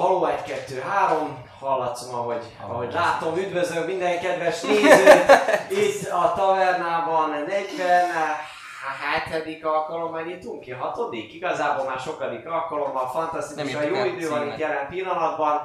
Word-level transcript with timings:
haló, 0.00 0.24
1, 0.24 0.42
2, 0.42 0.80
3, 0.80 1.44
hallatszom, 1.60 2.14
ahogy, 2.14 2.42
ahogy 2.68 2.92
látom, 2.92 3.36
üdvözlök 3.36 3.86
minden 3.86 4.20
kedves 4.20 4.60
nézőt 4.60 5.30
itt 5.68 6.08
a 6.08 6.32
tavernában 6.36 7.30
47. 7.30 9.64
alkalommal 9.64 10.22
nyitunk 10.22 10.60
ki, 10.60 10.70
hatodik? 10.70 11.34
Igazából 11.34 11.84
már 11.84 11.98
sokadik 11.98 12.46
alkalommal, 12.46 13.08
fantasztikusan 13.08 13.80
Nem 13.80 13.94
jó 13.94 14.04
idő 14.04 14.28
van 14.28 14.46
itt 14.46 14.58
jelen 14.58 14.88
pillanatban. 14.88 15.60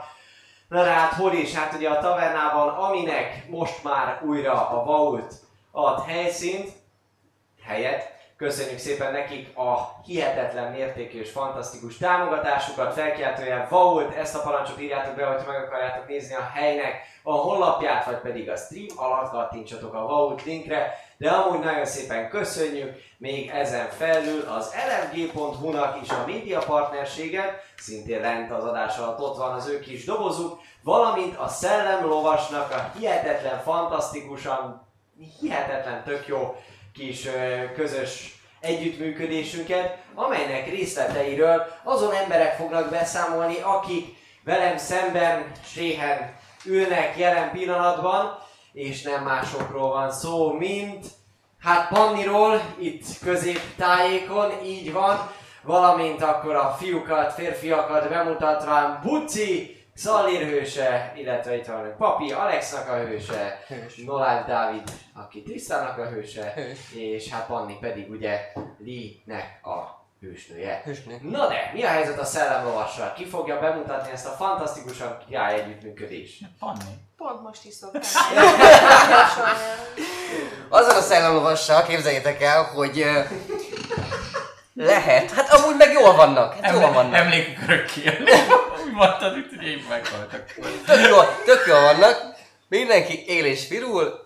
Na 0.68 0.84
de 0.84 0.90
hát 0.90 1.14
hol 1.14 1.34
is? 1.34 1.54
Hát 1.54 1.74
ugye 1.74 1.90
a 1.90 2.00
tavernában, 2.00 2.68
aminek 2.68 3.46
most 3.50 3.84
már 3.84 4.22
újra 4.26 4.70
a 4.70 4.84
Vault 4.84 5.34
ad 5.72 6.06
helyszínt, 6.06 6.70
helyet. 7.66 8.15
Köszönjük 8.38 8.80
szépen 8.80 9.12
nekik 9.12 9.58
a 9.58 10.02
hihetetlen 10.06 10.72
mértékű 10.72 11.20
és 11.20 11.32
fantasztikus 11.32 11.98
támogatásukat, 11.98 12.94
felkiáltójel 12.94 13.68
Vault, 13.70 14.16
ezt 14.16 14.36
a 14.36 14.42
parancsot 14.42 14.82
írjátok 14.82 15.16
be, 15.16 15.26
hogyha 15.26 15.52
meg 15.52 15.64
akarjátok 15.64 16.08
nézni 16.08 16.36
a 16.36 16.50
helynek 16.54 16.94
a 17.24 17.32
honlapját, 17.32 18.06
vagy 18.06 18.18
pedig 18.18 18.50
a 18.50 18.56
stream 18.56 18.88
alatt 18.96 19.32
kattintsatok 19.32 19.94
a 19.94 20.06
Vault 20.06 20.44
linkre, 20.44 21.00
de 21.18 21.30
amúgy 21.30 21.60
nagyon 21.60 21.86
szépen 21.86 22.30
köszönjük, 22.30 22.96
még 23.18 23.50
ezen 23.50 23.88
felül 23.90 24.48
az 24.48 24.74
lfg.hu-nak 24.74 26.02
is 26.02 26.10
a 26.10 26.24
média 26.26 26.60
partnerséget, 26.60 27.64
szintén 27.78 28.22
lent 28.22 28.52
az 28.52 28.64
adás 28.64 28.98
alatt 28.98 29.20
ott 29.20 29.38
van 29.38 29.54
az 29.54 29.68
ő 29.68 29.80
kis 29.80 30.06
dobozuk, 30.06 30.60
valamint 30.84 31.38
a 31.38 31.48
Szellem 31.48 32.06
Lovasnak 32.06 32.72
a 32.72 32.98
hihetetlen, 32.98 33.60
fantasztikusan, 33.60 34.88
hihetetlen, 35.40 36.04
tök 36.04 36.28
jó 36.28 36.56
kis 36.98 37.28
közös 37.76 38.40
együttműködésünket, 38.60 39.98
amelynek 40.14 40.70
részleteiről 40.70 41.68
azon 41.84 42.14
emberek 42.14 42.56
fognak 42.56 42.90
beszámolni, 42.90 43.58
akik 43.62 44.16
velem 44.44 44.78
szemben 44.78 45.52
séhen 45.66 46.36
ülnek 46.66 47.18
jelen 47.18 47.52
pillanatban, 47.52 48.38
és 48.74 49.02
nem 49.02 49.24
másokról 49.24 49.90
van 49.90 50.12
szó, 50.12 50.52
mint 50.52 51.06
hát 51.60 51.88
Panniról, 51.88 52.62
itt 52.78 53.06
középtájékon, 53.24 54.52
így 54.64 54.92
van, 54.92 55.32
valamint 55.64 56.22
akkor 56.22 56.56
a 56.56 56.76
fiúkat, 56.80 57.34
férfiakat 57.34 58.10
bemutatván 58.10 59.00
Buci, 59.04 59.75
Szalír 59.98 60.48
hőse, 60.48 61.14
illetve 61.16 61.56
itt 61.56 61.66
van 61.66 61.96
Papi, 61.98 62.32
Alexnak 62.32 62.90
a 62.90 62.96
hőse, 62.96 63.64
Hős. 63.68 63.96
Noláv 64.06 64.46
Dávid, 64.46 64.82
aki 65.14 65.42
Trisztának 65.42 65.98
a 65.98 66.06
hőse, 66.06 66.54
Hős. 66.56 66.78
és 66.94 67.30
hát 67.30 67.46
Panni 67.46 67.78
pedig 67.82 68.10
ugye 68.10 68.40
Lee-nek 68.86 69.60
a 69.64 70.06
hősnője. 70.22 70.82
Hősnő. 70.86 71.20
Na 71.22 71.48
de, 71.48 71.72
mi 71.74 71.84
a 71.84 71.88
helyzet 71.88 72.20
a 72.20 72.26
szellemlovassal? 72.26 73.14
Ki 73.14 73.26
fogja 73.26 73.60
bemutatni 73.60 74.12
ezt 74.12 74.28
a 74.28 74.30
fantasztikusan 74.30 75.18
király 75.28 75.60
együttműködést? 75.60 76.42
Panni. 76.60 76.94
Pont 77.18 77.42
most 77.42 77.66
is 77.66 77.74
szoktam. 77.74 78.02
Azzal 80.70 80.98
a 80.98 81.02
szellemlovassal 81.02 81.84
képzeljétek 81.84 82.42
el, 82.42 82.64
hogy 82.64 83.00
ö, 83.00 83.20
lehet, 84.74 85.32
hát 85.32 85.50
amúgy 85.50 85.76
meg 85.78 85.92
jól 85.92 86.16
vannak, 86.16 86.60
hát 86.62 86.74
jól 86.74 86.92
vannak. 86.92 87.16
Emlékük 87.16 87.64
örökké. 87.68 88.04
Mondtad, 88.96 89.34
hogy 89.34 89.64
én 89.64 89.86
meghaltak. 89.90 90.54
Tök 90.86 91.08
jól, 91.10 91.26
tök 91.46 91.66
jól 91.68 91.82
vannak, 91.82 92.36
mindenki 92.68 93.26
él 93.28 93.46
és 93.46 93.68
virul, 93.68 94.24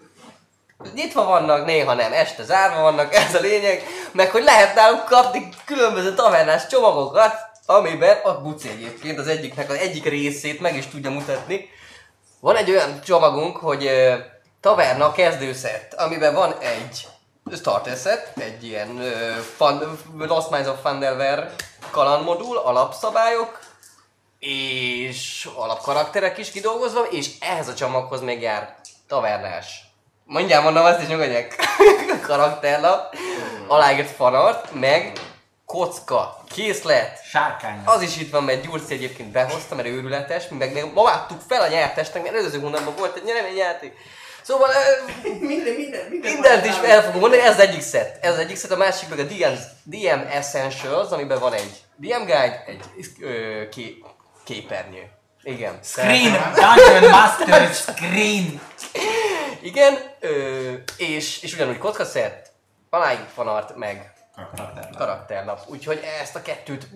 nyitva 0.94 1.24
vannak, 1.24 1.66
néha 1.66 1.94
nem, 1.94 2.14
este 2.14 2.44
zárva 2.44 2.82
vannak, 2.82 3.14
ez 3.16 3.36
a 3.36 3.40
lényeg, 3.40 3.84
meg 4.12 4.32
hogy 4.32 4.44
lehet 4.44 4.76
náluk 4.76 5.06
kapni 5.06 5.50
különböző 5.66 6.14
tavernás 6.14 6.68
csomagokat, 6.68 7.36
amiben 7.66 8.18
a 8.24 8.42
buci 8.42 8.70
egyébként 8.70 9.20
az 9.20 9.28
egyiknek 9.28 9.70
az 9.70 9.76
egyik 9.76 10.06
részét 10.06 10.60
meg 10.60 10.76
is 10.76 10.88
tudja 10.88 11.12
mutatni. 11.12 11.70
Van 12.40 12.56
egy 12.56 12.70
olyan 12.70 13.02
csomagunk, 13.02 13.58
hogy 13.58 13.90
taverna 14.62 15.12
kezdőszett, 15.12 15.94
amiben 15.94 16.34
van 16.34 16.56
egy 16.60 17.08
starter 17.58 17.98
set, 17.98 18.32
egy 18.38 18.64
ilyen 18.64 19.00
ö, 19.00 19.32
fun, 19.56 20.00
Lost 20.18 20.50
Minds 20.50 20.68
of 20.68 20.82
Fandelver 20.82 21.52
kalandmodul, 21.92 22.58
alapszabályok, 22.58 23.69
és 24.40 25.50
alapkarakterek 25.56 26.38
is 26.38 26.52
kidolgozva, 26.52 27.02
és 27.02 27.30
ehhez 27.40 27.68
a 27.68 27.74
csomaghoz 27.74 28.22
még 28.22 28.42
jár 28.42 28.76
tavernás. 29.08 29.84
Mondjál, 30.26 30.62
mondom 30.62 30.86
azt 30.86 31.02
is 31.02 31.08
nyugodjak. 31.08 31.56
Karakterlap, 32.28 33.16
aláírt 33.68 34.10
fanart, 34.10 34.72
meg 34.74 35.12
kocka, 35.66 36.44
készlet. 36.56 37.20
Sárkány. 37.26 37.82
Az 37.86 38.02
is 38.02 38.18
itt 38.18 38.32
van, 38.32 38.44
mert 38.44 38.62
Gyurci 38.62 38.94
egyébként 38.94 39.32
behozta, 39.32 39.76
mert 39.76 39.88
őrületes, 39.88 40.48
mi 40.48 40.58
meg 40.58 40.74
még 40.74 40.84
ma 40.94 41.04
vártuk 41.04 41.42
fel 41.48 41.62
a 41.62 41.68
nyertesnek, 41.68 42.24
mert 42.24 42.36
előző 42.36 42.60
hónapban 42.60 42.96
volt 42.98 43.16
egy 43.16 43.24
nyereményjáték. 43.24 43.94
Szóval 44.42 44.70
minden, 45.24 45.74
minden, 45.74 46.06
minden. 46.10 46.32
mindent 46.32 46.66
is 46.66 46.76
el 46.76 47.04
fogom 47.04 47.20
mondani, 47.20 47.42
ez 47.42 47.54
az 47.54 47.60
egyik 47.60 47.82
szett. 47.82 48.24
Ez 48.24 48.34
az 48.34 48.40
egyik 48.40 48.56
szett, 48.56 48.72
a 48.72 48.78
másik 48.78 49.10
meg 49.10 49.20
a 49.20 49.24
DM, 49.24 49.54
DM 49.84 50.20
Essentials, 50.32 51.10
amiben 51.10 51.40
van 51.40 51.54
egy 51.54 51.72
DM 51.96 52.20
Guide, 52.26 52.64
egy 52.68 52.82
ö, 53.22 53.70
ké, 53.70 54.04
képernyő. 54.50 55.10
Igen. 55.44 55.80
Screen! 55.84 56.54
Dungeon 56.54 57.10
Master 57.10 57.74
Screen! 57.74 58.62
Igen, 59.62 59.98
ö, 60.20 60.74
és, 60.98 61.42
és 61.42 61.54
ugyanúgy 61.54 61.78
kockaszett, 61.78 62.52
aláig 62.90 63.20
fanart, 63.34 63.76
meg 63.76 64.14
karakterlap. 64.98 65.60
Úgyhogy 65.68 66.02
ezt 66.22 66.36
a 66.36 66.42
kettőt 66.42 66.88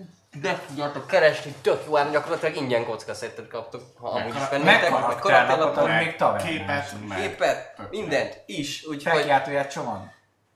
be 0.42 0.60
tudjátok 0.66 1.06
keresni, 1.06 1.54
tök 1.62 1.82
jó, 1.86 1.96
ám 1.96 2.10
gyakorlatilag 2.10 2.56
ingyen 2.56 2.84
kockaszettet 2.84 3.48
kaptok, 3.48 3.82
ha 4.00 4.08
amúgy 4.08 4.34
is 4.34 4.40
Meg 4.40 4.50
bennétek, 4.50 4.90
meg 4.90 5.18
karakterlapot, 5.18 5.86
még 5.86 6.16
tavernás. 6.16 6.48
Képet, 6.48 6.94
meg... 7.08 7.20
képet, 7.20 7.90
mindent 7.90 8.42
is, 8.46 8.84
úgyhogy 8.84 9.12
Felkiáltóját 9.12 9.72
csomag. 9.72 10.02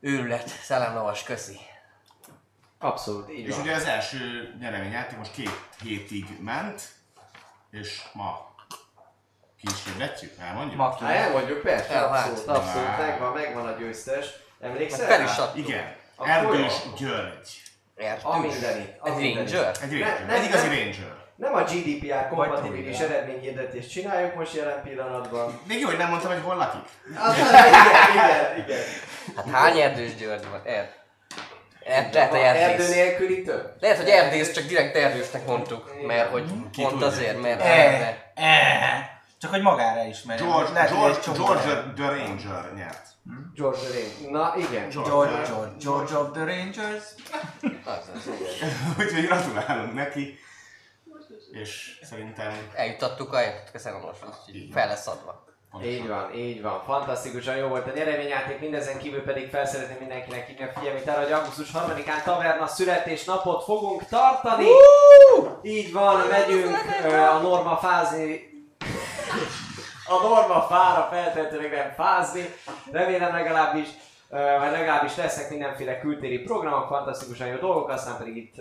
őrület, 0.01 0.49
szellemlovas, 0.49 1.23
köszi. 1.23 1.59
Abszolút, 2.78 3.31
így 3.31 3.47
És 3.47 3.55
van. 3.55 3.61
ugye 3.61 3.75
az 3.75 3.84
első 3.84 4.55
nyereményjáték 4.61 5.19
most 5.19 5.33
két 5.33 5.50
hétig 5.83 6.25
ment, 6.41 6.83
és 7.71 8.03
ma 8.12 8.47
kísérletjük, 9.61 10.33
elmondjuk? 10.41 10.77
Ma 10.77 10.94
ki. 10.94 11.05
Hát 11.05 11.15
elmondjuk, 11.15 11.61
persze, 11.61 12.00
abszolút, 12.00 12.47
abszolút, 12.47 12.88
Már. 12.88 12.99
megvan, 13.00 13.33
megvan 13.33 13.67
a 13.67 13.77
győztes. 13.78 14.27
Emlékszel? 14.61 15.06
Fel 15.06 15.22
is 15.22 15.37
adtuk. 15.37 15.69
Igen. 15.69 15.94
Akkor 16.17 16.28
Erdős 16.31 16.72
jó. 16.84 16.93
György. 17.06 17.62
Értünk. 17.97 18.33
A 18.34 18.38
mindenit. 18.38 18.97
A 19.00 19.09
Egy 19.09 19.15
mindenit. 19.17 19.53
ranger? 19.53 19.77
Egy 19.83 19.91
ranger. 20.00 20.27
ne- 20.27 20.34
Egy 20.34 20.44
igazi 20.44 20.67
ne- 20.69 20.75
ranger. 20.83 21.17
Nem 21.37 21.55
a 21.55 21.62
GDPR 21.62 22.28
kompatibilis 22.28 22.99
eredményhirdetést 22.99 23.91
csináljuk 23.91 24.34
most 24.34 24.55
jelen 24.55 24.83
pillanatban. 24.83 25.61
Még 25.67 25.81
jó, 25.81 25.87
hogy 25.88 25.97
nem 25.97 26.09
mondtam, 26.11 26.33
hogy 26.33 26.43
hol 26.43 26.56
lakik. 26.56 26.88
Az, 27.19 27.37
igen, 27.38 27.55
igen, 28.15 28.56
igen. 28.65 28.81
Hát 29.37 29.50
hány 29.50 29.78
erdős 29.81 30.15
György 30.15 30.49
van? 30.50 30.61
Er... 30.65 30.97
Er, 31.88 32.12
lehet, 32.12 32.31
hogy 32.31 32.41
erdő 32.41 32.88
nélküli 32.88 33.43
több? 33.43 33.76
Lehet, 33.81 33.97
hogy 33.97 34.09
erdész, 34.09 34.53
csak 34.53 34.65
direkt 34.65 34.97
erdősnek 34.97 35.47
mondtuk. 35.47 36.06
Mert 36.06 36.31
hogy 36.31 36.44
Ki 36.72 36.82
pont 36.82 36.93
tudja. 36.93 37.06
azért, 37.06 37.41
mert... 37.41 37.60
Eh, 37.60 38.16
eh. 38.34 39.09
Csak 39.41 39.50
hogy 39.50 39.62
magára 39.62 40.04
ismerjem. 40.04 40.49
George, 40.49 40.72
Lehet, 40.72 40.88
hogy 40.88 40.99
George, 40.99 41.16
egy 41.16 41.22
csomó 41.22 41.44
George 41.44 41.93
the 41.97 42.09
Ranger 42.09 42.72
nyert. 42.75 43.06
George 43.54 43.81
Rain. 43.93 44.31
Na 44.31 44.54
igen. 44.56 44.88
George, 44.88 45.43
George, 45.49 45.75
George 45.78 46.16
of 46.16 46.31
the 46.32 46.44
Rangers. 46.44 47.04
Az, 47.84 48.10
az, 48.15 48.31
igen. 48.41 48.70
Úgyhogy 48.99 49.26
gratulálunk 49.26 49.94
neki. 49.94 50.38
És 51.53 52.00
szerintem 52.03 52.70
Eljutattuk 52.75 53.32
a 53.32 53.38
köszönöm 53.72 54.00
most, 54.00 54.25
úgyhogy 54.47 54.69
fel 54.72 54.88
lesz 54.88 55.06
adva. 55.06 55.48
Így 55.84 56.09
van, 56.09 56.34
így 56.34 56.62
van. 56.62 56.83
Fantasztikusan 56.84 57.56
jó 57.56 57.69
volt 57.69 57.87
a 57.87 57.93
nyereményjáték, 57.95 58.61
mindezen 58.61 58.99
kívül 58.99 59.23
pedig 59.23 59.49
fel 59.49 59.67
szeretném 59.67 59.99
mindenkinek 59.99 60.47
hívni 60.47 60.65
a 60.65 60.79
figyelmét 60.79 61.09
arra, 61.09 61.23
hogy 61.23 61.33
augusztus 61.33 61.71
3-án 61.75 62.23
taverna 62.25 62.67
születésnapot 62.67 63.65
fogunk 63.65 64.05
tartani. 64.05 64.67
Így 65.62 65.93
van, 65.93 66.26
megyünk 66.26 66.76
a 67.35 67.38
norma 67.38 67.76
fázni 67.76 68.56
a 70.09 70.23
norma 70.23 70.62
fára 70.62 71.09
feltétlenül 71.11 71.69
nem 71.69 71.93
fázni. 71.97 72.55
Remélem 72.93 73.35
legalábbis, 73.35 73.88
vagy 74.31 74.70
legalábbis 74.70 75.17
lesznek 75.17 75.50
mindenféle 75.50 75.99
kültéri 75.99 76.38
programok, 76.38 76.87
fantasztikusan 76.87 77.47
jó 77.47 77.56
dolgok, 77.56 77.88
aztán 77.88 78.17
pedig 78.17 78.37
itt 78.37 78.55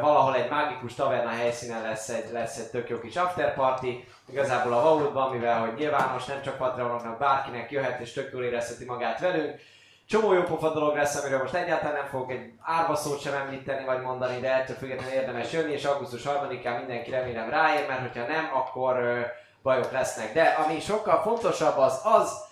valahol 0.00 0.34
egy 0.34 0.50
mágikus 0.50 0.94
taverna 0.94 1.30
helyszínen 1.30 1.82
lesz 1.82 2.08
egy, 2.08 2.32
lesz 2.32 2.58
egy 2.58 2.70
tök 2.70 2.88
jó 2.88 2.98
kis 2.98 3.16
afterparty. 3.16 4.04
Igazából 4.30 4.72
a 4.72 4.82
Vaultban, 4.82 5.32
mivel 5.32 5.60
hogy 5.60 5.74
nyilvános, 5.74 6.24
nem 6.24 6.42
csak 6.42 6.56
Patreonoknak, 6.56 7.18
bárkinek 7.18 7.70
jöhet 7.70 8.00
és 8.00 8.12
tök 8.12 8.32
jól 8.32 8.44
érezheti 8.44 8.84
magát 8.84 9.20
velünk. 9.20 9.60
Csomó 10.06 10.32
jó 10.32 10.42
pofa 10.42 10.72
dolog 10.72 10.96
lesz, 10.96 11.20
amiről 11.20 11.38
most 11.38 11.54
egyáltalán 11.54 11.94
nem 11.94 12.06
fogok 12.06 12.30
egy 12.30 12.52
árva 12.60 12.96
szót 12.96 13.20
sem 13.20 13.34
említeni 13.34 13.84
vagy 13.84 14.00
mondani, 14.00 14.40
de 14.40 14.54
ettől 14.54 14.76
függetlenül 14.76 15.14
érdemes 15.14 15.52
jönni, 15.52 15.72
és 15.72 15.84
augusztus 15.84 16.22
3-án 16.24 16.78
mindenki 16.78 17.10
remélem 17.10 17.50
ráér, 17.50 17.86
mert 17.88 18.00
hogyha 18.00 18.26
nem, 18.26 18.50
akkor 18.54 18.96
ö, 18.96 19.20
bajok 19.62 19.92
lesznek. 19.92 20.32
De 20.32 20.42
ami 20.42 20.80
sokkal 20.80 21.22
fontosabb 21.22 21.78
az 21.78 22.00
az, 22.02 22.44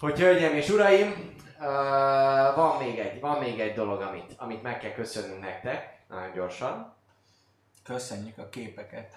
hogy 0.00 0.18
hölgyeim 0.18 0.54
és 0.54 0.68
uraim, 0.68 1.34
ö, 1.60 1.64
van 2.54 2.76
még 2.76 2.98
egy, 2.98 3.20
van 3.20 3.38
még 3.38 3.60
egy 3.60 3.74
dolog, 3.74 4.00
amit, 4.00 4.32
amit 4.36 4.62
meg 4.62 4.78
kell 4.78 4.92
köszönnünk 4.92 5.40
nektek, 5.40 5.98
nagyon 6.08 6.32
gyorsan. 6.34 6.94
Köszönjük 7.84 8.38
a 8.38 8.48
képeket. 8.48 9.16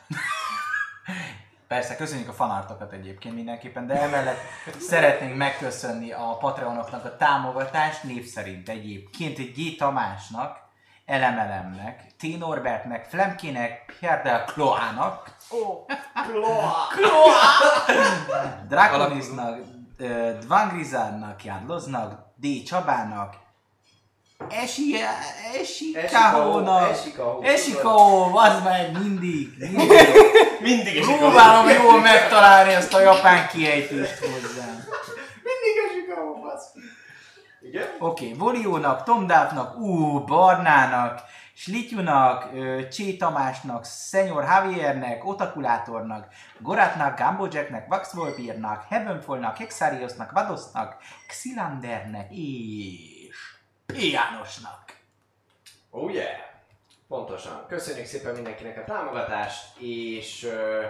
Persze, 1.67 1.95
köszönjük 1.95 2.29
a 2.29 2.33
fanartokat 2.33 2.91
egyébként 2.91 3.35
mindenképpen, 3.35 3.87
de 3.87 4.01
emellett 4.01 4.39
szeretnénk 4.79 5.35
megköszönni 5.35 6.11
a 6.11 6.37
Patreonoknak 6.39 7.05
a 7.05 7.15
támogatást, 7.17 8.03
név 8.03 8.25
szerint 8.25 8.69
egyébként 8.69 9.37
egy 9.37 9.51
G. 9.51 9.77
Tamásnak, 9.77 10.63
Elemelemnek, 11.05 12.03
T. 12.17 12.37
Norbertnek, 12.39 13.05
Flemkének, 13.05 13.95
Pierre 13.99 14.21
del 14.23 14.43
Cloának, 14.43 15.35
Ó, 15.51 15.85
Draconisnak, 18.67 19.59
ö, 19.97 20.31
Dvangrizárnak, 20.39 21.43
Jádloznak, 21.43 22.33
D. 22.35 22.63
Csabának, 22.65 23.35
Esi, 24.49 24.95
Esikahónak, 25.61 26.89
Esikahó. 26.89 27.41
Esikahó, 27.41 28.37
az 28.37 28.63
meg 28.63 28.91
mindig, 28.91 29.49
mindig. 29.59 29.89
Mindig 30.61 30.95
is 30.95 31.05
Próbálom 31.05 31.69
jól 31.69 32.01
megtalálni 32.01 32.73
ezt 32.73 32.93
a 32.93 32.99
japán 32.99 33.47
kiejtést 33.47 34.17
hozzám. 34.17 34.83
Mindig 35.43 35.75
basz. 36.41 36.71
Igen? 37.61 37.87
Oké, 37.99 38.25
okay, 38.25 38.37
Voliónak, 38.37 39.03
Tomdápnak, 39.03 39.77
Ú, 39.77 40.19
Barnának, 40.19 41.21
Slityunak, 41.53 42.49
Csé 42.89 43.13
Tamásnak, 43.13 43.83
Szenyor 43.85 44.43
Javiernek, 44.43 45.25
Otakulátornak, 45.25 46.27
Goratnak, 46.59 47.19
Gambojacknek, 47.19 47.87
Vaxvolbírnak, 47.87 48.85
Heavenfallnak, 48.89 49.57
Hexariosnak, 49.57 50.31
Vadosnak, 50.31 50.97
Xilandernek 51.27 52.31
és 52.31 53.14
P. 53.85 54.01
Jánosnak. 54.11 54.95
Oh 55.89 56.13
yeah! 56.13 56.37
Pontosan. 57.07 57.65
Köszönjük 57.67 58.05
szépen 58.05 58.33
mindenkinek 58.33 58.77
a 58.77 58.83
támogatást, 58.83 59.77
és 59.79 60.43
uh, 60.43 60.83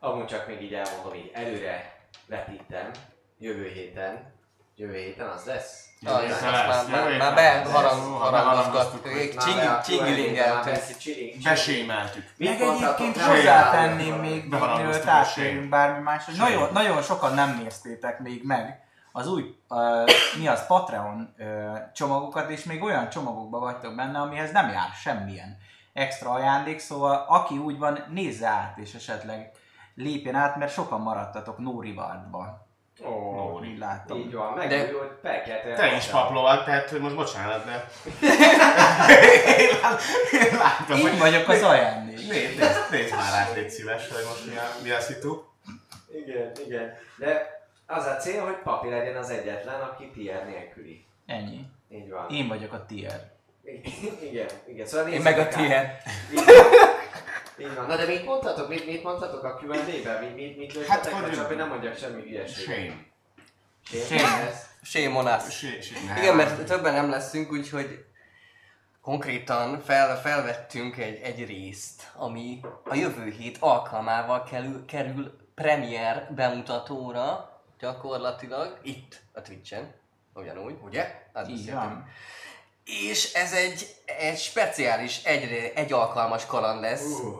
amúgy 0.00 0.26
csak 0.26 0.46
még 0.46 0.62
így 0.62 0.74
elmondom, 0.74 1.14
így 1.14 1.30
előre 1.34 1.98
vetítem, 2.26 2.90
jövő 3.38 3.68
héten, 3.68 4.34
jövő 4.76 4.96
héten 4.96 5.28
az 5.28 5.44
lesz. 5.44 5.88
Jövő 6.00 6.20
héten 6.20 6.52
már, 6.52 6.68
lesz, 6.68 6.86
már, 6.86 7.02
már 7.02 7.12
héten 7.12 7.34
lesz. 7.34 7.62
beharang, 7.62 8.02
Jó, 8.06 8.12
harangozgat, 8.12 8.32
beharangoztuk, 8.32 9.02
hogy 9.02 9.34
Már 9.36 9.56
be 9.56 9.70
a 9.70 9.82
csingilingeltünk. 9.82 11.42
Besémeltük. 11.42 12.24
Meg 12.36 12.60
egyébként 12.60 13.20
hozzátenném 13.20 14.14
még, 14.14 14.48
mielőtt 14.48 15.26
sényt. 15.34 15.68
bármi 15.68 16.02
más, 16.02 16.24
nagyon, 16.26 16.72
nagyon 16.72 17.02
sokan 17.02 17.34
nem 17.34 17.60
néztétek 17.62 18.18
még 18.18 18.44
meg 18.44 18.88
az 19.12 19.28
új, 19.28 19.54
uh, 19.68 20.10
mi 20.38 20.46
az, 20.48 20.66
Patreon 20.66 21.34
uh, 21.38 21.78
csomagokat, 21.94 22.50
és 22.50 22.64
még 22.64 22.82
olyan 22.82 23.08
csomagokban 23.08 23.60
vagytok 23.60 23.94
benne, 23.94 24.18
amihez 24.18 24.52
nem 24.52 24.68
jár 24.70 24.90
semmilyen 24.94 25.58
extra 25.92 26.30
ajándék, 26.30 26.78
szóval 26.78 27.24
aki 27.28 27.58
úgy 27.58 27.78
van, 27.78 28.04
nézze 28.08 28.48
át, 28.48 28.78
és 28.78 28.94
esetleg 28.94 29.50
lépjen 29.94 30.34
át, 30.34 30.56
mert 30.56 30.72
sokan 30.72 31.00
maradtatok 31.00 31.58
Nórivartba. 31.58 32.68
Ó, 33.04 33.58
Úgy 33.58 33.78
láttam. 33.78 34.16
így 34.16 34.34
van, 34.34 34.54
De- 34.54 34.66
megújult, 34.66 35.18
felkeltél. 35.22 35.76
Te 35.76 35.96
is 35.96 36.06
paplovad, 36.06 36.64
tehát 36.64 36.90
hogy 36.90 37.00
most 37.00 37.14
bocsánat, 37.14 37.64
de... 37.64 37.88
Én 40.32 40.56
láttam, 40.58 40.96
Én 40.98 41.08
hogy... 41.08 41.18
vagyok 41.18 41.48
az 41.48 41.62
ajándék. 41.62 42.16
Nézd, 42.16 42.58
nézd, 42.58 42.90
nézd 42.90 43.14
már 43.14 43.32
át, 43.34 43.54
légy 43.54 43.70
szíves, 43.70 44.08
hogy 44.08 44.24
most 44.28 44.46
mi 44.46 44.56
a, 44.56 44.62
mi 44.82 44.90
a 44.90 45.00
szitu. 45.00 45.42
Igen, 46.26 46.52
igen. 46.66 46.92
De 47.18 47.59
az 47.90 48.06
a 48.06 48.16
cél, 48.16 48.44
hogy 48.44 48.56
papi 48.62 48.88
legyen 48.88 49.16
az 49.16 49.30
egyetlen, 49.30 49.80
aki 49.80 50.10
tier 50.10 50.46
nélküli. 50.46 51.04
Ennyi. 51.26 51.66
Így 51.88 52.10
van. 52.10 52.30
Én 52.30 52.48
vagyok 52.48 52.72
a 52.72 52.86
tier. 52.86 53.30
Igen, 54.22 54.46
igen. 54.66 54.86
Szóval 54.86 55.12
Én 55.12 55.20
meg 55.20 55.38
a 55.38 55.48
tiéd. 55.48 55.86
Így 57.58 57.74
van. 57.74 57.86
Na 57.86 57.96
de 57.96 58.06
mit 58.06 58.24
mondhatok? 58.24 58.68
Mit, 58.68 58.86
mit 58.86 59.02
mondhatok 59.02 59.44
a 59.44 59.58
Q&A-ben? 59.62 60.22
Mit, 60.24 60.34
mit, 60.34 60.74
mit 60.74 60.86
Hát, 60.86 61.06
hát, 61.06 61.22
hogy- 61.22 61.32
csak 61.34 61.46
hogy 61.46 61.56
nem 61.56 61.68
mondjak 61.68 61.96
semmi 61.96 62.22
hülyeséget. 62.22 62.92
Shame. 63.90 64.04
Shame. 64.04 64.52
Shame 64.82 65.18
on 65.18 65.26
us. 65.26 65.62
Igen, 66.18 66.36
mert 66.36 66.64
többen 66.66 66.94
nem 66.94 67.10
leszünk, 67.10 67.52
úgyhogy 67.52 68.04
konkrétan 69.02 69.80
fel, 69.80 70.20
felvettünk 70.20 70.96
egy, 70.98 71.20
egy 71.22 71.46
részt, 71.46 72.02
ami 72.16 72.60
a 72.84 72.94
jövő 72.94 73.30
hét 73.30 73.56
alkalmával 73.60 74.42
kerül, 74.42 74.84
kerül 74.84 75.36
premier 75.54 76.28
bemutatóra 76.34 77.49
gyakorlatilag 77.80 78.78
itt 78.82 79.20
a 79.32 79.42
Twitch-en. 79.42 79.94
Ugyanúgy, 80.34 80.78
ugye? 80.82 81.22
Hát 81.34 81.48
Így 81.48 81.56
beszéltünk. 81.56 81.82
van. 81.92 82.08
És 82.84 83.32
ez 83.32 83.52
egy, 83.52 83.94
egy 84.04 84.38
speciális, 84.38 85.24
egy, 85.24 85.72
egy 85.74 85.92
alkalmas 85.92 86.46
kaland 86.46 86.80
lesz, 86.80 87.02
Uh, 87.04 87.34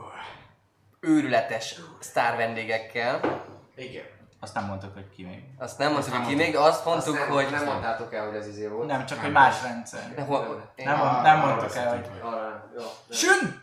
őrületes 1.00 1.81
sztár 2.00 2.37
vendégekkel. 2.37 3.44
igen. 3.76 4.04
Azt 4.42 4.54
nem 4.54 4.64
mondtuk, 4.64 4.94
hogy 4.94 5.08
ki 5.10 5.25
még. 5.25 5.44
Azt 5.58 5.78
nem 5.78 5.92
mondtuk 5.92 6.12
nem 6.12 6.26
ki 6.26 6.34
még, 6.34 6.56
azt 6.56 6.84
mondtuk, 6.84 7.14
Azt 7.14 7.25
nem, 7.26 7.34
hogy... 7.34 7.50
nem 7.50 7.64
mondtátok 7.64 8.14
el, 8.14 8.26
hogy 8.26 8.37
az 8.37 8.46
izé 8.46 8.66
volt. 8.66 8.87
Nem, 8.87 9.06
csak 9.06 9.19
hogy 9.20 9.32
Nem. 9.32 9.42
más 9.42 9.62
rendszer. 9.62 10.12
Nem, 10.16 10.26
mond, 10.26 10.62
nem 10.76 11.42
arra 11.42 11.46
mondtuk 11.46 11.76
el, 11.76 11.88
hogy... 11.96 12.10
Arra, 12.22 12.70
jó. 12.78 12.84
Sün! 13.10 13.62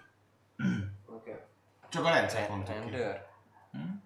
Oké. 1.15 1.35
Csak 1.89 2.05
a 2.05 2.09
rendszert 2.09 2.49
mondtuk 2.49 2.73
ki. 2.75 2.79
Rendőr. 2.79 3.25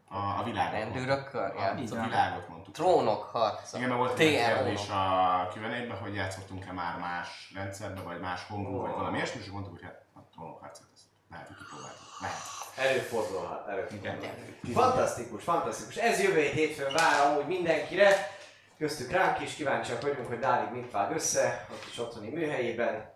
A, 0.10 0.18
a 0.40 0.44
világot. 0.44 0.72
Rendőrökkel 0.72 1.54
A, 1.58 1.70
a 1.70 1.76
világot 1.76 2.48
mondtuk. 2.50 2.61
Trónok 2.74 3.24
harca. 3.24 3.78
Igen, 3.78 3.90
mert 3.90 4.00
volt 4.00 4.20
egy 4.20 4.36
TR 4.36 4.54
kérdés 4.54 4.90
a 4.90 5.50
Q&A-ben, 5.56 5.98
hogy 6.02 6.16
játszottunk-e 6.16 6.72
már 6.72 6.98
más 7.00 7.52
rendszerbe, 7.56 8.02
vagy 8.02 8.20
más 8.20 8.42
hangú, 8.48 8.82
vagy 8.82 8.92
valami 8.92 9.18
ilyesmi, 9.18 9.42
és 9.42 9.50
mondtuk, 9.50 9.74
hogy 9.74 9.84
hát 9.84 10.02
a 10.16 10.20
trónokharcot, 10.34 10.86
ezt 10.94 11.04
lehet, 11.32 11.48
hogy 11.48 11.56
kipróbáltuk. 11.58 12.08
Lehet. 12.22 12.38
Előfordulhat, 12.76 13.68
előfordulhat. 13.68 14.26
Fantasztikus, 14.74 15.44
fantasztikus. 15.44 15.96
Ez 15.96 16.22
jövő 16.22 16.40
hét 16.42 16.52
hétfőn 16.54 16.94
vár 16.94 17.26
amúgy 17.28 17.46
mindenkire. 17.48 18.40
Köztük 18.78 19.12
ránk 19.12 19.40
is, 19.42 19.54
kíváncsiak 19.56 20.02
vagyunk, 20.02 20.28
hogy 20.28 20.40
Dálig 20.40 20.72
mit 20.72 20.92
vág 20.92 21.12
össze, 21.12 21.66
ott 21.72 21.86
is 21.92 21.98
otthoni 22.00 22.30
műhelyében. 22.30 23.14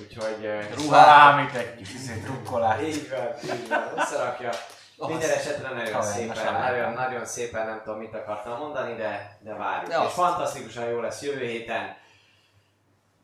Úgyhogy... 0.00 0.44
eh, 0.44 0.66
Valamit 0.88 1.54
egy 1.54 1.76
kis 1.76 1.94
izé, 1.94 2.14
drukkolás. 2.20 2.80
Így 2.82 3.08
van, 3.10 3.54
így 3.56 3.68
van, 3.68 3.92
összerakja. 3.96 4.50
Minden 5.08 5.30
esetre 5.30 5.68
nagyon 5.68 5.84
Talán 5.84 6.02
szépen, 6.02 6.60
nagyon, 6.60 6.92
nagyon 6.92 7.24
szépen 7.24 7.66
nem 7.66 7.80
tudom 7.84 7.98
mit 7.98 8.14
akartam 8.14 8.58
mondani, 8.58 8.94
de, 8.94 9.38
de 9.40 9.54
várjuk. 9.54 9.90
De 9.90 9.96
És 9.98 10.04
azt- 10.04 10.12
fantasztikusan 10.14 10.84
jó 10.84 11.00
lesz 11.00 11.22
jövő 11.22 11.46
héten. 11.46 11.96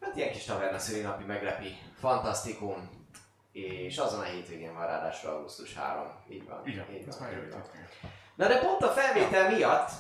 Hát 0.00 0.16
ilyen 0.16 0.32
kis 0.32 0.44
taverna 0.44 0.78
szülinapi 0.78 1.24
meglepi. 1.24 1.78
Fantasztikum. 2.00 3.06
És 3.52 3.98
azon 3.98 4.20
a 4.20 4.24
hétvégén 4.24 4.74
van 4.74 4.86
ráadásul 4.86 5.30
augusztus 5.30 5.74
3. 5.74 6.02
Így 6.30 6.48
van. 6.48 6.62
Igen, 6.64 6.86
így 6.90 7.06
van, 7.18 7.28
így 7.30 7.50
van. 7.52 7.62
Na 8.34 8.46
de 8.46 8.58
pont 8.58 8.82
a 8.82 8.88
felvétel 8.88 9.50
miatt, 9.50 9.90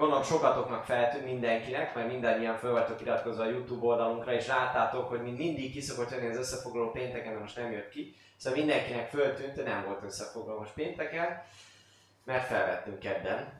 gondolom 0.00 0.24
sokatoknak 0.24 0.84
feltűnt 0.84 1.24
mindenkinek, 1.24 1.94
mert 1.94 2.08
mindannyian 2.08 2.56
föl 2.56 2.72
vagytok 2.72 3.00
iratkozva 3.00 3.42
a 3.42 3.48
YouTube 3.48 3.86
oldalunkra, 3.86 4.32
és 4.32 4.46
láttátok, 4.46 5.08
hogy 5.08 5.22
mint 5.22 5.38
mindig 5.38 5.72
ki 5.72 5.80
szokott 5.80 6.10
jönni 6.10 6.28
az 6.28 6.36
összefoglaló 6.36 6.90
pénteken, 6.90 7.32
de 7.32 7.38
most 7.38 7.56
nem 7.56 7.72
jött 7.72 7.88
ki. 7.88 8.14
Szóval 8.36 8.58
mindenkinek 8.58 9.08
föltűnt, 9.08 9.54
hogy 9.54 9.64
nem 9.64 9.84
volt 9.84 10.02
összefoglaló 10.02 10.58
most 10.58 10.72
pénteken, 10.72 11.42
mert 12.24 12.46
felvettünk 12.46 12.98
kedden. 12.98 13.52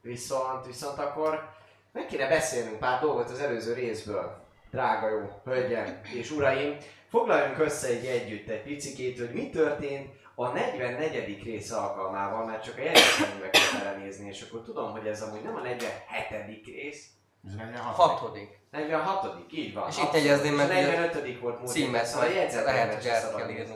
Viszont, 0.00 0.66
viszont 0.66 0.98
akkor 0.98 1.48
meg 1.92 2.06
kéne 2.06 2.28
beszélnünk 2.28 2.78
pár 2.78 3.00
dolgot 3.00 3.30
az 3.30 3.40
előző 3.40 3.72
részből. 3.72 4.46
Drága 4.70 5.08
jó 5.08 5.40
hölgyem 5.44 6.00
és 6.14 6.30
uraim, 6.30 6.76
foglaljunk 7.08 7.58
össze 7.58 7.88
egy 7.88 8.04
együtt 8.04 8.48
egy 8.48 8.62
picikét, 8.62 9.18
hogy 9.18 9.32
mi 9.32 9.50
történt 9.50 10.17
a 10.40 10.48
44. 10.48 11.42
rész 11.42 11.70
alkalmával, 11.70 12.44
mert 12.44 12.62
csak 12.62 12.78
a 12.78 12.80
jegyzetembe 12.80 13.50
kell 13.50 13.80
belenézni, 13.82 14.28
és 14.28 14.42
akkor 14.42 14.62
tudom, 14.62 14.90
hogy 14.90 15.06
ez 15.06 15.22
amúgy 15.22 15.42
nem 15.42 15.54
a 15.56 15.60
47. 15.60 16.64
rész, 16.66 17.06
Ez 17.46 17.54
46. 17.54 17.94
Hatodik. 17.94 18.60
46. 18.70 19.52
így 19.52 19.74
van. 19.74 19.88
És 19.88 19.98
itt 19.98 20.12
jegyezném 20.12 20.54
meg, 20.54 20.66
hogy 20.66 20.84
a 20.84 21.00
45. 21.00 21.40
volt 21.40 21.58
múlt 21.58 21.70
Címet, 21.70 22.06
szóval 22.06 22.28
a 22.28 22.70
át 22.70 23.02
szabad 23.02 23.36
kell 23.36 23.50
írni. 23.50 23.74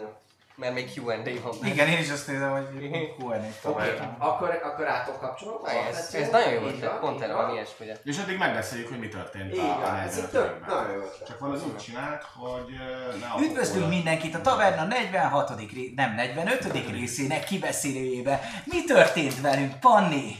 Mert 0.55 0.75
még 0.75 0.91
Q&A 0.97 1.07
van. 1.07 1.23
benne. 1.23 1.73
Igen, 1.73 1.89
én 1.89 1.99
is 1.99 2.11
azt 2.11 2.27
nézem, 2.27 2.51
hogy 2.51 2.65
Q&A 3.19 3.27
Oké, 3.27 3.53
tovább. 3.63 4.17
akkor, 4.19 4.61
akkor 4.63 4.89
átok 4.89 5.21
kapcsolom. 5.21 5.65
Ez, 5.65 6.15
ez 6.15 6.31
nagyon 6.31 6.53
jó 6.53 6.63
ötlet, 6.63 6.99
pont 6.99 7.21
erre 7.21 7.35
van 7.35 7.51
ilyesmi. 7.51 7.87
És 8.05 8.19
addig 8.19 8.39
megbeszéljük, 8.39 8.89
hogy 8.89 8.99
mi 8.99 9.09
történt 9.09 9.53
Így 9.53 9.59
a, 9.59 9.89
a 9.89 9.99
ez 9.99 10.17
itt 10.17 10.23
45. 10.23 10.31
tök, 10.31 10.67
nagyon 10.67 10.93
jó. 10.93 11.03
Csak 11.27 11.39
valahogy 11.39 11.63
úgy 11.71 11.77
csinált, 11.77 12.25
hogy 12.35 12.75
ne 13.21 13.45
Üdvözlünk 13.45 13.89
mindenkit 13.89 14.35
a 14.35 14.41
Taverna 14.41 14.85
46. 14.85 15.51
Ré... 15.73 15.93
nem 15.97 16.15
45. 16.15 16.91
részének 16.91 17.45
kibeszélőjébe. 17.45 18.41
Mi 18.65 18.85
történt 18.85 19.41
velünk, 19.41 19.81
Panni? 19.81 20.37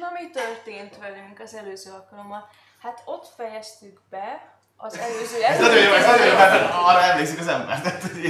Na 0.00 0.10
mi 0.12 0.30
történt 0.30 0.98
velünk 0.98 1.40
az 1.40 1.54
előző 1.54 1.90
alkalommal? 1.90 2.48
Hát 2.82 3.02
ott 3.04 3.32
fejeztük 3.36 4.00
be 4.10 4.53
az 4.76 4.98
előző 4.98 5.42
Ez 5.42 5.60
nagyon 5.60 5.82
jó, 5.82 5.92
ez 5.92 6.06
nagyon 6.06 6.26
jó, 6.26 6.34
mert 6.34 6.72
arra 6.72 7.02
emlékszik 7.02 7.38
az 7.38 7.48
ember. 7.48 7.80
Hogy 7.80 8.24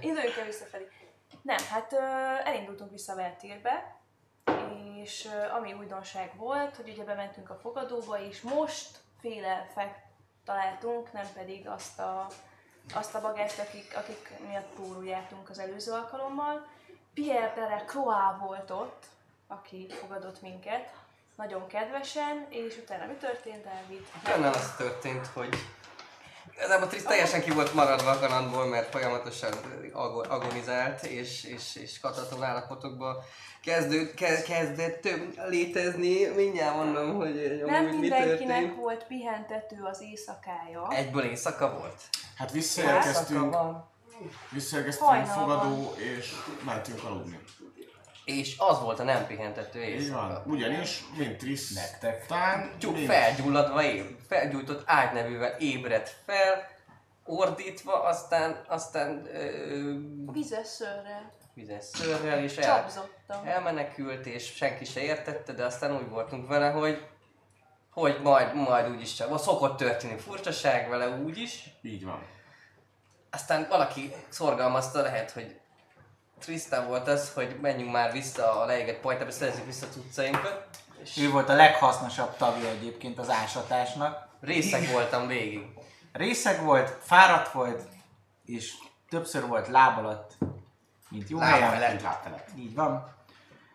Időnkkel 0.00 0.44
visszafelé. 0.44 0.88
Nem, 1.42 1.56
hát 1.70 1.92
elindultunk 2.44 2.90
vissza 2.90 3.14
Vertérbe, 3.14 4.00
és 5.02 5.24
ö, 5.24 5.56
ami 5.56 5.72
újdonság 5.72 6.36
volt, 6.36 6.76
hogy 6.76 6.88
ugye 6.88 7.04
bementünk 7.04 7.50
a 7.50 7.58
fogadóba, 7.62 8.18
és 8.20 8.40
most 8.40 8.88
féle 9.20 9.70
fekt 9.74 9.98
találtunk, 10.44 11.12
nem 11.12 11.26
pedig 11.34 11.68
azt 11.68 11.98
a 11.98 12.26
azt 12.94 13.14
a 13.14 13.20
bagást, 13.20 13.58
akik, 13.58 13.96
akik 13.96 14.32
miatt 14.48 14.74
túlul 14.74 15.04
jártunk 15.04 15.50
az 15.50 15.58
előző 15.58 15.92
alkalommal. 15.92 16.66
Pierre 17.14 17.68
la 17.68 17.84
Croix 17.86 18.38
volt 18.40 18.70
ott, 18.70 19.04
aki 19.46 19.86
fogadott 20.00 20.42
minket, 20.42 20.92
nagyon 21.36 21.66
kedvesen, 21.66 22.46
és 22.48 22.76
utána 22.76 23.06
mi 23.06 23.12
történt, 23.12 23.64
Dávid? 23.64 24.06
Benne 24.24 24.48
az 24.48 24.76
történt, 24.76 25.26
hogy 25.26 25.54
Igazából 26.56 26.88
Trisz 26.88 27.02
teljesen 27.02 27.42
ki 27.42 27.50
volt 27.50 27.74
maradva 27.74 28.10
a 28.10 28.18
kalandból, 28.18 28.66
mert 28.66 28.90
folyamatosan 28.90 29.52
ago- 29.92 30.26
agonizált, 30.26 31.02
és, 31.02 31.44
és, 31.44 31.76
és 31.76 32.00
kataton 32.00 32.42
állapotokba 32.42 33.24
kezdő, 33.64 34.14
ke, 34.14 34.42
kezdett 34.42 35.08
létezni. 35.48 36.26
Mindjárt 36.26 36.76
mondom, 36.76 37.14
hogy 37.16 37.62
Nem 37.66 37.74
amúgy 37.74 37.92
mi 37.92 37.98
mindenkinek 37.98 38.74
volt 38.74 39.04
pihentető 39.04 39.76
az 39.90 40.02
éjszakája. 40.02 40.88
Egyből 40.90 41.22
éjszaka 41.22 41.70
volt? 41.78 42.02
Hát 42.36 42.54
Éjszaka 42.54 42.86
visszaérkeztünk, 42.86 43.52
van. 43.52 43.88
visszaérkeztünk 44.50 45.26
fogadó, 45.26 45.94
és 46.18 46.34
mentünk 46.64 47.04
aludni. 47.04 47.38
És 48.24 48.54
az 48.58 48.80
volt 48.80 48.98
a 49.00 49.02
nem 49.02 49.26
pihentető 49.26 49.82
éjszaka. 49.82 50.42
Ugyanis, 50.46 51.04
mint 51.16 51.36
Trisz, 51.38 51.74
Nektek. 51.74 52.26
tán, 52.26 52.70
Tyúk 52.78 52.94
mint- 52.94 53.06
felgyulladva, 53.06 53.82
éb, 53.82 54.18
felgyújtott 54.28 54.82
ágynevűvel 54.86 55.56
ébredt 55.58 56.16
fel, 56.26 56.68
ordítva, 57.24 58.02
aztán, 58.02 58.64
aztán 58.68 59.26
ö, 59.34 59.94
Vizes 60.32 60.66
szőrrel, 61.92 62.42
és 62.42 62.56
el, 62.56 62.64
Csapzottam. 62.80 63.46
elmenekült, 63.46 64.26
és 64.26 64.54
senki 64.54 64.84
se 64.84 65.00
értette, 65.00 65.52
de 65.52 65.64
aztán 65.64 65.96
úgy 65.96 66.08
voltunk 66.08 66.48
vele, 66.48 66.70
hogy 66.70 67.06
hogy 67.90 68.20
majd, 68.22 68.54
majd 68.54 68.88
úgyis 68.90 69.14
csak, 69.14 69.38
szokott 69.38 69.76
történni 69.76 70.18
furcsaság 70.18 70.88
vele 70.88 71.08
úgyis. 71.08 71.64
Így 71.82 72.04
van. 72.04 72.22
Aztán 73.30 73.66
valaki 73.68 74.12
szorgalmazta, 74.28 75.00
lehet, 75.02 75.30
hogy 75.30 75.60
Tristan 76.44 76.86
volt 76.86 77.08
az, 77.08 77.32
hogy 77.34 77.56
menjünk 77.60 77.92
már 77.92 78.12
vissza 78.12 78.60
a 78.60 78.64
leégett 78.64 79.00
pajtába, 79.00 79.30
szerezzük 79.30 79.66
vissza 79.66 79.86
cuccainkat. 79.88 80.66
És 81.02 81.16
Ő 81.18 81.30
volt 81.30 81.48
a 81.48 81.54
leghasznosabb 81.54 82.36
tagja 82.36 82.68
egyébként 82.68 83.18
az 83.18 83.30
ásatásnak. 83.30 84.28
részeg 84.40 84.90
voltam 84.90 85.26
végig. 85.26 85.66
Részeg 86.12 86.62
volt, 86.62 86.98
fáradt 87.02 87.52
volt, 87.52 87.82
és 88.46 88.72
többször 89.08 89.46
volt 89.46 89.68
láb 89.68 89.98
alatt, 89.98 90.32
mint 91.08 91.28
jó 91.28 91.38
helyen. 91.38 91.60
Lábfelett. 91.60 92.02
Lábfelett. 92.02 92.48
Így 92.56 92.74
van. 92.74 93.14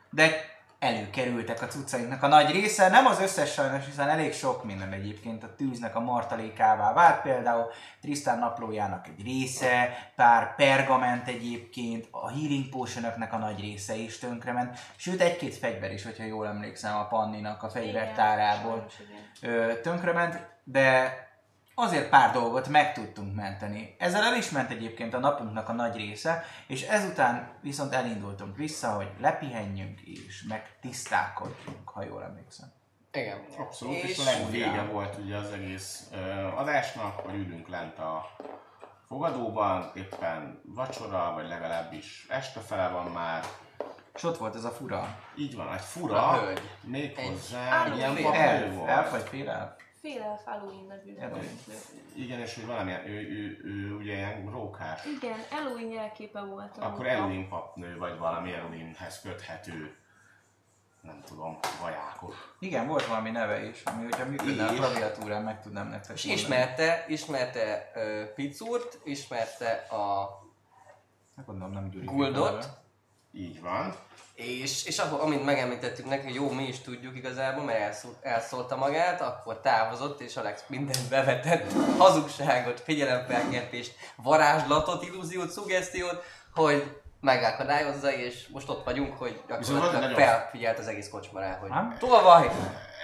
De 0.09 0.48
előkerültek 0.79 1.61
a 1.61 1.67
cuccainknak 1.67 2.23
a 2.23 2.27
nagy 2.27 2.51
része, 2.51 2.89
nem 2.89 3.05
az 3.05 3.21
összes 3.21 3.51
sajnos, 3.51 3.85
hiszen 3.85 4.09
elég 4.09 4.33
sok 4.33 4.63
minden 4.63 4.91
egyébként 4.91 5.43
a 5.43 5.55
tűznek 5.55 5.95
a 5.95 5.99
martalékává 5.99 6.93
vált, 6.93 7.21
például 7.21 7.71
Tristan 8.01 8.39
naplójának 8.39 9.07
egy 9.07 9.23
része, 9.23 9.89
pár 10.15 10.55
pergament 10.55 11.27
egyébként, 11.27 12.07
a 12.11 12.29
healing 12.29 12.69
potionoknak 12.69 13.33
a 13.33 13.37
nagy 13.37 13.59
része 13.59 13.95
is 13.95 14.17
tönkrement, 14.17 14.79
sőt 14.95 15.21
egy-két 15.21 15.55
fegyver 15.55 15.91
is, 15.91 16.03
hogyha 16.03 16.23
jól 16.23 16.47
emlékszem 16.47 16.95
a 16.95 17.07
Panninak 17.07 17.63
a 17.63 17.69
fegyvertárából 17.69 18.85
tönkrement, 19.81 20.47
de 20.63 21.13
azért 21.79 22.09
pár 22.09 22.31
dolgot 22.31 22.67
meg 22.67 22.93
tudtunk 22.93 23.35
menteni. 23.35 23.95
Ezzel 23.99 24.23
el 24.23 24.35
is 24.37 24.49
ment 24.49 24.71
egyébként 24.71 25.13
a 25.13 25.19
napunknak 25.19 25.69
a 25.69 25.73
nagy 25.73 25.95
része, 25.95 26.43
és 26.67 26.81
ezután 26.83 27.51
viszont 27.61 27.93
elindultunk 27.93 28.57
vissza, 28.57 28.89
hogy 28.91 29.09
lepihenjünk 29.19 30.01
és 30.01 30.43
megtisztálkodjunk, 30.47 31.89
ha 31.89 32.03
jól 32.03 32.23
emlékszem. 32.23 32.71
Igen. 33.11 33.45
Abszolút, 33.57 33.95
és, 33.95 34.09
És 34.09 34.19
a 34.19 34.23
legvége 34.23 34.81
volt 34.83 35.17
ugye 35.17 35.35
az 35.37 35.51
egész 35.51 36.09
ö, 36.13 36.47
adásnak, 36.55 37.19
hogy 37.19 37.33
ülünk 37.33 37.67
lent 37.67 37.99
a 37.99 38.25
fogadóban, 39.07 39.91
éppen 39.95 40.61
vacsora, 40.65 41.31
vagy 41.33 41.47
legalábbis 41.47 42.25
este 42.29 42.59
fele 42.59 42.87
van 42.87 43.05
már. 43.11 43.43
És 44.15 44.23
ott 44.23 44.37
volt 44.37 44.55
ez 44.55 44.63
a 44.63 44.69
fura 44.69 45.17
Így 45.37 45.55
van, 45.55 45.67
egy 45.67 45.73
A 45.73 45.77
fura, 45.81 46.33
hölgy. 46.33 46.61
méghozzá 46.81 47.85
Egy- 47.85 47.95
ilyen 47.97 48.17
elf, 48.17 48.73
volt. 48.75 48.89
elf 48.89 49.11
vagy 49.11 49.27
fél 49.29 49.49
elf? 50.03 50.41
Fél 50.41 50.41
Halloween 50.45 50.85
nevű. 50.87 51.17
Halloween. 51.17 51.57
Igen, 52.15 52.39
és 52.39 52.55
hogy 52.55 52.65
valamilyen, 52.65 53.07
ő, 53.07 53.13
ő, 53.13 53.61
ő, 53.63 53.95
ugye 53.95 54.13
ilyen 54.13 54.51
rókás. 54.51 55.05
Igen, 55.05 55.39
Halloween 55.49 55.89
jelképe 55.91 56.41
volt. 56.41 56.77
Akkor. 56.77 57.07
Eluin 57.07 57.49
papnő, 57.49 57.97
vagy 57.97 58.17
valami 58.17 58.53
Eluinhez 58.53 59.21
köthető, 59.21 59.95
nem 61.01 61.21
tudom, 61.25 61.59
vajákok. 61.81 62.55
Igen, 62.59 62.87
volt 62.87 63.05
valami 63.05 63.29
neve 63.29 63.63
is, 63.63 63.83
ami 63.83 64.03
hogyha 64.03 64.25
működne 64.25 64.65
a 64.65 64.73
klaviatúrán, 64.73 65.43
meg 65.43 65.61
tudnám 65.61 65.87
nektek 65.87 66.15
És 66.15 66.25
mondani. 66.25 66.47
ismerte, 66.47 67.05
ismerte 67.07 67.91
uh, 67.95 68.23
Picurt, 68.33 68.99
ismerte 69.03 69.71
a 69.89 70.37
Hát 71.35 71.47
gondolom 71.47 71.73
nem 71.73 71.89
Gyuri. 71.89 72.05
Guldot. 72.05 72.69
Így 73.33 73.61
van. 73.61 73.95
és, 74.35 74.85
és 74.85 74.97
akkor, 74.99 75.19
amint 75.19 75.45
megemlítettük 75.45 76.05
neki, 76.05 76.23
hogy 76.23 76.35
jó, 76.35 76.51
mi 76.51 76.63
is 76.67 76.79
tudjuk 76.79 77.15
igazából, 77.15 77.63
mert 77.63 77.79
elszól, 77.79 78.17
elszólta 78.21 78.75
magát, 78.75 79.21
akkor 79.21 79.59
távozott, 79.59 80.21
és 80.21 80.37
Alex 80.37 80.63
mindent 80.67 81.09
bevetett, 81.09 81.71
hazugságot, 81.97 82.79
figyelemfelkeltést, 82.79 83.95
varázslatot, 84.15 85.03
illúziót, 85.03 85.49
szuggesztiót, 85.49 86.23
hogy 86.55 87.01
megakadályozza, 87.21 88.11
és 88.11 88.47
most 88.47 88.69
ott 88.69 88.83
vagyunk, 88.83 89.17
hogy 89.17 89.41
gyakorlatilag 89.47 90.13
felfigyelt 90.13 90.79
az 90.79 90.87
egész 90.87 91.09
kocsma 91.09 91.39
rá, 91.39 91.57
hogy 91.57 91.97
tolvaj! 91.97 92.49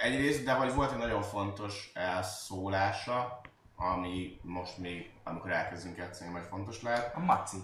Egyrészt, 0.02 0.44
de 0.44 0.54
vagy 0.54 0.74
volt 0.74 0.92
egy 0.92 0.98
nagyon 0.98 1.22
fontos 1.22 1.90
elszólása, 1.94 3.40
ami 3.76 4.40
most 4.42 4.78
még, 4.78 5.10
amikor 5.24 5.50
elkezdünk 5.50 5.96
játszani, 5.96 6.30
majd 6.30 6.44
fontos 6.44 6.82
lehet. 6.82 7.14
A 7.14 7.20
Maci. 7.20 7.56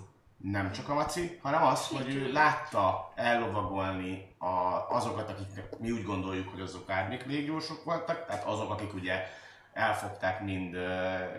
Nem 0.43 0.73
csak 0.73 0.89
a 0.89 0.95
Maci, 0.95 1.39
hanem 1.43 1.63
az, 1.63 1.89
hogy 1.89 2.15
ő 2.15 2.33
látta 2.33 3.13
ellovagolni 3.15 4.35
a, 4.39 4.87
azokat, 4.89 5.31
akik 5.31 5.79
mi 5.79 5.91
úgy 5.91 6.05
gondoljuk, 6.05 6.49
hogy 6.49 6.61
azok 6.61 6.91
árnyék 6.91 7.27
légiósok 7.27 7.85
voltak, 7.85 8.27
tehát 8.27 8.45
azok, 8.45 8.71
akik 8.71 8.95
ugye 8.95 9.27
elfogták 9.73 10.41
mind, 10.41 10.75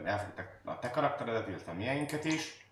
elfogták 0.06 0.62
a 0.66 0.80
te 0.80 0.90
karakteredet, 0.90 1.48
illetve 1.48 1.72
a 1.72 1.76
miénket 1.76 2.26
is, 2.26 2.64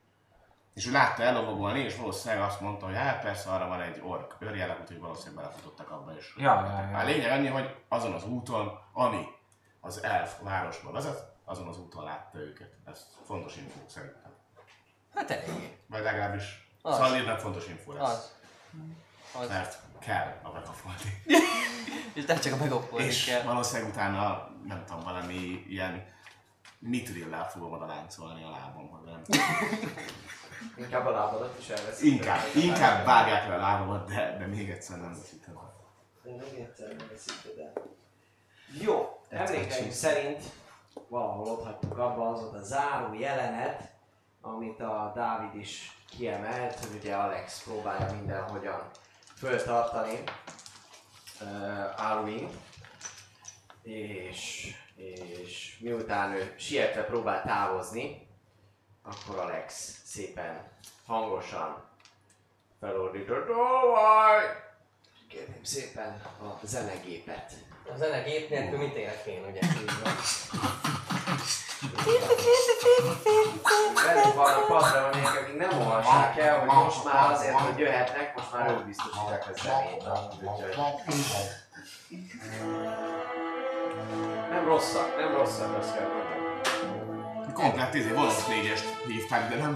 és 0.73 0.88
ő 0.88 0.91
látta 0.91 1.23
ellovagolni, 1.23 1.79
és 1.79 1.95
valószínűleg 1.95 2.43
azt 2.43 2.61
mondta, 2.61 2.85
hogy 2.85 2.95
hát 2.95 3.21
persze 3.21 3.50
arra 3.50 3.67
van 3.67 3.81
egy 3.81 4.01
ork 4.03 4.35
őrjelek, 4.39 4.81
úgyhogy 4.81 5.00
valószínűleg 5.00 5.43
belefutottak 5.43 5.91
abba 5.91 6.17
is. 6.17 6.35
Ja, 6.38 6.53
ja, 6.53 6.89
ja. 6.91 6.97
A 6.97 7.03
lényeg 7.03 7.31
annyi, 7.31 7.47
hogy 7.47 7.75
azon 7.88 8.13
az 8.13 8.25
úton, 8.25 8.79
ami 8.93 9.25
az 9.79 10.03
elf 10.03 10.39
városba 10.41 10.91
vezet, 10.91 11.35
azon 11.45 11.67
az 11.67 11.79
úton 11.79 12.03
látta 12.03 12.38
őket. 12.38 12.73
Ez 12.85 13.07
fontos 13.25 13.55
infó 13.55 13.79
szerintem. 13.88 14.30
Hát 15.15 15.32
eléggé. 15.32 15.77
Vagy 15.88 16.03
legalábbis 16.03 16.70
Az. 16.82 16.96
Szallírnak 16.96 17.39
fontos 17.39 17.68
infó 17.68 17.91
lesz. 17.91 18.10
Az. 18.10 18.32
Az. 19.41 19.48
Mert 19.48 19.80
kell 20.00 20.39
a 20.41 20.50
bekafolni. 20.50 21.24
És 22.13 22.25
nem 22.25 22.39
csak 22.39 22.53
a 22.53 22.56
megopolni 22.56 23.06
És 23.06 23.25
kell. 23.25 23.44
valószínűleg 23.44 23.91
utána, 23.91 24.50
nem 24.68 24.84
tudom, 24.86 25.03
valami 25.03 25.65
ilyen 25.70 26.06
mitrillel 26.80 27.50
fogom 27.50 27.72
oda 27.72 27.86
láncolni 27.86 28.44
a 28.44 28.50
lábam, 28.50 28.89
hogy 28.89 29.12
nem. 29.12 29.22
Inkább 30.77 31.06
a 31.06 31.12
lábadat 31.12 31.60
is 31.60 31.70
elveszik. 31.70 32.12
Inkább, 32.12 32.41
inkább 32.56 33.06
vágják 33.06 33.48
le 33.48 33.53
a 33.53 33.58
lábamat, 33.58 34.08
de, 34.08 34.38
de 34.38 34.46
még 34.46 34.70
egyszer 34.70 35.00
nem 35.00 35.13
veszítem. 35.13 35.60
Még 36.24 36.60
egyszer 36.60 36.88
nem 36.96 37.08
veszíted 37.12 37.58
el. 37.58 37.74
Jó, 38.82 39.22
emlékeim 39.30 39.91
szerint 39.91 40.44
valahol 41.08 41.48
ott 41.48 41.63
hagytuk 41.63 41.98
abba 41.98 42.30
az 42.30 42.41
volt 42.41 42.53
a 42.53 42.63
záró 42.63 43.13
jelenet, 43.13 43.91
amit 44.41 44.79
a 44.79 45.12
Dávid 45.15 45.55
is 45.55 45.98
kiemelt, 46.10 46.79
hogy 46.79 46.98
ugye 47.00 47.15
Alex 47.15 47.63
próbálja 47.63 48.13
mindenhogyan 48.13 48.89
föltartani 49.38 50.24
uh, 51.41 51.48
Halloween, 51.95 52.50
és, 53.83 54.67
és 54.95 55.77
miután 55.79 56.31
ő 56.31 56.53
sietve 56.57 57.03
próbál 57.03 57.43
távozni, 57.43 58.27
akkor 59.03 59.39
Alex 59.39 60.01
szépen 60.05 60.67
hangosan 61.05 61.83
felordított, 62.79 63.50
Óvaj! 63.50 64.43
Kérném 65.27 65.63
szépen 65.63 66.21
a 66.41 66.65
zenegépet. 66.65 67.53
A 67.93 67.98
zenegép 67.98 68.50
nélkül 68.50 68.77
mit 68.77 68.95
élek 68.95 69.25
én, 69.25 69.45
ugye? 69.45 69.60
Velünk 74.05 74.35
vannak 74.35 74.67
Patreonék, 74.67 75.25
akik 75.25 75.57
nem 75.57 75.79
olvassák 75.79 76.38
el, 76.38 76.59
hogy 76.59 76.67
most 76.67 77.03
már 77.03 77.31
azért, 77.31 77.59
hogy 77.59 77.79
jöhetnek, 77.79 78.35
most 78.35 78.53
már 78.53 78.69
ők 78.69 78.85
biztosítják 78.85 79.45
a 79.47 79.51
zenét. 79.63 80.03
Nem 84.50 84.65
rosszak, 84.65 85.17
nem 85.17 85.33
rosszak, 85.33 85.77
azt 85.77 85.93
kell 85.93 86.07
mondani. 86.07 86.39
Komplett 87.53 87.93
izé, 87.93 88.09
vonat 88.11 88.47
négyest 88.47 88.85
hívták, 89.07 89.50
de 89.50 89.55
nem 89.55 89.75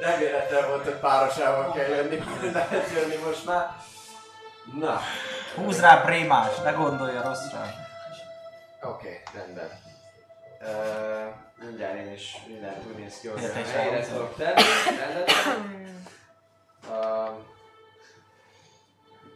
Nem 0.00 0.18
véletlen 0.18 0.68
volt, 0.68 0.84
hogy 0.84 0.94
párosával 0.98 1.72
kell 1.72 1.88
jönni, 1.88 2.22
lehet 2.52 2.90
jönni 2.92 3.16
most 3.24 3.44
már. 3.44 3.76
Na, 4.78 5.00
Húz 5.54 5.80
rá 5.80 5.96
Brémás, 5.96 6.56
ne 6.64 6.70
gondolja 6.70 7.22
rosszra. 7.22 7.66
oké, 8.82 8.90
okay, 8.90 9.20
rendben. 9.34 9.86
Uh, 10.66 11.34
mindjárt 11.64 11.98
én 11.98 12.12
is 12.12 12.36
mindent 12.46 12.86
úgy 12.86 12.98
néz 12.98 13.20
ki, 13.20 13.28
hogy 13.28 13.44
a 13.44 13.52
helyre 13.52 14.06
tudok 14.06 14.36
tenni. 14.36 14.62
Uh, 16.88 17.28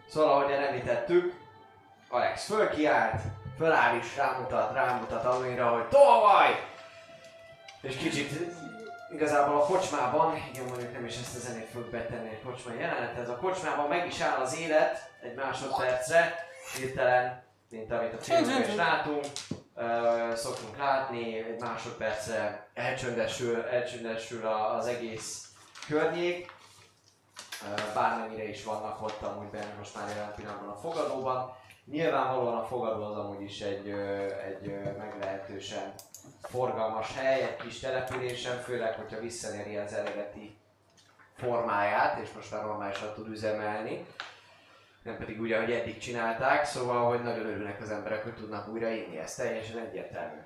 szóval, 0.08 0.32
ahogyan 0.32 0.62
említettük, 0.62 1.34
Alex 2.08 2.44
fölkiált, 2.44 3.20
föláll 3.56 3.96
is 3.96 4.16
rámutat, 4.16 4.72
rámutat 4.72 5.25
Aluinra, 5.25 5.68
hogy 5.68 5.88
tolvaj! 5.88 6.68
És 7.80 7.96
kicsit 7.96 8.30
igazából 9.12 9.56
a 9.60 9.64
kocsmában, 9.64 10.37
igen 10.52 10.64
mondjuk 10.64 10.92
nem 10.92 11.04
is 11.04 11.16
ezt 11.16 11.37
a 11.37 11.38
zenét 11.38 11.68
fogok 11.72 11.90
betenni 11.90 12.28
egy 12.28 12.42
kocsmai 12.42 12.78
jelenet, 12.78 13.18
ez 13.18 13.28
a 13.28 13.37
kocsmában 13.37 13.88
meg 13.88 14.06
is 14.06 14.20
áll 14.20 14.40
az 14.40 14.58
élet 14.58 15.10
egy 15.22 15.34
másodpercre, 15.34 16.34
hirtelen, 16.76 17.42
mint 17.68 17.92
amit 17.92 18.14
a 18.14 18.18
filmben 18.18 18.62
is 18.62 18.75
látunk, 18.75 19.25
ö, 19.80 20.37
szoktunk 20.37 20.78
látni, 20.78 21.38
egy 21.38 21.60
másodpercre 21.60 22.68
elcsöndesül, 22.75 23.62
elcsöndesül 23.62 24.46
az 24.46 24.87
egész 24.87 25.49
környék, 25.87 26.58
Ö, 27.62 27.92
bármennyire 27.94 28.49
is 28.49 28.64
vannak 28.64 29.02
ott 29.02 29.22
amúgy 29.22 29.50
benne 29.50 29.75
most 29.78 29.94
már 29.94 30.08
jelen 30.08 30.34
pillanatban 30.37 30.68
a 30.68 30.76
fogadóban. 30.76 31.54
Nyilvánvalóan 31.84 32.58
a 32.58 32.64
fogadó 32.64 33.04
az 33.04 33.16
amúgy 33.16 33.42
is 33.42 33.60
egy, 33.60 33.90
egy 34.46 34.96
meglehetősen 34.99 35.94
forgalmas 36.42 37.16
hely, 37.16 37.42
egy 37.42 37.56
kis 37.56 37.78
településen, 37.78 38.60
főleg, 38.60 38.94
hogyha 38.94 39.20
visszanyeri 39.20 39.76
az 39.76 39.92
eredeti 39.92 40.56
formáját, 41.37 42.18
és 42.18 42.32
most 42.32 42.52
már 42.52 42.62
normálisan 42.62 43.14
tud 43.14 43.28
üzemelni. 43.28 44.06
Nem 45.02 45.19
pedig 45.19 45.40
úgy, 45.40 45.52
ahogy 45.52 45.73
eddig 45.73 45.99
csinálták, 45.99 46.64
szóval, 46.64 47.09
hogy 47.09 47.23
nagyon 47.23 47.47
örülnek 47.47 47.80
az 47.80 47.90
emberek, 47.90 48.23
hogy 48.23 48.35
tudnak 48.35 48.69
újra 48.69 48.88
inni, 48.88 49.19
ez 49.19 49.35
teljesen 49.35 49.78
egyértelmű. 49.78 50.40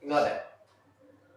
Na 0.00 0.20
de, 0.20 0.52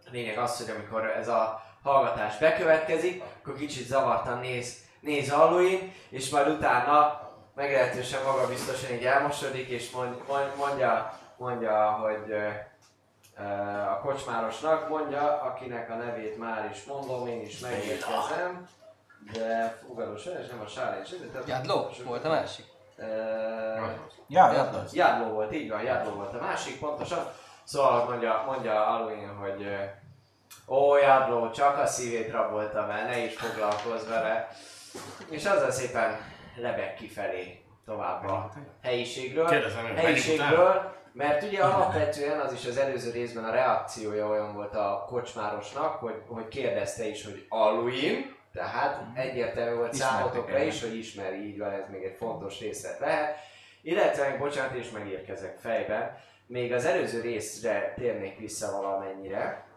a 0.05 0.09
lényeg 0.11 0.37
az, 0.37 0.57
hogy 0.57 0.75
amikor 0.75 1.05
ez 1.05 1.27
a 1.27 1.63
hallgatás 1.83 2.37
bekövetkezik, 2.37 3.23
akkor 3.41 3.55
kicsit 3.55 3.87
zavartan 3.87 4.39
néz, 4.39 4.83
néz 4.99 5.29
Halloween, 5.29 5.93
és 6.09 6.29
majd 6.29 6.47
utána 6.47 7.23
meglehetősen 7.55 8.23
magabiztosan 8.23 8.93
így 8.93 9.05
elmosodik, 9.05 9.67
és 9.67 9.91
mond, 9.91 10.15
mond- 10.27 10.55
mondja, 10.57 11.19
mondja, 11.37 11.91
hogy 11.91 12.35
a 13.89 13.99
kocsmárosnak 13.99 14.89
mondja, 14.89 15.41
akinek 15.41 15.89
a 15.89 15.95
nevét 15.95 16.37
már 16.37 16.69
is 16.73 16.83
mondom, 16.83 17.27
én 17.27 17.41
is 17.41 17.59
megérkezem, 17.59 18.67
de 19.33 19.79
fogadós 19.87 20.25
ez 20.25 20.47
nem 20.49 20.61
a 20.65 20.67
Sárén 20.67 21.03
de 21.33 21.39
Jádló 21.45 21.89
volt 22.05 22.25
a 22.25 22.29
másik. 22.29 22.65
Jadlott. 24.27 24.91
Jádló 24.93 25.33
volt, 25.33 25.53
így 25.53 25.69
van, 25.69 25.81
Jádló 25.81 26.11
volt 26.11 26.33
a 26.33 26.41
másik 26.41 26.79
pontosan. 26.79 27.27
Szóval 27.63 28.05
mondja, 28.09 28.43
mondja 28.47 28.73
Halloween, 28.73 29.35
hogy 29.35 29.67
Ó, 30.67 30.97
Jádló, 30.97 31.49
csak 31.51 31.77
a 31.77 31.85
szívét 31.85 32.31
raboltam 32.31 32.89
el, 32.89 33.05
ne 33.05 33.17
is 33.17 33.35
foglalkozz 33.35 34.07
vele. 34.07 34.47
És 35.29 35.45
azzal 35.45 35.71
szépen 35.71 36.17
lebeg 36.55 36.93
kifelé 36.93 37.65
tovább 37.85 38.27
a 38.27 38.49
helyiségről. 38.81 39.47
Kérdezem, 39.47 39.85
hogy 39.85 39.97
helyiségből, 39.97 40.93
mert 41.11 41.43
ugye 41.43 41.63
alapvetően 41.63 42.39
az 42.39 42.53
is 42.53 42.65
az 42.65 42.77
előző 42.77 43.11
részben 43.11 43.43
a 43.43 43.51
reakciója 43.51 44.27
olyan 44.27 44.53
volt 44.53 44.75
a 44.75 45.05
kocsmárosnak, 45.09 45.99
hogy, 45.99 46.21
hogy 46.27 46.47
kérdezte 46.47 47.07
is, 47.07 47.23
hogy 47.23 47.45
Halloween, 47.49 48.34
tehát 48.55 49.03
egyértelmű 49.13 49.75
volt 49.75 49.93
számotokra 49.93 50.59
is, 50.63 50.81
hogy 50.81 50.95
ismeri, 50.95 51.47
így 51.47 51.57
van, 51.57 51.71
ez 51.71 51.89
még 51.91 52.03
egy 52.03 52.15
fontos 52.17 52.59
részlet 52.59 52.99
lehet. 52.99 53.37
Illetve, 53.81 54.27
meg 54.27 54.39
bocsánat, 54.39 54.75
és 54.75 54.89
megérkezek 54.89 55.57
fejben, 55.59 56.17
még 56.47 56.73
az 56.73 56.85
előző 56.85 57.21
részre 57.21 57.93
térnék 57.97 58.39
vissza 58.39 58.81
valamennyire, 58.81 59.67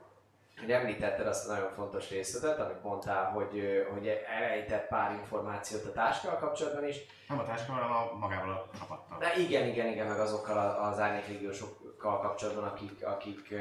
hogy 0.61 0.71
említetted 0.71 1.27
azt 1.27 1.49
a 1.49 1.53
nagyon 1.53 1.71
fontos 1.71 2.11
részletet, 2.11 2.59
amit 2.59 2.83
mondtál, 2.83 3.25
hogy, 3.25 3.87
hogy 3.93 4.23
elejtett 4.39 4.89
pár 4.89 5.13
információt 5.13 5.85
a 5.85 5.93
táskával 5.93 6.39
kapcsolatban 6.39 6.89
is, 6.89 6.97
Nem 7.29 7.39
a 7.39 7.45
táskával, 7.45 7.83
hanem 7.83 8.19
magával 8.19 8.51
a 8.51 8.79
csapattal. 8.79 9.19
de 9.19 9.33
igen, 9.37 9.67
igen, 9.67 9.87
igen, 9.87 10.07
meg 10.07 10.21
azokkal 10.21 10.59
az 10.91 10.99
árnyéklégiósokkal 10.99 12.21
kapcsolatban, 12.21 12.65
akik, 12.65 13.07
akik, 13.07 13.55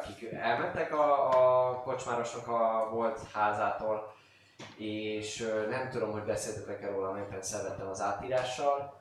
akik 0.00 0.32
elmentek 0.32 0.94
a, 0.94 1.28
a 1.70 1.74
kocsmárosnak 1.74 2.48
a 2.48 2.88
volt 2.92 3.20
házától, 3.32 4.18
és 4.76 5.52
nem 5.70 5.88
tudom, 5.90 6.12
hogy 6.12 6.22
beszéltetek 6.22 6.82
erről, 6.82 6.94
róla, 6.94 7.18
éppen 7.18 7.42
szerettem 7.42 7.88
az 7.88 8.00
átírással. 8.00 8.98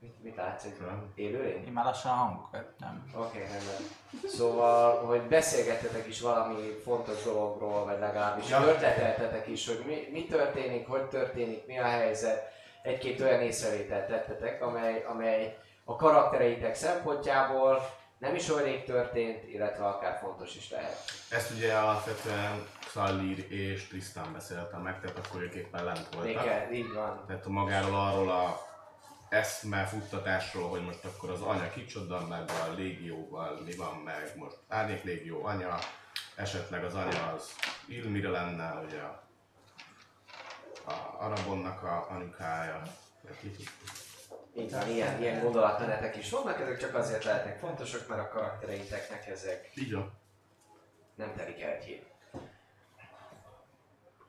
Mit, 0.00 0.22
mit 0.22 0.36
látsz, 0.36 0.62
hogy 0.62 0.76
Nem. 0.80 1.12
élőlény? 1.14 1.66
Én 1.66 1.72
már 1.72 1.84
lassan 1.84 2.10
a 2.10 2.14
hangokat, 2.14 2.72
nem. 2.78 3.10
Oké, 3.14 3.26
okay, 3.26 3.40
rendben. 3.40 3.90
Szóval, 4.26 5.04
hogy 5.04 5.20
beszélgettetek 5.20 6.06
is 6.06 6.20
valami 6.20 6.80
fontos 6.84 7.22
dologról, 7.22 7.84
vagy 7.84 7.98
legalábbis 7.98 8.48
Ja. 8.48 8.62
ötleteltetek 8.62 9.46
is, 9.46 9.66
hogy 9.66 9.82
mi, 9.86 10.08
mi 10.12 10.26
történik, 10.26 10.88
hogy 10.88 11.04
történik, 11.04 11.66
mi 11.66 11.78
a 11.78 11.84
helyzet. 11.84 12.52
Egy-két 12.82 13.20
olyan 13.20 13.40
észrevételt 13.40 14.06
tettetek, 14.08 14.62
amely, 14.62 15.04
amely 15.08 15.58
a 15.84 15.96
karaktereitek 15.96 16.74
szempontjából 16.74 17.98
nem 18.18 18.34
is 18.34 18.50
olyan 18.50 18.64
rég 18.64 18.84
történt, 18.84 19.44
illetve 19.52 19.86
akár 19.86 20.18
fontos 20.18 20.56
is 20.56 20.70
lehet. 20.70 20.96
Ezt 21.30 21.50
ugye 21.50 21.74
alapvetően 21.74 22.66
Xallir 22.90 23.52
és 23.52 23.86
Tristan 23.88 24.32
beszélte 24.32 24.76
meg, 24.76 25.00
tehát 25.00 25.18
akkor 25.18 25.42
ők 25.42 25.54
éppen 25.54 25.84
lent 25.84 26.14
voltak. 26.14 26.44
Igen, 26.44 26.72
így 26.72 26.92
van. 26.92 27.24
Tehát 27.26 27.46
magáról 27.46 27.94
arról 27.94 28.30
a 28.30 28.60
eszme 29.28 29.84
futtatásról, 29.84 30.68
hogy 30.68 30.84
most 30.84 31.04
akkor 31.04 31.30
az 31.30 31.40
anya 31.40 31.70
kicsoda, 31.70 32.26
meg 32.26 32.50
a 32.50 32.72
légióval 32.76 33.60
mi 33.64 33.74
van, 33.74 33.96
meg 33.96 34.32
most 34.36 34.56
árnyék 34.68 35.02
légió 35.02 35.44
anya, 35.44 35.78
esetleg 36.34 36.84
az 36.84 36.94
anya 36.94 37.32
az 37.32 37.54
Ilmire 37.88 38.28
lenne, 38.28 38.68
hogy 38.68 38.94
a, 38.94 39.22
a 40.90 41.16
Arabonnak 41.18 41.82
a 41.82 42.06
anyukája. 42.10 42.82
Így 44.56 44.70
van, 44.70 44.88
ilyen, 44.88 45.20
ilyen 45.20 45.42
gondolatmenetek 45.42 46.16
is 46.16 46.30
vannak, 46.30 46.60
ezek 46.60 46.78
csak 46.78 46.94
azért 46.94 47.24
lehetnek 47.24 47.58
fontosak, 47.58 48.08
mert 48.08 48.20
a 48.20 48.28
karaktereiteknek 48.28 49.26
ezek 49.26 49.70
Így 49.74 49.92
van. 49.92 50.12
nem 51.14 51.34
telik 51.36 51.60
el 51.60 51.78
ki. 51.78 52.02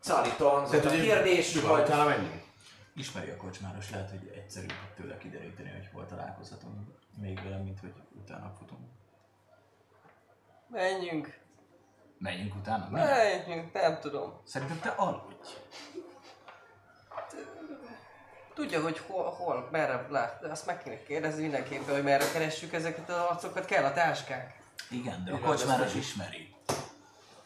Szállítóan, 0.01 0.69
Tehát, 0.69 0.85
a 0.85 0.89
hogy 0.89 1.01
kérdés, 1.01 1.61
hogy 1.61 1.81
utána 1.81 2.05
menjünk? 2.05 2.43
Ismeri 2.95 3.29
a 3.29 3.37
kocsmáros, 3.37 3.89
lehet, 3.89 4.09
hogy 4.09 4.31
egyszerűbb 4.35 4.73
tőle 4.95 5.17
kideríteni, 5.17 5.69
hogy 5.69 5.89
hol 5.93 6.05
találkozhatunk 6.05 6.75
még 7.17 7.43
vele, 7.43 7.57
mint 7.57 7.79
hogy 7.79 7.93
utána 8.11 8.53
futunk. 8.59 8.81
Menjünk. 10.67 11.39
Menjünk 12.17 12.55
utána? 12.55 12.87
Nem. 12.89 13.07
Menjünk, 13.07 13.73
nem 13.73 13.99
tudom. 13.99 14.41
Szerintem 14.43 14.79
te 14.79 14.89
aludj. 14.89 15.49
Tudja, 18.53 18.81
hogy 18.81 18.99
hol, 18.99 19.23
hol 19.23 19.67
merre 19.71 20.07
lát, 20.09 20.43
azt 20.43 20.65
meg 20.65 20.83
kéne 20.83 21.03
kérdezni 21.03 21.41
mindenképpen, 21.41 21.93
hogy 21.93 22.03
merre 22.03 22.31
keressük 22.31 22.73
ezeket 22.73 23.09
az 23.09 23.15
arcokat, 23.15 23.65
kell 23.65 23.83
a 23.83 23.93
táskák. 23.93 24.61
Igen, 24.89 25.23
de 25.25 25.31
a 25.31 25.39
kocsmáros 25.39 25.95
ismeri. 25.95 26.50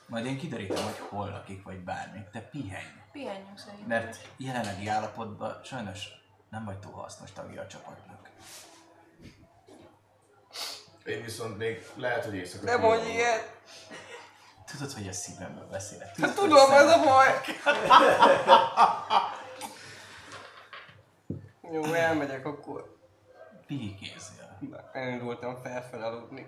Majd 0.07 0.25
én 0.25 0.37
kiderítem, 0.37 0.83
hogy 0.83 0.99
hol 1.09 1.29
lakik, 1.29 1.63
vagy 1.63 1.79
bármi. 1.79 2.19
Te 2.31 2.39
pihenj. 2.39 2.85
Pihenjünk 3.11 3.57
szerintem. 3.57 3.87
Mert 3.87 4.29
jelenlegi 4.37 4.87
állapotban 4.87 5.59
sajnos 5.63 6.07
nem 6.49 6.65
vagy 6.65 6.79
túl 6.79 6.93
hasznos 6.93 7.31
tagja 7.31 7.61
a 7.61 7.67
csapatnak. 7.67 8.29
Én 11.05 11.23
viszont 11.23 11.57
még 11.57 11.87
lehet, 11.95 12.25
hogy 12.25 12.35
éjszaka... 12.35 12.65
Nem 12.65 12.79
mondj 12.79 13.09
ilyet! 13.09 13.59
Tudod, 14.65 14.91
hogy 14.91 15.07
a 15.07 15.13
szívemből 15.13 15.67
beszélek. 15.67 16.07
Hát 16.07 16.35
Tudod, 16.35 16.37
hogy 16.37 16.49
tudom, 16.49 16.71
ez 16.71 16.89
a 16.89 17.03
baj! 17.03 17.41
Jó, 21.73 21.83
elmegyek 21.83 22.45
akkor. 22.45 22.97
Na, 24.59 24.89
elindultam 24.93 25.61
felfel 25.61 26.03
aludni. 26.03 26.47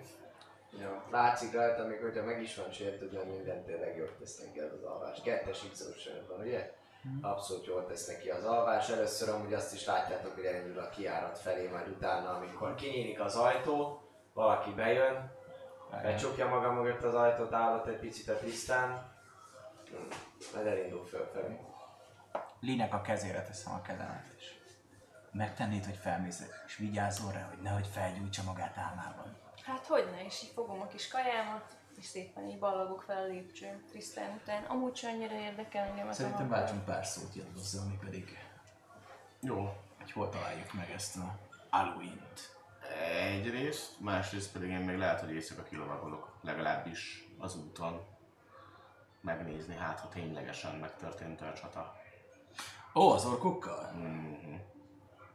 Ja, 0.70 1.04
látszik 1.10 1.52
rajta, 1.52 1.86
még 1.86 2.00
hogyha 2.00 2.24
meg 2.24 2.42
is 2.42 2.56
van 2.56 2.70
sértődve, 2.70 3.24
mindent 3.24 3.66
tényleg 3.66 3.96
jól 3.96 4.16
tesz 4.18 4.38
neki 4.38 4.58
az 4.58 4.82
alvás. 4.82 5.22
Kettes 5.22 5.68
x 5.70 5.88
van, 6.28 6.40
ugye? 6.40 6.72
Abszolút 7.20 7.66
jól 7.66 7.86
tesz 7.86 8.06
neki 8.06 8.30
az 8.30 8.44
alvás. 8.44 8.88
Először 8.88 9.28
amúgy 9.28 9.54
azt 9.54 9.74
is 9.74 9.86
látjátok, 9.86 10.34
hogy 10.34 10.44
elindul 10.44 10.78
a 10.78 10.88
kiárat 10.88 11.38
felé, 11.38 11.68
majd 11.68 11.88
utána, 11.88 12.30
amikor 12.30 12.74
kinyílik 12.74 13.20
az 13.20 13.36
ajtó, 13.36 14.02
valaki 14.32 14.70
bejön, 14.70 15.30
becsukja 16.02 16.48
maga 16.48 16.72
mögött 16.72 17.02
az 17.02 17.14
ajtót, 17.14 17.52
állott 17.52 17.86
egy 17.86 17.98
picit 17.98 18.28
a 18.28 18.38
tisztán, 18.38 19.12
majd 20.54 20.66
elindul 20.66 21.06
fölfelé. 21.06 21.58
Linek 22.60 22.94
a 22.94 23.00
kezére 23.00 23.42
teszem 23.42 23.72
a 23.72 23.82
kezemet, 23.82 24.26
és 24.36 24.44
megtennéd, 25.32 25.84
hogy 25.84 25.96
felmész, 25.96 26.42
és 26.66 26.76
vigyázzol 26.76 27.32
rá, 27.32 27.48
hogy 27.48 27.62
nehogy 27.62 27.86
felgyújtsa 27.86 28.42
magát 28.42 28.76
álmában. 28.76 29.47
Hát 29.68 29.86
hogyne, 29.86 30.24
és 30.24 30.42
így 30.42 30.50
fogom 30.54 30.80
a 30.80 30.86
kis 30.86 31.08
kajámat, 31.08 31.76
és 31.98 32.04
szépen 32.04 32.48
így 32.48 32.58
ballagok 32.58 33.02
fel 33.02 33.22
a 33.22 33.26
lépcsőn 33.26 33.84
Trisztán 33.88 34.40
után. 34.42 34.64
Amúgy 34.64 34.96
sem 34.96 35.14
annyira 35.14 35.34
érdekel 35.34 35.86
engem 35.86 36.08
ez 36.08 36.16
Szerintem 36.16 36.46
a 36.46 36.48
váltsunk 36.48 36.84
pár 36.84 37.06
szót 37.06 37.34
Jadlozzal, 37.34 37.84
mi 37.84 37.98
pedig, 38.04 38.38
Jó. 39.40 39.76
hogy 39.98 40.12
hol 40.12 40.28
találjuk 40.28 40.72
meg 40.72 40.90
ezt 40.90 41.16
a 41.16 41.38
Halloween-t. 41.70 42.56
Egyrészt, 43.20 44.00
másrészt 44.00 44.52
pedig 44.52 44.70
én 44.70 44.78
még 44.78 44.96
lehet, 44.96 45.20
hogy 45.20 45.30
éjszaka 45.30 45.62
kilovagolok, 45.62 46.38
legalábbis 46.42 47.28
az 47.38 47.56
úton 47.56 48.06
megnézni, 49.20 49.74
hát 49.74 50.00
ha 50.00 50.08
ténylegesen 50.08 50.74
megtörtént 50.74 51.40
a 51.40 51.52
csata. 51.52 51.96
Ó, 52.94 53.10
az 53.10 53.24
orkokkal? 53.24 53.92
Mhm. 53.92 54.54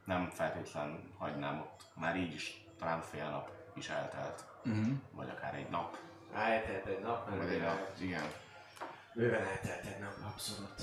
Nem 0.05 0.29
feltétlen 0.29 1.13
hagynám 1.17 1.59
ott. 1.59 1.91
Már 1.95 2.15
így 2.15 2.33
is 2.33 2.65
talán 2.77 3.01
fél 3.01 3.29
nap 3.29 3.62
is 3.77 3.89
eltelt. 3.89 4.43
Mhm. 4.63 4.91
Vagy 5.11 5.29
akár 5.29 5.55
egy 5.55 5.69
nap. 5.69 5.97
Eltelt 6.35 6.85
egy 6.85 6.99
nap, 7.01 7.29
mert 7.29 7.41
Vagy 7.43 7.53
egy 7.53 7.61
nap. 7.61 7.89
Igen. 7.99 8.23
bőven 9.13 9.47
eltelt 9.47 9.85
egy 9.85 9.99
nap, 9.99 10.13
abszolút. 10.31 10.81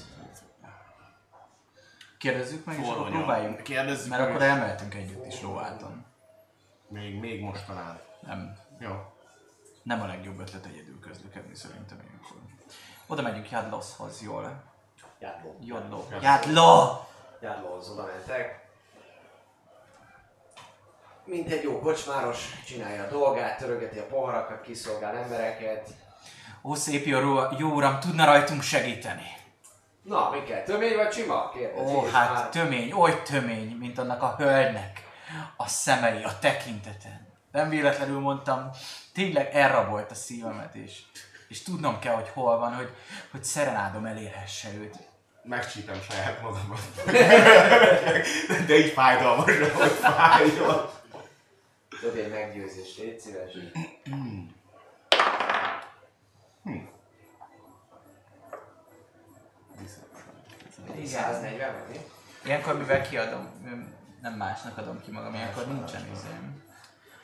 Kérdezzük 2.18 2.64
meg, 2.64 2.78
és 2.78 2.88
akkor 2.88 3.10
próbáljunk. 3.10 3.62
Kérdezzük 3.62 4.10
Mert 4.10 4.22
meg, 4.22 4.30
akkor 4.30 4.42
elmehetünk 4.42 4.94
együtt 4.94 5.26
is 5.26 5.40
lóáton. 5.40 6.04
Még, 6.88 7.20
még 7.20 7.42
most 7.42 7.66
talán. 7.66 8.00
Nem. 8.20 8.56
Jó. 8.78 8.90
Nem 9.82 10.00
a 10.00 10.06
legjobb 10.06 10.38
ötlet 10.40 10.66
egyedül 10.66 11.00
közlekedni 11.00 11.54
szerintem 11.54 11.98
ilyenkor. 12.06 12.36
Oda 13.06 13.22
megyünk 13.22 13.50
Jadloszhoz, 13.50 14.22
jól? 14.22 14.62
Jadló. 15.18 15.56
Jadló. 15.60 16.06
Jadló! 16.20 17.04
Járlóhoz 17.40 17.88
oda 17.88 18.04
mentek. 18.06 18.69
Mint 21.30 21.50
egy 21.50 21.62
jó 21.62 21.78
kocsmáros, 21.80 22.38
csinálja 22.66 23.02
a 23.02 23.08
dolgát, 23.08 23.58
törögeti 23.58 23.98
a 23.98 24.06
poharakat, 24.06 24.60
kiszolgál 24.60 25.16
embereket. 25.16 25.88
Ó, 26.62 26.74
szép 26.74 27.06
jó, 27.06 27.18
jó 27.58 27.68
uram, 27.68 28.00
tudna 28.00 28.24
rajtunk 28.24 28.62
segíteni. 28.62 29.26
Na, 30.02 30.30
mi 30.30 30.42
kell? 30.42 30.62
Tömény 30.62 30.96
vagy 30.96 31.12
sima? 31.12 31.50
Kérdezi. 31.50 31.94
Ó, 31.94 32.06
hát 32.12 32.32
már- 32.34 32.50
tömény, 32.50 32.92
oly 32.92 33.22
tömény, 33.22 33.76
mint 33.80 33.98
annak 33.98 34.22
a 34.22 34.34
hölgynek. 34.38 35.02
A 35.56 35.68
szemei, 35.68 36.22
a 36.22 36.38
tekinteten. 36.38 37.28
Nem 37.52 37.68
véletlenül 37.68 38.20
mondtam, 38.20 38.70
tényleg 39.14 39.54
elrabolt 39.54 40.10
a 40.10 40.14
szívemet, 40.14 40.74
és, 40.74 41.00
és 41.48 41.62
tudnom 41.62 41.98
kell, 41.98 42.14
hogy 42.14 42.28
hol 42.34 42.58
van, 42.58 42.74
hogy, 42.74 42.90
hogy 43.30 43.44
szerenádom 43.44 44.04
elérhesse 44.04 44.68
őt. 44.78 44.96
Megcsípem 45.42 46.00
saját 46.10 46.42
magamat. 46.42 46.80
De 48.66 48.78
így 48.78 48.92
fájdalmas, 48.92 49.58
hogy 49.58 49.90
fájjon. 49.90 50.98
Dobj 52.02 52.20
egy 52.20 52.30
meggyőzést, 52.30 52.98
légy 52.98 53.20
szíves. 53.20 53.52
Igen. 56.64 56.88
140 61.06 61.72
vagy 61.72 61.88
mi? 61.88 62.00
Ilyenkor 62.44 62.78
mivel 62.78 63.08
kiadom, 63.08 63.48
nem 64.22 64.32
másnak 64.32 64.78
adom 64.78 65.00
ki 65.00 65.10
magam, 65.10 65.34
ilyenkor 65.34 65.66
nincsen 65.66 66.08
izém. 66.12 66.62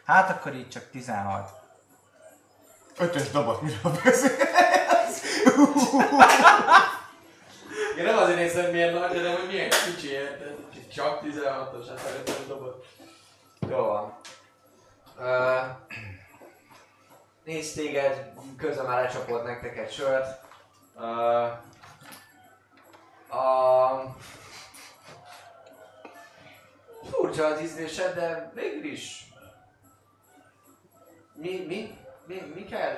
Hát 0.04 0.30
akkor 0.30 0.54
így 0.54 0.68
csak 0.68 0.90
16. 0.90 1.50
Ötös 2.98 3.30
dobot, 3.30 3.62
miről 3.62 4.00
beszélsz? 4.04 4.34
Én 7.98 8.04
nem 8.04 8.18
azért 8.18 8.38
nézem, 8.38 8.62
hogy 8.62 8.72
milyen 8.72 8.94
nagy, 8.94 9.16
hanem 9.16 9.36
hogy 9.36 9.46
milyen 9.46 9.70
kicsi? 9.70 10.08
Csak 10.94 11.20
16-os, 11.24 11.86
hát 11.88 12.06
előttem 12.06 12.46
dobott. 12.48 12.86
Jó 13.68 13.76
van. 13.76 14.18
Uh, 15.18 15.76
nézd 17.44 17.76
téged, 17.76 18.32
közben 18.56 18.86
már 18.86 19.02
lecsapott 19.02 19.44
nektek 19.44 19.76
egy 19.76 19.92
sört. 19.92 20.44
Uh, 20.94 21.50
a... 23.38 24.16
Furcsa 27.10 27.46
az 27.46 27.60
ízlésed, 27.60 28.14
de 28.14 28.50
végül 28.54 28.84
is... 28.84 29.32
Mi, 31.34 31.64
mi, 31.66 31.98
mi, 32.26 32.52
mi 32.54 32.64
kell? 32.64 32.96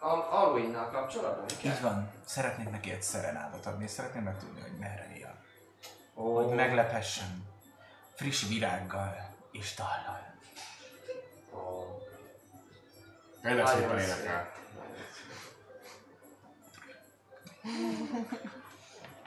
Al- 0.00 0.30
Alwyn-nal 0.32 0.90
kapcsolatban 0.90 1.44
mi 1.44 1.56
kell? 1.62 1.72
Így 1.72 1.80
van. 1.80 2.10
Szeretnék 2.24 2.70
neki 2.70 2.90
egy 2.90 3.02
szerenádot 3.02 3.66
adni, 3.66 3.84
és 3.84 3.90
szeretném 3.90 4.22
megtudni, 4.22 4.60
hogy 4.60 4.78
merre 4.78 5.12
él. 5.16 5.34
Ó, 6.14 6.34
Hogy 6.34 6.54
meglephessem. 6.54 7.44
Friss 8.14 8.48
virággal 8.48 9.16
és 9.52 9.74
dallal. 9.74 10.31
Tényleg 13.42 13.66
szépen 13.66 14.00
szép. 14.00 14.16
énekel. 14.16 14.52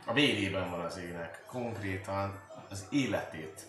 A 0.06 0.14
vérében 0.14 0.70
van 0.70 0.80
az 0.80 0.98
ének. 0.98 1.44
Konkrétan 1.48 2.42
az 2.70 2.86
életét 2.90 3.62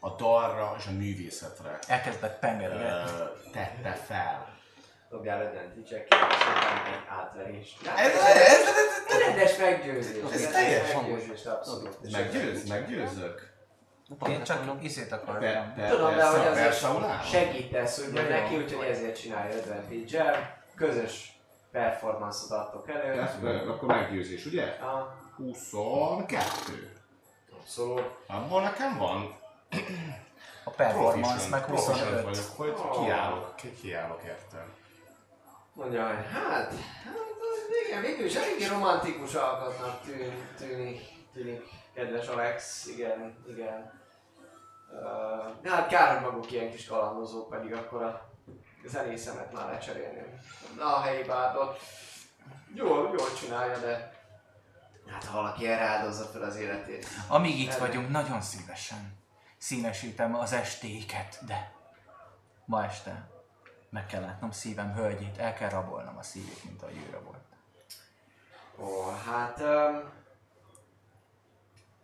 a 0.00 0.10
dalra 0.10 0.74
és 0.78 0.86
a 0.86 0.90
művészetre 0.90 1.78
Elkezdett 1.86 2.42
ö, 2.42 3.04
tette 3.52 3.92
fel. 3.92 4.54
Dobjál 5.10 5.46
advantage 5.46 5.86
check 5.86 6.14
egy 6.14 6.20
átverést. 7.08 7.86
Ez, 7.86 8.12
ez, 8.12 8.36
ez, 8.36 8.66
ez, 9.08 9.18
Rendes 9.26 9.56
meggyőzés. 9.56 10.22
Ez 10.32 10.50
teljes 10.50 10.94
meggyőzés, 10.94 11.44
abszolút. 11.44 11.98
És 12.02 12.12
Meggyőz, 12.12 12.68
meggyőzök. 12.68 13.55
Én 14.28 14.42
csak 14.42 14.82
izét 14.82 15.12
akartam. 15.12 15.40
per, 15.74 15.90
Tudom, 15.90 16.14
de 16.16 16.26
hogy 16.26 16.46
azért 16.46 16.86
segítesz 17.30 17.98
ugye 17.98 18.22
Jó. 18.22 18.28
neki, 18.28 18.56
úgyhogy 18.56 18.86
ezért 18.86 19.20
csinálja 19.20 19.54
advantage 19.56 20.58
Közös 20.74 21.38
performance-ot 21.70 22.50
adtok 22.50 22.88
elő. 22.88 23.14
Persze, 23.14 23.70
akkor 23.70 23.88
meggyőzés, 23.88 24.46
ugye? 24.46 24.64
Ah, 24.80 25.06
22. 25.36 26.92
abszolút. 27.60 28.02
Abból 28.26 28.62
nekem 28.62 28.98
van. 28.98 29.36
A 30.64 30.70
performance 30.70 31.48
meg 31.48 31.64
proficient 31.64 32.20
25. 32.20 32.24
vagyok, 32.56 32.56
hogy 32.56 32.86
Oh. 32.86 33.04
kiállok, 33.04 33.56
ki, 33.56 33.74
kiállok 33.80 34.22
értem. 34.24 34.72
Mondja, 35.72 36.06
hogy 36.06 36.24
hát, 36.32 36.52
hát 36.52 36.74
igen, 37.86 38.00
végül 38.00 38.26
is 38.26 38.34
eléggé 38.34 38.66
romantikus 38.66 39.34
alkotnak 39.34 40.00
tűn, 40.04 40.48
tűnik, 40.58 41.00
tűnik, 41.32 41.62
kedves 41.96 42.26
Alex, 42.26 42.86
igen, 42.86 43.36
igen. 43.48 43.92
Uh, 44.90 45.70
hát 45.70 45.88
kár, 45.88 46.14
hogy 46.14 46.30
maguk 46.30 46.52
ilyen 46.52 46.70
kis 46.70 46.86
kalandozók, 46.86 47.48
pedig 47.48 47.72
akkor 47.72 48.02
a 48.02 48.28
zenészemet 48.84 49.52
már 49.52 49.66
lecserélném. 49.66 50.40
Na, 50.76 50.96
a 50.96 51.00
helyi 51.00 51.22
bárdot. 51.22 51.78
Jól, 52.74 53.14
jól 53.18 53.32
csinálja, 53.40 53.78
de 53.78 54.12
hát 55.10 55.24
ha 55.24 55.36
valaki 55.36 55.66
erre 55.66 55.84
áldozza 55.84 56.24
fel 56.24 56.42
az 56.42 56.56
életét. 56.56 57.06
Amíg 57.28 57.58
itt 57.58 57.70
Erre. 57.70 57.78
vagyunk, 57.78 58.10
nagyon 58.10 58.40
szívesen 58.40 59.18
színesítem 59.58 60.34
az 60.34 60.52
estéket, 60.52 61.38
de 61.46 61.72
ma 62.64 62.84
este 62.84 63.30
meg 63.90 64.06
kell 64.06 64.20
látnom 64.20 64.50
szívem 64.50 64.94
hölgyét, 64.94 65.38
el 65.38 65.54
kell 65.54 65.68
rabolnom 65.68 66.16
a 66.16 66.22
szívét, 66.22 66.64
mint 66.64 66.82
a 66.82 66.88
jőre 66.90 67.18
volt. 67.18 67.44
Ó, 68.78 69.10
hát... 69.26 69.60
Um, 69.60 70.24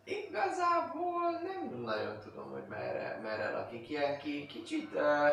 igazából 0.03 1.31
nem 1.43 1.81
nagyon 1.81 2.19
tudom, 2.19 2.51
hogy 2.51 2.67
merre, 2.69 3.19
merre 3.23 3.49
lakik. 3.49 3.89
Ilyen 3.89 4.19
ki, 4.19 4.45
kicsit... 4.45 4.93
Uh, 4.93 5.29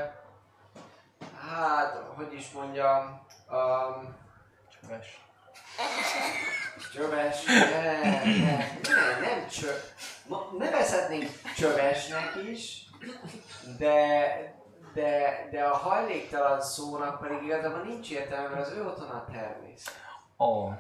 hát, 1.49 1.97
hogy 2.15 2.35
is 2.35 2.53
mondjam... 2.53 3.27
Um, 3.51 4.17
Csöves. 4.81 5.25
csöves... 6.93 7.45
Ne, 7.45 8.01
ne, 8.01 8.19
ne, 8.83 9.21
nem 9.21 9.47
csö... 9.49 9.73
Ma, 10.29 10.49
nevezhetnénk 10.59 11.31
csövesnek 11.57 12.35
is, 12.49 12.89
de, 13.79 14.27
de, 14.95 15.49
de 15.51 15.65
a 15.65 15.77
hajléktalan 15.77 16.61
szónak 16.61 17.21
pedig 17.21 17.43
igazából 17.43 17.83
nincs 17.83 18.11
értelme, 18.11 18.49
mert 18.49 18.67
az 18.67 18.73
ő 18.73 18.87
otthon 18.87 19.09
a 19.09 19.25
természet. 19.33 19.95
Ó, 20.39 20.71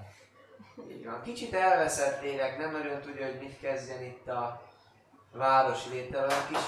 Így 0.90 1.04
van. 1.04 1.22
Kicsit 1.22 1.54
elveszett 1.54 2.22
lélek, 2.22 2.58
nem 2.58 2.72
nagyon 2.72 3.00
tudja, 3.00 3.26
hogy 3.26 3.38
mit 3.38 3.60
kezdjen 3.60 4.02
itt 4.02 4.28
a 4.28 4.62
városi 5.32 5.88
léttel, 5.90 6.26
olyan 6.28 6.46
kis, 6.48 6.58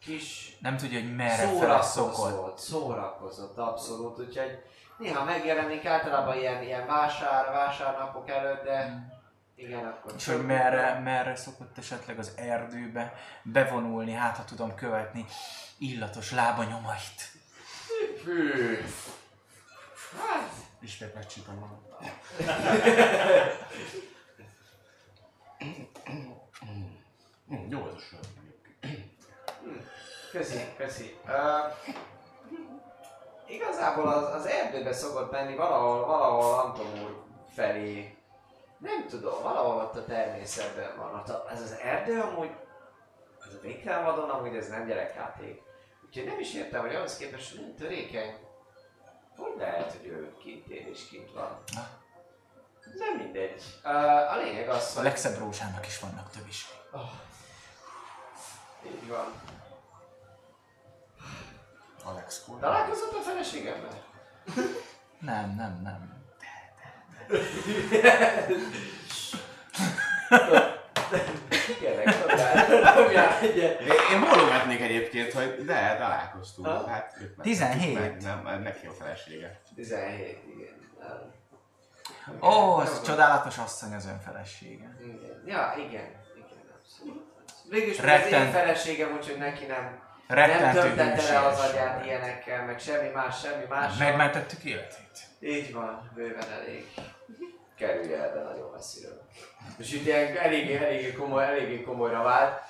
kis 0.00 0.56
nem 0.60 0.76
tudja, 0.76 1.00
hogy 1.00 1.16
merre 1.16 1.58
fele 1.58 1.82
szokott. 1.82 2.58
szórakozott, 2.58 3.58
abszolút, 3.58 4.18
úgyhogy 4.18 4.62
néha 4.98 5.24
megjelenik 5.24 5.86
általában 5.86 6.36
ilyen, 6.36 6.62
ilyen 6.62 6.86
vásár, 6.86 7.52
vásárnapok 7.52 8.28
előtt, 8.28 8.64
de 8.64 9.06
igen, 9.54 9.84
akkor... 9.84 10.12
És 10.16 10.26
hogy 10.26 10.46
merre, 10.46 11.00
merre 11.00 11.36
szokott 11.36 11.78
esetleg 11.78 12.18
az 12.18 12.32
erdőbe 12.36 13.14
bevonulni, 13.42 14.12
hát 14.12 14.36
ha 14.36 14.44
tudom 14.44 14.74
követni 14.74 15.26
illatos 15.78 16.32
lábanyomait. 16.32 17.30
Fű! 18.22 18.84
Hát, 20.18 20.52
Ismét 20.80 21.14
megcsípem 21.14 21.54
magam. 21.54 21.84
Mm, 27.50 27.70
Jó 27.70 27.86
ez 27.86 27.94
a 27.94 27.98
sör. 27.98 28.18
Köszi, 30.30 30.60
köszi. 30.76 31.16
Uh, 31.24 31.92
igazából 33.46 34.08
az, 34.08 34.34
az 34.34 34.46
erdőbe 34.46 34.92
szokott 34.92 35.30
menni 35.30 35.56
valahol, 35.56 36.06
valahol 36.06 36.54
Anton 36.60 37.02
úr 37.04 37.22
felé. 37.54 38.16
Nem 38.78 39.06
tudom, 39.08 39.42
valahol 39.42 39.82
ott 39.82 39.96
a 39.96 40.04
természetben 40.04 40.96
van. 40.96 41.14
Ott 41.14 41.50
ez 41.50 41.60
az 41.60 41.78
erdő 41.82 42.20
amúgy, 42.20 42.50
ez 43.46 43.54
a 43.54 43.60
Vikrámvadon 43.62 44.30
amúgy 44.30 44.56
ez 44.56 44.68
nem 44.68 44.86
gyerekjáték. 44.86 45.62
Úgyhogy 46.06 46.24
nem 46.24 46.38
is 46.38 46.54
értem, 46.54 46.80
hogy 46.80 46.94
ahhoz 46.94 47.16
képest, 47.16 47.60
nem 47.60 47.74
törékeny. 47.74 48.34
Hogy 49.36 49.54
lehet, 49.58 49.92
hogy 49.92 50.06
ő 50.06 50.34
kint 50.38 50.66
él 50.66 50.86
és 50.86 51.08
kint 51.08 51.32
van? 51.32 51.58
Nem 52.98 53.16
mindegy. 53.16 53.62
A 54.32 54.36
lényeg 54.36 54.68
az, 54.68 54.90
A 54.92 54.94
hogy... 54.94 55.04
legszebb 55.04 55.38
rózsának 55.38 55.86
is 55.86 55.98
vannak 55.98 56.30
több 56.30 56.46
is. 56.48 56.66
Így 58.86 59.08
van. 59.08 59.32
Alex 62.04 62.42
kurva. 62.44 62.60
Találkozott 62.60 63.12
a 63.12 63.20
feleségemmel? 63.20 64.04
Nem, 65.18 65.54
nem, 65.54 65.80
nem. 65.82 66.14
Kérlek, 67.28 68.46
dobjál, 68.46 68.46
dobjál 70.38 70.84
egyet. 73.40 73.80
Én, 73.80 73.88
én 74.12 74.20
bólogatnék 74.20 74.80
egyébként, 74.80 75.32
hogy 75.32 75.64
de, 75.64 75.96
találkoztunk. 75.98 76.66
Ha? 76.66 76.88
Hát, 76.88 77.16
őt 77.20 77.36
meg- 77.36 77.46
17. 77.46 77.98
Meg, 77.98 78.22
nem, 78.22 78.62
neki 78.62 78.86
a 78.86 78.92
felesége. 78.92 79.60
17, 79.74 80.38
igen. 80.56 80.74
Nem. 80.98 81.34
Ó, 82.42 82.76
Nem 82.76 82.86
ez 82.86 82.92
van. 82.92 83.02
csodálatos 83.02 83.58
asszony 83.58 83.94
az 83.94 84.06
ön 84.06 84.20
felesége. 84.24 84.96
Igen. 85.00 85.42
Ja, 85.46 85.74
igen. 85.78 85.90
Igen, 85.90 86.14
abszolút. 86.80 87.24
Végülis 87.70 87.98
az 87.98 88.04
Retten- 88.04 88.46
én 88.46 88.50
feleségem, 88.52 89.12
úgyhogy 89.16 89.38
neki 89.38 89.64
nem, 89.64 89.82
nem 90.28 90.38
Rettentő 90.38 90.80
tömtette 90.80 91.32
le 91.32 91.38
az 91.46 91.58
agyát 91.60 92.04
ilyenekkel, 92.04 92.64
meg 92.64 92.78
semmi 92.80 93.08
más, 93.08 93.40
semmi 93.40 93.64
más. 93.68 93.96
Megmentettük 93.96 94.64
életét. 94.64 95.18
Így 95.40 95.72
van, 95.72 96.10
bőven 96.14 96.50
elég. 96.50 96.86
Kerülje 97.76 98.16
el, 98.22 98.32
de 98.34 98.42
nagyon 98.42 98.70
messziről. 98.70 99.22
És 99.78 99.92
itt 99.92 100.06
ilyen 100.06 100.36
eléggé, 100.36 100.76
eléggé, 100.76 101.12
komoly, 101.12 101.44
eléggé 101.44 101.82
komolyra 101.82 102.22
vált. 102.22 102.62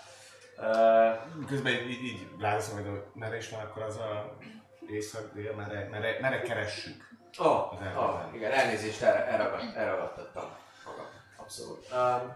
Uh, 0.59 1.47
Közben 1.47 1.73
így, 1.73 2.03
így, 2.05 2.27
rázom, 2.41 2.75
hogy 2.77 3.03
merre 3.15 3.37
is 3.37 3.49
van 3.49 3.61
akkor 3.61 3.83
az 3.83 3.97
a 3.97 4.37
észak-dél, 4.89 5.53
merre, 5.55 5.89
merre, 5.91 6.17
merre 6.21 6.41
keressük. 6.41 7.09
oh, 7.39 7.73
Az 7.73 7.79
oh, 7.81 7.87
elvben. 7.87 8.35
igen, 8.35 8.53
elnézést, 8.53 9.03
el, 9.03 9.15
elragad, 9.17 9.61
elragadtattam 9.77 10.45
magam. 10.87 11.07
Abszolút. 11.37 11.87
Um, 11.93 12.35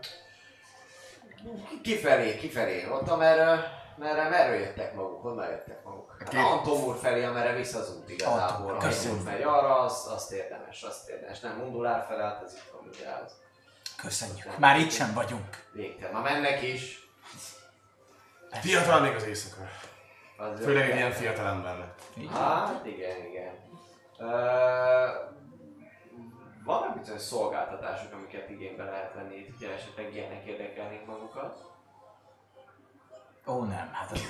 kifelé, 1.82 2.36
kifelé. 2.36 2.86
Ott, 2.90 3.08
amerre, 3.08 3.70
merre, 3.96 4.28
merre 4.28 4.58
jöttek 4.58 4.94
maguk? 4.94 5.22
Honnan 5.22 5.50
jöttek 5.50 5.84
maguk? 5.84 6.09
Hát 6.20 6.28
Két- 6.28 6.40
Antomur 6.40 6.96
felé, 6.96 7.24
amerre 7.24 7.52
vissza 7.56 7.78
az 7.78 7.96
út 7.96 8.08
igazából. 8.10 8.76
Köszönöm. 8.76 9.18
út 9.18 9.24
megy 9.24 9.42
arra, 9.42 9.78
az, 9.80 10.06
azt 10.10 10.32
érdemes, 10.32 10.82
azt 10.82 11.08
érdemes. 11.08 11.40
Nem 11.40 11.56
Mundulár 11.56 12.04
felé, 12.08 12.22
hát 12.22 12.42
ez 12.42 12.52
itt 12.54 12.72
van 12.72 12.88
ugye 12.88 13.08
az. 13.24 13.32
Köszönjük. 13.96 14.58
Már 14.58 14.78
itt 14.78 14.90
sem 14.90 15.12
vagyunk. 15.14 15.64
Végtelen. 15.72 16.12
Ma 16.12 16.20
mennek 16.20 16.62
is. 16.62 17.08
Fiatal 18.50 19.00
még 19.00 19.14
az 19.14 19.22
éjszaka. 19.26 19.62
Az 20.36 20.60
Főleg 20.60 20.90
egy 20.90 20.96
ilyen 20.96 21.12
fiatal 21.12 21.46
embernek. 21.46 21.94
Hát 22.32 22.86
igen, 22.86 23.26
igen. 23.26 23.54
Uh, 24.18 24.28
vannak 26.64 26.98
bizonyos 26.98 27.20
szolgáltatások, 27.22 28.12
amiket 28.12 28.50
igénybe 28.50 28.84
lehet 28.84 29.14
venni 29.14 29.54
hogyha 29.58 29.74
esetleg 29.74 30.14
ilyenek 30.14 30.44
érdekelnék 30.44 31.06
magukat. 31.06 31.64
Ó 33.50 33.64
nem, 33.64 33.90
hát 33.92 34.10
az 34.10 34.20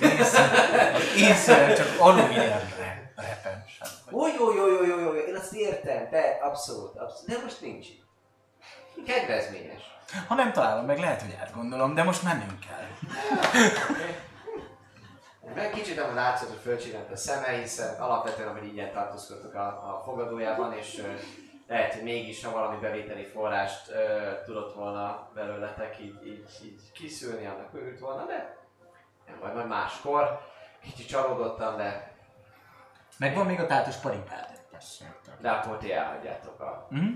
észre 1.17 1.73
csak 1.73 1.99
alumíniumre 1.99 3.13
repen 3.15 3.63
sem. 3.67 3.87
Ó, 4.11 4.27
jó, 4.27 4.53
jó, 4.53 4.67
jó, 4.67 4.83
jó, 4.83 4.99
jó, 4.99 5.11
én 5.11 5.35
azt 5.35 5.53
értem, 5.53 6.09
de 6.09 6.39
abszolút, 6.41 6.97
abszolút, 6.97 7.29
de 7.29 7.37
most 7.43 7.61
nincs. 7.61 7.87
Kedvezményes. 9.05 9.81
Ha 10.27 10.35
nem 10.35 10.51
találom 10.51 10.85
meg, 10.85 10.99
lehet, 10.99 11.21
hogy 11.21 11.37
átgondolom, 11.41 11.93
de 11.93 12.03
most 12.03 12.23
mennünk 12.23 12.59
kell. 12.59 12.87
Meg 15.55 15.69
kicsit 15.69 15.99
amúgy 15.99 16.15
látszott, 16.15 16.49
hogy 16.49 16.61
fölcsillant 16.61 17.11
a 17.11 17.15
szeme, 17.15 17.47
hiszen 17.47 18.01
alapvetően, 18.01 18.47
ahogy 18.47 18.65
így 18.65 18.91
tartózkodtak 18.91 19.55
a, 19.55 19.67
a 19.67 20.01
fogadójában, 20.05 20.73
és 20.73 21.03
lehet, 21.67 21.93
hogy 21.93 22.03
mégis, 22.03 22.43
ha 22.43 22.51
valami 22.51 22.79
bevételi 22.79 23.25
forrást 23.25 23.89
ö, 23.89 24.31
tudott 24.45 24.73
volna 24.73 25.29
belőletek 25.33 25.99
így, 25.99 26.25
így, 26.25 26.45
így 26.63 26.91
kiszűrni, 26.93 27.45
annak 27.45 27.73
örült 27.73 27.99
volna, 27.99 28.25
de 28.25 28.60
baj, 29.39 29.53
majd 29.53 29.67
máskor. 29.67 30.39
Kicsit 30.81 31.07
csalódottam, 31.07 31.77
de, 31.77 32.09
Megvan 33.17 33.45
még 33.45 33.59
a 33.59 33.65
tátos 33.67 33.95
paripád. 33.95 34.49
de 35.41 35.49
akkor 35.49 35.77
ti 35.77 35.93
elhagyjátok 35.93 36.59
a, 36.59 36.87
Hm? 36.89 37.07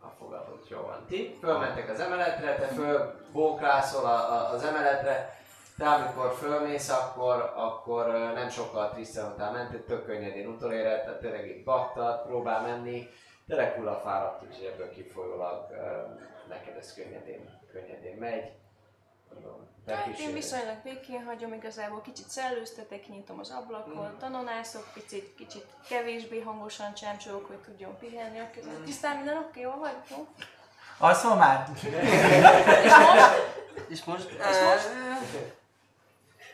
a 0.00 0.08
fogadót, 0.18 0.68
jó 0.68 0.80
van. 0.80 1.04
Ti 1.06 1.36
fölmentek 1.40 1.88
az 1.88 2.00
emeletre, 2.00 2.54
te 2.54 2.66
fölbóklászol 2.66 4.04
a, 4.04 4.32
a, 4.32 4.50
az 4.50 4.64
emeletre, 4.64 5.38
te 5.78 5.88
amikor 5.88 6.32
fölmész, 6.34 6.88
akkor, 6.88 7.52
akkor 7.56 8.06
nem 8.34 8.48
sokkal 8.48 8.90
Tristan 8.90 9.32
után 9.32 9.52
mentél, 9.52 9.84
tök 9.84 10.04
könnyedén 10.04 10.46
utoléred, 10.48 11.04
tehát 11.04 11.20
tényleg 11.20 11.46
így 11.46 11.64
baktat, 11.64 12.26
próbál 12.26 12.62
menni, 12.62 13.08
tényleg 13.46 13.72
hulla 13.74 13.94
fáradt, 13.94 14.42
úgyhogy 14.42 14.64
ebből 14.64 14.90
kifolyólag 14.90 15.66
neked 16.48 16.76
ez 16.76 16.94
könnyedén, 16.94 17.58
könnyedén 17.72 18.16
megy. 18.16 18.52
Mondom, 19.32 19.68
Hát 19.96 20.18
én 20.18 20.32
viszonylag 20.32 20.76
békén 20.82 21.24
hagyom, 21.24 21.52
igazából 21.52 22.00
kicsit 22.00 22.28
szellőztetek, 22.28 23.08
nyitom 23.08 23.38
az 23.38 23.50
ablakot, 23.50 24.18
tanonászok, 24.18 24.90
picit, 24.94 25.34
kicsit 25.34 25.66
kevésbé 25.88 26.40
hangosan 26.40 26.94
csámcsolok, 26.94 27.46
hogy 27.46 27.56
tudjon 27.56 27.98
pihenni 27.98 28.38
a 28.38 28.50
között. 28.54 28.84
Tisztán 28.84 29.16
minden 29.16 29.36
oké, 29.38 29.60
jól 29.60 29.78
vagy? 29.78 29.96
Jó? 30.10 30.26
Alszol 30.98 31.34
már? 31.34 31.68
És 31.82 32.92
most? 32.92 33.32
És 33.88 34.04
most... 34.04 34.28
És 34.30 34.56
most? 34.64 34.88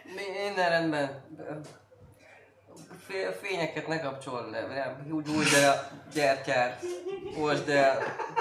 Mi- 0.05 0.38
Minden 0.44 0.68
rendben. 0.68 1.25
Fé- 3.06 3.36
Fényeket 3.42 3.86
ne 3.86 4.00
kapcsold 4.00 4.50
le, 4.50 4.60
nem, 4.66 5.06
úgy 5.14 5.26
húzd 5.26 5.54
el 5.54 5.70
a 5.70 5.88
gyertyát, 6.14 6.82
húzd 7.34 7.68
el. 7.68 7.98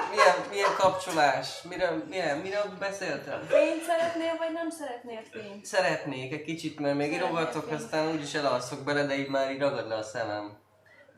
Milyen, 0.09 0.35
milyen 0.49 0.75
kapcsolás? 0.77 1.61
Mire, 1.69 1.91
milyen, 2.09 2.37
mire 2.37 2.61
beszéltem? 2.79 3.41
Fényt 3.47 3.83
szeretnél, 3.83 4.35
vagy 4.37 4.51
nem 4.53 4.69
szeretnél 4.69 5.19
fényt? 5.31 5.65
Szeretnék 5.65 6.33
egy 6.33 6.41
kicsit, 6.43 6.79
mert 6.79 6.95
még 6.97 7.13
írogatok, 7.13 7.71
aztán 7.71 8.11
úgyis 8.11 8.33
elalszok 8.33 8.83
bele, 8.83 9.05
de 9.05 9.17
így 9.17 9.27
már 9.29 9.51
így 9.51 9.59
ragad 9.59 9.87
le 9.87 9.95
a 9.95 10.03
szemem. 10.03 10.57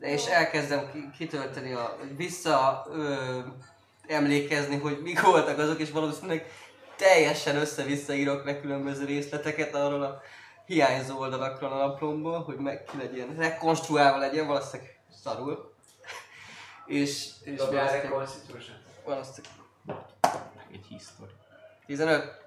De 0.00 0.06
és 0.12 0.26
elkezdem 0.26 0.90
ki- 0.92 1.10
kitölteni, 1.18 1.72
a, 1.72 1.96
vissza 2.16 2.86
ö, 2.92 3.38
emlékezni, 4.06 4.76
hogy 4.78 4.98
mik 5.02 5.20
voltak 5.20 5.58
azok, 5.58 5.80
és 5.80 5.90
valószínűleg 5.90 6.46
teljesen 6.96 7.56
össze-vissza 7.56 8.12
írok 8.12 8.44
le 8.44 8.60
különböző 8.60 9.04
részleteket 9.04 9.74
arról 9.74 10.02
a 10.02 10.20
hiányzó 10.68 11.18
oldalakról 11.18 11.72
a 11.72 11.86
naplomból, 11.86 12.42
hogy 12.42 12.56
meg 12.56 12.84
ki 12.84 12.96
legyen, 12.96 13.34
rekonstruálva 13.36 14.18
legyen, 14.18 14.46
valószínűleg 14.46 15.00
szarul. 15.22 15.74
és, 16.86 17.30
és 17.42 17.56
Dobjál 17.56 17.88
egy 17.88 18.08
valószínűleg, 18.08 18.64
valószínűleg 19.04 19.52
Egy 20.72 20.86
history. 20.88 21.32
15. 21.86 22.46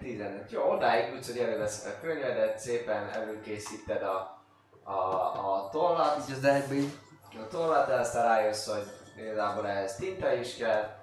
15. 0.00 0.50
Jó, 0.50 0.70
odáig 0.70 1.12
jutsz, 1.12 1.26
hogy 1.26 1.38
előveszed 1.38 1.94
a 1.94 2.00
könyvedet, 2.00 2.58
szépen 2.58 3.08
előkészíted 3.08 4.02
a, 4.02 4.42
a, 4.82 4.92
a 4.92 5.68
tollat, 5.72 6.28
Így 6.28 6.34
az 6.34 6.44
egyben 6.44 6.92
a 7.44 7.48
tollat, 7.48 7.86
de 7.86 7.94
aztán 7.94 8.24
rájössz, 8.24 8.68
hogy 8.68 8.86
igazából 9.16 9.68
ehhez 9.68 9.96
tinta 9.96 10.32
is 10.32 10.56
kell, 10.56 10.96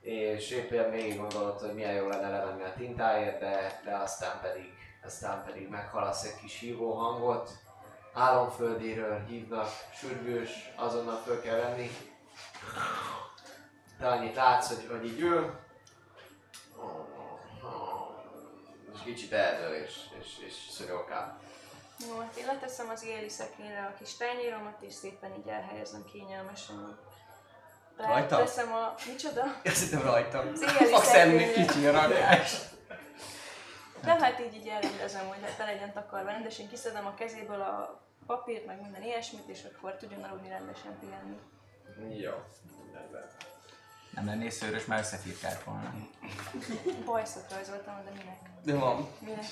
és 0.00 0.50
éppen 0.50 0.90
végig 0.90 1.16
gondolod, 1.16 1.60
hogy 1.60 1.74
milyen 1.74 1.94
jó 1.94 2.08
lenne 2.08 2.30
levenni 2.30 2.62
a 2.62 2.74
tintáért, 2.76 3.40
de, 3.40 3.80
de 3.84 3.96
aztán 3.96 4.40
pedig, 4.42 4.72
aztán 5.08 5.44
pedig 5.44 5.68
meghalasz 5.68 6.24
egy 6.24 6.40
kis 6.40 6.58
hívó 6.58 6.92
hangot, 6.92 7.50
álomföldéről 8.14 9.24
hívnak, 9.24 9.68
sürgős, 9.94 10.50
azonnal 10.76 11.16
föl 11.24 11.40
kell 11.40 11.56
venni. 11.56 11.90
Te 13.98 14.08
annyit 14.08 14.34
látsz, 14.34 14.68
hogy, 14.68 14.86
hogy 14.90 15.04
így 15.04 15.20
ül, 15.20 15.58
és 18.94 19.00
kicsit 19.04 19.32
eldől, 19.32 19.72
és, 19.74 19.96
és, 20.20 20.26
és 20.46 20.54
szörölkál. 20.70 21.40
Jó, 22.08 22.18
hát 22.18 22.36
én 22.36 22.46
leteszem 22.46 22.88
az 22.88 23.04
éli 23.04 23.28
szekrényre 23.28 23.92
a 23.94 23.98
kis 23.98 24.16
tányéromat, 24.16 24.80
és 24.80 24.94
szépen 24.94 25.34
így 25.38 25.48
elhelyezem 25.48 26.04
kényelmesen. 26.12 26.98
Rajta? 27.96 28.36
Teszem 28.36 28.72
a... 28.72 28.94
Micsoda? 29.06 29.42
Azt 29.64 29.80
hittem 29.80 30.06
éli 30.06 30.92
Fogsz 30.92 31.14
enni, 31.14 31.52
kicsi 31.52 31.86
a 31.86 31.92
rakás. 31.92 32.76
Nem, 34.02 34.18
hát 34.18 34.40
így, 34.40 34.54
így 34.54 34.68
elrendezem, 34.68 35.26
hogy 35.26 35.38
be 35.58 35.64
legyen 35.64 35.92
takarva 35.92 36.30
rendesen, 36.30 36.68
kiszedem 36.68 37.06
a 37.06 37.14
kezéből 37.14 37.60
a 37.60 38.00
papírt, 38.26 38.66
meg 38.66 38.80
minden 38.82 39.02
ilyesmit, 39.02 39.48
és 39.48 39.64
akkor 39.64 39.96
tudjon 39.96 40.22
aludni 40.22 40.48
rendesen 40.48 40.98
pihenni. 41.00 41.38
Jó, 42.20 42.32
rendben. 42.92 43.30
Nem 44.10 44.26
lennél 44.26 44.50
szőrös, 44.50 44.84
már 44.84 44.98
összefirkált 44.98 45.64
volna. 45.64 45.94
Bajszot 47.04 47.52
rajzoltam, 47.52 48.04
de 48.04 48.10
minek? 48.10 48.38
De 48.64 48.74
van. 48.74 49.08
Minek? 49.18 49.44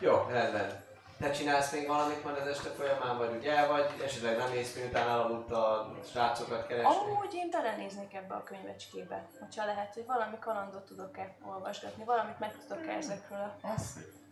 Jó, 0.00 0.26
rendben. 0.28 0.84
Te 1.18 1.30
csinálsz 1.30 1.72
még 1.72 1.86
valamit 1.86 2.24
majd 2.24 2.36
az 2.36 2.46
este 2.46 2.68
folyamán, 2.68 3.18
vagy 3.18 3.36
ugye 3.36 3.56
el 3.56 3.68
vagy, 3.68 3.86
esetleg 4.04 4.36
nem 4.36 4.52
ész, 4.52 4.74
miután 4.74 5.08
elaludt 5.08 5.50
a 5.50 5.92
srácokat 6.10 6.66
keresni? 6.66 6.96
Amúgy 6.96 7.34
én 7.34 7.50
belenéznék 7.50 8.14
ebbe 8.14 8.34
a 8.34 8.42
könyvecskébe, 8.42 9.28
hogyha 9.38 9.64
lehet, 9.64 9.94
hogy 9.94 10.06
valami 10.06 10.38
kalandot 10.40 10.84
tudok-e 10.84 11.36
olvasgatni, 11.48 12.04
valamit 12.04 12.38
meg 12.38 12.52
tudok-e 12.68 12.92
ezekről 12.92 13.52
a 13.62 13.80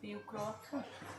fiúkról. 0.01 0.61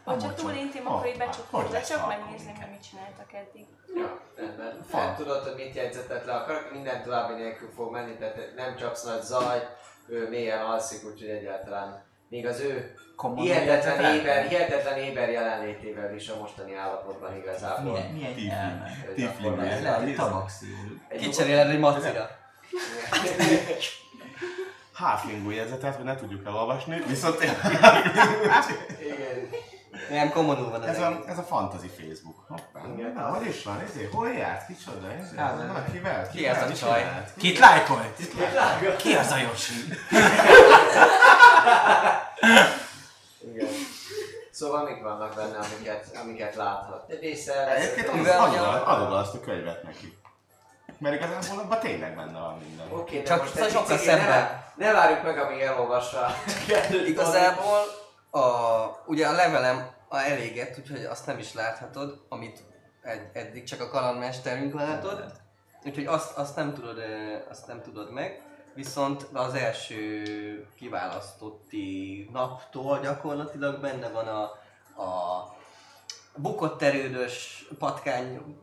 Vagy 0.04 0.22
ha 0.22 0.28
Amúgy 0.28 0.36
túl 0.36 0.52
intim, 0.52 0.88
akkor 0.88 1.06
így 1.06 1.18
hogy 1.18 1.28
becsukod, 1.28 1.72
de 1.72 1.82
csak 1.82 2.08
megnézném, 2.08 2.46
minket. 2.46 2.64
hogy 2.64 2.72
mit 2.72 2.90
csináltak 2.90 3.34
eddig. 3.34 3.68
Ja, 3.96 4.22
rendben. 4.36 4.84
Fa. 4.84 4.98
Fel 4.98 5.16
tudod, 5.16 5.44
hogy 5.44 5.56
mit 5.56 5.76
jegyzetett 5.76 6.26
le 6.26 6.34
akar, 6.34 6.70
minden 6.72 7.04
további 7.04 7.34
nélkül 7.34 7.70
fog 7.76 7.92
menni, 7.92 8.18
tehát 8.18 8.56
nem 8.56 8.76
csapsz 8.76 9.04
nagy 9.04 9.22
zaj, 9.22 9.68
ő 10.08 10.30
mélyen 10.30 10.66
alszik, 10.66 11.06
úgyhogy 11.06 11.30
egyáltalán 11.30 12.05
még 12.30 12.46
az 12.46 12.60
ő 12.60 12.96
Komoly 13.16 13.46
hihetetlen 13.46 14.02
jegyzetek? 14.02 14.14
éber, 14.22 14.48
hihetetlen 14.48 14.98
éber 14.98 15.30
jelenlétével 15.30 16.16
is 16.16 16.30
a 16.30 16.40
mostani 16.40 16.76
állapotban 16.76 17.36
igazából. 17.36 18.00
Milyen, 18.14 18.34
milyen 18.34 18.58
elme. 18.58 18.92
Tifling. 19.16 19.60
Ez 19.60 19.82
lehet, 19.82 20.18
hogy. 20.18 20.40
Egy 21.08 21.20
Kicseréled 21.20 21.70
egy 21.70 21.80
macira. 21.80 22.30
Halflingú 24.94 25.50
jegyzetet, 25.50 25.96
hogy 25.96 26.06
ne 26.06 26.16
tudjuk 26.16 26.46
elolvasni, 26.46 27.04
viszont 27.08 27.44
Igen. 27.44 27.56
Nem, 30.10 30.30
kommunul 30.30 30.70
van 30.70 30.84
ez 30.84 31.00
a, 31.00 31.24
ez 31.28 31.38
a 31.38 31.44
fantasy 31.44 31.88
Facebook. 31.88 32.36
Hoppá. 32.48 32.82
Igen. 32.96 33.12
Na, 33.16 33.22
hogy 33.22 33.48
is 33.48 33.64
van? 33.64 33.80
Ezért, 33.90 34.12
hol 34.12 34.30
járt? 34.30 34.68
Kicsoda? 34.68 35.12
Ezért? 35.12 35.40
Hát, 35.40 35.58
Na, 35.58 35.86
kivel? 35.92 36.30
Ki 36.30 36.48
ez 36.48 36.62
a 36.62 36.74
csaj? 36.74 37.24
Kit 37.38 37.60
lájkolt? 37.60 38.22
Ki 38.98 39.14
az 39.14 39.32
a 39.32 39.38
Yoshi? 39.38 39.74
Igen. 43.54 43.68
Szóval 44.52 44.84
mik 44.84 45.02
vannak 45.02 45.36
benne, 45.36 45.58
amiket, 45.58 46.06
amiket 46.24 46.56
láthat? 46.56 47.10
Egy 47.10 47.20
része 47.20 47.76
Egyébként 47.76 48.08
adod, 48.28 48.84
adod, 48.86 49.14
azt 49.14 49.34
a 49.36 49.40
könyvet 49.40 49.84
neki. 49.84 50.18
Mert 50.98 51.16
igazából 51.16 51.64
abban 51.64 51.80
tényleg 51.80 52.16
benne 52.16 52.40
van 52.40 52.58
minden. 52.68 52.92
Oké, 52.92 53.18
de 53.18 53.24
Csak 53.24 53.40
most 53.42 53.56
egy 53.56 53.72
sokkal 53.72 53.98
picit 53.98 54.06
ne, 54.06 54.18
szemben. 54.18 54.64
ne 54.76 54.92
várjuk 54.92 55.24
meg, 55.24 55.38
amíg 55.38 55.60
elolvassa. 55.60 56.28
Igazából 57.08 57.80
a, 58.30 58.42
ugye 59.06 59.28
a 59.28 59.32
levelem 59.32 59.90
a 60.08 60.18
eléget, 60.18 60.78
úgyhogy 60.78 61.04
azt 61.04 61.26
nem 61.26 61.38
is 61.38 61.54
láthatod, 61.54 62.26
amit 62.30 62.64
ed- 63.02 63.30
eddig 63.34 63.64
csak 63.64 63.82
a 63.82 63.90
kalandmesterünk 63.90 64.74
látott. 64.74 65.32
Úgyhogy 65.86 66.06
azt, 66.06 66.38
azt, 66.38 66.56
nem 66.56 66.74
tudod, 66.74 66.98
azt 67.50 67.68
nem 67.68 67.82
tudod 67.82 68.12
meg. 68.12 68.42
Viszont 68.76 69.28
az 69.34 69.54
első 69.54 70.68
kiválasztotti 70.76 72.30
naptól 72.34 73.00
gyakorlatilag 73.00 73.82
benne 73.82 74.10
van 74.10 74.28
a, 74.28 74.42
a 75.02 75.56
bukott 76.36 76.82
erődös 76.82 77.66
patkány 77.80 78.58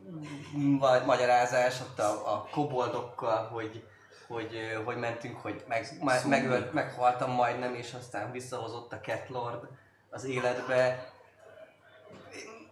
ma- 0.53 1.05
magyarázás 1.05 1.81
ott 1.81 1.99
a, 1.99 2.33
a 2.33 2.47
koboldokkal, 2.51 3.47
hogy, 3.47 3.87
hogy, 4.27 4.81
hogy 4.85 4.97
mentünk, 4.97 5.37
hogy 5.37 5.63
meg, 5.67 5.87
meg, 6.01 6.27
megölt, 6.27 6.73
meghaltam 6.73 7.31
majdnem, 7.31 7.73
és 7.73 7.93
aztán 7.93 8.31
visszahozott 8.31 8.93
a 8.93 8.99
Cat 8.99 9.29
Lord 9.29 9.67
az 10.09 10.23
életbe. 10.23 11.11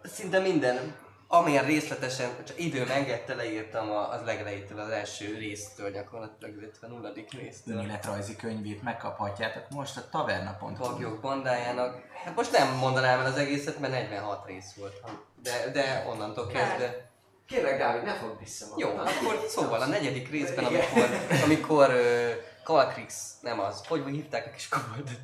Szinte 0.04 0.40
minden, 0.40 0.96
amilyen 1.32 1.66
részletesen, 1.66 2.30
csak 2.48 2.60
időm 2.60 2.90
engedte, 2.90 3.34
leírtam 3.36 3.92
a- 3.92 4.10
az 4.12 4.22
legelejétől, 4.26 4.80
az 4.80 4.90
első 4.90 5.36
résztől, 5.38 5.92
gyakorlatilag 5.92 6.62
50 6.64 7.14
résztől. 7.40 7.76
Önéletrajzi 7.78 8.36
könyvét 8.36 8.84
megkaphatjátok 8.84 9.70
most 9.70 9.98
a 9.98 10.10
taverna.hu. 10.10 10.74
Bagyok 10.76 11.20
bandájának. 11.20 12.02
Hát 12.26 12.36
most 12.36 12.52
nem 12.52 12.76
mondanám 12.76 13.20
el 13.20 13.26
az 13.26 13.38
egészet, 13.38 13.80
mert 13.80 13.94
46 13.94 14.46
rész 14.46 14.74
volt. 14.74 14.94
De, 15.44 15.72
de 15.74 16.06
onnantól 16.10 16.48
kezdve. 16.48 17.10
Kérlek, 17.46 17.78
Dávid, 17.78 18.04
ne 18.04 18.14
fogd 18.14 18.40
vissza 18.40 18.66
magad. 18.70 18.80
Jó, 18.80 18.90
akkor 18.98 19.46
szóval 19.48 19.82
a 19.82 19.86
negyedik 19.86 20.30
részben, 20.32 20.66
amikor, 20.66 21.10
amikor 21.44 21.90
uh, 21.90 22.32
Kalkrix, 22.64 23.34
nem 23.42 23.60
az, 23.60 23.86
hogy 23.88 24.04
hívták 24.06 24.46
a 24.46 24.50
kis 24.50 24.68
koboldot? 24.70 25.20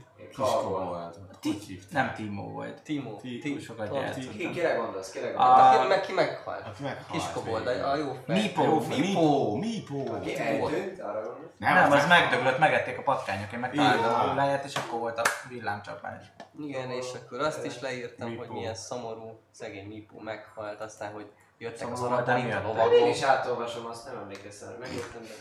Hívták? 1.41 1.91
Nem 1.91 2.13
Timo 2.13 2.43
volt. 2.43 2.81
Timo. 2.81 3.15
Ti- 3.15 3.39
Ti- 3.39 3.59
sokat 3.59 3.95
játszott. 3.95 4.29
Ki, 4.37 4.49
kire 4.49 4.73
gondolsz? 4.73 5.11
Kire 5.11 5.25
Hát 5.25 5.35
gondolsz? 5.35 5.59
A- 5.59 5.77
aki, 5.79 5.87
meg 5.87 6.01
ki 6.01 6.13
meghalt. 6.13 6.67
Aki 6.67 6.83
meghalt 6.83 7.11
Kis 7.11 7.23
kobold, 7.33 7.67
végül. 7.67 7.83
a 7.83 7.95
jó 7.95 8.17
fej. 8.25 8.39
Mipo. 8.39 8.79
Mipo, 8.87 9.55
Mipo. 9.55 10.13
Aki 10.15 10.37
eltűnt, 10.37 10.99
arra 11.01 11.21
gondolsz? 11.21 11.51
Nem, 11.57 11.91
az 11.91 12.07
meg- 12.07 12.07
megdöglött, 12.07 12.57
megették 12.59 12.97
a 12.97 13.01
patkányok, 13.01 13.51
én 13.51 13.59
megtaláltam 13.59 14.13
a 14.13 14.17
hulláját, 14.29 14.65
és 14.65 14.75
akkor 14.75 14.99
volt 14.99 15.17
a 15.17 15.23
villámcsapás. 15.49 16.23
Igen, 16.59 16.91
és 16.91 17.05
akkor 17.13 17.39
azt 17.39 17.65
is 17.65 17.79
leírtam, 17.79 18.37
hogy 18.37 18.47
milyen 18.49 18.75
szomorú, 18.75 19.39
szegény 19.51 19.87
Mipo 19.87 20.19
meghalt, 20.19 20.81
aztán, 20.81 21.11
hogy 21.11 21.31
jöttek 21.57 21.91
az 21.91 21.99
mint 21.99 22.27
a 22.27 22.33
miért? 22.33 22.63
lovagok. 22.63 22.93
Én 22.93 23.07
is 23.07 23.21
átolvasom, 23.21 23.85
azt 23.85 24.05
nem 24.05 24.17
emlékeztem, 24.21 24.67
hogy 24.69 24.77
megértem, 24.79 25.21
de. 25.21 25.33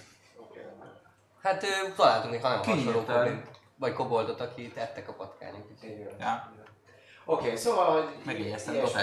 Hát 1.42 1.64
találtunk 1.96 2.33
még 2.33 2.40
nagyon 2.42 2.59
hasonló 2.59 2.92
nyírta? 2.92 3.25
Vagy 3.78 3.92
koboldot, 3.92 4.40
akit 4.40 4.76
ettek 4.76 5.08
a 5.08 5.12
patkányok. 5.12 5.66
Ja. 6.18 6.52
Oké, 7.24 7.56
szóval, 7.56 7.92
hogy 7.92 8.08
Megjegyeztem 8.24 8.74
ilyesmi-. 8.74 9.00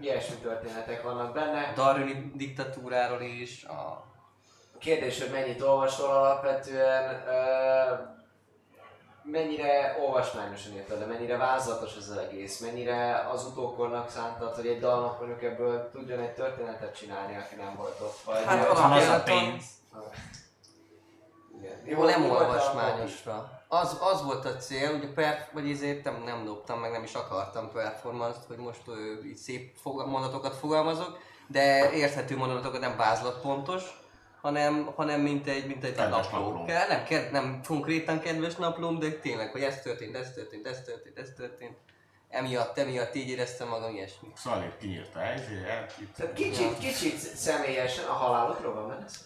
Ilyesmi 0.00 0.34
történetek 0.36 1.02
vannak 1.02 1.32
benne. 1.32 1.60
A 1.68 1.72
Darwini 1.74 2.32
diktatúráról 2.34 3.20
is, 3.20 3.64
a 3.64 4.10
Kérdés, 4.78 5.20
hogy 5.20 5.30
mennyit 5.30 5.60
olvasol 5.62 6.10
alapvetően, 6.10 7.26
ö, 7.26 7.94
mennyire 9.22 9.96
olvasmányosan 10.00 10.72
érted, 10.72 10.98
de 10.98 11.04
mennyire 11.06 11.36
vázlatos 11.36 11.96
ez 11.96 12.08
az 12.08 12.16
egész, 12.16 12.60
mennyire 12.60 13.28
az 13.32 13.44
utókornak 13.46 14.10
szántad, 14.10 14.54
hogy 14.54 14.66
egy 14.66 14.80
dalnak 14.80 15.18
mondjuk 15.18 15.42
ebből 15.42 15.90
tudjon 15.90 16.20
egy 16.20 16.32
történetet 16.34 16.96
csinálni, 16.96 17.36
aki 17.36 17.54
nem 17.54 17.74
volt 17.76 18.00
ott, 18.00 18.20
vagy... 18.24 18.44
Hát 18.44 18.66
vagy- 18.68 18.76
Van 18.76 18.92
az 18.92 19.08
a 19.08 19.22
pénz. 19.22 19.64
Igen. 21.58 21.76
Jó, 21.84 22.04
nem 22.04 22.30
olvasmányosra. 22.30 23.61
Az, 23.74 23.96
az 24.00 24.22
volt 24.24 24.44
a 24.44 24.56
cél, 24.56 24.94
ugye 24.94 25.12
per, 25.12 25.48
vagy 25.52 25.70
ezért 25.70 26.04
nem, 26.04 26.22
nem 26.24 26.44
dobtam, 26.44 26.80
meg 26.80 26.90
nem 26.90 27.02
is 27.02 27.14
akartam 27.14 27.70
performance-t, 27.72 28.44
hogy 28.46 28.56
most 28.56 28.82
ö, 28.86 29.22
így 29.24 29.36
szép 29.36 29.76
foga- 29.76 30.06
mondatokat 30.06 30.54
fogalmazok, 30.54 31.18
de 31.46 31.92
érthető 31.92 32.36
mondatokat 32.36 32.80
nem 32.80 32.96
vázlatpontos, 32.96 33.82
hanem, 34.40 34.92
hanem 34.96 35.20
mint 35.20 35.46
egy, 35.46 35.66
mint 35.66 35.84
egy 35.84 35.94
Kedves 35.94 36.28
napló. 36.28 36.48
napló. 36.50 36.64
Kell, 36.64 36.88
nem, 36.88 37.04
ked, 37.04 37.30
nem 37.30 37.60
konkrétan 37.66 38.20
kedves 38.20 38.54
naplóm, 38.56 38.98
de 38.98 39.10
tényleg, 39.10 39.50
hogy 39.50 39.62
ez 39.62 39.82
történt, 39.82 40.16
ez 40.16 40.32
történt, 40.32 40.66
ez 40.66 40.82
történt, 40.84 41.18
ez 41.18 41.32
történt. 41.36 41.76
Emiatt, 42.28 42.78
emiatt 42.78 43.14
így 43.14 43.28
éreztem 43.28 43.68
magam 43.68 43.94
ilyesmi. 43.94 44.28
Szalét 44.34 44.76
kinyírta, 44.76 45.20
ezért 45.20 45.68
elküldte. 45.68 46.22
Tehát 46.22 46.32
kicsit, 46.32 46.78
kicsit 46.78 47.16
személyesen 47.18 48.04
a 48.04 48.12
halálokról 48.12 48.74
van 48.74 48.88
benne 48.88 49.08
szó? 49.08 49.20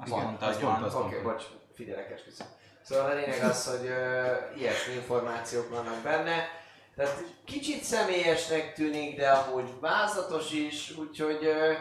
Azt 0.00 0.10
mondta, 0.10 0.46
azt 0.46 0.60
hogy 0.60 0.64
van. 0.64 1.04
Oké, 1.04 1.20
bocs, 1.22 1.44
figyelek 1.74 2.10
esküszöm. 2.10 2.46
Szóval 2.82 3.10
a 3.10 3.14
lényeg 3.14 3.42
az, 3.42 3.66
hogy 3.66 3.86
ö, 3.86 4.32
ilyesmi 4.56 4.94
információk 4.94 5.68
vannak 5.70 6.02
benne. 6.02 6.48
Tehát 6.96 7.22
kicsit 7.44 7.82
személyesnek 7.82 8.74
tűnik, 8.74 9.16
de 9.16 9.30
amúgy 9.30 9.80
vázlatos 9.80 10.52
is, 10.52 10.96
úgyhogy 10.96 11.44
ö, 11.44 11.72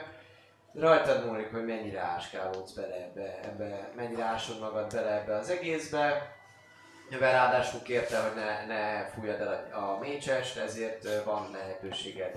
rajtad 0.73 1.25
múlik, 1.25 1.51
hogy 1.51 1.65
mennyire 1.65 1.99
áskálódsz 1.99 2.71
bele 2.71 2.95
ebbe, 2.95 3.39
ebbe, 3.43 3.91
mennyire 3.95 4.23
ásod 4.23 4.59
magad 4.59 4.93
bele 4.93 5.11
ebbe 5.11 5.35
az 5.35 5.49
egészbe. 5.49 6.37
Mivel 7.09 7.31
ráadásul 7.31 7.81
kérte, 7.81 8.19
hogy 8.19 8.35
ne, 8.35 8.65
ne 8.65 9.05
fújjad 9.05 9.41
el 9.41 9.69
a, 9.71 9.77
a 9.77 9.97
mécsest, 9.99 10.57
ezért 10.57 11.23
van 11.23 11.51
lehetőséged 11.51 12.35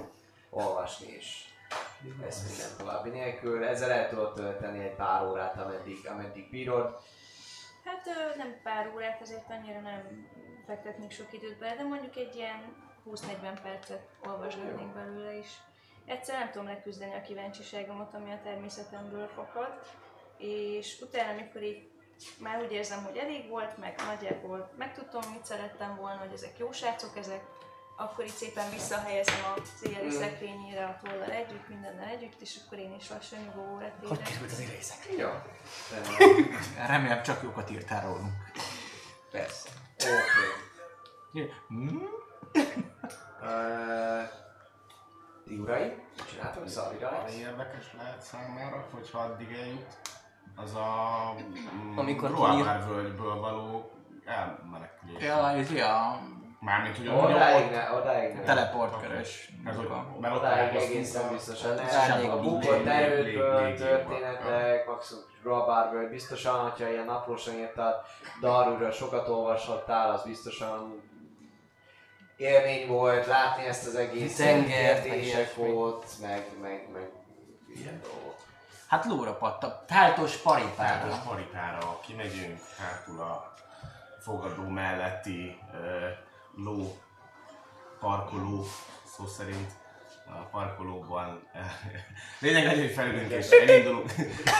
olvasni 0.50 1.14
is. 1.18 1.54
Ezt 2.26 2.46
minden 2.46 2.76
további 2.78 3.10
nélkül. 3.10 3.64
Ezzel 3.64 3.90
el 3.90 4.08
tudod 4.08 4.34
tölteni 4.34 4.84
egy 4.84 4.94
pár 4.94 5.26
órát, 5.26 5.58
ameddig, 5.58 6.08
ameddig 6.08 6.50
bírod. 6.50 6.96
Hát 7.84 8.08
nem 8.36 8.60
pár 8.62 8.92
órát, 8.94 9.20
azért 9.20 9.50
annyira 9.50 9.80
nem 9.80 10.28
fektetnék 10.66 11.10
sok 11.10 11.32
időt 11.32 11.58
bele, 11.58 11.76
de 11.76 11.82
mondjuk 11.82 12.16
egy 12.16 12.34
ilyen 12.34 12.76
20-40 13.06 13.58
percet 13.62 14.08
olvasgatnék 14.26 14.92
belőle 14.92 15.34
is. 15.34 15.48
Egyszer 16.04 16.38
nem 16.38 16.50
tudom 16.50 16.66
leküzdeni 16.66 17.14
a 17.14 17.20
kíváncsiságomat, 17.20 18.14
ami 18.14 18.32
a 18.32 18.40
természetemből 18.42 19.26
fakad, 19.26 19.80
és 20.38 21.00
utána, 21.00 21.30
amikor 21.30 21.62
így 21.62 21.90
már 22.38 22.62
úgy 22.62 22.72
érzem, 22.72 23.04
hogy 23.04 23.16
elég 23.16 23.48
volt, 23.48 23.78
meg 23.78 24.00
nagyjából 24.06 24.72
megtudtam, 24.76 25.32
mit 25.32 25.44
szerettem 25.44 25.96
volna, 25.96 26.18
hogy 26.18 26.32
ezek 26.32 26.58
jó 26.58 26.72
srácok, 26.72 27.16
ezek, 27.16 27.44
akkor 28.02 28.24
így 28.24 28.30
szépen 28.30 28.70
visszahelyezem 28.70 29.44
a 29.56 29.60
éjjeli 29.82 30.10
szekrényére 30.10 30.84
a 30.84 30.98
tollal 31.02 31.30
együtt, 31.30 31.68
mindennel 31.68 32.08
együtt, 32.08 32.40
és 32.40 32.60
akkor 32.64 32.78
én 32.78 32.94
is 32.94 33.10
lassan 33.10 33.38
nyugodó 33.38 33.74
óra 33.74 33.92
Hogy 34.08 34.22
került 34.22 34.52
az 34.52 34.60
érészek? 34.60 35.08
Jó. 35.18 35.28
Rendben. 35.90 36.60
Remélem 36.86 37.22
csak 37.22 37.42
jókat 37.42 37.70
írtál 37.70 38.02
rólunk. 38.02 38.32
Persze. 39.30 39.68
Oké. 39.96 41.50
Hmm? 41.68 42.02
Uraim, 45.46 45.92
mit 46.16 46.28
csináltok? 46.30 46.68
Szalira 46.68 47.08
Ami 47.08 47.22
lesz? 47.22 47.34
érdekes 47.34 47.92
lehet 47.96 48.22
számára, 48.22 48.86
hogyha 48.90 49.18
addig 49.18 49.52
eljut, 49.52 49.98
az 50.56 50.74
a 50.74 51.34
mm, 51.40 51.98
Amikor 51.98 52.30
Rohamár 52.30 52.86
völgyből 52.86 53.40
való 53.40 53.92
elmenekülés. 54.24 55.22
Ja, 55.22 55.50
ez 55.50 55.70
a 55.70 56.20
Mármint, 56.64 56.96
hogy 56.96 57.08
Odáig 57.08 57.64
ott, 57.64 57.70
ne, 57.70 57.92
odáig 57.92 58.34
ne. 58.34 58.42
Teleportkeres. 58.42 59.52
mert, 59.64 59.76
hogy, 59.76 59.88
munka. 59.88 60.18
mert 60.20 60.34
ott 60.34 60.40
Odáig 60.40 60.74
egészen 60.74 61.26
a- 61.28 61.30
biztosan. 61.32 61.88
Semmi 61.88 62.26
A 62.26 62.40
bukott 62.40 62.86
erődből, 62.86 63.64
Lég- 63.64 63.76
történetek, 63.76 64.86
maximum 64.86 65.22
Grabárből, 65.42 66.08
biztosan, 66.08 66.70
hogyha 66.70 66.88
ilyen 66.88 67.04
naplósan 67.04 67.54
írtad, 67.54 67.94
Darúra 68.40 68.90
sokat 68.92 69.28
olvashattál, 69.28 70.10
az 70.10 70.22
biztosan 70.22 71.02
élmény 72.36 72.86
volt 72.88 73.26
látni 73.26 73.64
ezt 73.66 73.86
az 73.86 73.94
egész 73.94 74.36
Tenger, 74.36 75.02
meg 75.06 75.52
volt, 75.56 76.04
meg, 76.20 76.46
meg, 76.60 76.88
meg 76.92 77.10
ilyen 77.74 78.00
dolgok. 78.02 78.34
Hát 78.86 79.04
lóra 79.04 79.34
patta. 79.36 79.84
Táltos 79.86 80.36
paripára. 80.36 81.22
paripára 81.28 81.98
kimegyünk, 82.06 82.60
hátul 82.78 83.20
a 83.20 83.52
fogadó 84.20 84.68
melletti 84.68 85.58
ö, 85.74 86.06
ló, 86.56 86.98
parkoló, 88.00 88.64
szó 89.16 89.26
szerint 89.26 89.70
a 90.26 90.44
parkolóban 90.50 91.48
lényeg 92.40 92.64
legyen, 92.64 92.84
hogy 92.84 92.92
felülünk 92.94 93.30
és 93.30 93.50
elindulunk, 93.50 94.12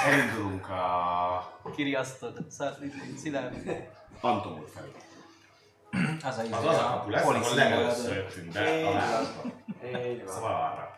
elindulunk 0.06 0.68
a 0.68 1.70
Kiriasztod, 1.74 2.38
szilárd. 3.16 3.86
Anton 4.20 4.52
úr 4.58 4.68
felé. 4.74 4.90
Az 6.24 6.38
a 6.38 6.56
Az 6.56 6.64
az 6.64 6.76
a 6.78 6.88
kapu 6.88 7.10
lesz, 7.10 7.22
ahol 7.22 7.54
legelőször 7.54 8.16
jöttünk 8.16 8.52
be 8.52 8.60
a 8.60 8.82
van. 8.82 8.94
városba. 8.94 9.42
Így 10.08 10.24
van. 10.24 10.34
Szóval 10.34 10.52
arra. 10.52 10.96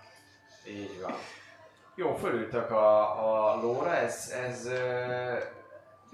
Így 0.69 1.01
van. 1.01 1.15
Jó, 1.95 2.15
fölültök 2.17 2.71
a, 2.71 3.53
a 3.53 3.61
lóra, 3.61 3.97
ez, 3.97 4.29
ez 4.47 4.67
ö, 4.67 5.37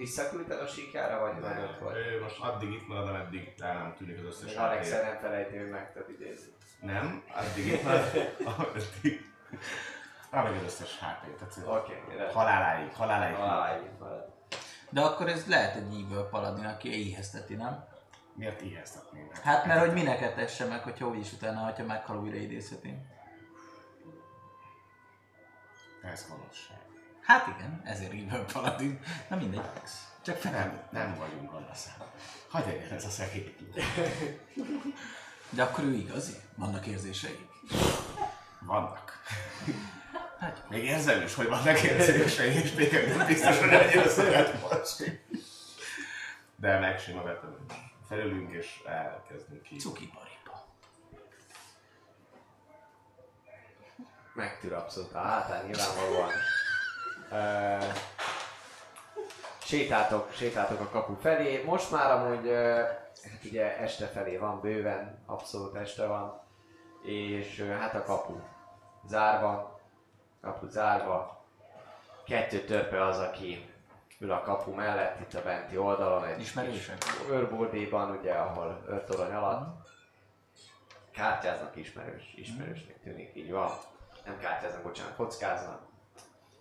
visszaküldted 0.00 0.60
a 0.60 0.66
síkára, 0.66 1.20
vagy 1.20 1.40
vagy 1.40 1.58
ott 1.62 1.78
vagy? 1.78 1.96
Ő 1.96 2.20
most 2.22 2.40
addig 2.40 2.72
itt 2.72 2.88
marad, 2.88 3.08
ameddig 3.08 3.54
el 3.58 3.74
nem 3.74 3.94
tűnik 3.96 4.18
az 4.18 4.24
összes 4.24 4.48
Még 4.48 4.58
Alex 4.58 4.90
nem 4.90 5.18
felejti, 5.20 5.56
hogy 5.56 5.70
meg 5.70 5.92
tudod 5.92 6.10
idézni. 6.10 6.52
Nem, 6.80 7.24
addig 7.34 7.66
itt 7.66 7.82
marad, 7.82 8.04
ameddig 8.44 9.28
ameddig 10.30 10.58
az 10.58 10.64
összes 10.64 10.98
háttér. 10.98 11.34
Tehát 11.34 11.82
Oké, 11.82 12.02
okay, 12.04 12.26
haláláig, 12.32 12.92
haláláig. 12.92 13.36
Marad. 13.98 14.32
De 14.90 15.00
akkor 15.00 15.28
ez 15.28 15.46
lehet 15.46 15.76
egy 15.76 16.04
evil 16.04 16.28
paladin, 16.30 16.64
aki 16.64 17.08
éhezteti, 17.08 17.54
nem? 17.54 17.84
Miért 18.34 18.60
éheztetnénk? 18.60 19.36
Hát 19.36 19.66
mert 19.66 19.80
hogy 19.80 19.92
minek 19.92 20.20
etesse 20.20 20.64
meg, 20.64 20.82
hogyha 20.82 21.06
úgyis 21.08 21.32
utána, 21.32 21.60
hogyha 21.60 21.84
meghal 21.84 22.20
újra 22.20 22.36
idézheti. 22.36 22.94
Ez 26.02 26.26
gonoszság. 26.28 26.89
Hát 27.30 27.46
igen, 27.46 27.80
ezért 27.84 28.12
evil 28.12 28.44
paladin. 28.52 29.00
Na 29.28 29.36
mindegy. 29.36 29.60
Csak 30.22 30.36
fel. 30.36 30.52
Nem, 30.52 30.82
nem 30.90 31.14
vagyunk 31.18 31.50
gonoszák. 31.50 31.96
Hagyj 32.48 32.70
egyen 32.70 32.92
ez 32.92 33.04
a 33.04 33.10
szegény. 33.10 33.54
De 35.56 35.62
akkor 35.62 35.84
ő 35.84 35.92
igazi? 35.92 36.32
Vannak 36.54 36.86
érzései? 36.86 37.48
Vannak. 38.60 39.22
Hát 40.38 40.64
Még 40.68 40.84
érzem 40.84 41.22
is, 41.22 41.34
hogy 41.34 41.48
vannak 41.48 41.82
érzései, 41.82 42.54
és 42.54 42.72
még 42.74 42.92
nem 43.16 43.26
biztos, 43.26 43.58
hogy 43.58 43.74
annyira 43.74 44.08
szeret 44.08 44.60
most. 44.60 45.20
De 46.56 46.78
megsimogatom. 46.78 47.56
Felülünk 48.08 48.52
és 48.52 48.82
elkezdünk 48.86 49.62
ki. 49.62 49.76
cuki 49.76 50.10
paripa. 50.14 50.66
Megtűr 54.34 54.72
abszolút 54.72 55.14
a 55.14 55.20
hátán 55.20 55.64
nyilvánvalóan. 55.66 56.30
Sétáltok, 59.58 60.32
sétáltok 60.32 60.80
a 60.80 60.88
kapu 60.88 61.14
felé. 61.14 61.64
Most 61.64 61.90
már 61.90 62.10
amúgy, 62.10 62.50
hát 63.22 63.44
ugye 63.44 63.78
este 63.78 64.06
felé 64.06 64.36
van 64.36 64.60
bőven, 64.60 65.22
abszolút 65.26 65.74
este 65.76 66.06
van. 66.06 66.40
És 67.02 67.60
hát 67.80 67.94
a 67.94 68.04
kapu 68.04 68.40
zárva, 69.06 69.80
kapu 70.40 70.66
zárva. 70.66 71.44
Kettő 72.26 72.64
törpe 72.64 73.04
az, 73.04 73.18
aki 73.18 73.74
ül 74.18 74.32
a 74.32 74.42
kapu 74.42 74.74
mellett, 74.74 75.20
itt 75.20 75.34
a 75.34 75.42
benti 75.42 75.76
oldalon. 75.76 76.24
Egy 76.24 76.40
Ismerősök? 76.40 76.96
Őrbódéban, 77.30 78.10
ugye, 78.10 78.32
ahol 78.32 78.84
őrtorony 78.88 79.34
alatt. 79.34 79.88
Kártyáznak 81.12 81.76
ismerős, 81.76 82.32
ismerősnek 82.36 83.00
tűnik, 83.02 83.36
így 83.36 83.50
van. 83.50 83.70
Nem 84.24 84.38
kártyáznak, 84.38 84.82
bocsánat, 84.82 85.16
kockáznak. 85.16 85.89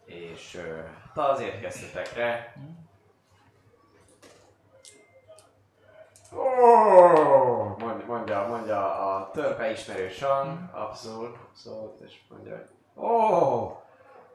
És 0.09 0.55
ö, 0.55 0.79
te 1.13 1.23
az 1.23 1.39
érkeztetekre. 1.39 2.55
Oh, 6.31 7.77
mondja, 7.77 8.05
mondja, 8.05 8.47
mondja 8.47 9.15
a 9.15 9.31
törpe 9.31 9.71
ismerős 9.71 10.23
hang, 10.23 10.57
abszolút, 10.71 11.37
abszolút, 11.49 12.01
és 12.01 12.19
mondja, 12.29 12.55
hogy 12.55 12.67
oh, 12.95 13.77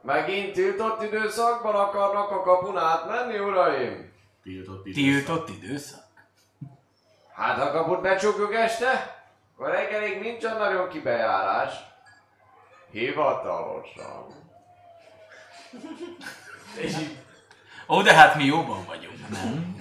megint 0.01 0.53
tiltott 0.53 1.01
időszakban 1.01 1.75
akarnak 1.75 2.31
a 2.31 2.41
kapun 2.41 2.77
átmenni, 2.77 3.39
uraim? 3.39 4.13
Tiltott 4.43 4.85
időszak. 4.85 5.03
Tiltott 5.03 5.49
időszak? 5.49 6.03
Hát 7.33 7.59
a 7.61 7.71
kaput 7.71 8.01
becsukjuk 8.01 8.53
este, 8.53 9.23
akkor 9.53 9.69
reggelig 9.69 10.21
nincs 10.21 10.43
olyan 10.43 10.57
nagyon 10.57 10.89
kibejárás. 10.89 11.73
Hivatalosan. 12.91 14.44
És 16.77 16.97
így 16.97 17.23
Ó, 17.87 18.01
de 18.01 18.13
hát 18.13 18.35
mi 18.35 18.43
jóban 18.43 18.85
vagyunk, 18.85 19.29
nem? 19.29 19.75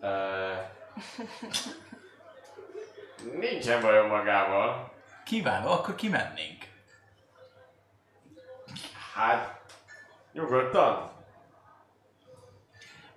Ö, 0.00 0.52
nincsen 3.38 3.80
bajom 3.80 4.08
magával. 4.08 4.92
Kiváló, 5.24 5.70
akkor 5.70 5.94
kimennénk. 5.94 6.64
Hát, 9.14 9.60
nyugodtan. 10.32 11.10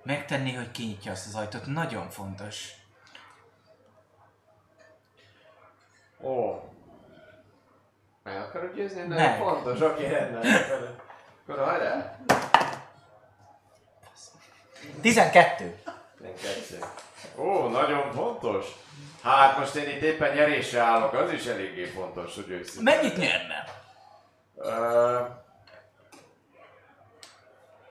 Megtenni, 0.03 0.53
hogy 0.53 0.71
kinyitja 0.71 1.11
azt 1.11 1.27
az 1.27 1.35
ajtót, 1.35 1.65
nagyon 1.65 2.09
fontos. 2.09 2.71
Ó. 6.21 6.68
Meg 8.33 8.41
akarod 8.41 8.73
győzni? 8.75 8.99
Nem, 9.01 9.07
Meg. 9.17 9.37
fontos, 9.37 9.81
oké, 9.81 10.07
rendben. 10.07 10.43
Akkor- 11.47 11.63
hajrá. 11.65 12.15
12. 15.01 15.75
Kettő. 16.21 16.79
Ó, 17.37 17.67
nagyon 17.67 18.11
fontos. 18.11 18.65
Hát 19.23 19.57
most 19.57 19.75
én 19.75 19.89
itt 19.89 20.01
éppen 20.01 20.33
nyerésre 20.35 20.79
állok, 20.81 21.13
az 21.13 21.31
is 21.31 21.45
eléggé 21.45 21.85
fontos, 21.85 22.35
hogy 22.35 22.49
őszintén. 22.49 22.83
Mennyit 22.95 23.17
nyerne? 23.17 23.63
Ö, 24.55 24.71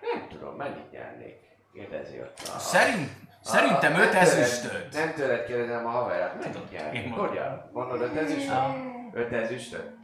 nem 0.00 0.28
tudom, 0.28 0.54
mennyit 0.54 0.90
nyernék? 0.90 1.36
Kérdezi 1.74 2.20
ott 2.20 2.38
a... 2.54 2.58
Szerint, 2.58 3.10
szerintem 3.42 3.94
A- 3.94 3.98
5 3.98 4.12
nem 4.12 4.24
tőled- 4.24 4.38
ezüstöt. 4.38 4.92
Nem 4.92 5.14
tőled 5.14 5.46
kérdezem 5.46 5.86
a 5.86 5.90
haverját, 5.90 6.38
mennyit 6.44 6.70
nyernék? 6.70 7.14
Hogyan? 7.14 7.70
Mondod 7.72 8.00
5 8.00 8.16
ezüstöt? 8.16 8.50
Ah. 8.54 8.74
5 9.12 9.32
ezüstöt? 9.32 9.96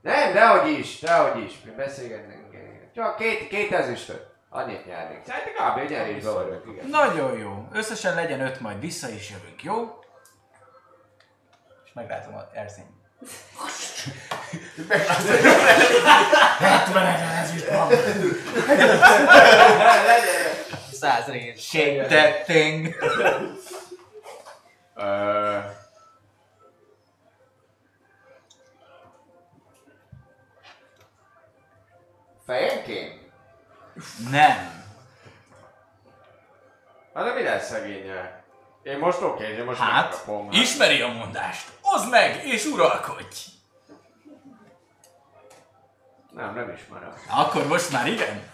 Nem, 0.00 0.32
dehogy 0.32 0.78
is, 0.78 0.98
dehogy 0.98 1.42
is. 1.42 1.52
Mi 1.64 1.70
beszélgetnek. 1.70 2.38
Csak 2.94 3.16
két, 3.16 3.48
két 3.48 3.72
ezüstöt. 3.72 4.26
Annyit 4.50 4.86
nyernék. 4.86 5.20
Szerintem 5.26 5.52
kb. 5.54 6.24
vagyok, 6.24 6.64
igen. 6.66 6.88
Nagyon 6.88 7.38
jó. 7.38 7.68
Összesen 7.72 8.14
legyen 8.14 8.40
5, 8.40 8.60
majd 8.60 8.80
vissza 8.80 9.08
is 9.08 9.30
jövünk, 9.30 9.62
jó? 9.62 9.98
És 11.84 11.92
megrázom 11.92 12.34
a 12.34 12.48
erzényt. 12.52 12.86
70 16.58 17.06
ezer 17.06 17.42
ezüst 17.42 17.68
van. 17.68 17.88
Száz 20.92 21.26
rész. 21.26 21.60
Shake 21.60 22.06
that 22.06 22.44
thing. 22.44 22.94
Ö... 24.94 25.58
Fejenként? 32.48 33.20
Nem. 34.30 34.84
Hát 37.14 37.24
de 37.24 37.32
mi 37.34 37.42
lesz 37.42 37.68
szegényel? 37.68 38.44
Én 38.82 38.98
most 38.98 39.20
oké, 39.20 39.44
én 39.44 39.64
most 39.64 39.80
Hát, 39.80 40.10
megkapom. 40.10 40.48
ismeri 40.50 41.00
a 41.00 41.08
mondást. 41.08 41.68
Oszd 41.82 42.10
meg, 42.10 42.44
és 42.46 42.64
uralkodj. 42.64 43.36
Nem, 46.30 46.54
nem 46.54 46.70
ismerem. 46.70 47.12
Akkor 47.30 47.66
most 47.66 47.90
már 47.92 48.06
igen? 48.06 48.50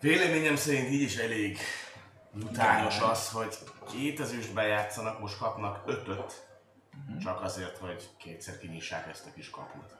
Véleményem 0.00 0.56
szerint 0.56 0.88
így 0.90 1.02
is 1.02 1.16
elég 1.16 1.58
utányos 2.42 3.00
az, 3.00 3.30
hogy 3.30 3.56
két 3.90 4.20
ezüstben 4.20 4.66
játszanak, 4.66 5.20
most 5.20 5.38
kapnak 5.38 5.82
ötöt. 5.86 6.43
Csak 7.20 7.42
azért, 7.42 7.78
hogy 7.78 8.10
kétszer 8.16 8.58
kinyissák 8.58 9.06
ezt 9.06 9.26
a 9.26 9.32
kis 9.32 9.50
kaput. 9.50 9.96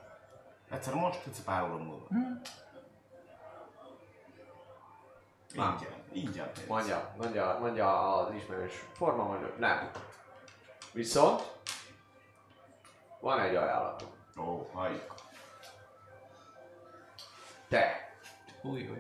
Egyszer 0.71 0.95
most, 0.95 1.27
egyszer 1.27 1.45
pár 1.45 1.63
óra 1.63 1.77
múlva. 1.77 2.07
Ingyen. 5.53 6.03
Ingyen 6.13 6.53
pénz. 6.53 6.69
Mondja, 6.69 7.15
mondja, 7.17 7.59
mondja 7.61 8.17
az 8.17 8.35
ismerős 8.35 8.85
forma, 8.93 9.23
mondja, 9.23 9.55
nem. 9.59 9.91
Viszont 10.93 11.53
van 13.21 13.41
egy 13.41 13.55
ajánlatom. 13.55 14.09
Ó, 14.37 14.71
halljuk. 14.73 15.15
Te 17.69 18.05
Új, 18.65 18.89
új. 18.89 18.99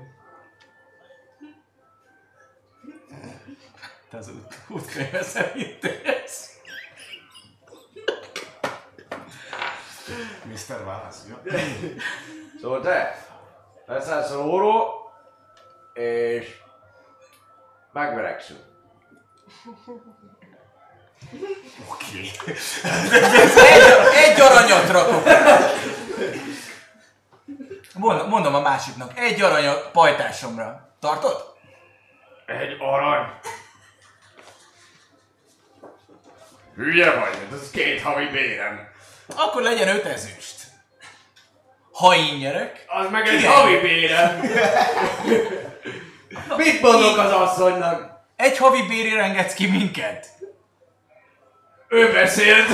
Te 4.09 4.17
az 4.17 4.29
út, 4.29 4.55
útkönyve 4.69 5.23
szerint 5.23 5.85
ez. 5.85 6.54
Mr. 10.55 10.85
Válasz, 10.85 11.25
jó? 11.29 11.37
Szóval 12.61 12.81
te 12.81 13.27
leszel 13.87 14.25
szóló, 14.25 14.95
és 15.93 16.57
megverekszünk. 17.93 18.61
Oké. 21.93 22.31
Egy, 23.63 23.83
egy 24.15 24.41
aranyat 24.41 24.91
rakok. 24.91 25.25
Mondom, 27.95 28.29
mondom 28.29 28.55
a 28.55 28.61
másiknak, 28.61 29.19
egy 29.19 29.41
aranyat 29.41 29.91
pajtásomra. 29.91 30.97
Tartod? 31.01 31.55
Egy 32.47 32.77
arany. 32.81 33.27
Hülye 36.75 37.15
vagy, 37.15 37.49
ez 37.53 37.71
két 37.71 38.03
havi 38.03 38.27
bérem. 38.27 38.93
Akkor 39.37 39.63
legyen 39.63 39.89
öt 39.89 40.05
ezüst. 40.05 40.55
Ha 41.93 42.17
én 42.17 42.35
nyerek, 42.35 42.85
Az 42.89 43.11
meg 43.11 43.27
egy 43.29 43.45
havi 43.45 43.79
bérem. 43.81 44.41
Mit 46.57 46.81
mondok 46.81 47.19
az 47.19 47.31
asszonynak? 47.33 48.13
egy 48.37 48.59
havi 48.59 48.83
bérére 48.87 49.23
engedsz 49.23 49.55
ki 49.55 49.67
minket. 49.67 50.27
Ő 51.89 52.13
beszélt. 52.13 52.69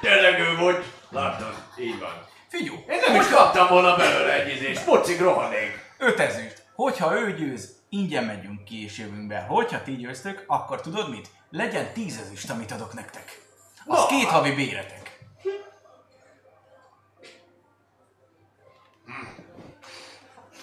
Tényleg 0.00 0.40
ő 0.40 0.56
volt. 0.56 0.84
Látod, 1.10 1.54
így 1.78 1.98
van. 1.98 2.24
Figyú, 2.48 2.74
Én 2.88 2.98
nem 3.06 3.20
is 3.20 3.28
kaptam 3.28 3.66
volna 3.68 3.96
belőle 3.96 4.32
egy 4.32 4.54
izést. 4.56 4.84
Pocig 4.84 5.20
rohanék. 5.20 5.84
öt 5.98 6.20
ezüst. 6.20 6.62
Hogyha 6.74 7.14
ő 7.18 7.34
győz, 7.34 7.74
ingyen 7.88 8.24
megyünk 8.24 8.64
ki 8.64 8.84
és 8.84 8.98
jövünk 8.98 9.26
be. 9.26 9.44
Hogyha 9.48 9.82
ti 9.82 9.96
győztök, 9.96 10.44
akkor 10.46 10.80
tudod 10.80 11.10
mit? 11.10 11.28
Legyen 11.50 11.92
tíz 11.92 12.20
ezüst, 12.24 12.50
amit 12.50 12.72
adok 12.72 12.94
nektek. 12.94 13.40
Az 13.86 13.98
Na. 13.98 14.06
két 14.06 14.28
havi 14.28 14.50
béretek. 14.54 15.05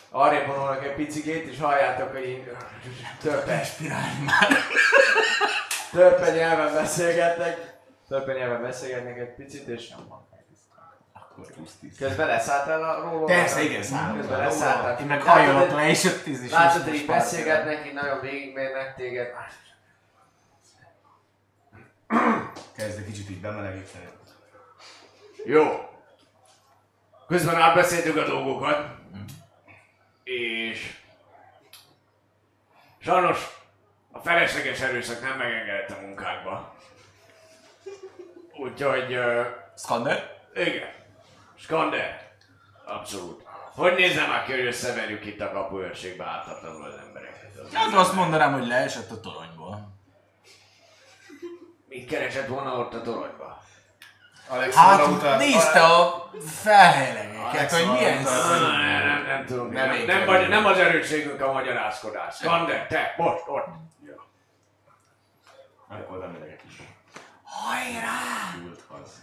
Arrébb 0.09 0.47
vonulnak 0.47 0.83
egy 0.83 0.93
picikét, 0.93 1.47
és 1.47 1.59
halljátok, 1.59 2.11
hogy 2.11 2.27
így 2.29 2.51
törpe, 3.21 3.57
Respirálni 3.57 4.23
már. 4.25 4.57
törpe 5.91 6.31
nyelven 6.31 6.73
beszélgetnek. 6.73 7.73
Törpe 8.07 8.33
nyelven 8.33 8.61
beszélgetnek 8.61 9.17
egy 9.17 9.35
picit, 9.35 9.67
és 9.67 9.93
Akkor 11.13 11.45
20 11.57 11.71
közben 11.97 12.27
leszálltál 12.27 12.83
a 12.83 13.09
róla. 13.09 13.25
Persze, 13.25 13.61
igen, 13.61 13.83
szállok. 13.83 14.17
Közben 14.17 14.39
leszálltál. 14.39 14.99
Én 14.99 15.05
meg 15.05 15.21
hajolok 15.21 15.71
le, 15.71 15.87
és 15.89 16.03
öt 16.05 16.23
tíz 16.23 16.43
is. 16.43 16.51
Látod, 16.51 16.83
hogy 16.83 17.05
beszélgetnek, 17.05 17.87
így 17.87 17.93
nagyon 17.93 18.19
végigmérnek 18.19 18.95
téged. 18.95 19.27
Kezd 22.75 22.97
egy 22.97 23.05
kicsit 23.05 23.29
így 23.29 23.41
bemelegíteni. 23.41 24.09
Jó. 25.45 25.92
Közben 27.33 27.55
átbeszéltük 27.55 28.17
a 28.17 28.25
dolgokat. 28.25 28.87
És... 30.23 30.97
Sajnos 32.99 33.47
a 34.11 34.19
felesleges 34.19 34.79
erőszak 34.81 35.21
nem 35.21 35.37
megengedett 35.37 35.89
a 35.89 36.01
munkákba. 36.01 36.75
Úgyhogy... 38.59 39.15
Uh, 39.15 39.45
Skander? 39.77 40.41
igen. 40.55 40.89
Skander. 41.55 42.31
Abszolút. 42.85 43.43
Hogy 43.75 43.93
nézem 43.93 44.29
már 44.29 44.45
ki, 44.45 44.51
hogy 44.51 44.65
összeverjük 44.65 45.25
itt 45.25 45.41
a 45.41 45.51
kapuőrségbe 45.51 46.25
ártatlanul 46.25 46.85
az 46.85 46.97
embereket? 47.07 47.57
Az 47.63 47.73
Hát 47.73 47.93
azt 47.93 48.13
mondanám, 48.13 48.53
hogy 48.53 48.67
leesett 48.67 49.11
a 49.11 49.19
toronyból. 49.19 49.97
Mit 51.87 52.09
keresett 52.09 52.47
volna 52.47 52.77
ott 52.77 52.93
a 52.93 53.01
toronyba? 53.01 53.63
Hát 54.75 55.07
utalt- 55.07 55.37
nézte 55.37 55.79
a 55.79 56.29
felhelylegeket, 56.61 57.71
hogy 57.71 57.91
milyen 57.91 58.17
hogy- 58.17 58.59
nem, 58.61 59.05
nem, 59.05 59.23
nem 59.27 59.45
tudom. 59.45 59.71
Nem 59.71 59.89
Nem, 59.89 60.05
nem, 60.05 60.25
vagy, 60.25 60.49
nem 60.49 60.65
az 60.65 60.77
erősségünk 60.77 61.41
a 61.41 61.51
magyarázkodás. 61.51 62.35
Skander, 62.35 62.87
te, 62.87 63.13
most, 63.17 63.43
ott. 63.47 63.65
Akkor 65.89 66.19
nem 66.19 66.37
megyek 66.39 66.59
is. 66.67 66.81
Hajrá! 67.43 68.65
Ült 68.65 68.81
az. 69.01 69.21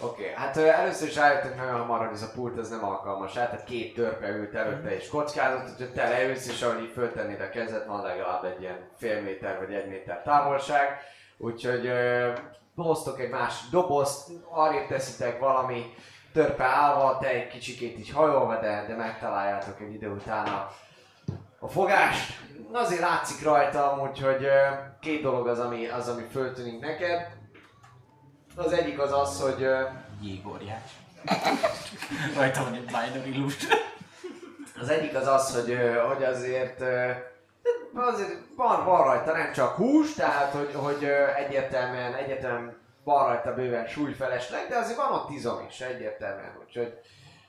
Oké, 0.00 0.22
okay, 0.22 0.34
hát 0.34 0.56
először 0.56 1.08
is 1.08 1.14
rájöttünk 1.16 1.56
nagyon 1.56 1.78
hamar, 1.78 2.06
hogy 2.06 2.14
ez 2.14 2.22
a 2.22 2.30
pult 2.34 2.58
ez 2.58 2.68
nem 2.68 2.84
alkalmas 2.84 3.34
rá, 3.34 3.46
tehát 3.48 3.64
két 3.64 3.94
törpe 3.94 4.28
ült 4.28 4.54
előtte 4.54 4.96
és 4.96 5.08
kockázott, 5.08 5.70
úgyhogy 5.70 5.92
te 5.92 6.08
leülsz, 6.08 6.48
és 6.48 6.62
ahogy 6.62 6.82
így 6.82 6.92
föltennéd 6.92 7.40
a 7.40 7.48
kezed, 7.48 7.86
van 7.86 8.02
legalább 8.02 8.44
egy 8.44 8.60
ilyen 8.60 8.88
fél 8.98 9.20
méter 9.22 9.58
vagy 9.58 9.74
egy 9.74 9.88
méter 9.88 10.22
távolság, 10.22 11.00
úgyhogy 11.36 11.92
hoztok 12.82 13.20
egy 13.20 13.30
másik 13.30 13.70
dobozt, 13.70 14.30
arrébb 14.50 14.86
teszitek 14.86 15.38
valami 15.38 15.94
törpe 16.32 16.64
állva, 16.64 17.18
te 17.18 17.28
egy 17.28 17.48
kicsikét 17.48 17.98
így 17.98 18.10
hajolva, 18.10 18.60
de, 18.60 18.84
de 18.88 18.96
megtaláljátok 18.96 19.80
egy 19.80 19.94
idő 19.94 20.10
után 20.10 20.46
a, 20.46 20.70
a 21.58 21.68
fogást. 21.68 22.40
Azért 22.72 23.00
látszik 23.00 23.44
rajta, 23.44 23.98
úgyhogy 24.02 24.44
ö, 24.44 24.58
két 25.00 25.22
dolog 25.22 25.46
az, 25.46 25.58
ami, 25.58 25.86
az, 25.86 26.08
ami 26.08 26.22
föltűnik 26.30 26.80
neked. 26.80 27.36
Az 28.56 28.72
egyik 28.72 29.00
az 29.00 29.12
az, 29.12 29.40
hogy 29.40 29.66
Jégorjás. 30.20 30.90
Rajta 32.36 32.62
van 32.62 32.74
egy 32.74 32.84
minor 32.84 33.26
illusion. 33.26 33.78
Az 34.80 34.88
egyik 34.88 35.14
az 35.14 35.26
az, 35.26 35.54
hogy, 35.54 35.78
hogy 36.08 36.24
azért, 36.24 36.82
azért 37.94 38.38
van, 38.56 38.84
van 38.84 39.04
rajta 39.04 39.32
nem 39.32 39.52
csak 39.52 39.74
hús, 39.74 40.14
tehát 40.14 40.52
hogy, 40.52 40.74
hogy 40.74 41.04
egyértelműen, 41.36 42.14
egyértelműen 42.14 42.76
van 43.04 43.26
rajta 43.26 43.54
bőven 43.54 43.86
súlyfelesleg, 43.86 44.68
de 44.68 44.76
azért 44.76 44.96
van 44.96 45.12
ott 45.12 45.30
izom 45.30 45.66
is 45.68 45.80
egyértelműen, 45.80 46.58
úgyhogy 46.66 46.98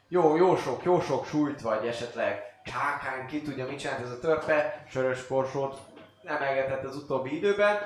jó, 0.08 0.36
jó 0.36 0.56
sok, 0.56 0.84
jó 0.84 1.02
sok 1.02 1.26
súlyt 1.26 1.62
vagy 1.62 1.88
esetleg 1.88 2.62
csákán, 2.64 3.28
ki 3.28 3.42
tudja 3.42 3.66
mit 3.66 3.80
csinált 3.80 4.02
ez 4.02 4.12
a 4.12 4.20
törpe, 4.20 4.84
sörös 4.90 5.28
korsót 5.28 5.80
emelgetett 6.24 6.84
az 6.84 6.96
utóbbi 6.96 7.36
időben, 7.36 7.78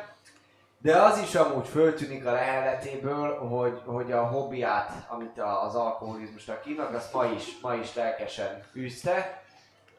de 0.84 1.01
az 1.01 1.18
is 1.18 1.36
amúgy 1.36 1.68
föltűnik 1.68 2.26
a 2.26 2.32
leheletéből, 2.32 3.38
hogy, 3.38 3.82
hogy 3.86 4.12
a 4.12 4.24
hobbiát, 4.24 4.91
amit 5.08 5.39
az 5.39 5.76
alkoholizmusnak 5.76 6.64
hívnak, 6.64 6.93
azt 6.93 7.14
ma 7.14 7.26
is, 7.26 7.60
ma 7.62 7.74
is 7.74 7.93
lelkesen 7.95 8.64
űzte. 8.76 9.43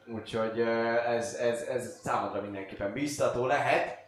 Úgyhogy 0.07 0.59
ez, 1.05 1.33
ez, 1.33 1.61
ez 1.61 1.99
számodra 2.03 2.41
mindenképpen 2.41 2.93
biztató 2.93 3.45
lehet. 3.45 4.05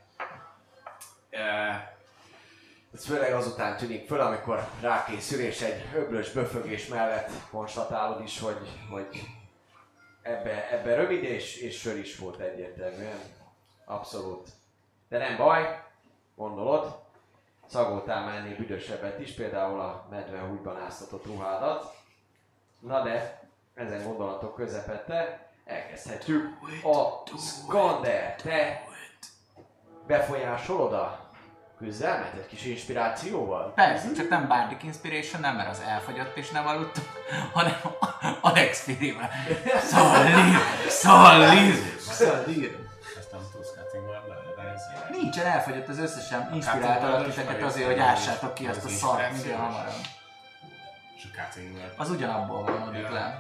Ez 2.94 3.06
főleg 3.06 3.34
azután 3.34 3.78
tűnik 3.78 4.08
föl, 4.08 4.20
amikor 4.20 4.68
rákészül, 4.82 5.40
és 5.40 5.62
egy 5.62 5.86
öblös 5.96 6.32
böfögés 6.32 6.88
mellett 6.88 7.32
konstatálod 7.52 8.24
is, 8.24 8.40
hogy, 8.40 8.70
hogy 8.90 9.22
ebbe, 10.22 10.70
ebbe 10.72 10.96
rövid 10.96 11.24
és, 11.24 11.58
és 11.58 11.80
sör 11.80 11.98
is 11.98 12.18
volt 12.18 12.40
egyértelműen. 12.40 13.20
Abszolút. 13.86 14.50
De 15.10 15.18
nem 15.18 15.38
baj, 15.38 15.84
gondolod, 16.36 17.00
szagoltál 17.66 18.26
már 18.26 18.38
ennél 18.38 18.56
büdösebbet 18.56 19.20
is, 19.20 19.34
például 19.34 19.80
a 19.80 20.08
medve 20.10 20.40
húgyban 20.40 20.78
áztatott 20.78 21.26
ruhádat. 21.26 21.96
Na 22.80 23.04
de, 23.04 23.42
ezen 23.74 24.04
gondolatok 24.04 24.56
közepette, 24.56 25.47
elkezdhetjük 25.68 26.58
a 26.84 27.24
Skander. 27.38 28.36
Te 28.36 28.84
befolyásolod 30.08 30.94
a 30.94 31.26
küzdelmet 31.78 32.34
egy 32.34 32.48
kis 32.48 32.66
inspirációval? 32.66 33.74
Persze, 33.76 34.08
csak 34.16 34.30
nem 34.30 34.48
Bardic 34.48 34.84
Inspiration, 34.84 35.42
nem, 35.42 35.56
mert 35.56 35.70
az 35.70 35.82
elfogyott 35.88 36.38
és 36.38 36.50
nem 36.50 36.68
aludtam, 36.68 37.04
hanem 37.54 37.76
Alex 38.42 38.84
Firivel. 38.84 39.30
Szallír, 39.80 40.58
szallír, 40.88 41.76
szallír. 42.00 42.86
Nincsen, 45.12 45.46
elfogyott 45.46 45.88
az 45.88 46.00
összesen. 46.00 46.50
Inspiráltalak 46.54 47.26
titeket 47.26 47.64
azért, 47.64 47.88
hogy 47.88 48.00
ássátok 48.00 48.54
ki 48.54 48.68
azt 48.68 48.86
a 48.86 48.90
szart 48.90 49.32
minél 49.32 49.58
hamarabb. 49.58 49.94
A. 51.96 52.02
Az 52.02 52.10
ugyanabból 52.10 52.64
van, 52.64 52.92
le. 53.12 53.40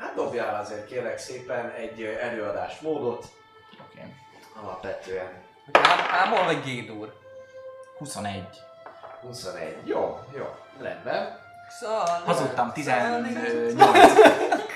Hát 0.00 0.14
dobjál 0.14 0.60
azért 0.60 0.86
kérlek 0.86 1.18
szépen 1.18 1.70
egy 1.70 2.02
ö, 2.02 2.18
előadásmódot, 2.20 3.24
Oké. 3.88 4.00
alapvetően 4.62 5.32
Ám, 5.72 5.98
ámol 6.10 6.44
vagy 6.44 6.62
gédúr? 6.62 7.12
21. 7.98 8.44
21. 9.20 9.76
Jó, 9.84 10.18
jó, 10.36 10.54
rendben. 10.80 11.38
Hazudtam, 12.24 12.72
18. 12.72 13.28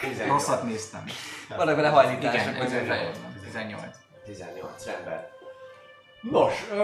18. 0.01 0.29
Rosszat 0.29 0.62
néztem. 0.62 1.05
Vannak 1.57 1.77
vele 1.77 1.89
hajlítások. 1.89 2.53
Minden. 2.53 2.68
18. 2.68 3.16
18. 3.45 3.97
18, 4.25 4.85
rendben. 4.87 5.27
Nos, 6.31 6.64
ö, 6.72 6.77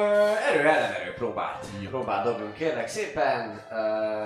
erő 0.50 0.68
ellen 0.68 0.92
erő 0.92 1.14
próbált. 1.14 1.66
Próbál 1.88 2.22
dobjunk 2.22 2.54
kérlek 2.54 2.88
szépen. 2.88 3.62
Ö, 3.70 4.24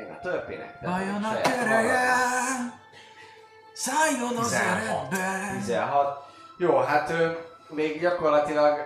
én 0.00 0.10
a 0.10 0.18
törpének. 0.22 0.78
Vajon 0.80 1.24
a 1.24 1.40
kereje. 1.40 2.14
Szálljon 3.82 4.36
az 4.36 4.50
16. 4.50 5.12
eredbe. 5.12 5.54
16. 5.58 6.24
Jó, 6.58 6.78
hát 6.78 7.10
ö, 7.10 7.30
még 7.68 8.00
gyakorlatilag 8.00 8.78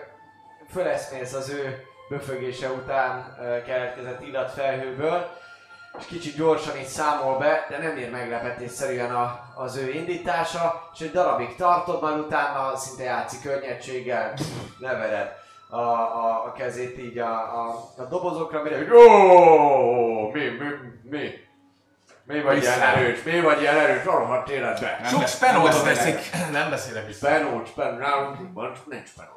föleszmész 0.71 1.33
az 1.33 1.49
ő 1.49 1.85
böfögése 2.09 2.69
után 2.69 3.37
keletkezett 3.67 4.27
illatfelhőből, 4.27 5.29
és 5.99 6.05
kicsit 6.07 6.37
gyorsan 6.37 6.77
így 6.77 6.87
számol 6.87 7.39
be, 7.39 7.67
de 7.71 7.79
nem 7.79 7.97
ér 7.97 8.11
meglepetésszerűen 8.11 9.15
a, 9.15 9.41
az 9.55 9.77
ő 9.77 9.91
indítása, 9.91 10.91
és 10.95 11.01
egy 11.01 11.13
darabig 11.13 11.57
tartod, 11.57 12.03
majd 12.03 12.19
utána 12.19 12.77
szinte 12.77 13.03
játszik 13.03 13.43
könnyedséggel, 13.43 14.33
levered 14.79 15.33
a, 15.69 15.81
a, 15.81 16.45
a 16.47 16.53
kezét 16.53 16.99
így 16.99 17.19
a, 17.19 17.33
a, 17.33 17.93
a 17.97 18.03
dobozokra, 18.03 18.63
mire, 18.63 18.77
hogy 18.77 18.89
mi, 20.33 20.45
mi, 20.45 20.67
mi, 21.03 21.46
mi 22.27 22.41
vagy 22.43 22.63
ilyen 22.63 22.81
erős, 22.83 23.23
mi 23.23 23.41
vagy 23.41 23.61
ilyen 23.61 23.79
erős, 23.79 24.05
rohadt 24.05 24.49
életbe. 24.49 24.99
Nem 25.01 25.11
Sok 25.11 25.21
be- 25.21 25.27
spenót 25.27 25.73
nem 25.73 25.85
beszélek- 25.85 26.31
veszik. 26.31 26.51
Nem 26.59 26.71
beszélek 26.71 27.07
vissza. 27.07 27.27
Spenót, 27.27 27.69
spenót, 27.69 27.99
nálunk 27.99 28.53
van, 28.53 28.73
nincs 28.89 29.09
spenót. 29.09 29.35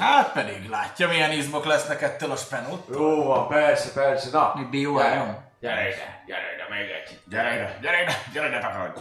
Hát 0.00 0.32
pedig 0.32 0.68
látja 0.68 1.08
milyen 1.08 1.30
izmok 1.32 1.64
lesznek 1.64 2.02
ettől 2.02 2.30
a 2.30 2.36
spenót. 2.36 2.86
Jó 2.92 3.24
van, 3.24 3.48
persze, 3.48 3.92
persze, 3.92 4.28
na. 4.32 4.52
Mi 4.70 4.84
BOR-on? 4.84 5.36
Gyere 5.60 5.88
ide, 5.88 6.22
gyere 6.26 6.42
ide, 6.54 6.66
még 6.70 6.90
egy. 6.90 7.20
Gyere 7.28 7.54
ide, 7.54 7.78
gyere 7.80 8.02
ide, 8.02 8.12
gyere 8.32 8.48
ide, 8.48 8.58
takarodj. 8.60 9.00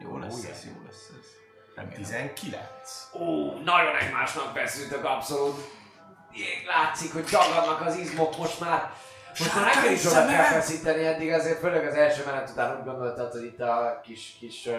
Jó 0.00 0.18
lesz 0.18 0.32
Ó, 0.34 0.48
ez, 0.50 0.64
jó 0.64 0.82
lesz 0.86 1.08
ez. 1.20 1.26
Remélem. 1.76 2.02
19. 2.02 2.62
Ó, 3.12 3.52
nagyon 3.64 3.96
egymásnak 3.96 4.56
feszültök, 4.56 5.04
abszolút. 5.04 5.60
Látszik, 6.66 7.12
hogy 7.12 7.24
dagadnak 7.24 7.80
az 7.86 7.96
izmok 7.96 8.36
most 8.38 8.60
már. 8.60 8.90
Most 9.38 9.54
már 9.54 9.74
neked 9.74 9.90
is 9.90 10.06
oda 10.06 10.26
kell 10.26 10.42
feszíteni 10.42 11.06
eddig, 11.06 11.32
azért 11.32 11.58
főleg 11.58 11.86
az 11.86 11.94
első 11.94 12.22
menet 12.26 12.50
után 12.50 12.76
úgy 12.78 12.84
gondoltad, 12.84 13.32
hogy 13.32 13.44
itt 13.44 13.60
a 13.60 14.00
kis, 14.02 14.36
kis 14.38 14.66
uh, 14.66 14.74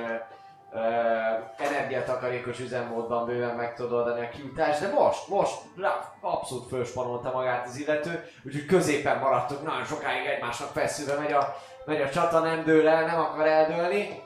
uh, 0.71 1.65
energiatakarékos 1.67 2.59
üzemmódban 2.59 3.25
bőven 3.25 3.55
meg 3.55 3.75
tudod 3.75 3.91
oldani 3.91 4.25
a 4.25 4.29
kiutást, 4.29 4.79
de 4.79 4.91
most, 4.91 5.27
most 5.27 5.55
rá, 5.77 6.13
abszolút 6.21 6.67
fölspanolta 6.67 7.31
magát 7.31 7.67
az 7.67 7.77
illető, 7.77 8.29
úgyhogy 8.45 8.65
középen 8.65 9.19
maradtok, 9.19 9.63
nagyon 9.63 9.85
sokáig 9.85 10.25
egymásnak 10.25 10.69
feszülve 10.71 11.19
megy 11.19 11.31
a, 11.31 11.55
megy 11.85 12.01
a 12.01 12.09
csata, 12.09 12.39
nem 12.39 12.63
dől 12.63 12.87
el, 12.87 13.05
nem 13.05 13.19
akar 13.19 13.47
eldőlni. 13.47 14.21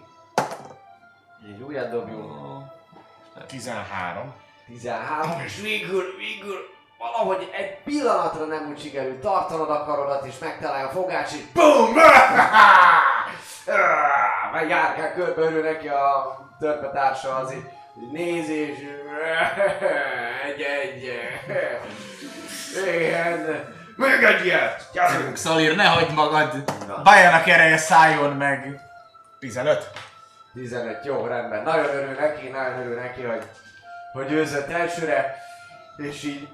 Egy 1.48 1.62
újat 1.62 1.90
dobjunk. 1.90 2.64
13. 3.48 4.34
13, 4.66 5.40
és 5.46 5.62
végül, 5.62 6.04
végül 6.18 6.78
valahogy 7.00 7.50
egy 7.54 7.78
pillanatra 7.84 8.46
nem 8.46 8.68
úgy 8.70 8.82
sikerült 8.82 9.22
tartanod 9.22 9.70
a 9.70 9.84
karodat, 9.84 10.26
és 10.26 10.38
megtalálja 10.40 10.88
a 10.88 10.92
fogás, 10.92 11.34
és 11.34 11.42
BUM! 11.54 11.94
Meg 14.54 14.70
járkál 14.70 15.14
körbe 15.14 15.42
örül 15.42 15.64
neki 15.64 15.88
a 15.88 16.38
törpetársa, 16.60 17.36
az 17.36 17.54
így 17.54 17.64
néz, 18.12 18.50
és 18.50 18.78
egy, 20.48 20.62
egy, 20.62 21.20
igen, 22.86 23.66
még 23.96 24.24
egy 24.24 24.46
ilyet, 24.46 24.90
gyerünk! 24.94 25.36
Szalír, 25.36 25.76
ne 25.76 25.86
hagyd 25.86 26.14
magad! 26.14 26.64
Na. 26.88 27.02
Bajának 27.02 27.48
ereje 27.48 27.78
szálljon 27.78 28.36
meg! 28.36 28.80
15. 29.40 29.90
15, 30.54 31.06
jó, 31.06 31.26
rendben. 31.26 31.64
Nagyon 31.64 31.86
örül 31.86 32.16
neki, 32.20 32.48
nagyon 32.48 32.80
örül 32.80 32.96
neki, 32.96 33.22
hogy, 33.22 33.44
hogy 34.14 34.28
győzött 34.28 34.70
elsőre, 34.70 35.36
és 35.98 36.24
így 36.24 36.48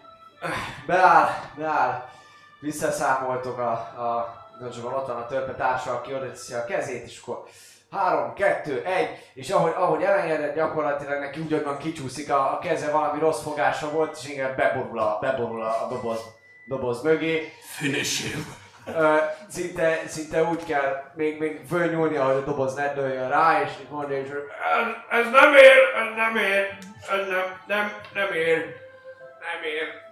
beáll, 0.85 1.29
beáll, 1.57 2.09
visszaszámoltok 2.59 3.57
a, 3.57 3.71
a 3.71 4.43
Nagyzsabon 4.59 4.93
ott 4.93 5.07
van 5.07 5.17
a 5.17 5.27
törpe 5.27 5.53
társa, 5.53 5.91
aki 5.91 6.13
oda 6.13 6.29
teszi 6.29 6.53
a 6.53 6.65
kezét, 6.65 7.03
és 7.05 7.19
akkor 7.21 7.43
3, 7.91 8.33
2, 8.33 8.83
1, 8.85 9.31
és 9.33 9.49
ahogy, 9.49 9.73
ahogy 9.75 10.03
elengedett 10.03 10.55
gyakorlatilag 10.55 11.19
neki 11.19 11.39
úgy, 11.39 11.51
hogy 11.51 11.63
van 11.63 11.77
kicsúszik 11.77 12.29
a, 12.29 12.53
a 12.53 12.59
keze, 12.59 12.91
valami 12.91 13.19
rossz 13.19 13.41
fogása 13.41 13.91
volt, 13.91 14.17
és 14.21 14.29
inkább 14.29 14.55
beborul 14.55 14.99
a, 14.99 15.17
beborul 15.21 15.63
a 15.63 15.87
doboz, 15.89 16.19
doboz 16.65 17.01
mögé. 17.01 17.51
Finish! 17.77 18.35
Ö, 18.87 19.15
szinte, 19.49 20.01
szinte 20.07 20.43
úgy 20.43 20.65
kell 20.65 21.03
még, 21.15 21.39
még 21.39 21.61
fölnyúlni, 21.69 22.15
hogy 22.15 22.35
a 22.35 22.43
doboz 22.43 22.73
ne 22.73 22.93
dőljön 22.93 23.29
rá, 23.29 23.61
és 23.61 23.71
mondja, 23.89 24.17
és 24.17 24.29
ez, 24.29 25.19
ez 25.19 25.31
nem 25.31 25.53
ér, 25.53 25.77
ez 25.95 26.15
nem 26.15 26.35
ér, 26.35 26.77
ez 27.11 27.27
nem, 27.27 27.61
nem, 27.67 27.91
nem 28.13 28.33
ér, 28.33 28.57
nem 29.39 29.63
ér. 29.63 30.04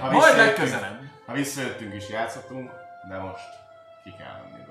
Ha 0.00 0.10
Majd 0.10 0.36
legközelebb! 0.36 1.00
Ha 1.26 1.32
visszajöttünk 1.32 1.94
is 1.94 2.08
játszottunk, 2.08 2.70
de 3.08 3.18
most 3.18 3.48
ki 4.04 4.14
kell 4.18 4.40
menni. 4.42 4.62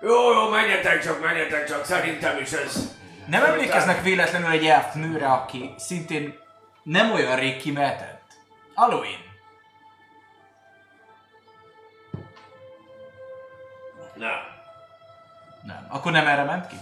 Jó, 0.00 0.32
jó, 0.32 0.48
menjetek 0.48 1.02
csak, 1.02 1.20
menjetek 1.20 1.68
csak, 1.68 1.84
szerintem 1.84 2.38
is 2.38 2.52
ez. 2.52 2.96
Nem 3.26 3.44
emlékeznek 3.44 4.02
véletlenül 4.02 4.50
egy 4.50 4.66
elf 4.66 4.94
nőre, 4.94 5.26
aki 5.26 5.74
szintén 5.78 6.38
nem 6.82 7.12
olyan 7.12 7.36
rég 7.36 7.56
kimehetett? 7.56 8.22
Halloween. 8.74 9.22
Nem, 14.14 14.38
Nem. 15.62 15.86
Akkor 15.88 16.12
nem 16.12 16.26
erre 16.26 16.42
ment 16.42 16.66
ki? 16.66 16.76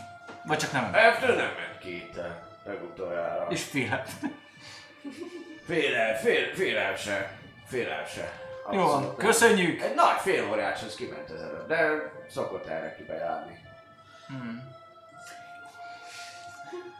Vagy 0.44 0.58
csak 0.58 0.72
nem? 0.72 0.94
Eftől 0.94 1.36
nem 1.36 1.50
ment 1.58 1.78
ki 1.78 1.96
itt 1.96 2.16
eh, 2.16 2.24
legutoljára. 2.64 3.46
És 3.50 3.62
fél. 3.62 4.04
Fél, 5.66 6.14
fél, 6.14 6.54
fél 6.54 6.96
se, 6.96 7.38
fél 7.66 8.04
se. 8.06 8.40
Jó 8.70 8.78
van, 8.78 8.86
Abszolút 8.86 9.16
nem. 9.16 9.26
köszönjük! 9.26 9.80
Egy 9.80 9.94
nagy 9.94 10.18
fél 10.20 10.48
óriás 10.50 10.82
az 10.82 10.94
kiment 10.94 11.30
az 11.30 11.42
előbb, 11.42 11.66
de 11.66 11.90
szokott 12.30 12.66
erre 12.66 12.94
kibejárni. 12.96 13.58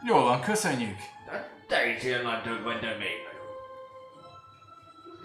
Jó 0.07 0.23
van, 0.23 0.41
köszönjük! 0.41 0.97
De 1.25 1.49
te 1.67 1.85
is 1.85 2.03
ilyen 2.03 2.21
nagy 2.21 2.41
dög 2.41 2.63
vagy, 2.63 2.79
de 2.79 2.87
még 2.97 3.17
nagyobb. 3.25 3.59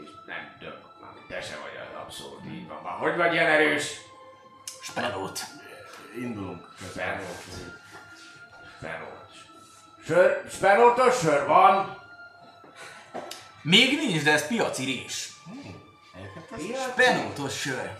És 0.02 0.08
nem 0.26 0.56
dög, 0.60 0.78
mármint 1.00 1.26
te 1.28 1.40
se 1.40 1.56
vagy 1.56 1.80
az 1.88 2.00
abszolút, 2.02 2.44
így 2.46 2.68
van. 2.68 2.82
Már 2.82 2.98
hogy 2.98 3.16
vagy 3.16 3.32
ilyen 3.32 3.46
erős? 3.46 4.00
Spenót. 4.82 5.40
Indulunk. 6.16 6.68
Spenót. 6.90 7.42
Spenót. 8.76 9.27
Sör, 10.08 10.44
spenótos 10.50 11.18
sör 11.18 11.46
van. 11.46 11.96
Még 13.62 13.96
nincs, 13.96 14.22
de 14.22 14.32
ez 14.32 14.46
piaci 14.46 14.84
rés. 14.84 15.28
Spenótos 16.92 17.60
sör. 17.60 17.90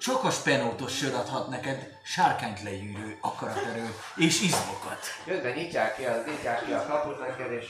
Csak 0.00 0.24
a 0.24 0.30
spenótos 0.30 0.96
sör 0.96 1.14
adhat 1.14 1.48
neked 1.48 1.88
sárkányt 2.04 2.62
legyűrő 2.62 3.18
akaraterő 3.20 3.94
és 4.16 4.42
izmokat. 4.42 4.98
Közben 5.26 5.52
nyitják 5.52 5.96
ki, 5.96 6.04
a, 6.04 6.22
nyitják 6.26 6.64
ki 6.64 6.72
a 6.72 6.86
kaput 6.86 7.18
neked, 7.18 7.52
és 7.52 7.66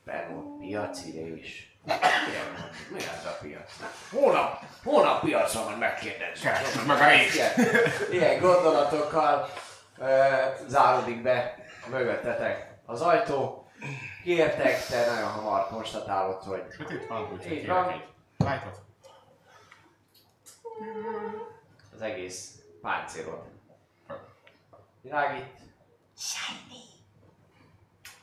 Spenót 0.00 0.58
piaci 0.58 1.34
is. 1.34 1.74
Ilyen, 1.86 2.70
Mi 2.88 2.98
az 2.98 3.24
a 3.24 3.38
piac? 3.42 3.70
Hónap, 4.10 4.62
hónap 4.84 5.20
piacon 5.24 5.64
van 5.64 5.78
megkérdezni. 5.78 6.48
Keressük 6.48 6.86
meg 6.86 7.00
a 7.00 7.08
részt. 7.08 7.34
Ilyen, 7.34 7.52
ilyen 8.10 8.40
gondolatokkal 8.40 9.50
ö, 9.98 10.34
záródik 10.68 11.22
be 11.22 11.59
mögöttetek 11.90 12.78
az 12.86 13.00
ajtó. 13.00 13.64
Kértek, 14.22 14.86
te 14.86 15.06
nagyon 15.14 15.30
hamar 15.30 15.66
konstatálod, 15.66 16.42
hogy 16.42 16.62
Hát 16.78 16.90
itt 16.90 17.06
van, 17.06 17.22
úgyhogy 17.22 17.52
Így 17.52 17.60
kérek 17.60 17.74
van. 17.76 17.88
egy 17.88 18.04
lightot. 18.38 18.80
az 21.94 22.02
egész 22.02 22.62
páncélod 22.82 23.42
világít. 25.00 25.58
Semmi. 26.16 26.78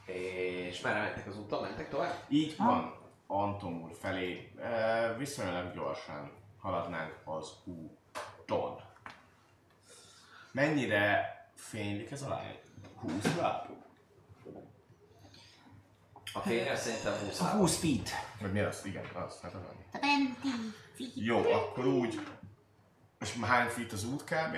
És 0.05 0.81
merre 0.81 0.99
mentek 0.99 1.27
az 1.27 1.37
úton? 1.37 1.61
Mentek 1.61 1.89
tovább? 1.89 2.13
Így 2.27 2.57
van, 2.57 2.95
Anton 3.27 3.73
úr 3.83 3.91
felé 3.99 4.51
e, 4.61 5.13
viszonylag 5.17 5.73
gyorsan 5.73 6.31
haladnánk 6.61 7.15
az 7.23 7.51
úton. 7.65 8.81
Mennyire 10.51 11.35
fénylik 11.55 12.11
ez 12.11 12.21
a 12.21 12.29
lány? 12.29 12.59
20 13.01 13.35
láb? 13.39 13.65
A 16.33 16.39
fényes 16.39 16.79
szerintem 16.79 17.13
20 17.27 17.39
A 17.41 17.45
20 17.45 17.77
feet. 17.79 18.09
Vagy 18.41 18.51
mi 18.51 18.59
az? 18.59 18.81
Igen, 18.85 19.05
az. 19.05 19.39
Hát 19.41 19.53
az 19.53 19.61
annyi. 19.69 20.25
20 20.41 20.61
feet. 20.95 21.11
Jó, 21.15 21.51
akkor 21.51 21.85
úgy. 21.85 22.21
És 23.19 23.33
hány 23.41 23.67
feet 23.67 23.91
az 23.91 24.05
út 24.05 24.23
kb? 24.23 24.55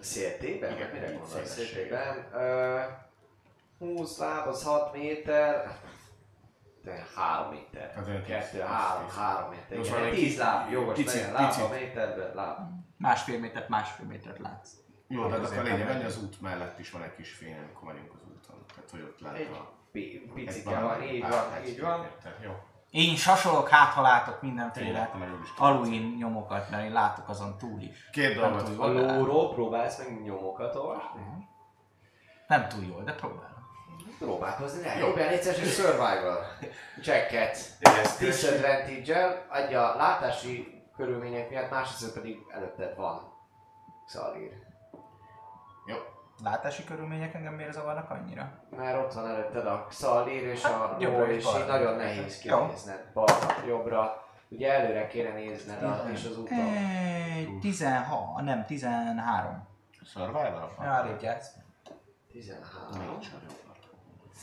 Széltében? 0.00 0.72
Igen, 0.72 0.90
Mire 0.90 1.10
gondolsz 1.10 1.52
széltében? 1.54 2.28
Ö, 2.32 2.80
20 3.78 4.18
láb, 4.18 4.46
az 4.46 4.62
6 4.62 4.92
méter. 4.92 5.78
te 6.84 7.06
három 7.14 7.50
méter. 7.52 7.92
Hát 7.94 8.06
olyan 8.06 8.22
Kettő, 8.24 8.58
tíz- 8.58 8.66
három, 8.66 9.06
tíz. 9.06 9.14
három 9.16 9.50
méter. 9.50 9.66
Jó, 9.70 9.76
Igen, 9.78 9.84
szóval 9.84 10.04
egy 10.06 10.10
tíz 10.14 10.22
kicsit- 10.22 10.38
láb, 10.38 10.70
jogos 10.70 11.04
legyen, 11.04 11.32
láb 11.32 11.60
a 11.62 11.68
méterben, 11.68 12.34
láb. 12.34 12.58
Másfél 12.98 13.38
métert, 13.38 13.68
másfél 13.68 14.06
métert 14.06 14.38
látsz. 14.38 14.70
Jó, 15.08 15.28
de 15.28 15.36
akkor 15.36 15.58
a 15.58 15.62
lényeg 15.62 15.90
annyi, 15.90 16.04
az 16.04 16.22
út 16.22 16.40
mellett 16.40 16.78
is 16.78 16.90
van 16.90 17.02
egy 17.02 17.14
kis 17.14 17.32
fény, 17.32 17.58
amikor 17.58 17.92
megyünk 17.92 18.12
az 18.12 18.20
úton. 18.28 18.64
Tehát, 18.74 18.90
hogy 18.90 19.00
ott 19.00 19.36
Egy 19.36 19.50
a... 19.52 19.72
egy 19.92 20.30
picike 20.34 20.80
van, 20.80 21.02
így 21.02 21.20
van, 21.20 21.50
perc 21.50 21.68
így 21.68 21.80
van. 21.80 22.06
Jó. 22.42 22.50
Én 22.90 23.16
sasolok, 23.16 23.68
hát 23.68 23.92
ha 23.92 24.02
látok 24.02 24.42
mindenféle 24.42 25.10
aluin 25.56 26.14
nyomokat, 26.18 26.70
mert 26.70 26.84
én 26.84 26.92
látok 26.92 27.28
azon 27.28 27.58
túl 27.58 27.80
is. 27.80 28.10
Két 28.10 28.34
dolgot. 28.34 28.78
A 28.78 28.86
lóról 28.86 29.54
próbálsz 29.54 29.98
meg 29.98 30.22
nyomokat 30.22 30.74
olvasni? 30.74 31.20
Nem 32.48 32.68
túl 32.68 32.84
jól, 32.84 33.02
de 33.02 33.12
próbálom. 33.12 33.54
Próbálkozni 34.18 34.80
ne. 34.80 34.98
Jó. 34.98 35.06
Jó, 35.06 35.14
egy 35.14 35.32
egyszerűen 35.32 35.66
survival 35.66 36.46
checket. 37.02 37.58
Disadvantage-el, 38.18 39.46
adja 39.48 39.94
látási 39.96 40.82
körülmények 40.96 41.50
miatt, 41.50 41.70
másrészt 41.70 42.14
pedig 42.14 42.38
előtted 42.48 42.96
van. 42.96 43.34
Xalír. 45.86 46.14
Látási 46.44 46.84
körülmények 46.84 47.34
engem 47.34 47.54
miért 47.54 47.72
zavarnak 47.72 48.10
annyira? 48.10 48.52
Mert 48.76 48.98
ott 49.04 49.12
van 49.12 49.26
előtted 49.28 49.66
a 49.66 49.86
Xalír 49.88 50.42
és 50.42 50.64
a 50.64 50.68
Hát, 50.68 51.00
jobbra 51.02 51.30
és 51.30 51.44
és 51.44 51.60
így 51.60 51.66
nagyon 51.66 51.96
nehéz 51.96 52.42
Jó. 52.42 52.66
kinézned. 52.66 53.10
Balra, 53.14 53.54
jobbra. 53.66 54.24
Ugye 54.48 54.72
előre 54.72 55.06
kéne 55.06 55.32
nézned 55.32 55.82
a, 55.82 56.04
és 56.12 56.24
az 56.24 56.38
úton. 56.38 56.58
Egy 56.58 57.58
16, 57.60 58.42
nem 58.42 58.64
13. 58.64 59.66
Survival? 60.04 60.74
Ja, 60.80 60.92
alig 60.94 61.20
játsz. 61.22 61.48
13. 62.32 63.18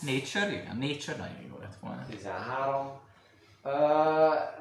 Nature, 0.01 0.51
igen, 0.51 0.77
Nature 0.77 1.17
nagyon 1.17 1.41
jó 1.49 1.57
lett 1.61 1.75
volna. 1.81 2.05
13. 2.09 2.91
Ö, 3.63 3.71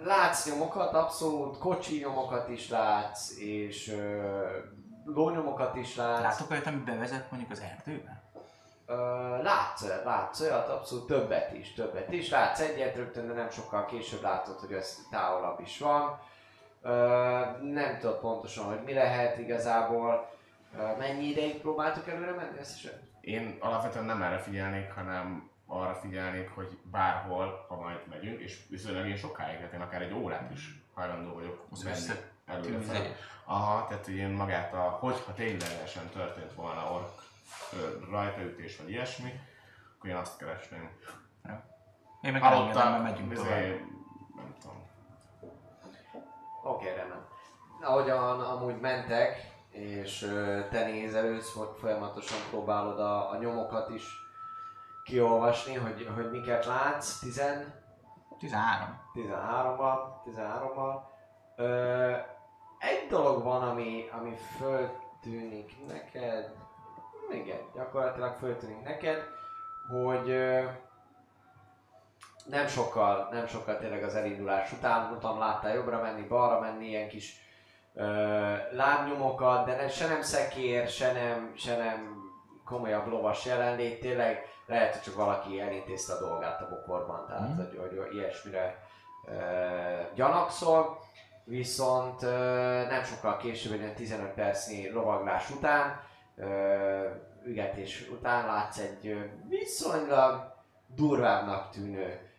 látsz 0.04 0.46
nyomokat, 0.50 0.94
abszolút 0.94 1.58
kocsi 1.58 1.98
nyomokat 1.98 2.48
is 2.48 2.68
látsz, 2.68 3.38
és 3.38 3.88
ö, 3.88 4.46
lónyomokat 5.04 5.76
is 5.76 5.96
látsz. 5.96 6.22
Látok 6.22 6.50
olyat, 6.50 6.66
ami 6.66 6.76
bevezet 6.76 7.30
mondjuk 7.30 7.50
az 7.52 7.60
erdőbe? 7.60 8.22
Ö, 8.86 8.94
látsz, 9.42 9.84
látsz 10.04 10.40
olyat, 10.40 10.68
abszolút 10.68 11.06
többet 11.06 11.52
is, 11.52 11.72
többet 11.74 12.12
is. 12.12 12.30
Látsz 12.30 12.60
egyet 12.60 12.96
rögtön, 12.96 13.26
de 13.26 13.32
nem 13.32 13.50
sokkal 13.50 13.84
később 13.84 14.22
látod, 14.22 14.58
hogy 14.58 14.72
ez 14.72 14.98
távolabb 15.10 15.60
is 15.60 15.78
van. 15.78 16.18
Ö, 16.82 16.90
nem 17.62 17.98
tudod 17.98 18.20
pontosan, 18.20 18.64
hogy 18.64 18.82
mi 18.84 18.92
lehet 18.92 19.38
igazából. 19.38 20.30
Ö, 20.78 20.96
mennyi 20.96 21.24
ideig 21.24 21.60
próbáltuk 21.60 22.08
előre 22.08 22.32
menni 22.32 22.58
összesen? 22.58 23.10
Én 23.20 23.56
alapvetően 23.60 24.04
nem 24.04 24.22
erre 24.22 24.38
figyelnék, 24.38 24.92
hanem 24.92 25.50
arra 25.66 25.94
figyelnék, 25.94 26.50
hogy 26.54 26.78
bárhol, 26.90 27.66
ha 27.68 27.76
majd 27.76 27.98
megyünk, 28.08 28.40
és 28.40 28.66
viszonylag 28.68 29.06
én 29.06 29.16
sokáig, 29.16 29.56
tehát 29.56 29.72
én 29.72 29.80
akár 29.80 30.02
egy 30.02 30.12
órát 30.12 30.50
is 30.50 30.82
hajlandó 30.94 31.34
vagyok 31.34 31.66
Az 31.70 31.82
menni 31.82 32.20
előre. 32.46 33.16
Aha, 33.44 33.86
tehát 33.86 34.04
hogy 34.04 34.14
én 34.14 34.28
magát, 34.28 34.72
a, 34.72 34.98
hogyha 35.00 35.34
ténylegesen 35.34 36.08
történt 36.08 36.54
volna 36.54 36.92
ork 36.92 37.22
rajtaütés 38.10 38.76
vagy 38.76 38.90
ilyesmi, 38.90 39.40
akkor 39.96 40.10
én 40.10 40.16
azt 40.16 40.38
keresném. 40.38 40.90
Én 42.20 42.32
meg 42.32 42.42
elengedem, 42.42 42.90
mert 42.90 43.02
megyünk 43.02 43.32
izé, 43.32 43.42
tovább. 43.42 43.60
nem 44.36 44.54
tudom. 44.60 44.82
Oké, 46.62 46.84
okay, 46.84 46.96
rendben. 46.96 47.26
Ahogyan 47.80 48.40
amúgy 48.40 48.80
mentek, 48.80 49.52
és 49.70 50.18
te 50.70 50.84
nézelődsz, 50.84 51.52
hogy 51.52 51.68
folyamatosan 51.78 52.38
próbálod 52.50 53.00
a, 53.00 53.30
a 53.30 53.36
nyomokat 53.36 53.90
is 53.90 54.04
kiolvasni, 55.04 55.74
hogy, 55.74 56.10
hogy 56.14 56.30
miket 56.30 56.66
látsz, 56.66 57.18
10, 57.18 57.42
13. 58.38 59.00
13-ban, 59.14 59.98
13-ban. 60.26 61.11
Ö, 61.62 62.10
egy 62.78 63.06
dolog 63.08 63.42
van, 63.42 63.62
ami, 63.68 64.08
ami 64.20 64.36
föltűnik 64.58 65.86
neked, 65.88 66.50
igen, 67.32 67.58
gyakorlatilag 67.74 68.34
föltűnik 68.34 68.82
neked, 68.82 69.22
hogy 69.88 70.30
ö, 70.30 70.62
nem 72.46 72.66
sokkal, 72.66 73.28
nem 73.32 73.46
sokkal 73.46 73.78
tényleg 73.78 74.02
az 74.02 74.14
elindulás 74.14 74.72
után, 74.72 75.08
mondtam, 75.08 75.38
láttál 75.38 75.74
jobbra 75.74 76.00
menni, 76.02 76.22
balra 76.26 76.60
menni, 76.60 76.86
ilyen 76.88 77.08
kis 77.08 77.36
ö, 77.94 78.04
lábnyomokat, 78.72 79.66
de 79.66 79.76
ne, 79.76 79.88
se 79.88 80.06
nem 80.08 80.22
szekér, 80.22 80.88
se 80.88 81.12
nem, 81.12 81.52
se 81.56 81.76
nem 81.76 82.20
komolyabb 82.64 83.06
lovas 83.06 83.44
jelenlét, 83.46 84.00
tényleg 84.00 84.46
lehet, 84.66 84.92
hogy 84.92 85.02
csak 85.02 85.14
valaki 85.14 85.60
elintézte 85.60 86.12
a 86.12 86.18
dolgát 86.18 86.60
a 86.60 86.68
bokorban, 86.68 87.26
tehát 87.26 87.48
Mhm. 87.48 87.56
hogy, 87.56 87.96
hogy 87.98 88.14
ilyesmire 88.14 88.78
ö, 89.28 89.32
gyanakszol, 90.14 90.98
viszont 91.44 92.20
nem 92.88 93.02
sokkal 93.04 93.36
később, 93.36 93.72
egy 93.72 93.80
ilyen 93.80 93.94
15 93.94 94.30
percnyi 94.30 94.90
lovaglás 94.90 95.50
után, 95.50 96.00
ügetés 97.44 98.08
után 98.10 98.46
látsz 98.46 98.78
egy 98.78 99.30
viszonylag 99.48 100.54
durvábbnak 100.86 101.70
tűnő 101.70 102.30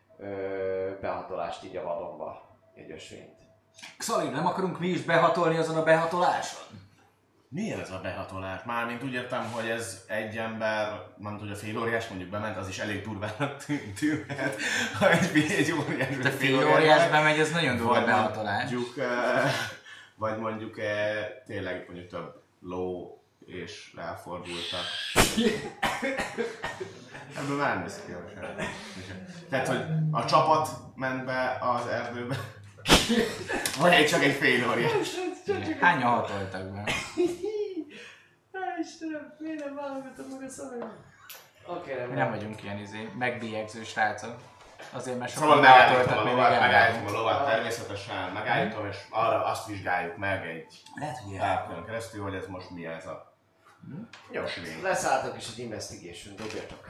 behatolást 1.01 1.63
így 1.63 1.75
a 1.75 1.83
vadonba, 1.83 2.57
egy 2.75 2.91
ösvényt. 2.91 3.41
Xalir, 3.97 4.31
nem 4.31 4.45
akarunk 4.45 4.79
mi 4.79 4.87
is 4.87 5.01
behatolni 5.01 5.57
azon 5.57 5.77
a 5.77 5.83
behatoláson? 5.83 6.63
Milyen 7.53 7.79
ez 7.79 7.91
a 7.91 7.99
behatolás? 8.03 8.61
Mármint 8.65 9.03
úgy 9.03 9.13
értem, 9.13 9.51
hogy 9.51 9.69
ez 9.69 10.03
egy 10.07 10.37
ember, 10.37 11.01
nem 11.17 11.37
tudja, 11.37 11.55
fél 11.55 11.77
óriás 11.79 12.07
mondjuk 12.07 12.29
bement, 12.29 12.57
az 12.57 12.67
is 12.67 12.79
elég 12.79 13.03
durvának 13.03 13.65
tű- 13.65 13.93
tűnhet. 13.93 14.61
Ha 14.99 15.11
egy, 15.11 15.51
egy 15.57 15.71
óriás, 15.71 16.17
De 16.17 16.29
fél 16.29 16.67
óriás 16.67 17.09
bemegy, 17.09 17.39
ez 17.39 17.51
nagyon 17.51 17.77
durva 17.77 18.05
behatolás. 18.05 18.71
mondjuk, 18.71 18.97
eh, 18.97 19.51
vagy 20.15 20.37
mondjuk 20.37 20.79
eh, 20.79 21.27
tényleg 21.45 21.83
mondjuk 21.87 22.09
több 22.09 22.41
ló 22.61 23.17
és 23.45 23.93
ráfordultak. 23.95 24.85
Ebből 27.37 27.57
már 27.57 27.75
nem 27.77 27.85
ki 28.05 28.11
a. 28.11 28.23
Tehát, 29.49 29.67
hogy 29.67 29.85
a 30.11 30.25
csapat 30.25 30.69
ment 30.95 31.25
be 31.25 31.57
az 31.61 31.87
erdőbe, 31.87 32.35
vagy 33.79 33.93
egy 33.93 34.07
csak 34.07 34.23
egy 34.23 34.35
fél 34.35 34.69
óriás. 34.69 34.91
Hányan 35.79 36.09
hatoltak 36.11 36.71
be? 36.71 36.83
Istenem, 38.81 39.35
miért 39.39 39.65
nem 39.65 39.75
válogatom 39.75 40.25
meg 40.39 40.47
a 40.47 40.49
szavamat? 40.49 40.93
Oké, 41.67 41.93
rendben. 41.93 42.17
nem 42.17 42.29
vagyunk 42.29 42.63
ilyen 42.63 42.77
izé, 42.77 43.09
megbélyegző 43.17 43.83
srácok. 43.83 44.35
Azért, 44.91 45.17
mert 45.19 45.31
Szóval 45.31 45.49
sokan 45.49 45.63
megállítom 45.63 46.05
behatoltak, 46.05 46.25
a 46.25 46.29
lovat, 46.29 46.59
megállítom 46.59 47.07
a 47.07 47.11
lovat 47.11 47.45
természetesen, 47.45 48.31
megállítom, 48.31 48.87
és 48.87 48.97
arra 49.09 49.45
azt 49.45 49.67
vizsgáljuk 49.67 50.17
meg 50.17 50.45
egy 50.45 50.81
Lehet, 50.95 51.17
hogy 51.17 51.37
pár 51.37 51.83
keresztül, 51.85 52.23
hogy 52.23 52.33
ez 52.33 52.47
most 52.47 52.69
mi 52.69 52.85
ez 52.85 53.05
a 53.05 53.35
Jó, 54.31 54.41
ösvény. 54.41 54.81
leszálltok 54.81 55.35
és 55.37 55.47
egy 55.51 55.59
investigation, 55.59 56.35
dobjatok. 56.35 56.87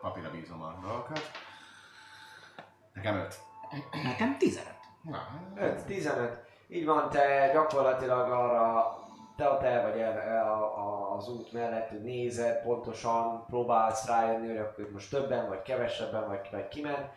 Papírra 0.00 0.30
bízom 0.30 0.62
a 0.62 0.78
dolgokat. 0.82 1.30
Nekem 2.94 3.16
öt. 3.16 3.34
Nekem 4.04 4.36
15. 4.38 4.66
Na, 5.02 5.18
5, 5.56 5.84
15. 5.84 6.38
Így 6.68 6.84
van, 6.84 7.10
te 7.10 7.50
gyakorlatilag 7.52 8.30
arra, 8.30 8.98
te 9.36 9.48
ott 9.48 9.62
el 9.62 9.90
vagy 9.90 10.00
el, 10.00 10.20
el 10.20 10.52
a, 10.52 10.78
a, 10.78 11.16
az 11.16 11.28
út 11.28 11.52
mellett, 11.52 11.88
hogy 11.88 12.02
nézed, 12.02 12.62
pontosan 12.62 13.46
próbálsz 13.46 14.06
rájönni, 14.06 14.48
hogy 14.48 14.56
akkor 14.56 14.90
most 14.92 15.10
többen, 15.10 15.48
vagy 15.48 15.62
kevesebben, 15.62 16.28
vagy, 16.28 16.48
vagy 16.50 16.68
kiment. 16.68 17.08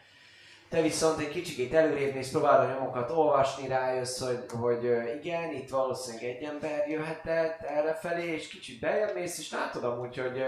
Te 0.69 0.81
viszont 0.81 1.19
egy 1.19 1.29
kicsikét 1.29 1.73
előrébb 1.73 2.13
mész, 2.13 2.31
próbálod 2.31 2.69
a 2.69 2.73
nyomokat 2.73 3.11
olvasni, 3.11 3.67
rájössz, 3.67 4.19
hogy, 4.19 4.45
hogy 4.59 4.83
igen, 5.21 5.53
itt 5.53 5.69
valószínűleg 5.69 6.29
egy 6.29 6.43
ember 6.43 6.89
jöhetett 6.89 7.61
errefelé, 7.61 8.33
és 8.33 8.47
kicsit 8.47 8.79
bejebb 8.79 9.13
mész, 9.15 9.39
és 9.39 9.51
látod 9.51 9.83
amúgy, 9.83 10.17
hogy 10.17 10.43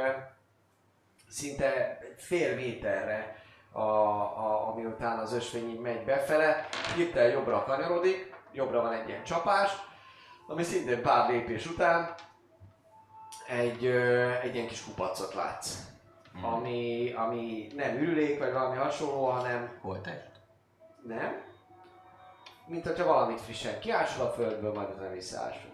szinte 1.30 2.00
fél 2.18 2.56
méterre, 2.56 3.36
a, 3.76 3.80
a, 3.80 4.68
ami 4.68 4.86
után 4.86 5.20
az 5.20 5.34
ösvény 5.34 5.70
így 5.70 5.80
megy 5.80 6.06
befele, 6.06 6.68
hirtelen 6.96 7.32
jobbra 7.32 7.64
kanyarodik, 7.64 8.36
jobbra 8.52 8.82
van 8.82 8.94
egy 8.94 9.08
ilyen 9.08 9.24
csapás, 9.24 9.72
ami 10.48 10.64
szintén 10.64 11.02
pár 11.02 11.30
lépés 11.30 11.66
után 11.66 12.14
egy, 13.48 13.86
egy 14.42 14.56
ilyen 14.56 14.68
kis 14.68 14.84
kupacot 14.84 15.34
látsz. 15.34 15.78
Ami, 16.42 17.14
ami 17.14 17.68
nem 17.76 17.96
ürülék, 17.96 18.40
vagy 18.40 18.52
valami 18.54 18.78
hasonló, 18.78 19.26
hanem 19.26 19.80
Holtest? 19.82 20.32
nem. 21.04 21.44
Mint 22.68 22.86
hogyha 22.86 23.06
valamit 23.06 23.42
frissen 23.42 23.80
kiásol 23.80 24.26
a 24.26 24.32
földből, 24.32 24.74
majd 24.74 24.90
utána 24.90 25.12
visszaásul. 25.12 25.72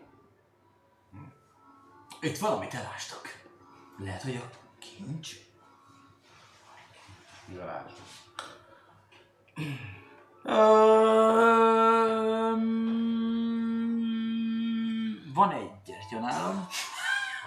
Itt 2.22 2.38
valamit 2.38 2.74
elástak. 2.74 3.44
Lehet, 3.98 4.22
hogy 4.22 4.36
a 4.36 4.56
kincs? 4.80 5.36
Mivel? 7.52 7.86
Um, 13.92 15.34
van 15.34 15.52
egy 15.52 15.70
gyertya 15.86 16.20
nálam. 16.20 16.68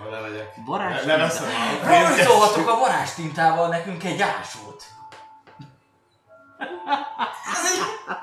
Oda 0.07 0.21
megyek. 0.21 0.55
Varázs 0.67 1.05
Le- 1.05 1.17
Leveszem 1.17 1.47
a 1.83 1.87
Rajzolhatok 1.87 2.69
a 2.69 2.79
varázstintával 2.79 3.69
nekünk 3.69 4.05
egy 4.05 4.23
ásót. 4.23 4.83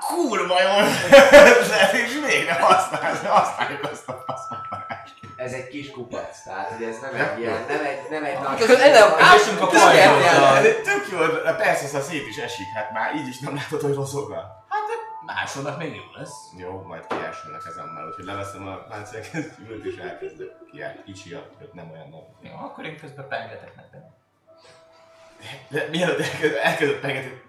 kurva 0.00 0.62
jó 0.62 0.86
és 1.92 2.20
végre 2.26 2.52
használni, 2.60 3.26
használjuk 3.26 3.82
azt 3.82 4.08
a. 4.08 4.24
Ez 5.42 5.52
egy 5.52 5.68
kis 5.68 5.90
kupac, 5.90 6.42
tehát 6.42 6.68
hogy 6.70 6.82
ez 6.84 6.98
nem 7.00 7.14
egy 7.14 7.38
ilyen, 7.38 7.64
nem 7.68 7.84
egy, 7.84 8.10
nem 8.10 8.24
egy 8.24 8.38
nagy... 8.40 8.58
Közben 8.58 8.90
nem 8.90 9.08
ásunk 9.18 9.60
a 9.60 9.66
pajzsottal. 9.66 10.62
Tök 10.62 11.08
jó, 11.10 11.18
de 11.18 11.54
persze, 11.54 11.84
aztán 11.84 12.02
szét 12.02 12.26
is 12.26 12.36
esik, 12.36 12.66
hát 12.74 12.92
már 12.92 13.14
így 13.14 13.28
is 13.28 13.38
nem 13.38 13.54
látod, 13.54 13.80
hogy 13.80 13.94
rozogál. 13.94 14.60
Másodnak 15.26 15.78
még 15.78 15.94
jó 15.94 16.02
lesz. 16.14 16.50
Jó, 16.56 16.82
majd 16.82 17.06
kiásulnak 17.06 17.66
ezemmel, 17.66 18.06
úgyhogy 18.06 18.24
leveszem 18.24 18.66
a 18.68 18.76
páncélkezdőt 18.76 19.84
és 19.90 19.96
elkezdek 19.96 20.48
kiállni. 20.70 21.02
Kicsi, 21.04 21.32
hogy 21.58 21.70
nem 21.72 21.90
olyan 21.90 22.08
nagy. 22.08 22.50
Jó, 22.50 22.56
akkor 22.56 22.84
én 22.84 22.98
közben 22.98 23.28
pengetek 23.28 23.74
neked. 23.76 24.02
De 25.68 25.88
mielőtt 25.90 26.20
elkezd, 26.20 26.54
elkezdett 26.62 27.00
pengetni, 27.00 27.42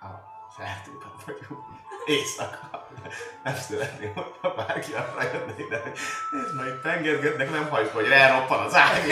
ah, 0.00 0.10
feltűntem 0.56 1.12
vagyok. 1.26 1.79
Éjszaka. 2.06 2.88
Nem 3.44 3.54
szeretném, 3.54 4.12
hogyha 4.14 4.54
bárki 4.54 4.92
arra 4.92 5.22
jönne 5.22 5.54
ide. 5.58 5.82
És 6.46 6.52
majd 6.56 6.80
pengetgetnek, 6.82 7.50
nem 7.50 7.68
hagyjuk, 7.68 7.92
hogy 7.92 8.10
elroppan 8.10 8.64
az 8.64 8.74
ág, 8.74 9.02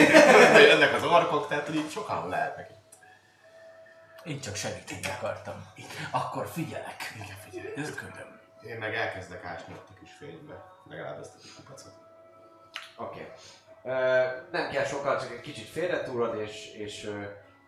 hogy 0.51 0.61
jönnek 0.61 0.93
az 0.93 1.03
orkok, 1.03 1.47
tehát 1.47 1.65
hogy 1.65 1.75
így 1.75 1.91
sokan 1.91 2.29
lehetnek. 2.29 2.69
Én 4.23 4.41
csak 4.41 4.55
segíteni 4.55 5.15
akartam. 5.17 5.65
Akkor 6.11 6.47
figyelek. 6.47 7.13
Igen, 7.15 7.37
figyelj. 7.49 7.73
Őködöm. 7.77 8.39
Én 8.61 8.77
meg 8.77 8.95
elkezdek 8.95 9.45
ásni 9.45 9.73
ott 9.73 9.87
a 9.89 9.99
kis 9.99 10.11
fénybe. 10.19 10.63
Legalább 10.89 11.19
ezt 11.19 11.35
a 11.35 11.37
kis 11.41 11.53
kupacot. 11.53 11.93
Oké. 12.97 13.19
Okay. 13.19 13.31
Nem 14.51 14.69
kell 14.71 14.85
sokkal, 14.85 15.19
csak 15.19 15.31
egy 15.31 15.41
kicsit 15.41 15.67
félretúrod, 15.67 16.35
és, 16.35 16.73
és 16.73 17.11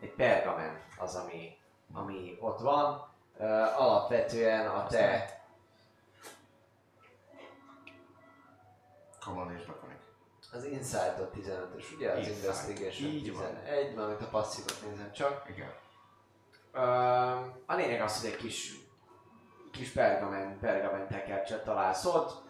egy 0.02 0.14
pergamen 0.14 0.82
az, 0.98 1.16
ami, 1.16 1.58
ami 1.94 2.38
ott 2.40 2.60
van. 2.60 3.11
Alapvetően 3.78 4.68
a 4.68 4.88
te 4.88 5.40
Common 9.26 9.52
és 9.56 9.64
Draconic. 9.64 9.98
az 10.52 10.64
Insight-ot 10.66 11.34
15-ös, 11.36 11.96
ugye? 11.96 12.12
Az 12.12 12.18
Insight. 12.18 12.38
Investigation 12.38 13.10
Így 13.12 13.34
van. 13.34 13.56
11, 13.64 13.96
valamint 13.96 14.22
a 14.22 14.26
passzívot 14.28 14.78
nézem 14.90 15.12
csak. 15.12 15.46
Igen. 15.50 15.70
Ö, 16.72 16.80
a 17.66 17.76
lényeg 17.76 18.02
az, 18.02 18.22
hogy 18.22 18.30
egy 18.30 18.38
kis, 18.38 18.74
kis 19.72 19.90
pergamen, 19.92 20.60
pergamen 20.60 21.08
tekercset 21.08 21.64
találsz 21.64 22.06
ott. 22.06 22.50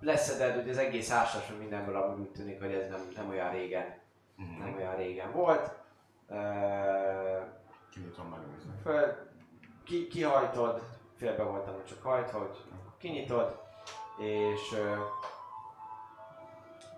Leszeded, 0.00 0.54
hogy 0.54 0.70
az 0.70 0.78
egész 0.78 1.10
ásásról 1.10 1.58
mindenből 1.58 1.96
amúgy 1.96 2.20
úgy 2.20 2.30
tűnik, 2.32 2.60
hogy 2.60 2.72
ez 2.74 2.88
nem, 2.88 3.08
nem 3.16 3.28
olyan 3.28 3.50
régen, 3.50 3.98
Mhm. 4.36 4.58
nem 4.62 4.74
olyan 4.76 4.96
régen 4.96 5.32
volt. 5.32 5.70
Ö, 6.28 6.34
Kinyitom 7.92 8.26
megnézni. 8.26 8.70
föl, 8.82 9.28
ki, 9.84 10.06
kihajtod, 10.06 10.82
félbe 11.16 11.42
voltam, 11.42 11.74
hogy 11.74 11.84
csak 11.84 12.02
hajtva, 12.02 12.38
hogy 12.38 12.64
kinyitod, 12.98 13.62
és 14.18 14.72
ö, 14.72 14.96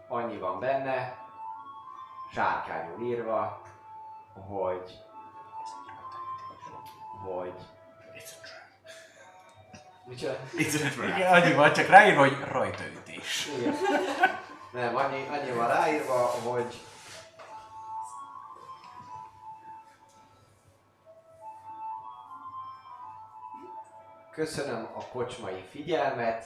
annyi 0.09 0.38
van 0.38 0.61
benne, 0.61 1.16
sárkányul 2.32 3.01
írva, 3.07 3.62
hogy 4.34 4.99
hogy 7.24 7.53
It's 8.14 8.32
a 8.32 8.40
trap. 8.43 9.82
Micsoda? 10.07 10.38
It's 10.57 10.74
a 10.74 10.90
trap. 10.95 11.16
Igen, 11.16 11.32
annyi 11.32 11.55
van, 11.55 11.72
csak 11.72 11.86
ráírva, 11.86 12.20
hogy 12.20 12.36
rajtaütés. 12.51 13.49
Igen. 13.59 13.74
Nem, 14.72 14.97
annyi, 14.97 15.26
annyi 15.28 15.51
van 15.51 15.68
ráírva, 15.68 16.14
hogy 16.26 16.80
Köszönöm 24.32 24.88
a 24.94 25.06
kocsmai 25.08 25.62
figyelmet. 25.70 26.44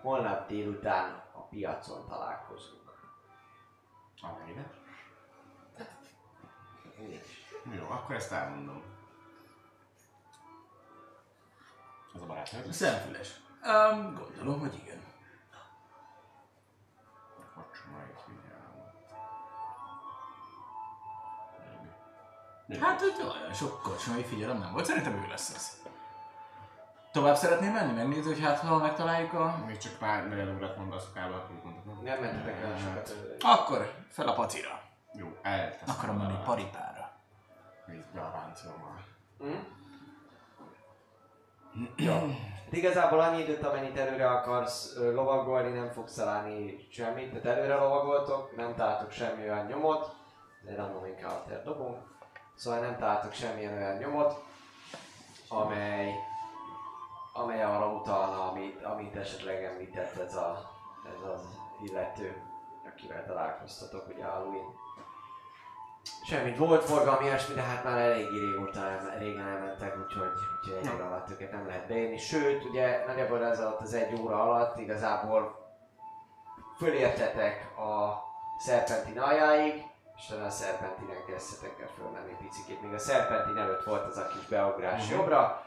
Holnap 0.00 0.48
délután 0.48 1.22
a 1.32 1.40
piacon 1.40 2.08
találkozunk. 2.08 2.80
Nincs. 6.98 7.26
Jó, 7.76 7.86
akkor 7.90 8.14
ezt 8.14 8.32
elmondom. 8.32 8.82
Az 12.14 12.22
a 12.22 12.26
barátnőd? 12.26 12.72
Szemfüles. 12.72 13.40
Um, 13.64 14.14
gondolom, 14.14 14.60
hogy 14.60 14.74
igen. 14.74 15.02
Kocsmai 17.54 18.10
figyelmet. 18.24 19.04
Hát, 22.80 23.00
hogy 23.00 23.14
olyan 23.20 23.54
sok 23.54 23.82
kocsmai 23.82 24.24
figyelem 24.24 24.58
nem 24.58 24.72
volt. 24.72 24.84
Szerintem 24.84 25.12
ő 25.12 25.26
lesz 25.28 25.54
ez. 25.54 25.81
Tovább 27.12 27.36
szeretném 27.36 27.72
menni? 27.72 27.92
Megnézni, 27.92 28.32
hogy 28.32 28.42
hát 28.42 28.58
ha 28.58 28.76
megtaláljuk 28.76 29.32
a... 29.32 29.64
Még 29.66 29.76
csak 29.76 29.92
pár 29.98 30.28
negyed 30.28 30.54
órát 30.54 30.76
mondasz 30.76 31.04
kb. 31.04 31.32
akkor 31.32 31.60
mondtad, 31.64 32.02
nem? 32.02 32.20
Mentetek 32.20 32.62
el 32.62 32.78
sokat. 32.78 33.10
előre. 33.10 33.34
Akkor 33.40 33.92
fel 34.08 34.28
a 34.28 34.32
pacira. 34.32 34.80
Jó, 35.12 35.28
elteszem. 35.42 35.94
Akarom 35.98 36.16
menni 36.16 36.38
paripára. 36.44 37.12
Víz 37.86 38.04
be 38.14 38.20
a 38.20 38.30
ráncommal. 38.30 39.04
Hm? 39.38 39.80
Jó. 41.96 42.12
Hát 42.64 42.72
igazából 42.80 43.20
annyi 43.20 43.42
időt, 43.42 43.64
amennyit 43.66 43.98
előre 43.98 44.30
akarsz 44.30 44.96
lovagolni, 44.96 45.78
nem 45.78 45.90
fogsz 45.90 46.14
találni 46.14 46.86
semmit. 46.90 47.42
Tehát 47.42 47.58
előre 47.58 47.74
lovagoltok, 47.74 48.56
nem 48.56 48.74
találtok 48.74 49.10
semmi 49.10 49.42
olyan 49.42 49.66
nyomot. 49.66 50.14
De 50.64 50.74
random 50.74 51.04
encounter 51.04 51.62
dobunk. 51.62 51.96
Szóval 52.54 52.80
nem 52.80 52.98
találtok 52.98 53.32
semmilyen 53.32 53.72
olyan 53.72 53.96
nyomot, 53.96 54.44
amely, 55.48 56.14
amely 57.32 57.62
arra 57.62 57.86
utalna, 57.86 58.50
amit, 58.50 58.84
amit 58.84 59.16
esetleg 59.16 59.64
említett 59.64 60.16
ez, 60.16 60.34
a, 60.36 60.70
ez 61.06 61.30
az 61.30 61.58
illető, 61.82 62.42
akivel 62.86 63.26
találkoztatok, 63.26 64.08
ugye 64.08 64.24
Halloween. 64.24 64.80
Semmit 66.24 66.56
volt 66.56 66.84
forgalmi 66.84 67.24
ilyesmi, 67.24 67.54
de 67.54 67.62
hát 67.62 67.84
már 67.84 67.98
eléggé 67.98 68.38
régóta 68.38 68.80
el, 68.80 69.18
régen 69.18 69.46
elmentek, 69.46 69.96
úgyhogy, 69.98 70.30
úgyhogy 70.60 70.86
egy 70.86 70.94
óra 70.94 71.06
alatt 71.06 71.30
őket 71.30 71.52
nem 71.52 71.66
lehet 71.66 71.86
beírni. 71.86 72.16
Sőt, 72.16 72.64
ugye 72.64 73.04
nagyjából 73.06 73.44
ez 73.44 73.60
alatt 73.60 73.80
az 73.80 73.94
egy 73.94 74.20
óra 74.20 74.42
alatt 74.42 74.78
igazából 74.78 75.70
fölértetek 76.76 77.78
a 77.78 78.22
szerpentin 78.58 79.18
aljáig, 79.18 79.84
és 80.16 80.26
talán 80.26 80.46
a 80.46 80.50
szerpentinen 80.50 81.24
kezdtetek 81.26 81.80
el 81.80 81.88
fölmenni 81.96 82.36
picikét. 82.38 82.82
Még 82.82 82.92
a 82.92 82.98
szerpentin 82.98 83.56
előtt 83.56 83.84
volt 83.84 84.06
az 84.06 84.16
a 84.16 84.26
kis 84.26 84.46
beugrás 84.46 85.10
jobbra, 85.10 85.66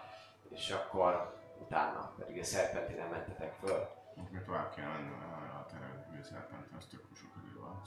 és 0.49 0.72
akkor 0.72 1.34
utána 1.60 2.14
pedig 2.18 2.39
a 2.39 2.43
szerpentinen 2.43 3.10
mentetek 3.10 3.53
föl. 3.53 3.88
Még 4.16 4.43
tovább 4.43 4.74
kell 4.74 4.88
menni, 4.88 5.12
a 5.12 5.66
terem 5.70 6.06
hűszerpent, 6.12 6.72
az 6.78 6.86
tök 6.86 7.06
sok 7.16 7.30
idő 7.43 7.60
van. 7.60 7.82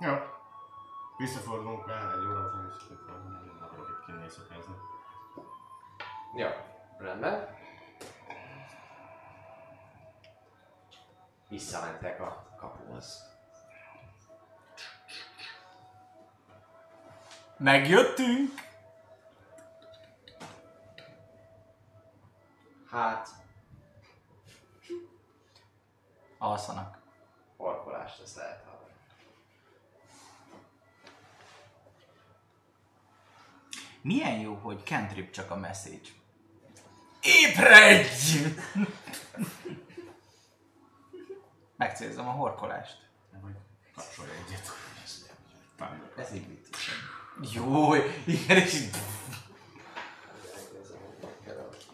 Jó. 0.00 0.14
Visszafordulunk 1.16 1.86
rá, 1.86 2.12
egy 2.12 2.26
óra 2.26 2.46
után 2.46 2.66
visszafordulunk, 2.66 3.44
nem 3.44 3.62
akarok 3.62 3.88
itt 3.88 4.06
kinni 4.06 4.22
éjszakázni. 4.22 4.74
Jó, 6.36 6.48
rendben. 6.98 7.56
Visszamentek 11.48 12.20
a 12.20 12.46
kapuhoz. 12.56 13.32
Megjöttünk! 17.56 18.63
Hát, 22.94 23.28
Alszanak. 26.38 26.98
orkolást 27.56 28.20
ezt 28.20 28.36
lehet 28.36 28.64
hallani. 28.64 28.92
Milyen 34.00 34.38
jó, 34.38 34.54
hogy 34.54 34.82
cantrip 34.84 35.30
csak 35.30 35.50
a 35.50 35.56
message. 35.56 36.08
Ébredj! 37.22 38.54
Megcélzom 41.76 42.28
a 42.28 42.32
horkolást. 42.32 43.08
Kapcsolj 43.94 44.30
egyet. 44.30 44.70
Ez 46.16 46.32
így 46.32 46.48
vicces. 46.48 46.90
Jó, 47.52 47.94
igen, 48.24 48.56
és 48.56 48.74
így... 48.74 48.96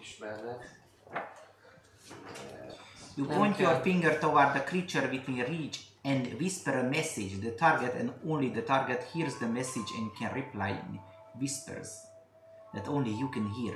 Ismerned. 0.01 0.80
You 3.21 3.29
Nem 3.29 3.39
point 3.39 3.57
your 3.65 3.77
finger 3.89 4.13
toward 4.25 4.51
the 4.57 4.65
creature 4.71 5.07
within 5.15 5.39
reach 5.53 5.77
and 6.11 6.23
whisper 6.41 6.75
a 6.85 6.87
message. 6.97 7.33
The 7.47 7.53
target 7.65 7.93
and 8.01 8.09
only 8.33 8.51
the 8.59 8.65
target 8.73 9.01
hears 9.13 9.35
the 9.43 9.51
message 9.59 9.91
and 9.99 10.07
can 10.19 10.31
reply 10.43 10.71
in 10.89 10.99
whispers. 11.41 11.91
that 12.73 12.89
only 12.89 13.11
you 13.11 13.29
can 13.29 13.49
hear. 13.51 13.75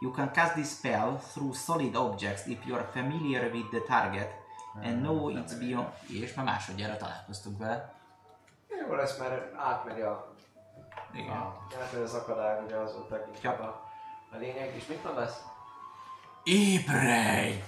You 0.00 0.10
can 0.10 0.28
cast 0.30 0.56
this 0.56 0.70
spell 0.70 1.18
through 1.18 1.54
solid 1.54 1.94
objects 1.94 2.46
if 2.48 2.58
you 2.66 2.74
are 2.74 2.86
familiar 2.92 3.50
with 3.52 3.70
the 3.70 3.80
target 3.80 4.30
and 4.82 5.02
know 5.02 5.30
it's 5.30 5.54
beyond... 5.54 5.86
És 6.08 6.34
már 6.34 6.44
másodjára 6.44 6.96
találkoztunk 6.96 7.58
vele. 7.58 7.94
Jó 8.88 8.94
lesz, 8.94 9.18
mert 9.18 9.54
átmegy 9.56 10.00
a, 10.00 10.34
Igen. 11.14 11.36
a, 11.36 11.66
átmegy 11.82 12.02
az 12.02 12.14
akadály, 12.14 12.64
ugye 12.64 12.76
az 12.76 12.92
volt 12.92 13.10
leginkább 13.10 13.60
a, 13.60 13.90
a 14.32 14.36
lényeg. 14.36 14.74
És 14.74 14.86
mit 14.86 15.04
mondasz? 15.04 15.42
Ébredj! 16.42 17.62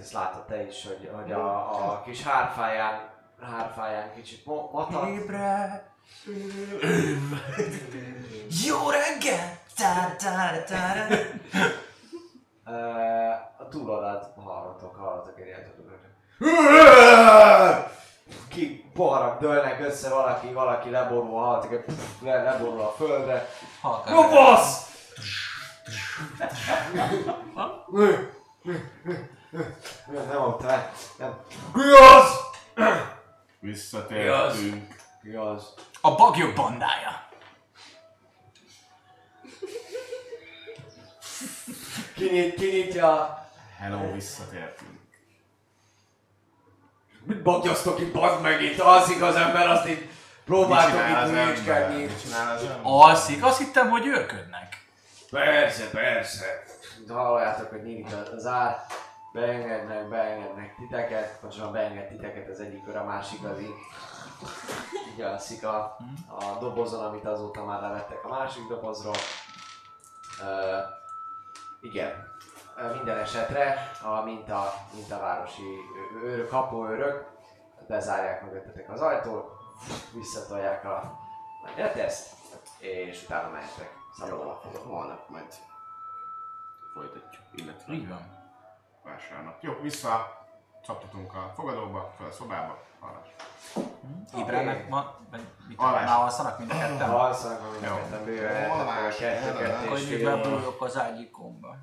Ezt 0.00 0.12
látod 0.12 0.44
te 0.44 0.66
is, 0.66 0.86
hogy, 0.86 1.10
hogy 1.14 1.32
a, 1.32 1.90
a 1.90 2.02
kis 2.04 2.22
hárfáján, 2.22 3.10
hárfáján 3.42 4.14
kicsit 4.14 4.46
matat. 4.46 5.08
Ébredj! 5.08 5.82
Jó 8.66 8.90
reggel! 8.90 9.58
Ta 9.76 10.16
ta. 10.18 10.74
Ö, 12.66 13.30
a 13.58 13.68
túloldalt 13.70 14.26
hallgatok, 14.44 14.96
hallgatok 14.96 15.40
egy 15.40 15.46
ilyet. 15.46 15.70
Ki 18.48 18.90
poharak 18.94 19.40
dőlnek 19.40 19.80
össze, 19.80 20.08
valaki, 20.08 20.52
valaki 20.52 20.90
leborul, 20.90 21.38
hallatok, 21.38 21.72
egy 21.72 21.84
le, 22.20 22.42
leborul 22.42 22.80
a 22.80 22.90
földre. 22.90 23.48
Halkan. 23.80 24.14
Kopasz! 24.14 24.86
Nem, 30.12 30.26
nem 30.28 30.42
ott, 30.42 30.62
nem. 30.62 30.90
nem. 31.18 31.38
Ki 31.74 31.80
az? 32.00 32.40
Visszatértünk. 33.60 34.96
Ki 35.22 35.34
az? 35.34 35.74
A 36.00 36.14
bagyok 36.14 36.54
bandája. 36.54 37.26
Kinyit, 42.14 42.54
kinyitja. 42.54 43.38
Hello, 43.78 44.12
visszatértünk. 44.12 44.98
Mit 47.24 47.42
bagyasztok 47.42 48.00
itt, 48.00 48.12
bazd 48.12 48.42
meg 48.42 48.62
itt? 48.62 48.78
Alszik 48.78 49.22
az 49.22 49.36
ember, 49.36 49.66
azt 49.66 49.86
itt 49.86 50.10
próbáltok 50.44 51.00
itt 51.00 51.16
ember? 51.16 51.56
Alszik? 52.82 53.44
Azt 53.44 53.58
hittem, 53.58 53.90
hogy 53.90 54.06
őrködnek. 54.06 54.86
Persze, 55.30 55.90
persze. 55.90 56.44
Halljátok, 57.08 57.70
hogy 57.70 57.82
nyílik 57.82 58.12
a 58.12 58.32
az 58.34 58.46
ár. 58.46 58.86
Beengednek, 59.38 60.08
beengednek 60.08 60.74
titeket, 60.74 61.40
pontosan 61.40 61.72
beenged 61.72 62.08
titeket 62.08 62.48
az 62.48 62.60
egyik 62.60 62.94
a 62.94 63.04
másik 63.04 63.44
az 63.44 63.60
így. 63.60 63.74
Így 65.12 65.20
alszik 65.20 65.64
a, 65.64 65.96
a 66.28 66.58
dobozon, 66.60 67.04
amit 67.04 67.24
azóta 67.24 67.64
már 67.64 67.80
levettek 67.80 68.24
a 68.24 68.28
másik 68.28 68.66
dobozról. 68.68 69.14
Uh, 70.40 70.84
igen. 71.80 72.36
Ö, 72.76 72.94
minden 72.94 73.18
esetre 73.18 73.90
a 74.02 74.22
minta, 74.22 74.72
mintavárosi 74.94 75.76
őrök, 76.24 76.48
kapuőrök 76.48 77.28
bezárják 77.88 78.44
mögöttetek 78.44 78.90
az 78.90 79.00
ajtót, 79.00 79.50
visszatolják 80.14 80.84
a 80.84 81.18
meneteszt, 81.64 82.34
és 82.78 83.22
utána 83.22 83.50
mehetek. 83.50 83.96
Szabadon 84.18 84.56
holnap 84.86 85.28
majd 85.28 85.54
folytatjuk, 86.92 87.42
illetve 87.54 87.92
Így 87.92 88.08
van. 88.08 88.37
Vásárnap. 89.08 89.62
Jó, 89.62 89.72
vissza 89.82 90.44
csaptatunk 90.84 91.34
a 91.34 91.52
fogadóba, 91.54 92.14
fel 92.18 92.26
a 92.26 92.30
szobába, 92.30 92.84
arra. 92.98 93.24
Ébrednek 94.38 94.88
ma, 94.88 95.16
vagy 95.30 95.40
mit 95.68 95.78
Alvás. 95.80 96.04
már 96.04 96.18
alszanak 96.18 96.58
mind 96.58 96.70
a 96.70 96.78
ketten? 96.78 97.10
Alszanak, 97.10 97.60
amit 97.62 97.80
ketten 97.80 98.24
bőven 98.24 98.70
Alvás, 98.70 99.16
kettő, 99.16 99.46
kettő, 99.46 99.58
eleve. 99.58 99.74
kettő 99.74 99.88
Hogy 99.88 100.00
és 100.00 100.10
így 100.10 100.16
fél. 100.16 100.36
bebújok 100.36 100.82
az 100.82 100.98
ágyikomba. 100.98 101.76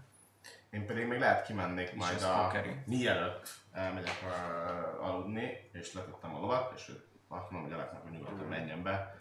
Én 0.69 0.85
pedig 0.85 1.07
még 1.07 1.19
lehet 1.19 1.45
kimennék 1.45 1.95
majd 1.95 2.15
ez 2.15 2.23
a... 2.23 2.41
pokeri. 2.43 2.81
Mielőtt 2.85 3.49
elmegyek 3.71 4.23
uh, 4.23 5.07
aludni, 5.07 5.69
és 5.73 5.93
letettem 5.93 6.35
a 6.35 6.39
lovat, 6.39 6.71
és 6.75 6.91
azt 7.27 7.51
mondom, 7.51 7.69
hogy 7.69 7.79
Aleknak, 7.79 8.01
hogy 8.01 8.11
nyugodtan 8.11 8.47
menjen 8.47 8.83
be. 8.83 9.15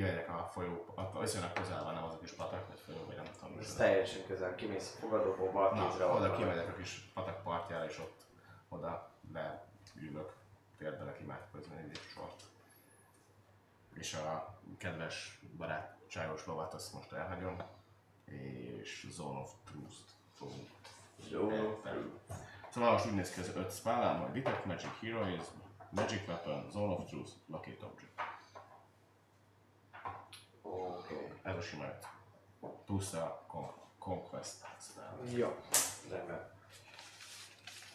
Kimegyek 0.00 0.28
a 0.28 0.50
folyó, 0.52 0.92
ott 0.94 1.20
viszonylag 1.20 1.52
közel 1.52 1.84
van, 1.84 1.94
nem 1.94 2.04
az 2.04 2.14
a 2.14 2.18
kis 2.18 2.30
patak, 2.30 2.68
vagy 2.68 2.80
folyó, 2.80 3.04
vagy 3.06 3.16
nem 3.16 3.24
tudom. 3.38 3.58
Ez 3.58 3.74
teljesen 3.74 4.26
közel, 4.26 4.54
kimész 4.54 4.94
a 4.96 5.00
fogadóból, 5.00 5.50
bal 5.50 5.72
kézre 5.72 6.06
oda 6.06 6.36
kimegyek 6.36 6.68
a 6.68 6.72
kis 6.72 7.10
patak 7.14 7.42
partjára, 7.42 7.84
és 7.84 7.98
ott 7.98 8.24
oda 8.68 9.10
leülök, 9.32 10.32
térdbe 10.78 11.04
neki 11.04 11.22
imádkozni 11.22 11.76
egy 11.76 12.00
sort. 12.14 12.42
És 13.94 14.14
a 14.14 14.58
kedves 14.78 15.40
barátságos 15.56 16.46
lovat 16.46 16.74
azt 16.74 16.92
most 16.92 17.12
elhagyom, 17.12 17.56
és 18.24 19.06
Zone 19.10 19.38
of 19.38 19.50
Truth-t 19.64 20.10
fogunk. 20.34 20.68
Szóval 22.70 22.92
most 22.92 23.06
úgy 23.06 23.14
néz 23.14 23.30
ki 23.30 23.40
az 23.40 23.50
öt 23.54 23.74
spellem, 23.74 24.16
majd 24.16 24.32
Detect 24.32 24.64
Magic 24.64 25.00
Heroes, 25.00 25.44
Magic 25.90 26.28
Weapon, 26.28 26.70
Zone 26.70 26.92
of 26.92 27.08
Truth, 27.08 27.30
Locate 27.46 27.86
Object. 27.86 28.29
Oké. 30.70 31.32
Ez 31.42 31.56
a 31.56 31.60
sima 31.60 31.84
öt. 31.84 32.06
Plusz 32.84 33.12
a 33.12 33.44
Con- 33.46 33.74
Conquest 33.98 34.64
spell. 34.80 35.38
Jó. 35.38 35.56
Rendben. 36.10 36.50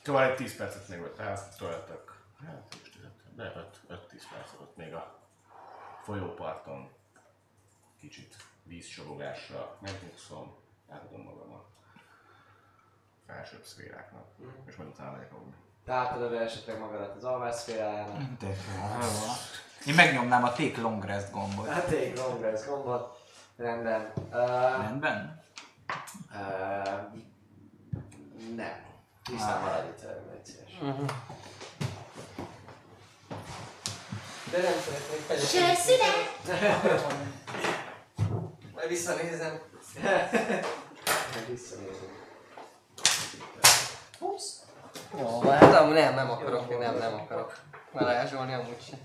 Szóval 0.03 0.23
egy 0.23 0.35
10 0.35 0.55
percet 0.55 0.87
még 0.87 1.01
ott 1.01 1.19
eltöltök. 1.19 2.23
Hát, 2.45 2.75
most 2.79 2.99
de 3.35 3.69
5-10 3.89 4.21
percet 4.33 4.59
ott 4.59 4.75
még 4.75 4.93
a 4.93 5.19
folyóparton 6.03 6.89
kicsit 7.99 8.35
vízcsorogásra 8.63 9.77
megnyugszom, 9.81 10.55
átadom 10.89 11.21
magam 11.21 11.53
a 11.53 11.65
felsőbb 13.25 13.63
szféráknak, 13.63 14.27
és 14.65 14.75
majd 14.75 14.89
utána 14.89 15.11
megyek 15.11 15.33
aludni. 15.33 15.55
Te 15.85 15.93
átadod 15.93 16.33
esetleg 16.33 16.79
magadat 16.79 17.15
az 17.15 17.23
alvásszférájának. 17.23 18.37
De. 18.39 18.55
Én 19.85 19.93
megnyomnám 19.93 20.43
a 20.43 20.51
Take 20.51 20.81
Long 20.81 21.03
Rest 21.03 21.31
gombot. 21.31 21.67
Hát 21.67 21.87
egy 21.89 22.17
long 22.17 22.41
rest 22.41 22.67
gombot. 22.67 23.17
Rendben. 23.57 24.11
Uh, 24.31 24.81
Rendben? 24.81 25.43
uh, 26.31 26.37
nem. 28.55 28.83
Tisztán 29.23 29.61
maradj 29.61 29.87
itt 29.87 30.01
velem, 30.01 30.23
egy 30.33 30.45
szíves. 30.45 30.71
De 34.51 34.61
nem 34.61 34.73
szeretnék 34.85 35.19
fegyetni. 35.27 35.59
Majd 38.73 38.87
visszanézem. 38.87 39.59
Visszanézünk. 41.47 42.23
Jó, 45.19 45.41
hát 45.41 45.89
nem, 45.89 46.13
nem 46.13 46.29
akarok, 46.29 46.79
nem, 46.79 46.97
nem 46.97 47.13
akarok. 47.13 47.59
Varázsolni 47.91 48.53
amúgy 48.53 48.81
sem. 48.89 48.99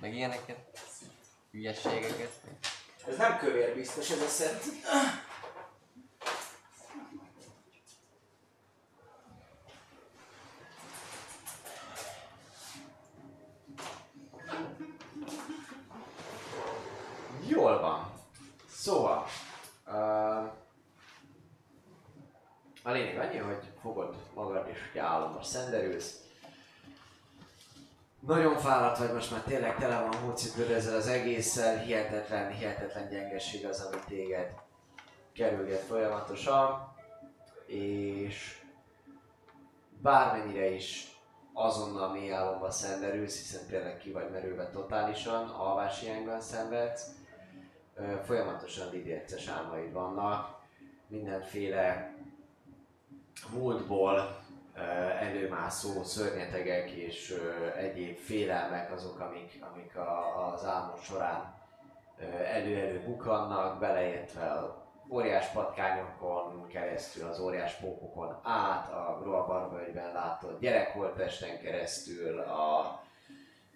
Meg 0.00 0.14
ilyeneket. 0.14 0.58
Hülyességeket. 1.50 2.30
Ez 3.08 3.16
nem 3.16 3.38
kövér 3.38 3.74
biztos 3.74 4.10
ez 4.10 4.20
a 4.20 4.26
szett. 4.26 4.62
Jól 17.46 17.80
van. 17.80 18.12
Szóval, 18.70 19.26
uh, 19.86 20.52
a 22.82 22.90
lényeg 22.90 23.18
annyi, 23.18 23.36
hogy 23.36 23.72
fogod 23.80 24.16
magad 24.34 24.68
és 24.68 24.78
ugye 24.90 25.02
álomba 25.02 25.42
szenderülsz. 25.42 26.27
Nagyon 28.20 28.56
fáradt 28.56 28.98
vagy, 28.98 29.12
most 29.12 29.30
már 29.30 29.40
tényleg 29.40 29.76
tele 29.76 30.00
van 30.00 30.12
a 30.12 30.16
hócipőd 30.16 30.70
ezzel 30.70 30.96
az 30.96 31.06
egésszel, 31.06 31.78
hihetetlen, 31.78 32.52
hihetetlen 32.52 33.08
gyengeség 33.08 33.66
az, 33.66 33.80
ami 33.80 34.00
téged 34.06 34.54
kerülget 35.32 35.80
folyamatosan, 35.80 36.94
és 37.66 38.62
bármennyire 40.02 40.70
is 40.70 41.16
azonnal 41.52 42.12
mély 42.12 42.32
álomba 42.32 42.70
szenderülsz, 42.70 43.38
hiszen 43.38 43.66
tényleg 43.66 43.98
ki 43.98 44.10
vagy 44.10 44.30
merülve 44.30 44.70
totálisan, 44.70 45.48
alvás 45.48 46.00
hiányban 46.00 46.40
szenvedsz, 46.40 47.10
folyamatosan 48.24 48.94
idéces 48.94 49.48
álmaid 49.48 49.92
vannak, 49.92 50.58
mindenféle 51.06 52.14
múltból 53.52 54.46
előmászó 55.20 56.02
szörnyetegek 56.02 56.90
és 56.90 57.30
ö, 57.30 57.66
egyéb 57.76 58.16
félelmek 58.16 58.92
azok, 58.92 59.20
amik, 59.20 59.64
amik 59.72 59.96
a, 59.96 60.52
az 60.52 60.64
álmod 60.64 61.00
során 61.00 61.54
ö, 62.20 62.24
elő-elő 62.42 63.02
bukannak, 63.06 63.78
beleértve 63.78 64.50
a 64.50 64.86
óriás 65.10 65.46
patkányokon 65.46 66.66
keresztül, 66.66 67.28
az 67.28 67.40
óriás 67.40 67.74
pókokon 67.74 68.40
át, 68.42 68.92
a 68.92 69.18
Groa 69.22 69.46
Barbölgyben 69.46 70.12
látott 70.12 70.60
gyerekholtesten 70.60 71.60
keresztül, 71.60 72.38
a 72.38 72.96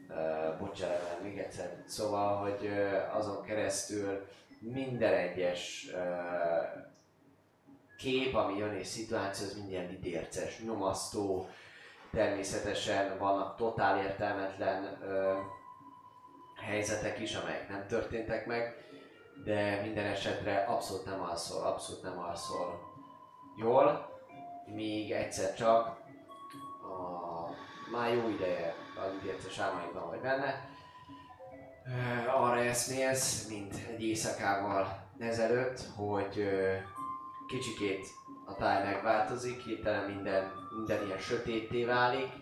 Uh, 0.08 0.58
bocsánat, 0.58 1.22
még 1.22 1.38
egyszer. 1.38 1.82
Szóval, 1.86 2.36
hogy 2.36 2.70
azon 3.12 3.42
keresztül 3.42 4.26
minden 4.58 5.14
egyes 5.14 5.86
uh, 5.92 6.91
kép, 8.02 8.34
ami 8.34 8.58
jön 8.58 8.74
és 8.74 8.86
szituáció, 8.86 9.46
az 9.46 9.54
minden 9.54 9.90
idérces, 9.90 10.60
nyomasztó, 10.64 11.48
természetesen 12.12 13.18
vannak 13.18 13.56
totál 13.56 13.98
értelmetlen 13.98 14.98
ö, 15.02 15.38
helyzetek 16.56 17.18
is, 17.18 17.34
amelyek 17.34 17.68
nem 17.68 17.86
történtek 17.86 18.46
meg, 18.46 18.76
de 19.44 19.80
minden 19.82 20.06
esetre 20.06 20.64
abszolút 20.64 21.04
nem 21.04 21.20
alszol, 21.20 21.66
abszolút 21.66 22.02
nem 22.02 22.18
alszol. 22.18 22.80
Jól, 23.56 24.10
míg 24.66 25.10
egyszer 25.10 25.54
csak 25.54 25.86
a, 26.82 27.48
már 27.92 28.14
jó 28.14 28.28
ideje 28.28 28.74
az 28.96 29.12
idérces 29.22 29.58
álmaidban 29.58 30.08
vagy 30.08 30.20
benne, 30.20 30.68
ö, 31.86 32.28
arra 32.28 32.60
eszmélsz, 32.60 33.48
mint 33.48 33.74
egy 33.90 34.02
éjszakával 34.02 35.10
ezelőtt, 35.18 35.80
hogy 35.96 36.38
ö, 36.38 36.76
kicsikét 37.52 38.06
a 38.46 38.54
táj 38.54 38.84
megváltozik, 38.84 39.62
hirtelen 39.62 40.10
minden, 40.10 40.52
minden 40.76 41.06
ilyen 41.06 41.18
sötétté 41.18 41.84
válik, 41.84 42.32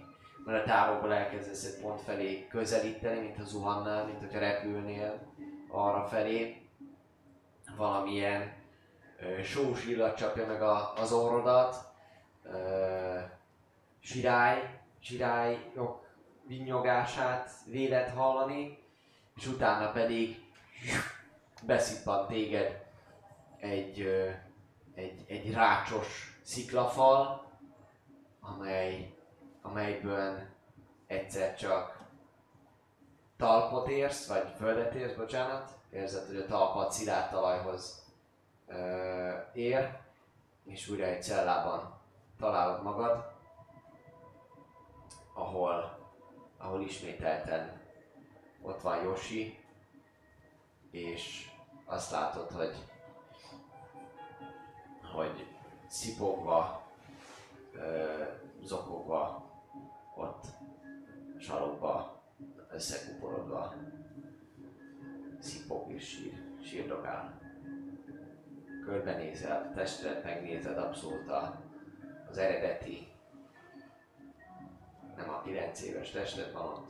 mert 0.45 0.63
a 0.65 0.67
távolból 0.67 1.13
elkezdesz 1.13 1.65
egy 1.65 1.81
pont 1.81 2.01
felé 2.01 2.47
közelíteni, 2.49 3.21
mint 3.21 3.37
ha 3.37 3.45
zuhannál, 3.45 4.05
mint 4.05 4.19
hogyha 4.19 4.39
repülnél 4.39 5.33
arra 5.69 6.05
felé. 6.05 6.63
Valamilyen 7.77 8.53
ö, 9.21 9.43
sós 9.43 9.87
illat 9.87 10.17
csapja 10.17 10.47
meg 10.47 10.63
a, 10.63 10.93
az 10.97 11.13
orrodat, 11.13 11.77
ö, 12.45 13.19
sirály, 14.01 14.81
sirályok 15.01 16.07
vinnyogását 16.47 17.51
véled 17.67 18.09
hallani, 18.09 18.79
és 19.37 19.47
utána 19.47 19.91
pedig 19.91 20.43
beszippant 21.67 22.29
téged 22.29 22.83
egy, 23.59 24.01
ö, 24.01 24.31
egy, 24.95 25.25
egy 25.29 25.53
rácsos 25.53 26.41
sziklafal, 26.43 27.51
amely, 28.41 29.15
amelyből 29.63 30.39
egyszer 31.07 31.57
csak 31.57 32.01
talpot 33.37 33.89
érsz, 33.89 34.27
vagy 34.27 34.53
földet 34.57 34.95
érsz, 34.95 35.17
bocsánat, 35.17 35.79
érzed, 35.91 36.27
hogy 36.27 36.37
a 36.37 36.47
talpad 36.47 36.93
szilárd 36.93 37.31
talajhoz 37.31 38.05
ö, 38.67 39.33
ér, 39.53 39.99
és 40.65 40.89
újra 40.89 41.05
egy 41.05 41.23
cellában 41.23 41.99
találod 42.39 42.83
magad, 42.83 43.33
ahol, 45.35 45.99
ahol 46.59 46.81
ismételten 46.81 47.81
ott 48.63 48.81
van 48.81 49.03
Yoshi, 49.03 49.59
és 50.91 51.51
azt 51.85 52.11
látod, 52.11 52.51
hogy 52.51 52.75
hogy 55.21 55.47
szipogva, 55.87 56.83
zokogva, 58.63 59.51
ott 60.17 60.47
sarokba, 61.39 62.23
összekuporodva 62.71 63.75
szipog 65.39 65.93
és 65.93 66.09
sír, 66.09 66.43
sírdogál. 66.63 67.41
Körbenézel, 68.85 69.73
testret 69.75 70.25
megnézed 70.25 70.79
abszolút 70.79 71.31
az 72.31 72.39
eredeti, 72.39 73.13
nem 75.17 75.31
a 75.31 75.43
9 75.43 75.83
éves 75.83 76.11
tested 76.11 76.53
van 76.53 76.67
ott. 76.67 76.89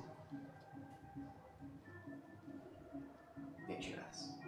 Mit 3.66 3.80
csinálsz? 3.80 4.39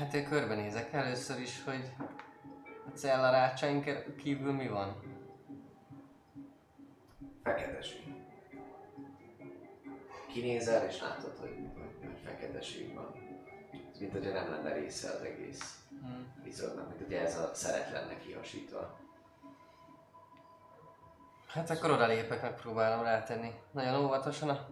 Hát 0.00 0.14
én 0.14 0.28
körbenézek 0.28 0.92
először 0.92 1.40
is, 1.40 1.64
hogy 1.64 1.92
a 2.86 2.90
cellarácsaink 2.94 4.14
kívül 4.16 4.52
mi 4.52 4.68
van. 4.68 4.96
Feketeség. 7.42 8.14
Kinézel 10.32 10.86
és 10.86 11.00
látod, 11.00 11.36
hogy, 11.38 11.56
hogy 12.02 12.18
feketeség 12.24 12.94
van. 12.94 13.14
Ez 13.92 14.00
mint 14.00 14.12
hogyha 14.12 14.32
nem 14.32 14.50
lenne 14.50 14.72
része 14.72 15.10
az 15.10 15.22
egész 15.22 15.84
Hm. 16.00 16.40
epizódnak, 16.40 16.88
mint 16.88 17.00
hogyha 17.00 17.18
ez 17.18 17.38
a 17.38 17.50
szeret 17.54 17.90
lenne 17.90 18.18
kihasítva. 18.18 18.98
Hát 21.46 21.70
akkor 21.70 21.90
oda 21.90 22.06
lépek, 22.06 22.42
megpróbálom 22.42 23.04
rátenni. 23.04 23.54
Nagyon 23.70 24.04
óvatosan 24.04 24.48
a 24.48 24.68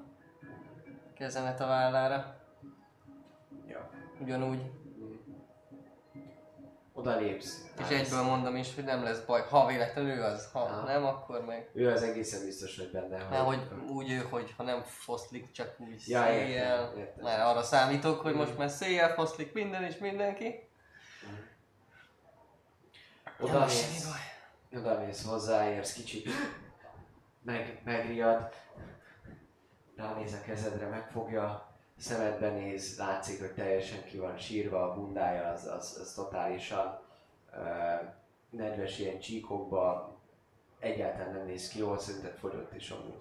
kezemet 1.15 1.61
a 1.61 1.67
vállára. 1.67 2.41
Ja. 3.67 3.91
Ugyanúgy. 4.21 4.87
Oda 6.99 7.17
lépsz. 7.17 7.65
És 7.79 7.89
egyből 7.89 8.23
mondom 8.23 8.57
is, 8.57 8.75
hogy 8.75 8.85
nem 8.85 9.03
lesz 9.03 9.19
baj. 9.19 9.43
Ha 9.49 9.67
véletlenül 9.67 10.11
ő 10.11 10.23
az, 10.23 10.49
ha 10.53 10.61
Aha. 10.61 10.85
nem, 10.85 11.05
akkor 11.05 11.45
meg... 11.45 11.71
Ő 11.75 11.91
az 11.91 12.03
egészen 12.03 12.45
biztos, 12.45 12.77
hogy 12.79 12.91
benne. 12.91 13.29
Mert 13.29 13.45
hogy 13.45 13.69
úgy 13.89 14.11
ő, 14.11 14.27
hogy 14.31 14.55
ha 14.57 14.63
nem 14.63 14.83
foszlik, 14.83 15.51
csak 15.51 15.75
úgy 15.79 16.09
Ja, 16.09 16.23
széjjel. 16.23 16.83
értem, 16.83 16.99
értem. 16.99 17.25
Már 17.25 17.41
arra 17.41 17.63
számítok, 17.63 18.21
hogy 18.21 18.35
most 18.35 18.59
már 18.59 18.69
széjjel 18.71 19.15
foszlik 19.15 19.53
minden 19.53 19.83
és 19.83 19.99
mindenki. 19.99 20.69
Oda 23.41 23.59
Nem, 23.59 23.69
semmi 23.69 23.93
mész, 23.93 24.09
oda 24.77 24.99
mész, 24.99 25.25
hozzáérsz, 25.25 25.93
kicsit 25.93 26.29
meg, 27.43 27.81
megriad, 27.85 28.55
ránéz 29.97 30.33
a 30.33 30.41
kezedre, 30.41 30.87
megfogja, 30.87 31.68
szemedbe 31.99 32.51
néz, 32.51 32.99
látszik, 32.99 33.41
hogy 33.41 33.53
teljesen 33.53 34.05
ki 34.05 34.19
van 34.19 34.39
sírva, 34.39 34.83
a 34.83 34.95
bundája 34.95 35.53
az, 35.53 35.67
az, 35.67 35.99
az 36.01 36.13
totálisan 36.13 37.01
uh, 37.53 38.09
nedves 38.51 38.99
ilyen 38.99 39.21
csíkokba, 39.21 40.17
egyáltalán 40.79 41.33
nem 41.33 41.47
néz 41.47 41.69
ki 41.69 41.79
jól, 41.79 41.99
szerinted 41.99 42.37
fogyott 42.37 42.75
is 42.75 42.91
amúgy, 42.91 43.19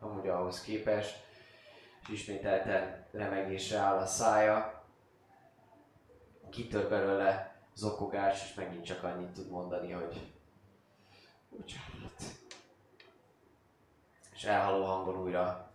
amúgy 0.00 0.28
ahhoz 0.28 0.62
képest, 0.62 1.24
és 2.02 2.08
ismételten 2.08 3.06
remegésre 3.10 3.78
áll 3.78 3.98
a 3.98 4.06
szája, 4.06 4.84
kitör 6.50 6.88
belőle 6.88 7.60
zokogás, 7.74 8.42
és 8.44 8.54
megint 8.54 8.84
csak 8.84 9.02
annyit 9.02 9.32
tud 9.32 9.50
mondani, 9.50 9.92
hogy 9.92 10.32
bocsánat. 11.50 12.22
És 14.34 14.44
elhaló 14.44 14.84
hangon 14.84 15.22
újra, 15.22 15.70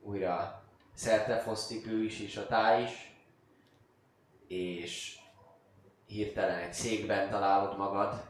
újra 0.00 0.67
szertefosztik 0.98 1.86
ő 1.86 2.02
is, 2.02 2.20
és 2.20 2.36
a 2.36 2.46
táj 2.46 2.82
is, 2.82 3.16
és 4.48 5.18
hirtelen 6.06 6.58
egy 6.58 6.72
székben 6.72 7.30
találod 7.30 7.76
magad, 7.76 8.24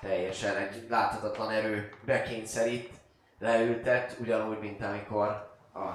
teljesen 0.00 0.56
egy 0.56 0.86
láthatatlan 0.88 1.50
erő 1.50 1.92
bekényszerít, 2.04 2.90
leültet, 3.38 4.16
ugyanúgy, 4.18 4.58
mint 4.58 4.82
amikor 4.82 5.28
a 5.74 5.88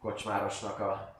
kocsmárosnak 0.00 0.78
a 0.80 1.16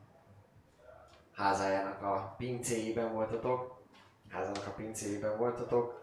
házájának 1.35 2.03
a 2.03 2.35
pincéjében 2.39 3.13
voltatok, 3.13 3.83
házának 4.29 4.67
a 4.67 4.75
pincéjében 4.77 5.39
voltatok, 5.39 6.03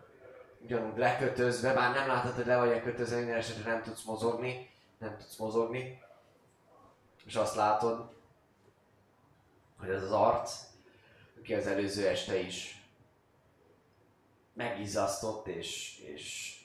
ugyanúgy 0.61 0.97
lekötözve, 0.97 1.73
bár 1.73 1.93
nem 1.93 2.07
látod, 2.07 2.33
hogy 2.33 2.45
le 2.45 2.57
vagy 2.57 2.81
kötözve, 2.81 3.17
minden 3.17 3.37
esetre 3.37 3.71
nem 3.71 3.83
tudsz 3.83 4.03
mozogni, 4.03 4.69
nem 4.97 5.17
tudsz 5.17 5.37
mozogni, 5.37 6.01
és 7.25 7.35
azt 7.35 7.55
látod, 7.55 8.17
hogy 9.79 9.89
ez 9.89 10.03
az 10.03 10.11
arc, 10.11 10.63
aki 11.37 11.53
az 11.53 11.67
előző 11.67 12.07
este 12.07 12.39
is 12.39 12.83
megizzasztott, 14.53 15.47
és, 15.47 15.99
és 15.99 16.55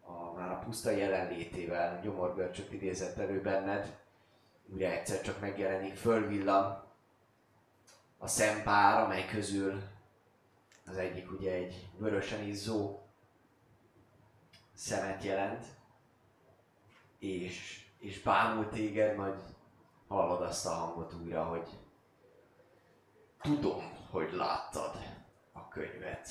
a, 0.00 0.32
már 0.32 0.50
a 0.50 0.58
puszta 0.58 0.90
jelenlétével 0.90 2.00
gyomorgörcsöt 2.02 2.72
idézett 2.72 3.18
elő 3.18 3.40
benned, 3.40 3.98
ugye 4.66 4.98
egyszer 4.98 5.20
csak 5.20 5.40
megjelenik, 5.40 5.94
fölvillan 5.94 6.84
a 8.18 8.26
szempár, 8.26 9.02
amely 9.02 9.26
közül 9.26 9.82
az 10.86 10.96
egyik 10.96 11.30
ugye 11.32 11.52
egy 11.52 11.88
vörösen 11.96 12.42
izzó 12.42 13.02
szemet 14.74 15.22
jelent, 15.22 15.66
és, 17.18 17.84
és 17.98 18.22
bámul 18.22 18.68
téged, 18.68 19.16
majd 19.16 19.34
hallod 20.10 20.42
azt 20.42 20.66
a 20.66 20.70
hangot 20.70 21.14
újra, 21.14 21.44
hogy 21.44 21.68
tudom, 23.40 24.06
hogy 24.10 24.32
láttad 24.32 24.96
a 25.52 25.68
könyvet. 25.68 26.28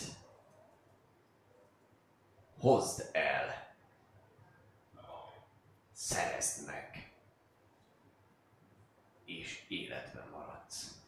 Hozd 2.59 3.09
el. 3.11 3.75
Szerezd 5.91 6.65
meg. 6.65 7.13
És 9.25 9.65
életben 9.67 10.27
maradsz. 10.27 11.01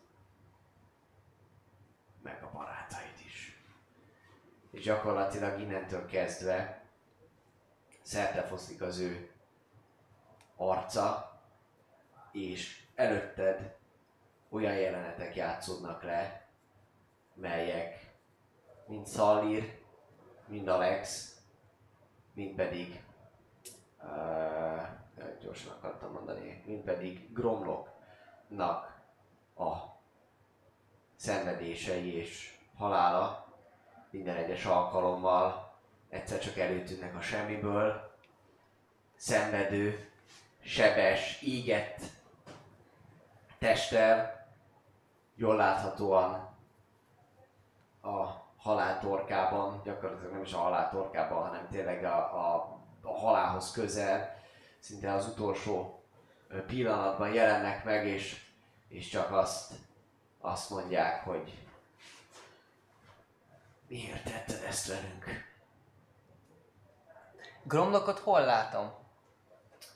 Meg 2.22 2.43
a 2.43 2.52
barátaid 2.52 3.19
is. 3.26 3.64
És 4.72 4.84
gyakorlatilag 4.84 5.60
innentől 5.60 6.06
kezdve 6.06 6.84
szertefoszlik 8.02 8.81
az 8.81 8.98
ő 8.99 9.31
arca, 10.56 11.30
és 12.31 12.83
előtted 12.95 13.75
olyan 14.49 14.73
jelenetek 14.73 15.35
játszódnak 15.35 16.03
le, 16.03 16.47
melyek 17.33 18.11
mind 18.87 19.05
Szallír, 19.05 19.79
mind 20.45 20.67
Alex, 20.67 21.35
mind 22.33 22.55
pedig 22.55 23.03
uh, 24.03 24.81
gyorsan 25.41 25.71
akartam 25.71 26.11
mondani, 26.11 26.63
mind 26.65 26.83
pedig 26.83 27.33
Gromloknak 27.33 29.01
a 29.55 29.73
szenvedései 31.15 32.15
és 32.15 32.57
halála 32.77 33.47
minden 34.09 34.35
egyes 34.35 34.65
alkalommal. 34.65 35.69
Egyszer 36.09 36.39
csak 36.39 36.57
előtűnnek 36.57 37.15
a 37.15 37.21
semmiből, 37.21 38.11
szenvedő, 39.15 40.11
sebes, 40.59 41.41
ígett 41.41 42.01
testtel, 43.61 44.47
jól 45.35 45.55
láthatóan 45.55 46.49
a 48.01 48.25
halál 48.57 48.99
torkában, 48.99 49.81
gyakorlatilag 49.83 50.31
nem 50.31 50.41
is 50.41 50.53
a 50.53 50.57
halál 50.57 50.89
torkában, 50.89 51.47
hanem 51.47 51.67
tényleg 51.69 52.03
a, 52.03 52.17
a, 52.17 52.77
a 53.01 53.17
halálhoz 53.17 53.71
közel, 53.71 54.35
szinte 54.79 55.13
az 55.13 55.27
utolsó 55.27 56.03
pillanatban 56.67 57.33
jelennek 57.33 57.83
meg, 57.83 58.07
és, 58.07 58.45
és 58.88 59.09
csak 59.09 59.31
azt, 59.31 59.73
azt 60.39 60.69
mondják, 60.69 61.23
hogy 61.23 61.67
miért 63.88 64.23
tetted 64.23 64.63
ezt 64.67 64.88
velünk? 64.88 65.25
Gromlokot 67.63 68.19
hol 68.19 68.41
látom? 68.41 68.91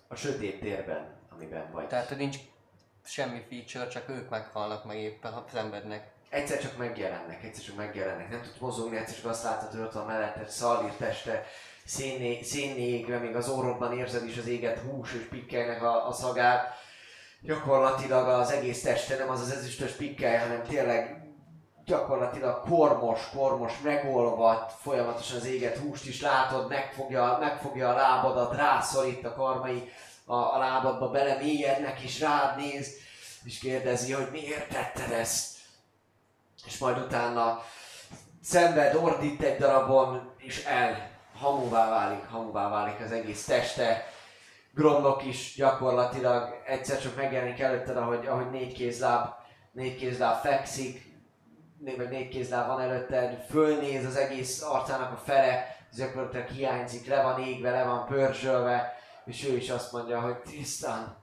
A 0.07 0.15
sötét 0.15 0.59
térben, 0.59 1.15
amiben 1.29 1.71
vagy. 1.71 1.87
Tehát, 1.87 2.07
hogy 2.07 2.17
nincs 2.17 2.37
semmi 3.05 3.45
feature, 3.49 3.87
csak 3.87 4.09
ők 4.09 4.29
meghalnak 4.29 4.85
meg 4.85 4.97
éppen, 4.97 5.31
ha 5.33 5.45
szenvednek. 5.53 6.13
egyszer 6.29 6.59
csak 6.59 6.77
megjelennek, 6.77 7.43
egyszer 7.43 7.63
csak 7.63 7.75
megjelennek. 7.75 8.29
Nem 8.29 8.41
tud 8.41 8.55
mozogni, 8.59 8.97
egyszer 8.97 9.15
csak 9.15 9.25
azt 9.25 9.43
látod, 9.43 9.71
hogy 9.71 9.79
ott 9.79 9.93
van 9.93 10.05
mellette 10.05 10.47
Szalír 10.47 10.91
teste, 10.91 11.45
szénné, 11.85 12.41
szénné 12.41 13.05
még 13.21 13.35
az 13.35 13.49
orrodban 13.49 13.97
érzed 13.97 14.25
is 14.25 14.37
az 14.37 14.47
éget 14.47 14.79
hús 14.79 15.13
és 15.13 15.25
pikkelynek 15.29 15.83
a, 15.83 16.07
a 16.07 16.13
szagát. 16.13 16.73
Gyakorlatilag 17.41 18.27
az 18.27 18.51
egész 18.51 18.81
teste 18.81 19.17
nem 19.17 19.29
az 19.29 19.41
az 19.41 19.51
ezüstös 19.51 19.91
pikkely, 19.91 20.37
hanem 20.37 20.63
tényleg 20.63 21.25
gyakorlatilag 21.85 22.61
kormos, 22.67 23.29
kormos, 23.29 23.73
megolvadt, 23.83 24.71
folyamatosan 24.81 25.37
az 25.37 25.45
éget 25.45 25.77
húst 25.77 26.07
is 26.07 26.21
látod, 26.21 26.69
megfogja, 26.69 27.37
megfogja 27.39 27.89
a 27.89 27.95
lábadat, 27.95 28.55
rászorít 28.55 29.25
a 29.25 29.33
karmai 29.33 29.91
a, 30.25 30.35
a 30.35 30.57
lábadba, 30.57 31.09
bele 31.09 31.37
mélyednek 31.37 31.99
és 31.99 32.19
rád 32.19 32.57
néz, 32.57 32.93
és 33.43 33.59
kérdezi, 33.59 34.13
hogy 34.13 34.27
miért 34.31 34.69
tetted 34.69 35.11
ezt. 35.11 35.57
És 36.65 36.77
majd 36.77 36.97
utána 36.97 37.61
szenved, 38.41 38.95
ordít 38.95 39.41
egy 39.41 39.57
darabon, 39.57 40.33
és 40.37 40.65
el, 40.65 41.09
hamuvá 41.39 41.89
válik, 41.89 42.25
hamuvá 42.25 42.69
válik 42.69 42.99
az 42.99 43.11
egész 43.11 43.45
teste. 43.45 44.05
Gromlok 44.73 45.25
is 45.25 45.53
gyakorlatilag 45.55 46.61
egyszer 46.65 46.99
csak 46.99 47.15
megjelenik 47.15 47.59
előtted, 47.59 47.97
ahogy, 47.97 48.27
ahogy 48.27 48.49
négy 48.49 48.73
kézláb, 48.73 49.33
négy 49.71 49.95
kézláb 49.95 50.41
fekszik, 50.41 51.13
vagy 51.97 52.09
négy 52.09 52.29
kézláb 52.29 52.67
van 52.67 52.81
előtted, 52.81 53.45
fölnéz 53.49 54.05
az 54.05 54.15
egész 54.15 54.61
arcának 54.61 55.11
a 55.11 55.21
fele, 55.25 55.77
ez 55.91 55.97
gyakorlatilag 55.97 56.47
hiányzik, 56.47 57.07
le 57.07 57.21
van 57.21 57.39
égve, 57.39 57.71
le 57.71 57.83
van 57.83 58.05
pörzsölve, 58.05 58.94
és 59.25 59.47
ő 59.47 59.55
is 59.55 59.69
azt 59.69 59.91
mondja, 59.91 60.21
hogy 60.21 60.37
Tristan, 60.37 61.17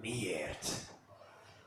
miért? 0.00 0.66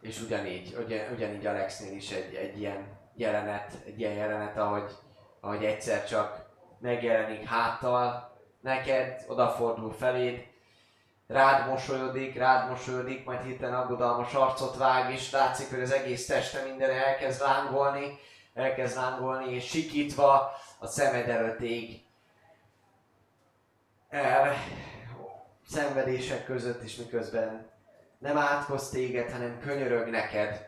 És 0.01 0.21
ugyanígy, 0.21 0.75
ugyan, 0.85 1.13
ugyanígy 1.13 1.45
Alexnél 1.45 1.95
is 1.95 2.11
egy, 2.11 2.33
egy 2.33 2.59
ilyen 2.59 2.97
jelenet, 3.15 3.71
egy 3.85 3.99
ilyen 3.99 4.13
jelenet, 4.13 4.57
ahogy, 4.57 4.91
ahogy 5.39 5.65
egyszer 5.65 6.07
csak 6.07 6.45
megjelenik 6.79 7.47
háttal 7.47 8.35
neked, 8.61 9.25
odafordul 9.27 9.93
feléd, 9.93 10.47
rád 11.27 11.69
mosolyodik, 11.69 12.35
rád 12.35 12.69
mosolyodik, 12.69 13.25
majd 13.25 13.41
hirtelen 13.41 13.79
aggodalmas 13.79 14.33
arcot 14.33 14.77
vág, 14.77 15.13
és 15.13 15.31
látszik, 15.31 15.69
hogy 15.69 15.81
az 15.81 15.91
egész 15.91 16.25
teste 16.25 16.63
minden 16.63 16.89
elkezd 16.89 17.41
lángolni, 17.41 18.19
elkezd 18.53 18.95
lángolni, 18.95 19.53
és 19.53 19.69
sikítva 19.69 20.51
a 20.79 20.87
szemed 20.87 21.29
előtt 21.29 21.59
ég 21.59 22.07
el 24.09 24.55
szenvedések 25.67 26.45
között 26.45 26.83
is, 26.83 26.95
miközben 26.95 27.69
nem 28.17 28.37
átkoz 28.37 28.89
téged, 28.89 29.31
hanem 29.31 29.59
könyörög 29.59 30.09
neked, 30.09 30.67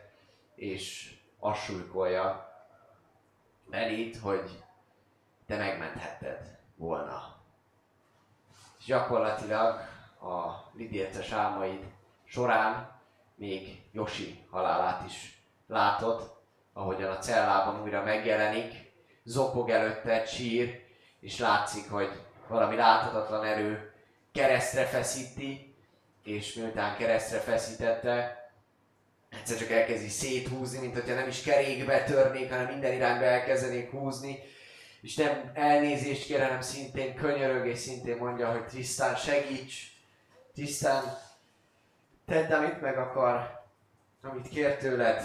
és 0.54 1.14
azt 1.38 1.62
súlykolja 1.62 2.52
hogy 4.18 4.64
te 5.46 5.56
megmenthetted 5.56 6.58
volna. 6.76 7.36
És 8.78 8.84
gyakorlatilag 8.84 9.80
a 10.20 10.50
lidérces 10.72 11.32
álmaid 11.32 11.84
során 12.24 13.00
még 13.34 13.82
Yoshi 13.92 14.46
halálát 14.50 15.06
is 15.06 15.42
látod, 15.66 16.40
ahogyan 16.72 17.10
a 17.10 17.18
cellában 17.18 17.82
újra 17.82 18.02
megjelenik, 18.02 18.92
zokog 19.24 19.70
előtte, 19.70 20.24
sír, 20.24 20.84
és 21.20 21.38
látszik, 21.38 21.90
hogy 21.90 22.22
valami 22.52 22.76
láthatatlan 22.76 23.44
erő 23.44 23.92
keresztre 24.32 24.84
feszíti, 24.84 25.74
és 26.24 26.54
miután 26.54 26.96
keresztre 26.96 27.38
feszítette, 27.38 28.42
egyszer 29.30 29.58
csak 29.58 29.70
elkezdi 29.70 30.08
széthúzni, 30.08 30.78
mint 30.78 30.94
hogyha 30.94 31.14
nem 31.14 31.28
is 31.28 31.42
kerékbe 31.42 32.04
törnék, 32.04 32.50
hanem 32.50 32.66
minden 32.66 32.92
irányba 32.92 33.24
elkezdenék 33.24 33.90
húzni, 33.90 34.38
és 35.00 35.14
nem 35.14 35.50
elnézést 35.54 36.26
kér, 36.26 36.40
hanem 36.40 36.60
szintén 36.60 37.14
könyörög, 37.14 37.66
és 37.66 37.78
szintén 37.78 38.16
mondja, 38.16 38.50
hogy 38.50 38.66
Trisztán 38.66 39.16
segíts, 39.16 39.92
Trisztán 40.54 41.04
tedd, 42.26 42.52
amit 42.52 42.80
meg 42.80 42.98
akar, 42.98 43.60
amit 44.22 44.48
kér 44.48 44.76
tőled, 44.76 45.24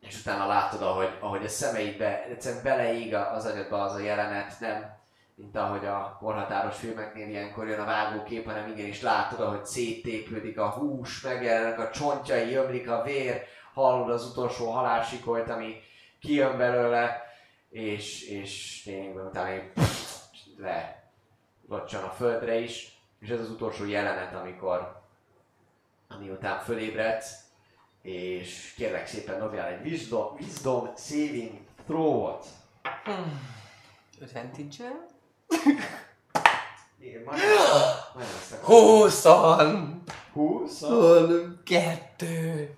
és 0.00 0.20
utána 0.20 0.46
látod, 0.46 0.82
ahogy, 0.82 1.16
ahogy 1.20 1.44
a 1.44 1.48
szemeidbe 1.48 2.24
egyszerűen 2.24 2.62
beleég 2.62 3.14
az 3.14 3.44
agyadba 3.44 3.82
az 3.82 3.94
a 3.94 3.98
jelenet, 3.98 4.60
nem 4.60 4.95
mint 5.36 5.56
ahogy 5.56 5.86
a 5.86 6.16
korhatáros 6.20 6.78
filmeknél 6.78 7.28
ilyenkor 7.28 7.68
jön 7.68 7.80
a 7.80 7.84
vágókép, 7.84 8.44
hanem 8.44 8.68
igenis 8.68 9.02
látod, 9.02 9.40
ahogy 9.40 9.64
széttépődik 9.64 10.58
a 10.58 10.70
hús, 10.70 11.20
megjelennek 11.20 11.78
a 11.78 11.90
csontjai, 11.90 12.54
ömlik 12.54 12.90
a 12.90 13.02
vér, 13.02 13.42
hallod 13.72 14.10
az 14.10 14.26
utolsó 14.26 14.70
halálsikolyt, 14.70 15.48
ami 15.48 15.80
kijön 16.20 16.56
belőle, 16.56 17.22
és, 17.70 18.28
és 18.28 18.82
tényleg 18.84 19.26
utána 19.26 19.54
így 19.54 19.72
le 20.56 21.04
locsan 21.68 22.04
a 22.04 22.10
földre 22.10 22.54
is, 22.58 22.98
és 23.20 23.28
ez 23.28 23.40
az 23.40 23.50
utolsó 23.50 23.86
jelenet, 23.86 24.34
amikor 24.34 25.00
ami 26.08 26.28
után 26.28 26.58
fölébredsz, 26.58 27.44
és 28.02 28.72
kérlek 28.76 29.06
szépen 29.06 29.38
dobjál 29.38 29.68
egy 29.68 29.86
wisdom, 29.86 30.34
wisdom 30.34 30.92
saving 30.96 31.58
throw-ot. 31.86 32.46
Advantage-el? 34.22 35.05
Igen, 36.98 37.22
akarom. 37.26 37.94
Húszan! 38.62 40.02
20, 40.32 40.82
Kettő! 41.64 42.70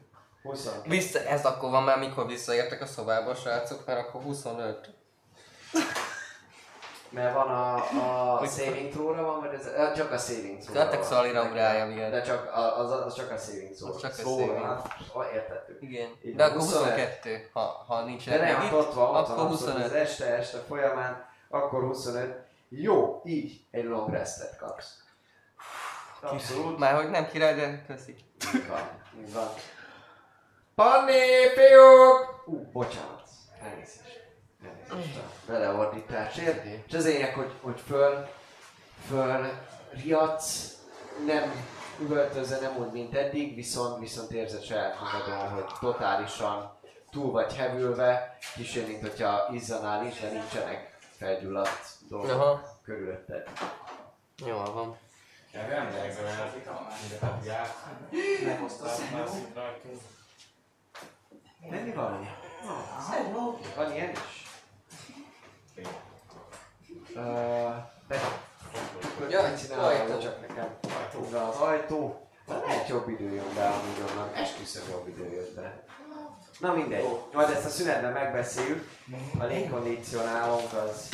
20. 0.42 0.68
Vissza, 0.84 1.18
ez 1.18 1.44
akkor 1.44 1.70
van 1.70 1.82
már, 1.82 1.98
mikor 1.98 2.26
visszaértek 2.26 2.80
a 2.82 2.86
szobába, 2.86 3.34
srácok, 3.34 3.86
mert 3.86 3.98
akkor 3.98 4.22
25. 4.22 4.90
Mert 7.10 7.34
van 7.34 7.48
a, 7.48 7.74
a 8.40 8.46
saving 8.46 8.90
throw-ra 8.90 9.22
van, 9.22 9.40
vagy 9.40 9.54
ez, 9.54 9.94
csak 9.96 10.12
a 10.12 10.18
saving 10.18 10.58
throw-ra 10.58 10.80
Követek 10.80 10.98
van. 11.00 11.08
Szalira 11.08 11.42
ugrája 11.44 11.86
miatt. 11.86 12.10
De 12.10 12.22
csak, 12.22 12.50
az, 12.78 12.90
az 12.90 13.14
csak 13.14 13.30
a 13.30 13.36
saving 13.36 13.74
throw. 13.74 13.94
Az 13.94 14.00
csak 14.00 14.10
a 14.10 14.14
Szóval, 14.14 14.46
saving. 14.46 14.64
hát, 14.64 15.32
értettük. 15.34 15.82
Igen. 15.82 16.08
Így 16.22 16.34
De 16.34 16.44
akkor 16.44 16.56
25. 16.56 16.82
22, 16.88 17.50
ha, 17.52 17.60
ha 17.60 18.04
nincs 18.04 18.28
De 18.28 18.38
nem, 18.38 18.74
ott 18.74 18.94
van, 18.94 19.08
ott 19.08 19.14
akkor 19.16 19.36
van, 19.36 19.46
abszolút, 19.46 19.50
25. 19.50 19.84
az 19.84 19.92
este, 19.92 20.24
este 20.26 20.58
folyamán, 20.58 21.26
akkor 21.48 21.82
25. 21.82 22.46
Jó, 22.68 23.22
így 23.24 23.66
egy 23.70 23.84
long 23.84 24.10
restet 24.10 24.56
kapsz. 24.56 25.02
Abszolút. 26.20 26.78
Már 26.78 26.94
hogy 26.94 27.10
nem 27.10 27.28
király, 27.28 27.54
de 27.54 27.84
köszi. 27.86 28.14
Így 28.54 28.68
van, 28.68 29.02
így 29.20 29.32
van. 29.32 29.48
Panni, 30.74 31.48
fiúk! 31.54 32.42
Ú, 32.46 32.54
uh, 32.54 32.66
bocsánat. 32.72 33.28
Elnézést. 33.62 34.26
Elnézést 34.90 35.16
a 35.16 35.50
beleordításért. 35.50 36.64
És 36.86 36.94
az 36.94 37.04
lényeg, 37.04 37.34
hogy, 37.34 37.52
hogy 37.60 37.80
föl, 37.80 38.28
föl 39.08 39.46
riadsz, 39.90 40.78
nem 41.26 41.52
üvöltözze, 42.00 42.58
nem 42.60 42.76
úgy, 42.76 42.92
mint 42.92 43.14
eddig, 43.14 43.54
viszont, 43.54 43.98
viszont 44.00 44.30
érzed 44.30 44.62
saját 44.62 44.96
magadon, 45.00 45.48
hogy 45.48 45.64
totálisan 45.80 46.76
túl 47.10 47.30
vagy 47.30 47.56
hevülve, 47.56 48.36
kicsit, 48.54 48.86
mint 48.86 49.00
hogyha 49.00 49.48
izzanál 49.52 50.06
is, 50.06 50.20
de 50.20 50.28
nincsenek 50.28 50.97
felgyulladt 51.18 51.98
dolgok 52.08 52.30
Aha. 52.30 52.78
körülötted. 52.82 53.48
Jól 54.46 54.72
van. 54.72 54.96
Nem 55.52 55.88
nézem 55.88 56.24
el. 56.24 56.52
Járt. 57.44 57.74
Meghoztál 58.44 58.96
már 59.12 59.28
szint 59.28 59.54
rajtunk. 59.54 60.00
Menni 61.70 61.92
valami? 61.92 62.28
Van 63.76 63.92
ilyen 63.92 64.10
is? 64.10 64.46
Jaj, 69.30 69.56
csinálom, 69.56 69.84
ajtó. 69.84 70.18
csak 70.18 70.48
nekem? 70.48 70.76
De 71.30 71.38
az 71.38 71.56
ajtó... 71.56 72.22
Lehet 72.46 72.88
jobb 72.88 73.08
idő 73.08 73.34
jön 73.34 73.54
be, 73.54 73.68
amúgy 73.68 74.10
onnan. 74.10 74.34
Esküszöm 74.34 74.88
jobb 74.90 75.08
idő 75.08 75.32
jött 75.32 75.54
be. 75.54 75.84
Na 76.58 76.72
mindegy. 76.72 77.04
Majd 77.32 77.50
ezt 77.50 77.64
a 77.64 77.68
szünetben 77.68 78.12
megbeszéljük. 78.12 78.90
A 79.38 79.44
légkondicionálónk 79.44 80.72
az 80.72 81.08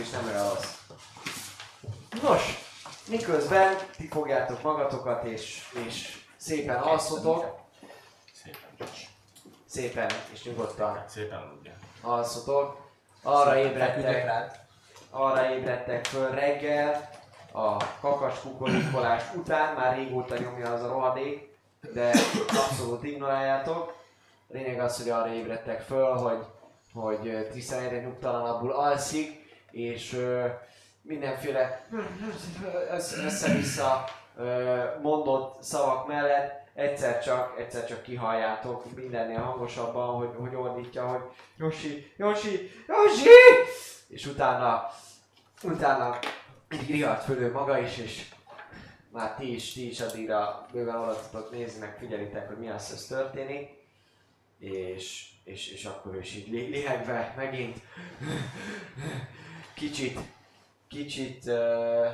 is 0.00 0.10
nem 0.10 0.24
olyan 0.26 0.48
rossz. 0.48 0.74
Nos, 2.22 2.42
miközben 3.08 3.76
ti 3.96 4.08
fogjátok 4.08 4.62
magatokat 4.62 5.24
és, 5.24 5.68
és 5.86 6.24
szépen 6.36 6.76
alszotok, 6.76 7.60
Szépen. 8.42 8.88
szépen 9.66 10.10
és 10.32 10.44
nyugodtan 10.44 11.04
Szépen 11.08 11.38
aludjál. 11.38 11.76
alszotok, 12.00 12.90
arra 13.22 13.56
ébredtek, 13.56 14.30
arra 15.10 15.50
ébredtek 15.54 16.04
föl 16.06 16.30
reggel, 16.30 17.10
a 17.52 17.76
kakas 18.00 18.40
kukorékolás 18.40 19.22
után, 19.34 19.74
már 19.74 19.96
régóta 19.96 20.38
nyomja 20.38 20.72
az 20.72 20.82
a 20.82 20.88
rohadék, 20.88 21.48
de 21.92 22.12
abszolút 22.48 23.04
ignoráljátok. 23.04 24.00
A 24.52 24.54
lényeg 24.56 24.80
az, 24.80 24.96
hogy 25.02 25.10
arra 25.10 25.32
ébredtek 25.32 25.80
föl, 25.80 26.12
hogy, 26.12 26.44
hogy 26.92 27.46
Tristan 27.50 27.82
egyre 27.82 28.00
nyugtalanabbul 28.00 28.72
alszik, 28.72 29.50
és 29.70 30.12
ö, 30.12 30.46
mindenféle 31.02 31.86
össze- 32.90 33.24
össze-vissza 33.24 34.04
ö, 34.36 34.84
mondott 35.02 35.62
szavak 35.62 36.06
mellett 36.06 36.62
egyszer 36.74 37.22
csak, 37.22 37.58
egyszer 37.58 37.86
csak 37.86 38.02
kihalljátok 38.02 38.94
mindennél 38.94 39.40
hangosabban, 39.40 40.14
hogy, 40.14 40.30
hogy 40.38 40.54
ordítja, 40.54 41.06
hogy 41.06 41.22
Yoshi, 41.58 42.12
Yoshi, 42.16 42.70
Yoshi! 42.88 43.28
És 44.08 44.26
utána, 44.26 44.90
utána 45.62 46.18
így 46.72 46.90
riadt 46.90 47.24
föl 47.24 47.38
ő 47.38 47.52
maga 47.52 47.78
is, 47.78 47.98
és 47.98 48.28
már 49.10 49.34
ti 49.34 49.54
is, 49.54 49.72
ti 49.72 49.88
is 49.88 50.00
addigra 50.00 50.66
bőven 50.72 50.96
oda 50.96 51.20
tudtok 51.20 51.50
nézni, 51.50 51.80
meg 51.80 51.96
figyelitek, 51.98 52.46
hogy 52.48 52.58
mi 52.58 52.70
az, 52.70 52.92
ez 52.92 53.06
történik. 53.06 53.80
És, 54.62 55.28
és, 55.44 55.68
és 55.68 55.84
akkor 55.84 56.16
is 56.16 56.34
így 56.34 56.48
li- 56.48 56.68
lihegve 56.68 57.34
megint 57.36 57.78
kicsit, 59.74 60.18
kicsit 60.88 61.44
uh, 61.46 62.06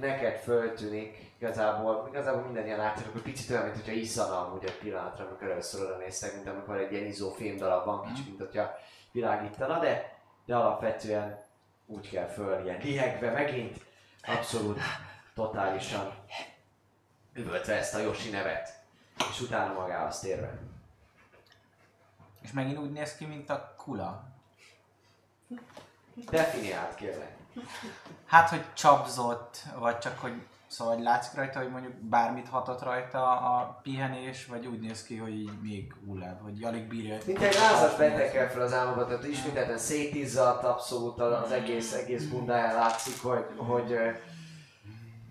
neked 0.00 0.36
föltűnik 0.36 1.32
igazából, 1.38 2.08
igazából 2.10 2.42
minden 2.42 2.66
ilyen 2.66 2.78
látszik, 2.78 3.12
hogy 3.12 3.22
picit 3.22 3.50
olyan, 3.50 3.62
mint 3.62 3.74
hogyha 3.74 3.92
iszana 3.92 4.46
amúgy 4.46 4.64
egy 4.64 4.78
pillanatra, 4.78 5.26
amikor 5.26 5.50
először 5.50 5.82
oda 5.82 5.96
néztek, 5.96 6.34
mint 6.34 6.48
amikor 6.48 6.76
egy 6.76 6.92
ilyen 6.92 7.06
izó 7.06 7.30
fémdarab 7.30 7.84
van, 7.84 8.06
kicsit, 8.06 8.26
mint 8.26 8.38
hogyha 8.38 8.74
világítana, 9.12 9.78
de, 9.78 10.18
de 10.46 10.56
alapvetően 10.56 11.42
úgy 11.86 12.10
kell 12.10 12.26
föl, 12.26 12.64
ilyen 12.64 12.80
lihegve 12.82 13.30
megint, 13.30 13.80
abszolút, 14.22 14.80
totálisan 15.34 16.14
üvöltve 17.32 17.74
ezt 17.74 17.94
a 17.94 17.98
Yoshi 17.98 18.30
nevet, 18.30 18.83
és 19.30 19.40
utána 19.40 19.72
magához 19.72 20.18
térve. 20.18 20.58
És 22.42 22.52
megint 22.52 22.78
úgy 22.78 22.92
néz 22.92 23.16
ki, 23.16 23.24
mint 23.24 23.50
a 23.50 23.74
kula. 23.76 24.24
Definiált 26.30 26.94
kérlek. 26.94 27.36
Hát, 28.26 28.48
hogy 28.48 28.64
csapzott, 28.74 29.56
vagy 29.78 29.98
csak, 29.98 30.18
hogy 30.18 30.42
szóval 30.66 30.94
hogy 30.94 31.02
látszik 31.02 31.34
rajta, 31.34 31.58
hogy 31.58 31.70
mondjuk 31.70 31.92
bármit 31.92 32.48
hatott 32.48 32.82
rajta 32.82 33.30
a 33.30 33.80
pihenés, 33.82 34.46
vagy 34.46 34.66
úgy 34.66 34.80
néz 34.80 35.02
ki, 35.02 35.16
hogy 35.16 35.34
így 35.34 35.60
még 35.62 35.94
hullad, 36.06 36.40
hogy 36.42 36.62
alig 36.62 36.88
bírja. 36.88 37.16
Mint 37.26 37.42
egy 37.42 37.54
lázas 37.54 37.96
betekkel 37.96 38.50
fel 38.50 38.60
az 38.60 38.72
álmokat, 38.72 39.08
tehát 39.08 39.26
ismételten 39.26 39.78
szétizzadt 39.78 40.64
abszolút 40.64 41.20
az 41.20 41.52
egész, 41.52 41.92
egész 41.92 42.24
bundáján 42.24 42.74
látszik, 42.74 43.22
hogy, 43.22 43.46
hogy, 43.56 43.96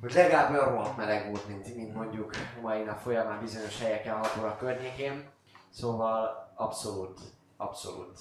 hogy 0.03 0.13
legalább 0.13 0.51
olyan 0.51 0.69
rohadt 0.69 0.97
meleg 0.97 1.29
volt, 1.29 1.47
mint, 1.47 1.75
mint 1.75 1.93
mondjuk 1.93 2.31
mai 2.61 2.83
nap 2.83 2.99
folyamán 2.99 3.39
bizonyos 3.39 3.79
helyeken 3.79 4.17
6 4.17 4.37
óra 4.39 4.57
környékén. 4.57 5.29
Szóval 5.69 6.51
abszolút, 6.55 7.19
abszolút 7.57 8.19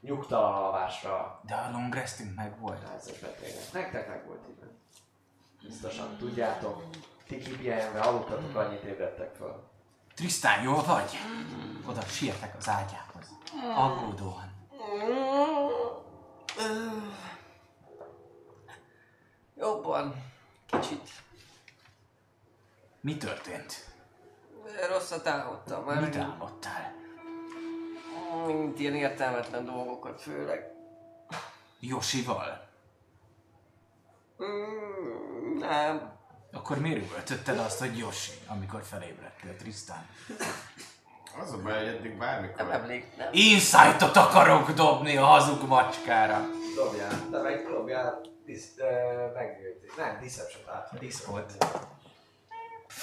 nyugtalan 0.00 0.54
alvásra 0.54 1.40
De 1.46 1.54
a 1.54 1.70
long 1.70 1.94
restünk 1.94 2.34
meg 2.34 2.60
volt. 2.60 2.82
lázas 2.88 3.18
betegnek. 3.18 3.72
Nektek 3.72 4.08
meg 4.08 4.26
volt 4.26 4.48
így. 4.48 4.54
Biztosan 5.62 6.16
tudjátok, 6.16 6.84
ti 7.26 7.38
kipihenve 7.38 8.00
aludtatok, 8.00 8.56
annyit 8.56 8.82
ébredtek 8.82 9.34
föl. 9.34 9.62
Trisztán, 10.14 10.62
jól 10.62 10.82
vagy? 10.82 11.16
Oda 11.88 12.00
sietek 12.00 12.54
az 12.58 12.68
ágyához. 12.68 13.38
Aggódóan. 13.76 14.54
Jobban. 19.56 20.34
Kicsit. 20.66 21.10
Mi 23.00 23.16
történt? 23.16 23.84
Rosszat 24.88 25.26
álmodtam 25.26 25.84
már. 25.84 26.00
Mit 26.00 26.16
álmodtál? 26.16 26.94
Mint 28.46 28.78
ilyen 28.78 28.94
értelmetlen 28.94 29.64
dolgokat 29.64 30.20
főleg. 30.20 30.70
Josival? 31.80 32.68
Mm, 34.44 35.58
nem. 35.58 36.14
Akkor 36.52 36.78
miért 36.78 37.04
üvöltötted 37.04 37.58
azt, 37.58 37.78
hogy 37.78 37.98
Josi, 37.98 38.32
amikor 38.46 38.82
felébredtél, 38.82 39.56
Trisztán? 39.56 40.08
Az 41.40 41.52
a 41.52 41.62
baj, 41.62 41.78
hogy 41.78 41.86
eddig 41.86 42.10
Nem 42.10 42.18
bármikor... 42.18 42.70
emlék, 42.70 43.16
nem. 43.16 43.28
Insightot 43.32 44.16
akarok 44.16 44.70
dobni 44.70 45.16
a 45.16 45.24
hazug 45.24 45.68
macskára. 45.68 46.40
Dobjál, 46.76 47.10
de 47.30 47.42
meg 47.42 47.66
dobjál, 47.70 48.20
disz, 48.44 48.72
uh, 48.78 49.34
meggyőzni. 49.34 49.86
Nem, 49.96 50.18
deception 50.20 50.74
át. 50.74 50.98
Diszkolt. 50.98 51.52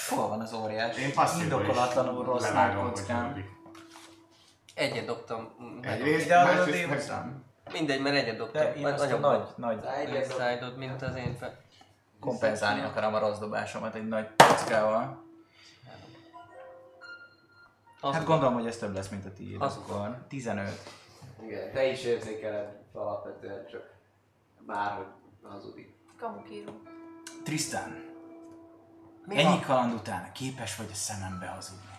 Hol 0.09 0.27
van 0.27 0.41
az 0.41 0.53
óriás? 0.53 0.97
Én 0.97 1.13
passzívból 1.13 1.61
is 1.61 1.67
Indokolatlanul 1.67 2.23
rossz 2.25 2.51
nagy 2.51 2.73
halldik. 3.07 3.45
Egyet 4.75 5.05
dobtam. 5.05 5.55
Nagyon. 5.57 5.93
Egyrészt, 5.93 6.27
De 6.27 6.37
arra 6.37 6.65
démoztam. 6.65 7.43
Mindegy, 7.71 8.01
mert 8.01 8.15
egyet 8.15 8.37
dobtam. 8.37 8.81
De 8.81 8.87
a 8.87 8.95
Nagyobb 8.95 9.19
nagy, 9.19 9.47
nagy 9.55 9.77
Egyet 9.85 10.27
dob- 10.27 10.39
Inside-ot, 10.39 10.77
mint 10.77 11.01
az 11.01 11.15
én 11.15 11.35
fel. 11.39 11.57
kompenzálni 12.19 12.81
akarom 12.81 13.13
a 13.13 13.19
rossz 13.19 13.37
dobásomat 13.37 13.95
egy 13.95 14.07
nagy 14.07 14.27
kockával. 14.37 15.23
Az 18.03 18.13
Hát 18.13 18.25
gondolom, 18.25 18.53
hogy 18.53 18.67
ez 18.67 18.77
több 18.77 18.93
lesz, 18.93 19.09
mint 19.09 19.25
a 19.25 19.33
tiéd. 19.33 19.61
Az- 19.61 19.75
Akkor 19.77 20.25
15. 20.27 20.89
Igen, 21.43 21.71
te 21.73 21.85
is 21.87 22.03
érzékeled 22.03 22.77
alapvetően 22.93 23.65
csak 23.71 23.93
bárhogy 24.59 25.05
hazudik. 25.43 25.93
Kamukíró. 26.19 26.81
Trisztán, 27.43 28.11
Mi 29.25 29.35
ennyi 29.37 29.43
van? 29.49 29.61
kaland 29.61 29.93
után 29.93 30.31
képes 30.33 30.75
vagy 30.75 30.89
a 30.91 30.95
szemembe 30.95 31.45
hazudni. 31.47 31.89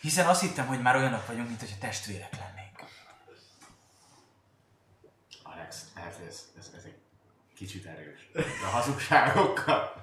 Hiszen 0.00 0.26
azt 0.26 0.40
hittem, 0.40 0.66
hogy 0.66 0.82
már 0.82 0.96
olyanok 0.96 1.26
vagyunk, 1.26 1.48
mint 1.48 1.60
hogyha 1.60 1.76
testvérek 1.80 2.36
lennénk. 2.38 2.78
Alex, 5.42 5.84
ez, 5.94 6.14
ez, 6.28 6.44
ez, 6.58 6.70
ez 6.76 6.84
egy 6.84 6.96
kicsit 7.56 7.86
erős. 7.86 8.30
De 8.32 8.42
a 8.66 8.70
hazugságokkal. 8.70 10.00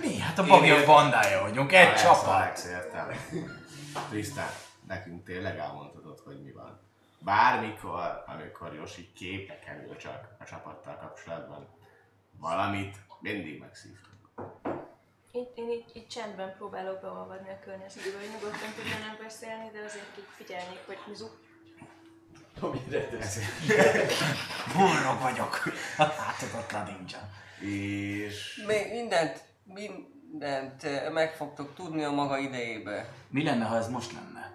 Mi? 0.00 0.18
Hát 0.18 0.38
a 0.38 0.44
bagyok 0.44 0.86
bandája 0.86 1.40
vagyunk, 1.40 1.72
egy 1.72 1.86
Alex, 1.86 2.02
csapat. 2.02 2.26
Alex, 2.26 2.64
értem. 2.64 3.08
Tisztán, 4.10 4.50
nekünk 4.86 5.24
tényleg 5.24 5.58
elmondhatod, 5.58 6.20
hogy 6.24 6.42
mi 6.42 6.52
van. 6.52 6.80
Bármikor, 7.18 8.24
amikor 8.26 8.74
Josi 8.74 9.12
képre 9.12 9.58
kerül 9.58 9.96
csak 9.96 10.36
a 10.38 10.44
csapattal 10.44 10.96
kapcsolatban, 10.96 11.66
valamit 12.38 12.96
mindig 13.20 13.60
megszívtunk. 13.60 14.16
Itt, 15.32 15.56
én 15.56 15.70
így, 15.70 15.84
így 15.94 16.06
csendben 16.06 16.54
próbálok 16.56 17.00
beolvadni 17.00 17.48
a 17.48 17.58
környezetbe, 17.64 18.18
hogy 18.18 18.28
nyugodtan 18.32 18.72
tudjanak 18.76 19.18
beszélni, 19.22 19.70
de 19.72 19.78
azért 19.78 20.18
így 20.18 20.28
figyelnék, 20.36 20.86
hogy 20.86 20.98
mizu. 21.06 21.26
Borrog 24.76 25.20
vagyok. 25.20 25.62
A 25.98 26.02
láthatatlan 26.02 26.84
ninja. 26.84 27.20
És 27.60 28.62
Még 28.66 28.92
mindent, 28.92 29.44
mindent 30.32 30.84
eh, 30.84 31.12
meg 31.12 31.32
fogtok 31.32 31.74
tudni 31.74 32.02
a 32.04 32.10
maga 32.10 32.38
idejébe. 32.38 33.08
Mi 33.28 33.44
lenne, 33.44 33.64
ha 33.64 33.76
ez 33.76 33.88
most 33.88 34.12
lenne? 34.12 34.52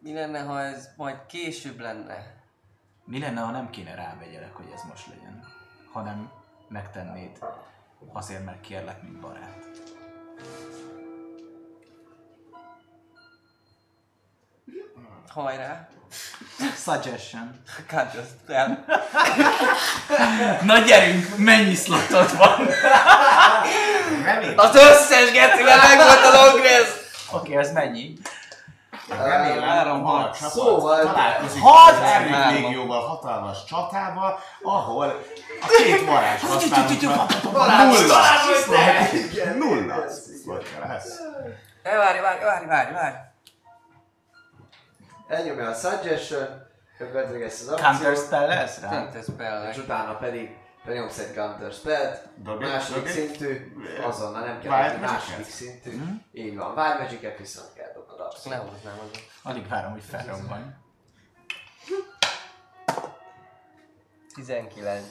Mi 0.00 0.12
lenne, 0.12 0.40
ha 0.40 0.60
ez 0.60 0.88
majd 0.96 1.26
később 1.26 1.80
lenne? 1.80 2.34
Mi 3.04 3.18
lenne, 3.18 3.40
ha 3.40 3.50
nem 3.50 3.70
kéne 3.70 3.94
rávegyelek, 3.94 4.54
hogy 4.54 4.70
ez 4.74 4.82
most 4.88 5.06
legyen? 5.06 5.44
Hanem 5.92 6.30
megtennéd 6.68 7.38
azért, 8.12 8.44
mert 8.44 8.60
kérlek, 8.60 9.02
mint 9.02 9.20
barát. 9.20 9.66
Hajrá. 15.34 15.88
Suggestion. 16.84 17.60
Counter 17.88 18.24
spell. 18.42 18.68
Na 20.62 20.78
gyerünk, 20.78 21.36
mennyi 21.36 21.74
slotod 21.74 22.36
van? 22.36 22.68
Remélem, 24.24 24.58
Az 24.58 24.74
összes 24.74 25.30
gecivel 25.32 25.76
meg 25.76 25.96
volt 25.96 26.24
a 26.24 26.30
long 26.44 26.62
rest. 26.62 27.04
Oké, 27.32 27.36
okay, 27.52 27.56
ez 27.64 27.72
mennyi? 27.72 28.12
remélem, 29.08 29.62
három, 29.68 30.04
hat. 30.04 30.36
csapat 30.38 30.52
Szóval- 30.52 31.02
találkozik 31.02 31.62
Hat! 31.62 31.90
az. 31.92 32.52
Légióval 32.52 33.00
hatalmas 33.06 33.64
csatával, 33.64 34.38
ahol 34.62 35.22
a 35.60 35.66
két 35.66 36.04
varázs 36.06 36.40
használatra 36.40 37.08
nulla, 37.08 37.26
nulla 39.54 39.96
lesz. 40.88 41.18
Ne, 41.82 41.96
Várj, 41.96 42.20
várj, 42.20 42.44
várj, 42.44 42.66
várj, 42.66 42.92
várj. 42.92 43.14
Elnyomja 45.28 45.68
a 45.68 45.74
suggestion, 45.74 46.46
gyakorlatilag 46.98 47.42
ezt 47.42 47.60
az 47.60 47.66
Counter 47.66 47.90
akciót, 47.90 48.26
spell 48.26 48.46
lesz 48.46 48.80
rá? 48.80 48.88
Counter 48.88 49.20
és 49.20 49.26
spell 49.26 49.74
utána 49.78 50.16
pedig 50.16 50.56
benyomsz 50.84 51.18
egy 51.18 51.34
counter 51.34 51.72
spellt, 51.72 52.28
második 52.58 53.08
szintű, 53.08 53.72
azonnal 54.02 54.44
nem 54.44 54.60
kell 54.60 54.72
Wild 54.72 54.92
egy 54.92 55.00
Magic-et? 55.00 55.28
második 55.28 55.46
szintű. 55.46 56.00
Így 56.32 56.56
van, 56.56 56.78
Wild 56.78 56.98
Magic-et 57.00 57.38
viszont 57.38 57.72
kell 57.74 57.92
dobnod 57.94 58.20
abszolút. 58.20 58.58
Lehoznám 58.58 58.98
azon. 58.98 59.22
Alig 59.42 59.68
várom, 59.68 59.92
hogy 59.92 60.02
felrobban. 60.10 60.84
19. 64.34 65.02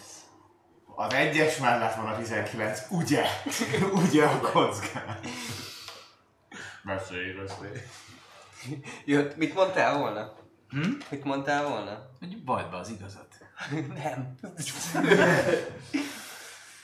Az 0.96 1.14
egyes 1.14 1.58
mellett 1.58 1.96
van 1.96 2.08
a 2.08 2.16
19, 2.18 2.82
ugye? 2.90 3.24
ugye 4.04 4.26
a 4.26 4.40
kockán. 4.40 5.20
Beszélj, 6.84 7.34
beszélj. 7.34 7.82
Jött, 9.06 9.36
mit 9.38 9.54
mondtál 9.54 9.98
volna? 9.98 10.34
Hm? 10.70 10.92
Mit 11.10 11.24
mondtál 11.24 11.68
volna? 11.68 12.10
Hogy 12.20 12.44
bajt 12.44 12.70
be 12.70 12.78
az 12.78 12.90
igazat. 12.90 13.36
Nem. 14.04 14.36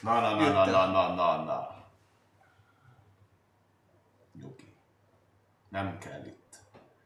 Na, 0.01 0.19
na, 0.19 0.35
na, 0.35 0.51
na, 0.51 0.65
na, 0.65 0.85
na, 0.91 1.13
na, 1.15 1.43
na. 1.43 1.85
Nyugi. 4.33 4.75
Nem 5.69 5.97
kell 5.97 6.25
itt. 6.25 6.55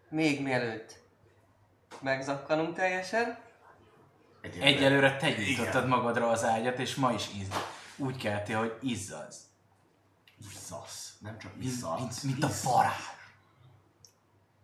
Még 0.10 0.42
mielőtt 0.42 1.04
megzakkanunk 2.02 2.76
teljesen, 2.76 3.44
Egyelőre 4.60 5.18
te 5.18 5.28
Igen. 5.28 5.44
gyújtottad 5.44 5.88
magadra 5.88 6.30
az 6.30 6.44
ágyat, 6.44 6.80
és 6.80 6.96
ma 6.96 7.12
is 7.12 7.30
izz. 7.40 7.50
Úgy 7.96 8.18
keltél, 8.18 8.58
hogy 8.58 8.78
izzadsz. 8.82 9.38
Izzasz. 10.52 11.16
Nem 11.20 11.38
csak 11.38 11.56
Mint, 11.56 11.64
izzasz. 11.72 12.00
mint, 12.00 12.24
mint 12.24 12.44
a 12.44 12.50
varázs. 12.64 13.04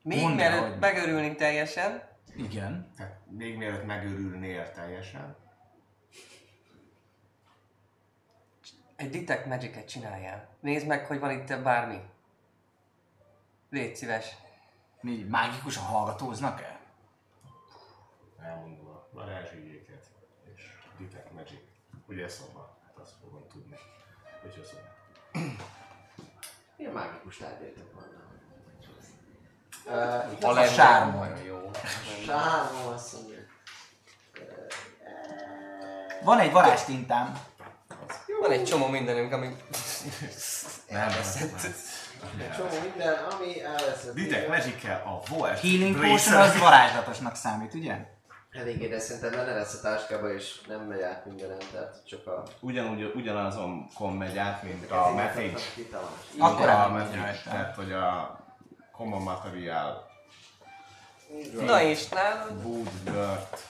Még 0.04 0.22
Mondd 0.22 0.40
el, 0.40 0.50
mielőtt 0.52 0.70
hogy- 0.72 0.80
megörülnénk 0.80 1.36
teljesen, 1.38 2.10
Igen. 2.36 2.92
Tehát 2.98 3.20
még 3.30 3.58
mielőtt 3.58 3.86
megőrülnél 3.86 4.72
teljesen. 4.72 5.36
egy 8.96 9.10
detect 9.10 9.46
magic 9.46 9.86
csináljál. 9.86 10.48
Nézd 10.60 10.88
meg, 10.88 11.06
hogy 11.06 11.20
van 11.20 11.32
itt 11.32 11.62
bármi. 11.62 12.02
Légy 13.70 13.96
szíves. 13.96 14.36
Mi 15.02 15.24
mágikusan 15.30 15.84
hallgatóznak 15.84 16.62
el? 16.62 16.80
Elmondom 18.42 18.88
a 18.88 19.08
varázsigéket. 19.12 20.10
És 20.56 20.72
Detect 21.00 21.32
Magic. 21.34 21.60
Ugye 22.08 22.28
szóval, 22.28 22.78
hát 22.86 22.98
azt 22.98 23.14
fogom 23.22 23.48
tudni. 23.48 23.76
Hogyha 24.42 24.64
szóval. 24.64 24.96
Milyen 26.78 26.94
mágikus 26.94 27.38
tárgyaitok? 27.38 27.91
Uh, 29.86 30.50
A. 30.50 30.54
Nagyon 30.54 31.44
jó. 31.46 31.72
Sármon 32.26 32.94
azt 32.94 33.14
mondja. 33.14 33.38
Van 36.24 36.40
egy 36.40 36.52
varázstintám. 36.52 37.40
Van 38.42 38.52
egy 38.52 38.64
csomó 38.64 38.88
mindenünk, 38.88 39.34
ami... 39.34 39.46
Nem, 40.90 41.08
nem, 41.08 41.18
Egy 42.40 42.52
csomó 42.58 42.70
minden, 42.84 43.14
ami 43.14 43.64
elveszett. 43.64 44.16
Detect 44.16 44.48
magic 44.48 44.84
a 44.84 45.22
Volt 45.30 45.60
Healing 45.60 45.96
Potion 45.96 46.42
az 46.42 46.60
varázslatosnak 46.60 47.36
számít, 47.36 47.74
ugye? 47.74 47.96
Eléggé, 48.52 48.88
de 48.88 49.00
szerintem 49.00 49.32
benne 49.32 49.54
lesz 49.54 49.74
a 49.74 49.80
táskába, 49.82 50.34
és 50.34 50.62
nem 50.68 50.82
megy 50.82 51.02
át 51.02 51.26
mindenen, 51.26 51.58
tehát 51.72 52.02
csak 52.08 52.28
a... 52.28 52.44
Ugyanúgy, 52.60 53.12
ugyanazon 53.16 53.88
kon 53.96 54.14
megy 54.14 54.38
át, 54.38 54.64
mint 54.64 54.92
a 54.92 55.14
Methage. 55.14 55.60
Kitalás. 55.76 56.10
Akkor 56.38 56.70
a 56.70 56.90
Methage, 56.90 57.42
tehát 57.44 57.76
hogy 57.76 57.92
a 57.92 58.40
Common 59.02 59.22
Material, 59.22 60.10
Na 61.66 61.82
és 61.82 62.10
nálad? 62.10 62.66
Wood, 62.66 62.90
Dirt, 63.04 63.64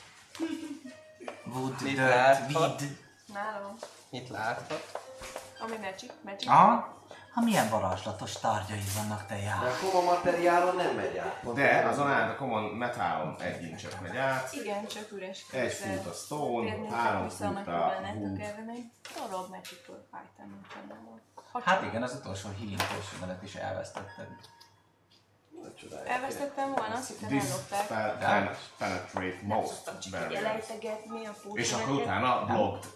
Wood, 1.45 1.81
Mit 1.81 1.93
dirt, 1.95 1.97
láthat? 2.09 2.81
Nálam. 3.33 3.77
Mit 4.09 4.29
láthat? 4.29 4.99
Ami 5.59 5.77
magic, 5.77 6.11
magic. 6.21 6.47
Aha. 6.49 6.99
Ha 7.33 7.41
milyen 7.41 7.69
varázslatos 7.69 8.31
tárgyai 8.33 8.81
vannak 8.95 9.25
te 9.27 9.35
De 9.35 9.41
jár. 9.41 9.63
a 9.63 9.71
koma 9.91 10.11
materiálon 10.11 10.75
nem 10.75 10.95
megy 10.95 11.17
át. 11.17 11.39
Pont 11.43 11.55
de 11.55 11.81
azon 11.87 12.07
az. 12.07 12.13
át 12.13 12.29
a 12.29 12.35
Common 12.35 12.63
Metalon 12.63 13.35
egy 13.41 13.63
incset 13.63 14.01
megy 14.01 14.17
át, 14.17 14.53
Igen, 14.53 14.87
csak 14.87 15.11
üres 15.11 15.45
egy 15.51 15.61
kézzel. 15.61 15.95
foot 15.95 16.05
a 16.05 16.13
Stone, 16.15 16.69
Térnétek 16.71 16.97
három 16.97 17.23
vissza, 17.23 17.35
foot 17.45 17.55
amikor 17.55 17.73
a 17.73 17.87
bennetek 17.87 18.21
Wood. 18.21 18.39
erre 18.39 18.63
még. 18.65 18.83
Darab 19.15 19.49
magic-től 19.49 20.07
fájtam, 20.11 20.47
mint 20.49 21.65
Hát 21.65 21.79
csak 21.79 21.87
igen, 21.89 22.03
az 22.03 22.13
utolsó 22.13 22.49
healing 22.49 22.81
potion 22.81 23.39
is 23.43 23.55
elvesztetted. 23.55 24.27
Elvesztettem 26.05 26.73
volna, 26.73 26.93
azt 26.93 27.07
hittem 27.07 27.39
ellopták. 27.39 28.19
can 28.19 28.55
penetrate 28.77 29.39
most 29.43 30.11
barriers. 30.11 30.67
a 31.29 31.33
fúró. 31.33 31.57
És 31.57 31.73
akkor 31.73 31.95
utána 31.95 32.45
blocked. 32.45 32.89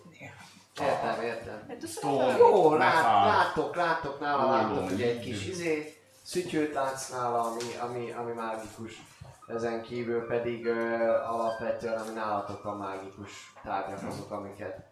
Értem, 0.82 1.24
értem. 1.24 1.66
Hát 1.68 2.38
Jó, 2.38 2.74
lát, 2.74 3.04
látok, 3.04 3.76
látok 3.76 4.20
nála, 4.20 4.52
látok, 4.52 4.90
hogy 4.90 5.02
egy 5.02 5.20
kis 5.20 5.44
így. 5.44 5.48
izé, 5.50 5.98
szütyőt 6.24 6.74
látsz 6.74 7.10
nála, 7.10 7.42
ami, 7.42 7.76
ami, 7.82 8.12
ami 8.12 8.32
mágikus. 8.32 9.02
Ezen 9.48 9.82
kívül 9.82 10.28
pedig 10.28 10.66
ö, 10.66 11.10
alapvetően, 11.22 11.98
ami 11.98 12.14
nálatok 12.14 12.66
a 12.66 12.76
mágikus 12.76 13.54
tárgyak 13.64 14.04
azok, 14.04 14.32
amiket, 14.32 14.92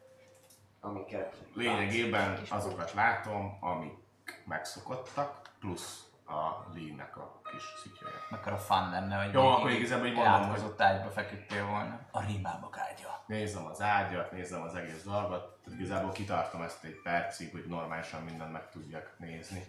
amiket 0.81 1.35
Lényegében 1.53 2.41
azokat 2.49 2.93
látom, 2.93 3.57
amik 3.61 3.97
megszokottak, 4.45 5.41
plusz 5.59 6.03
a 6.25 6.71
Lee-nek 6.73 7.17
a 7.17 7.41
kis 7.53 7.63
szütyője. 7.81 8.13
Akkor 8.29 8.51
a 8.51 8.57
fun 8.57 8.89
lenne, 8.89 9.23
hogy 9.23 9.33
Jó, 9.33 9.47
akkor 9.47 9.69
így 9.69 9.77
igazából 9.77 10.05
így 10.07 10.13
mondom, 10.13 10.33
elátkozott 10.33 10.81
ágyba 10.81 11.09
feküdtél 11.09 11.65
volna. 11.65 11.99
A 12.11 12.21
rimábak 12.25 12.77
ágya. 12.77 13.23
Nézem 13.25 13.65
az 13.65 13.81
ágyat, 13.81 14.31
nézem 14.31 14.61
az 14.61 14.75
egész 14.75 15.03
dolgot, 15.03 15.59
tehát 15.63 15.79
igazából 15.79 16.11
kitartom 16.11 16.61
ezt 16.61 16.83
egy 16.83 17.01
percig, 17.03 17.51
hogy 17.51 17.65
normálisan 17.67 18.21
mindent 18.21 18.51
meg 18.51 18.69
tudjak 18.69 19.15
nézni. 19.17 19.65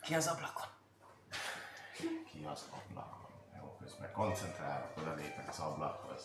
Ki 0.00 0.14
az 0.14 0.26
ablakon? 0.26 0.66
Ki 2.30 2.46
az 2.52 2.68
ablakon? 2.70 3.30
Jó, 3.58 3.76
közben 3.80 4.12
koncentrálok, 4.12 4.96
oda 4.96 5.14
lépek 5.14 5.48
az 5.48 5.58
ablakhoz, 5.58 6.22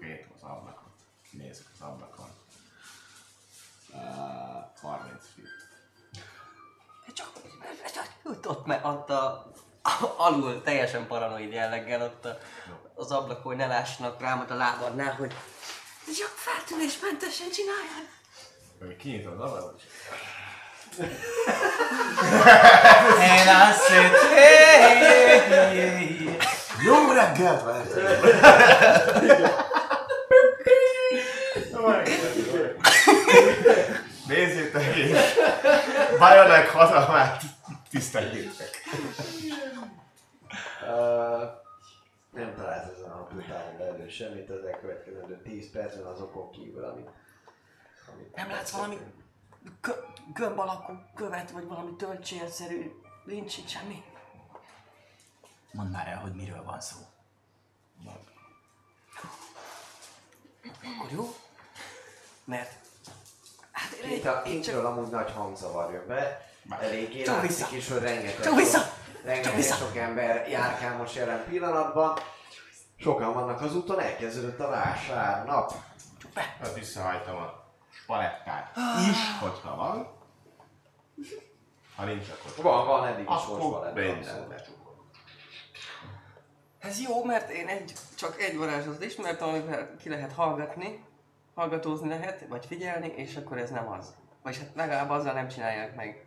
két 0.00 0.26
az 0.34 0.42
ablakot, 0.42 0.92
kinézek 1.30 1.66
az 1.72 1.80
ablakon. 1.80 2.28
Uh, 3.92 4.80
30 4.80 5.24
feet. 5.34 5.68
Csak, 7.14 7.32
csak 7.94 8.08
ott, 8.22 8.48
ott 8.48 8.66
mert 8.66 8.84
ott 8.84 9.10
a, 9.10 9.52
alul 10.16 10.62
teljesen 10.62 11.06
paranoid 11.06 11.52
jelleggel 11.52 12.02
ott 12.02 12.24
a, 12.24 12.38
az 12.94 13.10
ablakon, 13.10 13.42
hogy 13.42 13.56
ne 13.56 13.66
lássanak 13.66 14.20
rám 14.20 14.40
ott 14.40 14.50
a 14.50 14.54
lábadnál, 14.54 15.12
hogy 15.12 15.32
csak 16.18 16.32
feltűnésmentesen 16.36 17.50
csináljad. 17.50 18.08
Hogy 18.78 18.96
kinyitom 18.96 19.32
az 19.32 19.50
ablakot, 19.50 19.82
hey, 24.34 24.82
hey, 24.88 25.78
hey. 25.78 26.36
Jó 26.84 27.12
reggelt! 27.12 27.62
Nézzétek 34.26 34.96
és 34.96 35.18
Bajonek 36.18 36.70
hatalmát 36.70 37.42
tiszteljétek. 37.90 38.70
Uh, 40.82 41.58
nem 42.30 42.54
találsz 42.54 42.90
ezen 42.96 43.10
a 43.10 43.26
brutálon 43.26 43.76
belül 43.78 44.08
semmit 44.08 44.50
az 44.50 44.64
elkövetkezendő 44.64 45.42
10 45.42 45.70
percben 45.70 46.06
azokon 46.06 46.50
kívül, 46.50 46.84
amit... 46.84 47.08
amit 48.12 48.34
Nem 48.34 48.50
látsz 48.50 48.70
valami 48.70 48.98
kö, 49.80 49.92
gömb 50.34 50.58
alakú 50.58 50.92
követ, 51.14 51.50
vagy 51.50 51.66
valami 51.66 51.96
töltsérszerű 51.96 52.90
nincs 53.24 53.56
itt 53.56 53.68
semmi? 53.68 54.04
Mondd 55.72 55.90
már 55.90 56.08
el, 56.08 56.18
hogy 56.18 56.34
miről 56.34 56.62
van 56.64 56.80
szó. 56.80 56.98
Akkor 60.72 61.10
jó? 61.12 61.34
Mert 62.44 62.72
hát 63.70 63.92
én, 63.92 64.10
Itt, 64.10 64.24
a, 64.24 64.42
én 64.46 64.52
kintről 64.52 64.86
amúgy 64.86 65.08
nagy 65.08 65.30
hangzavar 65.30 65.92
jön 65.92 66.06
be, 66.06 66.49
eléggé 66.80 67.22
Csak 67.22 67.34
látszik 67.34 67.48
vissza. 67.48 67.76
is, 67.76 67.88
hogy 67.88 67.98
rengeteg... 68.02 68.44
Csak 68.44 68.54
vissza! 68.54 68.80
Rengeteg 69.24 69.62
sok 69.62 69.96
ember 69.96 70.48
járkál 70.48 70.96
most 70.96 71.14
jelen 71.14 71.44
pillanatban. 71.48 72.18
Sokan 72.96 73.32
vannak 73.32 73.60
az 73.60 73.76
úton, 73.76 74.00
elkezdődött 74.00 74.60
a 74.60 74.68
vásárnap. 74.68 75.72
Hát 76.34 76.74
visszahajtom 76.74 77.36
a 77.36 77.64
spalettát 77.90 78.76
is, 79.10 79.16
hogyha 79.40 79.76
van. 79.76 80.18
Ha 81.96 82.04
nincs, 82.04 82.26
akkor 82.28 82.64
Van, 82.64 82.86
van, 82.86 83.06
eddig 83.06 83.22
is 83.24 83.28
Akkor 83.30 83.86
ebben. 83.86 83.94
bejön. 83.94 84.54
Ez 86.78 87.00
jó, 87.00 87.24
mert 87.24 87.50
én 87.50 87.68
egy, 87.68 87.92
csak 88.14 88.40
egy 88.40 88.56
varázslatot 88.56 89.04
ismertem, 89.04 89.48
amivel 89.48 89.96
ki 90.02 90.08
lehet 90.08 90.32
hallgatni, 90.32 91.04
hallgatózni 91.54 92.08
lehet, 92.08 92.44
vagy 92.48 92.66
figyelni, 92.66 93.12
és 93.16 93.36
akkor 93.36 93.58
ez 93.58 93.70
nem 93.70 93.88
az. 93.88 94.14
Vagy 94.42 94.58
hát 94.58 94.70
legalább 94.74 95.10
azzal 95.10 95.32
nem 95.32 95.48
csinálják 95.48 95.94
meg. 95.96 96.24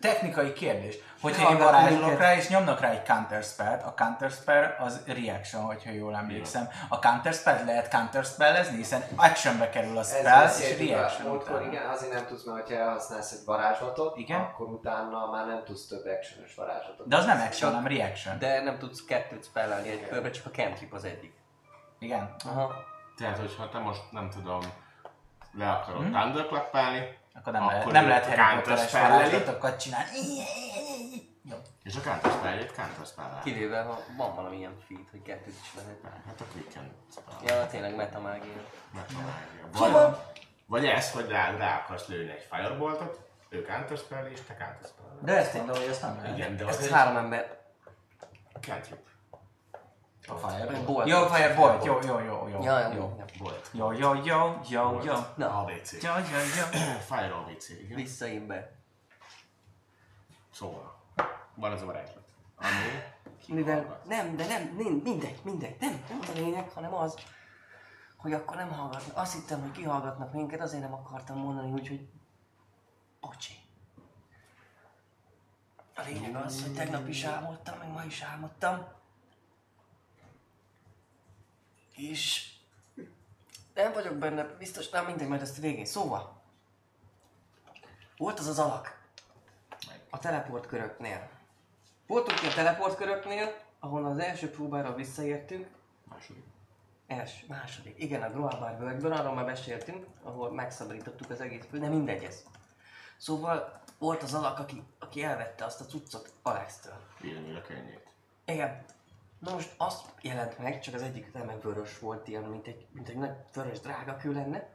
Technikai 0.00 0.52
kérdés. 0.52 0.96
Hogyha 1.20 1.50
én 1.50 1.58
varázsolok 1.58 2.18
rá 2.18 2.36
és 2.36 2.48
nyomnak 2.48 2.80
rá 2.80 2.90
egy 2.90 3.02
counter 3.02 3.42
spell 3.42 3.78
a 3.84 3.94
counter 3.94 4.30
spell 4.30 4.74
az 4.78 5.02
reaction, 5.06 5.62
hogyha 5.62 5.90
jól 5.90 6.16
emlékszem. 6.16 6.68
A 6.88 6.98
counter 6.98 7.32
spell 7.32 7.64
lehet 7.64 7.88
counter 7.88 8.24
spellezni, 8.24 8.76
hiszen 8.76 9.04
actionbe 9.16 9.68
kerül 9.68 9.96
a 9.96 10.00
Ez 10.00 10.16
spell, 10.18 10.48
és 10.48 10.88
reaction 10.88 11.28
múltkor, 11.28 11.62
igen, 11.62 11.88
azért 11.88 12.12
nem 12.12 12.26
tudsz, 12.26 12.44
mert 12.44 12.60
hogyha 12.60 12.82
elhasználsz 12.82 13.32
egy 13.32 13.44
varázslatot, 13.44 14.16
Igen. 14.16 14.40
akkor 14.40 14.66
utána 14.66 15.30
már 15.30 15.46
nem 15.46 15.64
tudsz 15.64 15.86
több 15.86 16.04
actionös 16.06 16.54
varázslatot. 16.54 17.08
De 17.08 17.16
az 17.16 17.24
nem 17.24 17.40
action, 17.40 17.74
hanem 17.74 17.86
reaction. 17.86 18.38
De 18.38 18.62
nem 18.62 18.78
tudsz 18.78 19.04
kettőt 19.04 19.44
spellelni 19.44 19.88
egy 19.88 20.08
körbe, 20.08 20.30
csak 20.30 20.46
a 20.46 20.50
cantrip 20.50 20.92
az 20.92 21.04
egyik. 21.04 21.34
Igen. 21.98 22.34
Aha. 22.44 22.74
Tehát, 23.16 23.38
hogyha 23.38 23.68
te 23.68 23.78
most 23.78 24.02
nem 24.10 24.30
tudom, 24.30 24.60
le 25.52 25.70
akarod 25.70 26.00
Hm? 26.00 26.06
hmm? 26.06 26.20
thunderclap-elni, 26.20 27.18
Akkor 27.34 27.52
nem 27.52 27.62
Akkor 27.62 27.74
lehet, 27.76 27.92
nem 27.92 28.08
lehet 28.08 28.26
Harry 28.26 28.56
Potteres 28.56 28.92
varázslatokat 28.92 29.80
csinálni. 29.80 30.10
Jó. 31.50 31.56
és 31.82 31.96
a 31.96 32.00
counter 32.00 32.30
spell-jét 32.32 32.72
counter 32.72 33.06
spell 33.06 33.40
Kivéve, 33.44 33.82
ha 33.82 34.00
van 34.16 34.34
valamilyen 34.34 34.76
feat, 34.88 35.10
hogy 35.10 35.22
kettőt 35.22 35.54
is 35.62 35.74
lehet. 35.76 35.98
Hát 36.26 36.40
a 36.40 36.44
quicken 36.52 36.92
spell. 37.12 37.56
Ja, 37.56 37.66
tényleg 37.66 37.96
metamágia. 37.96 38.52
Vagy, 39.72 40.16
vagy 40.66 40.86
ez, 40.86 41.12
hogy 41.12 41.28
rá, 41.28 41.56
rá 41.56 41.80
akarsz 41.82 42.06
lőni 42.06 42.30
egy 42.30 42.46
fireboltot, 42.50 43.20
ő 43.48 43.62
counter 43.62 43.96
spell 43.96 44.26
és 44.26 44.40
te 44.46 44.54
counter 44.56 44.88
spell. 44.88 45.18
De 45.20 45.36
ezt 45.36 45.54
mondom, 45.54 45.76
hogy 45.76 45.86
ezt 45.86 46.02
nem 46.02 46.16
lehet. 46.16 46.38
Igen, 46.38 46.56
de 46.56 46.66
Ez 46.66 46.76
az 46.78 46.84
egy 46.84 46.90
három 46.92 47.16
ember. 47.16 47.58
cantrip. 48.60 49.06
A 50.28 50.34
fire. 50.34 50.80
Bolt. 50.80 51.08
Jó, 51.08 51.26
fire 51.26 51.54
bolt. 51.54 51.84
Jó, 51.84 51.98
jó, 52.06 52.18
jó, 52.18 52.48
jó. 52.48 52.62
Ja, 52.62 52.78
ja, 52.78 52.92
jó. 52.92 53.14
ja. 53.18 53.24
Volt. 53.38 53.70
Jó, 53.72 53.92
jó, 53.92 54.14
jó, 54.14 54.60
jó, 54.68 55.00
jó. 55.02 55.14
Na, 55.34 55.58
ABC. 55.60 56.02
Jó, 56.02 56.10
jó, 56.10 56.38
jó. 56.38 56.80
Fire 57.10 57.34
ABC, 57.34 57.68
igen. 57.68 57.96
vissza 57.96 58.26
én 58.26 58.46
be. 58.46 58.72
Szóval, 60.50 60.96
van 61.54 61.72
ez 61.72 61.82
a 61.82 61.84
varázslat. 61.84 62.24
Ami 62.56 63.02
Mivel 63.46 64.00
nem, 64.04 64.36
de 64.36 64.46
nem, 64.46 64.62
mindegy, 65.02 65.40
mindegy, 65.42 65.76
nem, 65.80 66.04
nem 66.08 66.18
az 66.22 66.28
a 66.28 66.32
lényeg, 66.32 66.70
hanem 66.70 66.94
az, 66.94 67.14
hogy 68.16 68.32
akkor 68.32 68.56
nem 68.56 68.72
hallgatnak. 68.72 69.16
Azt 69.16 69.32
hittem, 69.32 69.60
hogy 69.60 69.70
kihallgatnak 69.70 70.32
minket, 70.32 70.60
azért 70.60 70.82
nem 70.82 70.92
akartam 70.92 71.38
mondani, 71.38 71.70
úgyhogy 71.70 72.08
bocsi. 73.20 73.52
A 75.96 76.02
lényeg 76.06 76.36
az, 76.36 76.62
hogy 76.62 76.74
tegnap 76.74 77.08
is 77.08 77.24
álmodtam, 77.24 77.78
meg 77.78 77.92
ma 77.92 78.04
is 78.04 78.22
álmodtam. 78.22 78.86
És 81.96 82.52
nem 83.74 83.92
vagyok 83.92 84.14
benne, 84.14 84.42
biztos, 84.44 84.88
nem 84.88 85.04
mindegy, 85.04 85.28
majd 85.28 85.40
ezt 85.40 85.60
végén. 85.60 85.84
Szóval, 85.84 86.42
volt 88.16 88.38
az 88.38 88.46
az 88.46 88.58
alak 88.58 89.02
a 90.10 90.18
teleportköröknél. 90.18 91.28
Voltunk 92.06 92.38
a 92.42 92.54
teleportköröknél, 92.54 93.54
ahol 93.80 94.04
az 94.04 94.18
első 94.18 94.50
próbára 94.50 94.94
visszaértünk. 94.94 95.66
második. 96.04 96.44
Els, 97.06 97.44
második. 97.48 98.02
Igen, 98.02 98.22
a 98.22 98.30
Groabar 98.30 98.78
völgyből, 98.78 99.12
arról 99.12 99.34
már 99.34 99.44
beszéltünk, 99.44 100.06
ahol 100.22 100.52
megszabadítottuk 100.52 101.30
az 101.30 101.40
egész 101.40 101.64
de 101.70 101.88
mindegy 101.88 102.22
ez. 102.24 102.44
Szóval 103.16 103.82
volt 103.98 104.22
az 104.22 104.34
alak, 104.34 104.58
aki, 104.58 104.82
aki 104.98 105.22
elvette 105.22 105.64
azt 105.64 105.80
a 105.80 105.84
cuccot 105.84 106.32
Alex-től. 106.42 107.00
Írni 107.22 107.56
a 107.56 107.60
könnyét. 107.60 108.06
Igen. 108.44 108.84
Na 109.44 109.52
most 109.52 109.74
azt 109.76 110.04
jelent 110.20 110.58
meg, 110.58 110.80
csak 110.80 110.94
az 110.94 111.02
egyik 111.02 111.32
nem 111.32 111.60
vörös 111.62 111.98
volt 111.98 112.28
ilyen, 112.28 112.42
mint 112.42 112.66
egy, 112.66 112.86
mint 112.92 113.08
egy 113.08 113.16
nagy 113.16 113.36
vörös 113.54 113.80
drága 113.80 114.16
kő 114.16 114.32
lenne. 114.32 114.68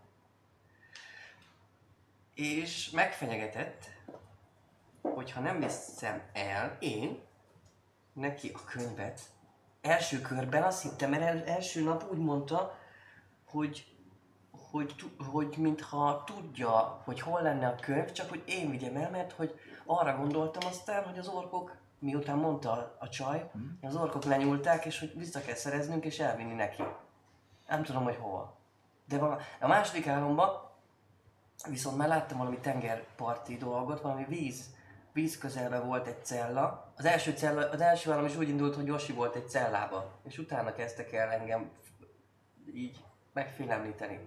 És 2.34 2.90
megfenyegetett, 2.90 3.84
hogy 5.02 5.32
ha 5.32 5.40
nem 5.40 5.60
viszem 5.60 6.22
el 6.34 6.78
én 6.80 7.20
neki 8.14 8.52
a 8.54 8.64
könyvet, 8.64 9.22
első 9.82 10.22
körben 10.22 10.64
azt 10.64 10.82
hittem, 10.82 11.10
mert 11.10 11.24
el, 11.24 11.44
első 11.44 11.84
nap 11.84 12.12
úgy 12.12 12.18
mondta, 12.18 12.78
hogy, 13.46 13.98
hogy, 14.72 14.96
hogy 15.32 15.56
mintha 15.58 16.24
tudja, 16.24 17.02
hogy 17.04 17.22
hol 17.22 17.41
lenne 17.41 17.68
a 17.68 17.76
könyv, 17.76 18.12
csak 18.12 18.30
hogy 18.30 18.44
én 18.46 18.70
vigyem 18.70 18.96
el, 18.96 19.10
mert 19.10 19.32
hogy 19.32 19.60
arra 19.86 20.18
gondoltam 20.18 20.70
aztán, 20.70 21.04
hogy 21.04 21.18
az 21.18 21.28
orkok, 21.28 21.78
miután 22.00 22.38
mondta 22.38 22.96
a, 23.00 23.10
csaj, 23.10 23.50
az 23.82 23.96
orkok 23.96 24.24
lenyúlták, 24.24 24.86
és 24.86 25.00
hogy 25.00 25.18
vissza 25.18 25.42
kell 25.42 25.56
szereznünk, 25.56 26.06
és 26.06 26.20
elvinni 26.20 26.54
neki. 26.54 26.84
Nem 27.68 27.84
tudom, 27.84 28.04
hogy 28.04 28.16
hova. 28.16 28.58
De 29.08 29.18
a 29.60 29.68
második 29.68 30.08
álomban 30.08 30.70
viszont 31.70 31.98
már 31.98 32.08
láttam 32.08 32.38
valami 32.38 32.60
tengerparti 32.60 33.58
dolgot, 33.58 34.02
valami 34.02 34.26
víz, 34.26 34.76
víz 35.14 35.38
közelben 35.38 35.86
volt 35.86 36.08
egy 36.08 36.26
cella. 36.26 36.94
Az 36.96 37.06
első, 37.06 37.32
cella, 37.32 37.70
az 37.70 37.82
első 37.82 38.12
állam 38.12 38.26
is 38.26 38.36
úgy 38.36 38.50
indult, 38.50 38.76
hogy 38.76 38.88
Yoshi 38.88 39.14
volt 39.14 39.36
egy 39.36 39.50
cellába, 39.50 40.12
és 40.24 40.38
utána 40.38 40.74
kezdtek 40.74 41.12
el 41.12 41.30
engem 41.30 41.72
így 42.74 43.04
megfélemlíteni. 43.34 44.20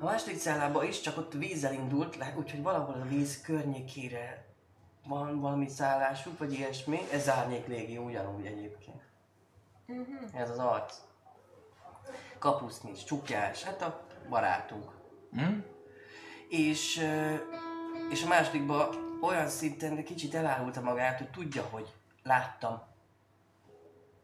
A 0.00 0.04
második 0.04 0.38
cellába 0.38 0.84
is, 0.84 1.00
csak 1.00 1.16
ott 1.16 1.32
vízzel 1.32 1.72
indult, 1.72 2.16
le- 2.16 2.34
úgyhogy 2.38 2.62
valahol 2.62 2.94
a 2.94 3.04
víz 3.04 3.40
környékére 3.40 4.53
van 5.06 5.40
valami 5.40 5.68
szállásuk, 5.68 6.38
vagy 6.38 6.52
ilyesmi. 6.52 6.98
Ez 7.12 7.28
árnyék 7.28 7.66
légió 7.66 8.04
ugyanúgy 8.04 8.46
egyébként. 8.46 9.02
Ez 10.34 10.50
az 10.50 10.58
arc. 10.58 10.96
Kapusznis, 12.38 13.04
csukjás, 13.04 13.62
hát 13.62 13.82
a 13.82 14.06
barátunk. 14.28 14.90
Hm? 15.32 15.58
És, 16.48 17.08
és 18.10 18.24
a 18.24 18.28
másodikban 18.28 18.88
olyan 19.22 19.48
szinten 19.48 19.94
de 19.94 20.02
kicsit 20.02 20.34
elárulta 20.34 20.80
magát, 20.80 21.18
hogy 21.18 21.30
tudja, 21.30 21.62
hogy 21.62 21.94
láttam 22.22 22.82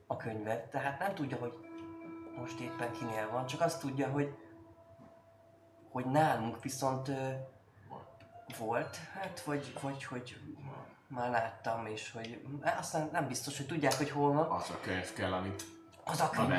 a 0.06 0.16
könyvet, 0.16 0.70
tehát 0.70 0.98
nem 0.98 1.14
tudja, 1.14 1.36
hogy 1.36 1.52
most 2.36 2.60
éppen 2.60 2.92
kinél 2.92 3.30
van, 3.30 3.46
csak 3.46 3.60
azt 3.60 3.80
tudja, 3.80 4.08
hogy 4.08 4.34
hogy 5.90 6.06
nálunk 6.06 6.62
viszont 6.62 7.10
volt, 8.56 8.96
hát 8.96 9.40
vagy, 9.40 9.72
vagy 9.80 10.04
hogy 10.04 10.40
már 11.06 11.30
láttam, 11.30 11.86
és 11.86 12.10
hogy 12.12 12.44
aztán 12.62 13.08
nem 13.12 13.26
biztos, 13.26 13.56
hogy 13.56 13.66
tudják, 13.66 13.94
hogy 13.94 14.10
hol 14.10 14.32
van. 14.32 14.50
Az 14.50 14.70
a 14.70 14.80
könyv 14.80 15.12
kell, 15.12 15.32
amit 15.32 15.64
Az 16.04 16.20
a 16.20 16.30
könyv. 16.30 16.52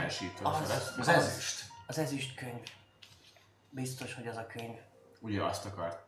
Az, 0.44 0.68
szerez. 0.68 0.96
Az 1.00 1.08
ezüst. 1.08 1.64
Az 1.88 1.98
ezüst 1.98 2.36
könyv. 2.36 2.64
Biztos, 3.70 4.14
hogy 4.14 4.28
az 4.28 4.38
a 4.38 4.48
könyv. 4.48 4.78
Ugye 5.20 5.44
azt 5.44 5.66
akart. 5.66 6.04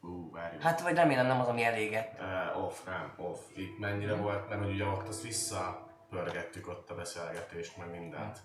Ú, 0.00 0.30
várjuk. 0.30 0.62
Hát 0.62 0.80
vagy 0.80 0.94
remélem 0.94 1.26
nem 1.26 1.40
az, 1.40 1.48
ami 1.48 1.64
elégett. 1.64 2.20
Uh, 2.20 2.64
off, 2.64 2.84
nem, 2.84 3.14
off. 3.16 3.38
Itt 3.54 3.78
mennyire 3.78 4.14
volt, 4.14 4.48
mert 4.48 4.60
hogy 4.60 4.72
ugye 4.72 4.84
ott 4.84 5.08
azt 5.08 5.22
visszapörgettük 5.22 6.68
ott 6.68 6.90
a 6.90 6.94
beszélgetést, 6.94 7.76
meg 7.76 7.90
mindent. 7.90 8.38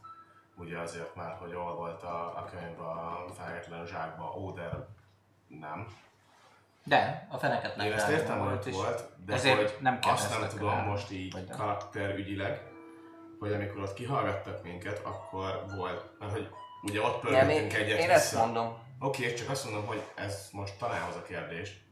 Ugye 0.55 0.79
azért 0.79 1.15
már, 1.15 1.37
hogy 1.37 1.53
hol 1.53 1.75
volt 1.75 2.03
a, 2.03 2.37
a 2.37 2.45
könyv 2.45 2.79
a 2.79 3.25
felgetlen 3.37 3.85
zsákba, 3.85 4.25
Oder 4.25 4.87
nem. 5.47 5.87
De, 6.89 7.27
a 7.29 7.37
feneket 7.37 7.81
Én 7.83 7.91
ezt 7.93 8.09
értem, 8.09 8.39
hogy 8.39 8.73
volt, 8.73 9.03
de 9.25 9.33
ezért 9.33 9.55
hogy 9.55 9.77
nem 9.79 9.99
azt 10.01 10.39
nem 10.39 10.49
tudom 10.49 10.69
rá. 10.69 10.83
most 10.83 11.11
így 11.11 11.33
Vagy 11.33 11.45
nem. 11.47 11.57
karakterügyileg, 11.57 12.61
hogy 13.39 13.53
amikor 13.53 13.81
ott 13.81 13.93
kihallgattak 13.93 14.63
minket, 14.63 15.01
akkor 15.03 15.65
volt, 15.75 16.05
mert 16.19 16.31
hogy 16.31 16.49
ugye 16.81 17.01
ott 17.01 17.23
Nem, 17.23 17.33
én, 17.33 17.39
pörgettünk 17.39 17.73
egyet 17.73 17.99
én 17.99 18.09
ezt 18.09 18.29
vissza. 18.31 18.45
mondom. 18.45 18.77
Oké, 18.99 19.33
csak 19.33 19.49
azt 19.49 19.63
mondom, 19.63 19.85
hogy 19.85 20.03
ez 20.15 20.49
most 20.51 20.73
tanárhoz 20.79 21.15
a 21.15 21.21
kérdés, 21.21 21.83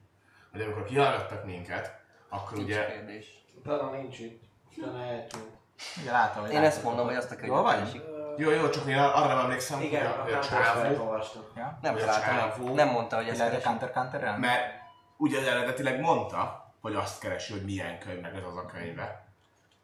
hogy 0.51 0.61
amikor 0.61 0.83
kihallgattak 0.83 1.45
minket, 1.45 1.99
akkor 2.29 2.57
Nincs 2.57 2.69
ugye 2.69 2.85
kérdés. 2.85 3.25
Utána 3.55 3.89
nincs 3.91 4.19
itt. 4.19 4.43
Utána 4.77 5.03
eltűnt. 5.03 5.49
Ugye 6.01 6.11
látom, 6.11 6.43
hogy 6.43 6.51
Én 6.53 6.63
ezt 6.63 6.83
mondom, 6.83 7.05
hogy 7.05 7.15
azt 7.15 7.31
a 7.31 7.35
könyvet 7.35 7.61
vagy? 7.61 8.03
Jó, 8.37 8.49
jó, 8.49 8.69
csak 8.69 8.87
én 8.87 8.97
arra 8.97 9.27
nem 9.27 9.37
emlékszem, 9.39 9.81
Igen, 9.81 10.07
hogy 10.11 10.31
a, 10.31 10.35
a 10.35 10.39
a 10.39 10.41
csávó. 10.41 11.15
Ja? 11.55 11.79
Nem 11.81 11.95
találtam. 11.95 12.73
Nem 12.73 12.89
mondta, 12.89 13.15
hogy 13.15 13.27
ezt 13.27 13.37
Lehet 13.37 13.65
a 13.65 13.67
counter 13.67 13.91
counter 13.91 14.37
mert 14.37 14.76
ugye 15.17 15.51
eredetileg 15.51 15.99
mondta, 15.99 16.71
hogy 16.81 16.95
azt 16.95 17.19
keresi, 17.19 17.51
hogy 17.53 17.63
milyen 17.65 17.99
könyv, 17.99 18.21
meg 18.21 18.35
ez 18.35 18.43
az 18.43 18.57
a 18.57 18.65
könyve. 18.65 19.25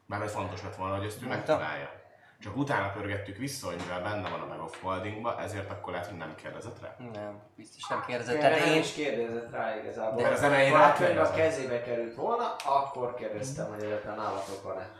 Mert 0.06 0.22
hogy 0.22 0.30
fontos 0.30 0.62
lett 0.62 0.76
volna, 0.76 0.96
hogy 0.96 1.06
ezt 1.06 1.22
ő 1.22 1.26
megtalálja. 1.26 2.02
Csak 2.40 2.56
utána 2.56 2.90
pörgettük 2.90 3.36
vissza, 3.36 3.66
hogy 3.66 3.76
mivel 3.76 4.02
benne 4.02 4.28
van 4.28 4.40
a 4.40 4.46
Bag 4.46 4.60
of 4.62 4.82
Holdingba, 4.82 5.40
ezért 5.40 5.70
akkor 5.70 5.92
lehet, 5.92 6.06
hogy 6.08 6.16
nem 6.16 6.34
kérdezett 6.34 6.80
rá. 6.80 6.96
Nem, 7.12 7.38
biztos 7.56 7.86
nem 7.88 8.04
kérdezett. 8.06 8.40
Nem 8.40 8.52
én 8.72 8.80
is 8.80 8.92
kérdezett 8.92 9.50
rá 9.50 9.76
igazából. 9.76 10.22
De 10.22 10.28
az 10.28 10.42
elején 10.42 10.72
Ha 10.72 10.82
a 10.82 10.92
könyv 10.92 11.18
a 11.18 11.22
rákérdezett. 11.22 11.36
kezébe 11.36 11.82
került 11.82 12.14
volna, 12.14 12.56
akkor 12.64 13.14
kérdeztem, 13.14 13.68
hogy 13.72 13.82
egyáltalán 13.82 14.16
nálatok 14.16 14.62
van-e. 14.62 14.90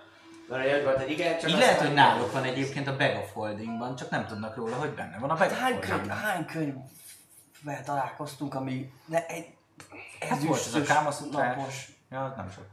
Mert 0.48 0.70
hogy 0.70 0.82
volt 0.84 0.98
egy 0.98 1.10
igen, 1.10 1.38
csak 1.38 1.50
Így 1.50 1.58
lehet, 1.58 1.78
hogy 1.78 1.92
nem 1.92 1.94
náluk 1.94 2.32
van 2.32 2.44
egyébként 2.44 2.88
a 2.88 2.96
Bag 2.96 3.16
of 3.16 3.32
Holdingban, 3.32 3.96
csak 3.96 4.10
nem 4.10 4.26
tudnak 4.26 4.56
róla, 4.56 4.76
hogy 4.76 4.90
benne 4.90 5.18
van 5.18 5.30
a 5.30 5.34
Bag 5.36 5.50
of 5.50 5.58
hány 5.58 5.78
könyv, 5.78 5.90
Holdingban. 5.90 6.16
hány 6.16 6.44
könyvvel 6.46 7.84
találkoztunk, 7.84 8.54
ami 8.54 8.92
ne, 9.06 9.26
egy 9.26 9.53
Hát 10.28 10.42
volt 10.42 10.66
ez 10.66 10.74
a 10.74 10.82
Kámaszutrás. 10.82 11.88
Ja, 12.10 12.34
nem 12.36 12.50
sok. 12.50 12.64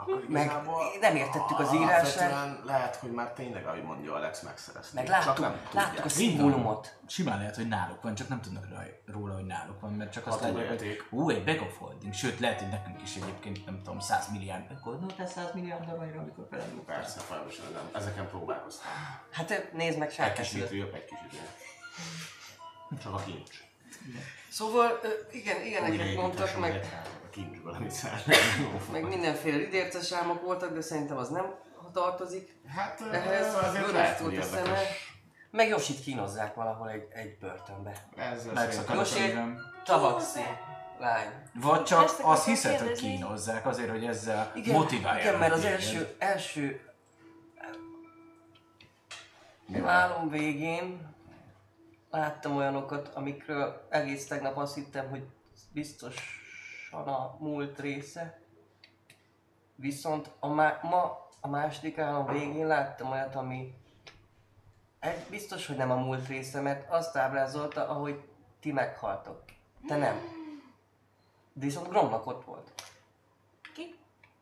Akkor 0.00 0.24
Meg 0.28 0.52
nem 1.00 1.16
értettük 1.16 1.58
az 1.58 1.74
írását. 1.74 2.64
lehet, 2.64 2.96
hogy 2.96 3.10
már 3.10 3.32
tényleg, 3.32 3.66
ahogy 3.66 3.82
mondja 3.82 4.14
Alex, 4.14 4.40
megszerezték. 4.40 4.94
Meg 4.94 5.06
Csak 5.06 5.24
láttuk, 5.24 5.44
nem 5.44 5.56
láttuk 5.72 6.04
a 6.04 6.08
szimbólumot. 6.08 6.98
Simán 7.06 7.38
lehet, 7.38 7.56
hogy 7.56 7.68
náluk 7.68 8.02
van, 8.02 8.14
csak 8.14 8.28
nem 8.28 8.40
tudnak 8.40 8.68
rá- 8.68 9.00
róla, 9.06 9.34
hogy 9.34 9.44
náluk 9.44 9.80
van, 9.80 9.92
mert 9.92 10.12
csak 10.12 10.26
azt 10.26 10.40
látják, 10.40 10.68
hogy 10.68 11.02
ú, 11.10 11.30
egy 11.30 11.44
Bag 11.44 11.60
of 11.60 11.78
Holding. 11.78 12.14
Sőt, 12.14 12.38
lehet, 12.40 12.60
hogy 12.60 12.68
nekünk 12.68 13.02
is 13.02 13.14
egyébként, 13.16 13.64
nem 13.64 13.82
tudom, 13.82 14.00
100 14.00 14.28
milliárd. 14.30 14.80
Gondoltál 14.84 15.26
100 15.26 15.52
milliárd 15.54 15.88
aranyra, 15.88 16.20
amikor 16.20 16.46
felállunk? 16.50 16.84
Persze, 16.86 17.20
folyamatosan 17.20 17.72
nem. 17.72 17.88
Ezeken 17.94 18.28
próbálkoztam. 18.28 18.90
Hát 19.30 19.68
nézd 19.72 19.98
meg, 19.98 20.08
Egy 20.08 20.14
sárkás 20.14 20.48
kis 20.48 20.60
vitrő, 20.60 20.90
egy 20.94 21.04
kis 21.04 21.18
idő. 21.28 21.38
Csak 23.02 23.14
a 23.14 23.22
kincs. 23.24 23.66
Szóval, 24.50 25.00
igen, 25.32 25.62
ilyeneket 25.64 26.14
mondtak, 26.14 26.58
meg, 26.58 26.86
meg 28.92 29.08
mindenféle 29.08 29.56
lidérces 29.56 30.12
álmok 30.12 30.42
voltak, 30.42 30.72
de 30.74 30.80
szerintem 30.80 31.16
az 31.16 31.28
nem 31.28 31.54
tartozik. 31.92 32.54
Hát 32.76 33.00
Ehhez 33.12 33.54
azért 33.54 33.92
lehet, 33.92 34.18
hogy 34.18 34.30
volt 34.36 34.44
a 34.44 34.56
szeme. 34.56 34.78
Meg 35.50 35.68
Josit 35.68 36.00
kínozzák 36.00 36.54
valahol 36.54 36.90
egy, 36.90 37.06
egy 37.12 37.38
börtönbe. 37.38 38.08
Ezzel 38.16 38.52
Megszakadt 38.52 38.88
a 38.88 38.94
Josi 38.94 39.20
egy 39.20 39.28
szívem. 39.28 39.58
tabaxi 39.84 40.40
lány. 40.98 41.28
Vagy 41.54 41.82
csak 41.84 42.04
Ezt 42.04 42.20
azt 42.20 42.44
hiszed, 42.44 42.78
hogy 42.80 42.92
kínozzák 42.92 43.66
azért, 43.66 43.90
hogy 43.90 44.04
ezzel 44.04 44.52
Igen, 44.54 44.74
motiválják. 44.74 45.24
igen 45.24 45.38
mert 45.38 45.52
az 45.52 45.60
téged. 45.60 45.74
első, 45.74 46.14
első 46.18 46.80
álom 49.84 50.28
végén 50.28 51.16
láttam 52.10 52.56
olyanokat, 52.56 53.08
amikről 53.14 53.86
egész 53.88 54.26
tegnap 54.26 54.56
azt 54.56 54.74
hittem, 54.74 55.08
hogy 55.08 55.26
biztosan 55.72 57.08
a 57.08 57.36
múlt 57.38 57.78
része. 57.78 58.40
Viszont 59.74 60.30
a 60.38 60.48
má- 60.48 60.82
ma 60.82 61.28
a 61.40 61.48
második 61.48 61.98
álom 61.98 62.26
végén 62.26 62.66
láttam 62.66 63.10
olyat, 63.10 63.34
ami 63.34 63.74
egy 64.98 65.26
biztos, 65.30 65.66
hogy 65.66 65.76
nem 65.76 65.90
a 65.90 65.96
múlt 65.96 66.26
része, 66.26 66.60
mert 66.60 66.90
azt 66.90 67.16
ábrázolta, 67.16 67.88
ahogy 67.88 68.28
ti 68.60 68.72
meghaltok. 68.72 69.42
Te 69.86 69.96
nem. 69.96 70.16
De 71.52 71.64
viszont 71.64 71.88
Gromnak 71.88 72.26
ott 72.26 72.44
volt. 72.44 72.72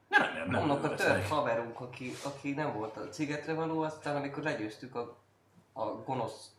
Nem, 0.09 0.21
nem, 0.21 0.35
nem. 0.35 0.49
Gromnak 0.49 0.85
a 0.85 0.95
tört 0.95 1.29
haverunk, 1.29 1.81
aki, 1.81 2.13
aki 2.25 2.53
nem 2.53 2.73
volt 2.73 2.97
a 2.97 3.13
szigetre 3.13 3.55
való, 3.55 3.83
aztán 3.83 4.17
amikor 4.17 4.43
legyőztük 4.43 4.95
a, 4.95 5.17
a 5.73 5.85
gonosz 5.85 6.51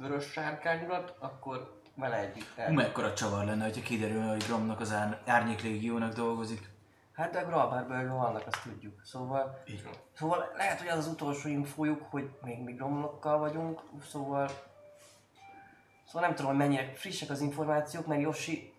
vörös 0.00 0.30
sárkányulat, 0.30 1.14
akkor 1.18 1.80
vele 1.94 2.16
együtt 2.16 2.58
el. 2.58 2.66
Hú, 2.66 2.72
mekkora 2.72 3.14
csavar 3.14 3.44
lenne, 3.44 3.64
hogyha 3.64 3.82
kiderülne, 3.82 4.30
hogy 4.30 4.44
Gromnak 4.44 4.80
az 4.80 4.92
ár- 4.92 5.28
árnyék 5.28 5.62
légiónak 5.62 6.12
dolgozik. 6.12 6.68
Hát 7.12 7.32
de 7.32 7.38
a 7.38 7.44
Gralbárből 7.46 8.12
vannak, 8.12 8.46
azt 8.46 8.62
tudjuk. 8.62 9.00
Szóval, 9.04 9.62
Így 9.66 9.84
van. 9.84 9.92
szóval 10.12 10.52
lehet, 10.56 10.78
hogy 10.78 10.88
az 10.88 10.98
az 10.98 11.06
utolsó 11.06 11.48
infójuk, 11.48 12.02
hogy 12.10 12.30
még 12.42 12.62
mi 12.62 12.72
Gromnokkal 12.72 13.38
vagyunk, 13.38 13.80
szóval... 14.10 14.48
Szóval 16.06 16.22
nem 16.28 16.34
tudom, 16.34 16.50
hogy 16.50 16.60
mennyire 16.60 16.92
frissek 16.94 17.30
az 17.30 17.40
információk, 17.40 18.06
mert 18.06 18.20
Yoshi 18.20 18.74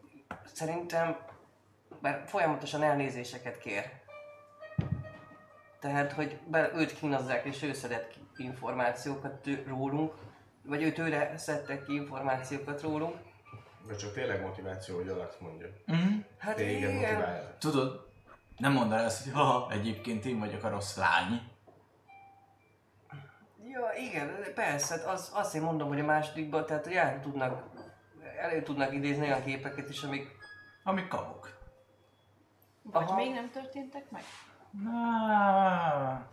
szerintem 0.53 1.17
mert 2.01 2.29
folyamatosan 2.29 2.83
elnézéseket 2.83 3.59
kér. 3.59 3.91
Tehát, 5.79 6.11
hogy 6.11 6.39
be, 6.47 6.71
őt 6.75 6.93
kínozzák 6.93 7.45
és 7.45 7.63
ő 7.63 7.73
szedett 7.73 8.11
ki 8.11 8.43
információkat 8.43 9.41
tő, 9.41 9.63
rólunk, 9.67 10.13
vagy 10.63 10.83
ő 10.83 10.91
tőle 10.91 11.37
szedtek 11.37 11.83
ki 11.83 11.93
információkat 11.93 12.81
rólunk. 12.81 13.15
De 13.87 13.95
csak 13.95 14.13
tényleg 14.13 14.41
motiváció, 14.41 14.95
hogy 14.95 15.07
Alex 15.07 15.35
mondja. 15.39 15.67
Mm. 15.91 16.19
Hát 16.37 16.55
Téged 16.55 16.77
igen, 16.77 16.93
motiválja. 16.93 17.55
Tudod, 17.59 18.09
nem 18.57 18.71
mondaná 18.71 19.05
azt, 19.05 19.23
hogy 19.23 19.33
haha, 19.33 19.71
egyébként 19.71 20.25
én 20.25 20.39
vagyok 20.39 20.63
a 20.63 20.69
rossz 20.69 20.97
lány. 20.97 21.41
Ja, 23.63 23.91
igen, 23.97 24.53
persze, 24.55 24.95
hát 24.95 25.05
az, 25.05 25.31
azt 25.33 25.55
én 25.55 25.61
mondom, 25.61 25.87
hogy 25.87 25.99
a 25.99 26.05
másodikban, 26.05 26.65
tehát 26.65 26.85
hogy 26.85 26.93
el 26.93 27.21
tudnak, 27.21 27.63
elő 28.37 28.61
tudnak 28.61 28.93
idézni 28.93 29.25
olyan 29.25 29.43
képeket 29.43 29.89
is, 29.89 30.03
amik... 30.03 30.37
Amik 30.83 31.07
kabok. 31.07 31.57
Vagy 32.81 33.03
Aha. 33.03 33.15
még 33.15 33.33
nem 33.33 33.49
történtek 33.49 34.11
meg? 34.11 34.23
Na, 34.83 36.27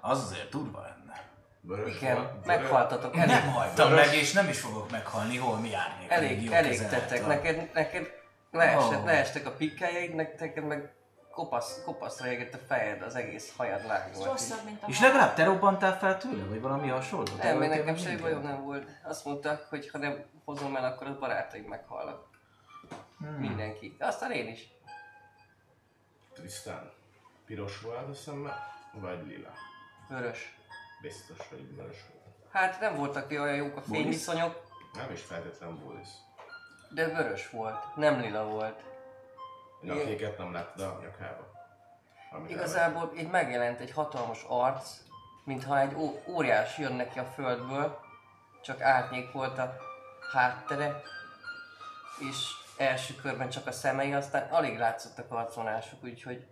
az 0.00 0.22
azért 0.24 0.50
durva 0.50 0.80
lenne. 0.80 1.27
Vörös 1.68 1.96
Igen, 1.96 2.14
volt, 2.14 2.46
meghaltatok, 2.46 3.14
Én 3.14 3.20
elég, 3.20 3.34
nem 3.34 3.52
hajtam 3.52 3.92
meg, 3.92 4.14
és 4.14 4.32
nem 4.32 4.48
is 4.48 4.60
fogok 4.60 4.90
meghalni, 4.90 5.36
hol 5.36 5.58
mi 5.58 5.74
árnyék. 5.74 6.10
elég, 6.10 6.50
elég 6.50 6.78
tettek, 6.86 7.26
neked, 7.26 7.70
neked 7.72 8.12
leesett, 8.50 9.02
Ó. 9.02 9.04
leestek 9.04 9.46
a 9.46 9.50
pikkeljeid, 9.50 10.14
neked 10.14 10.64
meg 10.64 10.92
kopasz, 11.30 11.82
kopaszra 11.84 12.30
égett 12.30 12.54
a 12.54 12.58
fejed, 12.66 13.02
az 13.02 13.14
egész 13.14 13.56
hajad 13.56 13.86
rosszabb, 14.24 14.64
mint 14.64 14.82
a 14.82 14.86
És 14.88 14.98
hal. 14.98 15.08
legalább 15.08 15.34
te 15.34 15.44
robbantál 15.44 15.98
fel 15.98 16.18
tőle, 16.18 16.44
vagy 16.44 16.60
valami 16.60 16.88
hasonló? 16.88 17.24
Nem, 17.42 17.58
mert 17.58 17.58
voltál 17.58 17.78
nekem 17.78 17.96
semmi 17.96 18.20
bajom 18.20 18.42
nem 18.42 18.62
volt. 18.62 18.88
Azt 19.04 19.24
mondták, 19.24 19.60
hogy 19.68 19.90
ha 19.90 19.98
nem 19.98 20.24
hozom 20.44 20.76
el, 20.76 20.84
akkor 20.84 21.06
a 21.06 21.18
barátaim 21.18 21.64
meghalnak. 21.64 22.26
Hmm. 23.18 23.28
Mindenki. 23.28 23.96
Aztán 23.98 24.30
én 24.30 24.48
is. 24.48 24.68
Tristan, 26.34 26.92
piros 27.46 27.80
volt 27.80 28.08
a 28.08 28.14
szeme, 28.14 28.56
vagy 28.92 29.26
lila? 29.26 29.50
Vörös. 30.08 30.57
Biztos, 31.00 31.38
vörös 31.48 32.04
volt. 32.12 32.36
Hát 32.50 32.80
nem 32.80 32.94
voltak 32.96 33.30
olyan 33.30 33.54
jók 33.54 33.76
a 33.76 33.82
fényviszonyok, 33.82 34.66
Nem 34.94 35.10
is 35.12 35.22
feltétlen 35.22 35.78
Bullis. 35.78 36.08
de 36.90 37.06
vörös 37.08 37.50
volt, 37.50 37.96
nem 37.96 38.20
lila 38.20 38.44
volt. 38.46 38.82
Nyakéket 39.80 40.38
nem 40.38 40.52
láttad 40.52 40.80
a 40.80 40.98
nyakába. 41.02 41.46
Igazából 42.46 43.12
így 43.16 43.30
megjelent 43.30 43.80
egy 43.80 43.90
hatalmas 43.92 44.44
arc, 44.48 44.96
mintha 45.44 45.80
egy 45.80 45.94
ó- 45.94 46.28
óriás 46.28 46.78
jön 46.78 46.92
neki 46.92 47.18
a 47.18 47.24
földből, 47.24 48.00
csak 48.62 48.80
árnyék 48.80 49.32
volt 49.32 49.58
a 49.58 49.76
háttere, 50.32 51.02
és 52.30 52.36
első 52.76 53.14
körben 53.14 53.48
csak 53.48 53.66
a 53.66 53.72
szemei, 53.72 54.12
aztán 54.12 54.50
alig 54.50 54.78
látszottak 54.78 55.32
arcvonások, 55.32 56.04
úgyhogy 56.04 56.46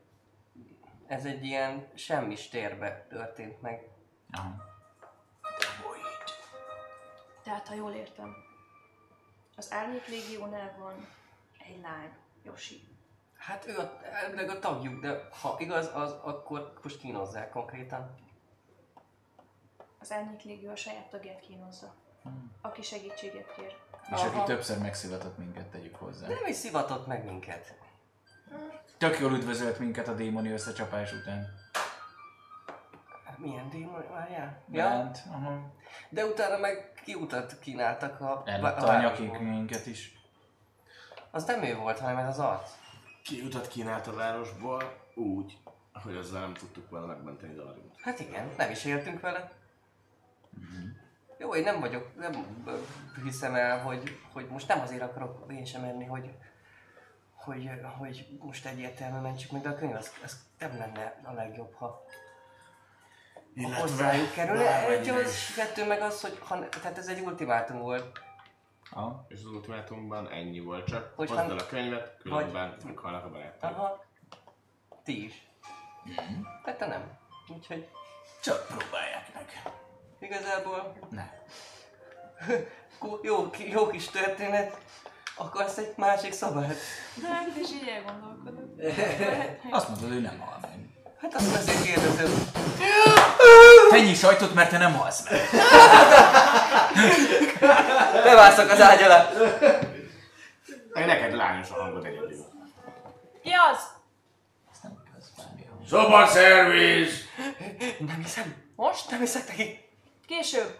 ez 1.06 1.24
egy 1.24 1.44
ilyen 1.44 1.88
semmis 1.94 2.48
térbe 2.48 3.06
történt 3.08 3.62
meg. 3.62 3.88
Aha. 4.36 4.64
Tehát, 7.42 7.68
ha 7.68 7.74
jól 7.74 7.92
értem, 7.92 8.34
az 9.56 9.72
Árnyék 9.72 10.06
Légiónál 10.06 10.76
van 10.78 11.08
egy 11.58 11.80
lány, 11.80 12.12
Yoshi. 12.42 12.88
Hát 13.36 13.66
ő 13.66 13.78
a, 13.78 13.98
elvileg 14.12 14.48
a 14.48 14.58
tagjuk, 14.58 15.00
de 15.00 15.28
ha 15.40 15.56
igaz, 15.58 15.90
az 15.94 16.12
akkor 16.12 16.72
most 16.82 16.98
kínozzák 16.98 17.50
konkrétan. 17.50 18.14
Az 19.98 20.12
Árnyék 20.12 20.42
Légió 20.42 20.70
a 20.70 20.76
saját 20.76 21.08
tagját 21.08 21.40
kínozza, 21.40 21.94
aki 22.60 22.82
segítséget 22.82 23.54
kér. 23.54 23.76
És 24.14 24.22
aki 24.22 24.36
Aha. 24.36 24.44
többször 24.44 24.78
megszivatott 24.78 25.38
minket, 25.38 25.66
tegyük 25.66 25.96
hozzá. 25.96 26.26
De 26.26 26.34
nem 26.34 26.46
is 26.46 26.56
szivatott 26.56 27.06
meg 27.06 27.24
minket. 27.24 27.74
Tök 28.98 29.18
jól 29.18 29.32
üdvözölt 29.32 29.78
minket 29.78 30.08
a 30.08 30.14
démoni 30.14 30.50
összecsapás 30.50 31.12
után. 31.12 31.54
Milyen 33.36 33.70
démon, 33.70 34.04
várjál? 34.10 34.62
Ja, 34.70 34.88
Bent, 34.88 35.22
aha. 35.32 35.72
de 36.08 36.24
utána 36.24 36.58
meg 36.58 36.92
kiutat 37.04 37.58
kínáltak 37.58 38.20
a... 38.20 38.42
Ellopta 38.46 38.86
a 38.86 39.00
nyakink 39.00 39.40
minket 39.40 39.86
is. 39.86 40.18
Az 41.30 41.44
nem 41.44 41.62
ő 41.62 41.76
volt, 41.76 41.98
hanem 41.98 42.16
ez 42.16 42.28
az 42.28 42.38
arc. 42.38 42.70
Kiutat 43.22 43.68
kínált 43.68 44.06
a 44.06 44.14
városból 44.14 44.82
úgy, 45.14 45.58
hogy 46.02 46.16
azzal 46.16 46.40
nem 46.40 46.54
tudtuk 46.54 46.90
volna 46.90 47.06
megmenteni 47.06 47.54
Dalarint. 47.54 47.94
Hát 48.00 48.20
igen, 48.20 48.50
nem 48.56 48.70
is 48.70 48.84
éltünk 48.84 49.20
vele. 49.20 49.52
Jó, 51.38 51.54
én 51.54 51.62
nem 51.62 51.80
vagyok, 51.80 52.16
nem 52.16 52.62
hiszem 53.24 53.54
el, 53.54 53.82
hogy, 53.82 54.18
hogy 54.32 54.46
most 54.48 54.68
nem 54.68 54.80
azért 54.80 55.02
akarok 55.02 55.52
én 55.52 55.64
sem 55.64 55.80
menni, 55.80 56.04
hogy, 56.04 56.34
hogy, 57.34 57.70
hogy 57.98 58.38
most 58.40 58.66
egyértelműen 58.66 59.22
mentsük 59.22 59.50
meg, 59.50 59.62
de 59.62 59.68
a 59.68 59.74
könyv 59.74 59.94
az, 59.94 60.12
az 60.24 60.44
nem 60.58 60.76
lenne 60.78 61.20
a 61.24 61.32
legjobb, 61.32 61.74
ha 61.74 62.04
Illetve 63.56 63.80
hozzájuk 63.80 64.28
is. 65.26 65.54
kettő 65.54 65.86
meg 65.86 66.00
az, 66.00 66.20
hogy 66.20 66.38
ha, 66.48 66.68
tehát 66.68 66.98
ez 66.98 67.08
egy 67.08 67.20
ultimátum 67.20 67.78
volt. 67.78 68.20
Aha. 68.90 69.24
És 69.28 69.38
az 69.38 69.44
ultimátumban 69.44 70.30
ennyi 70.30 70.60
volt 70.60 70.86
csak. 70.86 71.12
Hogy 71.16 71.28
Hozd 71.28 71.40
el 71.40 71.58
a 71.58 71.66
könyvet, 71.66 72.16
különben 72.22 72.76
meghalnak 72.84 73.24
a 73.24 73.30
barátaim. 73.30 73.74
Aha. 73.74 74.04
Ti 75.04 75.24
is. 75.24 75.48
De 76.64 76.74
te 76.74 76.86
nem. 76.86 77.18
Úgyhogy 77.48 77.88
Csak 78.42 78.66
próbálják 78.66 79.34
meg. 79.34 79.72
Igazából 80.18 80.92
Ne. 81.10 81.30
Jó, 83.22 83.50
jó 83.58 83.86
kis 83.86 84.08
történet. 84.08 84.78
Akarsz 85.36 85.78
egy 85.78 85.92
másik 85.96 86.32
szabályt? 86.32 86.78
De 87.20 87.28
hát 87.28 87.56
is 87.56 87.72
így 87.72 87.88
elgondolkodok. 87.88 88.80
Azt 89.70 89.88
mondod, 89.88 90.12
hogy 90.12 90.22
nem 90.22 90.38
hal 90.38 90.58
meg. 90.60 90.95
Hát 91.20 91.34
azt 91.34 91.56
azért 91.56 91.82
kérdezem. 91.82 92.50
Te 93.90 93.98
nyiss 93.98 94.22
ajtót, 94.22 94.54
mert 94.54 94.70
te 94.70 94.78
nem 94.78 94.94
halsz 94.94 95.30
meg. 95.30 95.40
Bevászok 98.24 98.70
az 98.70 98.80
ágy 98.80 99.02
alá. 99.02 99.30
Meg 100.92 101.06
neked 101.06 101.34
lányos 101.34 101.70
a 101.70 101.74
hangod 101.74 102.04
egyedül. 102.04 102.44
Ki 103.42 103.50
az? 103.72 103.78
Szobaszerviz! 105.88 107.24
Nem 107.98 108.22
hiszem. 108.22 108.54
Most? 108.76 109.10
Nem 109.10 109.20
hiszek 109.20 109.48
neki. 109.48 109.84
Később. 110.26 110.78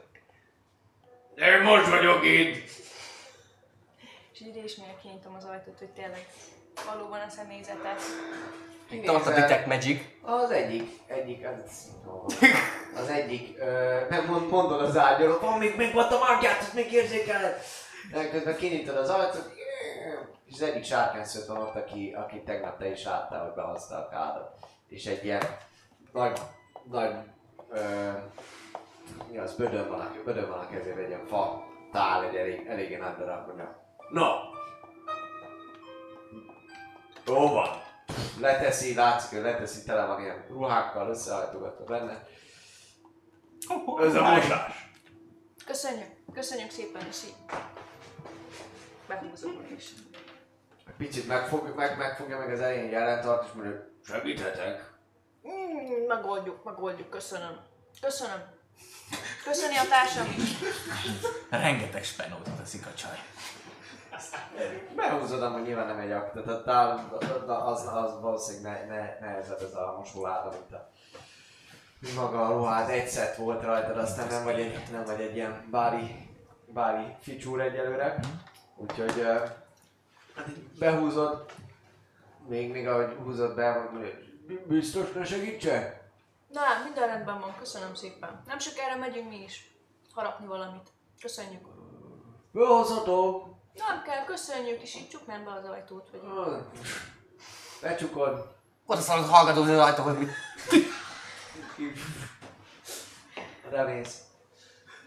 Én 1.36 1.60
most 1.60 1.88
vagyok 1.88 2.24
itt! 2.24 2.64
És 4.32 4.40
így 4.40 4.54
résnél 4.54 4.98
kinyitom 5.02 5.34
az 5.34 5.44
ajtót, 5.44 5.78
hogy 5.78 5.88
tényleg 5.88 6.26
valóban 6.86 7.20
a 7.20 7.28
személyzetet. 7.28 8.00
Tartatik 9.04 9.66
Magic. 9.66 10.00
Az 10.22 10.50
egyik, 10.50 10.90
egyik, 11.06 11.46
az, 11.46 11.86
az 12.96 13.08
egyik, 13.08 13.58
ö, 13.58 13.98
nem 14.08 14.24
mond, 14.24 14.50
mondod 14.50 14.80
az 14.80 14.96
ágyról, 14.96 15.38
van 15.40 15.58
még, 15.58 15.76
még 15.76 15.92
volt 15.92 16.12
a 16.12 16.18
márgyát, 16.18 16.60
azt 16.60 16.74
még 16.74 16.92
érzékeled. 16.92 17.58
De 18.12 18.30
közben 18.30 18.56
kinyitod 18.56 18.96
az 18.96 19.08
ajtót, 19.08 19.52
és 20.46 20.54
az 20.54 20.62
egyik 20.62 20.84
sárkányszőt 20.84 21.46
van 21.46 21.56
ott, 21.56 21.74
aki, 21.74 22.14
aki 22.16 22.42
tegnap 22.42 22.78
te 22.78 22.90
is 22.90 23.04
láttál, 23.04 23.44
hogy 23.44 23.54
behozta 23.54 23.96
a 23.96 24.08
kádat. 24.08 24.56
És 24.88 25.06
egy 25.06 25.24
ilyen 25.24 25.42
nagy, 26.12 26.40
nagy, 26.90 27.14
ö, 27.70 28.10
mi 29.30 29.38
az, 29.38 29.54
bödön 29.54 29.88
van, 29.88 30.00
a, 30.00 30.10
bödön 30.24 30.48
van 30.48 30.58
a 30.58 30.68
kezében, 30.68 31.04
egy 31.04 31.08
ilyen 31.08 31.26
fa 31.26 31.64
tál, 31.92 32.24
egy 32.24 32.34
elég, 32.34 32.66
eléggé 32.68 32.96
nagy 32.96 33.16
darab, 33.16 33.46
mondja. 33.46 33.76
Na, 34.10 34.40
jó 37.26 37.48
van. 37.48 37.85
Leteszi, 38.40 38.94
látszik, 38.94 39.30
hogy 39.30 39.40
leteszi, 39.40 39.84
tele 39.84 40.06
van 40.06 40.20
ilyen 40.20 40.44
ruhákkal, 40.48 41.08
összehajtogatva 41.08 41.84
benne. 41.84 42.28
Ez 44.00 44.14
a 44.14 44.22
mosás. 44.22 44.90
Köszönjük, 45.66 46.08
köszönjük 46.34 46.70
szépen, 46.70 47.06
és 47.08 47.22
így 47.24 47.34
behúzom 49.08 49.66
is. 49.76 49.92
Picit 50.96 51.26
megfog, 51.26 51.72
meg, 51.76 51.98
megfogja 51.98 52.38
meg 52.38 52.50
az 52.50 52.60
elején 52.60 52.90
jelentart, 52.90 53.46
és 53.46 53.52
mondja, 53.52 53.94
Segíthetek? 54.06 54.92
Mm, 55.48 56.06
megoldjuk, 56.06 56.64
megoldjuk, 56.64 57.10
köszönöm. 57.10 57.60
Köszönöm. 58.00 58.42
Köszöni 59.44 59.76
a 59.76 59.88
társam 59.88 60.34
is. 60.38 60.50
Rengeteg 61.50 62.04
spenót 62.04 62.48
teszik 62.58 62.86
a 62.86 62.94
csaj. 62.94 63.18
Behúzod, 64.96 65.42
amúgy 65.42 65.62
nyilván 65.62 65.86
nem 65.86 65.98
egy 65.98 66.10
akt, 66.10 66.32
tehát 66.32 66.48
a 66.48 66.62
tál, 66.62 67.18
az, 67.46 67.88
az 67.92 68.20
valószínűleg 68.20 68.86
ne, 68.86 68.94
ne, 68.94 69.18
nehezebb 69.20 69.60
ez 69.62 69.74
a 69.74 69.94
mosóláda, 69.98 70.50
mint 70.50 70.72
a 70.72 70.90
maga 72.14 72.46
a 72.46 72.52
ruhád, 72.52 72.90
egy 72.90 73.06
szett 73.06 73.36
volt 73.36 73.62
rajtad, 73.62 73.98
aztán 73.98 74.26
nem 74.26 74.44
vagy 74.44 74.60
egy, 74.60 74.82
nem 74.92 75.04
vagy 75.04 75.20
egy 75.20 75.34
ilyen 75.34 75.66
báli, 75.70 76.28
báli 76.66 77.14
ficsúr 77.20 77.60
egyelőre. 77.60 78.18
Úgyhogy 78.76 79.22
hát 80.34 80.48
így 80.48 80.68
behúzod, 80.78 81.44
még, 82.48 82.72
még 82.72 82.88
ahogy 82.88 83.16
húzod 83.22 83.54
be, 83.54 83.72
hogy 83.72 84.34
biztos 84.66 85.12
ne 85.12 85.24
segítsek? 85.24 86.04
Na, 86.48 86.60
minden 86.84 87.06
rendben 87.06 87.40
van, 87.40 87.54
köszönöm 87.58 87.94
szépen. 87.94 88.42
Nem 88.46 88.58
sokára 88.58 88.96
megyünk 88.96 89.28
mi 89.28 89.42
is. 89.42 89.70
Harapni 90.14 90.46
valamit. 90.46 90.88
Köszönjük. 91.20 91.66
Behozhatom! 92.52 93.55
Nem 93.76 94.02
kell, 94.02 94.24
köszönjük, 94.24 94.82
és 94.82 94.94
így 94.94 95.08
csuknám 95.08 95.44
be 95.44 95.50
az 95.50 95.64
ajtót, 95.64 96.08
hogy... 96.10 96.20
Becsukod. 97.80 98.54
Oda 98.86 99.00
szalad 99.00 99.28
hallgató 99.28 99.62
az 99.62 99.98
hogy 99.98 100.18
mit... 100.18 100.30
Revész. 103.70 104.20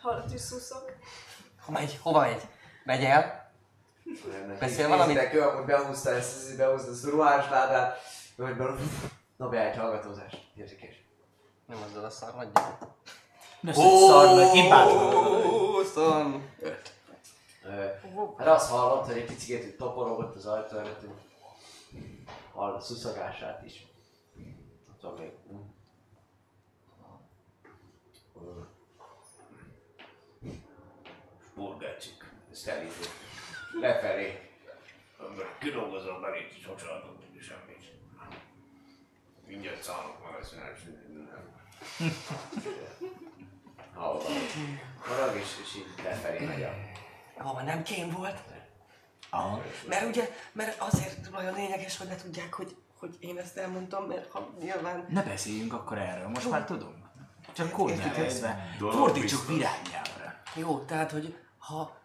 Hallat 0.02 0.34
is 0.34 0.42
szuszok. 0.42 0.92
Ha 1.66 1.72
megy, 1.72 2.00
hova 2.02 2.20
megy? 2.20 2.42
Megy 2.84 3.04
el? 3.04 3.52
Beszél 4.60 4.88
valamit? 4.88 5.16
Nézd 5.16 5.34
neki, 5.34 5.38
hogy 5.38 5.66
behúzta 5.66 6.10
ezt, 6.10 6.48
ezt 6.48 6.58
behúzta 6.58 6.92
ezt 6.92 7.06
a 7.06 7.10
ruhás 7.10 7.50
ládát, 7.50 8.00
hogy 8.38 8.56
belül... 8.56 8.80
Na 9.38 9.50
beállj, 9.50 9.78
hallgatózás. 9.78 10.34
Érzékés. 10.56 11.04
Nem 11.66 11.78
azzal 11.90 12.06
a 12.06 12.10
szar 12.10 12.36
nagy 12.36 12.50
Ne 13.60 13.74
szar 13.74 14.36
meg, 14.36 14.56
én 14.56 14.70
bátom. 14.70 15.12
25. 15.42 16.99
Erre 17.70 18.02
hát 18.38 18.48
azt 18.48 18.70
hallott, 18.70 19.06
hogy 19.06 19.18
egy 19.18 19.26
picit 19.26 19.64
hogy 19.64 19.76
toporogott 19.76 20.36
az 20.36 20.46
ajtó 20.46 20.78
előttünk. 20.78 21.20
Hall 22.54 22.74
a 22.74 22.80
szuszogását 22.80 23.66
is. 23.66 23.86
Nem 24.88 24.96
tudom 25.00 25.16
még. 25.20 25.32
Burgácsik, 31.56 32.32
ezt 32.52 32.68
elindult. 32.68 33.10
Lefelé. 33.80 34.50
Kidolgozom 35.60 36.20
már 36.20 36.36
itt, 36.36 36.52
sosem 36.52 36.96
adok 36.96 37.20
neki 37.20 37.40
semmit. 37.40 37.92
Mindjárt 39.48 39.84
szállok 39.84 40.24
már, 40.24 40.40
ezt 40.40 40.56
nem 40.56 41.58
Hallom. 43.94 44.24
Marag 45.08 45.36
és, 45.36 45.58
és 45.64 45.76
így 45.76 46.04
lefelé 46.04 46.46
megy 46.46 46.64
a 46.64 46.89
Hova 47.40 47.62
nem 47.62 47.84
kém 47.84 48.10
volt? 48.10 48.38
Aha. 49.30 49.62
Mert 49.88 50.06
ugye, 50.06 50.30
mert 50.52 50.82
azért 50.82 51.32
nagyon 51.32 51.54
lényeges, 51.54 51.98
hogy 51.98 52.08
ne 52.08 52.16
tudják, 52.16 52.54
hogy, 52.54 52.76
hogy 53.00 53.18
én 53.20 53.38
ezt 53.38 53.58
elmondtam, 53.58 54.06
mert 54.06 54.32
ha 54.32 54.50
nyilván... 54.60 55.06
Ne 55.10 55.24
beszéljünk 55.24 55.74
akkor 55.74 55.98
erről, 55.98 56.28
most 56.28 56.50
már 56.50 56.66
tudunk. 56.66 56.96
Csak 57.54 57.76
dolog 58.78 58.96
Fordítsuk 58.96 59.48
virágnyelvre. 59.48 60.42
Jó, 60.56 60.80
tehát, 60.80 61.12
hogy 61.12 61.38
ha... 61.58 61.98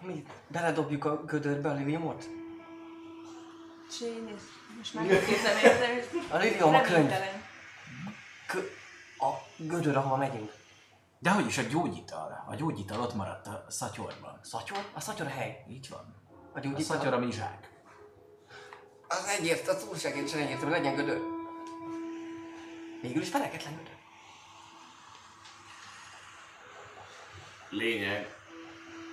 Mi? 0.00 0.24
Beledobjuk 0.48 1.04
a 1.04 1.24
gödörbe 1.24 1.70
a 1.70 1.72
liliumot? 1.72 2.28
Néz, 4.00 4.40
most 4.76 4.94
már 4.94 5.04
és 5.04 5.20
A 6.28 6.36
lilium 6.36 6.74
a 6.74 6.80
könyv. 6.80 7.12
Kö... 8.46 8.58
A 9.18 9.30
gödör, 9.56 9.96
ahova 9.96 10.16
megyünk. 10.16 10.52
De 11.22 11.30
hogy 11.30 11.46
is 11.46 11.58
a 11.58 11.62
gyógyital? 11.62 12.44
A 12.48 12.54
gyógyital 12.54 13.00
ott 13.00 13.14
maradt 13.14 13.46
a 13.46 13.64
szatyorban. 13.68 14.40
Szatyor? 14.42 14.78
A 14.94 15.00
szatyor 15.00 15.26
a 15.26 15.30
hely. 15.30 15.64
Így 15.68 15.88
van. 15.88 16.14
A 16.52 16.58
A 16.58 16.60
gyógyító. 16.60 16.80
szatyor 16.82 17.12
a 17.12 17.18
mizsák. 17.18 17.70
Az 19.08 19.26
egyértelmű, 19.38 19.78
az 19.80 19.84
túlságértsen 19.84 20.40
egyértelmű, 20.40 20.70
legyen 20.72 20.94
gödör. 20.94 21.20
Végül 23.02 23.22
is 23.22 23.28
feneketlen 23.28 23.76
gödör. 23.76 23.96
Lényeg, 27.70 28.34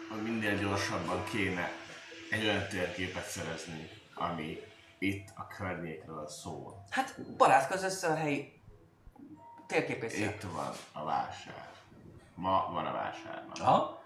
hogy 0.10 0.24
minél 0.24 0.58
gyorsabban 0.58 1.24
kéne 1.24 1.72
egy 2.30 2.44
olyan 2.46 2.68
térképet 2.68 3.28
szerezni, 3.30 3.90
ami 4.14 4.58
itt 5.00 5.28
a 5.36 5.48
környékről 5.48 6.28
szól. 6.28 6.84
Hát 6.90 7.36
barátkozz 7.38 7.84
össze 7.84 8.08
a 8.08 8.16
helyi 8.16 8.62
térképészre. 9.68 10.26
Itt 10.26 10.42
van 10.42 10.72
a 10.92 11.04
vásár. 11.04 11.68
Ma 12.40 12.70
van 12.74 12.86
a 12.86 12.92
vásár. 12.92 13.44
Ma. 13.48 13.66
Aha. 13.66 14.02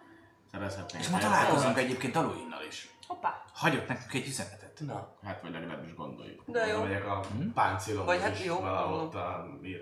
Szerezhetnénk 0.51 1.03
És 1.03 1.09
ma 1.09 1.17
találkozunk 1.17 1.77
egyébként 1.77 2.15
Aluinnal 2.15 2.63
is. 2.67 2.89
Hoppá. 3.07 3.41
Hagyott 3.53 3.87
nekünk 3.87 4.13
egy 4.13 4.27
üzenetet. 4.27 4.79
Na, 4.79 5.07
Hát 5.25 5.41
vagy 5.41 5.51
legalábbis 5.51 5.93
gondoljuk. 5.95 6.43
de 6.45 6.65
jó. 6.67 6.81
Megyek 6.83 7.05
a 7.07 7.19
Hm? 7.37 7.49
páncélomhoz 7.53 8.15
Vagy 8.15 8.23
hát 8.23 8.43
jó, 8.43 8.59
valahol 8.59 8.99
a 9.15 9.45
Mi 9.61 9.79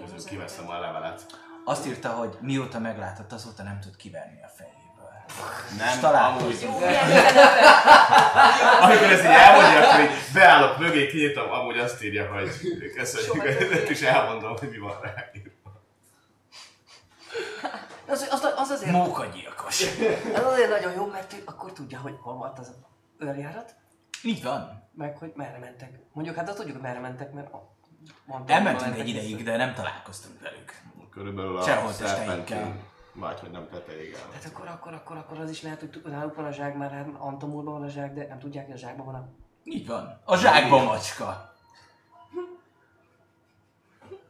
közül 0.00 0.24
kiveszem 0.28 0.68
a 0.70 0.78
levelet. 0.80 1.26
Azt 1.64 1.86
írta, 1.86 2.08
hogy 2.08 2.36
mióta 2.40 2.78
meglátott, 2.78 3.32
azóta 3.32 3.62
nem 3.62 3.80
tud 3.80 3.96
kiverni 3.96 4.42
a 4.42 4.48
fejéből. 4.48 4.76
Nem, 5.78 6.00
találkozunk. 6.00 6.74
amúgy, 6.74 6.84
amikor 8.80 9.10
ezt 9.10 9.22
így 9.22 9.26
elmondja, 9.30 9.88
akkor 9.88 10.00
így 10.00 10.10
beállok 10.34 10.78
mögé, 10.78 11.06
kinyitom, 11.06 11.50
amúgy 11.50 11.78
azt 11.78 12.02
írja, 12.02 12.32
hogy 12.32 12.50
köszönjük, 12.96 13.44
és 13.88 14.00
elmondom, 14.02 14.56
hogy 14.56 14.68
mi 14.70 14.78
van 14.78 15.00
rá. 15.02 15.14
Az, 18.08 18.28
az, 18.30 18.48
az 18.56 18.70
azért, 18.70 18.92
Mókagyilkos. 18.92 19.82
az 20.34 20.44
azért 20.44 20.70
nagyon 20.70 20.92
jó, 20.92 21.06
mert 21.06 21.32
ő 21.32 21.42
akkor 21.44 21.72
tudja, 21.72 21.98
hogy 22.00 22.16
hol 22.20 22.34
volt 22.34 22.58
az 22.58 22.74
őrjárat, 23.18 23.74
Így 24.22 24.42
van. 24.42 24.88
meg 24.94 25.16
hogy 25.16 25.32
merre 25.34 25.58
mentek. 25.58 25.98
Mondjuk 26.12 26.36
hát 26.36 26.48
azt 26.48 26.56
tudjuk, 26.56 26.74
hogy 26.76 26.84
merre 26.84 27.00
mentek, 27.00 27.32
mert 27.32 27.52
a- 27.52 27.74
mondtam, 28.26 28.56
Elmentünk 28.56 28.98
egy 28.98 29.08
ideig, 29.08 29.32
vissza. 29.36 29.50
de 29.50 29.56
nem 29.56 29.74
találkoztunk 29.74 30.40
velük. 30.40 30.72
Körülbelül 31.10 31.56
a 31.58 31.62
Sehol 31.62 31.92
Serpentine, 31.92 32.16
testeinkkel. 32.44 32.76
vagy 33.14 33.40
hogy 33.40 33.50
nem 33.50 33.68
tetejéig 33.70 34.16
Hát 34.16 34.44
akkor, 34.44 34.66
akkor, 34.68 34.92
akkor, 34.92 35.16
akkor 35.16 35.38
az 35.38 35.50
is 35.50 35.62
lehet, 35.62 35.80
hogy 35.80 36.02
náluk 36.04 36.34
van 36.34 36.44
a 36.44 36.50
zsák, 36.52 36.76
már 36.76 36.90
hát 36.90 37.06
Antomúrban 37.18 37.72
van 37.72 37.82
a 37.82 37.88
zsák, 37.88 38.12
de 38.14 38.26
nem 38.26 38.38
tudják, 38.38 38.64
hogy 38.66 38.74
a 38.74 38.78
zsákban 38.78 39.06
van 39.06 39.14
a... 39.14 39.28
Így 39.64 39.86
van. 39.86 40.20
A 40.24 40.36
zsákba 40.36 40.82
macska. 40.84 41.52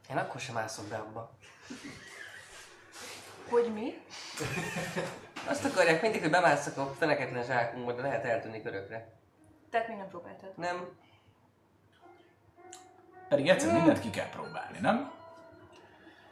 Én 0.09 0.17
akkor 0.17 0.39
sem 0.41 0.55
mászok 0.55 0.85
be 0.85 0.95
abba. 0.95 1.31
Hogy 3.49 3.73
mi? 3.73 4.01
Azt 5.47 5.65
akarják 5.65 6.01
mindig, 6.01 6.21
hogy 6.21 6.29
bemásszak 6.29 6.77
a 6.77 6.93
feneketlen 6.99 7.43
zsákunkba, 7.43 7.91
de 7.93 8.01
lehet 8.01 8.25
eltűnni 8.25 8.61
körökre. 8.61 9.07
Tehát 9.71 9.87
még 9.87 9.97
nem 9.97 10.07
próbáltad. 10.07 10.51
Nem, 10.57 10.97
Pedig 13.29 13.47
egyszer 13.49 13.73
mindent 13.73 13.99
ki 13.99 14.09
kell 14.09 14.29
próbálni, 14.29 14.77
nem? 14.81 15.11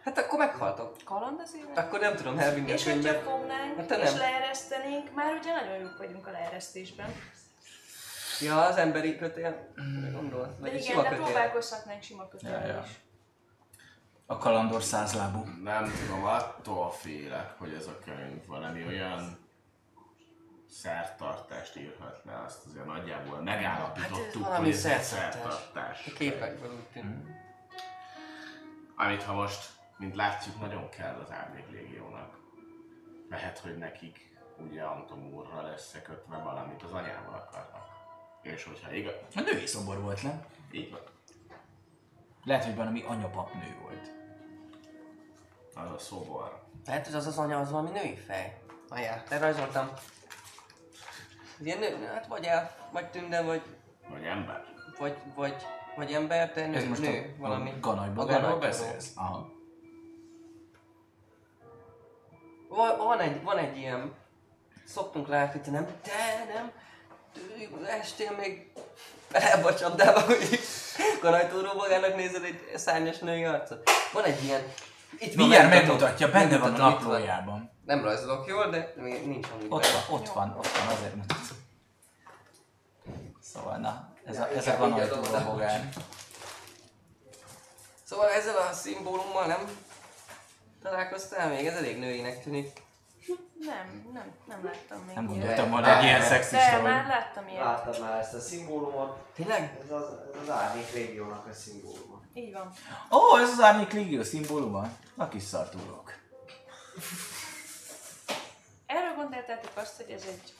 hát 0.03 0.18
akkor 0.18 0.39
meghaltok. 0.39 0.95
Kaland 1.06 1.39
az 1.39 1.56
élet? 1.56 1.77
Akkor 1.77 1.99
nem 1.99 2.15
tudom 2.15 2.39
elvinni 2.39 2.72
És 2.72 2.84
hogyha 2.84 3.14
fognánk, 3.14 3.77
Hát 3.77 3.91
és 3.91 4.14
leeresztenénk, 4.14 5.14
már 5.14 5.34
ugye 5.34 5.53
nagyon 5.53 5.77
jók 5.77 5.98
vagyunk 5.98 6.27
a 6.27 6.31
leeresztésben. 6.31 7.10
Ja, 8.41 8.61
az 8.65 8.77
emberi 8.77 9.18
kötél. 9.18 9.68
Gondolod? 10.14 10.48
De 10.48 10.56
Vagy 10.60 10.69
igen, 10.73 10.81
sima 10.81 11.02
de 11.02 11.10
kötél. 11.10 11.23
próbálkozhatnánk 11.23 12.02
sima 12.03 12.27
kötélvel 12.27 12.68
Ja, 12.68 12.73
ja. 12.73 12.84
is. 12.85 12.91
A 14.30 14.38
kalandor 14.38 14.84
százlábú. 14.84 15.44
Nem 15.64 15.91
tudom, 16.06 16.24
attól 16.26 16.91
félek, 16.91 17.58
hogy 17.58 17.74
ez 17.74 17.88
a 17.88 17.99
könyv 18.06 18.45
valami 18.45 18.86
olyan 18.86 19.38
szertartást 20.70 21.76
írhat 21.76 22.22
le, 22.26 22.41
azt 22.45 22.66
azért 22.66 22.86
nagyjából 22.86 23.41
megállapítottuk, 23.41 24.44
Hát 24.45 24.58
hogy 24.58 24.70
ez 24.70 24.80
szertartás. 24.80 25.34
szertartás. 25.34 26.08
A 26.08 26.12
képekből 26.18 26.72
úgy 26.74 26.88
tűnik. 26.94 27.26
Amit 28.95 29.24
ha 29.24 29.34
most, 29.34 29.70
mint 29.98 30.16
látjuk, 30.16 30.60
nagyon 30.60 30.90
kell 30.90 31.20
az 31.24 31.32
Árnyék 31.32 31.70
Légiónak. 31.72 32.38
Lehet, 33.30 33.60
hogy 33.60 33.78
nekik 33.78 34.36
ugye 34.58 34.84
Anton 34.84 35.34
úrra 35.34 35.62
lesz 35.62 35.95
kötve 36.04 36.38
valamit 36.38 36.84
az 36.84 36.91
anyával 36.91 37.34
akarnak. 37.48 37.86
És 38.41 38.64
hogyha 38.64 38.91
igaz, 38.91 39.14
A 39.36 39.41
női 39.41 39.66
szobor 39.66 40.02
volt, 40.02 40.24
nem? 40.24 40.45
így 40.72 40.91
van, 40.91 40.99
Lehet, 42.48 42.64
hogy 42.65 42.76
valami 42.76 43.03
anyapap 43.07 43.53
nő 43.53 43.78
volt. 43.82 44.11
az 45.76 45.91
a 45.91 45.98
szobor. 45.98 46.64
Lehet, 46.86 47.06
hogy 47.06 47.15
az 47.15 47.28
az 47.28 47.38
anya 47.38 47.60
az 47.60 47.72
valami 47.72 47.90
női 47.90 48.15
fej. 48.15 48.61
Ajá, 48.90 49.24
lerajzoltam. 49.30 49.90
Ilyen 51.60 51.78
nő, 51.80 52.06
hát 52.06 52.28
vagy 52.28 52.44
el, 52.45 52.76
vagy 52.91 53.10
tünde, 53.10 53.41
vagy, 53.41 53.61
Vagy 54.10 54.24
ember. 54.24 54.64
vagy, 54.99 55.18
vagy, 55.36 55.56
vagy 55.95 56.14
ember, 56.14 56.53
de 56.53 56.65
nő, 56.68 56.76
Ez 56.76 56.86
most 56.88 57.02
nő, 57.02 57.34
a, 57.38 57.41
valami. 57.41 57.69
a 57.72 57.80
ganajból 57.80 58.26
ganajból. 58.26 58.60
beszélsz? 58.60 59.11
Aha. 59.15 59.49
Va- 62.69 62.98
Van 62.98 63.19
egy, 63.19 63.44
van 63.44 63.57
egy 63.57 63.78
ilyen, 63.78 64.14
szoktunk 64.86 65.28
látni, 65.28 65.61
te 65.61 65.72
nem, 65.72 65.86
te 66.02 66.44
nem, 66.53 66.72
estél 67.86 68.32
még 68.38 68.72
bele 69.32 69.52
a 69.65 69.76
csapdába, 69.76 70.22
hogy 70.22 70.60
kanajtóró 71.22 71.74
magának 71.74 72.15
nézed 72.15 72.44
egy 72.44 72.72
szárnyas 72.76 73.18
női 73.18 73.44
arcot. 73.44 73.90
Van 74.14 74.24
egy 74.24 74.44
ilyen, 74.44 74.61
itt 75.19 75.34
van, 75.36 75.48
Mindjárt 75.48 75.69
megmutatja, 75.69 76.32
benne 76.32 76.57
van 76.57 76.74
a 76.74 76.78
van. 76.78 76.91
naplójában. 76.91 77.72
Nem 77.86 78.03
rajzolok 78.03 78.48
jól, 78.48 78.69
de 78.69 78.94
még 78.95 79.28
nincs 79.28 79.48
amúgy 79.53 79.65
Ott 79.69 79.82
benne. 79.82 79.94
van, 80.10 80.19
ott 80.19 80.28
van, 80.30 80.56
ott 80.57 80.68
van, 80.68 80.88
azért 80.95 81.15
mutatom. 81.15 81.45
Szóval 83.41 83.78
na, 83.78 84.14
ez 84.26 84.40
a, 84.40 84.49
ez 84.56 84.68
a 84.68 84.74
adom, 84.74 84.95
de- 84.95 85.40
bogár. 85.40 85.90
Szóval 88.03 88.30
ezzel 88.30 88.57
a 88.57 88.74
szimbólummal 88.74 89.45
nem 89.45 89.60
találkoztál 90.84 91.49
még? 91.49 91.65
Ez 91.65 91.76
elég 91.76 91.98
nőinek 91.99 92.44
tűnik. 92.44 92.82
Nem, 93.60 94.10
nem, 94.14 94.32
nem 94.48 94.64
láttam 94.66 95.04
még 95.06 95.16
Nem 95.16 95.24
ilyet. 95.26 95.38
gondoltam 95.40 95.70
volna, 95.70 95.95
hogy 95.95 96.04
ilyen 96.04 96.20
De 96.20 96.26
szexista 96.26 96.82
már 96.82 97.02
vagy. 97.02 97.08
láttam 97.08 97.48
ilyet. 97.48 97.64
Láttad 97.64 98.02
már 98.02 98.20
ezt 98.20 98.34
a 98.34 98.40
szimbólumot? 98.40 99.18
Tényleg? 99.34 99.78
Ez 99.84 99.91
az, 99.91 100.04
ez 100.34 100.41
az 100.41 100.49
Árnyék 100.49 100.94
Légiónak 100.94 101.48
a 101.48 101.54
szimbóluma. 101.54 102.22
Így 102.34 102.54
van. 102.54 102.72
Ó, 103.12 103.38
ez 103.40 103.49
az 103.49 103.62
Árnyék 103.62 103.91
Légió 103.91 104.24
szimbóluma? 104.24 104.88
A 105.18 105.28
kis 105.28 105.44
szartúrok. 105.44 106.14
Erről 108.86 109.16
gondoltátok 109.16 109.72
azt, 109.74 109.95
hogy 109.95 110.10
ez 110.10 110.24
egy 110.28 110.54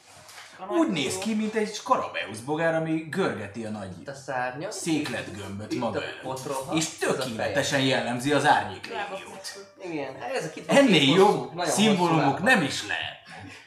Úgy 0.69 0.88
néz 0.88 1.17
ki, 1.17 1.35
mint 1.35 1.53
egy 1.53 1.73
Skarabeusz 1.73 2.39
bogár, 2.39 2.75
ami 2.75 3.07
görgeti 3.09 3.65
a 3.65 3.69
nagy 3.69 3.89
a 4.05 4.13
szárnya. 4.13 4.71
székletgömböt 4.71 5.75
maga 5.75 5.99
a 6.23 6.34
előtt. 6.34 6.75
És 6.75 6.85
a 6.85 7.05
tökéletesen 7.13 7.81
jellemzi 7.81 8.31
az 8.34 8.45
Árnyék 8.45 8.85
Légiót. 8.88 9.69
Igen, 9.84 10.15
ezek 10.35 10.55
itt 10.55 10.69
Ennél 10.69 11.15
jobb 11.15 11.61
szimbólumok 11.63 12.41
nem 12.41 12.61
is 12.61 12.88
lehet. 12.88 13.15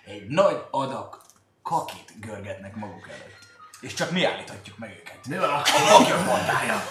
Egy 0.05 0.27
nagy 0.27 0.65
adag 0.71 1.21
kakit 1.62 2.12
görgetnek 2.21 2.75
maguk 2.75 3.09
előtt. 3.09 3.39
És 3.81 3.95
csak 3.95 4.11
mi 4.11 4.25
állíthatjuk 4.25 4.79
meg 4.79 4.97
őket. 5.01 5.27
Mi 5.27 5.37
van 5.37 5.49
akkor? 5.49 5.81
Kakja 5.89 6.17
fondája! 6.17 6.83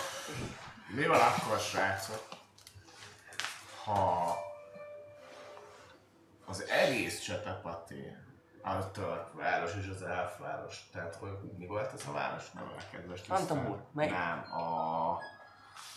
Mi 0.95 1.05
van 1.05 1.19
akkor, 1.19 1.59
srácok? 1.59 2.23
Ha 3.83 4.37
az 6.45 6.63
egész 6.69 7.19
csetepaté, 7.19 8.15
a 8.63 8.91
török 8.91 9.33
város 9.33 9.71
és 9.75 9.87
az 9.95 10.01
elfváros, 10.01 10.89
tehát 10.91 11.15
hogy 11.15 11.31
mi 11.57 11.65
volt 11.65 11.93
ez 11.93 12.03
a 12.07 12.11
város? 12.11 12.51
Nem 12.51 12.73
a 12.77 12.81
kedves. 12.91 13.21
Antamur, 13.27 13.83
melyik? 13.93 14.11
Nem, 14.11 14.53
a 14.53 15.17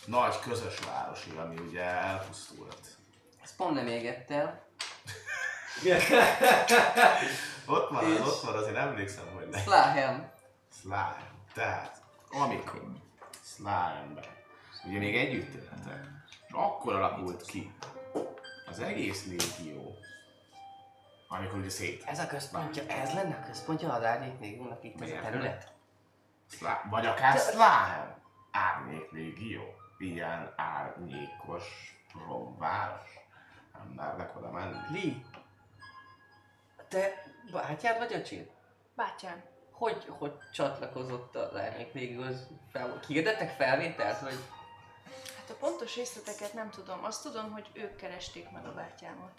nagy 0.07 0.39
közös 0.41 0.79
városi, 0.79 1.31
ami 1.31 1.57
ugye 1.59 1.83
elpusztult. 1.83 2.97
Ezt 3.43 3.57
pont 3.57 3.75
nem 3.75 3.87
égett 3.87 4.31
el. 4.31 4.67
Ott 7.67 7.91
van, 7.91 8.13
És? 8.13 8.19
ott 8.21 8.41
van, 8.41 8.55
azért 8.55 8.77
emlékszem, 8.77 9.25
hogy 9.35 9.49
ne. 9.49 9.59
Slahem. 9.59 10.33
Slime. 10.81 11.31
Tehát, 11.55 12.03
amikor 12.31 12.83
Slime-ben 13.45 14.25
ugye 14.85 14.99
még 14.99 15.17
együtt 15.17 15.55
éltek, 15.55 16.07
és 16.29 16.37
akkor 16.53 16.95
alakult 16.95 17.43
ki 17.43 17.75
az 18.71 18.81
egész 18.81 19.27
légió, 19.27 19.97
amikor 21.33 21.59
ugye 21.59 21.71
szét. 21.71 22.05
Ez 22.07 22.19
a 22.19 22.27
központja, 22.27 22.83
ez 22.87 23.15
lenne 23.15 23.35
a 23.35 23.47
központja 23.47 23.93
az 23.93 24.05
árnyék 24.05 24.41
légiónak 24.41 24.85
itt 24.85 25.01
ez 25.01 25.11
a 25.11 25.21
terület? 25.21 25.73
Slime, 26.51 26.83
vagy 26.91 27.07
akár 27.07 27.39
Slime. 27.39 28.17
Árnyék 28.51 29.11
légió. 29.11 29.63
Ilyen 29.99 30.53
árnyékos 30.57 31.97
romváros. 32.29 33.09
Nem 33.73 33.93
mernek 33.97 34.37
oda 34.37 34.51
menni. 34.51 34.77
Li. 34.91 35.25
Te 36.89 37.25
bátyád 37.53 37.99
vagy 37.99 38.13
öcséd? 38.13 38.51
Bátyám. 38.95 39.43
Hogy, 39.71 40.07
hogy 40.09 40.39
csatlakozott 40.53 41.37
az 41.37 41.57
árnyék 41.57 41.93
légióhoz? 41.93 42.49
Fel, 42.73 43.01
kiirdettek 43.07 43.51
felvételt, 43.51 44.21
vagy? 44.21 44.39
Hát 45.43 45.51
a 45.51 45.55
pontos 45.61 45.97
részleteket 45.97 46.55
nem 46.55 46.71
tudom. 46.71 47.05
Azt 47.05 47.23
tudom, 47.23 47.53
hogy 47.53 47.71
ők 47.73 47.97
keresték 47.97 48.51
meg 48.51 48.67
a 48.67 48.73
bátyámat. 48.73 49.33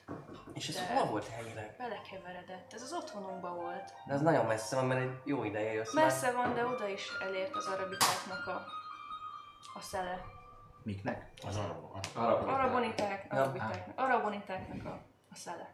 És 0.53 0.67
ez 0.67 0.75
De- 0.75 0.95
hol 0.95 1.05
volt 1.05 1.27
helyileg? 1.27 1.75
Belekeveredett. 1.77 2.73
Ez 2.73 2.81
az 2.81 2.93
otthonunkban 2.93 3.55
volt. 3.55 3.93
De 4.07 4.13
az 4.13 4.21
nagyon 4.21 4.45
messze 4.45 4.75
van, 4.75 4.85
mert 4.85 5.01
egy 5.01 5.19
jó 5.23 5.43
ideje 5.43 5.73
jössz 5.73 5.93
már. 5.93 6.05
Messze 6.05 6.31
van, 6.31 6.53
de 6.53 6.65
oda 6.65 6.87
is 6.87 7.07
elért 7.21 7.55
az 7.55 7.65
arabitáknak 7.65 8.47
a, 8.47 8.65
a 9.73 9.81
szele. 9.81 10.21
Miknek? 10.83 11.31
Az 11.47 11.57
Arra 12.13 12.37
Araboniták, 12.37 13.25
Ja. 13.29 13.41
arabitáknak, 13.41 13.99
arabonitáknak 13.99 14.85
a, 14.85 14.99
a 15.31 15.35
szele. 15.35 15.73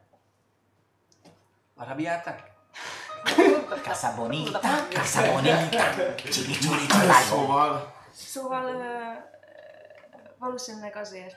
Arabiálták? 1.75 2.51
Casa 3.83 4.13
bonita, 4.15 4.59
casa 4.89 5.31
bonita, 5.31 6.13
chili 6.15 6.53
chuli 6.53 6.85
Szóval, 7.29 7.93
Szóval 8.13 8.63
ö, 8.65 9.13
valószínűleg 10.39 10.95
azért 10.95 11.35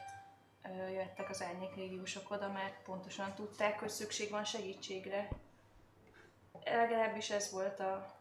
jöttek 0.93 1.31
az 1.31 1.43
árnyékrégiósok 1.43 2.31
oda, 2.31 2.49
mert 2.49 2.83
pontosan 2.85 3.35
tudták, 3.35 3.79
hogy 3.79 3.89
szükség 3.89 4.31
van 4.31 4.45
segítségre. 4.45 5.29
Legalábbis 6.65 7.31
ez 7.31 7.51
volt 7.53 7.81
a 7.81 8.15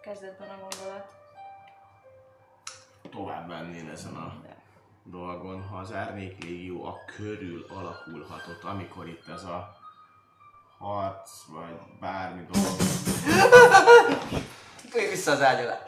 kezdetben 0.00 0.48
a 0.48 0.58
gondolat. 0.58 1.14
tovább 3.10 3.48
mennél 3.48 3.90
ezen 3.90 4.14
a 4.14 4.42
dolgon, 5.04 5.62
ha 5.62 5.76
az 5.76 5.92
Árnyék 5.92 6.42
Légió 6.42 6.84
a 6.84 7.04
körül 7.16 7.66
alakulhatott, 7.68 8.64
amikor 8.64 9.08
itt 9.08 9.28
ez 9.28 9.44
a 9.44 9.76
harc, 10.78 11.30
vagy 11.46 11.78
bármi 12.00 12.46
dolog. 12.52 12.80
Fújj 14.90 15.08
vissza 15.08 15.30
az 15.30 15.42
ágy 15.42 15.64
alá. 15.64 15.82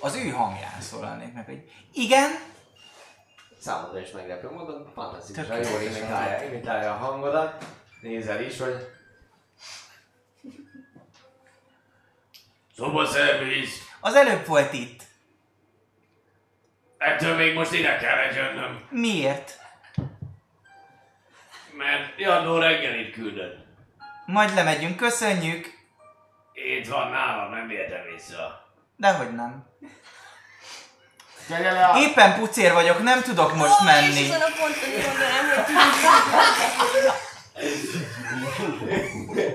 Az 0.00 0.14
ő 0.14 0.28
hangján 0.28 0.80
szólalnék 0.80 1.32
meg, 1.32 1.44
hogy 1.44 1.70
igen, 1.92 2.30
Számodra 3.58 4.00
is 4.00 4.10
meglepő 4.10 4.50
módon 4.50 4.90
fantasztikusan 4.94 5.56
jól 5.56 5.82
jó. 5.82 5.88
imitálja, 5.88 6.48
imitálja 6.48 6.90
a 6.92 6.96
hangodat. 6.96 7.64
Nézel 8.00 8.42
is, 8.42 8.58
hogy 8.58 8.88
Szobaszerviz! 12.76 13.70
az 14.00 14.14
előbb 14.14 14.46
volt 14.46 14.72
itt. 14.72 15.02
Ettől 16.98 17.36
még 17.36 17.54
most 17.54 17.72
ide 17.72 17.96
kellett 17.96 18.34
jönnöm, 18.34 18.86
Miért? 18.90 19.58
mert 21.76 22.18
Jandó 22.18 22.58
reggelit 22.58 23.12
küldött. 23.12 23.66
Majd 24.26 24.54
lemegyünk, 24.54 24.96
köszönjük. 24.96 25.66
Itt 26.52 26.88
van 26.88 27.10
nálam, 27.10 27.50
nem 27.52 27.70
értem 27.70 28.04
vissza. 28.14 28.66
Dehogy 28.96 29.34
nem. 29.34 29.67
Tegye 31.48 31.72
le 31.72 31.84
a... 31.84 31.98
Éppen 31.98 32.34
pucér 32.38 32.72
vagyok, 32.72 33.02
nem 33.02 33.22
tudok 33.22 33.54
most 33.54 33.80
És 33.80 33.84
menni. 33.84 34.24
ezen 34.24 34.40
a 34.40 34.46
ponton 34.58 34.90
mondanám, 35.06 35.44
hogy 35.54 35.64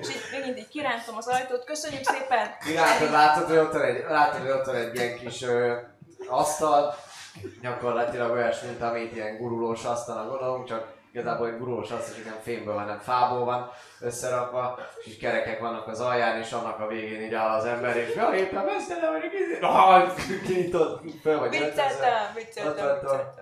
És 0.01 0.07
így 0.09 0.23
megint 0.31 0.57
így 0.57 0.67
kirántom 0.67 1.17
az 1.17 1.27
ajtót. 1.27 1.63
Köszönjük 1.65 2.03
szépen! 2.03 2.51
Látod, 2.75 3.11
látod, 3.11 3.47
hogy 3.47 3.57
ott 3.57 3.71
van 3.73 3.81
egy, 3.81 4.05
látod, 4.09 4.41
hogy 4.41 4.49
ott 4.49 4.65
van 4.65 4.75
egy 4.75 4.95
ilyen 4.95 5.17
kis 5.19 5.41
ö, 5.41 5.73
asztal, 6.27 6.95
gyakorlatilag 7.61 8.31
olyas, 8.31 8.61
mint 8.61 8.81
amit 8.81 9.15
ilyen 9.15 9.37
gurulós 9.37 9.83
asztalnak 9.83 10.29
gondolunk, 10.29 10.67
csak 10.67 10.87
igazából 11.13 11.47
egy 11.47 11.57
gurulós 11.57 11.91
asztal, 11.91 12.15
csak 12.15 12.25
nem 12.25 12.39
fémből, 12.41 12.77
hanem 12.77 12.99
fából 12.99 13.45
van 13.45 13.69
összerakva, 13.99 14.79
és 14.99 15.07
így 15.07 15.17
kerekek 15.17 15.59
vannak 15.59 15.87
az 15.87 15.99
alján, 15.99 16.39
és 16.39 16.51
annak 16.51 16.79
a 16.79 16.87
végén 16.87 17.21
így 17.21 17.33
áll 17.33 17.57
az 17.57 17.65
ember, 17.65 17.95
és 17.95 18.15
ja, 18.15 18.33
éppen 18.35 18.65
messze 18.65 18.99
vagyok, 18.99 19.33
izé, 19.33 19.59
ah, 19.65 20.11
kinyitott, 20.45 21.03
föl 21.21 21.39
vagy. 21.39 21.49
Vicceltem, 21.49 22.33
vicceltem, 22.35 23.41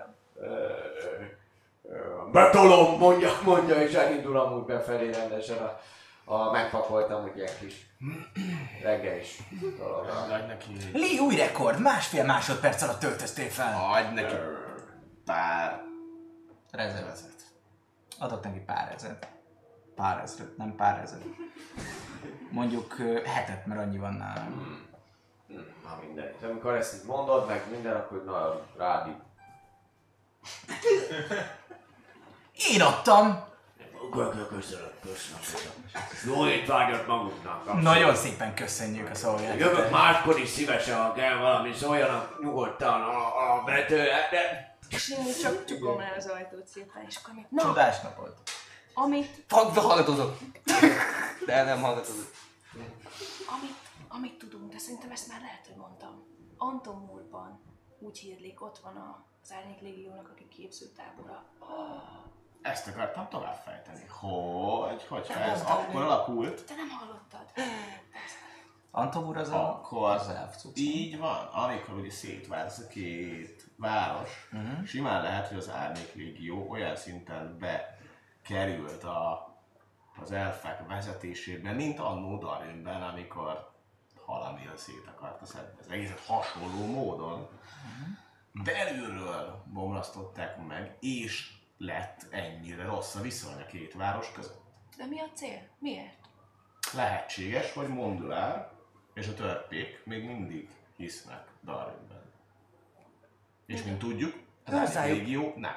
Betolom, 2.32 2.98
mondja, 2.98 3.30
mondja, 3.44 3.74
és 3.74 3.92
elindul 3.92 4.38
amúgy 4.38 4.64
befelé 4.64 5.10
rendesen 5.10 5.58
a, 5.58 5.80
a 6.34 6.50
megpakoltam, 6.50 7.22
hogy 7.22 7.36
ilyen 7.36 7.52
kis 7.60 7.86
reggel 8.82 9.16
is 9.16 9.38
dologra. 9.78 10.12
Adj 10.12 10.46
neki... 10.46 10.76
Lee 10.92 11.20
új 11.20 11.36
rekord, 11.36 11.80
másfél 11.80 12.24
másodperc 12.24 12.82
alatt 12.82 13.00
töltöztél 13.00 13.48
fel. 13.48 13.90
Adj 13.92 14.14
neki 14.14 14.34
pár 15.24 15.90
Rezervezet. 16.72 17.41
Adok 18.22 18.44
neki 18.44 18.58
pár 18.58 18.92
ezeret. 18.94 19.28
Pár 19.94 20.20
ezeret, 20.22 20.56
nem 20.56 20.76
pár 20.76 21.00
ezeret. 21.02 21.26
Mondjuk 22.50 22.96
hetet, 23.24 23.66
mert 23.66 23.80
annyi 23.80 23.98
van 23.98 24.12
nálam. 24.12 24.80
Na 25.84 25.98
mindegy. 26.06 26.36
Amikor 26.42 26.74
ezt 26.74 26.94
így 26.94 27.06
mondod, 27.06 27.46
meg 27.46 27.70
minden, 27.70 27.96
akkor 27.96 28.24
nagyon 28.24 28.62
rád 28.76 29.08
így. 29.08 29.14
Én 32.72 32.82
adtam! 32.82 33.44
Köszönöm, 34.52 34.90
köszönöm. 35.02 35.72
Jó 36.26 36.46
étvágyat 36.46 37.06
maguknak. 37.06 37.58
abszolút. 37.60 37.82
Nagyon 37.82 38.14
szépen 38.14 38.54
köszönjük 38.54 39.10
a 39.10 39.14
szolgálatot. 39.14 39.60
Jövök 39.60 39.90
máskor 39.90 40.38
is 40.38 40.48
szívesen, 40.48 41.02
ha 41.02 41.12
kell 41.12 41.38
valami, 41.38 41.72
szóljanak 41.72 42.42
nyugodtan 42.42 43.02
a, 43.02 43.54
a 43.54 43.62
bető, 43.64 43.96
de 44.30 44.71
És 44.92 45.08
én 45.08 45.34
csak 45.42 45.64
csukom 45.64 45.98
le 45.98 46.14
az 46.16 46.26
ajtót 46.26 46.66
szépen, 46.66 47.04
és 47.08 47.16
akkor 47.16 47.34
még, 47.34 47.46
na, 47.48 47.62
Csodás 47.62 48.00
napot. 48.00 48.42
amit, 48.94 49.44
Fagd, 49.46 49.76
hallgatozok. 49.76 50.38
De 51.46 51.62
nem 51.62 51.80
hallgatozok. 51.82 52.30
amit, 53.58 53.76
amit 54.08 54.38
tudunk, 54.38 54.72
de 54.72 54.78
szerintem 54.78 55.10
ezt 55.10 55.28
már 55.28 55.40
lehet, 55.40 55.66
hogy 55.66 55.76
mondtam. 55.76 56.24
Anton 56.56 56.96
Múrban 56.96 57.62
úgy 57.98 58.18
hírlik, 58.18 58.62
ott 58.62 58.78
van 58.78 58.96
a- 58.96 59.24
az 59.42 59.52
Árnyék 59.52 59.80
Légiónak, 59.80 60.28
aki 60.28 60.48
képzőtábora. 60.48 61.44
Ezt 62.62 62.86
akartam 62.88 63.28
tovább 63.28 63.60
fejteni. 63.64 64.06
Hogy, 64.06 65.06
hogyha 65.08 65.40
ez 65.40 65.60
akkor 65.62 66.02
alakult, 66.02 66.64
Te 66.64 66.74
nem 66.74 66.88
hallottad? 66.88 67.52
Anton 68.94 69.24
úr 69.26 69.36
az 69.36 69.48
a... 69.48 69.68
akkor 69.74 70.10
az 70.10 70.28
elf 70.28 70.56
cucc. 70.56 70.76
így 70.78 71.18
van, 71.18 71.46
amikor 71.46 71.94
ugye 71.94 72.10
szétválsz 72.10 72.78
a 72.78 72.86
két 72.86 73.70
város, 73.76 74.48
Mhm. 74.50 74.84
simán 74.84 75.22
lehet, 75.22 75.48
hogy 75.48 75.56
az 75.56 75.70
Árnyék 75.70 76.14
Légió 76.14 76.70
olyan 76.70 76.96
szinten 76.96 77.58
bekerült 77.58 79.04
a, 79.04 79.50
az 80.22 80.32
elfek 80.32 80.86
vezetésében, 80.88 81.74
mint 81.74 81.98
annó 81.98 82.38
Darinben, 82.38 83.02
amikor 83.02 83.70
Halamil 84.26 84.76
szét 84.76 85.06
akarta 85.16 85.46
szedni. 85.46 85.80
Ez 85.80 85.86
egészen 85.88 86.16
hasonló 86.26 86.86
módon 86.86 87.48
belülről 88.64 89.62
bomlasztották 89.72 90.66
meg, 90.66 90.96
és 91.00 91.52
lett 91.78 92.26
ennyire 92.30 92.84
rossz 92.84 93.14
a 93.14 93.20
viszony 93.20 93.60
a 93.62 93.66
két 93.66 93.94
város 93.94 94.32
között. 94.32 94.62
De 94.96 95.06
mi 95.06 95.20
a 95.20 95.26
cél? 95.34 95.68
Miért? 95.78 96.18
Lehetséges, 96.94 97.72
hogy 97.72 97.88
Mondulár 97.88 98.71
és 99.14 99.28
a 99.28 99.34
törpék 99.34 100.04
még 100.04 100.24
mindig 100.24 100.68
hisznek 100.96 101.46
Darwinben. 101.64 102.32
És 103.66 103.82
mint 103.82 103.98
tudjuk, 103.98 104.34
az 104.64 104.72
Árnyék 104.72 104.86
Hozzájuk. 104.86 105.18
Légió 105.18 105.52
nem. 105.56 105.76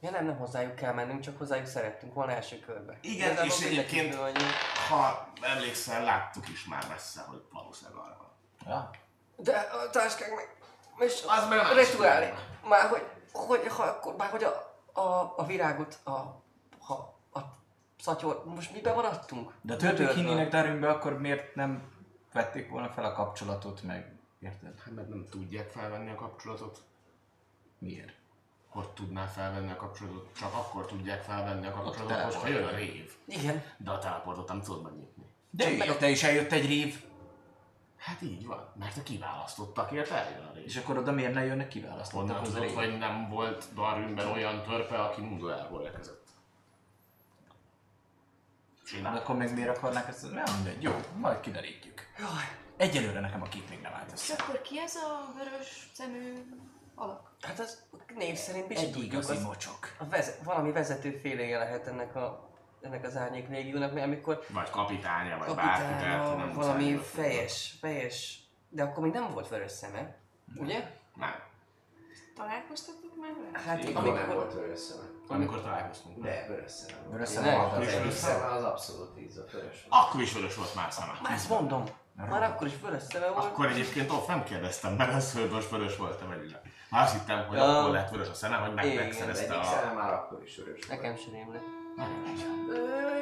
Ja 0.00 0.10
nem, 0.10 0.26
nem 0.26 0.36
hozzájuk 0.36 0.74
kell 0.74 0.92
mennünk, 0.92 1.20
csak 1.20 1.38
hozzájuk 1.38 1.66
szerettünk 1.66 2.14
volna 2.14 2.32
első 2.32 2.58
körbe. 2.58 2.98
Igen, 3.00 3.30
Igazából 3.30 3.52
és 3.52 3.64
egyébként-. 3.64 4.14
Ha 4.88 5.32
emlékszel, 5.40 6.04
láttuk 6.04 6.48
is 6.48 6.64
már 6.64 6.84
messze, 6.88 7.20
hogy 7.20 7.42
valószínűleg 7.52 7.98
arra 7.98 8.16
van. 8.18 8.30
Ja. 8.66 8.90
De 9.36 9.52
a 9.56 9.90
táskák 9.90 10.34
meg... 10.34 10.54
És 10.98 11.22
Az 11.26 11.48
meg 11.48 11.58
a 11.58 11.62
a 11.62 11.74
dolog. 11.74 12.34
Már 12.68 12.88
hogy, 12.88 13.06
hogy, 13.32 13.66
ha, 13.68 13.82
akkor, 13.82 14.16
már 14.16 14.30
hogy 14.30 14.44
a, 14.44 14.78
a, 15.00 15.34
a 15.36 15.44
virágot, 15.46 15.98
a, 16.04 16.10
ha, 16.78 17.18
a 17.32 17.40
szatyor, 18.00 18.42
most 18.44 18.72
miben 18.72 18.94
maradtunk? 18.94 19.52
De 19.60 19.74
a 19.74 19.76
törpék 19.76 20.08
hinnének 20.08 20.48
Darwinbe, 20.48 20.88
akkor 20.88 21.18
miért 21.20 21.54
nem 21.54 21.82
vették 22.36 22.70
volna 22.70 22.88
fel 22.88 23.04
a 23.04 23.12
kapcsolatot 23.12 23.82
meg? 23.82 24.12
Érted? 24.38 24.80
Hát 24.84 24.94
mert 24.94 25.08
nem 25.08 25.26
tudják 25.30 25.70
felvenni 25.70 26.10
a 26.10 26.14
kapcsolatot. 26.14 26.82
Miért? 27.78 28.14
Hogy 28.68 28.88
tudná 28.88 29.26
felvenni 29.26 29.70
a 29.70 29.76
kapcsolatot? 29.76 30.28
Csak 30.38 30.54
akkor 30.54 30.86
tudják 30.86 31.22
felvenni 31.22 31.66
a 31.66 31.70
kapcsolatot, 31.70 32.06
teleport. 32.06 32.34
hogyha 32.34 32.58
jön 32.58 32.68
a 32.68 32.76
rév. 32.76 33.12
Igen. 33.24 33.62
De 33.76 33.90
a 33.90 33.98
teleportot 33.98 34.48
nem 34.48 34.60
tudod 34.60 34.82
megnyitni. 34.82 35.24
De 35.50 35.70
érte 35.70 36.08
is 36.08 36.22
eljött 36.22 36.52
egy 36.52 36.66
rév, 36.66 37.04
Hát 37.96 38.22
így 38.22 38.46
van, 38.46 38.72
mert 38.78 38.96
a 38.96 39.02
kiválasztottakért 39.02 40.10
eljön 40.10 40.44
a 40.44 40.52
rév. 40.54 40.64
és 40.64 40.76
akkor 40.76 40.98
oda 40.98 41.12
miért 41.12 41.34
ne 41.34 41.44
jönnek 41.44 41.68
kiválasztottak 41.68 42.36
Honnan 42.36 42.42
az 42.42 42.52
tudod, 42.52 42.70
hogy 42.70 42.98
nem 42.98 43.28
volt 43.28 43.64
Darwinben 43.74 44.26
olyan 44.26 44.62
törpe, 44.62 44.96
aki 45.02 45.20
Mundulárból 45.20 45.82
érkezett? 45.82 46.25
De 48.86 48.92
Csinál. 48.92 49.16
akkor 49.16 49.36
meg 49.36 49.54
miért 49.54 49.76
akarnák 49.76 50.08
ezt? 50.08 50.32
Nem 50.32 50.44
mindegy, 50.54 50.82
jó, 50.82 50.92
majd 51.16 51.40
kiderítjük. 51.40 52.00
Egyelőre 52.76 53.20
nekem 53.20 53.42
a 53.42 53.48
kép 53.48 53.68
még 53.68 53.80
nem 53.80 53.92
állt 53.92 54.06
És 54.06 54.12
össze. 54.12 54.34
akkor 54.42 54.60
ki 54.60 54.78
ez 54.80 54.94
a 54.94 55.32
vörös 55.36 55.90
szemű 55.94 56.32
alak? 56.94 57.30
Hát 57.40 57.58
az 57.58 57.82
név 58.14 58.36
szerint 58.36 58.70
is 58.70 58.78
Egy 58.78 58.92
tudjuk, 58.92 59.12
igazi 59.12 59.32
az, 59.32 59.42
mocsok. 59.42 59.96
a 59.98 60.04
veze, 60.08 60.34
valami 60.44 60.72
vezető 60.72 61.10
féléje 61.10 61.58
lehet 61.58 61.86
ennek 61.86 62.16
a 62.16 62.44
ennek 62.80 63.04
az 63.04 63.16
árnyék 63.16 63.48
légiónak, 63.48 63.92
mert 63.92 64.06
amikor 64.06 64.44
Vagy 64.48 64.70
kapitánya, 64.70 65.38
vagy 65.38 65.54
bárki, 65.54 65.80
tehát 66.04 66.36
nem 66.36 66.52
valami 66.52 66.92
muszáj, 66.92 67.04
fejes, 67.04 67.74
fejes, 67.80 68.38
de 68.68 68.82
akkor 68.82 69.02
még 69.02 69.12
nem 69.12 69.30
volt 69.32 69.48
vörös 69.48 69.70
szeme, 69.70 70.16
ugye? 70.54 70.90
Nem. 71.14 71.34
Találkoztatok 72.34 73.05
Hát 73.52 73.84
Amikor 73.84 74.02
nem 74.02 74.12
amikor, 74.12 74.34
volt 74.34 74.52
vörös 74.52 74.78
szeme. 74.78 75.02
Amikor 75.28 75.60
találkoztunk. 75.62 76.22
De, 76.22 76.44
vörös 76.48 76.70
szeme. 76.70 76.98
volt. 76.98 77.12
Vörös 77.12 77.32
Nem, 77.32 77.42
szeme 77.42 77.56
Az 77.56 77.70
volt 77.70 77.72
az 77.72 77.82
is 77.82 77.92
egyik 77.92 78.02
vörös 78.02 78.14
szeme 78.18 78.44
az 78.44 78.64
abszolút 78.64 79.20
ízott 79.20 79.50
vörös. 79.50 79.86
Akkor 79.88 80.20
is 80.20 80.32
vörös 80.32 80.54
volt 80.56 80.74
már 80.74 80.92
szeme. 80.92 81.12
már 81.22 81.32
ezt 81.32 81.48
mondom, 81.48 81.84
már 82.16 82.42
akkor 82.42 82.66
is 82.66 82.80
vörös 82.82 83.02
szeme 83.02 83.28
volt. 83.28 83.44
Akkor 83.44 83.66
egyébként 83.66 84.10
ott 84.10 84.26
nem 84.26 84.44
kérdeztem 84.44 84.92
meg 84.92 85.08
azt, 85.14 85.38
hogy 85.38 85.50
most 85.50 85.70
vörös 85.70 85.96
volt-e 85.96 86.24
vagy 86.24 86.50
nem. 86.50 86.60
Már 86.90 87.02
azt 87.02 87.12
hittem, 87.12 87.46
hogy 87.46 87.58
akkor 87.58 87.90
lett 87.90 88.10
vörös 88.10 88.28
a 88.28 88.34
szeme, 88.34 88.56
hogy 88.56 88.74
meg 88.74 88.84
Igen, 88.84 88.98
Az 88.98 89.04
megszerezte 89.04 89.58
a... 89.58 89.64
szeme 89.64 89.92
már 89.92 90.12
akkor 90.12 90.42
is 90.42 90.56
vörös 90.56 90.86
volt. 90.86 91.00
Nekem 91.00 91.16
sem 91.16 91.32
rémlik. 91.32 91.62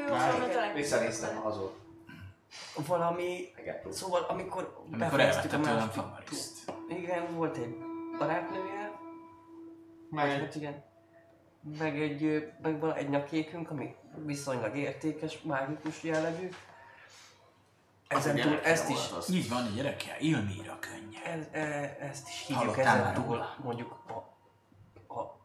Szóval 0.08 0.72
Visszanéztem 0.74 1.46
azóta. 1.46 1.82
Valami, 2.86 3.54
szóval 3.90 4.26
amikor 4.28 4.74
Amikor 4.92 4.98
befejeztük 4.98 5.50
tőlem 5.50 5.90
második-. 5.96 6.38
Igen, 6.88 7.34
volt 7.34 7.56
egy 7.56 7.76
barátnője, 8.18 8.73
Meg 10.14 10.30
hát 10.30 10.54
igen, 10.54 10.82
meg 11.78 12.00
egy, 12.00 12.52
meg 12.62 12.80
van 12.80 12.92
egy 12.94 13.08
nyakékünk, 13.08 13.70
ami 13.70 13.94
viszonylag 14.16 14.76
értékes, 14.76 15.40
mágikus 15.42 16.02
jellegű. 16.02 16.48
Ezen 18.06 18.36
túl 18.36 18.60
ezt 18.60 18.88
is, 18.88 19.10
az. 19.16 19.30
Így 19.30 19.48
van, 19.48 19.72
gyerekkel, 19.74 20.16
Ilmira 20.18 20.78
könnye. 20.80 21.22
ez, 21.24 21.46
e, 21.52 21.96
ezt 22.00 22.28
is 22.28 22.44
hívjuk 22.46 22.78
ezen 22.78 23.14
túl, 23.14 23.44
mondjuk 23.62 23.96
a, 24.08 24.12
a 25.14 25.40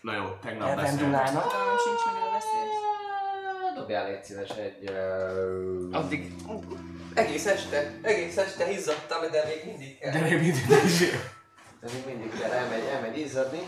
Na 0.00 0.14
jó, 0.14 0.24
tegnap 0.24 0.74
beszéltünk. 0.76 1.00
Evendulának. 1.00 1.42
Fogalmam 1.42 1.76
sincs, 1.76 2.14
miről 2.14 2.30
beszélsz. 2.32 2.80
Dobjál 3.76 4.06
légy 4.10 4.24
szíves 4.24 4.50
egy... 4.50 4.90
Uh, 4.90 5.96
Addig 5.96 6.32
egész 7.14 7.46
este, 7.46 7.92
egész 8.02 8.36
este 8.36 8.70
izzadtam, 8.70 9.30
de 9.30 9.44
még 9.46 9.62
mindig 9.66 9.98
kell. 9.98 10.12
De 10.12 10.20
még 10.20 10.32
mindig 10.32 10.84
is. 10.84 10.98
De 11.80 11.88
még 11.92 12.06
mindig 12.06 12.40
kell, 12.40 12.50
elmegy, 12.50 12.84
elmegy 12.84 13.18
izzadni. 13.18 13.60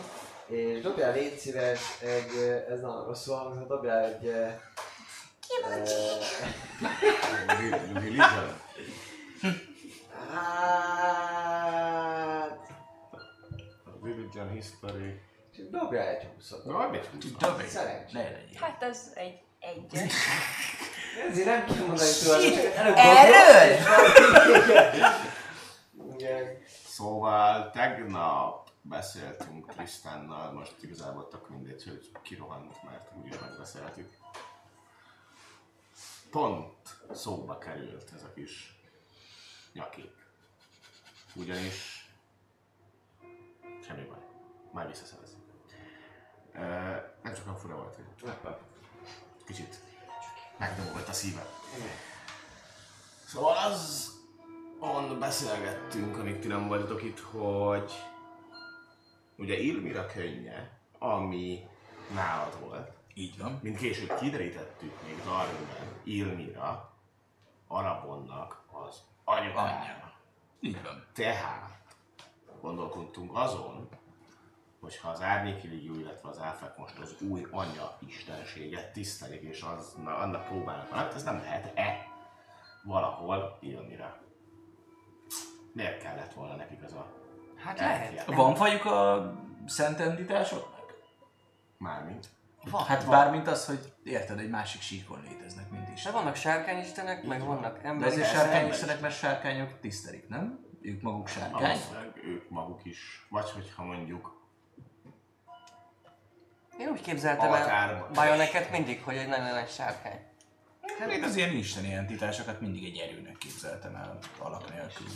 És 0.46 0.80
dobjál 0.80 1.12
légy 1.12 1.38
szíves 1.38 2.00
egy... 2.00 2.64
Ez 2.68 2.80
nagyon 2.80 3.04
rosszul 3.04 3.36
hangzott, 3.36 3.68
dobjál 3.68 4.04
egy... 4.04 4.32
Religion. 7.92 8.60
Hát... 10.32 10.74
Religion 14.02 14.50
history. 14.50 15.20
Dobjál 15.70 16.08
egy 16.08 16.28
húszot. 16.34 16.64
Na, 16.64 16.88
mit 16.88 17.06
húztam? 17.06 17.50
Dobj! 17.50 17.66
Szerencsé. 17.66 18.12
Ne 18.12 18.22
legyél. 18.22 18.60
Hát 18.60 18.82
ez 18.82 19.12
egy 19.14 19.40
egyes. 19.60 20.12
Ezért 21.30 21.46
nem 21.46 21.64
kell 21.64 21.86
mondani 21.86 22.08
előbb 22.74 22.94
Erről? 22.96 23.76
Igen. 26.16 26.62
Szóval 26.86 27.70
tegnap 27.70 28.63
beszéltünk 28.88 29.72
Trisztánnal, 29.72 30.52
most 30.52 30.82
igazából 30.82 31.28
tök 31.28 31.48
mindegy, 31.48 31.84
hogy 31.84 32.12
kirohant, 32.22 32.82
mert 32.82 33.12
úgyis 33.16 33.38
megbeszéltük. 33.38 34.16
Pont 36.30 36.96
szóba 37.12 37.58
került 37.58 38.12
ez 38.14 38.22
a 38.22 38.32
kis 38.32 38.78
nyakép. 39.72 40.12
Ugyanis 41.34 42.08
semmi 43.86 44.04
baj, 44.04 44.18
már 44.72 44.88
visszaszerezzük. 44.88 45.38
Ö, 46.52 46.58
Nem 47.22 47.34
csak 47.34 47.46
a 47.46 47.54
fura 47.54 47.76
volt, 47.76 47.94
hogy 47.94 48.54
kicsit 49.44 49.80
megdobolt 50.58 51.08
a 51.08 51.12
szívem. 51.12 51.46
Szóval 53.26 53.56
az 53.56 54.12
on 54.78 55.18
beszélgettünk, 55.18 56.16
amíg 56.16 56.38
ti 56.38 56.48
nem 56.48 56.68
voltatok 56.68 57.02
itt, 57.02 57.18
hogy 57.18 57.92
ugye 59.36 59.58
Ilmira 59.58 60.06
könnye, 60.06 60.70
ami 60.98 61.66
nálad 62.14 62.60
volt, 62.60 62.92
Így 63.14 63.38
van. 63.38 63.58
mint 63.62 63.76
később 63.76 64.18
kiderítettük 64.18 65.02
még 65.06 65.22
Darwinben, 65.24 66.00
Ilmira, 66.02 66.92
Arabonnak 67.66 68.62
az 68.86 69.02
anyukája. 69.24 69.80
Anyja. 69.80 70.12
Így 70.60 70.82
van. 70.82 71.06
Tehát 71.12 71.78
gondolkodtunk 72.60 73.36
azon, 73.36 73.88
hogy 74.80 74.96
ha 74.96 75.08
az 75.08 75.22
Árnyéki 75.22 75.68
Légió, 75.68 75.94
illetve 75.94 76.28
az 76.28 76.38
elfek 76.38 76.76
most 76.76 76.98
az 76.98 77.16
új 77.20 77.46
anya 77.50 77.98
istenséget 78.06 78.92
tisztelik, 78.92 79.42
és 79.42 79.62
az, 79.62 79.94
na, 80.04 80.16
annak 80.16 80.46
próbálnak 80.46 80.90
valamit, 80.90 81.14
ez 81.14 81.22
nem 81.22 81.38
lehet-e 81.38 82.06
valahol 82.82 83.58
Ilmira? 83.60 84.22
Miért 85.72 86.02
kellett 86.02 86.32
volna 86.32 86.54
nekik 86.56 86.82
az 86.82 86.92
a 86.92 87.06
Hát 87.64 87.78
lehet. 87.78 88.24
Van 88.26 88.54
fajuk 88.54 88.84
a 88.84 89.32
szent 89.66 90.00
entitásoknak? 90.00 90.94
Mármint. 91.78 92.28
Van, 92.70 92.84
Hát 92.84 93.04
van. 93.04 93.10
bármint 93.10 93.46
az, 93.46 93.66
hogy 93.66 93.92
érted, 94.04 94.38
egy 94.38 94.50
másik 94.50 94.80
síkon 94.80 95.20
léteznek, 95.28 95.70
mint 95.70 95.88
is. 95.94 96.02
De 96.02 96.10
vannak 96.10 96.34
sárkányistenek, 96.36 97.24
meg 97.24 97.44
vannak 97.44 97.82
De 97.82 97.88
emberek. 97.88 98.12
ezért 98.12 98.26
Ez 98.28 98.32
sárkányistenek, 98.34 99.00
mert 99.00 99.14
sárkányok 99.14 99.80
tisztelik, 99.80 100.28
nem? 100.28 100.64
Ők 100.82 101.02
maguk 101.02 101.28
sárkány. 101.28 101.78
Ők 102.24 102.50
maguk 102.50 102.84
is, 102.84 103.26
vagy 103.30 103.50
hogyha 103.50 103.84
mondjuk 103.84 104.42
Én 106.78 106.88
úgy 106.88 107.00
képzeltem 107.00 107.52
el. 107.54 108.08
Bajoneket 108.12 108.70
mindig, 108.70 109.02
hogy 109.02 109.16
egy 109.16 109.28
nagyon 109.28 109.54
nagy 109.54 109.68
sárkány. 109.68 110.20
Hát 110.98 111.10
én 111.12 111.22
az 111.22 111.36
ilyen 111.36 111.50
isteni 111.50 111.92
entitásokat 111.92 112.60
mindig 112.60 112.84
egy 112.84 112.98
erőnek 112.98 113.36
képzeltem 113.38 113.94
el 113.94 114.18
alak 114.38 114.70
nélkül. 114.74 115.06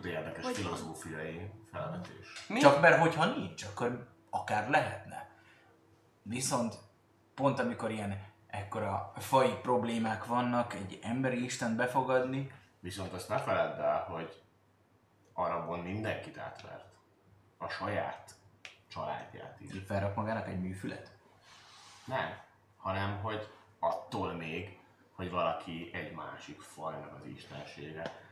De 0.00 0.08
érdekes 0.08 0.56
filozófiai 0.56 1.50
felvetés. 1.72 2.46
Mi? 2.48 2.60
Csak 2.60 2.80
mert 2.80 3.00
hogyha 3.00 3.24
nincs, 3.24 3.64
akkor 3.64 4.08
akár 4.30 4.70
lehetne. 4.70 5.30
Viszont 6.22 6.74
pont 7.34 7.58
amikor 7.58 7.90
ilyen 7.90 8.22
ekkora 8.46 9.12
fai 9.16 9.52
problémák 9.62 10.24
vannak, 10.24 10.74
egy 10.74 10.98
emberi 11.02 11.44
Isten 11.44 11.76
befogadni, 11.76 12.50
Viszont 12.86 13.12
azt 13.12 13.28
ne 13.28 13.38
feledd 13.38 13.78
el, 13.78 14.04
hogy 14.04 14.42
Arabon 15.32 15.78
mindenkit 15.78 16.38
átvert. 16.38 16.94
A 17.58 17.68
saját 17.68 18.34
családját 18.88 19.60
is. 19.60 19.70
felrak 19.86 20.14
magának 20.14 20.48
egy 20.48 20.60
műfület. 20.60 21.10
Nem, 22.04 22.38
hanem 22.76 23.20
hogy 23.22 23.48
attól 23.78 24.32
még, 24.32 24.78
hogy 25.12 25.30
valaki 25.30 25.90
egy 25.92 26.12
másik 26.14 26.60
fajnak 26.60 27.20
az 27.20 27.26
istensége. 27.26 28.25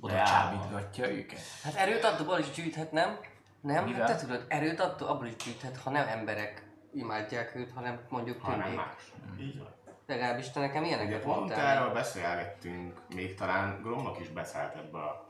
Oda 0.00 0.12
beáll. 0.12 0.26
csábítgatja 0.26 1.10
őket. 1.10 1.40
Hát 1.62 1.74
erőt 1.74 2.04
abból 2.04 2.38
is 2.38 2.50
gyűjthet, 2.50 2.92
nem? 2.92 3.18
Nem? 3.60 3.84
Mivel? 3.84 4.00
Hát 4.06 4.10
te 4.10 4.26
tudod, 4.26 4.44
erőt 4.48 4.80
attól, 4.80 5.08
abból 5.08 5.26
is 5.26 5.36
gyűjthet, 5.36 5.76
ha 5.76 5.90
nem 5.90 6.08
emberek 6.08 6.66
imádják 6.92 7.54
őt, 7.54 7.72
hanem 7.72 8.00
mondjuk 8.08 8.44
tündék. 8.44 8.76
más. 8.76 9.12
Így 9.40 9.58
van. 9.58 9.68
Legalábbis 10.06 10.50
te 10.50 10.60
nekem 10.60 10.82
Ugye 10.82 10.94
ilyeneket 10.94 11.22
pont 11.22 11.38
mondtál. 11.38 11.76
erről 11.76 11.92
beszélgettünk, 11.92 13.00
még 13.14 13.34
talán 13.34 13.82
Gromnak 13.82 14.20
is 14.20 14.28
beszállt 14.28 14.74
ebbe 14.74 14.98
a 14.98 15.26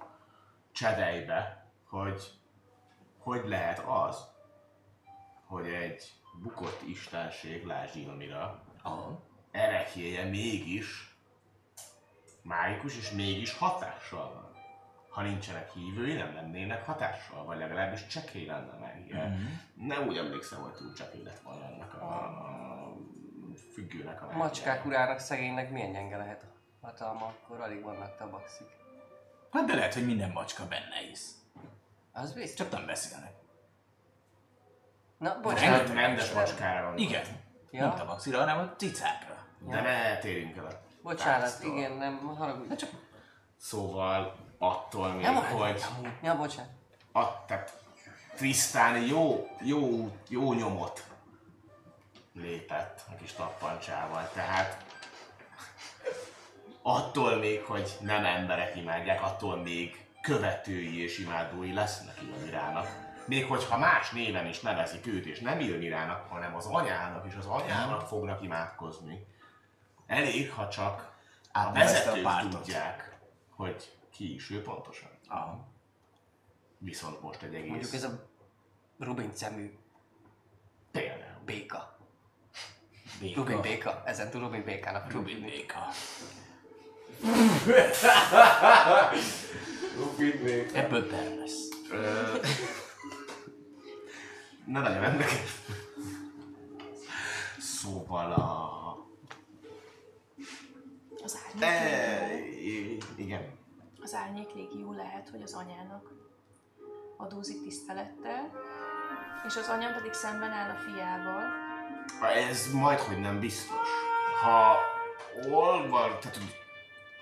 csedejbe, 0.72 1.66
hogy 1.88 2.22
hogy 3.18 3.42
lehet 3.44 3.78
az, 3.86 4.16
hogy 5.46 5.66
egy 5.66 6.12
bukott 6.42 6.82
istenség, 6.82 7.66
lásd 7.66 7.96
Ilmira, 7.96 8.62
erekjéje 9.50 10.24
mégis 10.24 11.16
mágikus 12.42 12.96
és 12.96 13.10
mégis 13.10 13.58
hatással 13.58 14.32
van. 14.34 14.41
Ha 15.12 15.22
nincsenek 15.22 15.72
hívői, 15.72 16.14
nem 16.14 16.34
lennének 16.34 16.84
hatással, 16.86 17.44
vagy 17.44 17.58
legalábbis 17.58 18.06
csekély 18.06 18.46
lenne 18.46 18.72
mágia. 18.80 19.28
Mhm. 19.28 19.42
Nem 19.74 20.06
úgy 20.06 20.16
emlékszem, 20.16 20.60
hogy 20.60 20.72
túl 20.72 20.92
csekély 20.92 21.22
lett 21.22 21.40
volna 21.40 21.64
ennek 21.64 21.94
a, 21.94 22.06
a 22.06 22.96
függőnek 23.72 24.22
a 24.22 24.26
mágiája. 24.26 24.44
macskák 24.44 24.84
urának 24.84 25.18
szegénynek 25.18 25.70
milyen 25.70 25.92
gyenge 25.92 26.16
lehet 26.16 26.42
a 26.42 26.86
hatalma, 26.86 27.26
akkor 27.26 27.60
alig 27.60 27.82
vannak 27.82 28.16
tabaxik. 28.16 28.66
Hát 29.52 29.64
de 29.64 29.74
lehet, 29.74 29.94
hogy 29.94 30.06
minden 30.06 30.30
macska 30.30 30.66
benne 30.66 30.96
hisz. 31.08 31.34
Az 32.12 32.32
biztos. 32.32 32.54
Csak 32.54 32.70
nem 32.70 32.86
beszélnek. 32.86 33.32
Na, 35.18 35.40
bocsánat. 35.40 35.88
egy 35.88 35.94
rendes 35.94 36.32
macskára 36.32 36.86
van. 36.88 36.98
Igen. 36.98 37.24
Ja. 37.70 37.86
Nem 37.86 37.96
tabaxira, 37.96 38.38
hanem 38.38 38.58
a 38.58 38.74
cicákra. 38.76 39.46
De 39.58 39.80
ne 39.80 40.18
térjünk 40.18 40.56
el 40.56 40.66
a 40.66 40.80
Bocsánat, 41.02 41.40
tárctól. 41.40 41.76
igen, 41.76 41.92
nem 41.92 42.18
haragudj. 42.18 42.74
csak 42.74 42.90
Szóval 43.56 44.36
attól 44.62 45.12
még, 45.12 45.22
nem 45.22 45.34
hogy. 45.34 45.84
Ja, 46.22 46.36
bocsánat. 46.36 46.70
a, 47.12 47.44
tehát 47.46 47.80
Trisztán 48.34 49.00
jó, 49.00 49.48
jó, 49.60 50.10
jó 50.28 50.52
nyomot 50.52 51.04
lépett 52.34 53.04
a 53.12 53.14
kis 53.14 53.32
tappancsával, 53.32 54.30
tehát 54.34 54.84
attól 56.82 57.36
még, 57.36 57.62
hogy 57.64 57.96
nem 58.00 58.24
emberek 58.24 58.76
imádják, 58.76 59.22
attól 59.22 59.56
még 59.56 60.06
követői 60.20 61.02
és 61.02 61.18
imádói 61.18 61.72
lesznek 61.72 62.20
Ilmirának. 62.22 62.88
Még 63.26 63.46
hogyha 63.46 63.78
más 63.78 64.10
néven 64.10 64.46
is 64.46 64.60
nevezik 64.60 65.06
őt, 65.06 65.26
és 65.26 65.40
nem 65.40 65.60
Ilmirának, 65.60 66.30
hanem 66.30 66.56
az 66.56 66.66
anyának, 66.66 67.26
és 67.26 67.34
az 67.34 67.46
anyának 67.46 68.06
fognak 68.06 68.42
imádkozni. 68.42 69.26
Elég, 70.06 70.52
ha 70.52 70.68
csak 70.68 71.12
a 71.52 71.72
vezetők 71.72 72.48
tudják, 72.50 73.18
hogy 73.56 74.01
ki 74.12 74.34
is 74.34 74.50
ő 74.50 74.62
pontosan. 74.62 75.10
Aha. 75.28 75.66
Viszont 76.78 77.20
most 77.22 77.42
egy 77.42 77.54
egész... 77.54 77.68
Mondjuk 77.70 77.92
ez 77.94 78.04
a 78.04 78.28
Rubin 78.98 79.30
szemű 79.34 79.76
Például. 80.90 81.40
béka. 81.44 81.98
Béka. 83.20 83.40
Rubin 83.40 83.60
béka. 83.60 84.02
Ezen 84.06 84.30
túl 84.30 84.40
Rubin 84.40 84.64
békának. 84.64 85.10
Rubin 85.12 85.40
béka. 85.40 85.86
Rubin 89.96 90.40
még. 90.42 90.70
Ebből 90.74 91.08
per 91.08 91.36
lesz. 91.36 91.68
Ne 94.64 94.80
nagyon 94.80 95.02
érdekes. 95.02 95.60
Szóval 97.58 98.32
a... 98.32 98.70
Az 101.24 101.38
árnyék, 101.46 101.62
E, 101.64 102.26
légió, 102.34 102.58
i- 102.60 102.98
igen. 103.16 103.58
Az 104.12 104.18
árnyék 104.18 104.52
légió 104.54 104.92
lehet, 104.92 105.28
hogy 105.28 105.42
az 105.42 105.52
anyának 105.52 106.10
adózik 107.16 107.62
tisztelettel, 107.62 108.50
és 109.46 109.56
az 109.56 109.68
anya 109.68 109.92
pedig 109.92 110.12
szemben 110.12 110.50
áll 110.50 110.70
a 110.70 110.74
fiával. 110.74 111.42
Ez 112.34 112.72
majd, 112.72 112.98
hogy 112.98 113.20
nem 113.20 113.40
biztos. 113.40 113.88
Ha 114.42 114.76
olva, 115.50 116.18
tehát 116.18 116.38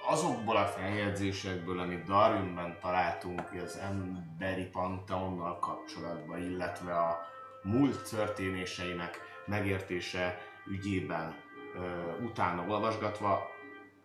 azokból 0.09 0.57
a 0.57 0.67
feljegyzésekből, 0.67 1.79
amit 1.79 2.05
Darwinben 2.05 2.79
találtunk 2.81 3.53
az 3.65 3.77
emberi 3.77 4.65
panteonnal 4.65 5.59
kapcsolatban, 5.59 6.39
illetve 6.39 6.97
a 6.99 7.19
múlt 7.63 8.11
történéseinek 8.11 9.21
megértése 9.47 10.39
ügyében 10.67 11.35
ö, 11.75 11.81
utána 12.23 12.65
olvasgatva, 12.69 13.51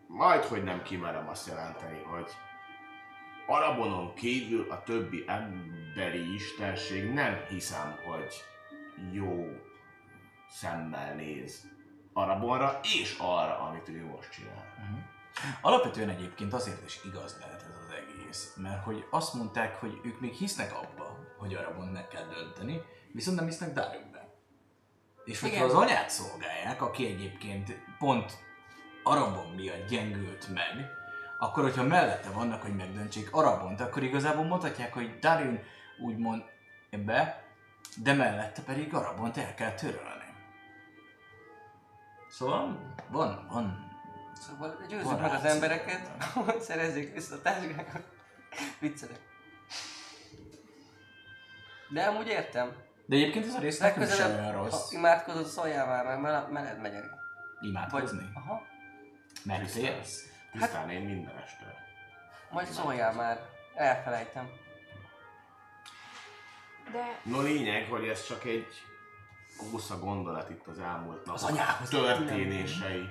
majd, 0.08 0.44
hogy 0.44 0.64
nem 0.64 0.82
kimerem 0.84 1.30
azt 1.30 1.48
jelenteni, 1.48 2.02
hogy 2.04 2.32
Arabonon 3.48 4.14
kívül 4.14 4.72
a 4.72 4.84
többi 4.84 5.24
emberi 5.28 6.34
istenség 6.34 7.14
nem 7.14 7.46
hiszem, 7.50 8.00
hogy 8.06 8.44
jó 9.12 9.48
szemmel 10.50 11.16
néz 11.16 11.68
Arabonra 12.14 12.80
és 13.02 13.16
arra, 13.20 13.60
amit 13.60 13.90
ő 13.90 14.06
most 14.06 14.32
csinál. 14.32 14.74
Alapvetően 15.62 16.10
egyébként 16.10 16.54
azért 16.54 16.86
is 16.86 17.00
igaz 17.04 17.38
lehet 17.40 17.62
ez 17.62 17.78
az 17.86 17.94
egész, 17.94 18.54
mert 18.56 18.84
hogy 18.84 19.06
azt 19.10 19.34
mondták, 19.34 19.76
hogy 19.76 20.00
ők 20.04 20.20
még 20.20 20.34
hisznek 20.34 20.74
abba, 20.74 21.18
hogy 21.38 21.54
Arabon 21.54 21.88
meg 21.88 22.08
kell 22.08 22.28
dönteni, 22.28 22.82
viszont 23.12 23.38
nem 23.38 23.46
hisznek 23.46 23.74
Darwinben. 23.74 24.34
És 25.26 25.40
hogyha 25.40 25.64
az 25.64 25.74
anyát 25.74 26.10
szolgálják, 26.10 26.82
aki 26.82 27.06
egyébként 27.06 27.80
pont 28.00 28.38
Arabon 29.04 29.48
miatt 29.56 29.88
gyengült 29.88 30.48
meg, 30.54 30.90
akkor 31.38 31.64
hogyha 31.64 31.84
mellette 31.84 32.30
vannak, 32.30 32.62
hogy 32.62 32.76
megdöntsék 32.76 33.36
Arabont, 33.36 33.82
akkor 33.82 34.04
igazából 34.04 34.44
mondhatják, 34.44 34.94
hogy 34.94 35.20
Darwin 35.20 35.60
úgymond 36.00 36.44
ebbe, 36.90 37.44
de 38.04 38.14
mellette 38.14 38.62
pedig 38.62 38.94
Arabont 38.94 39.38
el 39.38 39.54
kell 39.54 39.72
törölni. 39.72 40.24
Szóval 42.30 42.94
van, 43.10 43.48
van. 43.50 43.92
Szóval 44.42 44.86
győzzük 44.90 45.22
meg 45.22 45.34
az 45.34 45.46
embereket, 45.46 46.24
hogy 46.34 46.62
szerezzék 46.70 47.14
vissza 47.14 47.36
a 47.36 47.42
táskákat. 47.42 48.04
Viccelek. 48.80 49.20
De 51.90 52.04
amúgy 52.04 52.28
értem. 52.28 52.72
De 53.06 53.16
egyébként 53.16 53.46
ez 53.46 53.54
a 53.54 53.60
rész 53.60 53.80
nekünk 53.80 54.10
sem 54.10 54.32
olyan 54.32 54.52
rossz. 54.52 54.92
ha 54.92 54.98
imádkozol, 54.98 55.46
szóljál 55.46 55.88
már 55.88 56.06
meg, 56.06 56.22
mert 56.22 56.52
mellett 56.52 56.82
megyek. 56.82 57.04
Vagy, 57.60 57.70
Imádkozni. 57.70 58.30
aha, 58.34 58.62
Merítélsz? 59.44 60.35
Tisztán 60.60 60.90
én 60.90 61.02
minden 61.02 61.38
este. 61.38 61.76
majd 62.50 62.68
szóljál 62.68 63.14
már. 63.14 63.40
Elfelejtem. 63.76 64.50
De 66.92 67.20
No 67.24 67.42
lényeg, 67.42 67.90
hogy 67.90 68.08
ez 68.08 68.26
csak 68.28 68.44
egy 68.44 68.68
kósza 69.58 70.00
gondolat 70.00 70.50
itt 70.50 70.68
az 70.68 70.80
elmúlt 70.80 71.26
nap. 71.26 71.36
Az 71.36 71.44
anyához 71.44 71.90
történései. 71.90 73.10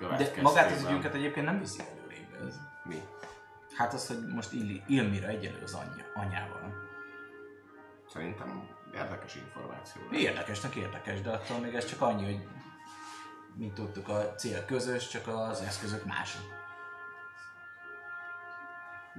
De 0.00 0.42
magát 0.42 0.70
az 0.70 0.82
ügyünket 0.82 1.14
egyébként 1.14 1.46
nem 1.46 1.58
viszi 1.58 1.82
előrébb 1.90 2.46
ez. 2.46 2.56
Mi? 2.84 3.02
Hát 3.76 3.92
az, 3.92 4.06
hogy 4.06 4.26
most 4.26 4.52
Illi, 4.52 4.82
Ilmira 4.86 5.26
egyelő 5.26 5.62
az 5.62 5.74
anyja, 5.74 6.04
anyával. 6.14 6.88
Szerintem 8.12 8.68
érdekes 8.94 9.34
információ. 9.34 10.02
Érdekesnek 10.12 10.74
érdekes, 10.74 11.20
de 11.20 11.30
attól 11.30 11.58
még 11.58 11.74
ez 11.74 11.84
csak 11.86 12.00
annyi, 12.00 12.24
hogy 12.24 12.48
mint 13.56 13.74
tudtuk, 13.74 14.08
a 14.08 14.34
cél 14.36 14.64
közös, 14.64 15.08
csak 15.08 15.26
az 15.26 15.60
eszközök 15.66 16.04
mások. 16.04 16.58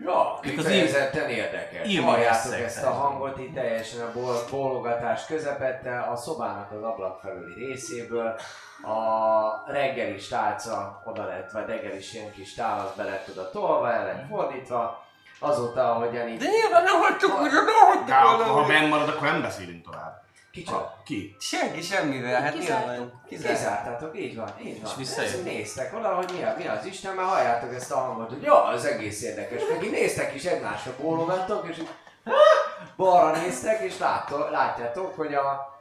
Ja, 0.03 0.39
kifejezetten 0.41 1.29
érdekes. 1.29 1.99
Halljátok 1.99 2.53
ezt 2.53 2.83
a 2.83 2.89
hangot 2.91 3.37
itt 3.39 3.53
teljesen 3.53 4.01
a 4.01 4.11
bol- 4.11 4.49
bólogatás 4.49 5.25
közepette 5.25 5.99
a 5.99 6.15
szobának 6.15 6.71
az 6.71 6.83
ablak 6.83 7.19
felüli 7.19 7.65
részéből. 7.65 8.39
A 8.83 9.71
reggelis 9.71 10.27
tálca 10.27 11.01
oda 11.05 11.25
lett, 11.25 11.51
vagy 11.51 11.65
reggelis 11.65 12.13
ilyen 12.13 12.31
kis 12.31 12.53
tálat 12.53 12.95
be 12.95 13.03
lett 13.03 13.29
oda 13.29 13.49
tolva, 13.49 13.91
el 13.91 14.05
lett 14.05 14.27
fordítva. 14.27 15.05
Azóta, 15.39 15.91
ahogyan 15.91 16.27
itt... 16.27 16.39
De 16.39 16.45
nyilván 16.45 16.83
nem 16.83 16.99
hagytuk, 16.99 17.31
hogy 17.31 17.51
nem 17.51 17.65
hagytuk 17.65 18.09
ha 18.09 18.53
volna. 18.53 18.67
benn 18.67 18.89
marad, 18.89 19.09
akkor 19.09 19.27
nem 19.27 19.41
beszélünk 19.41 19.83
tovább. 19.83 20.21
Kicsak. 20.52 21.03
Ki? 21.06 21.36
Senki 21.40 21.82
semmivel, 21.82 22.41
hát 22.41 22.53
Kizártuk. 22.53 22.90
nyilván. 22.90 23.22
Kizárt. 23.28 23.56
Kizártátok, 23.56 24.19
így 24.19 24.36
van, 24.36 24.53
így 24.64 24.82
van. 24.82 24.91
És 24.91 24.98
visszajött. 24.98 25.44
Néztek 25.44 25.94
oda, 25.98 26.15
hogy 26.15 26.32
mi, 26.38 26.44
a, 26.44 26.56
mi 26.57 26.68
az 26.68 26.86
Isten, 26.86 27.15
mert 27.15 27.28
halljátok 27.28 27.73
ezt 27.73 27.91
a 27.91 27.98
hangot, 27.98 28.30
hogy 28.30 28.41
ja, 28.41 28.72
ez 28.73 28.84
egész 28.84 29.22
érdekes. 29.22 29.61
Meg 29.69 29.84
így 29.84 29.91
néztek 29.91 30.34
is 30.34 30.45
egymásra, 30.45 30.94
bólogattok, 31.02 31.68
és 31.68 31.78
így 31.78 31.90
balra 32.98 33.38
néztek, 33.38 33.82
és 33.82 33.98
láttok, 33.98 34.49
látjátok, 34.49 35.15
hogy 35.15 35.34
a, 35.34 35.80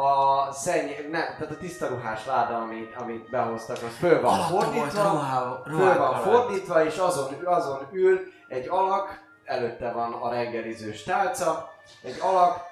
a 0.00 0.52
szenny, 0.52 0.90
nem, 1.10 1.22
tehát 1.38 1.50
a 1.50 1.56
tiszta 1.56 1.86
ruhás 1.86 2.26
láda, 2.26 2.56
amit, 2.56 2.94
amit 2.94 3.30
behoztak, 3.30 3.76
az 3.76 3.96
föl 3.98 4.20
van 4.20 4.32
Alatta 4.34 4.48
fordítva, 4.48 5.02
ruhá, 5.02 5.62
föl 5.64 5.98
van 5.98 6.20
fordítva, 6.20 6.84
és 6.84 6.96
azon, 6.96 7.44
azon 7.44 7.88
ül 7.92 8.20
egy 8.48 8.68
alak, 8.68 9.28
előtte 9.44 9.92
van 9.92 10.12
a 10.12 10.30
reggelizős 10.30 11.02
tálca, 11.02 11.72
egy 12.02 12.18
alak, 12.20 12.69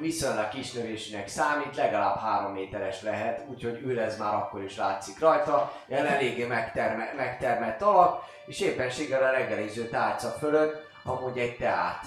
viszonylag 0.00 0.48
kis 0.48 0.72
növésűnek 0.72 1.28
számít, 1.28 1.76
legalább 1.76 2.16
3 2.18 2.52
méteres 2.52 3.02
lehet, 3.02 3.44
úgyhogy 3.50 3.80
ül 3.84 4.00
ez 4.00 4.18
már 4.18 4.34
akkor 4.34 4.62
is 4.62 4.76
látszik 4.76 5.18
rajta, 5.20 5.72
ilyen 5.88 6.06
eléggé 6.06 6.44
megterme, 6.46 7.12
megtermett 7.16 7.82
alak, 7.82 8.22
és 8.46 8.60
éppenséggel 8.60 9.22
a 9.22 9.30
reggeliző 9.30 9.88
tálca 9.88 10.28
fölött 10.28 10.88
amúgy 11.04 11.38
egy 11.38 11.56
teát, 11.56 12.04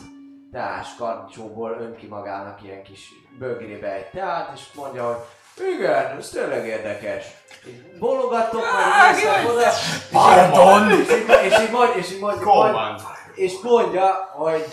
teás 0.52 0.88
karcsóból 0.98 1.78
ön 1.80 1.96
ki 1.96 2.06
magának 2.08 2.64
ilyen 2.64 2.84
kis 2.84 3.10
bögrébe 3.40 3.92
egy 3.94 4.10
teát, 4.10 4.52
és 4.56 4.62
mondja, 4.76 5.04
hogy 5.58 5.68
igen, 5.78 6.18
ez 6.18 6.30
tényleg 6.30 6.66
érdekes. 6.66 7.26
Bologattok, 8.00 8.62
majd 8.62 9.16
néztek 9.16 9.50
oda, 9.50 9.62
és 9.62 9.76
így- 9.96 10.10
Pardon! 10.12 10.92
és 10.92 10.98
így, 10.98 11.30
és 11.44 11.60
így, 11.60 11.96
és 11.96 12.12
így 12.12 12.20
mondja, 12.20 12.46
mond- 12.46 12.72
Command. 12.72 13.02
és 13.36 13.54
mondja, 13.64 14.30
hogy 14.34 14.66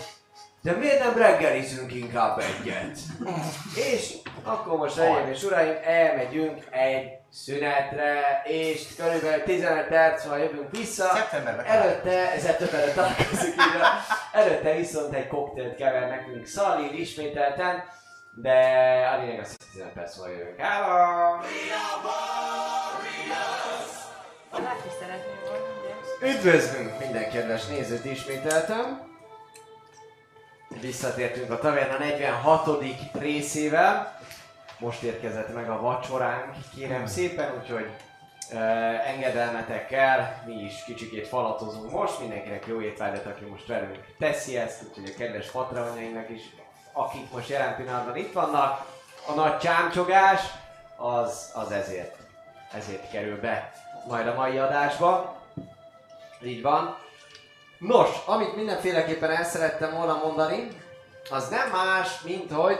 de 0.61 0.71
miért 0.71 0.99
nem 0.99 1.17
reggelizünk 1.17 1.93
inkább 1.93 2.39
egyet? 2.39 2.97
és 3.93 4.13
akkor 4.43 4.77
most, 4.77 4.95
hölgyeim 4.95 5.27
és 5.27 5.43
uraim, 5.43 5.75
elmegyünk 5.83 6.63
egy 6.69 7.09
szünetre, 7.31 8.41
és 8.45 8.95
körülbelül 8.95 9.43
15 9.43 9.87
perc 9.87 10.23
van 10.25 10.39
jövünk 10.39 10.71
vissza. 10.71 11.09
Szeptemberben 11.13 11.65
Előtte, 11.65 12.39
szeptemberben 12.39 12.93
találkozik 12.93 13.53
így, 13.53 13.81
előtte 14.31 14.75
viszont 14.75 15.13
egy 15.13 15.27
koktélt 15.27 15.75
kever 15.75 16.09
nekünk 16.09 16.45
Szalír 16.45 16.93
ismételten, 16.93 17.83
de 18.41 18.51
a 19.13 19.21
lényeg 19.21 19.39
az, 19.39 19.47
hogy 19.47 19.67
15 19.71 19.93
perc 19.93 20.17
múlva 20.17 20.31
jövünk. 20.31 20.59
Hello! 20.59 21.39
Üdvözlünk 26.23 26.99
minden 26.99 27.29
kedves 27.29 27.65
nézőt 27.65 28.05
ismételtem! 28.05 29.10
Visszatértünk 30.81 31.51
a 31.51 31.59
taverna 31.59 31.97
46. 31.97 32.69
részével. 33.13 34.19
Most 34.79 35.01
érkezett 35.01 35.53
meg 35.53 35.69
a 35.69 35.81
vacsoránk, 35.81 36.55
kérem 36.75 37.07
szépen, 37.07 37.53
úgyhogy 37.61 37.89
uh, 38.51 39.07
engedelmetekkel 39.09 40.43
mi 40.45 40.53
is 40.53 40.83
kicsikét 40.83 41.27
falatozunk 41.27 41.91
most. 41.91 42.19
Mindenkinek 42.19 42.65
jó 42.67 42.81
étvágyat, 42.81 43.25
aki 43.25 43.45
most 43.45 43.67
velünk 43.67 43.99
teszi 44.19 44.57
ezt, 44.57 44.83
úgyhogy 44.87 45.13
a 45.15 45.17
kedves 45.17 45.51
patronjainknak 45.51 46.29
is, 46.29 46.41
akik 46.93 47.31
most 47.31 47.49
jelen 47.49 47.75
pillanatban 47.75 48.15
itt 48.15 48.33
vannak. 48.33 48.85
A 49.27 49.33
nagy 49.33 49.57
csámcsogás 49.57 50.41
az, 50.97 51.51
az 51.53 51.71
ezért, 51.71 52.15
ezért 52.73 53.11
kerül 53.11 53.39
be 53.39 53.71
majd 54.07 54.27
a 54.27 54.33
mai 54.33 54.57
adásba. 54.57 55.39
Így 56.43 56.61
van. 56.61 57.00
Nos, 57.87 58.09
amit 58.25 58.55
mindenféleképpen 58.55 59.29
el 59.31 59.43
szerettem 59.43 59.91
volna 59.91 60.19
mondani, 60.23 60.67
az 61.29 61.49
nem 61.49 61.69
más, 61.69 62.21
mint 62.23 62.51
hogy 62.51 62.79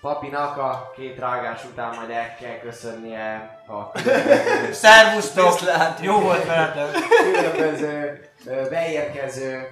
papinak 0.00 0.56
a 0.56 0.90
két 0.96 1.18
rágás 1.18 1.64
után 1.64 1.94
majd 1.96 2.10
el 2.10 2.34
kell 2.34 2.58
köszönnie 2.58 3.58
a 3.68 3.98
Szervusztok! 4.72 5.58
Jó 6.00 6.20
volt 6.20 6.46
veletek! 6.46 6.90
különböző 7.32 8.28
beérkező 8.44 9.68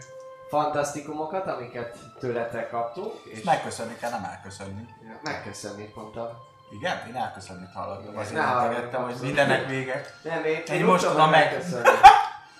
fantasztikumokat, 0.48 1.46
amiket 1.46 1.96
tőletek 2.20 2.70
kaptunk, 2.70 3.12
és 3.24 3.42
Megköszönni 3.42 3.96
kell, 4.00 4.10
nem 4.10 4.24
elköszönni. 4.30 4.86
megköszönni 5.22 5.92
mondtam. 5.94 6.28
Igen? 6.70 7.02
Én 7.08 7.14
elköszönni 7.16 7.66
hallottam. 7.74 8.16
Azért 8.18 8.34
Ne 8.34 8.42
hallgatom, 8.42 8.70
integettem, 8.72 9.02
hogy 9.02 9.14
mindennek 9.20 9.66
vége. 9.68 10.04
Nem, 10.22 10.44
én, 10.44 10.62
Én 10.68 10.74
én 10.74 10.84
most 10.84 11.06
tudom 11.06 11.30
meg. 11.30 11.44
megköszönni. 11.52 11.88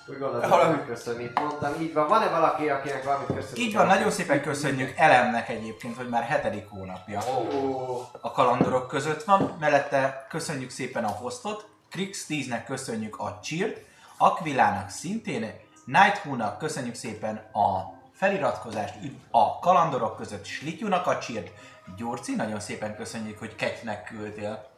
Úgy 0.09 0.19
gondoltam, 0.19 0.51
hogy 0.51 0.71
megköszönni, 0.71 1.23
itt 1.23 1.39
mondtam. 1.39 1.81
Így 1.81 1.93
van. 1.93 2.09
Van-e 2.09 2.29
valaki, 2.29 2.69
akinek 2.69 3.05
valamit 3.05 3.27
köszönni? 3.27 3.61
Így 3.61 3.75
van, 3.75 3.87
nagyon 3.87 4.11
szépen 4.11 4.43
köszönjük 4.43 4.93
Elemnek 4.97 5.49
egyébként, 5.49 5.97
hogy 5.97 6.09
már 6.09 6.23
hetedik 6.23 6.69
hónapja 6.69 7.21
Ó, 7.39 8.09
a 8.21 8.31
kalandorok 8.33 8.89
között 8.89 9.25
van. 9.25 9.57
Mellette 9.61 10.27
köszönjük 10.29 10.71
szépen 10.71 11.05
a 11.05 11.09
hostot, 11.09 11.69
Krix 11.91 12.27
10-nek 12.29 12.63
köszönjük 12.67 13.19
a 13.19 13.39
Cheert, 13.43 13.81
Aquilának 14.17 14.91
szintén, 14.91 15.53
Nighthoo-nak 15.85 16.59
köszönjük 16.59 16.95
szépen 16.95 17.37
a 17.37 17.95
feliratkozást 18.13 18.95
a 19.31 19.59
kalandorok 19.59 20.17
között, 20.17 20.45
Slityunak 20.45 21.07
a 21.07 21.19
Cheert, 21.19 21.51
Gyurci, 21.97 22.35
nagyon 22.35 22.61
szépen 22.61 22.97
köszönjük, 22.97 23.39
hogy 23.39 23.55
Ketynek 23.55 24.05
küldtél 24.05 24.69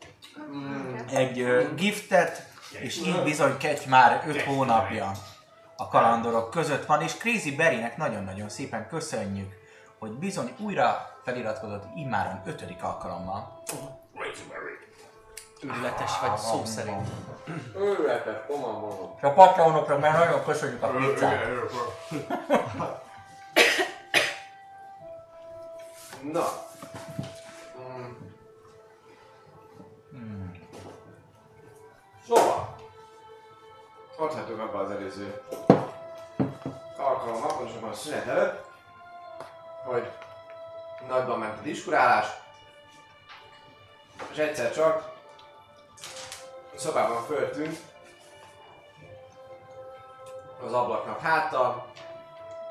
egy 1.11 1.41
uh, 1.41 1.75
giftet, 1.75 2.47
és 2.71 2.97
így 2.97 3.23
bizony 3.23 3.57
Kety 3.57 3.89
már 3.89 4.23
5 4.27 4.43
hónapja 4.43 5.13
a 5.77 5.89
kalandorok 5.89 6.51
között 6.51 6.87
van, 6.87 7.03
és 7.03 7.15
Crazy 7.15 7.57
Berrynek 7.57 7.97
nagyon-nagyon 7.97 8.49
szépen 8.49 8.89
köszönjük, 8.89 9.53
hogy 9.99 10.11
bizony 10.11 10.55
újra 10.59 11.17
feliratkozott 11.25 11.85
immáron 11.95 12.43
ötödik 12.45 12.83
alkalommal. 12.83 13.63
Ügyletes 15.63 16.21
vagy 16.21 16.37
szó 16.39 16.65
szerint. 16.65 17.09
őletes, 17.77 18.37
komolyan 18.47 18.81
mondom. 18.81 19.15
A 19.21 19.29
patronokra 19.29 19.99
már 19.99 20.19
nagyon 20.19 20.45
köszönjük 20.45 20.83
a 20.83 20.89
pizzát. 20.89 21.45
Na. 26.33 26.67
Ott 34.21 34.35
hagytuk 34.35 34.61
abban 34.61 34.85
az 34.85 34.91
előző 34.91 35.43
alkalommal, 36.97 37.57
pontosabban 37.57 37.91
a 37.91 37.95
szünet 37.95 38.27
előtt, 38.27 38.65
hogy 39.85 40.11
nagyban 41.09 41.39
ment 41.39 41.59
a 41.59 41.63
diskurálás, 41.63 42.27
és 44.31 44.39
egyszer 44.39 44.73
csak 44.73 45.13
szobában 46.77 47.23
föltünk 47.23 47.77
az 50.65 50.73
ablaknak 50.73 51.21
háttal, 51.21 51.93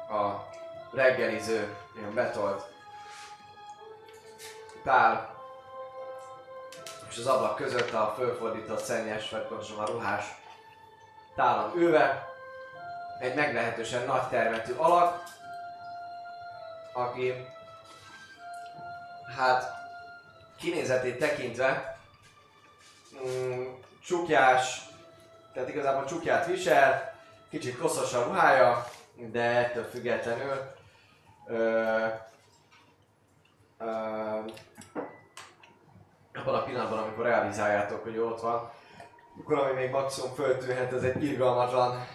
a 0.10 0.50
reggeliző, 0.94 1.78
ilyen 1.96 2.14
betolt 2.14 2.64
tál, 4.84 5.36
és 7.10 7.18
az 7.18 7.28
ablak 7.28 7.56
között 7.56 7.94
a 7.94 8.14
fölfordított 8.18 8.84
szennyes, 8.84 9.30
vagy 9.30 9.48
pontosan 9.48 9.80
a 9.80 9.86
ruhás 9.86 10.26
tálon 11.38 11.72
ülve, 11.76 12.28
egy 13.20 13.36
meglehetősen 13.36 14.06
nagy 14.06 14.28
termetű 14.28 14.74
alak, 14.74 15.24
aki 16.94 17.34
hát 19.38 19.72
kinézetét 20.60 21.20
tekintve 21.20 21.98
mm, 23.28 23.66
csukjás, 24.04 24.82
tehát 25.54 25.70
igazából 25.70 26.06
csukját 26.06 26.46
visel, 26.46 27.14
kicsit 27.50 27.78
koszos 27.78 28.14
a 28.14 28.24
ruhája, 28.24 28.88
de 29.16 29.42
ettől 29.42 29.84
függetlenül 29.84 30.72
ö, 31.48 32.06
ö, 33.80 33.86
abban 36.34 36.56
a 36.56 36.64
pillanatban, 36.64 37.00
amikor 37.00 37.26
realizáljátok, 37.26 38.04
hogy 38.04 38.18
ott 38.18 38.42
van, 38.42 38.72
akkor 39.40 39.58
ami 39.58 39.74
még 39.74 39.90
maximum 39.90 40.34
föltűnhet, 40.34 40.94
ez 40.94 41.04
egy 41.04 41.24
irgalmatlan 41.24 42.08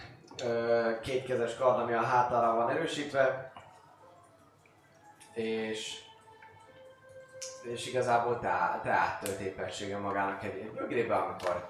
kétkezes 1.03 1.57
kard, 1.57 1.81
ami 1.81 1.93
a 1.93 2.03
hátára 2.03 2.55
van 2.55 2.71
erősítve, 2.71 3.53
és 5.35 6.01
és 7.63 7.87
igazából 7.87 8.39
te, 8.41 8.81
te 8.83 8.91
áttölt 8.91 9.41
éppenséggel 9.41 9.99
magának 9.99 10.45
egy 10.45 10.71
bögrébe, 10.71 11.15
amikor 11.15 11.69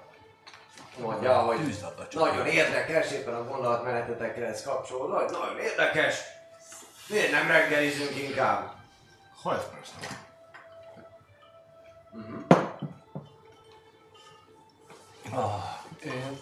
mondja, 0.97 1.37
hogy 1.37 1.77
nagyon 2.11 2.45
érdekes, 2.45 3.11
éppen 3.11 3.33
a 3.33 3.43
gondolatmenetetekre 3.43 4.45
ez 4.45 4.63
kapcsolódva, 4.63 5.19
hogy 5.19 5.31
nagyon 5.31 5.59
érdekes, 5.59 6.19
miért 7.09 7.31
nem 7.31 7.47
reggelizünk 7.47 8.15
inkább? 8.15 8.71
Hogy 9.41 9.61
Én 16.05 16.37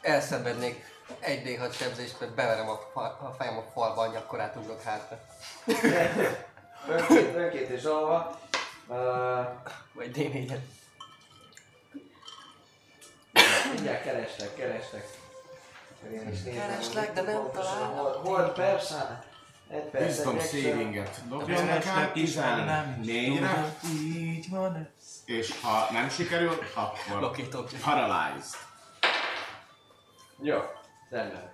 elszenvednék 0.00 0.84
egy 1.20 1.42
D6 1.46 1.72
sebzést, 1.76 2.20
mert 2.20 2.34
beverem 2.34 2.68
a, 2.68 2.78
fa- 2.92 3.20
a 3.20 3.34
fejem 3.38 3.56
a 3.56 3.62
falba, 3.74 4.06
hogy 4.06 4.16
akkor 4.16 4.40
átugrok 4.40 4.82
hátra. 4.82 5.18
Önkét, 6.88 7.34
önkét 7.34 7.68
és 7.68 7.84
alva. 7.84 8.38
Uh, 8.86 8.96
Vagy 9.92 10.10
D4-et. 10.14 10.58
mindjárt 13.74 14.02
kerestek, 14.02 14.54
kerestek. 14.54 15.08
Én 16.12 16.28
is 16.32 16.42
nézem, 16.42 16.68
Kereslek, 16.68 17.12
de 17.12 17.22
nem 17.22 17.50
találom. 17.52 18.22
Hol, 18.24 18.42
persze? 18.42 19.24
Egy 19.70 19.82
perc. 19.82 20.04
Wisdom 20.04 20.38
savinget 20.40 21.20
dobjon 21.28 21.64
nekem 21.64 22.10
14-re, 22.14 23.76
Így 23.94 24.50
van. 24.50 24.88
És 25.26 25.60
ha 25.62 25.86
nem 25.92 26.08
sikerül, 26.08 26.58
akkor 26.74 27.20
Lokítok. 27.20 27.68
paralyzed. 27.84 28.60
Jó, 30.40 30.58
rendben. 31.10 31.52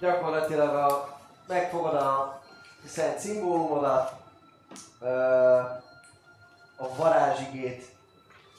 Gyakorlatilag 0.00 0.74
a, 0.74 1.18
megfogod 1.46 1.94
a 1.94 2.42
szent 2.86 3.18
szimbólumodat, 3.18 4.12
ö, 5.00 5.06
a 6.76 6.96
varázsigét 6.96 7.84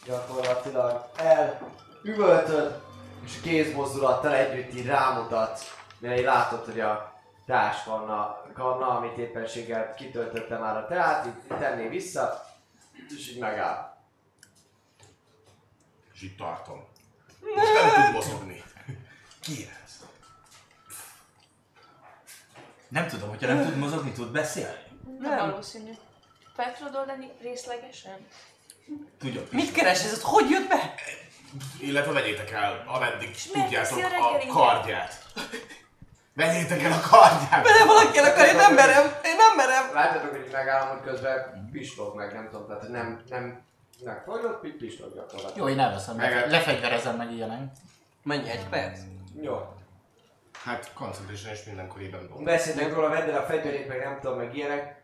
gyakorlatilag 0.06 1.06
elüvöltöd, 1.16 2.82
és 3.26 3.38
a 3.38 3.42
kézmozdulattal 3.42 4.34
együtt 4.34 4.74
így 4.74 4.86
rámutat, 4.86 5.60
mert 6.00 6.18
így 6.18 6.24
látod, 6.24 6.66
hogy 6.66 6.80
a 6.80 7.14
társkanna, 7.46 8.42
kanna, 8.54 8.88
amit 8.88 9.18
éppenséggel 9.18 9.94
kitöltötte 9.94 10.58
már 10.58 10.78
a 10.78 10.88
teát, 10.88 11.26
így 11.26 11.58
tenné 11.58 11.88
vissza, 11.88 12.49
és 13.18 13.30
így 13.30 13.38
megáll. 13.40 13.98
És 16.14 16.22
így 16.22 16.36
tartom. 16.36 16.88
Most 17.56 17.74
nem 17.74 18.04
tud 18.06 18.14
mozogni. 18.14 18.64
Ki 19.40 19.70
ez? 19.84 20.06
Nem 22.88 23.08
tudom, 23.08 23.30
hogyha 23.30 23.54
nem 23.54 23.66
tud 23.66 23.78
mozogni, 23.78 24.12
tud 24.12 24.32
beszélni. 24.32 24.84
Nem 25.20 25.38
valószínű. 25.50 25.92
Fel 26.56 26.74
tudod 26.78 26.96
oldani 26.96 27.32
részlegesen? 27.42 28.28
Tudja, 29.18 29.42
Mit 29.52 29.72
keres 29.72 30.04
ez? 30.04 30.22
Hogy 30.22 30.50
jött 30.50 30.68
be? 30.68 30.94
Illetve 31.80 32.12
vegyétek 32.12 32.52
el, 32.52 32.84
ameddig 32.88 33.36
miért 33.54 33.68
tudjátok 33.68 34.04
a 34.04 34.48
kardját. 34.48 35.26
Vegyétek 36.36 36.82
el 36.84 36.92
a 36.92 37.00
kardját! 37.10 37.64
Bele 37.64 37.86
valaki 37.86 38.18
el 38.18 38.26
akar, 38.26 38.46
én 38.46 38.56
nem 38.56 38.74
merem, 38.74 39.06
én 39.24 39.36
nem 39.36 39.56
merem. 39.56 39.94
Látjátok, 39.94 40.32
hogy 40.32 40.46
így 40.46 40.52
megállom, 40.52 40.98
hogy 40.98 41.08
közben 41.08 41.70
pislog 41.72 42.16
meg, 42.16 42.34
nem 42.34 42.50
tudom, 42.52 42.68
tehát 42.68 42.88
nem, 42.88 43.22
nem 43.30 43.62
megfogod, 44.04 44.60
így 44.66 44.76
pislog 44.76 45.14
gyakorlatilag. 45.14 45.58
Jó, 45.58 45.70
én 45.70 45.80
elveszem, 45.80 46.16
Meg- 46.16 46.50
lefegyverezem 46.50 47.16
meg 47.16 47.32
ilyenek. 47.32 47.62
Mennyi, 48.24 48.50
egy 48.50 48.68
perc? 48.70 49.00
Jó. 49.42 49.74
Hát 50.64 50.94
concentration 50.94 51.54
is 51.54 51.64
mindenkoriban 51.64 52.28
dob. 52.28 52.44
Beszéltek 52.44 52.94
róla, 52.94 53.10
vedd 53.10 53.30
el 53.30 53.38
a 53.38 53.46
fegyverét, 53.46 53.88
meg 53.88 54.00
nem 54.04 54.20
tudom, 54.22 54.38
meg 54.38 54.56
ilyenek. 54.56 55.02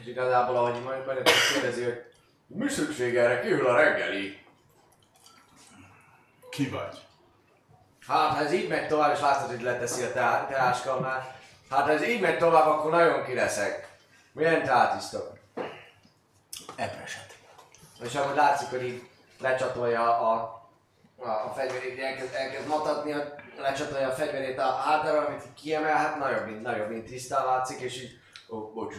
És 0.00 0.06
igazából, 0.06 0.56
ahogy 0.56 0.82
majd 0.82 1.06
majd 1.06 1.30
kérdezi, 1.52 1.84
hogy 1.84 2.04
mi 2.46 2.68
szükség 2.68 3.16
erre, 3.16 3.40
kihűl 3.40 3.66
a 3.66 3.76
reggeli? 3.76 4.40
Ki 6.50 6.68
vagy? 6.68 6.98
Hát, 8.06 8.30
ha 8.30 8.38
ez 8.44 8.52
így 8.52 8.68
megy 8.68 8.86
tovább, 8.88 9.14
és 9.14 9.20
látod, 9.20 9.50
hogy 9.50 9.62
leteszi 9.62 10.02
a 10.02 10.12
te- 10.12 10.46
teáskamnál. 10.48 11.34
Hát, 11.70 11.82
ha 11.84 11.90
ez 11.90 12.02
így 12.08 12.20
megy 12.20 12.38
tovább, 12.38 12.66
akkor 12.66 12.90
nagyon 12.90 13.24
kileszek. 13.24 13.88
Milyen 14.32 14.64
teát 14.64 15.00
isztok? 15.00 15.38
Epreset. 16.76 17.36
És 18.02 18.14
ahogy 18.14 18.36
látszik, 18.36 18.68
hogy 18.68 18.82
így 18.84 19.08
lecsatolja 19.40 20.18
a, 20.18 20.32
a, 21.16 21.24
a 21.26 21.52
fegyverét, 21.56 21.98
elkezd, 22.00 22.34
elkezd 22.34 22.66
matatni, 22.68 23.12
a- 23.12 23.34
lecsatolja 23.58 24.08
a 24.08 24.12
fegyverét 24.14 24.58
a 24.58 24.72
hátára, 24.72 25.26
amit 25.26 25.42
kiemel, 25.54 25.96
hát 25.96 26.18
nagyobb, 26.18 26.46
mint, 26.46 26.62
nagyobb, 26.62 26.88
mint 26.88 27.06
tisztán 27.06 27.44
látszik, 27.44 27.80
és 27.80 28.02
így, 28.02 28.18
ó, 28.50 28.72
bocs, 28.72 28.94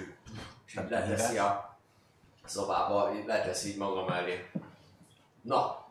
és 0.65 0.73
így 0.75 0.89
leteszi 0.89 1.37
a 1.37 1.77
szobába, 2.45 3.13
így 3.15 3.25
leteszi 3.25 3.69
így 3.69 3.77
maga 3.77 4.05
mellé. 4.05 4.49
Na. 5.41 5.85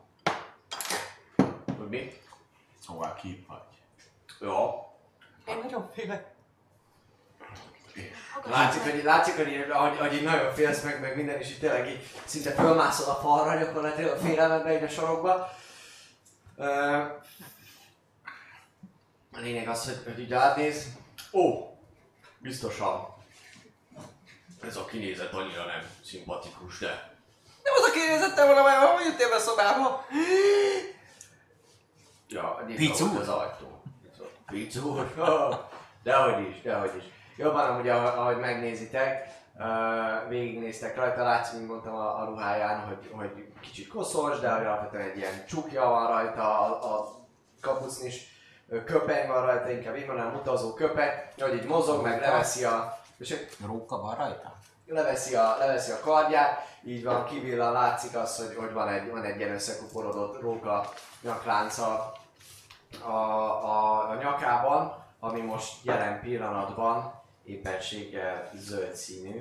Hogy 1.78 1.88
mi? 1.88 2.12
Szóval 2.86 3.14
ki 3.14 3.44
vagy? 3.48 3.58
Jó. 4.40 4.86
Én 5.46 5.58
nagyon 5.62 5.90
félek. 5.94 6.30
Látszik, 8.44 8.82
hogy, 8.82 9.02
látszik, 9.02 9.36
hogy, 9.36 9.66
hogy, 9.70 9.98
hogy 9.98 10.12
így 10.14 10.22
nagyon 10.22 10.54
félsz 10.54 10.82
meg, 10.82 11.00
meg 11.00 11.16
minden, 11.16 11.38
és 11.38 11.50
így 11.50 11.58
tényleg 11.58 11.88
így 11.88 12.10
szinte 12.24 12.50
fölmászol 12.50 13.08
a 13.08 13.14
falra 13.14 13.58
gyakorlatilag 13.58 14.16
a 14.16 14.20
félelmedbe 14.20 14.76
így 14.76 14.82
a 14.82 14.88
sorokba. 14.88 15.32
A 19.32 19.38
lényeg 19.38 19.68
az, 19.68 19.84
hogy, 19.84 20.02
hogy 20.04 20.18
így 20.18 20.32
átnéz. 20.32 20.86
Ó, 21.32 21.76
biztosan. 22.38 23.14
Ez 24.62 24.76
a 24.76 24.84
kinézet 24.84 25.32
annyira 25.32 25.64
nem 25.64 25.90
szimpatikus, 26.04 26.78
de... 26.78 27.10
Nem 27.62 27.74
az 27.76 27.88
a 27.88 27.92
kérdezettem 27.92 28.46
volna 28.46 28.62
már, 28.62 28.86
hogy 28.86 29.04
jöttél 29.04 29.28
be 29.28 29.34
a 29.34 29.38
szobába? 29.38 30.06
Ja, 32.32 32.64
volt 32.98 33.18
az 33.20 33.28
ajtó. 33.28 33.82
Ah, 35.18 35.58
Dehogy 36.04 36.48
is, 36.48 36.62
dehogy 36.62 36.96
is. 36.96 37.04
Jobban 37.36 37.70
amúgy, 37.70 37.88
ahogy, 37.88 38.38
megnézitek, 38.38 39.28
végignéztek 40.28 40.96
rajta, 40.96 41.22
látszik, 41.22 41.56
mint 41.56 41.68
mondtam 41.68 41.94
a, 41.94 42.20
a 42.20 42.24
ruháján, 42.24 42.86
hogy, 42.86 43.10
hogy 43.12 43.52
kicsit 43.60 43.88
koszos, 43.88 44.38
de 44.38 44.50
hogy 44.50 44.66
alapvetően 44.66 45.10
egy 45.10 45.16
ilyen 45.16 45.46
csukja 45.46 45.88
van 45.88 46.06
rajta, 46.06 46.60
a, 46.60 46.94
a 46.94 47.08
kapucnis 47.60 48.26
ö, 48.68 48.84
köpeny 48.84 49.28
van 49.28 49.46
rajta, 49.46 49.70
inkább 49.70 49.96
így 49.96 50.06
mondanám, 50.06 50.34
utazó 50.34 50.74
köpeny, 50.74 51.10
hogy 51.38 51.54
így 51.54 51.66
mozog, 51.66 52.02
meg 52.02 52.20
leveszi 52.20 52.64
a... 52.64 52.98
És 53.18 53.34
Róka 53.66 54.00
van 54.00 54.14
rajta? 54.14 54.60
leveszi 54.86 55.34
a, 55.34 55.56
leveszi 55.58 55.90
a 55.90 56.00
kardját, 56.00 56.66
így 56.84 57.04
van, 57.04 57.24
kivillan, 57.24 57.72
látszik 57.72 58.16
az, 58.16 58.36
hogy, 58.36 58.56
hogy 58.56 58.72
van, 58.72 58.88
egy, 58.88 59.10
van 59.10 59.24
egy 59.24 59.36
ilyen 59.36 59.54
összekuporodott 59.54 60.40
róka 60.40 60.88
nyaklánca 61.22 62.12
a, 63.00 63.10
a, 63.10 64.08
a 64.10 64.14
nyakában, 64.14 65.04
ami 65.20 65.40
most 65.40 65.84
jelen 65.84 66.20
pillanatban 66.20 67.20
éppenséggel 67.44 68.50
zöld 68.54 68.94
színű. 68.94 69.40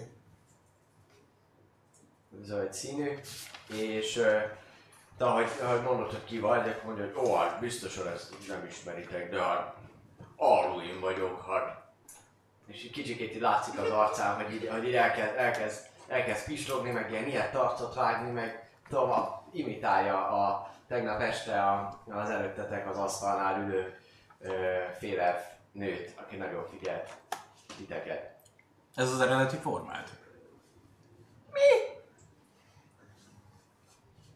Zöld 2.42 2.74
színű, 2.74 3.20
és 3.68 4.16
de 5.18 5.26
ahogy, 5.26 5.50
ahogy 5.64 5.82
mondod, 5.82 6.10
hogy 6.10 6.24
ki 6.24 6.40
vagy, 6.40 6.70
akkor 6.70 6.84
mondja, 6.84 7.06
hogy 7.06 7.26
ó, 7.26 7.36
hát 7.36 7.60
biztosan 7.60 8.08
ezt 8.08 8.36
nem 8.48 8.66
ismeritek, 8.70 9.32
de 9.32 9.42
hát 9.42 9.76
Alluin 10.36 11.00
vagyok, 11.00 11.46
hát 11.46 11.82
és 12.68 12.84
így 12.84 12.92
kicsikét 12.92 13.36
így 13.36 13.42
látszik 13.42 13.80
az 13.80 13.90
arcán, 13.90 14.36
hogy 14.36 14.54
így, 14.54 14.68
hogy 14.72 14.88
így 14.88 14.96
elkezd, 14.96 15.36
elkezd, 15.36 15.86
elkezd 16.08 16.46
pislogni, 16.46 16.92
meg 16.92 17.12
ilyen 17.12 17.28
ilyet 17.28 17.52
tarcot 17.52 17.96
vágni, 17.96 18.32
meg 18.32 18.70
tovább 18.90 19.42
imitálja 19.52 20.28
a 20.28 20.71
tegnap 20.92 21.22
este 21.22 21.62
a, 21.62 22.02
az 22.10 22.30
előttetek 22.30 22.90
az 22.90 22.98
asztalnál 22.98 23.62
ülő 23.62 23.98
ö, 24.42 24.50
nőt, 25.72 26.14
aki 26.16 26.36
nagyon 26.36 26.68
figyelt 26.70 27.10
titeket. 27.78 28.32
Ez 28.96 29.12
az 29.12 29.22
eredeti 29.22 29.56
formád? 29.56 30.10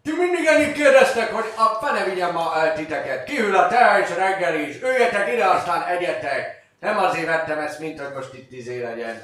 Ti 0.02 0.12
mindig 0.12 0.46
ennyit 0.46 0.74
kérdeztek, 0.74 1.34
hogy 1.34 1.46
a 1.58 1.86
fene 1.86 2.04
vigyen 2.04 2.34
ma 2.34 2.56
el 2.56 2.76
titeket. 2.76 3.24
Kihűl 3.24 3.56
a 3.56 3.68
tea 3.68 4.00
és 4.00 4.10
a 4.10 4.16
reggel 4.16 4.60
is. 4.60 4.82
Üljetek 4.82 5.34
ide, 5.34 5.46
aztán 5.46 5.84
egyetek. 5.84 6.66
Nem 6.80 6.98
azért 6.98 7.26
vettem 7.26 7.60
ezt, 7.60 7.80
mint 7.80 8.00
hogy 8.00 8.14
most 8.14 8.34
itt 8.34 8.52
izé 8.52 8.84
legyen. 8.84 9.24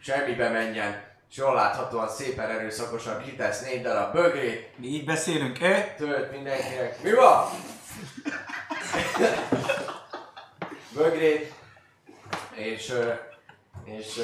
Semmibe 0.00 0.48
menjen. 0.48 1.07
És 1.30 1.36
jól 1.36 1.54
láthatóan 1.54 2.08
szépen 2.08 2.50
erőszakosan 2.50 3.22
kitesz 3.22 3.62
négy 3.62 3.82
darab 3.82 4.12
bögrét. 4.12 4.78
Mi 4.78 4.86
így 4.86 5.04
beszélünk, 5.04 5.60
eh? 5.60 5.94
Tölt 5.96 6.30
mindenkinek. 6.32 7.02
Mi 7.02 7.12
van? 7.12 7.48
Bögrét. 10.94 11.52
És, 12.54 12.94
és 13.84 14.18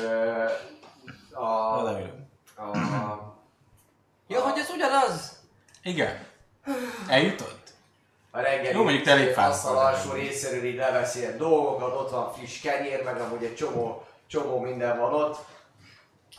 a, 1.32 1.78
Odaülök. 1.78 2.12
a, 2.56 3.32
Ja, 4.26 4.40
hogy 4.40 4.58
ez 4.58 4.70
ugyanaz? 4.70 5.38
Igen. 5.82 6.26
Eljutott? 7.08 7.62
a 8.30 8.40
reggeli 8.40 8.76
Jó, 8.76 8.82
mondjuk 8.82 9.04
te 9.04 9.10
elég 9.10 9.32
fászol. 9.32 9.76
alsó 9.78 10.12
részéről 10.12 10.64
így 10.64 10.76
levesz 10.76 11.14
ilyen 11.14 11.36
dolgokat, 11.36 11.94
ott 12.00 12.10
van 12.10 12.32
friss 12.32 12.60
kenyér, 12.60 13.02
meg 13.04 13.20
amúgy 13.20 13.44
egy 13.44 13.54
csomó, 13.54 14.04
csomó 14.26 14.58
minden 14.60 14.98
van 14.98 15.12
ott, 15.14 15.38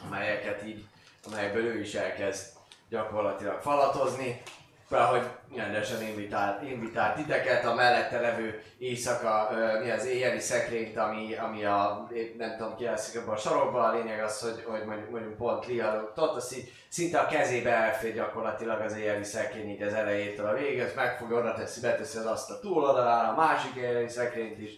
amelyeket 0.05 0.65
így, 0.65 0.83
amelyekből 1.27 1.65
ő 1.65 1.79
is 1.79 1.93
elkezd 1.93 2.45
gyakorlatilag 2.89 3.61
falatozni. 3.61 4.41
Valahogy 4.89 5.23
rendesen 5.55 6.01
invitál, 6.01 6.63
invitál 6.65 7.15
titeket 7.15 7.65
a 7.65 7.73
mellette 7.73 8.19
levő 8.19 8.63
éjszaka, 8.77 9.49
mi 9.83 9.89
az 9.89 10.05
éjjeli 10.05 10.39
szekrényt, 10.39 10.97
ami, 10.97 11.35
ami 11.35 11.65
a, 11.65 12.07
nem 12.37 12.57
tudom 12.57 12.75
ki 12.75 12.85
elszik 12.85 13.15
ebben 13.15 13.33
a 13.33 13.37
sarokban, 13.37 13.89
a 13.89 13.93
lényeg 13.93 14.23
az, 14.23 14.39
hogy, 14.39 14.63
hogy 14.63 14.85
mondjuk, 14.85 15.09
mondjuk 15.09 15.37
pont 15.37 15.65
lihalott 15.65 16.19
ott, 16.19 16.35
az 16.35 16.57
így 16.57 16.73
szinte 16.87 17.19
a 17.19 17.27
kezébe 17.27 17.71
elfér 17.71 18.13
gyakorlatilag 18.13 18.81
az 18.81 18.95
éjjeli 18.95 19.23
szekrény 19.23 19.69
így 19.69 19.81
az 19.81 19.93
elejétől 19.93 20.45
a 20.45 20.53
végig, 20.53 20.79
ezt 20.79 20.95
megfogja, 20.95 21.37
oda 21.37 21.53
teszi, 21.53 21.79
beteszi 21.79 22.17
az 22.17 22.25
azt 22.25 22.49
a 22.49 22.59
túloldalára, 22.59 23.29
a 23.29 23.35
másik 23.35 23.75
éjjeli 23.75 24.09
szekrényt 24.09 24.59
is, 24.59 24.71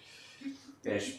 és, 0.84 1.16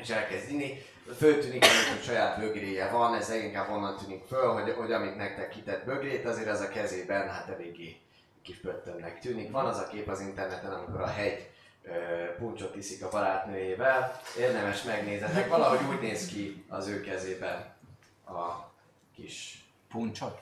és 0.00 0.08
elkezd 0.08 0.50
inni. 0.50 0.82
Föltűnik, 1.16 1.64
hogy 1.64 2.02
saját 2.02 2.40
bögréje 2.40 2.90
van, 2.90 3.14
ez 3.14 3.30
inkább 3.30 3.70
onnan 3.70 3.96
tűnik 3.96 4.24
föl, 4.24 4.52
hogy, 4.52 4.72
hogy 4.72 4.92
amit 4.92 5.16
nektek 5.16 5.48
kitett 5.48 5.84
bögrét, 5.84 6.26
azért 6.26 6.48
az 6.48 6.60
a 6.60 6.68
kezében 6.68 7.28
hát 7.28 7.48
eléggé 7.48 8.00
kis 8.42 8.56
pöttömnek 8.56 9.20
tűnik. 9.20 9.50
Van 9.50 9.66
az 9.66 9.78
a 9.78 9.88
kép 9.88 10.08
az 10.08 10.20
interneten, 10.20 10.72
amikor 10.72 11.00
a 11.00 11.06
hegy 11.06 11.50
ö, 11.82 11.90
puncsot 12.38 12.76
iszik 12.76 13.04
a 13.04 13.08
barátnőjével, 13.08 14.20
érdemes 14.38 14.82
megnézetek, 14.82 15.48
valahogy 15.48 15.86
úgy 15.88 16.00
néz 16.00 16.26
ki 16.26 16.64
az 16.68 16.86
ő 16.86 17.00
kezében 17.00 17.74
a 18.26 18.70
kis 19.14 19.64
Puncsot? 19.90 20.40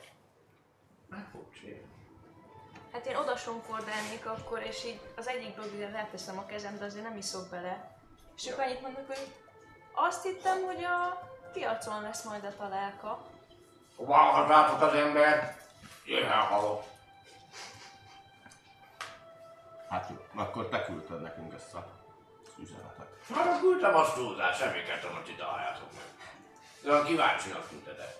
hát, 1.11 1.27
puncs. 1.32 1.62
igen. 1.62 1.81
Hát 2.93 3.07
én 3.07 3.16
oda 3.16 3.36
sonfordálnék 3.36 4.27
akkor, 4.27 4.62
és 4.62 4.85
így 4.85 5.01
az 5.16 5.28
egyik 5.28 5.55
bögrére 5.55 5.90
leteszem 5.90 6.39
a 6.39 6.47
kezem, 6.47 6.78
de 6.78 6.85
azért 6.85 7.05
nem 7.05 7.16
iszok 7.16 7.49
bele. 7.51 7.97
És 8.36 8.47
akkor 8.47 8.65
annyit 8.65 8.81
mondok, 8.81 9.07
hogy 9.07 9.27
azt 10.07 10.23
hittem, 10.23 10.65
hogy 10.65 10.85
a 10.85 11.20
piacon 11.53 12.03
lesz 12.03 12.23
majd 12.23 12.45
a 12.45 12.57
találka. 12.57 13.19
Válhatátok 13.97 14.83
az 14.83 14.95
ember, 14.95 15.57
jöjjön 16.05 16.31
haló. 16.31 16.83
Hát 19.89 20.11
jó, 20.11 20.43
akkor 20.43 20.69
te 20.69 20.85
küldted 20.85 21.20
nekünk 21.20 21.55
ezt 21.55 21.75
a 21.75 21.87
üzenetet. 22.59 23.09
Hát 23.35 23.61
küldtem 23.61 23.95
azt 23.95 24.15
túlzás, 24.15 24.57
semmiket, 24.57 25.05
hogy 25.05 25.29
itt 25.29 25.39
találjátok 25.39 25.93
meg. 25.93 26.03
De 26.83 26.91
olyan 26.91 27.05
kíváncsinak 27.05 27.69
tűntetek. 27.69 28.16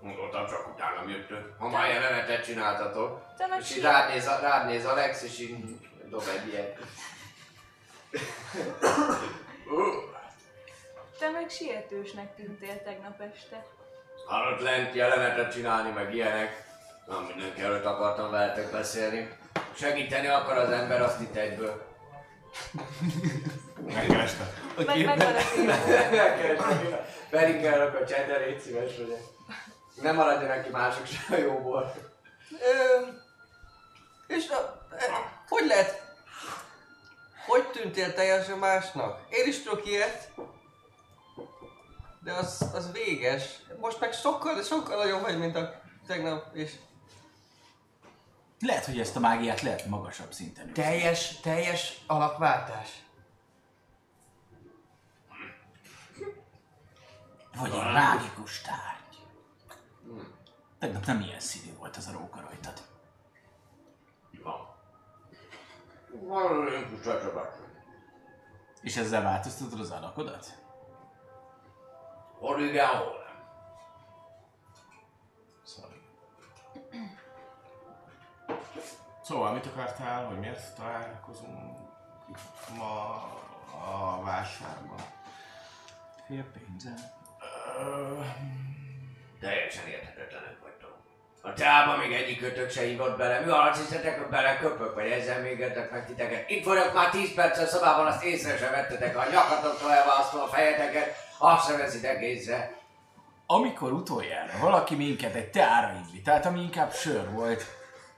Gondoltam, 0.00 0.46
csak 0.46 0.68
utána 0.74 1.08
jöttök. 1.08 1.56
Ha 1.58 1.68
már 1.68 1.88
jelenetet 1.88 2.44
csináltatok, 2.44 3.22
Te 3.36 3.56
és 3.60 3.76
így 3.76 3.82
rád 3.82 4.08
néz, 4.08 4.26
rád 4.26 4.66
néz 4.66 4.84
Alex, 4.84 5.22
és 5.22 5.38
így 5.38 5.80
dob 6.08 6.28
egy 6.28 6.48
ilyet. 6.48 6.78
Te 11.18 11.30
meg 11.30 11.50
sietősnek 11.50 12.34
tűntél 12.34 12.82
tegnap 12.82 13.20
este. 13.20 13.66
Hallott 14.26 14.60
lent 14.60 14.94
jelenetet 14.94 15.52
csinálni, 15.52 15.90
meg 15.90 16.14
ilyenek. 16.14 16.64
Nem 17.06 17.22
mindenki 17.22 17.60
előtt 17.60 17.84
akartam 17.84 18.30
veletek 18.30 18.70
beszélni. 18.70 19.36
Segíteni 19.74 20.26
akar 20.26 20.56
az 20.56 20.70
ember, 20.70 21.02
azt 21.02 21.20
itt 21.20 21.36
egyből. 21.36 21.86
Megkerested? 23.86 24.46
Meg 24.76 24.86
tényleg. 26.40 27.06
Berinkelök 27.30 27.94
a 27.94 28.06
csetre, 28.06 28.36
légy 28.38 28.60
szíves 28.60 28.96
vagyok. 28.96 29.18
Nem 30.02 30.14
maradjanak 30.14 30.64
ki 30.64 30.70
mások 30.70 31.06
se 31.06 31.34
a 31.34 31.38
jóból. 31.38 31.94
Ö, 32.50 33.00
és 34.26 34.48
a, 34.48 34.86
e, 34.98 35.04
hogy 35.48 35.66
lehet? 35.66 36.02
Hogy 37.46 37.66
tűntél 37.66 38.14
teljesen 38.14 38.58
másnak? 38.58 39.20
Én 39.28 39.46
is 39.46 39.62
tudok 39.62 39.86
ilyet. 39.86 40.30
De 42.26 42.32
az, 42.32 42.70
az 42.74 42.92
véges. 42.92 43.62
Most 43.80 44.00
meg 44.00 44.12
sokkal, 44.12 44.54
de 44.54 44.62
sokkal 44.62 44.96
nagyobb 44.96 45.20
vagy, 45.20 45.38
mint 45.38 45.56
a 45.56 45.80
tegnap. 46.06 46.54
És 46.54 46.72
Lehet, 48.60 48.84
hogy 48.84 49.00
ezt 49.00 49.16
a 49.16 49.20
mágiát 49.20 49.60
lehet 49.60 49.86
magasabb 49.86 50.32
szinten 50.32 50.68
űzni. 50.68 50.82
teljes, 50.82 51.40
teljes 51.40 52.00
alakváltás. 52.06 52.88
Vagy 57.56 57.70
egy 57.70 57.92
mágikus 57.92 58.60
tárgy. 58.60 59.26
Tegnap 60.78 61.06
nem 61.06 61.20
ilyen 61.20 61.40
színű 61.40 61.76
volt 61.76 61.96
az 61.96 62.06
a 62.06 62.12
róka 62.12 62.40
rajtad. 62.40 62.82
Van. 64.42 64.74
Van. 66.10 66.68
És 68.82 68.96
ezzel 68.96 69.22
változtatod 69.22 69.80
az 69.80 69.90
alakodat? 69.90 70.64
Nem. 72.40 73.02
Sorry. 75.66 76.00
Szóval 79.22 79.52
mit 79.52 79.66
akartál, 79.66 80.24
hogy 80.26 80.38
miért 80.38 80.76
találkozunk 80.76 81.78
ma 82.78 83.24
a 83.86 84.22
vásárban? 84.22 84.98
Fél 86.26 86.44
pénzem. 86.44 86.96
Teljesen 89.40 89.86
érthetetlenek 89.86 90.56
vagytok. 90.62 90.96
A 91.42 91.52
teába 91.52 91.96
még 91.96 92.12
egyik 92.12 92.40
kötök 92.40 92.70
se 92.70 92.82
hívott 92.82 93.16
bele. 93.16 93.40
Mi 93.40 93.50
alatt 93.50 93.76
hiszetek, 93.76 94.18
hogy 94.18 94.28
beleköpök, 94.28 94.94
vagy 94.94 95.10
ezzel 95.10 95.40
még 95.40 95.58
értek 95.58 95.90
meg 95.90 96.06
titeket? 96.06 96.50
Itt 96.50 96.64
vagyok 96.64 96.94
már 96.94 97.10
10 97.10 97.34
perc 97.34 97.58
a 97.58 97.66
szobában, 97.66 98.06
azt 98.06 98.24
észre 98.24 98.56
sem 98.56 98.70
vettetek. 98.70 99.16
A 99.16 99.30
nyakatoktól 99.30 99.92
elválasztom 99.92 100.40
a 100.40 100.46
fejeteket, 100.46 101.25
azt 101.38 101.66
sem 101.66 101.78
veszitek 101.78 102.22
észre. 102.22 102.74
Amikor 103.46 103.92
utoljára 103.92 104.58
valaki 104.60 104.94
minket 104.94 105.34
egy 105.34 105.50
teára 105.50 105.92
invitált, 106.04 106.46
ami 106.46 106.60
inkább 106.60 106.92
sör 106.92 107.30
volt, 107.30 107.64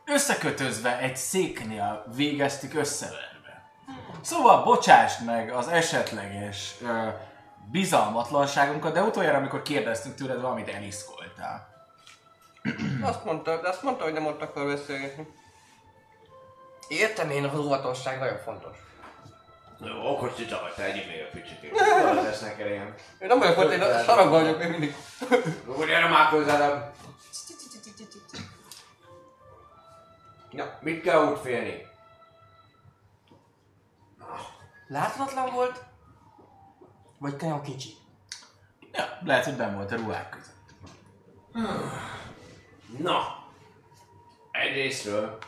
összekötözve 0.04 0.98
egy 0.98 1.16
széknél 1.16 2.04
végeztük 2.16 2.74
összeverve. 2.74 3.70
Szóval 4.20 4.64
bocsásd 4.64 5.24
meg 5.24 5.50
az 5.50 5.68
esetleges 5.68 6.74
ö, 6.82 7.08
bizalmatlanságunkat, 7.70 8.92
de 8.92 9.02
utoljára, 9.02 9.36
amikor 9.36 9.62
kérdeztünk 9.62 10.14
tőled, 10.14 10.40
valamit 10.40 10.68
eliszkoltál. 10.68 11.68
Azt 13.02 13.24
mondta, 13.24 13.60
de 13.60 13.68
azt 13.68 13.82
mondta, 13.82 14.04
hogy 14.04 14.12
nem 14.12 14.26
ott 14.26 14.42
akar 14.42 14.66
beszélgetni. 14.66 15.26
Értem 16.88 17.30
én, 17.30 17.44
az 17.44 17.58
óvatosság 17.58 18.18
nagyon 18.18 18.38
fontos. 18.38 18.87
Jó, 19.80 20.10
okos 20.10 20.32
te 20.76 20.84
egyik 20.84 21.06
még 21.06 21.16
egy 21.16 21.30
picit. 21.30 21.62
Jól 21.62 22.22
tesznek 22.22 22.60
elém. 22.60 22.94
Én 23.18 23.28
nem 23.28 23.38
vagyok 23.38 23.58
ott, 23.58 23.70
én 23.70 23.80
a 23.80 24.02
sarokban 24.02 24.42
vagyok 24.42 24.58
még 24.58 24.70
mindig. 24.70 24.94
Úgy 25.66 25.86
gyere 25.86 26.08
már 26.08 26.28
közelebb. 26.28 26.94
Na, 30.50 30.78
mit 30.80 31.02
kell 31.02 31.24
úgy 31.32 31.38
félni? 31.42 31.86
Láthatatlan 34.86 35.54
volt? 35.54 35.84
Vagy 37.18 37.34
nagyon 37.40 37.62
kicsi? 37.62 37.96
Ja, 38.92 39.18
lehet, 39.24 39.44
hogy 39.44 39.56
ben 39.56 39.74
volt 39.74 39.92
a 39.92 39.96
ruhák 39.96 40.28
között. 40.28 40.74
Na, 42.98 43.44
egyrésztről 44.50 45.38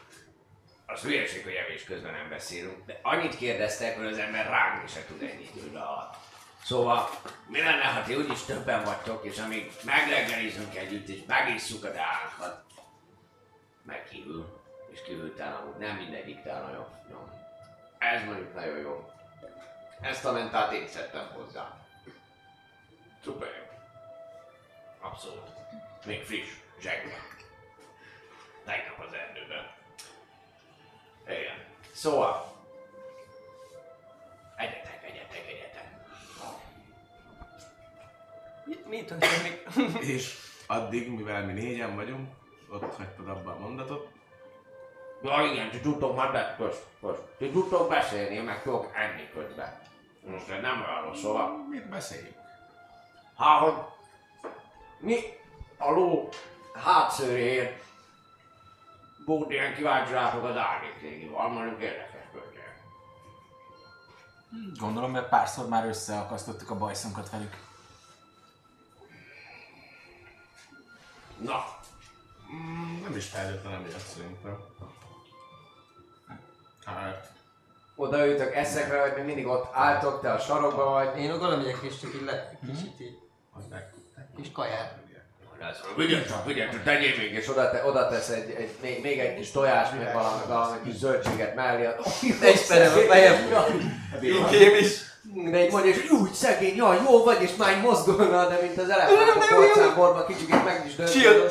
az 0.93 1.01
hülyeség, 1.01 1.43
hogy 1.43 1.53
evés 1.53 1.85
közben 1.85 2.13
nem 2.13 2.29
beszélünk, 2.29 2.87
de 2.87 2.99
annyit 3.03 3.37
kérdeztek, 3.37 3.97
hogy 3.97 4.07
az 4.07 4.19
ember 4.19 4.47
rágni 4.47 4.89
se 4.89 5.05
tud 5.05 5.23
ennyit 5.23 5.55
idő 5.57 5.77
alatt. 5.77 6.15
Szóval, 6.65 7.11
mi 7.47 7.61
lenne, 7.61 7.85
ha 7.85 8.03
ti 8.03 8.15
úgyis 8.15 8.45
többen 8.45 8.85
vagytok, 8.85 9.25
és 9.25 9.39
amíg 9.39 9.73
megreggelizünk 9.85 10.77
együtt, 10.77 11.09
és 11.09 11.21
megisszuk 11.27 11.85
a 11.85 11.93
teákat, 11.93 12.65
meg 13.83 14.05
kívül, 14.11 14.61
és 14.93 15.03
kívül 15.03 15.35
amúgy 15.39 15.79
nem 15.79 15.97
mindegyik 15.97 16.43
teá 16.43 16.61
nagyon 16.61 16.87
finom. 17.07 17.31
Ez 17.99 18.25
mondjuk 18.25 18.55
nagyon 18.55 18.79
jó. 18.79 19.11
Ezt 20.01 20.25
a 20.25 20.33
mentát 20.33 20.73
én 20.73 20.89
szedtem 20.89 21.31
hozzá. 21.33 21.79
Szuper. 23.25 23.71
Abszolút. 25.01 25.49
Még 26.05 26.25
friss, 26.25 26.49
zsengve. 26.81 27.27
Tegnap 28.65 29.07
az 29.07 29.13
erdőben. 29.13 29.80
Igen. 31.33 31.65
Szóval. 31.93 32.53
Egyetek, 34.57 35.01
egyetek, 35.03 35.45
egyetek. 35.49 35.89
Mi, 38.65 38.77
mi 38.87 39.05
történik? 39.05 39.67
És 40.01 40.37
addig, 40.67 41.11
mivel 41.11 41.45
mi 41.45 41.53
négyen 41.53 41.95
vagyunk, 41.97 42.29
ott 42.71 42.95
hagytad 42.95 43.29
abba 43.29 43.51
a 43.51 43.59
mondatot, 43.59 44.09
Ja 45.23 45.43
igen, 45.53 45.71
ti 45.71 45.81
tudtok 45.81 46.17
már 46.17 46.33
be, 46.33 46.55
közt, 46.59 46.87
közt. 47.01 47.23
Ti 47.39 47.51
tudtok 47.51 47.89
beszélni, 47.89 48.35
én 48.35 48.43
meg 48.43 48.63
tudok 48.63 48.91
enni 48.95 49.29
közben. 49.35 49.79
Most 50.27 50.49
ez 50.49 50.61
nem 50.63 50.85
rossz, 51.05 51.21
szóval. 51.21 51.67
mit 51.71 51.89
beszéljünk? 51.89 52.35
Hát, 53.37 53.61
hogy 53.61 53.75
mi 54.99 55.17
a 55.79 55.91
ló 55.91 56.29
hátszőréért 56.75 57.83
volt 59.31 59.51
ilyen 59.51 59.75
kíváncsi 59.75 60.13
rátok 60.13 60.45
az 60.45 60.57
árnyékrégival, 60.57 61.49
mondjuk 61.49 61.83
érdekes 61.83 62.25
történet. 62.33 62.83
Gondolom, 64.79 65.11
mert 65.11 65.29
párszor 65.29 65.69
már 65.69 65.87
összeakasztottuk 65.87 66.71
a 66.71 66.79
bajszunkat 66.79 67.31
velük. 67.31 67.57
Na, 71.39 71.79
Mm, 72.53 73.03
nem 73.03 73.17
is 73.17 73.29
feltétlenül 73.29 73.79
emiatt 73.79 74.07
szerintem. 74.07 74.59
Hát, 76.85 77.33
Odaültök 77.95 78.55
eszekre, 78.55 79.01
vagy 79.01 79.15
még 79.15 79.25
mindig 79.25 79.47
ott 79.47 79.73
álltok, 79.73 80.21
te 80.21 80.33
a 80.33 80.39
sarokban 80.39 80.93
vagy. 80.93 81.19
Én 81.19 81.31
oda 81.31 81.57
megyek 81.57 81.79
és 81.83 81.99
csak 81.99 82.15
így 82.15 82.25
le, 82.25 82.59
kicsit 82.67 83.01
így, 83.01 83.19
kis 84.37 84.53
kaját. 84.53 85.00
Vigyázz 85.97 86.33
vigyázz 86.47 86.77
tegyél 86.85 87.17
még, 87.17 87.33
és 87.33 87.49
oda, 87.49 87.71
te, 87.71 87.85
oda 87.85 88.09
tesz 88.09 88.29
egy, 88.29 88.51
egy, 88.51 88.71
még, 88.83 89.03
még 89.03 89.19
egy 89.19 89.37
kis 89.37 89.51
tojás, 89.51 89.89
meg 89.91 90.13
valami, 90.13 90.43
valami 90.49 90.77
kis 90.85 90.95
zöldséget 90.95 91.55
mellé. 91.55 91.89
Ne 92.41 92.51
ismerem 92.51 92.93
a 92.93 93.01
fejem. 93.01 93.49
Én 94.53 94.77
is. 94.79 95.09
De 95.23 95.57
egy 95.57 95.71
mondja, 95.71 95.91
és 95.91 96.11
úgy 96.11 96.33
szegény, 96.33 96.77
jaj, 96.77 96.99
jó 97.05 97.25
vagy, 97.25 97.43
és 97.43 97.57
már 97.57 97.77
így 97.77 97.83
mozdulna, 97.83 98.49
de 98.49 98.59
mint 98.63 98.79
az 98.79 98.89
elefánt 98.89 99.51
a 99.51 99.55
porcánborban 99.55 100.27
kicsit 100.27 100.65
meg 100.65 100.83
is 100.87 100.95
dönt. 100.95 101.11
Chill. 101.11 101.51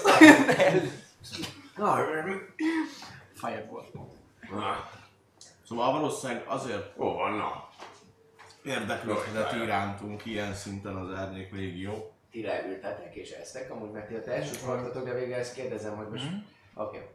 Fireball. 3.34 3.86
Na, 4.52 4.90
Szóval 5.68 5.92
valószínűleg 5.92 6.44
azért 6.48 6.92
Ó, 6.98 7.14
van, 7.14 7.34
na. 7.34 7.68
érdeklődhetett 8.64 9.64
irántunk 9.64 10.26
ilyen 10.26 10.54
szinten 10.54 10.96
az 10.96 11.18
Árnyék 11.18 11.52
Légió. 11.52 12.14
Ti 12.32 12.42
leültetek 12.42 13.16
és 13.16 13.32
esztek, 13.32 13.72
amúgy 13.72 13.92
mert 13.92 14.08
ti 14.08 14.16
a 14.16 14.32
elsőt 14.32 14.62
voltatok, 14.62 15.06
de 15.06 15.14
végül 15.14 15.34
ezt 15.34 15.54
kérdezem, 15.54 15.96
hogy 15.96 16.08
most... 16.10 16.28
Oké. 16.74 17.10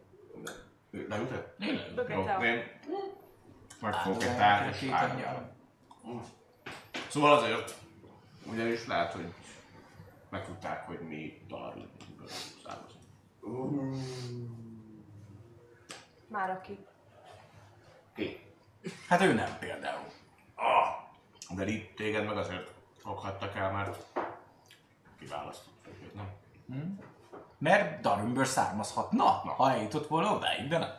Ő 0.90 1.06
Leültet? 1.08 1.56
Bökete 1.94 2.32
Jó, 2.38 2.42
én 2.44 2.62
megfogok 3.80 4.22
egy 4.22 4.36
tár 4.36 4.68
és 4.68 4.78
Két 4.78 4.90
árnyal. 4.90 5.56
angyal. 6.02 6.24
Szóval 7.08 7.32
azért, 7.36 7.74
ugyanis 8.52 8.86
lehet, 8.86 9.12
hogy 9.12 9.32
megtudták, 10.30 10.86
hogy 10.86 11.00
mi 11.00 11.44
Darlingből 11.48 12.28
származunk. 12.64 13.96
Már 16.28 16.50
aki. 16.50 16.86
Ki? 18.14 18.40
Hát 19.08 19.20
ő 19.20 19.32
nem 19.32 19.58
például. 19.58 20.06
Ah, 20.54 20.86
De 21.56 21.66
itt 21.66 21.96
téged 21.96 22.24
meg 22.26 22.36
azért 22.36 22.70
foghattak 22.96 23.54
el, 23.56 23.72
mert 23.72 24.06
kiválasztott 25.24 25.86
őket, 25.86 26.14
nem? 26.14 26.98
Mert 27.58 28.00
Darümből 28.00 28.44
származhatna, 28.44 29.24
ha 29.24 29.70
eljutott 29.70 30.06
volna 30.06 30.34
odáig, 30.34 30.68
de 30.68 30.78
nem. 30.78 30.90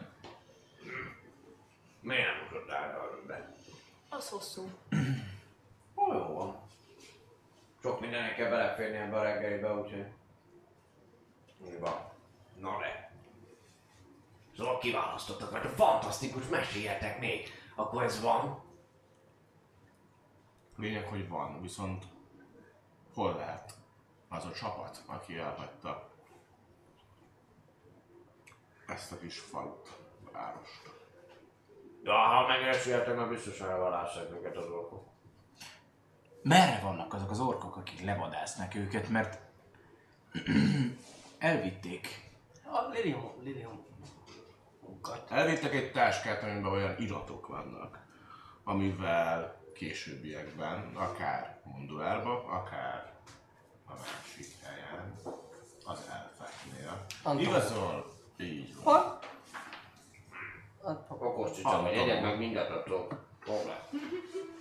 miért 1.99 2.25
nem 2.25 2.43
mutattál 2.43 2.99
arra 2.99 3.21
be? 3.27 3.53
Az 4.09 4.29
hosszú. 4.29 4.69
Ó, 5.95 6.13
jó 6.13 6.33
van. 6.33 6.59
Sok 7.81 7.99
mindennek 7.99 8.35
kell 8.35 8.49
beleférni 8.49 8.97
ebbe 8.97 9.17
a 9.19 9.23
reggelibe, 9.23 9.73
úgyhogy... 9.73 10.05
Mi 11.57 11.77
van? 11.79 12.09
Na 12.59 12.77
de. 12.79 13.11
Szóval 14.57 14.77
kiválasztottak, 14.77 15.51
mert 15.51 15.65
a 15.65 15.69
fantasztikus 15.69 16.47
meséljetek 16.47 17.19
még. 17.19 17.49
Akkor 17.75 18.03
ez 18.03 18.21
van. 18.21 18.63
Lényeg, 20.77 21.07
hogy 21.07 21.27
van, 21.27 21.61
viszont 21.61 22.03
hol 23.13 23.35
lehet 23.35 23.84
az 24.29 24.45
a 24.45 24.51
csapat, 24.51 25.01
aki 25.05 25.37
elhagyta 25.37 26.09
ezt 28.87 29.11
a 29.11 29.17
kis 29.17 29.39
falut, 29.39 29.97
várost. 30.31 30.81
Ja, 32.03 32.13
ha 32.13 32.47
megesélyetek, 32.47 33.15
mert 33.15 33.29
biztosan 33.29 33.69
elvalássák 33.69 34.31
őket 34.31 34.57
az 34.57 34.69
orkok. 34.69 35.07
Merre 36.41 36.79
vannak 36.81 37.13
azok 37.13 37.31
az 37.31 37.39
orkok, 37.39 37.75
akik 37.75 38.01
levadásznak 38.01 38.75
őket, 38.75 39.09
mert 39.09 39.39
elvitték. 41.39 42.31
A 42.63 42.89
Lilium, 42.89 43.31
Lilium. 43.43 43.85
Elvittek 45.29 45.73
egy 45.73 45.91
táskát, 45.91 46.43
amiben 46.43 46.71
olyan 46.71 46.97
iratok 46.97 47.47
vannak, 47.47 48.05
amivel 48.63 49.63
későbbiekben, 49.73 50.95
akár 50.95 51.61
Monduárba, 51.63 52.43
akár 52.43 53.14
a 53.87 53.93
másik 53.93 54.47
helyen, 54.63 55.15
az 55.85 55.99
elfeknél. 56.11 57.05
Anton. 57.23 57.43
Igazol? 57.43 58.13
Így 58.37 58.75
van. 58.83 58.93
Hol? 58.93 59.19
Akkor 61.07 61.33
Kosticsam, 61.33 61.83
hogy 61.83 61.93
egyet 61.93 62.21
meg 62.21 62.37
mindent 62.37 62.69
adtok. 62.69 63.25
Hoppá. 63.45 63.87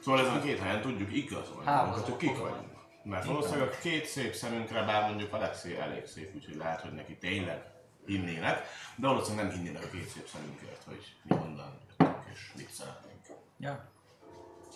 Szóval 0.03 0.21
ezen 0.21 0.37
a 0.37 0.41
két 0.41 0.59
helyen 0.59 0.81
tudjuk 0.81 1.13
igazolni 1.13 1.65
magunkat, 1.65 2.05
hogy 2.05 2.17
kik 2.17 2.39
vagyunk. 2.39 2.73
Mert 3.03 3.25
valószínűleg 3.25 3.69
a 3.69 3.79
két 3.79 4.07
szép 4.07 4.35
szemünkre, 4.35 4.83
bár 4.83 5.09
mondjuk 5.09 5.33
Alexi 5.33 5.77
elég 5.77 6.07
szép, 6.07 6.35
úgyhogy 6.35 6.57
lehet, 6.57 6.81
hogy 6.81 6.93
neki 6.93 7.17
tényleg 7.17 7.63
hinnének, 8.07 8.67
de 8.97 9.07
valószínűleg 9.07 9.47
nem 9.47 9.55
hinnének 9.55 9.85
a 9.85 9.89
két 9.89 10.09
szép 10.09 10.27
szemünkért, 10.27 10.83
hogy 10.85 11.17
mi 11.23 11.37
honnan 11.37 11.81
jöttünk 11.99 12.25
és 12.33 12.53
mit 12.57 12.71
szeretnénk. 12.71 13.27
Ja. 13.59 13.93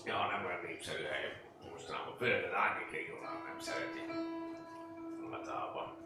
Ja, 0.04 0.26
nem 0.26 0.44
olyan 0.44 0.60
népszerű 0.66 1.02
hely. 1.02 1.47
Mostanában 1.88 2.16
főleg 2.18 2.44
az 2.44 2.52
árnyékrégiónál 2.54 3.42
nem 3.46 3.58
szereti. 3.60 4.00
Általában. 5.32 5.96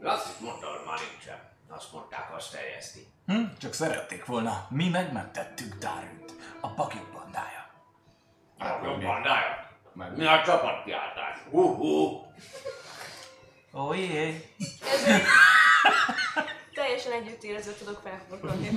De 0.00 0.10
azt 0.10 0.28
is 0.28 0.38
mondta, 0.46 0.66
hogy 0.66 0.86
már 0.86 0.98
nincsen. 1.10 1.38
Azt 1.68 1.92
mondták, 1.92 2.34
azt 2.34 2.52
terjeszti. 2.52 3.06
Hm? 3.26 3.42
Csak 3.58 3.72
szerették 3.72 4.24
volna. 4.24 4.66
Mi 4.70 4.88
megmentettük 4.88 5.74
Darünt, 5.74 6.32
a 6.60 6.68
bakjuk 6.74 7.06
bandája. 7.12 7.70
Jobb 8.84 8.96
mi- 8.98 9.04
bandája. 9.04 9.70
meg- 9.92 10.16
Mi 10.16 10.26
a 10.26 10.42
csapatkiáltás? 10.44 11.38
Hú, 11.50 11.74
hú. 11.74 12.26
Ó, 13.74 13.92
jé. 13.92 14.54
Teljesen 16.74 17.12
együttérezve 17.12 17.72
tudok 17.72 18.00
felforgatni. 18.02 18.70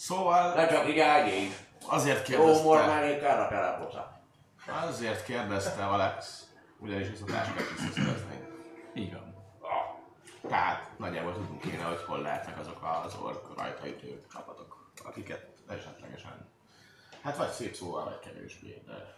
Szóval 0.00 0.54
Ne 0.54 0.68
csak 0.68 0.88
így 0.88 0.98
ágyék. 0.98 1.52
azért 1.86 2.22
kérdezte, 2.22 2.62
mormálékára 2.62 3.48
telepota. 3.48 4.20
azért 4.66 5.24
kérdezte 5.24 5.86
Alex, 5.86 6.44
ugyanis 6.78 7.08
ezt 7.08 7.22
a 7.22 7.24
táskát 7.24 7.70
visszaszereznénk. 7.70 8.46
Így 8.94 9.12
van. 9.12 9.34
Tehát 10.48 10.98
nagyjából 10.98 11.32
tudunk 11.32 11.60
kéne, 11.60 11.82
hogy 11.82 12.02
hol 12.06 12.20
lehetnek 12.20 12.58
azok 12.58 13.02
az 13.04 13.14
ork 13.22 13.58
rajtaütő 13.58 14.22
csapatok, 14.32 14.90
akiket 15.04 15.46
esetlegesen, 15.68 16.48
hát 17.22 17.36
vagy 17.36 17.50
szép 17.50 17.74
szóval, 17.74 18.04
vagy 18.04 18.18
kevésbé, 18.18 18.82
de 18.86 19.14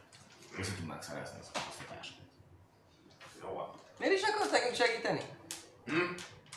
össze 0.59 0.74
tudnánk 0.74 1.02
szerezni 1.02 1.38
ezt 1.40 1.56
a 1.56 1.94
táskát. 1.94 2.18
jó 3.42 3.54
van. 3.54 3.70
Miért 3.98 4.14
is 4.14 4.22
akarsz 4.22 4.50
nekünk 4.50 4.74
segíteni? 4.74 5.20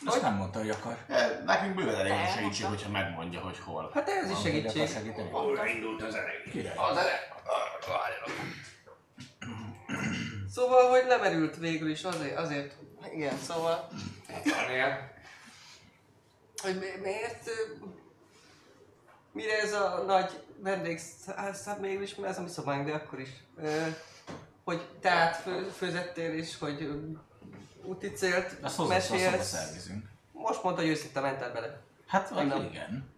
Azt 0.04 0.22
nem 0.22 0.34
mondta, 0.34 0.58
hogy 0.58 0.70
akar. 0.70 0.96
De 1.08 1.42
nekünk 1.44 1.74
bőven 1.74 1.94
elég 1.94 2.12
a 2.12 2.26
segítség, 2.26 2.42
mondta. 2.64 2.66
hogyha 2.68 2.90
megmondja, 2.90 3.40
hogy 3.40 3.58
hol. 3.58 3.90
Hát 3.94 4.08
ez 4.08 4.30
is 4.30 4.40
segítség. 4.40 4.88
segíteni. 4.88 5.30
Újra 5.32 5.66
indult 5.66 6.02
az 6.02 6.14
elején. 6.14 6.42
Király. 6.50 6.74
Az 6.76 6.96
elej. 6.96 7.18
Várjanak. 7.88 8.54
Szóval, 10.52 10.90
hogy 10.90 11.04
lemerült 11.06 11.56
végül 11.56 11.90
is 11.90 12.04
azért, 12.04 12.36
azért, 12.36 12.74
igen, 13.12 13.38
szóval, 13.38 13.88
Van 14.44 14.70
ilyen. 14.70 15.10
hogy 16.62 16.74
mi- 16.78 17.00
miért, 17.02 17.46
ö, 17.46 17.52
mire 19.32 19.60
ez 19.60 19.72
a 19.72 20.02
nagy 20.06 20.42
vendégszám 20.58 21.78
mégis, 21.80 22.14
mert 22.14 22.32
ez 22.32 22.38
a 22.38 22.42
mi 22.42 22.48
szobánk, 22.48 22.86
de 22.86 22.92
akkor 22.94 23.20
is, 23.20 23.28
ö, 23.56 23.86
hogy 24.64 24.88
teát 25.00 25.36
fő, 25.36 25.68
főzettél 25.68 26.32
és 26.32 26.58
hogy 26.58 26.82
ö, 26.82 26.94
úti 27.86 28.12
célt 28.12 28.56
Azt 28.62 28.76
hozzá 28.76 28.94
mesélsz. 28.94 29.46
szervizünk. 29.48 30.04
Most 30.32 30.62
mondta, 30.62 30.82
hogy 30.82 30.90
őszinte 30.90 31.20
mented 31.20 31.52
bele. 31.52 31.80
Hát, 32.06 32.28
vagy 32.28 32.46
Nem. 32.46 32.62
igen. 32.62 33.14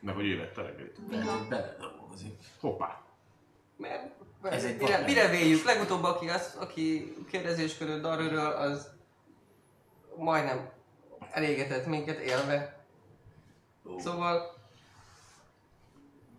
Meg 0.00 0.14
hogy 0.14 0.26
ő 0.26 0.36
vett 0.38 0.56
a 0.56 0.62
reggelit. 0.62 0.96
Hogy 1.10 1.48
bele 1.48 1.76
dolgozik. 1.80 2.38
Hoppá! 2.60 3.00
Mert 3.76 4.12
Ez 4.42 4.64
egy 4.64 4.78
mire, 4.78 4.98
mire 4.98 5.28
véljük? 5.28 5.64
Legutóbb, 5.64 6.04
aki, 6.04 6.28
az, 6.28 6.56
aki 6.60 7.14
kérdezésködött 7.30 8.02
Darőről, 8.02 8.52
az 8.52 8.90
majdnem 10.16 10.70
elégetett 11.30 11.86
minket 11.86 12.18
élve. 12.18 12.84
Szóval... 13.98 14.56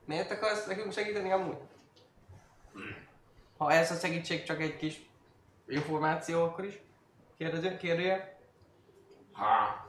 Miért 0.05 0.31
akarsz 0.31 0.65
nekünk 0.65 0.93
segíteni 0.93 1.31
amúgy? 1.31 1.57
Ha 3.57 3.71
ez 3.71 3.91
a 3.91 3.95
segítség 3.95 4.43
csak 4.43 4.61
egy 4.61 4.77
kis 4.77 5.09
információ, 5.67 6.43
akkor 6.43 6.65
is? 6.65 6.79
Kérdező, 7.39 7.77
kérdője? 7.77 8.39
Ha, 9.31 9.87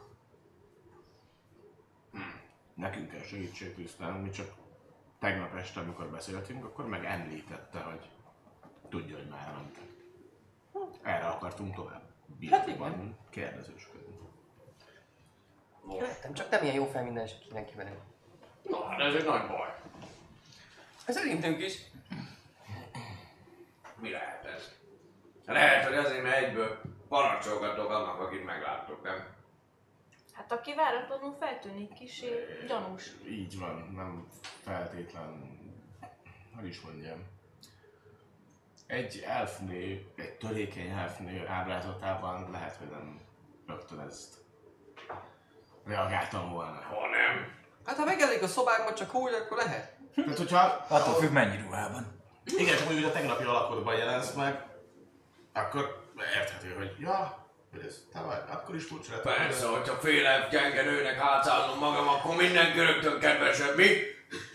Nekünk 2.75 3.11
kell 3.11 3.23
segítség 3.23 3.75
Krisztán, 3.75 4.13
mi 4.13 4.31
csak 4.31 4.55
tegnap 5.19 5.55
este, 5.55 5.81
amikor 5.81 6.07
beszéltünk, 6.11 6.65
akkor 6.65 6.87
meg 6.87 7.05
említette, 7.05 7.79
hogy 7.79 8.09
tudja, 8.89 9.17
hogy 9.17 9.29
már 9.29 9.53
mentek. 9.53 9.83
Erre 11.03 11.27
akartunk 11.27 11.75
tovább. 11.75 12.03
Birtokban 12.39 13.19
kérdezősködni. 13.31 14.19
Jöttem, 15.99 16.33
csak 16.33 16.51
nem 16.51 16.63
ilyen 16.63 16.75
jó 16.75 16.85
fel 16.87 17.03
minden 17.03 17.29
mindenki 17.45 17.75
velem. 17.75 17.99
na, 18.63 18.85
hát 18.85 19.01
ez 19.01 19.15
egy 19.15 19.25
nagy 19.25 19.47
baj. 19.47 19.75
Szerintünk 21.07 21.61
is. 21.61 21.83
Mi 24.01 24.11
lehet 24.11 24.45
ez? 24.45 24.79
Lehet, 25.47 25.85
hogy 25.87 25.97
azért, 25.97 26.23
mert 26.23 26.37
egyből 26.45 26.90
parancsolgatok 27.11 27.91
annak, 27.91 28.21
akit 28.21 28.45
megláttok, 28.45 29.03
nem? 29.03 29.27
Hát 30.33 30.53
aki 30.53 30.75
váratlanul 30.75 31.37
feltűnik 31.41 31.93
kisé 31.93 32.29
gyanús. 32.67 33.11
Így 33.29 33.59
van, 33.59 33.93
nem 33.95 34.27
feltétlen, 34.63 35.59
hogy 36.57 36.67
is 36.67 36.81
mondjam. 36.81 37.27
Egy 38.87 39.25
elfnő, 39.27 40.13
egy 40.17 40.37
törékeny 40.37 40.91
elfnő 40.91 41.47
ábrázatában 41.47 42.51
lehet, 42.51 42.77
hogy 42.77 42.91
nem 42.91 43.21
rögtön 43.67 44.01
ezt 44.01 44.35
reagáltam 45.85 46.51
volna. 46.51 46.81
Ha 46.81 47.09
nem. 47.09 47.59
Hát 47.87 47.97
ha 47.97 48.05
megjelenik 48.05 48.43
a 48.43 48.47
szobánkba 48.47 48.95
csak 48.95 49.15
úgy, 49.15 49.33
akkor 49.33 49.57
lehet. 49.57 49.97
Tehát, 50.15 50.39
hogyha 50.39 50.59
Attól 50.89 51.15
függ 51.15 51.33
mennyi 51.33 51.63
ruhában. 51.63 52.23
Igen, 52.45 52.77
csak 52.77 52.85
mondjuk, 52.85 53.05
hogy 53.05 53.17
a 53.17 53.19
tegnapi 53.19 53.45
alakodban 53.45 53.97
jelensz 53.97 54.35
meg, 54.35 54.67
akkor 55.53 56.00
érthető, 56.37 56.75
hogy 56.79 56.95
ja, 56.99 57.49
hogy 57.71 57.85
ez 57.87 57.99
te 58.13 58.21
vagy, 58.21 58.43
akkor 58.51 58.75
is 58.75 58.85
furcsa 58.85 59.13
lett. 59.13 59.23
Persze, 59.23 59.67
hogyha 59.67 59.95
féle 59.95 60.49
gyenge 60.51 60.83
nőnek 60.83 61.21
hátszállom 61.21 61.79
magam, 61.79 62.09
akkor 62.09 62.37
mindenki 62.37 62.79
rögtön 62.79 63.19
kedvesebb, 63.19 63.77
mi? 63.77 63.87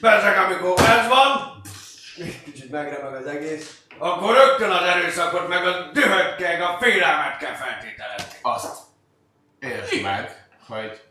Persze, 0.02 0.42
amikor 0.42 0.80
ez 0.80 1.08
van, 1.08 1.62
kicsit 2.44 2.72
megremeg 2.72 3.14
az 3.14 3.26
egész, 3.26 3.86
akkor 3.98 4.36
rögtön 4.36 4.70
az 4.70 4.84
erőszakot, 4.84 5.48
meg 5.48 5.66
a 5.66 5.92
dühökkel, 5.92 6.64
a 6.64 6.78
félelmet 6.82 7.38
kell 7.38 7.54
feltételezni. 7.54 8.38
Azt 8.42 8.84
értsd 9.60 10.02
meg, 10.02 10.48
hogy 10.68 11.02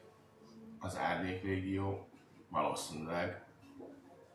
az 0.79 0.97
Árnyék 0.97 1.43
Légió 1.43 2.09
valószínűleg 2.49 3.43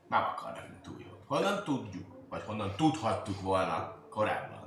nem 0.10 0.24
akar 0.24 0.52
nekünk 0.54 0.82
túl 0.82 1.00
jót. 1.00 1.24
Honnan 1.28 1.64
tudjuk, 1.64 2.06
vagy 2.30 2.44
honnan 2.46 2.76
tudhattuk 2.76 3.42
volna 3.42 3.96
korábban, 4.10 4.59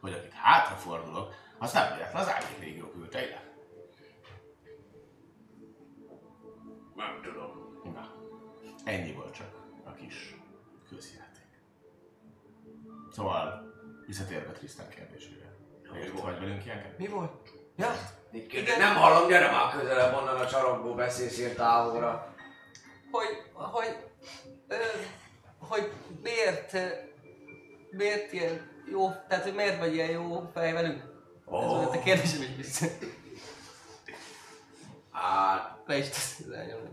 hogy 0.00 0.12
akit 0.12 0.32
hátrafordulok, 0.32 1.34
az 1.58 1.72
nem 1.72 1.92
véletlen 1.92 2.22
az 2.22 2.28
Árnyék 2.28 2.58
Légió 2.58 2.86
küldte 2.86 3.24
ide. 3.26 3.48
Nem 6.94 7.20
tudom. 7.22 7.80
Na, 7.94 8.14
ennyi 8.84 9.12
volt 9.12 9.34
csak 9.34 9.54
a 9.84 9.92
kis 9.92 10.36
közjáték. 10.88 11.62
Szóval, 13.12 13.72
visszatérve 14.06 14.52
Krisztán 14.52 14.88
kérdésére. 14.88 15.56
Miért 15.92 16.20
vagy 16.20 16.38
velünk 16.38 16.64
ilyenkedni? 16.64 17.06
Mi 17.06 17.12
volt? 17.12 17.50
Ja? 17.76 17.92
Igen. 18.32 18.78
Nem 18.78 18.94
hallom, 18.96 19.28
gyere 19.28 19.50
már 19.50 19.72
közelebb 19.72 20.14
onnan 20.14 20.36
a 20.36 20.46
sarokból, 20.46 20.94
beszélsz 20.94 21.38
ilyen 21.38 21.56
távolra. 21.56 22.34
Hogy, 23.10 23.42
hogy, 23.52 23.96
ö, 24.68 24.76
hogy 25.58 25.92
miért, 26.22 26.76
miért 27.90 28.32
ilyen 28.32 28.69
jó, 28.90 29.10
tehát 29.28 29.44
hogy 29.44 29.54
miért 29.54 29.78
vagy 29.78 29.94
ilyen 29.94 30.10
jó 30.10 30.50
fej 30.54 30.72
velünk? 30.72 31.02
Ez 31.52 31.66
volt 31.66 31.94
a 31.94 31.98
kérdésem 31.98 32.42
is 32.42 32.48
biztos. 32.48 32.88
Hát, 35.12 35.78
Le 35.86 35.96
is 35.96 36.08
tesz, 36.08 36.46
lenyomnak. 36.46 36.92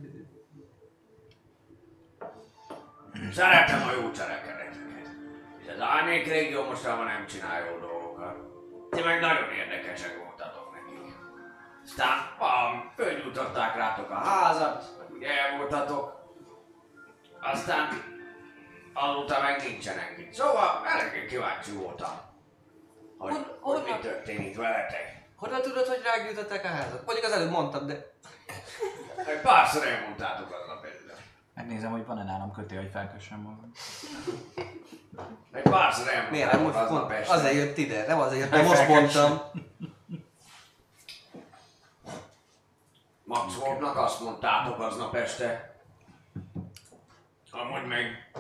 Szeretem 3.32 3.88
a 3.88 3.92
jó 4.02 4.12
cselekedeteket. 4.12 5.10
És 5.62 5.68
az 5.74 5.80
árnyék 5.82 6.28
régió 6.28 6.64
mostanában 6.64 7.06
nem 7.06 7.26
csinál 7.26 7.66
jó 7.66 7.78
dolgokat. 7.80 8.36
Ti 8.90 9.02
meg 9.04 9.20
nagyon 9.20 9.52
érdekesek 9.52 10.18
voltatok 10.26 10.72
nekik. 10.74 11.16
Aztán 11.84 12.18
um, 12.40 12.92
fölnyújtották 12.96 13.76
rátok 13.76 14.10
a 14.10 14.14
házat, 14.14 14.96
meg 15.00 15.12
ugye 15.12 15.30
voltatok. 15.58 16.16
Aztán 17.42 17.88
azóta 19.00 19.42
meg 19.42 19.64
nincsenek 19.64 20.16
itt. 20.18 20.34
Szóval 20.34 20.86
eléggé 20.86 21.26
kíváncsi 21.26 21.72
voltam, 21.72 22.22
hogy, 23.18 23.32
Hol- 23.34 23.58
hogy 23.62 23.84
mi 23.84 24.00
történik 24.00 24.58
veletek. 24.58 25.26
Honnan 25.36 25.62
tudod, 25.62 25.88
hogy 25.88 26.02
rágyújtották 26.04 26.64
a 26.64 26.68
házat? 26.68 27.06
Mondjuk 27.06 27.26
az 27.26 27.32
előbb 27.32 27.52
mondtam, 27.52 27.88
de... 27.88 27.94
Egy 29.28 29.42
párszor 29.42 29.88
elmondtátok 29.88 30.52
aznap 30.62 30.84
előtt. 30.86 30.96
Megnézem, 31.54 31.92
hogy 31.92 32.06
van-e 32.06 32.24
nálam 32.24 32.52
kötél, 32.52 32.82
hogy 32.82 32.92
felkössem 32.92 33.40
magam. 33.40 33.72
Egy 35.52 35.62
párszor 35.62 36.06
Miért 36.32 36.52
nem 36.52 36.58
elmondtátok 36.60 36.92
most 36.92 37.02
aznap 37.02 37.12
este. 37.12 37.34
Azért 37.34 37.54
jött 37.54 37.78
ide, 37.78 38.06
nem 38.08 38.20
azért 38.20 38.54
jött, 38.54 38.64
most 38.64 38.88
mondtam. 38.88 39.42
Max 43.24 43.58
Wolfnak 43.58 43.98
azt 43.98 44.20
mondtátok 44.20 44.80
aznap 44.80 45.16
este. 45.16 45.76
Amúgy 47.52 47.86
meg 47.88 48.32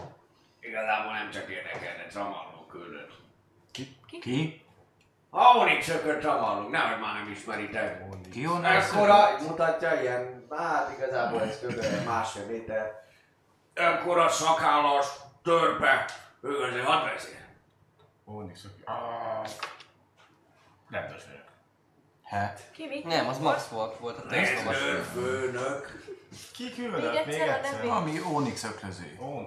igazából 0.59 1.13
nem 1.13 1.29
csak 1.31 1.49
érdekelne, 1.49 2.05
Tramalló 2.05 2.65
küldött. 2.71 3.11
Ki? 4.21 4.65
A 5.29 5.43
Onyx 5.57 5.87
ököt 5.89 6.19
Tramalló, 6.19 6.67
nehogy 6.67 6.99
már 7.01 7.13
nem 7.13 7.31
ismeritek. 7.31 8.03
Ki 8.31 8.43
honnan 8.43 8.71
Ekkora, 8.71 9.37
mutatja 9.47 10.01
ilyen, 10.01 10.47
hát 10.49 10.91
igazából 10.97 11.41
ez 11.41 11.59
kb. 11.59 12.05
másfél 12.05 12.45
méter. 12.45 13.05
Ekkora 13.73 14.29
szakállas, 14.29 15.07
törpe, 15.43 16.05
ő 16.41 16.61
azért 16.61 16.85
hadd 16.85 17.05
beszél. 17.13 17.35
Aki. 18.25 18.67
Ah, 18.85 19.47
rendes 20.89 21.23
vagyok. 21.25 21.45
Hát. 22.23 22.61
Ki 22.71 22.87
mit? 22.87 23.03
Nem, 23.03 23.27
az 23.27 23.39
Max 23.39 23.67
volt, 23.67 23.97
volt 23.97 24.17
a 24.17 24.25
Nézd, 24.29 24.51
tesztlovas. 24.53 24.77
főnök. 25.13 26.03
Ki 26.53 26.73
küldött 26.73 27.25
még 27.25 27.39
egyszer. 27.39 27.85
Ami 27.85 28.21
Onyx 28.33 28.63
öklöző. 28.63 29.17
Ó. 29.21 29.41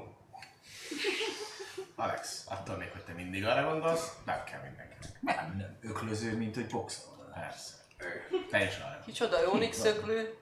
Alex, 1.96 2.44
attól 2.48 2.76
még, 2.76 2.88
hogy 2.92 3.04
te 3.04 3.12
mindig 3.12 3.46
arra 3.46 3.68
gondolsz, 3.68 4.08
nem 4.24 4.44
kell 4.44 4.60
mindenkinek. 4.60 5.20
Nem, 5.20 5.54
nem. 5.58 5.78
Öklöző, 5.90 6.36
mint 6.36 6.54
hogy 6.54 6.66
boxol. 6.66 7.32
Persze. 7.34 7.72
Te 8.50 8.64
is 8.64 8.76
arra. 8.76 8.98
Kicsoda, 9.04 9.36
Onyx 9.52 9.84
öklő? 9.84 10.34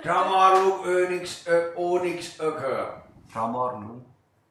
Tramarluk, 0.00 0.86
Onyx, 0.86 1.46
Onyx 1.74 2.38
ököl. 2.38 3.04
Framarlu. 3.30 4.02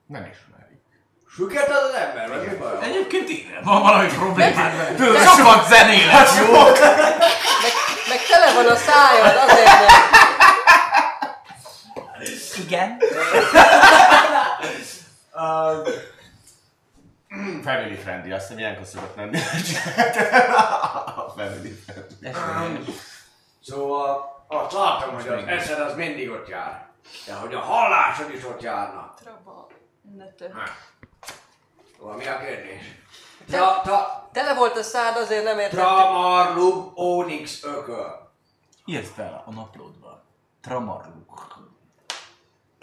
Nem 0.06 0.22
ismerik. 0.22 0.82
Süket 1.30 1.70
az 1.70 1.94
ember, 1.94 2.30
vagy 2.30 2.48
mi 2.48 2.56
baj? 2.56 2.78
Egyébként 2.82 3.30
igen, 3.30 3.64
van 3.64 3.82
valami 3.82 4.08
problémád 4.08 4.98
vele. 4.98 5.24
Sokat 5.26 5.68
zenélek, 5.68 6.28
jó? 6.40 6.52
Meg, 6.52 7.74
meg 8.10 8.20
tele 8.30 8.54
van 8.54 8.68
a 8.68 8.76
szájad, 8.76 9.36
azért 9.36 9.66
nem. 9.66 10.16
Igen. 12.66 12.98
Uh, 15.34 15.88
family 17.64 17.96
friendly, 17.96 18.32
azt 18.32 18.42
hiszem 18.48 18.58
ilyenkor 18.58 18.86
szokott 18.86 19.16
lenni. 19.16 19.38
family 21.36 21.80
friendly. 22.20 22.92
Szóval 23.62 24.36
azt 24.48 24.72
látom, 24.72 25.14
hogy 25.14 25.28
az 25.28 25.44
eszed 25.48 25.80
az 25.80 25.96
mindig 25.96 26.30
ott 26.30 26.48
jár. 26.48 26.88
De 27.26 27.34
hogy 27.34 27.54
a 27.54 27.60
hallásod 27.60 28.34
is 28.34 28.46
ott 28.46 28.62
járna. 28.62 29.14
Traba. 29.20 29.68
Nötö. 30.16 30.46
Szóval 31.98 32.16
mi 32.16 32.28
a 32.28 32.38
kérdés? 32.40 32.82
Ta, 33.50 33.82
ta, 33.84 34.30
Tele 34.32 34.54
volt 34.54 34.78
a 34.78 34.84
szád, 34.84 35.18
azért 35.18 35.44
nem 35.44 35.60
értettük. 35.60 35.80
Tramarlub 35.80 36.92
Onyx 36.94 37.64
ököl. 37.64 38.32
Írd 38.86 39.06
fel 39.06 39.44
a 39.46 39.52
naplódba. 39.52 40.24
Tramarlu. 40.62 41.26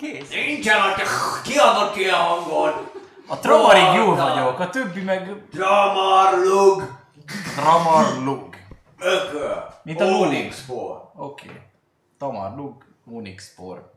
Kész. 0.04 0.28
Nincsen 0.28 0.90
ott, 0.90 1.02
kiadott 1.42 1.94
ki 1.94 2.08
a 2.08 2.16
hangod. 2.16 2.90
A 3.26 3.38
Tramarig 3.38 3.94
jó 3.94 4.14
vagyok, 4.14 4.58
a 4.58 4.70
többi 4.70 5.00
meg 5.00 5.32
Tramarlug 5.50 6.82
Tramarlug. 7.54 8.56
ököl. 8.98 9.80
Mint 9.82 10.00
a 10.00 10.04
ló. 10.04 10.20
Onyx 10.20 10.64
for. 10.64 11.10
Oké. 11.14 11.48
Okay. 11.48 11.60
Tamarlug, 12.18 12.84
Onyx 13.06 13.50
Spor. 13.50 13.92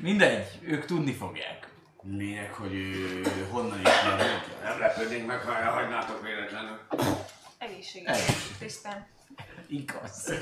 Mindegy, 0.00 0.58
ők 0.62 0.84
tudni 0.84 1.12
fogják. 1.12 1.68
Lényeg, 2.02 2.52
hogy 2.52 2.74
ő 2.74 3.22
honnan 3.50 3.80
ismer 3.80 4.16
minket. 4.16 4.62
Nem 4.62 4.78
lepődnénk 4.78 5.26
meg, 5.26 5.40
ha 5.40 5.56
elhagynátok 5.56 6.22
véletlenül. 6.22 6.78
Egészséges. 7.58 8.24
Tisztán. 8.58 9.06
Igaz. 9.68 10.32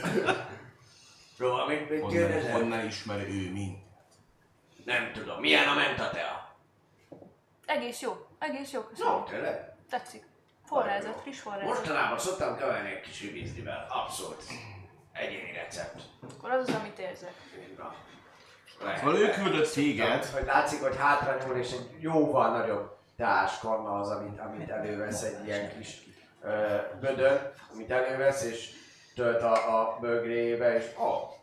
Róla 1.39 1.67
mit, 1.67 1.91
mit 1.91 2.01
Honnan, 2.01 2.51
honnan 2.51 2.87
ismer 2.87 3.19
ő 3.19 3.51
minket. 3.53 3.88
Nem 4.89 5.13
tudom, 5.13 5.41
milyen 5.41 5.69
a 5.69 5.75
mentatea? 5.75 6.55
Egész 7.67 8.01
jó. 8.01 8.27
Egész 8.39 8.71
jó. 8.71 8.81
Köszönöm. 8.81 9.13
No, 9.13 9.23
tényleg? 9.23 9.73
Tetszik. 9.91 10.25
Forrázat, 10.65 11.21
friss 11.21 11.41
forrázat. 11.41 11.69
Mostanában 11.69 12.19
szoktam 12.19 12.57
keverni 12.57 12.91
egy 12.91 13.01
kis 13.01 13.21
ribizlivel. 13.21 13.87
Abszolút. 13.91 14.43
Egyéni 15.13 15.53
recept. 15.53 16.03
Akkor 16.39 16.51
az 16.51 16.69
az, 16.69 16.75
amit 16.75 16.99
érzek. 16.99 17.35
Van. 17.77 17.95
Lehet, 18.81 18.99
Szóval 18.99 19.17
ő 19.17 19.31
küldött 19.31 19.73
téged, 19.73 20.25
Hogy 20.25 20.45
látszik, 20.45 20.83
hogy 20.83 20.97
hátra 20.97 21.45
nyúl 21.45 21.57
és 21.57 21.73
egy 21.73 21.97
jóval 21.99 22.59
nagyobb 22.59 22.97
teáskarna 23.17 24.01
az, 24.01 24.11
amit, 24.11 24.41
amit 24.41 24.71
elővesz 24.71 25.23
egy 25.23 25.47
ilyen 25.47 25.79
kis 25.79 26.03
ö, 26.43 26.77
bödön, 27.01 27.53
amit 27.73 27.91
elővesz 27.91 28.45
és 28.45 28.71
tölt 29.15 29.43
a, 29.43 29.81
a 29.81 29.99
bögréjébe, 30.01 30.77
és 30.77 30.85
Ó, 30.99 31.05
oh. 31.05 31.38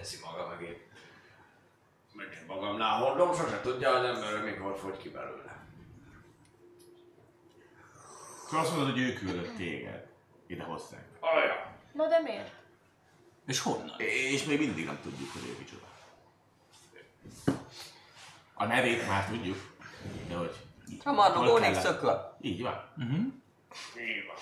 Elteszi 0.00 0.18
maga 0.24 0.46
mögé. 0.46 0.86
Meg 2.12 2.44
magamnál 2.46 2.98
hordom, 2.98 3.34
sose 3.34 3.60
tudja 3.60 3.90
az 3.90 4.04
ember, 4.04 4.32
hogy 4.32 4.50
mikor 4.50 4.78
fogy 4.78 4.96
ki 4.96 5.08
belőle. 5.08 5.66
akkor 8.46 8.58
azt 8.58 8.70
mondod, 8.76 8.90
hogy 8.92 9.00
ő 9.00 9.12
küldött 9.12 9.56
téged 9.56 10.06
ide 10.46 10.62
hozzánk. 10.62 11.04
Olyan. 11.20 11.56
Na 11.92 12.08
de 12.08 12.20
miért? 12.20 12.52
És 13.46 13.60
honnan? 13.60 14.00
És 14.32 14.44
még 14.44 14.58
mindig 14.58 14.84
nem 14.84 14.98
tudjuk, 15.02 15.32
hogy 15.32 15.42
ő 15.48 15.56
micsoda. 15.58 15.86
A 18.54 18.64
nevét 18.64 19.08
már 19.08 19.26
tudjuk, 19.26 19.74
de 20.28 20.34
hogy... 20.34 20.56
A 21.04 21.12
kellett- 21.60 21.80
szökör. 21.80 22.16
Így 22.40 22.62
van. 22.62 22.92
Így 23.98 24.26
van. 24.26 24.36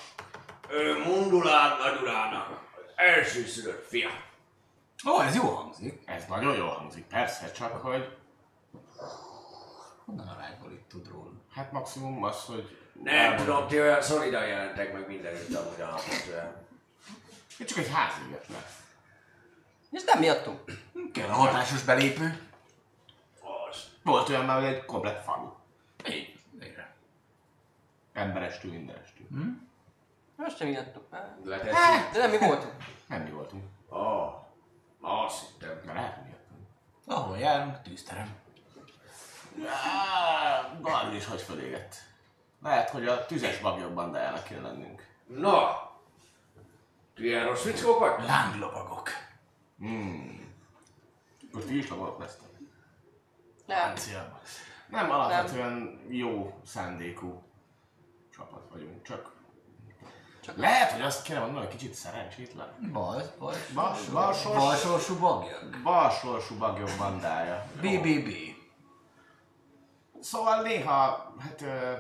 Ő 0.70 0.98
Mundulár 0.98 1.78
nagyurának 1.78 2.48
az 2.50 2.92
elsőszülött 2.96 3.86
fia. 3.88 4.26
Ó, 5.06 5.20
ez 5.20 5.34
jó 5.34 5.42
hangzik. 5.42 6.02
Ez 6.04 6.24
nagyon 6.28 6.56
jól 6.56 6.68
hangzik, 6.68 7.04
persze, 7.06 7.50
csak 7.50 7.72
hogy... 7.72 8.16
Honnan 10.04 10.28
a 10.28 10.36
rákból 10.40 10.72
itt 10.72 10.88
tud 10.88 11.08
róla? 11.08 11.30
Hát 11.54 11.72
maximum 11.72 12.24
az, 12.24 12.44
hogy... 12.44 12.78
Nem 13.02 13.36
tudom, 13.36 13.68
ti 13.68 13.80
olyan 13.80 14.02
szolidan 14.02 14.46
jelentek 14.46 14.92
meg 14.92 15.06
mindenütt 15.06 15.54
amúgy 15.54 15.80
alapvetően. 15.80 16.66
Én 17.58 17.66
csak 17.66 17.78
egy 17.78 17.90
házéget 17.92 18.48
lesz. 18.48 18.82
És 19.90 20.04
nem 20.04 20.18
miattunk. 20.18 20.60
Kell 21.12 21.28
a 21.28 21.32
hatásos 21.32 21.82
belépő. 21.82 22.48
Az. 23.40 23.76
Volt 24.02 24.28
olyan 24.28 24.44
már, 24.44 24.60
hogy 24.62 24.72
egy 24.72 24.84
komplet 24.84 25.24
falu. 25.24 25.50
Így. 26.08 26.38
Végre. 26.50 26.94
Emberestül, 28.12 28.72
mindenestül. 28.72 29.26
Most 30.36 30.56
sem 30.56 30.68
miattunk. 30.68 31.06
Leteszi. 31.44 32.12
De 32.12 32.18
nem 32.18 32.30
mi 32.30 32.38
voltunk. 32.38 32.72
Nem 33.06 33.22
mi 33.22 33.30
voltunk. 33.30 33.64
Ó, 33.90 33.96
oh, 33.96 34.47
azt 35.00 35.46
hittem. 35.46 35.80
Miattunk. 35.84 36.66
Ahol 37.06 37.38
járunk, 37.38 37.82
tűzterem. 37.82 38.36
Á, 39.66 40.78
Galli 40.80 41.16
is 41.16 41.26
hogy 41.26 41.40
fölégett. 41.40 41.94
Lehet, 42.62 42.90
hogy 42.90 43.06
a 43.06 43.26
tüzes 43.26 43.58
bagyok 43.58 43.94
bandájának 43.94 44.44
kéne 44.44 44.60
lennünk. 44.60 45.06
Na, 45.26 45.88
ti 47.14 47.24
ilyen 47.24 47.44
rossz 47.44 47.62
fickók 47.62 47.98
vagy? 47.98 48.24
Lánglovagok. 48.24 49.08
Hmm. 49.78 50.54
Akkor 51.48 51.64
ti 51.64 51.76
is 51.76 51.88
lovagok 51.88 52.18
lesztek? 52.18 52.48
Nem. 53.66 53.94
Nem, 54.88 55.10
alapvetően 55.10 56.00
jó 56.08 56.60
szándékú 56.64 57.42
csapat 58.30 58.68
vagyunk, 58.70 59.02
csak... 59.02 59.36
csak 60.48 60.56
lehet, 60.56 60.90
hogy 60.90 61.00
azt 61.00 61.22
kéne 61.22 61.38
mondani, 61.40 61.66
hogy 61.66 61.76
kicsit 61.76 61.94
szerencsétlen. 61.94 62.68
Bal, 62.92 63.22
bal, 63.38 63.54
Bal- 63.74 64.12
balsors- 64.12 64.56
balsorsú 64.56 65.18
bagyok. 65.18 65.80
Balsorsú 65.82 66.56
bagyok 66.58 66.90
bandája. 66.98 67.66
BBB. 67.80 68.28
Szóval 70.20 70.62
néha, 70.62 71.32
hát... 71.38 71.60
Ö, 71.62 71.92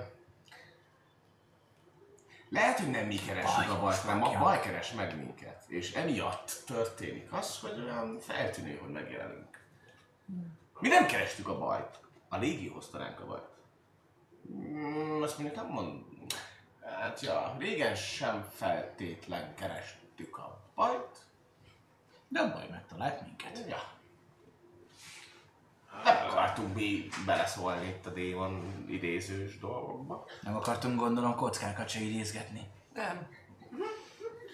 lehet, 2.48 2.78
hogy 2.78 2.90
nem 2.90 3.06
mi 3.06 3.16
keressük 3.16 3.70
a 3.70 3.80
bajt, 3.80 3.98
hanem 3.98 4.22
a 4.22 4.26
bagyok. 4.26 4.40
baj 4.42 4.60
keres 4.60 4.92
meg 4.92 5.16
minket. 5.16 5.64
És 5.66 5.92
emiatt 5.92 6.62
történik 6.66 7.32
az, 7.32 7.58
hogy 7.60 7.80
olyan 7.84 8.18
feltűnő, 8.20 8.76
hogy 8.76 8.90
megjelenünk. 8.92 9.60
Mi 10.80 10.88
nem 10.88 11.06
kerestük 11.06 11.48
a 11.48 11.58
bajt. 11.58 12.00
A 12.28 12.36
légi 12.36 12.68
hozta 12.68 12.98
ránk 12.98 13.20
a 13.20 13.26
bajt. 13.26 13.48
Mm, 14.52 15.22
azt 15.22 15.38
mondjuk 15.38 15.58
nem 15.60 15.72
mond... 15.72 16.02
Hát 16.96 17.20
ja, 17.20 17.56
régen 17.58 17.94
sem 17.94 18.44
feltétlen 18.54 19.54
kerestük 19.54 20.38
a 20.38 20.60
bajt. 20.74 21.18
De 22.28 22.40
a 22.40 22.52
baj 22.52 22.66
megtalált 22.70 23.22
minket. 23.22 23.64
Ja. 23.68 23.96
Nem 26.04 26.26
akartunk 26.30 26.74
mi 26.74 27.08
beleszólni 27.26 27.86
itt 27.86 28.06
a 28.06 28.10
démon 28.10 28.84
idézős 28.88 29.58
dolgokba. 29.58 30.26
Nem 30.42 30.56
akartunk 30.56 30.98
gondolom 30.98 31.34
kockákat 31.34 31.88
se 31.88 32.00
idézgetni. 32.00 32.70
Nem. 32.94 33.28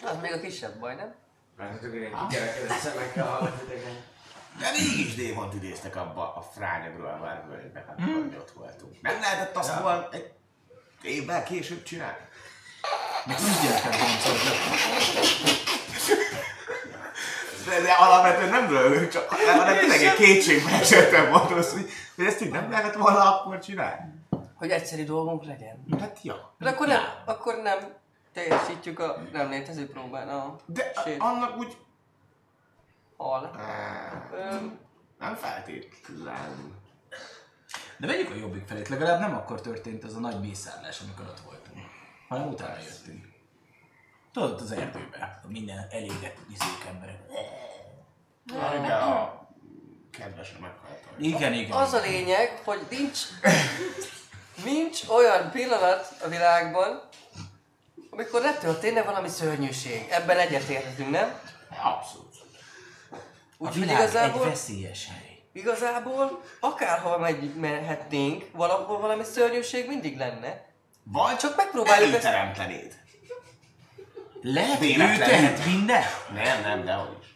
Az 0.05 0.21
még 0.21 0.33
a 0.33 0.41
kisebb 0.41 0.79
baj, 0.79 0.95
nem? 0.95 1.15
Mert 1.57 1.81
hogy 1.81 1.95
ilyen 1.95 2.29
kikerekedett 2.29 2.79
szemekkel 2.79 3.27
hallgat 3.27 3.63
idegen. 3.63 3.97
De 4.59 4.71
mégis 4.71 5.15
démont 5.15 5.55
idéztek 5.55 5.97
abba 5.97 6.35
a 6.35 6.41
frányagról 6.41 7.07
a 7.07 7.19
várvölgybe, 7.19 7.85
hát 7.87 8.01
hmm. 8.01 8.35
ott 8.39 8.51
voltunk. 8.51 9.01
Nem 9.01 9.21
lehetett 9.21 9.57
azt 9.57 9.81
volna 9.81 10.09
egy 10.11 10.33
évvel 11.05 11.43
később 11.43 11.83
csinálni? 11.83 12.17
Még 13.27 13.37
úgy 13.37 13.71
boncoltak. 13.83 14.55
De, 17.67 17.81
de 17.81 17.93
alapvetően 17.93 18.49
nem 18.49 18.69
rögök, 18.69 19.09
csak 19.11 19.29
hanem 19.29 19.79
tényleg 19.79 20.03
egy 20.03 20.15
kétségbe 20.15 20.71
esettem 20.71 21.29
mondom, 21.31 21.63
hogy, 21.73 21.91
hogy 22.17 22.27
ezt 22.27 22.41
így 22.41 22.51
nem 22.51 22.71
lehetett 22.71 22.95
volna 22.95 23.41
akkor 23.41 23.59
csinálni. 23.59 24.13
Hogy 24.55 24.71
egyszerű 24.71 25.05
dolgunk 25.05 25.45
legyen. 25.45 25.85
Hát 26.01 26.19
ja. 26.23 26.55
De 26.59 26.69
akkor 26.71 26.87
nem, 26.87 27.03
akkor 27.25 27.63
nem 27.63 27.79
teljesítjük 28.33 28.99
a 28.99 29.23
nem 29.33 29.51
létező 29.51 29.89
próbán 29.89 30.29
a 30.29 30.57
De 30.67 30.93
Sét. 31.05 31.21
annak 31.21 31.59
úgy... 31.59 31.77
hal. 33.17 33.51
Nem 35.19 35.35
feltétlen. 35.35 36.83
De 37.99 38.07
vegyük 38.07 38.31
a 38.31 38.35
jobbik 38.35 38.67
felét, 38.67 38.89
legalább 38.89 39.21
nem 39.21 39.35
akkor 39.35 39.61
történt 39.61 40.05
az 40.05 40.15
a 40.15 40.19
nagy 40.19 40.41
mészárlás, 40.41 41.01
amikor 41.01 41.27
ott 41.27 41.41
voltunk. 41.41 41.87
Hanem 42.29 42.49
utána 42.49 42.79
jöttünk. 42.83 43.33
Tudod, 44.33 44.61
az 44.61 44.73
erdőbe, 44.73 45.41
a 45.45 45.47
minden 45.49 45.87
elégett 45.91 46.37
izék 46.51 46.85
emberek. 46.89 47.21
Amiben 48.53 49.01
a 49.01 49.43
kedvesen 50.11 50.61
meghaltam. 50.61 51.13
Igen, 51.19 51.53
igen. 51.53 51.77
Az 51.77 51.93
a 51.93 52.01
lényeg, 52.01 52.61
hogy 52.65 52.87
nincs, 52.91 53.19
nincs 54.65 55.09
olyan 55.09 55.51
pillanat 55.51 56.15
a 56.25 56.29
világban, 56.29 57.09
amikor 58.11 58.43
ne 58.43 58.53
történne 58.53 59.03
valami 59.03 59.29
szörnyűség. 59.29 60.07
Ebben 60.11 60.39
egyetérthetünk, 60.39 61.11
nem? 61.11 61.41
Abszolút. 61.83 62.35
A 63.11 63.17
Úgyhogy 63.59 63.81
világ 63.81 63.97
egy 63.97 64.03
igazából, 64.03 64.45
veszélyes 64.45 65.09
hely. 65.09 65.24
Igazából 65.55 66.43
akárhol 66.61 67.19
megy, 67.19 67.55
mehetnénk, 67.55 68.45
valahol 68.53 68.99
valami 69.01 69.25
szörnyűség 69.25 69.89
mindig 69.89 70.17
lenne. 70.19 70.67
Vagy 71.03 71.37
Csak 71.37 71.57
megpróbáljuk 71.57 72.15
ezt... 72.15 72.25
előteremtenéd. 72.25 73.03
Lehet, 74.43 74.77
ő 74.83 74.87
Véletlenül. 74.87 75.25
tehet 75.25 75.67
minden? 75.67 76.03
Nem, 76.33 76.61
nem, 76.63 76.85
dehogy 76.85 77.19
is. 77.21 77.35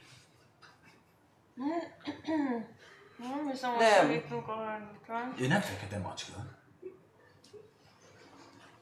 Nem 3.16 3.48
hiszem, 3.50 3.70
hogy 3.70 3.78
Nem. 3.80 4.06
segítünk 4.06 4.48
a 4.48 4.64
hármatan. 4.64 5.34
Ő 5.38 5.46
nem 5.46 5.60
fekete 5.60 5.98
macska. 5.98 6.32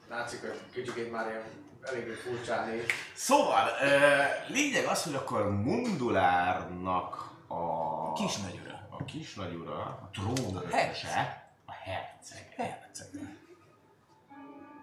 Látszik, 0.08 0.40
hogy 0.40 0.60
kicsikét 0.72 1.10
már 1.12 1.26
ilyen 1.26 1.42
eléggé 1.82 2.12
furcsán 2.12 2.68
néz. 2.68 2.84
Szóval, 3.14 3.68
ö, 3.82 4.22
lényeg 4.48 4.84
az, 4.84 5.02
hogy 5.04 5.14
akkor 5.14 5.50
Mundulárnak 5.50 7.30
a... 7.46 8.12
Kisnagyura. 8.12 8.65
A 8.98 9.04
kisnagyura, 9.04 9.78
a 9.82 10.10
trónöröse, 10.12 11.50
a 11.64 11.72
herceg. 11.72 12.54
Herceg. 12.56 13.38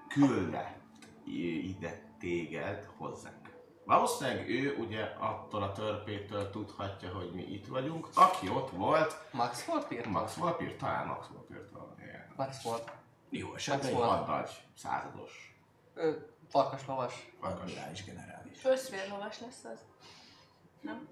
küldett 0.08 0.82
ide 1.26 2.02
téged 2.20 2.88
hozzánk. 2.98 3.52
Valószínűleg 3.86 4.50
ő 4.50 4.76
ugye 4.76 5.04
attól 5.04 5.64
a 5.64 5.72
törpétől 5.72 6.50
tudhatja, 6.50 7.14
hogy 7.14 7.32
mi 7.34 7.42
itt 7.42 7.68
vagyunk. 7.68 8.08
Aki 8.14 8.50
ott 8.50 8.70
volt, 8.70 9.16
Max 9.32 9.66
volt 9.66 9.88
Pirta? 9.88 10.10
Max 10.10 10.34
Valpír, 10.34 10.76
talán 10.76 11.08
Max 11.08 11.28
Valpírt 11.28 11.72
van. 11.72 11.96
Igen. 12.00 12.34
Max 12.36 12.62
volt. 12.62 12.92
Jó 13.30 13.56
esetben 13.56 13.92
Max 13.92 14.04
egy. 14.04 14.10
Hadnagy, 14.10 14.50
százados. 14.78 15.58
Ő, 15.96 16.30
farkas 16.50 16.86
lovas. 16.86 17.32
admirális 17.40 18.04
generális. 18.04 18.66
Összvérlovas 18.66 19.40
lesz 19.40 19.64
az. 19.64 19.80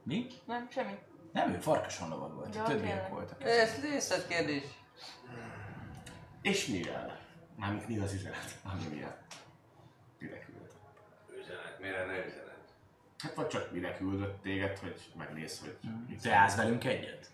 Mi? 0.03 0.27
Nem, 0.45 0.67
semmi. 0.71 0.99
Nem, 1.31 1.53
ő 1.53 1.59
farkason 1.59 2.09
lovag 2.09 2.33
volt, 2.35 2.55
Ja, 2.55 2.63
többiek 2.63 3.09
voltak. 3.09 3.43
Ez 3.43 3.81
részletkérdés. 3.81 4.63
És 6.41 6.65
mivel? 6.65 7.19
Mármint 7.55 7.87
mi 7.87 7.97
az 7.97 8.13
üzenet, 8.13 8.59
ami 8.63 8.95
miatt 8.95 9.33
mire 10.19 10.39
küldött? 10.39 10.73
Üzenet, 11.39 11.79
mire 11.79 12.05
ne 12.05 12.25
üzenet? 12.25 12.59
Hát 13.17 13.33
vagy 13.33 13.47
csak 13.47 13.71
mire 13.71 13.97
küldött 13.97 14.41
téged, 14.41 14.77
hogy 14.77 15.11
megnézz, 15.17 15.59
hogy 15.59 15.77
mit 16.07 16.21
Te 16.21 16.35
állsz 16.35 16.55
velünk 16.55 16.83
egyet? 16.83 17.27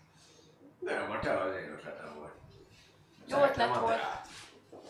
Nem, 0.78 1.10
a 1.10 1.18
te 1.18 1.38
az 1.40 1.56
én 1.56 1.72
ötletem 1.72 2.14
volt. 2.18 2.32
Jó 3.26 3.42
ötlet 3.42 3.76
volt. 3.76 3.96
teát. 3.96 4.28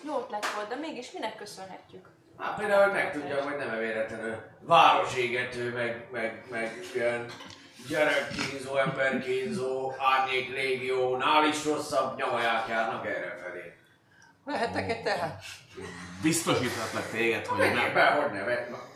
Jó 0.04 0.18
ötlet 0.18 0.54
volt, 0.54 0.68
de 0.68 0.74
mégis 0.76 1.12
minek 1.12 1.36
köszönhetjük? 1.36 2.08
Hát 2.38 2.58
például 2.58 2.82
hogy 2.82 2.92
megtudjam, 2.92 3.42
hogy 3.48 3.56
nem 3.56 3.78
véletlenül 3.78 4.36
városégető, 4.60 5.72
meg, 5.72 6.08
meg, 6.12 6.44
meg 6.50 6.72
ilyen 6.94 7.26
gyerekkínzó, 7.88 8.76
emberkínzó, 8.76 9.92
árnyék 9.98 10.48
légiónál 10.50 11.48
is 11.48 11.64
rosszabb 11.64 12.16
nyavaják 12.16 12.68
járnak 12.68 13.06
erre 13.06 13.38
felé. 13.42 13.76
Vehettek 14.44 14.90
egy 14.90 15.02
tehát? 15.02 15.42
Biztosíthatlak 16.22 17.10
téged, 17.10 17.46
hogy 17.46 17.58
Menjél 17.58 17.82
nem. 17.82 17.94
be, 17.94 18.06
hogy 18.06 18.32
ne, 18.32 18.44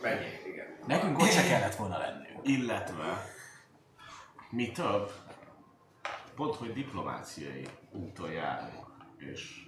menjél, 0.03 0.47
igen. 0.47 0.77
Nekünk 0.87 1.19
ott 1.19 1.31
se 1.31 1.49
kellett 1.49 1.75
volna 1.75 1.99
lennünk. 1.99 2.39
Illetve, 2.43 3.27
mi 4.51 4.71
több, 4.71 5.13
pont, 6.35 6.55
hogy 6.55 6.73
diplomáciai 6.73 7.67
úton 7.91 8.31
járunk, 8.31 8.87
és 9.19 9.63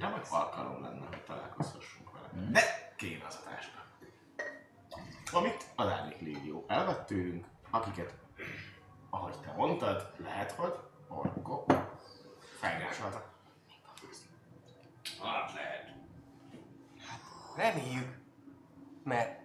remek 0.00 0.24
alkalom 0.30 0.82
lenne, 0.82 1.06
hogy 1.08 1.22
találkozhassunk 1.26 2.10
vele. 2.12 2.50
De 2.50 2.92
kéne 2.96 3.24
az 3.26 3.38
a 3.44 3.48
táska. 3.48 3.84
Amit 5.32 5.64
az 5.74 5.88
Árnyék 5.88 6.20
Légió 6.20 6.64
elvett 6.68 7.06
tőlünk, 7.06 7.46
akiket, 7.70 8.14
ahogy 9.10 9.40
te 9.40 9.52
mondtad, 9.56 10.12
lehet, 10.16 10.52
hogy 10.52 10.74
orkok 11.08 11.72
felgásoltak. 12.58 13.34
Hát 15.22 15.52
lehet. 15.54 15.94
Reméljük. 17.56 18.18
Mert... 19.04 19.40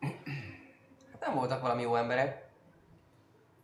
Hát 0.00 1.20
nem 1.26 1.34
voltak 1.34 1.60
valami 1.60 1.82
jó 1.82 1.94
emberek. 1.94 2.50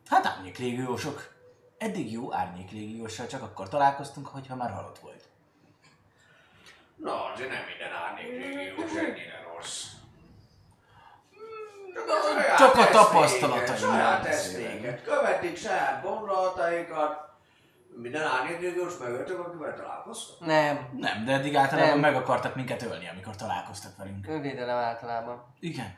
Hát 0.07 0.27
árnyéklégiósok. 0.27 1.37
Eddig 1.79 2.13
jó 2.13 2.35
árnyéklégióssal 2.35 3.27
csak 3.27 3.43
akkor 3.43 3.69
találkoztunk, 3.69 4.27
hogyha 4.27 4.57
már 4.57 4.71
halott 4.71 4.99
volt. 4.99 5.29
Na, 6.97 7.25
azért 7.25 7.51
nem 7.51 7.65
minden 7.67 7.93
árnyék 7.93 8.31
légiós 8.31 8.95
ennyire 8.95 9.43
rossz. 9.55 9.98
Csak 12.59 12.75
a 12.75 13.77
Saját 13.77 14.23
beszélek. 14.23 14.73
eszméket, 14.73 15.03
követik 15.03 15.57
saját 15.57 16.03
gondolataikat. 16.03 17.27
Minden 17.97 18.27
árnyék 18.27 18.61
légiós 18.61 18.99
megöltök, 18.99 19.39
akivel 19.39 19.75
találkoztak. 19.75 20.47
Nem. 20.47 20.89
Nem, 20.97 21.25
de 21.25 21.33
eddig 21.33 21.57
általában 21.57 21.91
Nem. 21.91 22.13
meg 22.13 22.15
akartak 22.15 22.55
minket 22.55 22.83
ölni, 22.83 23.09
amikor 23.09 23.37
találkoztak 23.37 23.97
velünk. 23.97 24.27
Önvédelem 24.29 24.77
általában. 24.77 25.55
Igen. 25.61 25.97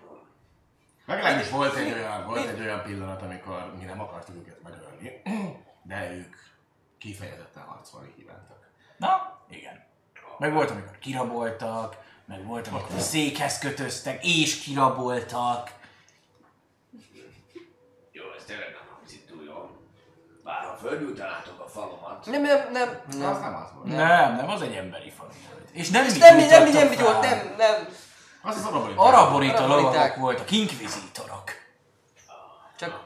Legalábbis 1.07 1.51
volt 1.51 1.75
egy 1.77 1.93
olyan, 1.93 2.27
volt 2.27 2.49
egy 2.49 2.61
olyan 2.61 2.83
pillanat, 2.83 3.23
amikor 3.23 3.75
mi 3.79 3.85
nem 3.85 4.01
akartuk 4.01 4.37
őket 4.37 4.63
megölni, 4.63 5.23
de 5.83 6.13
ők 6.13 6.37
kifejezetten 6.99 7.63
harcolni 7.63 8.15
kívántak. 8.15 8.59
Na, 8.97 9.39
igen. 9.49 9.85
Meg 10.39 10.53
volt, 10.53 10.71
amikor 10.71 10.99
kiraboltak, 10.99 11.97
meg 12.25 12.47
volt, 12.47 12.69
amikor 12.69 12.99
székhez 13.01 13.59
kötöztek, 13.59 14.25
és 14.25 14.61
kiraboltak. 14.61 15.71
Jó, 18.13 18.25
ez 18.37 18.45
tényleg 18.45 18.71
nem 18.71 18.95
hangzik 18.97 19.27
túl 19.27 19.45
jól. 19.45 19.71
Földültenátok 20.81 21.61
a 21.61 21.69
falomat, 21.69 22.27
Nem, 22.27 22.43
nem, 22.43 22.73
nem. 22.73 22.89
Az 23.09 23.15
nem. 23.17 23.41
nem 23.41 23.55
az 23.55 23.71
volt. 23.75 23.87
Nem, 23.87 24.37
nem, 24.37 24.49
az 24.49 24.63
egy 24.63 24.75
emberi 24.75 25.11
falu 25.11 25.31
volt. 25.53 25.69
És 25.73 25.91
nem 25.91 26.05
És 26.05 26.13
mi 26.13 26.19
nem, 26.19 26.37
nem, 26.37 26.49
nem, 26.49 26.73
nem, 26.73 26.89
nem, 26.89 27.21
nem, 27.21 27.55
nem. 27.57 27.89
Az 28.43 28.57
az. 28.57 28.65
Araborita 28.65 29.03
Araboriták. 29.03 29.67
lovagok 29.67 30.17
voltak, 30.17 30.51
inkvizítorok. 30.51 31.51
Csak 32.79 33.05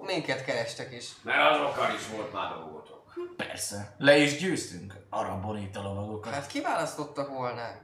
minket 0.00 0.44
kerestek 0.44 0.92
is. 0.92 1.08
mert 1.22 1.50
azokkal 1.50 1.94
is 1.94 2.06
volt 2.16 2.32
már 2.32 2.52
dolgotok. 2.52 3.12
Persze. 3.36 3.94
Le 3.98 4.16
is 4.16 4.36
győztünk 4.38 4.94
araborita 5.10 5.82
lovagokat. 5.82 6.32
Hát 6.32 6.46
kiválasztottak 6.46 7.28
volnánk. 7.28 7.80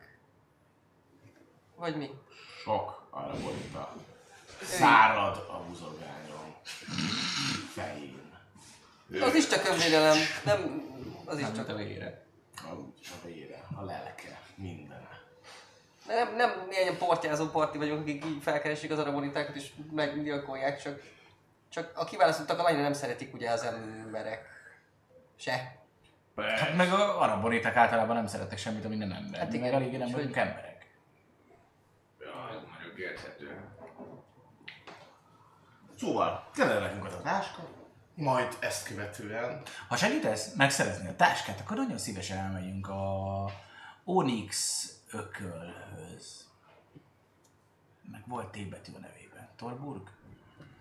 Vagy 1.77 1.97
mi? 1.97 2.11
Sok 2.63 3.07
arabolita. 3.11 3.93
Szárad 4.63 5.37
a 5.37 5.61
buzogányon. 5.69 6.55
Fején. 7.75 8.18
Az 9.21 9.35
is 9.35 9.49
csak 9.49 9.69
önvédelem. 9.69 10.17
Nem, 10.45 10.83
az 11.25 11.39
is 11.39 11.45
Nem, 11.45 11.55
csak. 11.55 11.69
a 11.69 11.75
vére. 11.75 12.25
A, 12.57 12.73
a 13.01 13.27
vére, 13.27 13.65
a 13.77 13.85
lelke, 13.85 14.41
minden. 14.55 15.09
Nem, 16.07 16.37
nem 16.37 16.51
ilyen 16.71 16.99
portyázó 16.99 17.47
parti 17.47 17.79
vagyunk, 17.79 18.01
akik 18.01 18.25
így 18.25 18.43
felkeresik 18.43 18.91
az 18.91 18.99
arabonitákat 18.99 19.57
és 19.57 19.73
meggyilkolják, 19.93 20.83
csak, 20.83 21.01
csak 21.69 21.93
a 21.95 22.05
kiválasztottak 22.05 22.59
annyira 22.59 22.83
nem 22.83 22.93
szeretik 22.93 23.35
ugye 23.35 23.51
az 23.51 23.63
emberek. 23.63 24.47
Se. 25.37 25.77
Hát 26.37 26.77
meg 26.77 26.93
a 26.93 27.21
araboriták 27.21 27.77
általában 27.77 28.17
nem 28.17 28.27
szeretnek 28.27 28.59
semmit, 28.59 28.85
ami 28.85 28.97
nem 28.97 29.13
ember. 29.13 29.41
Hát 29.41 29.41
Hát 29.41 29.51
meg 29.51 29.61
igen, 29.61 29.75
eléggé 29.75 29.97
nem 29.97 30.11
vagyunk 30.11 30.37
emberek. 30.37 30.91
Ja, 32.21 32.51
ez 32.51 32.63
mondjuk 32.71 32.99
érthető. 32.99 33.61
Szóval, 35.99 36.49
kellene 36.55 36.81
nekünk 36.81 37.05
az 37.05 37.15
a 37.15 37.21
táska, 37.23 37.69
majd 38.19 38.57
ezt 38.61 38.87
követően 38.87 39.63
Ha 39.89 39.97
segítesz 39.97 40.53
megszerezni 40.55 41.09
a 41.09 41.17
táskát, 41.17 41.61
akkor 41.61 41.77
nagyon 41.77 41.99
szívesen 41.99 42.39
elmegyünk 42.39 42.89
a 42.89 43.45
Onyx 44.05 44.87
ökölhöz. 45.11 46.47
Meg 48.11 48.23
volt 48.27 48.47
T 48.47 48.69
betű 48.69 48.93
a 48.93 48.99
nevében. 48.99 49.49
Torburg? 49.57 50.11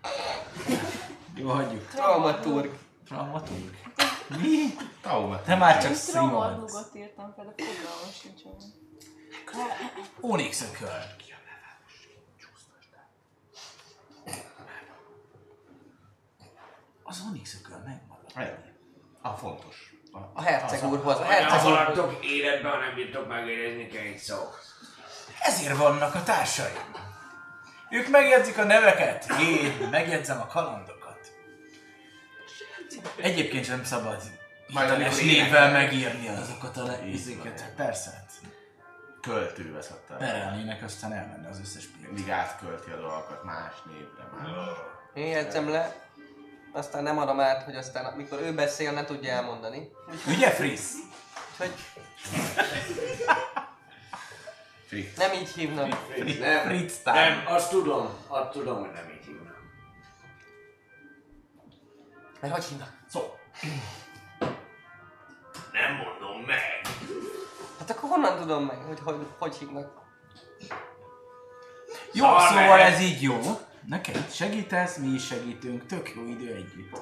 Jó, 1.34 1.48
hagyjuk. 1.48 1.88
Traumaturg. 1.88 2.78
Traumaturg. 3.04 3.76
Mi? 4.42 4.74
Traumat. 5.00 5.44
Te 5.44 5.54
már 5.54 5.82
csak 5.82 5.94
szimatsz. 5.94 6.28
Tramarnugot 6.28 6.90
írtam 6.94 7.32
fel, 7.36 7.44
de 7.44 7.64
fogalmam 7.64 8.10
sincs 8.12 8.42
Onyx 10.20 10.62
ököl. 10.62 11.16
Az 17.08 17.22
Onyx 17.30 17.54
ököl 17.64 17.76
megmaradt. 17.76 18.58
A 19.22 19.28
fontos. 19.30 19.94
A, 20.12 20.18
A 20.34 20.42
herceg 20.42 20.84
úrhoz. 20.84 21.16
A 21.16 21.22
Ha 21.22 21.28
nem 21.28 21.30
herceg 21.30 21.66
úrhoz. 21.66 21.76
haladtok 21.76 22.24
életben, 22.24 22.78
nem 22.78 22.94
bírtok 22.94 23.28
megérezni 23.28 23.98
egy 23.98 24.16
szó. 24.18 24.36
Ezért 25.42 25.76
vannak 25.76 26.14
a 26.14 26.22
társaim. 26.22 26.76
Ők 27.90 28.08
megjegyzik 28.08 28.58
a 28.58 28.64
neveket, 28.64 29.26
én 29.40 29.88
megjegyzem 29.90 30.40
a 30.40 30.46
kalandokat. 30.46 31.32
Egyébként 33.16 33.64
sem 33.64 33.84
szabad 33.84 34.22
Majd 34.72 34.90
hiteles 34.90 35.20
névvel 35.20 35.70
megírni 35.72 36.28
azokat 36.28 36.76
a 36.76 37.04
izéket. 37.04 37.72
Persze, 37.76 38.10
hát 38.10 38.32
költő 39.20 39.72
veszett 39.72 40.10
el. 40.10 40.16
perelnének, 40.16 40.82
aztán 40.82 41.12
elmenne 41.12 41.48
az 41.48 41.60
összes 41.60 41.84
pénzt. 41.86 42.06
Mindig 42.06 42.30
átkölti 42.30 42.90
a 42.90 42.96
dolgokat 42.96 43.44
más 43.44 43.72
névre 43.86 44.24
már. 44.32 44.46
Én 45.14 45.26
jegyzem 45.26 45.70
le, 45.70 46.07
aztán 46.72 47.02
nem 47.02 47.18
adom 47.18 47.40
át, 47.40 47.62
hogy 47.62 47.76
aztán 47.76 48.04
amikor 48.04 48.40
ő 48.40 48.54
beszél, 48.54 48.92
ne 48.92 49.04
tudja 49.04 49.32
elmondani. 49.32 49.90
Ugye, 50.26 50.50
Friss? 50.50 50.92
Úgyhogy 51.52 51.74
Fritz. 54.86 55.16
nem 55.16 55.32
így 55.32 55.48
hívnak. 55.48 55.88
Nem, 56.38 56.66
Fritz 56.66 57.00
nem, 57.04 57.44
azt 57.46 57.70
tudom, 57.70 58.08
azt 58.26 58.50
tudom, 58.50 58.80
hogy 58.80 58.90
nem 58.92 59.08
így 59.18 59.24
hívnak. 59.26 59.56
Mert 62.40 62.54
hogy 62.54 62.64
hívnak? 62.64 62.92
Szó. 63.08 63.36
Nem 65.72 65.94
mondom 65.94 66.40
meg. 66.46 66.80
Hát 67.78 67.90
akkor 67.90 68.08
honnan 68.10 68.38
tudom 68.40 68.64
meg, 68.64 68.76
hogy 68.76 68.98
hogy, 69.04 69.26
hogy 69.38 69.56
hívnak? 69.56 70.06
Jó, 72.12 72.38
szóval 72.38 72.80
ez 72.80 73.00
így 73.00 73.22
jó. 73.22 73.40
Neked 73.88 74.30
segítesz, 74.30 74.96
mi 74.96 75.06
is 75.06 75.26
segítünk, 75.26 75.86
tök 75.86 76.12
jó 76.14 76.26
idő 76.26 76.54
együtt. 76.54 76.96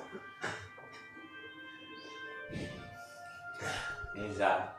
Nézd 4.12 4.38
rám. 4.38 4.74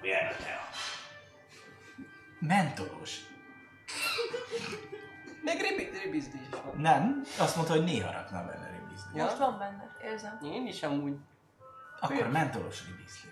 Milyen 0.00 0.26
a 0.26 0.36
tea? 0.36 0.60
Mentolos. 2.38 3.16
Még 5.42 5.60
ribi- 5.60 5.98
ribizdi 6.04 6.38
is 6.40 6.48
van. 6.64 6.80
Nem, 6.80 7.22
azt 7.38 7.56
mondta, 7.56 7.74
hogy 7.74 7.84
néha 7.84 8.12
rakna 8.12 8.44
benne 8.44 8.70
ribizni. 8.70 9.10
Ja? 9.18 9.24
Most 9.24 9.36
van 9.38 9.58
benne, 9.58 9.96
érzem. 10.02 10.38
Én 10.44 10.66
is 10.66 10.82
amúgy. 10.82 11.16
Akkor 12.00 12.28
mentolos 12.28 12.86
ribizli. 12.86 13.28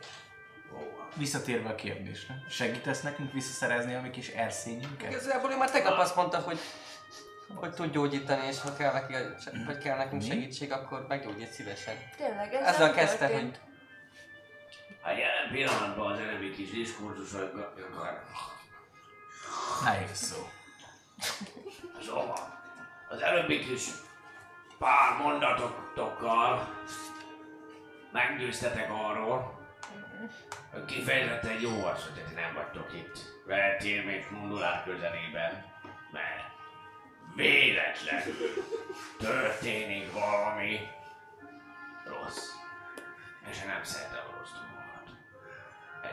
Visszatérve 1.17 1.69
a 1.69 1.75
kérdésre. 1.75 2.35
Segítesz 2.49 3.01
nekünk 3.01 3.33
visszaszerezni 3.33 3.95
a 3.95 4.01
mi 4.01 4.11
kis 4.11 4.29
erszényünket? 4.29 5.11
Igazából 5.11 5.51
ő 5.51 5.57
már 5.57 5.71
tegnap 5.71 5.99
azt 5.99 6.17
mondta, 6.17 6.39
hogy 6.39 6.59
hogy 7.55 7.75
tud 7.75 7.93
gyógyítani, 7.93 8.47
és 8.47 8.61
ha 8.61 8.77
kell, 8.77 8.93
neki, 8.93 9.15
hogy 9.67 9.79
kell 9.79 9.97
nekünk 9.97 10.23
segítség, 10.23 10.73
akkor 10.73 11.07
meggyógyít 11.09 11.53
szívesen. 11.53 11.95
Tényleg, 12.17 12.55
ez 12.55 12.75
Ezzel 12.75 12.93
kezdte, 12.93 13.27
hogy 13.27 13.59
A 15.03 15.11
jelen 15.11 15.51
pillanatban 15.53 16.13
az 16.13 16.19
előbbi 16.19 16.51
kis 16.51 16.71
diskurzusokkal 16.71 17.75
Nehéz 19.85 20.17
szó. 20.17 20.49
Szóval, 22.03 22.63
az 23.09 23.21
előbbi 23.21 23.59
kis 23.59 23.85
pár 24.79 25.17
mondatokkal 25.23 26.69
meggyőztetek 28.13 28.91
arról, 28.91 29.60
kifejezetten 30.87 31.61
jó 31.61 31.85
az, 31.85 32.03
hogy 32.03 32.25
ti 32.25 32.35
nem 32.35 32.55
vagytok 32.55 32.93
itt 32.95 33.19
Vertér 33.47 34.05
és 34.05 34.29
Mundulár 34.31 34.85
közelében, 34.85 35.65
mert 36.13 36.45
véletlen 37.35 38.23
történik 39.19 40.13
valami 40.13 40.81
rossz. 42.05 42.49
És 43.51 43.61
én 43.61 43.67
nem 43.67 43.85
szeretem 43.85 44.25
a 44.29 44.39
rossz 44.39 44.51
dolgokat. 44.51 45.17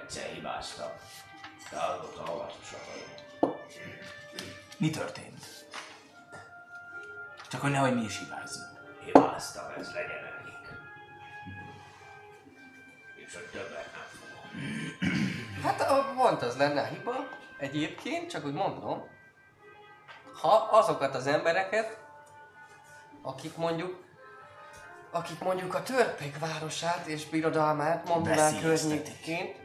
Egyszer 0.02 0.30
hibáztam, 0.30 0.92
de 1.72 1.78
azóta 1.78 2.34
óvatosabb 2.34 2.82
vagyok. 2.92 3.66
Mi 4.78 4.90
történt? 4.90 5.46
Csak 7.50 7.62
hogy 7.62 7.72
nehogy 7.72 7.96
mi 7.96 8.04
is 8.04 8.20
hibázzunk. 8.20 8.80
hibáztam, 9.06 9.72
ez 9.78 9.94
legyen 9.94 10.37
többet 13.32 13.70
nem. 13.72 15.62
Hát 15.64 15.82
a- 15.82 16.14
pont 16.16 16.42
az 16.42 16.58
lenne 16.58 16.82
a 16.82 16.86
hiba, 16.86 17.14
egyébként, 17.58 18.30
csak 18.30 18.46
úgy 18.46 18.54
mondom, 18.54 19.08
ha 20.42 20.54
azokat 20.72 21.16
az 21.16 21.28
embereket, 21.28 22.00
akik 23.22 23.56
mondjuk, 23.56 24.04
akik 25.12 25.40
mondjuk 25.40 25.74
a 25.76 25.84
törpék 25.84 26.40
városát 26.40 27.06
és 27.06 27.26
birodalmát 27.26 28.10
Veszélyeztetik. 28.24 29.04
környékén, 29.22 29.56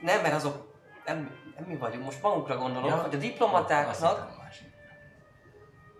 nem, 0.00 0.20
mert 0.22 0.34
azok, 0.34 0.74
nem, 1.04 1.36
nem 1.56 1.64
mi 1.64 1.76
vagyunk, 1.76 2.04
most 2.04 2.22
magunkra 2.22 2.56
gondolok, 2.56 2.88
ja, 2.88 2.96
hogy 2.96 3.14
a 3.14 3.18
diplomatáknak 3.18 4.32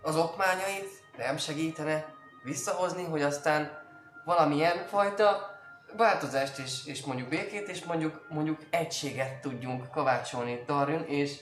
az 0.02 0.16
okmányait 0.16 1.02
nem 1.16 1.36
segítene 1.36 2.04
visszahozni, 2.42 3.04
hogy 3.04 3.22
aztán 3.22 3.82
valamilyen 4.24 4.86
fajta 4.86 5.53
változást 5.96 6.58
és, 6.58 6.86
és 6.86 7.04
mondjuk 7.04 7.28
békét, 7.28 7.68
és 7.68 7.84
mondjuk, 7.84 8.26
mondjuk 8.28 8.60
egységet 8.70 9.40
tudjunk 9.40 9.90
kovácsolni 9.90 10.62
Darjun 10.66 11.04
és 11.04 11.40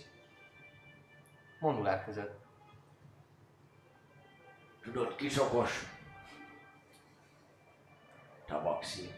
Monulár 1.61 2.05
között. 2.05 2.41
Tudod, 4.83 5.17
kis 5.17 5.41
okos? 5.41 5.85
Tabaxi. 8.47 9.11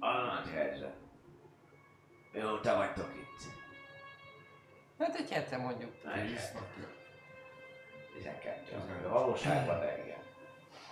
A 0.00 0.10
nagy 0.10 0.48
helyzet. 0.52 0.94
Mióta 2.32 2.76
vagytok 2.76 3.10
itt? 3.14 3.30
Hát 4.98 5.14
egy 5.14 5.30
hete 5.30 5.56
mondjuk. 5.56 5.92
Egy 6.14 6.38
12. 8.14 8.76
Az 8.76 9.04
a 9.04 9.08
valóságban, 9.08 9.80
de 9.80 10.02
igen. 10.04 10.19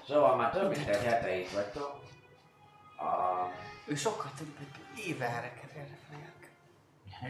Szóval 0.09 0.37
már 0.37 0.51
több 0.51 0.71
mint 0.77 0.89
egy 0.89 1.05
hete 1.05 1.37
itt 1.37 1.51
vagytok. 1.51 2.01
A... 2.97 3.05
Ő 3.85 3.95
sokkal 3.95 4.31
több, 4.39 4.57
egy 4.61 5.05
éve 5.05 5.25
erre 5.25 5.53
folyák. 6.09 6.51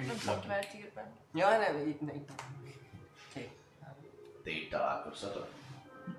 Nem 0.06 0.16
pont 0.26 0.46
Vertírben. 0.46 1.04
Ja, 1.34 1.48
nem, 1.58 1.88
itt, 1.88 2.00
nem, 2.00 2.14
itt. 2.14 2.30
Ti 4.44 4.62
itt 4.62 4.70
találkoztatok. 4.70 5.48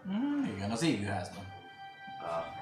Mm, 0.07 0.43
igen, 0.43 0.71
az 0.71 0.81
égőházban. 0.81 1.53
A... 2.21 2.57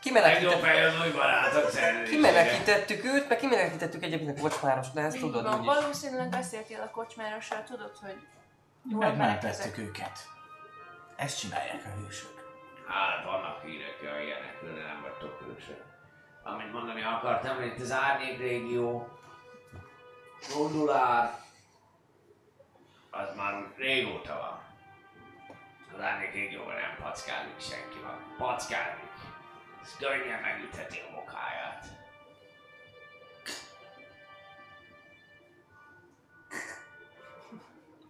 Kimenekített, 0.00 0.42
Legjobb 0.42 0.62
fej 0.62 0.84
az 0.84 1.06
új 1.06 1.12
barátok 1.12 1.70
kimenekítettük 2.04 3.04
őt, 3.04 3.28
meg 3.28 3.38
kimenekítettük 3.38 4.02
egyébként 4.02 4.38
a 4.38 4.40
kocsmáros, 4.40 4.90
de 4.90 5.00
ezt 5.00 5.16
Így 5.16 5.20
tudod 5.22 5.42
van, 5.42 5.60
úgyis. 5.60 5.74
valószínűleg 5.74 6.28
beszéltél 6.28 6.80
a 6.80 6.90
kocsmárossal, 6.90 7.64
tudod, 7.64 7.96
hogy 8.00 8.26
jól 8.90 9.00
Megmentettük 9.00 9.78
őket. 9.78 10.18
Ezt 11.16 11.38
csinálják 11.38 11.84
a 11.84 12.00
hősök. 12.00 12.37
Hát 12.88 13.24
vannak 13.24 13.62
hírek 13.62 13.98
a 14.02 14.20
ilyenekről, 14.20 14.74
de 14.74 14.82
nem 14.82 15.02
vagytok 15.02 15.42
hősök. 15.42 15.84
Amit 16.42 16.72
mondani 16.72 17.02
akartam, 17.02 17.56
hogy 17.56 17.66
itt 17.66 17.80
az 17.80 17.92
Árnyék 17.92 18.38
régió, 18.38 19.18
Gondulár, 20.54 21.40
az 23.10 23.34
már 23.36 23.72
régóta 23.76 24.34
van. 24.34 24.62
Az 25.94 26.00
Árnyék 26.00 26.32
régióban 26.32 26.74
nem 26.74 26.96
packálik 27.02 27.60
senki 27.60 27.98
van. 28.02 28.34
Packálik. 28.36 29.12
Ez 29.82 29.96
könnyen 29.96 30.40
megütheti 30.40 30.98
a 30.98 31.14
bokáját. 31.14 31.86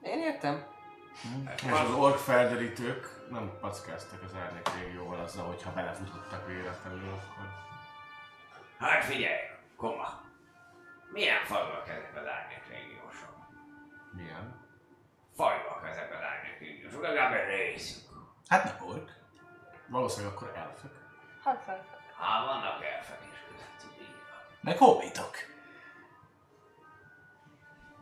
Én 0.03 0.19
értem. 0.19 0.67
És 1.57 1.71
az 1.71 1.95
ork 1.95 2.17
felderítők 2.17 3.18
nem 3.31 3.59
packáztak 3.61 4.23
az 4.23 4.35
árnyék 4.35 4.69
régióval 4.75 5.21
azzal, 5.21 5.47
hogyha 5.47 5.73
belefutottak 5.73 6.47
véletlenül, 6.47 7.09
akkor... 7.09 7.47
Hát 8.79 9.05
figyelj, 9.05 9.41
koma. 9.77 10.21
Milyen 11.13 11.45
fajok 11.45 11.89
ezek 11.89 12.17
az 12.17 12.27
Árnyék 12.27 12.67
régiósok? 12.69 13.37
Milyen? 14.13 14.67
Fajok 15.35 15.87
ezek 15.91 16.15
az 16.15 16.21
Árnyék 16.23 16.59
régiósok, 16.59 17.03
legalább 17.03 17.33
egy 17.33 17.49
részük. 17.49 18.09
Hát 18.49 18.65
nem 18.65 18.89
ork. 18.89 19.11
Valószínűleg 19.89 20.35
akkor 20.35 20.53
elfek. 20.57 20.91
Fel. 21.43 21.87
Hát 22.19 22.47
vannak 22.47 22.85
elfek 22.85 23.19
is 23.33 23.39
közöttük, 23.49 24.01
így 24.01 24.15
van. 24.31 24.59
Meg 24.61 24.79
hobbitok. 24.79 25.37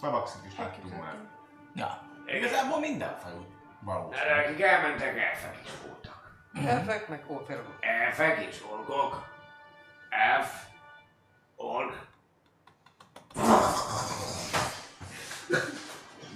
Tabaxit 0.01 0.45
is 0.45 0.57
láttunk 0.57 0.99
már. 1.01 1.17
Ja. 1.75 2.03
Igazából 2.27 2.81
minden 2.81 3.19
fajú. 3.19 3.56
Valószínűleg. 3.81 4.27
Erre 4.27 4.45
akik 4.45 4.61
elmentek, 4.61 5.19
elfek 5.19 5.59
is 5.65 5.71
voltak. 5.87 6.31
Elfek, 6.65 7.09
meg 7.09 7.25
óperok. 7.29 7.77
Elfek 7.81 8.45
és 8.45 8.63
orkok. 8.71 9.29
Elf. 10.09 10.65
Ork. 11.57 11.95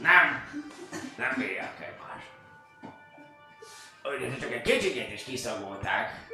Nem. 0.00 0.48
Nem 1.16 1.34
bírják 1.36 1.80
egymást. 1.80 2.30
Hogy 4.02 4.38
csak 4.40 4.52
egy 4.52 4.62
kicsikét 4.62 5.12
is 5.12 5.24
kiszagolták, 5.24 6.26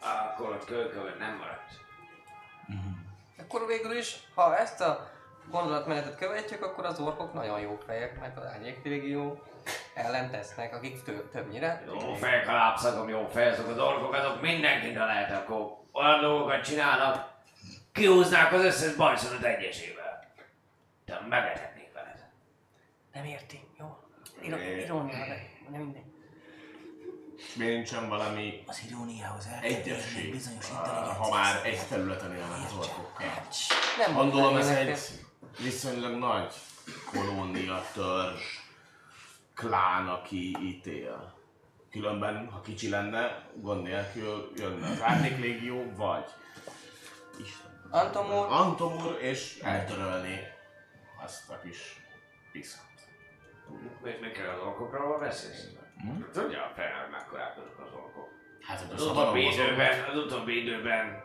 akkor 0.00 0.48
ott 0.48 0.64
kölkövön 0.64 1.16
nem 1.18 1.36
maradt. 1.36 1.70
Akkor 3.38 3.66
végül 3.66 3.96
is, 3.96 4.16
ha 4.34 4.58
ezt 4.58 4.80
a 4.80 5.10
gondolatmenetet 5.50 6.16
követjük, 6.16 6.64
akkor 6.64 6.84
az 6.84 7.00
orkok 7.00 7.32
nagyon 7.32 7.60
jó 7.60 7.78
fejek, 7.86 8.20
meg 8.20 8.38
az 8.38 8.44
árnyék 8.44 8.82
régió 8.82 9.42
ellen 9.94 10.30
tesznek, 10.30 10.74
akik 10.74 11.02
tő, 11.02 11.28
többnyire. 11.32 11.84
Jó 11.86 12.14
fejek 12.14 12.48
a 12.48 12.52
lábszagom, 12.52 13.08
jó 13.08 13.28
fej, 13.32 13.48
azok 13.48 13.68
az 13.68 13.78
orkok, 13.78 14.14
azok 14.14 14.40
mindenkit 14.40 14.96
a 14.96 15.04
lehet, 15.04 15.30
akkor 15.30 15.76
olyan 15.92 16.20
dolgokat 16.20 16.64
csinálnak, 16.64 17.30
kihúznák 17.92 18.52
az 18.52 18.64
összes 18.64 18.94
bajszonot 18.94 19.42
egyesével. 19.42 20.32
Te 21.04 21.20
megetetnék 21.28 21.92
veled. 21.92 22.24
Nem 23.12 23.24
érti, 23.24 23.60
jó? 23.78 23.98
Irónia, 24.40 25.26
de 25.26 25.50
nem 25.70 25.80
mindegy. 25.80 26.02
Miért 27.56 27.74
nincsen 27.74 28.08
valami 28.08 28.62
Az 28.66 28.82
iróniához 28.88 29.48
egyesség, 29.62 30.30
bizonyos 30.30 30.68
ha 31.18 31.30
már 31.30 31.60
egy 31.64 31.86
területen 31.88 32.34
élnek 32.34 32.58
az 32.66 32.72
orkokkal? 32.78 33.26
Nem 33.98 34.14
Gondolom 34.14 34.56
ez 34.56 34.68
egy 34.68 34.98
viszonylag 35.58 36.18
nagy 36.18 36.54
kolónia, 37.12 37.84
törzs, 37.94 38.61
klán, 39.54 40.08
aki 40.08 40.56
itt 40.60 40.86
él. 40.86 41.40
Különben, 41.90 42.48
ha 42.50 42.60
kicsi 42.60 42.88
lenne, 42.88 43.48
gond 43.54 43.82
nélkül 43.82 44.52
jönne 44.56 44.86
az 44.88 45.02
Árnyék 45.02 45.38
Légió, 45.38 45.92
vagy 45.96 46.24
Isten. 47.40 47.70
Antomor, 47.90 48.46
Antomur, 48.50 49.18
és 49.20 49.58
eltörölni 49.58 50.38
azt 51.24 51.50
a 51.50 51.58
kis 51.58 51.96
piszkot. 52.52 52.86
Még 54.02 54.20
még 54.20 54.32
kell 54.32 54.48
az 54.48 54.60
orkokról 54.60 55.18
beszélsz? 55.18 55.68
Tudja 56.32 56.64
a 56.64 56.72
fel, 56.74 57.08
mekkorák 57.10 57.56
az 57.58 57.92
orkok. 57.94 58.28
Hát, 58.60 58.80
Az 58.92 59.00
szabadon 59.00 59.22
utóbbi 59.22 59.46
időben, 59.52 60.04
az 60.10 60.16
utóbbi 60.16 60.62
időben 60.62 61.24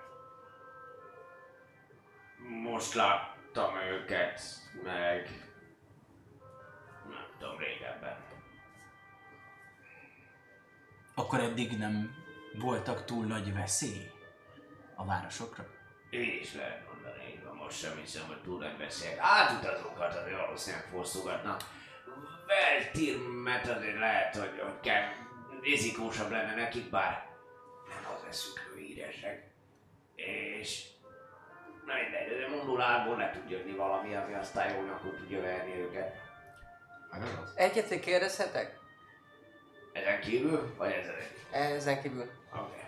most 2.64 2.94
láttam 2.94 3.76
őket, 3.92 4.42
meg 4.84 5.47
nem 7.40 7.50
tudom, 7.50 7.58
régebben. 7.58 8.18
Akkor 11.16 11.40
eddig 11.40 11.78
nem 11.78 12.16
voltak 12.54 13.06
túl 13.06 13.26
nagy 13.26 13.54
veszély 13.54 14.12
a 14.96 15.06
városokra? 15.06 15.66
Így 16.10 16.42
is 16.42 16.54
lehet 16.54 16.86
mondani, 16.92 17.24
így 17.30 17.44
van. 17.44 17.56
most 17.56 17.80
sem 17.80 17.98
hiszem, 17.98 18.28
hogy 18.28 18.42
túl 18.42 18.60
nagy 18.60 18.78
beszélek. 18.78 19.18
Átutazókat 19.20 20.16
azért 20.16 20.40
valószínűleg 20.40 20.86
fosztogatnak. 20.86 21.62
Veltirmet 22.48 23.68
azért 23.68 24.00
lehet, 24.00 24.36
hogy, 24.36 24.60
hogy 24.60 24.80
kell, 24.82 25.10
rizikósabb 25.62 26.32
lenne 26.32 26.56
nekik, 26.56 26.90
bár 26.90 27.30
nem 27.88 28.14
az 28.16 28.24
eszükről 28.30 28.78
híresek. 28.78 29.52
És 30.16 30.86
na 31.86 31.94
mindegy, 31.94 32.40
de 32.40 32.56
mondulából 32.56 33.18
le 33.18 33.32
tud 33.32 33.50
jönni 33.50 33.72
valami, 33.72 34.16
ami 34.16 34.34
aztán 34.34 34.74
jól 34.74 34.86
nyakot 34.86 35.16
tudja 35.16 35.42
verni 35.42 35.74
őket. 35.74 36.27
Hát 37.20 37.28
ez 37.28 37.40
az. 37.44 37.52
Egyet 37.56 38.00
kérdezhetek? 38.00 38.80
Ezen 39.94 40.20
kívül, 40.20 40.74
vagy 40.78 40.92
ezen? 40.92 41.16
Ezen 41.52 42.02
kívül. 42.02 42.22
Oké. 42.22 42.60
Okay. 42.60 42.86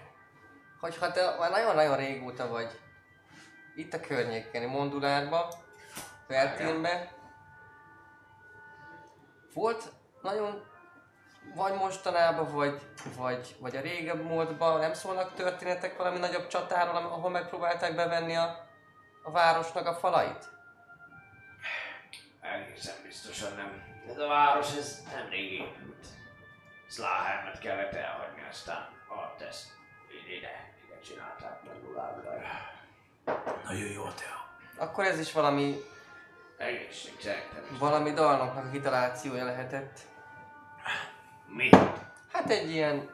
Hogy 0.79 0.97
ha 0.97 1.11
te 1.11 1.35
már 1.39 1.51
nagyon-nagyon 1.51 1.97
régóta 1.97 2.47
vagy 2.47 2.79
itt 3.75 3.93
a 3.93 3.99
környéken, 3.99 4.69
Mondulárba, 4.69 5.49
Feltínbe, 6.27 7.11
volt 9.53 9.91
nagyon 10.21 10.67
vagy 11.55 11.73
mostanában, 11.73 12.51
vagy, 12.51 12.81
vagy, 13.17 13.55
vagy 13.59 13.75
a 13.75 13.81
régebb 13.81 14.23
múltban 14.23 14.79
nem 14.79 14.93
szólnak 14.93 15.33
történetek 15.33 15.97
valami 15.97 16.17
nagyobb 16.17 16.47
csatáról, 16.47 16.95
ahol 16.95 17.29
megpróbálták 17.29 17.95
bevenni 17.95 18.35
a, 18.35 18.67
a 19.23 19.31
városnak 19.31 19.87
a 19.87 19.93
falait? 19.93 20.49
Egészen 22.41 22.95
biztosan 23.03 23.55
nem. 23.55 23.88
Ez 24.09 24.17
a 24.17 24.27
város, 24.27 24.75
ez 24.77 25.03
nem 25.13 25.29
rég 25.29 25.51
épült. 25.51 26.05
Szláhelmet 26.87 27.59
kellett 27.59 27.93
elhagyni, 27.93 28.43
aztán 28.49 28.89
alatt 29.07 29.41
ezt 29.41 29.67
ide, 30.11 30.35
ide, 30.37 30.73
ide 30.85 30.99
csinálták 31.05 31.63
Mondulából. 31.63 32.41
Nagyon 33.65 33.89
jó, 33.91 34.03
Teo. 34.03 34.85
Akkor 34.85 35.03
ez 35.05 35.19
is 35.19 35.31
valami, 35.31 35.75
Egészség, 36.57 37.13
szerintem. 37.19 37.77
valami 37.79 38.11
dalnoknak 38.11 38.65
a 38.65 38.69
kitalációja 38.69 39.45
lehetett. 39.45 39.99
Mi? 41.47 41.69
Hát 42.31 42.49
egy 42.49 42.69
ilyen, 42.71 43.09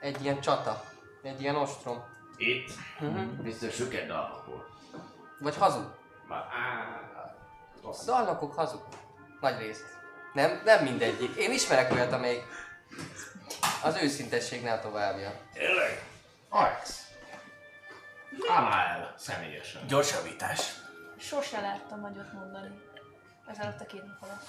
egy 0.00 0.22
ilyen 0.24 0.40
csata, 0.40 0.82
egy 1.22 1.40
ilyen 1.40 1.56
ostrom. 1.56 2.04
Itt? 2.36 2.70
Uh-huh. 3.00 3.22
Biztos 3.22 3.74
süket 3.74 4.06
dalmakból. 4.06 4.66
Vagy 5.40 5.56
hazug. 5.56 5.94
Már, 6.28 6.38
á, 6.38 7.00
A 7.22 7.36
rossz. 7.82 8.04
dalnokok 8.04 8.54
hazug. 8.54 8.82
Nagy 9.40 9.58
részt. 9.58 9.84
Nem, 10.32 10.60
nem 10.64 10.84
mindegyik. 10.84 11.36
Én 11.36 11.52
ismerek 11.52 11.92
olyat, 11.92 12.12
amelyik 12.12 12.42
az 13.82 13.96
őszintességnél 14.02 14.80
továbbja. 14.80 15.32
Tényleg? 15.52 16.02
Alex. 16.48 17.08
Állá 18.48 18.96
el 18.96 19.14
személyesen. 19.18 19.86
Gyorsabítás. 19.86 20.72
Sose 21.18 21.60
láttam 21.60 22.00
nagyot 22.00 22.32
mondani. 22.32 22.80
Ezelőtt 23.50 23.80
a 23.80 23.86
két 23.86 24.04
nap 24.04 24.22
alatt. 24.22 24.46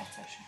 Egyszer 0.00 0.24
sem. 0.24 0.44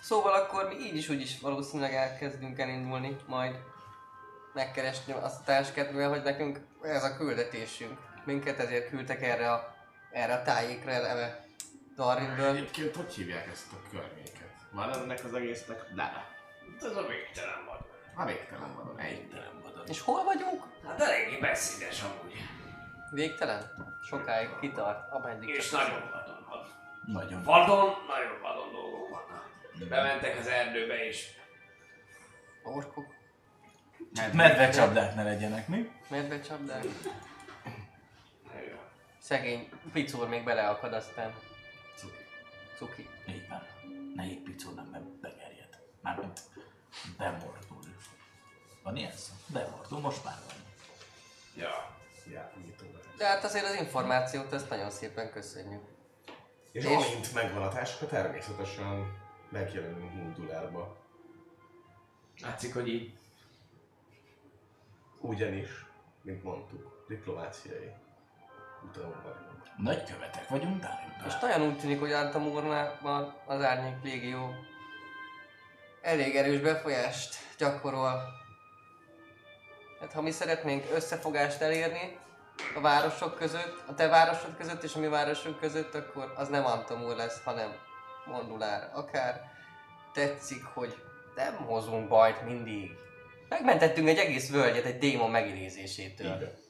Szóval 0.00 0.32
akkor 0.32 0.68
mi 0.68 0.74
így 0.74 0.96
is 0.96 1.08
úgy 1.08 1.20
is 1.20 1.40
valószínűleg 1.40 1.94
elkezdünk 1.94 2.58
elindulni, 2.58 3.16
majd 3.26 3.56
megkeresni 4.54 5.12
azt 5.12 5.40
a 5.40 5.44
táskát, 5.44 5.90
mivel 5.90 6.08
hogy 6.08 6.22
nekünk 6.22 6.60
ez 6.82 7.04
a 7.04 7.16
küldetésünk. 7.16 7.98
Minket 8.24 8.58
ezért 8.58 8.88
küldtek 8.88 9.22
erre 9.22 9.52
a, 9.52 9.74
erre 10.10 10.34
a 10.34 10.42
tájékra 10.42 10.90
eleve 10.90 11.44
Darwinből. 11.96 12.56
Egyébként 12.56 12.96
hogy 12.96 13.14
hívják 13.14 13.46
ezt 13.52 13.72
a 13.72 13.88
környéket? 13.90 14.52
Van 14.70 14.92
ennek 14.92 15.24
az 15.24 15.34
egésznek 15.34 15.94
neve? 15.94 16.26
Ez 16.78 16.96
a 16.96 17.06
végtelen 17.06 17.64
van. 17.66 17.86
A 18.14 18.24
végtelen 18.26 18.74
van. 18.74 18.98
Egytelen 18.98 19.60
van. 19.62 19.72
És 19.86 20.00
hol 20.00 20.24
vagyunk? 20.24 20.62
Hát 20.86 21.00
eléggé 21.00 21.36
beszédes 21.36 22.02
amúgy. 22.02 22.34
Végtelen? 23.10 23.70
Sokáig 24.08 24.48
kitart, 24.60 25.12
ameddig 25.12 25.48
És 25.48 25.70
csak- 25.70 25.80
nagyon 25.80 26.10
vadon. 26.10 26.46
vadon. 26.48 26.72
Nagyon. 27.06 27.42
Vadon, 27.42 27.94
nagyon 28.06 28.40
vadon 28.42 28.72
dolgok 28.72 29.08
vannak. 29.10 29.48
Bementek 29.88 30.38
az 30.38 30.46
erdőbe 30.46 31.06
és 31.06 31.26
Orkok, 32.62 33.06
Medvecsapdák 34.32 35.14
ne 35.14 35.22
legyenek, 35.22 35.68
mi? 35.68 35.90
medvecsapdák. 36.08 36.84
Szegény 39.24 39.68
picúr 39.92 40.28
még 40.28 40.44
beleakad 40.44 40.92
aztán. 40.92 41.34
Cuki. 42.76 43.08
Így 43.28 43.48
van. 43.48 43.62
Ne 44.14 44.22
egy 44.22 44.42
picó 44.42 44.70
nem 44.70 44.90
be- 44.90 45.02
begerjed. 45.20 45.78
Mármint 46.00 46.40
bemordul. 47.18 47.78
Van 48.82 48.96
ilyen 48.96 49.12
szó? 49.12 49.32
Bemordul, 49.46 50.00
most 50.00 50.24
már 50.24 50.36
van. 50.46 50.56
Ja. 51.56 51.96
Ja, 52.32 52.52
nyitó 52.64 52.84
lesz. 52.94 53.16
De 53.16 53.26
hát 53.26 53.44
azért 53.44 53.64
az 53.64 53.74
információt 53.74 54.52
ezt 54.52 54.68
nagyon 54.68 54.90
szépen 54.90 55.30
köszönjük. 55.30 55.82
És, 56.72 56.84
És- 56.84 56.90
amint 56.90 57.34
megvan 57.34 57.62
a 57.62 57.68
táska, 57.68 58.06
természetesen 58.06 59.18
megjelenünk 59.48 60.12
Mundulárba. 60.14 60.96
Látszik, 62.40 62.74
hogy 62.74 62.88
így 62.88 63.18
Ugyanis, 65.20 65.68
mint 66.22 66.42
mondtuk, 66.42 67.04
diplomáciai 67.08 67.90
utalon 68.88 69.22
vagyunk. 69.22 69.62
Nagykövetek 69.76 70.48
vagyunk, 70.48 70.80
Dárimban. 70.80 71.22
Most 71.24 71.42
olyan 71.42 71.62
úgy 71.62 71.78
tűnik, 71.78 72.00
hogy 72.00 72.12
Antamurnában 72.12 73.34
az 73.46 73.62
Árnyék 73.62 74.02
Légió 74.02 74.54
elég 76.02 76.36
erős 76.36 76.60
befolyást 76.60 77.34
gyakorol. 77.58 78.22
Hát 80.00 80.12
ha 80.12 80.22
mi 80.22 80.30
szeretnénk 80.30 80.84
összefogást 80.94 81.60
elérni 81.60 82.18
a 82.76 82.80
városok 82.80 83.36
között, 83.36 83.84
a 83.88 83.94
te 83.94 84.08
városod 84.08 84.56
között 84.56 84.82
és 84.82 84.94
a 84.94 84.98
mi 84.98 85.08
városunk 85.08 85.58
között, 85.58 85.94
akkor 85.94 86.32
az 86.36 86.48
nem 86.48 86.66
Antamur 86.66 87.16
lesz, 87.16 87.42
hanem 87.44 87.72
Mondulár. 88.26 88.90
Akár 88.92 89.52
tetszik, 90.12 90.64
hogy 90.64 90.94
nem 91.34 91.54
hozunk 91.56 92.08
bajt 92.08 92.44
mindig. 92.44 92.90
Megmentettünk 93.48 94.08
egy 94.08 94.18
egész 94.18 94.50
völgyet 94.50 94.84
egy 94.84 94.98
démon 94.98 95.30
megidézésétől. 95.30 96.26
Így 96.26 96.63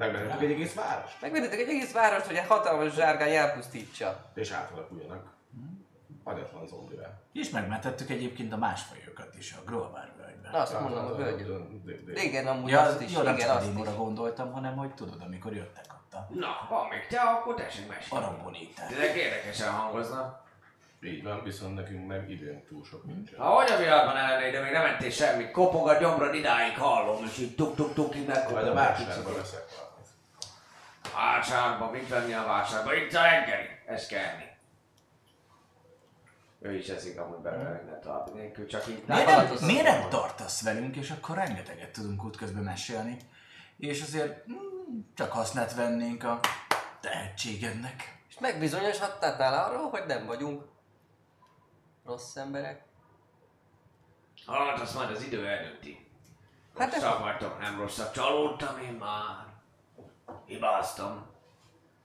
van. 0.00 0.08
Megmentünk 0.10 0.42
egy 0.42 0.50
egész 0.50 0.74
város, 0.74 1.10
Megmentettük 1.20 1.60
egy 1.60 1.68
egész 1.68 1.92
várost, 1.92 2.26
hogy 2.26 2.36
egy 2.36 2.46
hatalmas 2.46 2.94
zsárgány 2.94 3.32
elpusztítsa. 3.34 4.30
és 4.34 4.50
átalakuljanak 4.50 5.26
agyatlan 6.24 6.66
zombira. 6.66 7.20
És 7.32 7.50
megmentettük 7.50 8.10
egyébként 8.10 8.52
a 8.52 8.56
másfajokat 8.56 9.34
is 9.38 9.52
a 9.52 9.64
Grolvár 9.66 10.12
völgyben. 10.16 10.50
Na, 10.52 10.58
azt 10.58 10.80
mondom, 10.80 11.04
a 11.04 11.14
völgyet. 11.14 12.22
Igen, 12.22 12.46
amúgy 12.46 12.70
Ja, 12.70 12.80
azt 12.80 12.94
az, 12.94 13.00
is, 13.02 13.12
jó, 13.12 13.22
igen, 13.22 13.50
azt 13.50 13.66
is. 13.76 13.94
gondoltam, 13.96 14.52
hanem 14.52 14.76
hogy 14.76 14.94
tudod, 14.94 15.22
amikor 15.26 15.52
jöttek 15.52 15.84
ott 15.92 16.28
Na, 16.28 16.66
van 16.68 16.88
még 16.88 17.06
te, 17.08 17.20
akkor 17.20 17.54
tessék 17.54 17.88
mesélni. 17.88 18.24
arambonítás. 18.24 18.90
Ezek 18.90 19.14
érdekesen 19.16 19.70
hangoznak. 19.70 20.48
Így 21.02 21.22
van, 21.22 21.42
viszont 21.44 21.74
nekünk 21.74 22.06
meg 22.06 22.30
időnk 22.30 22.66
túl 22.66 22.84
sok 22.84 23.04
nincsen. 23.04 23.38
Ha 23.38 23.48
hogy 23.48 23.70
a 23.70 23.76
világban 23.76 24.16
ellenére, 24.16 24.50
de 24.50 24.60
még 24.62 24.72
nem 24.72 24.82
mentél 24.82 25.10
semmit, 25.10 25.50
kopog 25.50 25.88
a 25.88 25.94
gyomrod, 25.98 26.34
idáig 26.34 26.78
hallom, 26.78 27.24
és 27.24 27.38
így 27.38 27.54
tuk-tuk-tuk, 27.54 28.16
így 28.16 28.26
megkopog. 28.26 28.52
Majd 28.54 28.66
a 28.68 28.74
vásárban 28.74 29.32
leszek 29.36 29.64
valamit. 29.70 29.89
Vásárba, 31.14 31.90
mit 31.90 32.08
venni 32.08 32.32
a 32.32 32.44
vásárba? 32.44 32.94
Itt 32.94 33.14
a 33.14 33.22
reggeli, 33.22 33.66
ezt 33.86 34.08
kell. 34.08 34.48
Ő 36.62 36.74
is 36.76 36.88
eszik 36.88 37.18
amúgy 37.20 37.38
belőle 37.38 37.70
minden 37.70 38.00
további 38.00 38.30
nélkül, 38.30 38.66
csak 38.66 38.86
így 38.86 39.04
Miért 39.06 39.26
nem 39.26 39.56
miért 39.66 39.84
nem 39.86 40.08
tartasz 40.08 40.62
velünk, 40.62 40.96
és 40.96 41.10
akkor 41.10 41.36
rengeteget 41.36 41.92
tudunk 41.92 42.24
útközben 42.24 42.62
mesélni. 42.62 43.16
És 43.76 44.02
azért 44.02 44.46
mm, 44.50 45.00
csak 45.14 45.32
hasznát 45.32 45.74
vennénk 45.74 46.24
a 46.24 46.40
tehetségednek. 47.00 48.18
És 48.28 48.38
megbizonyosodtál 48.38 49.64
arról, 49.64 49.90
hogy 49.90 50.06
nem 50.06 50.26
vagyunk 50.26 50.64
rossz 52.04 52.36
emberek. 52.36 52.82
Hát 54.46 54.80
azt 54.80 54.94
majd 54.94 55.10
az 55.10 55.22
idő 55.22 55.46
eldönti. 55.46 56.08
Hát 56.78 56.94
ez- 56.94 57.02
Rosszak 57.02 57.18
vagytok, 57.20 57.60
nem 57.60 57.80
rosszak. 57.80 58.12
Csalódtam 58.12 58.78
én 58.78 58.92
már. 58.92 59.49
Hibáztam. 60.46 61.26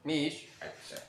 Mi 0.01 0.13
is. 0.13 0.47
Egyszer. 0.59 1.03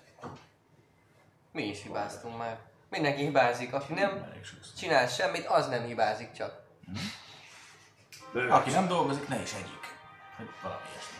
Mi 1.53 1.63
is 1.63 1.83
hibáztunk 1.83 2.39
már. 2.39 2.59
Mindenki 2.91 3.23
hibázik, 3.23 3.73
aki 3.73 3.93
nem 3.93 4.33
csinál 4.79 5.09
semmit, 5.09 5.47
az 5.47 5.69
nem 5.69 5.85
hibázik 5.85 6.33
csak. 6.33 6.63
Bőven. 8.33 8.51
Aki 8.51 8.71
nem 8.71 8.87
dolgozik, 8.87 9.29
ne 9.29 9.43
is 9.43 9.53
egyik. 9.53 9.95
Vagy 10.39 10.49
valami 10.63 10.81
ilyesmi. 10.93 11.17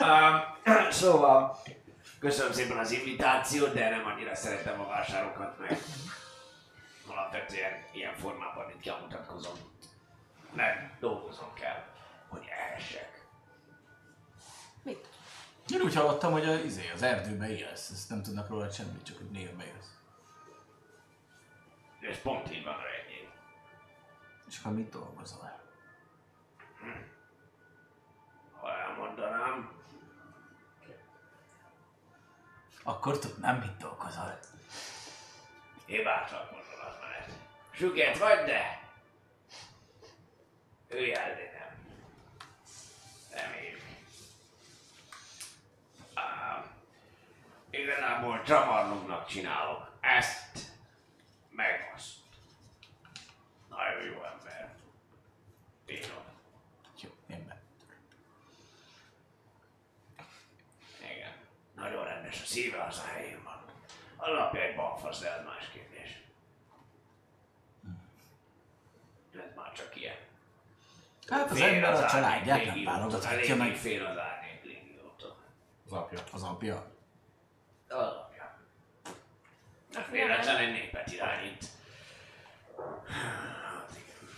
Um, 0.00 0.90
szóval, 1.00 1.62
köszönöm 2.20 2.52
szépen 2.52 2.78
az 2.78 2.90
invitációt, 2.90 3.74
de 3.74 3.88
nem 3.88 4.06
annyira 4.06 4.34
szeretem 4.34 4.80
a 4.80 4.86
vásárokat, 4.86 5.58
mert 5.58 5.82
alapvetően 7.08 7.84
ilyen 7.92 8.14
formában 8.14 8.70
itt 8.70 8.80
kimutatkozom. 8.80 9.54
Nem, 10.52 10.96
dolgozom 11.00 11.54
kell, 11.54 11.84
hogy 12.28 12.46
ehessek. 12.50 13.26
Mit? 14.82 15.08
Én 15.68 15.80
úgy 15.80 15.94
hallottam, 15.94 16.32
hogy 16.32 16.44
az, 16.44 16.64
izé, 16.64 16.90
az 16.90 17.02
erdőbe 17.02 17.48
élsz, 17.48 17.90
ezt 17.90 18.10
nem 18.10 18.22
tudnak 18.22 18.48
róla 18.48 18.70
semmit, 18.70 19.04
csak 19.04 19.16
hogy 19.16 19.30
névbe 19.30 19.64
élsz. 19.64 19.96
Ez 22.00 22.22
pont 22.22 22.52
így 22.52 22.64
van 22.64 22.74
a 22.74 22.82
regény. 22.82 23.28
És 24.48 24.58
akkor 24.58 24.72
mit 24.72 24.88
dolgozol? 24.90 25.60
Ha 28.60 28.72
elmondanám, 28.72 29.78
Akkor 32.82 33.18
tudnám, 33.18 33.58
mit 33.58 33.76
dolgozol. 33.76 34.38
hibátlan. 35.86 36.46
Süket 37.78 38.18
vagy, 38.18 38.44
de... 38.44 38.80
Ülj 40.88 41.12
el, 41.12 41.34
de 41.34 41.50
nem. 41.58 41.76
Reméljük. 43.42 43.80
Ám, 46.14 46.70
igazából 47.70 48.42
csavarnoknak 48.42 49.26
csinálok. 49.26 49.92
Ezt 50.00 50.72
meg 51.50 51.92
azt. 51.94 52.14
Nagyon 53.68 54.02
jó 54.02 54.24
ember. 54.24 54.74
Bírom. 55.86 56.24
Jó, 57.00 57.10
én 57.26 57.46
be. 57.46 57.60
Igen. 61.12 61.32
Nagyon 61.74 62.04
rendes 62.04 62.42
a 62.42 62.44
szíve, 62.44 62.82
az 62.84 62.98
a 62.98 63.06
helyén 63.06 63.42
van. 63.44 63.64
A 64.16 64.30
napja 64.30 64.60
egy 64.60 64.76
balfasz, 64.76 65.20
de 65.20 65.32
ez 65.32 65.44
más 65.44 65.68
kérdés. 65.72 66.26
Ez 69.34 69.54
már 69.56 69.67
csak 69.78 69.96
ilyen. 69.96 70.16
Hát 71.28 71.50
az 71.50 71.58
Fél 71.58 71.66
ember 71.74 71.92
a 71.92 71.94
árnyék 71.94 72.10
családját 72.10 72.64
nem 72.64 72.84
válogathatja 72.84 73.56
meg. 73.56 73.74
fél 73.76 74.06
az 74.06 74.18
árnyék 74.18 74.64
légiótól. 74.64 75.36
Az 75.86 75.92
apja. 75.92 76.18
Az 76.32 76.42
apja. 76.42 76.86
Az 77.88 77.96
apja. 77.96 78.58
Nem 79.92 80.04
véletlen 80.10 80.56
egy 80.56 80.72
népet 80.72 81.12
irányít. 81.12 81.64
Hát 83.06 83.90
igen. 83.90 84.28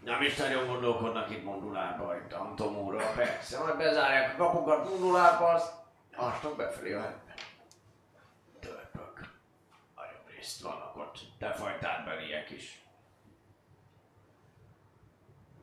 Nem 0.00 0.22
is 0.22 0.36
nagyon 0.36 0.66
gondolkodnak 0.66 1.30
itt 1.30 1.44
Mondulárba, 1.44 2.16
itt 2.16 2.32
Antomóra. 2.32 3.12
Persze, 3.12 3.58
majd 3.58 3.76
bezárják 3.76 4.34
a 4.34 4.36
kapukat 4.44 4.88
Mondulárba, 4.88 5.48
azt 5.48 5.72
másnap 6.16 6.56
befelé 6.56 6.92
a. 6.92 7.22
Törpök. 8.60 9.20
Nagyobb 9.96 10.28
részt 10.36 10.62
vannak 10.62 10.96
ott. 10.96 11.18
Te 11.38 11.52
fajtádbeliek 11.52 12.50
is. 12.50 12.82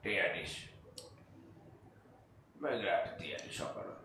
Tiéd 0.07 0.35
is. 0.43 0.69
Meg 2.59 2.83
lehet, 2.83 3.17
tiéd 3.17 3.43
is 3.47 3.59
akarod. 3.59 3.97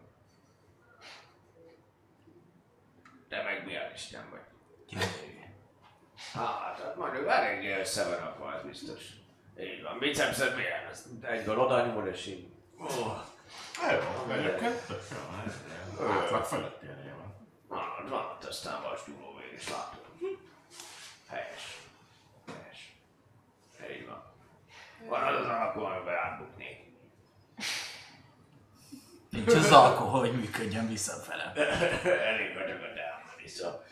Te 3.28 3.42
meg 3.42 3.64
milyen 3.64 3.92
Isten 3.94 4.30
vagy? 4.30 4.40
Hát, 6.32 6.80
hát 6.80 6.96
mondjuk 6.96 7.28
eléggé 7.28 7.78
össze 7.78 8.08
van 8.08 8.18
rakva, 8.18 8.54
ez 8.54 8.62
biztos. 8.62 9.02
Így 9.60 9.82
van. 9.82 9.98
Bicepszed 9.98 10.56
milyen? 10.56 10.86
Ezt 10.90 11.06
egyből 11.22 11.58
oda 11.58 11.86
nyúl 11.86 12.06
és 12.06 12.26
így. 12.26 12.52
Oh. 12.78 13.18
Jó, 13.90 14.56
tök 14.86 15.02
jó. 15.10 16.06
Átlag 16.06 16.44
fölötti 16.44 16.86
ereje 16.86 17.14
van. 17.14 17.34
Van 17.68 17.88
ott, 18.00 18.08
van 18.08 18.24
ott 18.24 18.44
aztán 18.44 18.82
vasgyúlóvér 18.82 19.52
is 19.52 19.68
látom. 19.68 20.00
Helyes. 21.28 21.80
Így 23.90 24.06
van. 24.06 24.30
Van 25.12 25.22
az 25.22 25.40
az 25.40 25.46
alakú, 25.46 25.80
amiben 25.80 26.14
átbuknék. 26.14 26.76
Nincs 29.30 29.54
az 29.54 29.72
alkohol, 29.72 30.20
hogy 30.20 30.32
működjön 30.32 30.88
visszafele. 30.88 31.52
Elég 32.30 32.54
vagyok 32.54 32.80
a 32.80 32.90
dámon 32.96 33.34
vissza. 33.42 33.84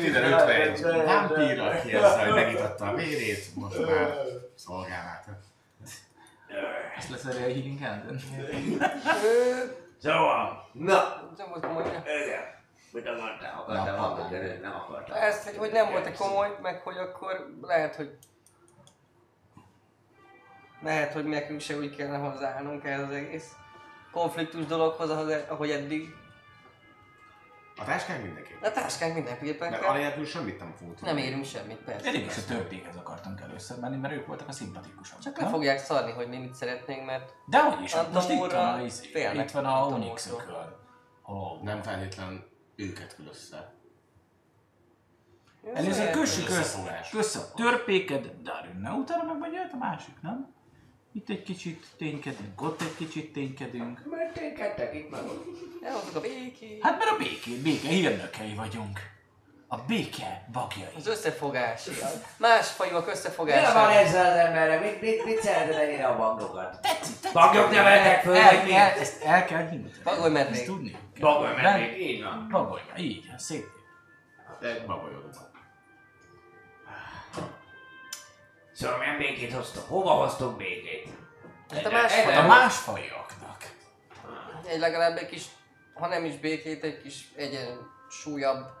Kiderült, 0.00 0.40
hogy 0.40 0.54
egy 0.54 0.82
vámpír, 0.82 1.60
aki 1.60 1.94
ezzel 1.94 2.24
hogy 2.24 2.34
megitatta 2.34 2.86
a 2.86 2.94
vérét, 2.94 3.54
most 3.54 3.86
már 3.86 4.14
szolgál 4.54 5.06
át. 5.06 5.28
Ezt 6.96 7.10
leszeri 7.10 7.36
a 7.36 7.46
Healing 7.46 7.82
Hand-en. 7.82 8.20
Szóval, 10.02 10.70
na, 10.72 11.30
komoly. 11.60 12.02
igen. 12.24 12.59
Mit 12.92 13.06
akartál? 13.06 13.58
Akartál 13.58 13.96
valamit, 13.96 14.30
de 14.30 14.58
nem 14.62 14.74
akartál. 14.74 15.16
Ezt, 15.18 15.44
hogy, 15.44 15.56
hogy 15.56 15.72
nem 15.72 15.90
volt 15.90 16.06
egy 16.06 16.16
komoly, 16.16 16.56
meg 16.62 16.80
hogy 16.80 16.96
akkor 16.96 17.56
lehet, 17.62 17.94
hogy 17.94 18.18
lehet, 20.82 21.12
hogy 21.12 21.24
nekünk 21.24 21.60
se 21.60 21.76
úgy 21.76 21.96
kellene 21.96 22.28
hozzáállnunk 22.28 22.84
ehhez 22.84 23.02
az 23.08 23.14
egész 23.14 23.52
konfliktus 24.12 24.66
dologhoz, 24.66 25.10
ahogy, 25.48 25.70
eddig. 25.70 26.14
A 27.76 27.84
táskánk 27.84 28.22
mindenképp. 28.22 28.62
A 28.62 28.72
táskánk 28.72 29.14
mindenképpen 29.14 29.70
Mert 29.70 29.84
anélkül 29.84 30.24
semmit 30.24 30.58
nem 30.58 30.72
fogunk 30.78 30.96
tudni. 30.96 31.12
Nem 31.12 31.22
érünk 31.22 31.44
semmit, 31.44 31.76
persze. 31.76 32.08
Eddig 32.08 32.26
is 32.26 32.36
a 32.36 32.44
törpékhez 32.44 32.96
akartunk 32.96 33.40
először 33.40 33.78
menni, 33.78 33.96
mert 33.96 34.14
ők 34.14 34.26
voltak 34.26 34.48
a 34.48 34.52
szimpatikusabbak. 34.52 35.22
Csak 35.22 35.36
le 35.36 35.42
nem? 35.42 35.52
fogják 35.52 35.78
szarni, 35.78 36.12
hogy 36.12 36.28
mi 36.28 36.36
mit 36.36 36.54
szeretnénk, 36.54 37.04
mert 37.04 37.32
De 37.46 37.62
hogy 37.62 37.82
is, 37.82 37.94
most 38.12 38.30
itt 38.30 38.38
van 38.38 38.74
a, 38.74 38.82
izé, 38.82 39.08
itt 39.34 39.50
van 39.50 39.64
a. 39.64 39.86
Onyx 39.86 40.30
ököl. 40.30 40.78
Nem 41.62 41.82
feltétlen 41.82 42.48
őket 42.80 43.16
össze. 43.30 43.72
Először 45.74 46.10
kössük 46.10 46.48
össze, 46.48 47.00
össze 47.12 47.38
a 47.38 47.52
törpéket, 47.54 48.42
Darünnel, 48.42 48.92
utána 48.92 49.22
meg 49.22 49.38
majd 49.38 49.52
jöhet 49.52 49.72
a 49.72 49.76
másik, 49.76 50.14
nem? 50.22 50.54
Itt 51.12 51.28
egy 51.28 51.42
kicsit 51.42 51.86
ténykedünk, 51.96 52.62
ott 52.62 52.80
egy 52.80 52.94
kicsit 52.96 53.32
ténykedünk. 53.32 54.04
Mert 54.10 54.34
ténykedtek 54.34 54.94
itt 54.94 55.10
meg 55.10 55.24
ott. 55.24 55.46
elhoztuk 55.82 56.16
a 56.16 56.20
békét. 56.20 56.82
Hát 56.82 56.98
mert 56.98 57.10
a 57.10 57.16
béké, 57.16 57.54
béke 57.56 57.88
hírnökei 57.88 58.54
vagyunk. 58.54 59.00
A 59.72 59.76
béke 59.76 60.44
bagjai. 60.52 60.88
Az 60.96 61.06
összefogás. 61.06 61.88
Más 62.36 62.68
fajúak 62.68 63.04
Mi 63.06 63.10
összefogása. 63.12 63.72
van 63.72 63.90
ezzel 63.90 64.30
az 64.30 64.36
emberre? 64.46 64.78
Mit, 64.78 65.00
mit, 65.00 65.24
mit 65.24 65.40
szereted 65.42 65.74
ennyire 65.76 66.06
a 66.06 66.16
bangokat? 66.16 66.80
Tetszik, 66.80 67.20
tetszik. 67.20 67.32
Bagyok 67.32 67.70
neveltek 67.70 68.22
föl, 68.22 68.36
el, 68.36 68.54
vagy 68.56 68.64
mi? 68.64 68.74
el, 68.74 68.90
ezt 68.90 69.22
el 69.22 69.44
kell 69.44 69.68
hinni. 69.68 69.90
Bagoly 70.04 70.30
medvék. 70.30 70.54
Ezt 70.54 70.64
tudni. 70.64 70.90
kell. 70.90 71.00
Bagoly 71.20 71.46
Nem? 71.54 71.56
mennék, 71.62 71.98
így 71.98 72.22
van. 72.22 72.48
Bagoly, 72.50 72.80
így, 72.96 73.30
szép. 73.36 73.66
De 74.60 74.84
babajodva. 74.86 75.50
Szóval 78.72 78.98
milyen 78.98 79.18
békét 79.18 79.52
hoztok? 79.52 79.88
Hova 79.88 80.10
hoztok 80.10 80.56
békét? 80.56 81.08
Hát 81.74 81.86
a 81.86 81.90
más 81.90 82.12
a 82.12 82.22
fajúak. 82.22 82.46
másfajúaknak. 82.46 83.56
Egy 84.68 84.78
legalább 84.78 85.16
egy 85.16 85.28
kis, 85.28 85.44
ha 85.94 86.06
nem 86.06 86.24
is 86.24 86.36
békét, 86.36 86.84
egy 86.84 87.02
kis 87.02 87.32
egyensúlyabb, 87.36 88.78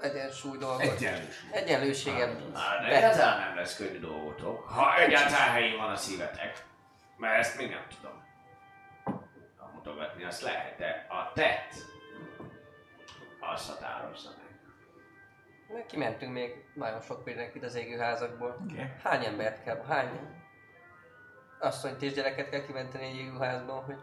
egyensúly 0.00 0.58
dolgot. 0.58 0.80
Egyenlőség. 0.80 1.50
Egyenlőséget. 1.52 2.28
Hát, 2.54 2.80
de 2.80 2.96
egyáltalán 2.96 3.38
nem 3.38 3.56
lesz 3.56 3.76
könnyű 3.76 4.00
dolgotok. 4.00 4.68
Ha 4.68 4.96
egyáltalán 4.96 5.50
helyén 5.50 5.76
van 5.76 5.90
a 5.90 5.96
szívetek. 5.96 6.64
Mert 7.16 7.38
ezt 7.38 7.56
még 7.56 7.70
nem 7.70 7.86
tudom. 8.00 8.22
A 9.58 9.66
mutogatni 9.74 10.24
azt 10.24 10.42
lehet, 10.42 10.76
de 10.78 11.06
a 11.08 11.32
tett 11.34 11.72
azt 13.40 13.68
határozza 13.68 14.30
meg. 14.36 14.42
Meg 15.68 15.86
kimentünk 15.86 16.32
még 16.32 16.64
nagyon 16.74 17.00
sok 17.00 17.24
mindenkit 17.24 17.64
az 17.64 17.74
égőházakból. 17.74 18.56
Okay. 18.70 18.84
Hány 19.02 19.24
embert 19.24 19.62
kell, 19.62 19.84
hány 19.88 20.20
asszonyt 21.60 22.02
és 22.02 22.12
gyereket 22.12 22.48
kell 22.48 22.64
kimenteni 22.64 23.04
egy 23.04 23.16
égőházból, 23.16 23.80
hogy 23.80 23.98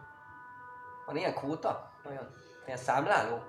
van 1.05 1.17
ilyen 1.17 1.33
kvóta? 1.33 1.91
Olyan? 2.05 2.35
Ilyen 2.65 2.77
számláló? 2.77 3.43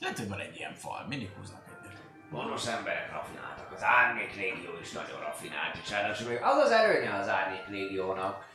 Lehet, 0.00 0.18
hogy 0.18 0.28
van 0.28 0.40
egy 0.40 0.56
ilyen 0.56 0.74
fal, 0.74 1.06
mindig 1.08 1.30
húznak 1.36 1.62
egyet. 1.66 2.00
Gonosz 2.30 2.66
emberek 2.66 3.12
rafináltak, 3.12 3.72
az 3.72 3.82
árnyék 3.82 4.34
légió 4.34 4.78
is 4.80 4.92
nagyon 4.92 5.20
rafinált, 5.20 5.76
és 5.82 5.90
ráadásul 5.90 6.28
még 6.28 6.42
az 6.42 6.56
az 6.56 6.70
előnye 6.70 7.14
az 7.14 7.28
árnyék 7.28 7.66
légiónak, 7.68 8.46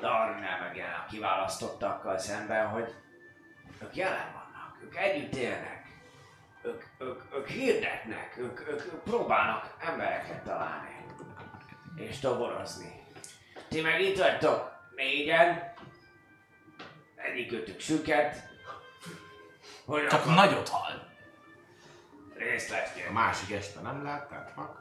nem 0.00 0.60
meg 0.60 0.84
a 1.04 1.10
kiválasztottakkal 1.10 2.18
szemben, 2.18 2.66
hogy 2.66 2.94
ők 3.82 3.96
jelen 3.96 4.32
vannak, 4.32 4.78
ők 4.82 4.96
együtt 4.96 5.34
élnek, 5.34 5.86
ők, 6.62 6.84
ők, 6.98 7.22
ők 7.34 7.48
hirdetnek, 7.48 8.36
ők, 8.38 8.60
ők, 8.60 8.84
ők 8.92 9.02
próbálnak 9.02 9.76
embereket 9.80 10.42
találni, 10.44 11.04
és 11.96 12.18
toborozni. 12.18 13.02
Ti 13.68 13.80
meg 13.80 14.00
itt 14.00 14.18
vagytok, 14.18 14.72
négyen, 14.96 15.72
egyikőtük 17.14 17.80
süket, 17.80 18.49
hogy 19.90 20.06
Csak 20.06 20.20
akar 20.20 20.34
nagyot 20.34 20.68
hal. 20.68 21.08
részt 22.34 22.70
lesz 22.70 22.92
A 23.08 23.12
másik 23.12 23.50
este 23.50 23.80
nem 23.80 24.04
láttál, 24.04 24.52
pak. 24.54 24.78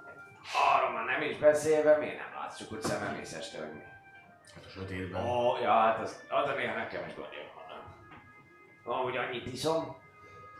Arra 0.76 0.92
már 0.92 1.06
nem 1.06 1.22
is 1.22 1.38
beszélve, 1.38 1.98
miért 1.98 2.18
nem 2.18 2.34
látsz 2.40 2.58
csak 2.58 2.72
úgy 2.72 2.82
szememész 2.82 3.34
este, 3.34 3.58
hogy 3.60 3.74
mi? 3.74 3.80
Hát 4.56 4.66
a 4.66 4.70
sötétben. 4.70 5.26
Ó, 5.26 5.58
ja, 5.58 5.72
hát 5.72 6.00
az, 6.00 6.24
az 6.30 6.56
néha 6.56 6.76
nekem 6.76 7.08
is 7.08 7.16
gondjaim 7.16 7.48
vannak. 7.56 7.84
Amúgy 8.84 9.18
annyit 9.18 9.46
iszom, 9.46 9.98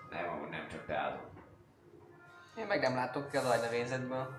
nem, 0.10 0.30
amúgy 0.30 0.50
nem 0.50 0.68
csak 0.72 0.86
teázom. 0.86 1.28
Én 2.58 2.66
meg 2.66 2.82
nem 2.82 2.95
látok 2.95 3.32
ki 3.32 3.38
az 3.38 3.45
ajnövényzetből. 3.45 4.36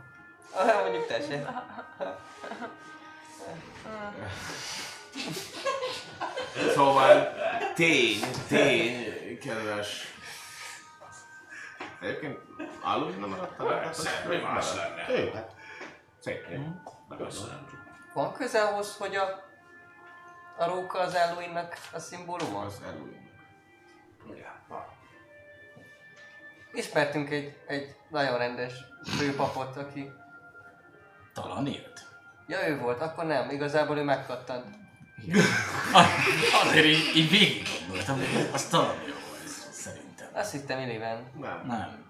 Ah, 0.55 0.81
mondjuk 0.83 1.07
te 1.07 1.21
se. 1.21 1.39
Szóval 6.75 7.35
tény, 7.75 8.21
tény, 8.49 9.39
kedves. 9.39 10.15
Egyébként 12.01 12.39
alul 12.83 13.11
nem 13.11 13.29
maradtál 13.29 13.73
el? 13.73 13.93
Semmi 13.93 14.37
más 14.37 14.75
lenne. 14.75 15.21
Jó, 15.23 15.33
hát 15.33 15.51
szép. 16.19 16.47
Köszönöm. 17.17 17.67
Van 18.13 18.33
köze 18.33 18.63
ahhoz, 18.63 18.97
hogy 18.97 19.17
a, 19.17 19.23
a 20.59 20.65
róka 20.65 20.99
az 20.99 21.15
Eloinnak 21.15 21.77
a 21.93 21.99
szimbóluma? 21.99 22.61
Az 22.61 22.81
elúj. 22.87 23.17
Ja, 24.39 24.55
van. 24.69 24.85
Ismertünk 26.73 27.31
egy, 27.31 27.57
egy 27.67 27.95
nagyon 28.09 28.39
rendes 28.39 28.73
főpapot, 29.19 29.77
aki... 29.77 30.11
Talán 31.35 31.67
élt. 31.67 32.07
Ja, 32.47 32.69
ő 32.69 32.79
volt, 32.79 33.01
akkor 33.01 33.25
nem, 33.25 33.51
igazából 33.51 33.99
ő 33.99 34.03
megkattant. 34.03 34.80
Azért 36.65 36.85
így, 36.85 37.17
így 37.17 37.31
végig 37.31 37.63
gondoltam, 37.87 38.17
hogy 38.17 38.49
az 38.53 38.69
talán 38.69 38.95
jó 39.07 39.15
volt, 39.29 39.49
szerintem. 39.73 40.29
Azt 40.33 40.53
hittem 40.53 40.81
Illiven. 40.81 41.31
Nem, 41.41 41.63
Nem. 41.67 42.09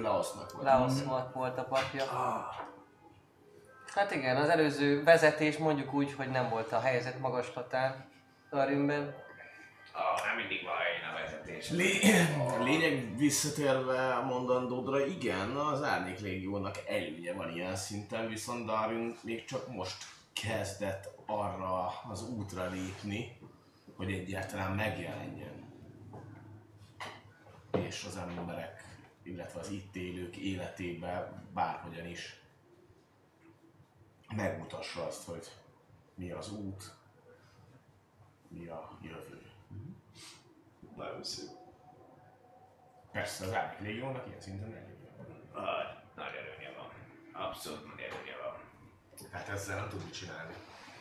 Laosznak 0.00 0.52
volt. 0.52 0.64
Laosznak 0.64 1.34
volt 1.34 1.58
a 1.58 1.64
papja. 1.64 2.04
Hát 3.94 4.10
igen, 4.14 4.36
az 4.36 4.48
előző 4.48 5.02
vezetés 5.04 5.56
mondjuk 5.56 5.94
úgy, 5.94 6.12
hogy 6.12 6.28
nem 6.30 6.48
volt 6.48 6.72
a 6.72 6.80
helyzet 6.80 7.18
magaslatán 7.18 8.10
Darinben. 8.50 9.14
Ah, 9.92 10.26
nem 10.26 10.36
mindig 10.36 10.64
van 10.64 10.74
helyén 10.76 11.08
a 11.14 11.20
vezetés. 11.22 11.70
Lé- 11.70 12.04
lényeg 12.70 13.16
visszatérve 13.16 14.14
a 14.14 14.22
mondandódra, 14.22 15.06
igen, 15.06 15.56
az 15.56 15.82
Árnyék 15.82 16.18
Légiónak 16.20 16.74
előnye 16.88 17.32
van 17.32 17.50
ilyen 17.50 17.76
szinten, 17.76 18.28
viszont 18.28 18.66
Darin 18.66 19.18
még 19.22 19.44
csak 19.44 19.68
most 19.68 20.04
kezdett 20.32 21.08
arra 21.26 21.86
az 21.86 22.28
útra 22.28 22.68
lépni, 22.68 23.38
hogy 23.96 24.12
egyáltalán 24.12 24.72
megjelenjen. 24.72 25.70
És 27.72 28.04
az 28.04 28.16
emberek, 28.16 28.84
illetve 29.22 29.60
az 29.60 29.70
itt 29.70 29.96
élők 29.96 30.36
életébe 30.36 31.42
bárhogyan 31.52 32.06
is 32.06 32.40
megmutassa 34.34 35.06
azt, 35.06 35.24
hogy 35.24 35.46
mi 36.14 36.30
az 36.30 36.52
út, 36.52 36.94
mi 38.48 38.66
a 38.66 38.98
jövő. 39.02 39.50
Nagyon 40.96 41.24
szép. 41.24 41.50
Persze 43.12 43.44
az 43.44 43.52
Árnyék 43.52 43.80
Légiónak 43.80 44.26
ilyen 44.26 44.40
szinten 44.40 44.74
előnye 44.74 45.10
van. 45.16 45.26
Nagy 46.14 46.34
előnye 46.34 46.76
van. 46.76 46.90
Abszolút 47.32 47.86
nagy 47.86 48.00
előnye 48.00 48.36
van. 48.42 48.61
Hát 49.32 49.48
ezzel 49.48 49.76
nem 49.76 49.88
tud 49.88 50.04
mit 50.04 50.14
csinálni. 50.14 50.52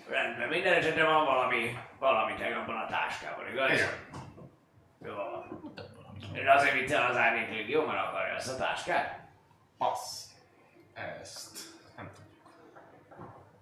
Rendben, 0.07 0.47
minden 0.49 0.73
esetre 0.73 1.03
van 1.03 1.25
valami, 1.25 1.77
valami 1.99 2.53
abban 2.53 2.77
a 2.77 2.87
táskában, 2.87 3.47
igaz? 3.47 3.79
Jó 5.05 5.13
van. 5.13 5.73
És 6.33 6.45
azért 6.45 6.73
vitte 6.73 7.05
az 7.05 7.15
árnyék 7.17 7.49
légió, 7.49 7.85
mert 7.85 8.07
akarja 8.07 8.35
ezt 8.35 8.53
a 8.53 8.55
táskát? 8.55 9.29
Az. 9.77 10.31
Ezt. 10.93 11.57
Nem 11.97 12.11
tudjuk. 12.13 12.35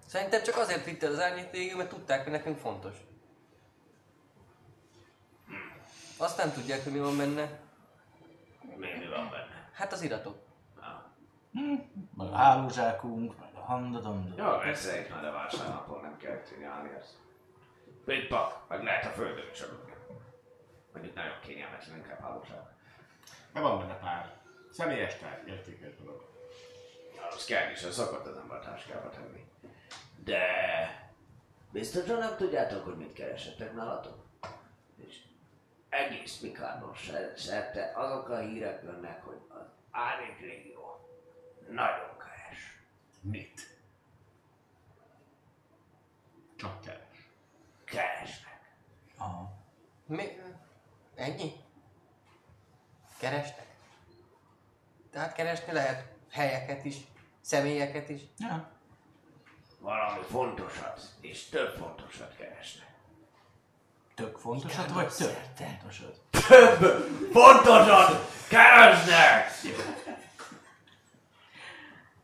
Szerintem 0.05 0.43
csak 0.43 0.57
azért 0.57 0.85
vitte 0.85 1.07
az 1.07 1.19
árnyék 1.19 1.51
végül, 1.51 1.77
mert 1.77 1.89
tudták, 1.89 2.23
hogy 2.23 2.31
nekünk 2.31 2.57
fontos. 2.57 2.95
Azt 6.17 6.37
nem 6.37 6.51
tudják, 6.53 6.83
hogy 6.83 6.93
mi 6.93 6.99
van 6.99 7.17
benne. 7.17 7.59
Mi, 8.61 8.87
mi 8.97 9.07
van 9.07 9.29
benne? 9.29 9.69
Hát 9.73 9.93
az 9.93 10.01
iratok. 10.01 10.37
Ah. 10.79 10.87
Meg 12.17 12.27
a 12.27 12.35
hálózsákunk, 12.35 13.33
handadom. 13.69 14.33
Jó, 14.37 14.57
persze, 14.57 14.99
itt 14.99 15.09
már 15.09 15.25
a 15.25 15.31
vásárnapon 15.31 16.01
nem 16.01 16.17
kell 16.17 16.41
csinálni 16.43 16.89
ezt. 16.99 17.17
Pitpak, 18.05 18.67
meg 18.67 18.83
lehet 18.83 19.05
a 19.05 19.09
földön 19.09 19.49
is 19.51 19.61
aludni. 19.61 19.93
Mondjuk 20.93 21.15
nagyon 21.15 21.39
kényelmetlen, 21.41 21.97
inkább 21.97 22.21
hálóság. 22.21 22.61
De 23.53 23.59
van 23.59 23.79
benne 23.79 23.97
pár 23.97 24.33
személyes 24.71 25.17
tárgy, 25.17 25.47
értékes 25.47 25.95
dolog. 25.95 26.27
Az 27.35 27.45
kell 27.45 27.71
is, 27.71 27.83
az 27.83 27.93
szokott 27.93 28.25
az 28.25 28.37
ember 28.37 28.59
táskába 28.59 29.09
tenni. 29.09 29.45
De... 30.23 30.43
Biztosan 31.71 32.17
nem 32.17 32.35
tudjátok, 32.37 32.83
hogy 32.83 32.97
mit 32.97 33.13
keresettek 33.13 33.73
nálatok? 33.73 34.25
És 34.95 35.15
egész 35.89 36.39
Mikárnos 36.39 37.11
szerte 37.35 37.91
azok 37.95 38.29
a 38.29 38.37
hírek 38.37 38.83
jönnek, 38.83 39.23
hogy 39.23 39.39
az 39.47 39.65
Árnyék 39.91 40.39
Légió 40.39 41.09
nagyon. 41.69 42.18
Mit? 43.21 43.77
Csak 46.55 46.81
keres. 46.81 47.29
Keresnek. 47.85 48.59
Aha. 49.17 49.51
Mi? 50.05 50.41
Ennyi? 51.15 51.53
Kerestek? 53.17 53.67
Tehát 55.11 55.33
keresni 55.33 55.73
lehet 55.73 56.05
helyeket 56.31 56.85
is, 56.85 56.95
személyeket 57.41 58.09
is. 58.09 58.21
Ja. 58.37 58.71
Valami 59.79 60.23
fontosat, 60.29 61.01
és 61.21 61.49
több 61.49 61.77
fontosat 61.77 62.35
keresnek. 62.35 62.87
Tök 64.15 64.37
fontosat, 64.37 64.91
vagy 64.91 65.07
tök 65.13 65.35
fontosat? 65.55 66.21
Fontosat 67.31 68.31
keresnek! 68.47 69.51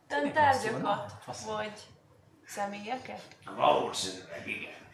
Tön 0.06 0.32
tárgyakat, 0.32 1.24
vagy 1.46 1.86
személyeket? 2.46 3.36
Valószínűleg 3.44 4.48
igen. 4.48 4.86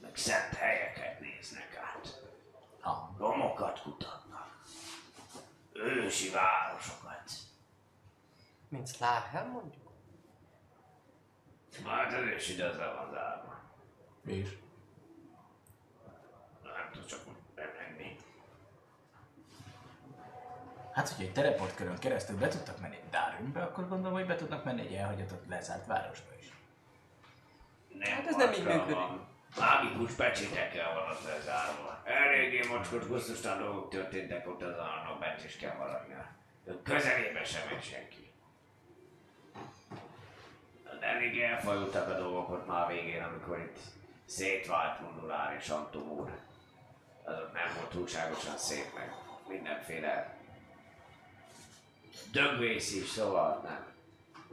Meg 0.00 0.16
szent 0.16 0.54
helyeket 0.54 1.20
néznek 1.20 1.76
át. 1.76 2.22
Ah. 2.80 3.18
Romokat 3.18 3.82
kutatnak. 3.82 4.64
Ősi 5.72 6.30
városokat. 6.30 7.30
Mint 8.68 8.94
Sláher 8.94 9.46
mondjuk? 9.46 9.92
Hát 11.86 12.12
az 12.12 12.18
ősi 12.18 12.54
de 12.54 12.64
azzal 12.64 12.94
van 12.94 13.10
zárva. 13.10 13.60
És? 14.26 14.56
Nem 16.62 16.90
tud 16.92 17.06
csak 17.06 17.20
bemenni. 17.54 18.16
Hát, 20.94 21.08
hogyha 21.08 21.22
egy 21.22 21.32
teleportkörön 21.32 21.98
keresztül 21.98 22.38
be 22.38 22.48
tudtak 22.48 22.80
menni 22.80 22.98
Darwinbe, 23.10 23.62
akkor 23.62 23.88
gondolom, 23.88 24.12
hogy 24.12 24.26
be 24.26 24.36
tudnak 24.36 24.64
menni 24.64 24.80
egy 24.80 24.94
elhagyatott 24.94 25.48
lezárt 25.48 25.86
városba 25.86 26.30
is. 26.40 26.52
Nem 27.88 28.12
Hát 28.12 28.26
ez 28.26 28.36
nem 28.36 28.52
így 28.52 28.64
működik. 28.64 28.94
van. 28.94 29.26
Mágikus 29.58 30.12
pecsétekkel 30.12 30.94
van 30.94 31.08
az 31.08 31.24
lezárva. 31.24 32.02
Eléggé 32.04 32.66
mocskos, 32.68 33.06
gusztustalan 33.06 33.58
dolgok 33.58 33.90
történtek 33.90 34.48
ott 34.48 34.62
az 34.62 34.76
annak 34.78 35.18
maradnia. 35.78 36.26
De 36.64 36.72
közelébe 36.82 37.44
sem 37.44 37.68
megy 37.70 37.82
senki. 37.82 38.32
De 41.00 41.06
elég 41.06 41.40
elfajultak 41.40 42.08
a 42.08 42.18
dolgok 42.18 42.50
ott 42.50 42.66
már 42.66 42.88
végén, 42.88 43.22
amikor 43.22 43.58
itt 43.58 43.78
szétvált 44.24 45.00
Mundulár 45.00 45.56
és 45.60 45.68
Antum 45.68 46.08
úr. 46.10 46.30
Azok 47.24 47.52
nem 47.52 47.74
volt 47.76 47.90
túlságosan 47.90 48.56
szép 48.56 48.94
meg. 48.94 49.12
Mindenféle 49.48 50.36
dögvész 52.32 52.94
is, 52.94 53.08
szóval 53.08 53.60
nem. 53.64 53.92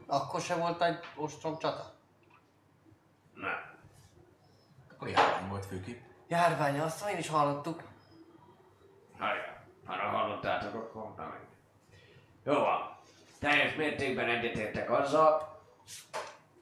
Akkor 0.05 0.41
se 0.41 0.55
volt 0.55 0.81
egy 0.81 0.99
ostrom 1.15 1.57
csata? 1.57 1.93
Nem. 3.33 3.79
Akkor 4.91 5.07
járvány 5.07 5.49
volt 5.49 5.65
főképp. 5.65 6.01
Járvány, 6.27 6.79
azt 6.79 7.09
én 7.09 7.17
is 7.17 7.27
hallottuk. 7.27 7.83
Hallja, 9.17 9.63
ha 9.85 9.95
nem 9.95 10.13
hallottátok, 10.13 10.73
akkor 10.73 11.13
nem 11.17 11.25
mindegy. 11.25 11.47
Jó 12.43 12.53
van. 12.53 12.97
Teljes 13.39 13.75
mértékben 13.75 14.29
egyetértek 14.29 14.91
azzal, 14.91 15.61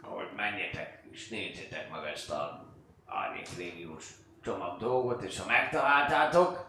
hogy 0.02 0.30
menjetek 0.36 1.00
és 1.12 1.30
nézzétek 1.30 1.92
meg 1.92 2.06
ezt 2.06 2.30
a 2.30 2.66
Árnyék 3.06 3.58
Légiós 3.58 4.12
csomag 4.44 4.78
dolgot, 4.78 5.22
és 5.22 5.40
ha 5.40 5.46
megtaláltátok, 5.48 6.69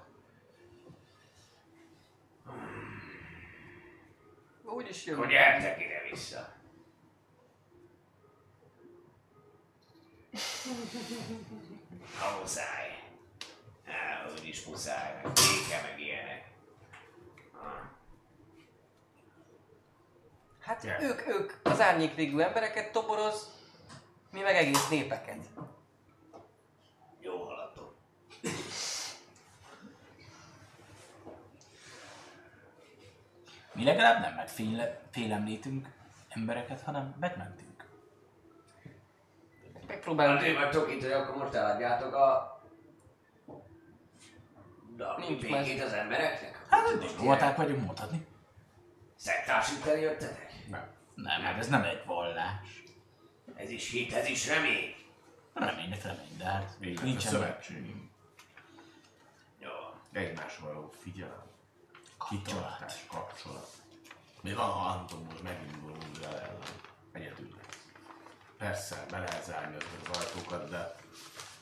Úgy 4.75 4.89
is 4.89 5.07
akkor 5.07 5.19
jön. 5.19 5.29
gyertek 5.29 5.81
ide 5.81 6.03
vissza. 6.11 6.53
Ha 12.19 12.39
muszáj. 12.41 13.03
Á, 13.87 14.31
úgyis 14.39 14.65
muszáj, 14.65 15.15
meg 15.15 15.33
béke, 15.33 15.81
meg 15.83 16.01
ilyenek. 16.01 16.49
Hát 20.61 20.85
ők, 21.01 21.27
ők 21.27 21.53
az 21.63 21.81
árnyékvégű 21.81 22.39
embereket 22.39 22.93
toboroz, 22.93 23.51
mi 24.31 24.41
meg 24.41 24.57
egész 24.57 24.89
népeket. 24.89 25.47
Jó 27.21 27.45
haladtok. 27.45 27.95
Mi 33.73 33.85
legalább 33.85 34.21
nem 34.21 34.35
megféle, 34.35 35.01
félemlítünk 35.11 35.89
embereket, 36.29 36.81
hanem 36.81 37.15
megmentünk. 37.21 37.85
Megpróbálunk. 39.87 40.39
Azért 40.39 40.57
vagytok 40.57 40.91
itt, 40.91 41.03
hogy 41.03 41.13
akkor 41.13 41.37
most 41.37 41.55
eladjátok 41.55 42.15
a... 42.15 42.33
a 44.99 45.19
Nincs 45.19 45.49
más. 45.49 45.81
az 45.81 45.93
embereknek? 45.93 46.67
Hát 46.69 46.89
eddig 46.89 47.11
volták 47.19 47.57
vagyunk 47.57 47.85
mondhatni. 47.85 48.27
Szektársítani 49.17 50.01
jöttetek? 50.01 50.53
Nem, 51.15 51.41
hát 51.41 51.59
ez 51.59 51.69
nem 51.69 51.83
egy 51.83 52.03
vallás. 52.07 52.83
Ez 53.55 53.71
is 53.71 53.91
hit, 53.91 54.13
ez 54.13 54.29
is 54.29 54.49
remény. 54.49 54.95
Reménynek 55.53 56.03
remény, 56.03 56.37
de 56.39 56.45
hát 56.45 56.77
nincsen 56.79 57.33
szövetség. 57.33 57.95
Jó. 59.59 59.71
Egymásra 60.13 60.67
való 60.67 60.93
figyelem. 61.03 61.50
Kitartás, 62.29 63.07
kapcsolat. 63.09 63.69
Még 64.43 64.55
van, 64.55 64.71
ha 64.71 64.89
Anton 64.89 65.23
most 65.31 65.43
megindul 65.43 65.91
újra 65.91 66.29
ellen. 66.29 66.59
Egyedül. 67.13 67.59
Persze, 68.59 69.07
be 69.11 69.19
lehet 69.19 69.45
zárni 69.45 69.77
az 69.77 70.19
ajtókat, 70.19 70.71
de 70.71 70.95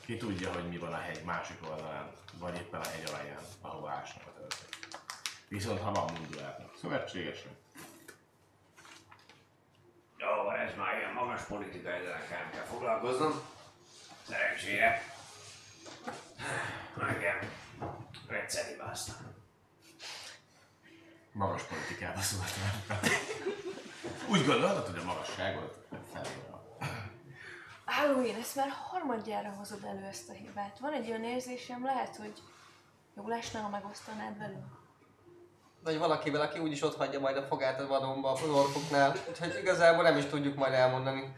ki 0.05 0.17
tudja, 0.17 0.53
hogy 0.53 0.69
mi 0.69 0.79
van 0.79 0.93
a 0.93 0.97
hegy 0.97 1.25
másik 1.25 1.71
oldalán, 1.71 2.11
vagy 2.39 2.57
éppen 2.57 2.81
a 2.81 2.89
hegy 2.89 3.11
alján, 3.13 3.43
ahova 3.61 3.91
ásnak 3.91 4.27
a 4.27 4.33
töltők. 4.33 4.89
Viszont 5.49 5.81
ha 5.81 5.93
van 5.93 6.13
Munduárnak 6.13 6.77
szövetségesek, 6.81 7.53
Jó, 10.17 10.51
ez 10.51 10.75
már 10.77 10.97
ilyen 10.97 11.13
magas 11.13 11.43
politika, 11.43 11.91
ezzel 11.91 12.19
nekem 12.19 12.51
kell 12.51 12.65
foglalkoznom. 12.65 13.41
Szerencsére. 14.29 15.03
Engem 17.01 17.39
egyszer 18.29 18.65
hibáztam. 18.65 19.38
Magas 21.39 21.63
politikába 21.63 22.21
szóltam. 22.21 22.99
Úgy 24.29 24.47
gondolod, 24.47 24.87
hogy 24.87 24.99
a 24.99 25.05
magasságot 25.05 25.87
felé 26.13 26.29
Halloween, 27.85 28.41
ezt 28.41 28.57
már 28.57 28.69
harmadjára 28.69 29.49
hozod 29.49 29.85
elő 29.85 30.05
ezt 30.05 30.29
a 30.29 30.33
hibát. 30.33 30.79
Van 30.79 30.93
egy 30.93 31.09
olyan 31.09 31.25
érzésem, 31.25 31.85
lehet, 31.85 32.17
hogy 32.17 32.33
jó 33.17 33.29
lesne, 33.29 33.61
ha 33.61 33.69
megosztanád 33.69 34.39
velünk. 34.39 34.67
Vagy 35.85 35.99
valakivel, 35.99 36.41
aki 36.41 36.59
úgyis 36.59 36.83
ott 36.83 36.97
hagyja 36.97 37.21
majd 37.21 37.37
a 37.37 37.43
fogát 37.43 37.81
a 37.81 37.87
vadonba 37.87 38.33
az 38.33 38.43
orkoknál. 38.43 39.17
Úgyhogy 39.29 39.59
igazából 39.61 40.03
nem 40.03 40.17
is 40.17 40.25
tudjuk 40.25 40.57
majd 40.57 40.73
elmondani. 40.73 41.35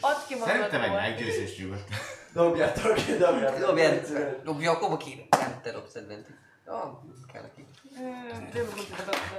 Add 0.00 0.26
ki 0.26 0.34
magadból. 0.34 0.56
Szerintem 0.56 0.82
egy 0.82 0.92
meggyőzés 0.92 1.58
nyugodtan. 1.58 1.96
Dobjátok, 2.32 2.94
dobjátok. 2.94 3.66
Dobjál, 3.66 4.00
dobja 4.42 4.70
a 4.70 4.78
koba 4.78 4.96
ki. 4.96 5.26
Nem, 5.30 5.60
te 5.62 5.72
dobsz 5.72 5.94
adventit. 5.94 6.45
Ah, 6.66 6.88
kell 7.32 7.42
neki. 7.42 7.66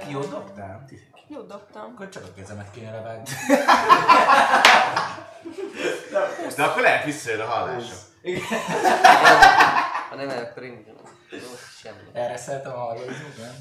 Jó 0.08 0.20
dobtál? 0.20 0.84
Jó 1.26 1.40
dobtam. 1.40 1.92
Akkor 1.94 2.08
csak 2.08 2.24
a 2.24 2.32
kezemet 2.36 2.70
kéne 2.70 2.90
levágni. 2.90 3.28
De 6.56 6.64
akkor 6.64 6.82
lehet 6.82 7.04
visszajön 7.04 7.40
a 7.40 7.44
hallása. 7.44 7.94
Ha 10.08 10.14
nem, 10.14 10.28
akkor 10.28 10.62
én 10.62 10.86
semmi. 11.82 11.98
Erre 12.12 12.36
szeretem 12.36 12.72
a 12.72 12.94
nem? 12.94 13.04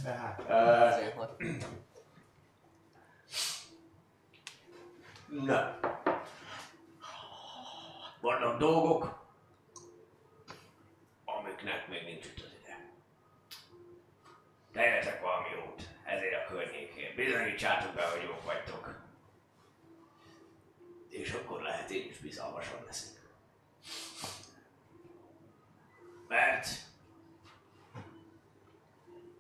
De 0.04 0.10
hát. 0.10 0.42
Azért. 0.94 1.16
Na. 5.28 5.80
Vannak 8.22 8.58
dolgok, 8.58 9.26
amiknek 11.26 11.88
még 11.88 12.04
nincs 12.04 12.26
üt 12.26 12.47
Tegyetek 14.78 15.22
valami 15.22 15.48
jót 15.50 15.88
ezért 16.06 16.34
a 16.34 16.48
környékén. 16.48 17.16
Bizonyítsátok 17.16 17.94
be, 17.94 18.06
hogy 18.06 18.24
jók 18.24 18.46
vagytok. 18.46 18.96
És 21.10 21.32
akkor 21.32 21.62
lehet 21.62 21.90
én 21.90 22.10
is 22.10 22.18
bizalmasabb 22.18 22.86
leszek. 22.86 23.22
Mert 26.28 26.68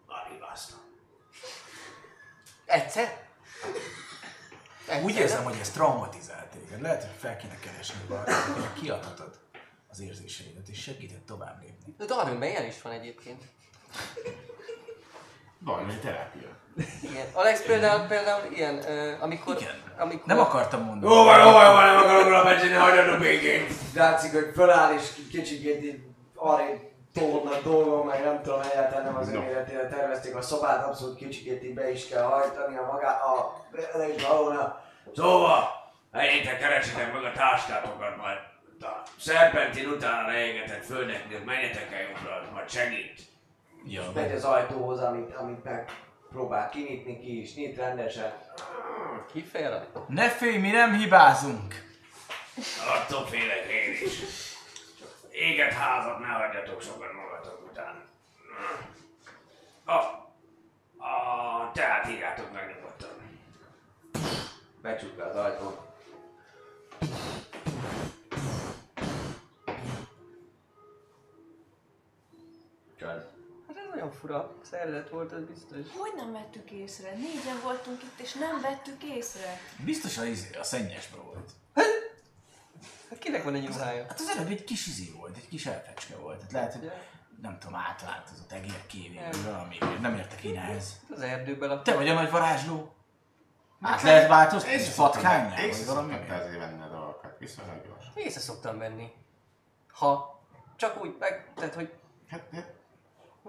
már 0.07 0.27
hibáztam. 0.32 0.80
Egyszer? 2.66 3.27
Egyszer, 4.88 5.03
Úgy 5.03 5.16
érzem, 5.16 5.43
hogy 5.43 5.57
ez 5.59 5.72
traumatizált 5.72 6.49
téged. 6.49 6.82
Lehet, 6.82 7.03
hogy 7.03 7.19
fel 7.19 7.38
kéne 7.38 7.59
keresni 7.59 7.99
akinek 8.09 8.74
kiadhatod 8.74 9.40
az 9.88 9.99
érzéseidet, 9.99 10.67
és 10.67 10.82
segített 10.82 11.25
tovább 11.25 11.61
lépni. 11.61 11.93
De 11.98 12.06
Darwinben 12.06 12.49
ilyen 12.49 12.66
is 12.66 12.82
van 12.82 12.91
egyébként. 12.91 13.43
Valami 15.68 15.94
terápia. 15.94 16.50
Igen. 17.02 17.26
Alex 17.34 17.62
például, 17.62 18.08
például 18.08 18.52
ilyen, 18.54 18.84
amikor... 19.20 19.56
Igen. 19.56 19.76
amikor 19.98 20.26
Nem 20.26 20.40
akartam 20.40 20.84
mondani. 20.84 21.14
Jó 21.14 21.24
van, 21.24 21.40
jó 21.40 21.52
van, 21.52 21.86
nem 21.86 21.98
akarok 21.98 22.24
róla 22.24 22.44
beszélni, 22.44 22.74
hagyd 22.74 23.08
a 23.14 23.18
békén. 23.18 23.68
Látszik, 23.96 24.32
hogy 24.32 24.52
föláll 24.56 24.94
és 24.94 25.04
kicsikét 25.32 25.84
így 25.84 26.00
arrébb 26.36 26.80
tolnak 27.14 27.64
dolgok, 27.64 28.06
meg 28.06 28.24
nem 28.24 28.42
tudom, 28.42 28.62
egyáltalán 28.72 29.04
nem 29.04 29.16
az 29.16 29.28
No. 29.28 29.40
önéletére 29.42 29.88
tervezték 29.88 30.36
a 30.36 30.42
szobát, 30.42 30.86
abszolút 30.86 31.18
kicsikét 31.18 31.64
így 31.64 31.74
be 31.74 31.92
is 31.92 32.08
kell 32.08 32.24
hajtani 32.24 32.78
a 32.78 32.90
magá, 32.92 33.12
a 33.12 33.66
elég 33.94 34.24
alóna. 34.30 34.82
Szóval, 35.16 35.70
menjétek, 36.12 36.60
keresitek 36.60 37.14
meg 37.14 37.24
a 37.24 37.32
táskátokat, 37.32 38.18
majd 38.18 38.38
a 38.82 39.08
szerpentin 39.20 39.88
utána 39.88 40.28
leégetett 40.28 40.86
földeknél 40.86 41.40
menjetek 41.46 41.94
el 41.94 42.02
jobbra, 42.02 42.52
majd 42.54 42.70
segít. 42.70 43.22
Ja, 43.86 44.12
Megy 44.14 44.32
az 44.32 44.44
ajtóhoz, 44.44 45.00
amit, 45.00 45.36
amit 45.36 45.64
megpróbál 45.64 46.70
kinyitni, 46.70 47.20
ki 47.20 47.42
is 47.42 47.56
nyit 47.56 47.78
rendesen. 47.78 48.34
Rajta. 49.54 50.06
Ne 50.08 50.30
félj, 50.30 50.58
mi 50.58 50.70
nem 50.70 50.94
hibázunk. 50.94 51.86
Attól 52.96 53.26
félek 53.26 53.66
én 53.66 53.92
is. 53.92 54.20
Csak 55.00 55.32
éget 55.32 55.74
házat 55.74 56.20
ne 56.20 56.26
hagyjatok 56.26 56.82
sokan 56.82 57.16
magatok 57.16 57.70
után. 57.72 58.04
A, 59.86 59.94
a, 61.04 61.72
tehát 61.74 62.10
írjátok 62.10 62.54
meg 62.54 62.76
nyugodtan. 62.76 63.10
Becsukd 64.82 65.16
be 65.16 65.24
az 65.24 65.36
ajtót. 65.36 65.86
Nagyon 74.08 74.19
fura 74.19 74.56
szervezet 74.61 75.10
volt, 75.10 75.34
ez 75.34 75.44
biztos. 75.44 75.92
Hogy 75.98 76.14
nem 76.16 76.32
vettük 76.32 76.72
észre? 76.72 77.10
Négyen 77.11 77.60
voltunk 77.64 78.03
itt, 78.03 78.19
és 78.19 78.34
nem 78.34 78.61
vettük 78.61 79.03
észre. 79.03 79.60
Biztos 79.86 80.18
a, 80.18 80.26
izé, 80.26 80.50
a 80.60 80.64
szennyesbe 80.64 81.18
volt. 81.18 81.52
Hát 83.10 83.19
kinek 83.19 83.44
van 83.44 83.56
egy 83.56 83.68
ruhája? 83.68 84.06
Hát 84.08 84.19
az 84.19 84.30
előbb 84.38 84.50
egy 84.50 84.64
kis 84.64 84.88
izé 84.88 85.11
volt, 85.18 85.38
egy 85.38 85.48
kis 85.48 85.66
elfecske 85.66 86.16
volt. 86.16 86.42
Hát 86.42 86.52
lehet, 86.52 86.74
hogy 86.74 86.92
nem 87.42 87.58
tudom, 87.60 87.76
átváltozott 87.76 88.52
egér 88.52 88.86
kévéül 88.88 89.44
valami, 89.44 89.77
nem 90.02 90.16
értek 90.16 90.44
én 90.44 90.58
ehhez. 90.58 91.00
Az 91.14 91.22
erdőben 91.22 91.69
a... 91.69 91.82
Te 91.82 91.95
vagy 91.95 92.08
a 92.10 92.14
nagy 92.14 92.32
varázsló? 92.32 92.95
Át 93.82 94.02
lehet 94.02 94.30
Patkányjal? 94.95 95.60
én 95.60 95.69
Vagy 95.69 95.86
valami? 95.86 96.14
szoktam 96.14 96.38
azért 96.40 96.60
venni 96.60 96.82
a 96.82 96.88
dolgokat, 96.88 97.36
viszonylag 97.40 97.86
gyorsan. 97.86 98.11
Észre 98.16 98.40
szoktam 98.40 98.77
venni. 98.77 99.11
Ha 99.94 100.42
csak 100.76 101.02
úgy 101.03 101.16
meg, 101.19 101.52
tehát 101.56 101.74
hogy 101.74 101.94
Hát, 102.30 102.44
hát, 102.52 102.74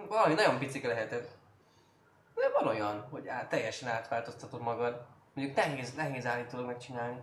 valami 0.06 0.34
nagyon 0.34 0.58
picike 0.58 0.88
lehetett. 0.88 1.36
De 2.34 2.50
van 2.50 2.66
olyan, 2.66 3.06
hogy 3.10 3.28
át, 3.28 3.48
teljesen 3.48 3.88
átváltoztatod 3.88 4.60
magad. 4.60 5.06
Mondjuk 5.34 5.56
nehéz, 5.56 5.94
nehéz 5.94 6.26
állítólag 6.26 6.66
megcsinálni. 6.66 7.20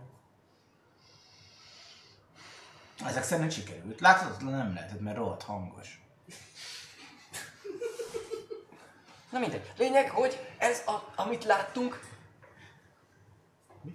Ezek 3.06 3.22
szerint 3.22 3.52
sikerült. 3.52 4.00
Látod, 4.00 4.44
nem 4.44 4.74
lehetett, 4.74 5.00
mert 5.00 5.16
rohadt 5.16 5.42
hangos. 5.42 6.00
Na 9.30 9.38
mindegy. 9.38 9.72
Lényeg, 9.76 10.10
hogy 10.10 10.54
ez, 10.58 10.82
a, 10.86 11.12
amit 11.16 11.44
láttunk, 11.44 12.00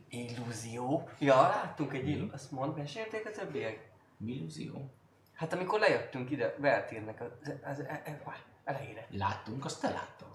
illúzió. 0.09 1.09
Ja, 1.19 1.35
láttunk 1.35 1.93
egy 1.93 2.07
illúzió. 2.07 2.33
Azt 2.33 2.51
mond, 2.51 2.77
mesélték 2.77 3.25
a 3.25 3.31
többiek? 3.31 3.89
Illúzió. 4.25 4.93
Hát 5.33 5.53
amikor 5.53 5.79
lejöttünk 5.79 6.31
ide, 6.31 6.55
Veltírnek 6.57 7.21
az, 7.21 7.27
az, 7.43 7.51
az, 7.63 7.79
az 7.79 8.33
elejére. 8.75 9.07
Láttunk, 9.09 9.65
azt 9.65 9.81
te 9.81 9.89
láttad. 9.89 10.29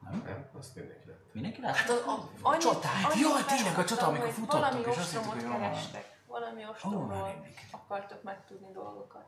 Nem? 0.00 0.22
nem, 0.24 0.48
azt 0.58 0.74
mindenki 0.74 1.08
lett. 1.08 1.34
Mindenki 1.34 1.60
látta? 1.60 1.76
Hát 1.76 1.90
a, 1.90 2.10
a, 2.42 2.50
a 2.54 2.58
csatát. 2.58 3.14
Jaj, 3.20 3.44
tényleg 3.46 3.78
a 3.78 3.84
csata, 3.84 4.06
amikor 4.06 4.30
futottak, 4.30 4.60
Valami 4.60 4.80
és 4.90 4.96
azt 4.96 5.12
hittük, 5.12 5.30
hogy 5.30 5.42
kerestek. 5.42 6.18
Valami 6.26 6.66
ostromról 6.68 7.46
akartok 7.70 8.22
megtudni 8.22 8.72
dolgokat. 8.72 9.24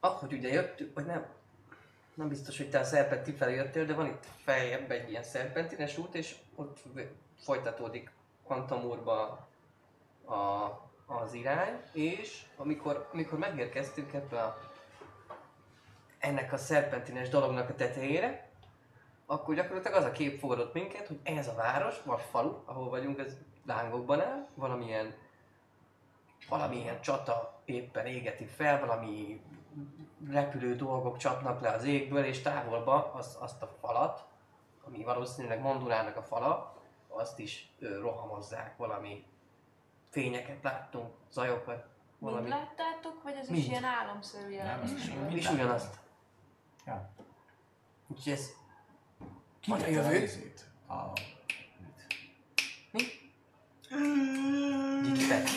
Ahogy 0.00 0.32
ugye 0.32 0.48
jöttünk, 0.48 0.94
vagy 0.94 1.06
nem, 1.06 1.26
nem 2.14 2.28
biztos, 2.28 2.56
hogy 2.56 2.70
te 2.70 2.78
a 2.78 2.84
szerpentin 2.84 3.36
felé 3.36 3.54
jöttél, 3.54 3.86
de 3.86 3.94
van 3.94 4.06
itt 4.06 4.26
feljebb 4.44 4.90
egy 4.90 5.10
ilyen 5.10 5.22
szerpentines 5.22 5.98
út, 5.98 6.14
és 6.14 6.36
ott 6.54 6.82
folytatódik 7.38 8.10
Quantamurba 8.42 9.48
a, 10.24 10.34
az 11.06 11.32
irány, 11.32 11.82
és 11.92 12.42
amikor, 12.56 13.08
amikor 13.12 13.38
megérkeztünk 13.38 14.12
ebbe 14.12 14.42
a, 14.42 14.67
ennek 16.18 16.52
a 16.52 16.56
szerpentines 16.56 17.28
dolognak 17.28 17.68
a 17.68 17.74
tetejére, 17.74 18.48
akkor 19.26 19.54
gyakorlatilag 19.54 19.96
az 19.98 20.04
a 20.04 20.12
kép 20.12 20.38
fogadott 20.38 20.74
minket, 20.74 21.06
hogy 21.06 21.20
ez 21.22 21.48
a 21.48 21.54
város, 21.54 22.02
vagy 22.04 22.20
falu, 22.30 22.54
ahol 22.64 22.88
vagyunk, 22.88 23.18
ez 23.18 23.36
lángokban 23.66 24.20
áll, 24.20 24.46
valamilyen 24.54 25.14
valamilyen 26.48 27.00
csata 27.00 27.60
éppen 27.64 28.06
égeti 28.06 28.44
fel, 28.44 28.80
valami 28.80 29.42
repülő 30.30 30.76
dolgok 30.76 31.16
csapnak 31.16 31.60
le 31.60 31.70
az 31.70 31.84
égből, 31.84 32.24
és 32.24 32.42
távolba 32.42 33.12
az, 33.12 33.36
azt 33.40 33.62
a 33.62 33.76
falat, 33.80 34.24
ami 34.86 35.04
valószínűleg 35.04 35.60
Mondurának 35.60 36.16
a 36.16 36.22
fala, 36.22 36.76
azt 37.08 37.38
is 37.38 37.72
ö, 37.78 38.00
rohamozzák, 38.00 38.76
valami 38.76 39.24
fényeket 40.10 40.62
láttunk, 40.62 41.10
zajokat, 41.30 41.76
Mind 41.76 42.32
valami. 42.32 42.48
láttátok, 42.48 43.22
vagy 43.22 43.34
ez 43.34 43.48
is 43.48 43.56
Mind. 43.56 43.70
ilyen 43.70 43.84
álomszerű 43.84 44.50
jelentés? 44.50 45.04
Nem, 45.06 45.30
És 45.30 45.50
ugyanazt. 45.50 45.98
Ja. 46.88 47.10
Úgyhogy 48.06 48.32
ez... 48.32 48.50
Ki 49.60 49.72
a 49.72 49.86
jövő? 49.86 50.28
a. 50.88 51.12
Mi? 52.90 53.02
Gyikipet. 55.02 55.48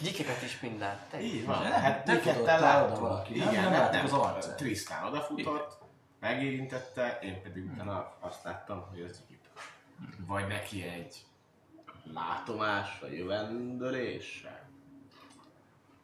Gyikipet 0.00 0.42
is 0.42 0.60
mind 0.60 0.78
látta. 0.78 1.18
Így 1.20 1.46
van. 1.46 1.62
Nem, 1.62 1.72
Hát 1.72 2.04
te 2.04 2.58
láttuk. 2.58 2.98
valaki? 2.98 3.34
Igen, 3.34 3.52
Nem 3.54 3.70
nem, 3.72 3.90
nem. 3.90 4.04
az 4.04 4.12
arcát. 4.12 4.56
Trisztán 4.56 5.04
odafutott, 5.04 5.78
megérintette, 6.20 7.18
én 7.22 7.42
pedig 7.42 7.64
utána 7.72 8.12
azt 8.20 8.44
láttam, 8.44 8.86
hogy 8.90 9.00
az 9.00 9.22
így. 9.30 9.38
Vagy 10.26 10.46
neki 10.46 10.82
egy 10.82 11.24
látomás, 12.12 12.98
vagy 13.00 13.12
jövendőlése. 13.12 14.62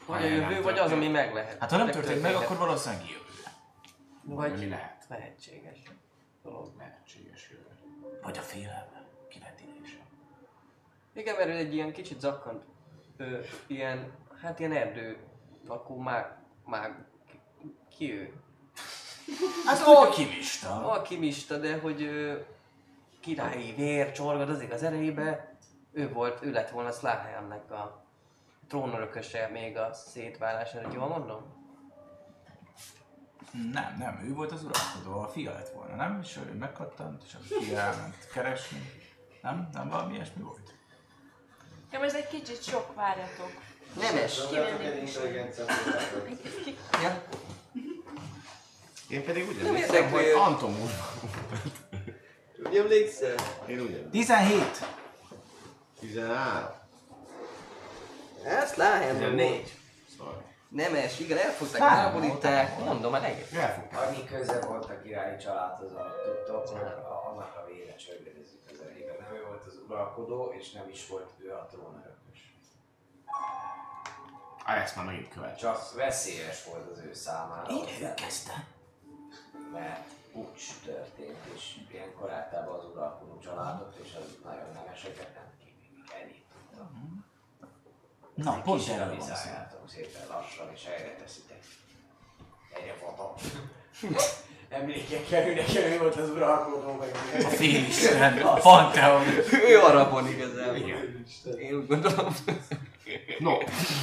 Vagy 0.06 0.22
a 0.22 0.26
jövő, 0.26 0.62
vagy 0.62 0.78
az, 0.78 0.92
ami 0.92 1.08
meg 1.08 1.34
lehet. 1.34 1.58
Hát 1.60 1.70
ha 1.70 1.76
nem 1.76 1.90
történt 1.90 2.22
meg, 2.22 2.34
akkor 2.34 2.56
valószínűleg 2.56 3.06
jövő. 3.08 3.29
Vagy 4.22 4.50
mi 4.52 4.58
Vagy 4.58 4.68
lehet? 4.68 5.04
lehetséges 5.08 5.82
dolog. 6.42 6.68
Lehetséges 6.78 7.50
jövő. 7.50 8.20
Vagy 8.22 8.38
a 8.38 8.40
félelme. 8.40 9.04
Kivetítése. 9.28 9.98
Igen, 11.12 11.36
mert 11.36 11.48
ő 11.48 11.52
egy 11.52 11.74
ilyen 11.74 11.92
kicsit 11.92 12.20
zakkant, 12.20 12.64
ö, 13.16 13.40
ilyen, 13.66 14.12
hát 14.42 14.58
ilyen 14.58 14.72
erdő 14.72 15.18
lakó 15.66 15.96
mág, 15.96 16.36
mág, 16.64 17.04
ki, 17.26 17.40
ki 17.96 18.12
ő? 18.12 18.32
Hát 19.66 19.82
alkimista. 19.86 20.88
Alkimista, 20.90 21.58
de 21.58 21.78
hogy 21.78 22.02
ö, 22.02 22.40
királyi 23.20 23.72
vér 23.72 24.12
csorgad 24.12 24.50
azért 24.50 24.72
az 24.72 24.82
erejébe, 24.82 25.56
ő 25.92 26.12
volt, 26.12 26.42
ő 26.42 26.50
lett 26.52 26.70
volna 26.70 26.90
Slahelmnek 26.90 27.70
a 27.70 28.04
trónörököse 28.68 29.48
még 29.52 29.76
a 29.76 29.92
szétválás 29.92 30.74
előtt, 30.74 30.92
jól 30.92 31.08
mondom? 31.08 31.59
Nem, 33.52 33.96
nem, 33.98 34.20
ő 34.24 34.34
volt 34.34 34.52
az 34.52 34.64
uralkodó, 34.64 35.20
a 35.20 35.28
fia 35.28 35.52
lett 35.52 35.68
volna, 35.68 35.94
nem? 35.94 36.20
És 36.22 36.36
ő 36.36 36.54
megkattant, 36.54 37.22
és 37.26 37.34
a 37.34 37.38
fia 37.38 37.78
elment 37.78 38.28
keresni. 38.32 38.92
Nem? 39.42 39.68
Nem 39.72 39.88
valami 39.88 40.14
ilyesmi 40.14 40.42
volt? 40.42 40.74
Ja, 41.92 42.04
ez 42.04 42.14
egy 42.14 42.28
kicsit 42.28 42.62
sok, 42.62 42.94
várjatok. 42.94 43.52
Nemes. 44.00 44.40
Ja. 47.02 47.22
Én 49.08 49.24
pedig 49.24 49.48
úgy 49.48 49.56
Nem 49.56 49.66
emlékszem, 49.66 50.10
hogy. 50.10 50.24
Anton 50.24 50.80
úr. 50.82 50.90
Úgy 52.66 52.76
emlékszel? 52.76 53.34
Én 53.66 53.80
úgy 53.80 53.92
emlékszem. 53.92 54.10
17! 54.10 54.86
13. 56.00 56.68
Ezt 58.44 58.76
láhem, 58.76 59.18
14. 59.18 59.79
Sorry. 60.70 60.82
Nemes, 60.92 61.18
igen, 61.20 61.38
elfogták, 61.38 61.80
Három, 61.82 62.22
elborítják, 62.22 62.68
három. 62.68 62.84
mondom, 62.86 63.12
a 63.12 63.18
legjobb. 63.18 63.60
Elfogták. 63.62 64.06
Annyi 64.08 64.24
köze 64.24 64.60
volt 64.66 64.84
a 64.84 65.00
királyi 65.02 65.36
családhoz, 65.38 65.92
amit 65.92 66.12
tudtok, 66.24 66.66
hogy 66.68 66.80
a- 66.82 67.28
annak 67.30 67.56
a 67.56 67.66
vére 67.66 67.94
csörgedezik 67.94 68.66
közelében. 68.68 69.16
Nem 69.20 69.34
ő 69.34 69.44
volt 69.46 69.64
az 69.66 69.78
uralkodó, 69.88 70.52
és 70.58 70.72
nem 70.72 70.88
is 70.88 71.06
volt 71.08 71.30
ő 71.38 71.52
a 71.52 71.66
trónörökös. 71.70 72.54
Ah, 74.64 74.82
ezt 74.82 74.96
már 74.96 75.04
megint 75.04 75.28
követ. 75.28 75.58
Csak 75.58 75.92
veszélyes 75.94 76.64
volt 76.64 76.90
az 76.90 76.98
ő 76.98 77.12
számára. 77.14 77.70
Ő 78.00 78.14
kezdte. 78.14 78.64
Mert 79.72 80.08
pucs 80.32 80.62
történt, 80.84 81.38
és 81.54 81.76
ilyenkor 81.92 82.30
általában 82.30 82.78
az 82.78 82.84
uralkodó 82.84 83.38
családot, 83.38 83.94
és 84.02 84.14
az 84.18 84.36
nagyon 84.44 84.72
nemeseket 84.74 85.34
nem 85.34 85.50
kívül 85.58 86.04
ennyit 86.22 86.44
tudta. 86.52 86.90
Na, 88.42 88.60
pont 88.62 88.88
erről 88.88 89.16
van 89.16 89.26
szó. 89.26 89.34
Szépen 89.86 90.22
lassan, 90.28 90.70
és 90.74 90.84
helyre 90.84 91.16
teszitek. 91.16 91.58
Egyre 92.74 92.96
vadon. 93.04 93.34
Emlékek 94.68 95.26
kerülnek 95.28 95.74
elő, 95.74 95.98
volt 95.98 96.16
az 96.16 96.30
uralkodó, 96.30 96.92
meg 96.92 97.10
A 97.44 97.48
félisten, 97.48 98.38
a 98.42 98.52
Pantheon. 98.52 99.22
Ő 99.52 99.78
arabon 99.78 100.28
igazából. 100.28 100.76
Igen. 100.76 101.24
Én 101.58 101.74
úgy 101.74 101.86
gondolom. 101.86 102.34
No, 103.38 103.58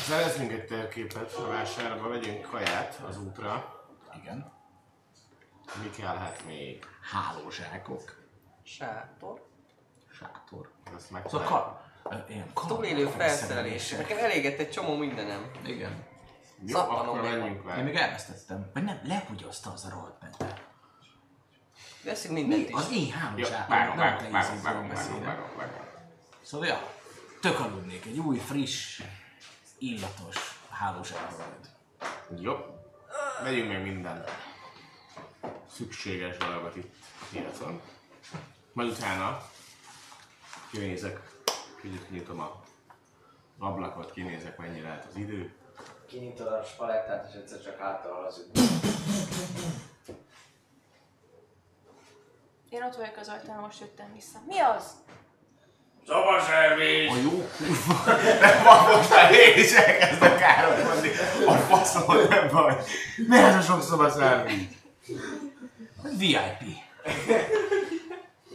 szerezünk 0.07 0.51
egy 0.51 0.65
térképet 0.65 1.33
a 1.33 1.47
vásárba, 1.47 2.07
vegyünk 2.07 2.41
kaját 2.41 3.01
az 3.09 3.17
útra. 3.17 3.83
Igen. 4.21 4.51
Mi 5.81 5.89
kell 5.89 6.15
hát 6.15 6.43
még? 6.45 6.85
Hálózsákok. 7.11 8.15
Sátor. 8.63 9.45
Sátor. 10.11 10.69
Ezt 10.95 11.11
meg 11.11 11.23
Szóval 11.27 11.47
kar... 11.47 11.86
Ilyen. 12.29 12.51
Túlélő 12.67 13.05
felszerelés. 13.05 13.89
Nekem 13.89 14.17
elégett 14.17 14.59
egy 14.59 14.69
csomó 14.71 14.95
mindenem. 14.95 15.51
Igen. 15.65 16.05
Jó, 16.65 16.77
Szappanom 16.77 17.07
akkor 17.07 17.21
menjünk 17.21 17.55
Én 17.57 17.63
vele. 17.65 17.81
még 17.83 17.95
elvesztettem. 17.95 18.69
Vagy 18.73 18.83
nem, 18.83 18.99
lehugyozta 19.03 19.71
az 19.71 19.85
a 19.85 19.89
rohadt 19.89 20.21
mente. 20.21 20.61
Veszünk 22.03 22.33
mindent 22.33 22.61
Mi? 22.61 22.67
is. 22.67 22.73
Az 22.73 22.91
én 22.91 23.05
Jó, 23.05 23.11
hálózsákom. 23.13 23.77
várom, 23.77 23.95
várom, 23.97 24.31
várom, 24.31 24.31
várom, 24.31 24.53
jól 24.53 24.63
várom, 24.63 24.87
beszélek. 24.87 25.23
várom, 25.25 25.49
várom. 25.57 25.85
Szóval 26.41 26.67
ja, 26.67 26.93
tök 27.41 27.59
aludnék 27.59 28.05
egy 28.05 28.17
új, 28.19 28.37
friss, 28.37 29.01
illatos 29.77 30.59
hálózsákra 30.69 31.35
majd. 31.37 31.69
Jó. 32.41 32.55
Vegyünk 33.43 33.67
meg 33.67 33.81
minden 33.83 34.23
szükséges 35.75 36.37
dolgot 36.37 36.75
itt 36.75 36.93
piacon. 37.31 37.81
Majd 38.73 38.89
utána 38.89 39.41
kinézek, 40.71 41.19
kicsit 41.81 42.09
nyitom 42.09 42.39
a 42.39 42.63
ablakot, 43.59 44.11
kinézek 44.11 44.57
mennyire 44.57 44.87
lehet 44.87 45.05
az 45.09 45.15
idő. 45.15 45.53
Kinyitod 46.05 46.47
a 46.47 46.63
spalettát, 46.63 47.27
és 47.29 47.35
egyszer 47.35 47.61
csak 47.61 47.79
hátra 47.79 48.17
az 48.17 48.45
Én 52.69 52.83
ott 52.83 52.95
vagyok 52.95 53.17
az 53.17 53.27
ajtón, 53.27 53.55
most 53.55 53.79
jöttem 53.79 54.13
vissza. 54.13 54.39
Mi 54.47 54.59
az? 54.59 54.91
A 56.07 57.15
jó 57.23 57.47
kurva! 57.57 58.11
Nem 58.41 58.63
van 58.63 58.95
most 58.95 59.31
én 59.31 59.63
is 59.63 59.73
elkezdek 59.73 60.37
káromkodni. 60.37 61.09
A 61.47 61.51
faszom, 61.51 62.27
nem 62.29 62.47
baj. 62.51 62.75
Mi 63.27 63.37
ez 63.37 63.55
a 63.55 63.61
sok 63.61 63.81
szobaszerviz? 63.81 64.67
VIP. 66.17 66.77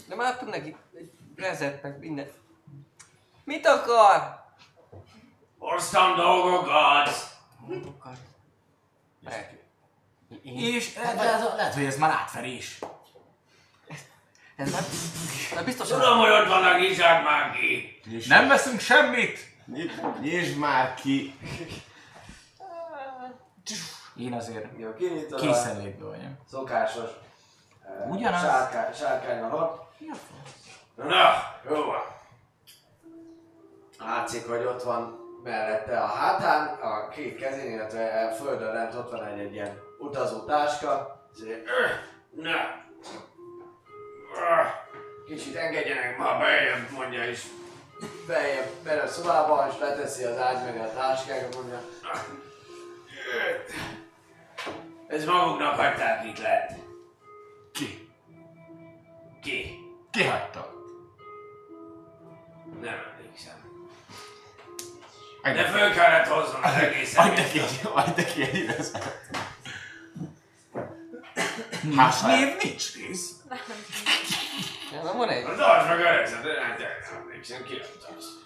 De 0.09 0.15
már 0.15 0.33
adtunk 0.33 0.51
neki 0.51 0.77
egy 0.95 1.11
prezet, 1.35 1.83
meg 1.83 1.99
minden. 1.99 2.27
Mit 3.45 3.67
akar? 3.67 4.45
Hoztam 5.59 6.17
dolgokat! 6.17 7.11
Dolgokat. 7.67 8.17
Én? 10.43 10.75
És 10.75 10.93
de 10.93 11.33
ez 11.33 11.45
a, 11.45 11.55
lehet, 11.57 11.75
hogy 11.75 11.85
ez 11.85 11.97
már 11.99 12.11
átverés. 12.11 12.79
Ez 14.57 14.73
már, 14.73 14.83
már 15.55 15.65
biztosan... 15.65 16.17
hogy 16.17 16.31
ott 16.31 16.49
vannak 16.49 16.81
Izsák 16.83 17.25
már 17.25 17.57
ki! 17.57 18.01
Nem 18.27 18.49
veszünk 18.49 18.81
semmit! 18.81 19.39
Nyisd 20.21 20.57
már 20.59 20.95
ki! 20.95 21.39
Én 24.17 24.33
azért 24.33 24.67
Jó, 24.79 24.95
kinyitod 24.95 25.41
a 25.41 25.43
készenlétben 25.43 26.09
vagyok. 26.09 26.31
szokásos 26.51 27.11
eh, 27.87 28.11
Ugyanaz. 28.11 28.41
sárkány, 28.41 28.93
sárkányalat. 28.95 29.91
Mi 29.99 30.09
a 30.09 30.15
fasz? 30.15 31.07
Na, 31.07 31.33
jó 31.71 31.85
van. 31.85 32.12
Látszik, 34.05 34.47
hogy 34.49 34.65
ott 34.65 34.83
van 34.83 35.21
mellette 35.43 35.99
a 36.01 36.07
hátán, 36.07 36.67
a 36.81 37.09
két 37.09 37.37
kezén, 37.39 37.73
illetve 37.73 38.29
a 38.31 38.35
földön 38.35 38.73
lent 38.73 38.95
ott 38.95 39.11
van 39.11 39.25
egy, 39.25 39.39
egy 39.39 39.53
ilyen 39.53 39.81
utazó 39.99 40.45
táska. 40.45 41.21
Ez 41.35 41.41
egy, 41.41 41.51
"Öh, 41.51 41.91
Na. 42.43 42.51
Öh, 44.35 44.67
Kicsit 45.27 45.57
engedjenek 45.57 46.19
ma 46.19 46.39
bejebb, 46.39 46.91
mondja 46.91 47.25
is. 47.25 47.43
Bejebb, 48.27 48.67
bele 48.85 49.03
a 49.03 49.07
szobába, 49.07 49.67
és 49.71 49.79
leteszi 49.81 50.25
az 50.25 50.39
ágy 50.39 50.65
meg 50.65 50.81
a 50.81 50.93
táskákat, 50.93 51.55
mondja. 51.55 51.81
"Öh, 52.03 53.61
Ez 55.17 55.25
maguknak 55.25 55.75
hagyták 55.77 56.25
itt 56.25 56.39
lent. 56.39 56.71
Ki? 57.73 58.09
Ki? 59.43 59.79
Ki 60.11 60.25
hagyta? 60.25 60.73
Nem 62.81 63.13
De 65.43 65.65
föl 65.65 65.93
kellett 65.93 66.27
hoznom 66.27 66.61
az 66.63 66.75
egészet. 66.75 67.25
Adj 67.25 67.41
neki 67.41 67.59
egy, 67.59 67.81
adj 67.95 68.11
neki 68.17 68.43
egy 68.43 68.75
Hát, 71.97 72.27
név, 72.27 72.57
nincs. 72.63 72.93
Ja, 74.93 75.03
na 75.03 75.13
van 75.13 75.29
egy. 75.29 75.45
Az 75.45 75.59
arra 75.59 75.99
öregzed, 75.99 76.43
de 76.43 76.53
nem 76.53 76.77
nem 76.79 77.21
emlékszem, 77.21 77.65
ki 77.65 77.77
lett 77.77 78.15
az. 78.19 78.39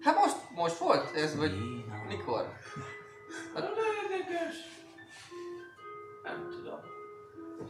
Hát 0.00 0.16
most, 0.16 0.36
most 0.50 0.76
volt 0.76 1.16
ez, 1.16 1.36
vagy 1.36 1.52
mikor? 2.08 2.52
Érdekes. 3.56 4.54
Nem 6.22 6.48
tudom. 6.50 6.80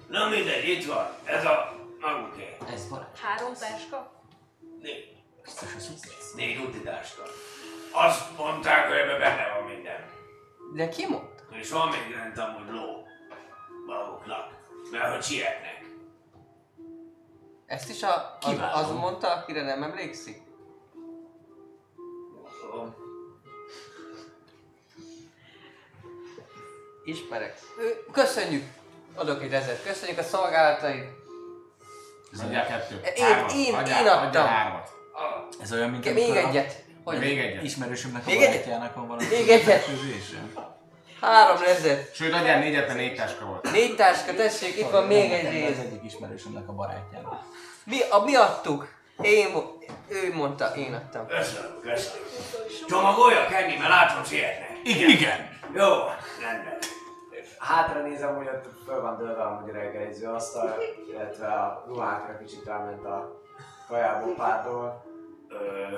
Na 0.09 0.29
mindegy, 0.29 0.69
itt 0.69 0.87
van. 0.87 1.07
Ez 1.25 1.45
a 1.45 1.75
maguké. 2.01 2.57
Ez 2.73 2.89
van. 2.89 3.09
Három 3.23 3.55
táska? 3.55 4.23
Négy. 4.83 5.24
Négy 6.35 6.59
utitáska. 6.59 7.23
Azt 7.93 8.37
mondták, 8.39 8.87
hogy 8.89 8.97
ebben 8.97 9.19
benne 9.19 9.59
van 9.59 9.69
minden. 9.75 10.11
De 10.75 10.89
ki 10.89 11.07
mondta? 11.07 11.43
És 11.51 11.71
van 11.71 11.89
még 11.89 12.15
rend 12.17 12.39
amúgy 12.39 12.69
ló. 12.71 13.07
Maguknak. 13.87 14.49
Mert 14.91 15.13
hogy 15.15 15.23
sietnek. 15.23 15.85
Ezt 17.67 17.89
is 17.91 18.03
a, 18.03 18.39
az, 18.41 18.55
az 18.73 18.91
mondta, 18.91 19.33
akire 19.33 19.63
nem 19.63 19.83
emlékszik? 19.83 20.43
Ismerek. 27.05 27.59
Köszönjük! 28.13 28.65
Adok 29.15 29.43
egy 29.43 29.53
ezet. 29.55 29.83
Köszönjük 29.83 30.19
a 30.19 30.23
szolgálatait. 30.23 31.05
Adjál 32.43 32.67
kettőt. 32.67 33.07
Én- 33.07 33.25
Hármat. 33.25 33.53
én- 33.53 33.75
Adjál- 33.75 34.01
én 34.01 34.07
adtam. 34.07 34.27
adjál 34.27 34.47
hármat. 34.47 34.91
Ez 35.63 35.73
olyan, 35.73 35.91
mint 35.91 36.05
Még 36.05 36.17
amikor 36.17 36.37
a 36.45 36.49
egyet. 36.49 36.83
Hogy? 37.05 37.19
Még 37.19 37.39
egyet. 37.39 37.63
ismerősünknek 37.63 38.23
a 38.27 38.31
Még 38.31 38.37
egyet? 38.37 38.51
barátjának 38.51 38.95
van 38.95 39.07
valami 39.07 39.27
Még 39.29 39.49
egyet. 39.49 39.85
közése. 39.85 40.39
Három 41.21 41.63
ezet. 41.67 42.15
Sőt, 42.15 42.33
adjál 42.33 42.59
négyet, 42.59 42.87
mert 42.87 42.99
négy 42.99 43.15
táska 43.15 43.45
volt. 43.45 43.71
Négy 43.73 43.97
táska, 43.97 44.35
tessék, 44.35 44.79
itt 44.79 44.91
van 44.91 45.07
még 45.07 45.33
egy 45.33 45.51
rész. 45.51 45.71
Az 45.71 45.85
egyik 45.85 46.05
ismerősömnek 46.05 46.69
a 46.69 46.73
barátjának. 46.73 47.43
Mi, 47.85 47.97
a, 48.11 48.25
mi 48.25 48.35
adtuk? 48.35 48.89
Én, 49.23 49.47
ő 50.09 50.35
mondta, 50.35 50.73
én 50.77 50.95
adtam. 50.95 51.27
Köszönöm, 51.27 51.81
köszönöm. 51.83 52.27
Csomagoljak 52.89 53.53
enni, 53.53 53.77
mert 53.77 53.89
látom 53.89 54.25
sietnek. 54.25 54.71
Igen. 54.85 55.11
Igen. 55.11 55.59
Jó, 55.75 55.89
rendben. 56.41 56.79
Hátra 57.59 58.03
nézem, 58.03 58.37
hogy 58.37 58.47
ott 58.47 58.65
föl 58.87 59.01
van 59.01 59.17
dőlve 59.19 59.43
amúgy 59.43 59.73
reggeliző 59.73 60.27
asztal, 60.27 60.77
illetve 61.13 61.47
a 61.47 61.85
ruhákra 61.87 62.39
kicsit 62.39 62.65
ráment 62.65 63.05
a 63.05 63.43
kajából 63.89 64.35
pártól. 64.35 65.05
Ö, 65.49 65.97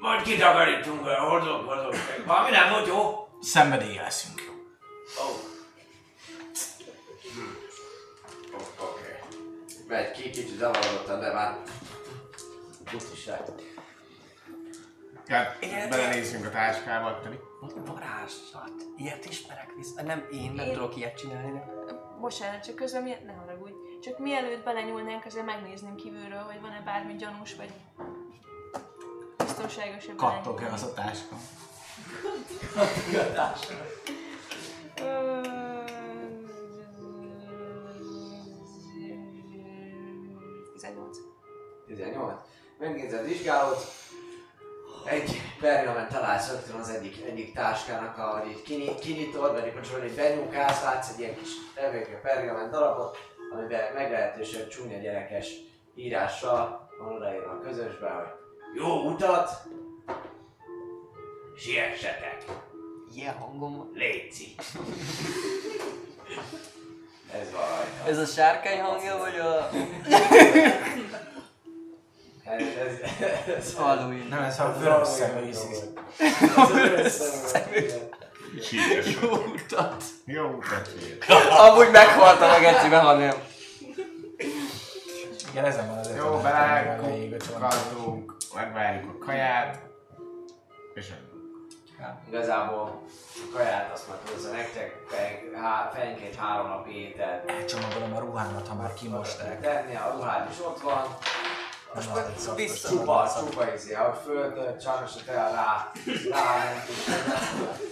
majd 0.00 0.22
kitakarítunk, 0.22 1.06
hordok, 1.06 1.66
hordok. 1.66 1.94
Valami 2.26 2.50
nem 2.50 2.70
volt 2.70 2.86
jó? 2.86 3.28
Szenvedélye 3.40 4.02
leszünk. 4.02 4.40
Ó, 5.20 5.24
Oké. 8.80 9.18
Megy 9.88 10.10
ki, 10.10 10.22
kicsit 10.22 10.58
zavarodottan, 10.58 11.20
de 11.20 11.32
már 11.32 11.56
butiság. 12.92 13.40
Tehát 15.26 15.58
belenézzünk 15.88 16.46
a 16.46 16.50
táskába, 16.50 17.10
pedig. 17.22 17.38
Varázslat. 17.86 18.72
Ilyet 18.96 19.24
ismerek 19.24 19.72
vissza. 19.76 20.02
Nem, 20.02 20.26
én 20.32 20.52
nem 20.52 20.66
Én- 20.66 20.72
tudok 20.72 20.96
ilyet 20.96 21.16
csinálni. 21.18 21.62
Bocsánat, 22.20 22.64
csak 22.64 22.74
közben 22.74 23.02
mi... 23.02 23.14
ne 23.26 23.32
haragudj. 23.32 23.55
Csak 24.06 24.18
mielőtt 24.18 24.64
belenyúlnánk, 24.64 25.24
azért 25.24 25.44
megnéznünk 25.44 25.96
kívülről, 25.96 26.42
hogy 26.42 26.60
van-e 26.60 26.82
bármi 26.84 27.14
gyanús, 27.14 27.54
vagy 27.54 27.72
biztonságos-e 29.36 30.14
Kattog-e 30.16 30.72
az 30.72 30.82
a 30.82 30.92
táska? 30.92 31.36
Ö, 35.00 35.40
18. 40.74 41.16
18. 41.86 42.34
Megnézed, 42.78 43.24
vizsgálod. 43.24 43.76
Egy 45.04 45.40
pergamen 45.60 46.08
találsz 46.08 46.50
rögtön 46.50 46.80
az 46.80 46.88
egyik, 46.88 47.24
egyik 47.24 47.54
táskának, 47.54 48.18
ahogy 48.18 48.50
így 48.50 48.62
kinyit, 48.62 48.98
kinyitod, 48.98 49.52
vagy 49.52 49.88
hogy 49.92 50.04
egy 50.04 50.14
benyúkálsz, 50.14 50.82
látsz 50.82 51.10
egy 51.12 51.18
ilyen 51.18 51.36
kis 51.36 51.50
levéke 51.74 52.20
pergamen 52.20 52.70
darabot, 52.70 53.18
amiben 53.52 53.92
meglehetősen 53.94 54.68
csúnya 54.68 54.98
gyerekes 54.98 55.52
írással 55.94 56.90
van 56.98 57.12
odaírva 57.12 57.50
a 57.50 57.60
közösbe, 57.60 58.10
hogy 58.10 58.26
jó 58.74 59.10
utat, 59.10 59.50
siessetek. 61.56 62.44
Ilyen 63.14 63.34
hangom 63.34 63.76
van. 63.76 63.90
Léci. 63.94 64.54
ez 67.32 67.52
van 67.52 67.60
rajta. 67.60 68.08
Ez 68.08 68.18
a 68.18 68.24
sárkány 68.24 68.80
hangja, 68.80 69.16
vagy 69.18 69.38
a... 69.38 69.70
Ez, 72.44 72.60
ez, 72.60 73.10
ez, 73.56 73.74
Halloween. 73.74 74.26
Nem, 74.26 74.42
ez 74.42 74.60
a 74.60 74.76
vörös 74.78 75.08
szemű 75.08 75.46
ízig. 75.46 76.00
Síkes. 78.62 79.06
Jó 79.20 79.30
utat. 79.32 80.04
Jó 80.24 80.44
utat. 80.46 80.88
Amúgy 81.58 81.90
meghaltam 81.90 82.50
a 82.50 82.58
gecibe, 82.58 82.98
ha 82.98 83.14
nem. 83.14 83.34
Igen, 85.50 85.64
ezen 85.64 85.88
van 85.88 85.98
az 85.98 86.10
Jó, 86.16 86.36
ötlet. 86.36 86.42
belekukkantunk, 86.42 88.36
megvárjuk 88.54 89.14
a 89.20 89.24
kaját, 89.24 89.80
és 90.94 91.06
Igazából 92.28 93.02
a 93.34 93.56
kaját 93.56 93.92
azt 93.92 94.08
már 94.08 94.16
hozza 94.32 94.50
nektek, 94.50 94.96
fej- 95.08 95.54
há- 95.54 95.92
fejenként 95.94 96.34
három 96.34 96.66
napi 96.68 97.00
ételt. 97.08 97.50
Elcsomagolom 97.50 98.16
a 98.16 98.18
ruhámat, 98.18 98.68
ha 98.68 98.74
már 98.74 98.94
kimosták. 98.94 99.60
Tenni, 99.60 99.94
a 99.96 100.12
ruhád 100.16 100.48
is 100.50 100.58
ott 100.60 100.80
van. 100.80 101.16
Most 101.96 102.14
meg 102.14 102.56
vissza. 102.56 102.88
Csupa, 102.88 103.32
csupa 103.38 103.72
izé, 103.74 103.94
ahogy 103.94 104.18
föltölt, 104.24 104.82
sajnos 104.82 105.10
a 105.14 105.18
tea 105.26 105.50
rá, 105.54 105.90
rá 106.30 106.64
nem. 106.64 106.84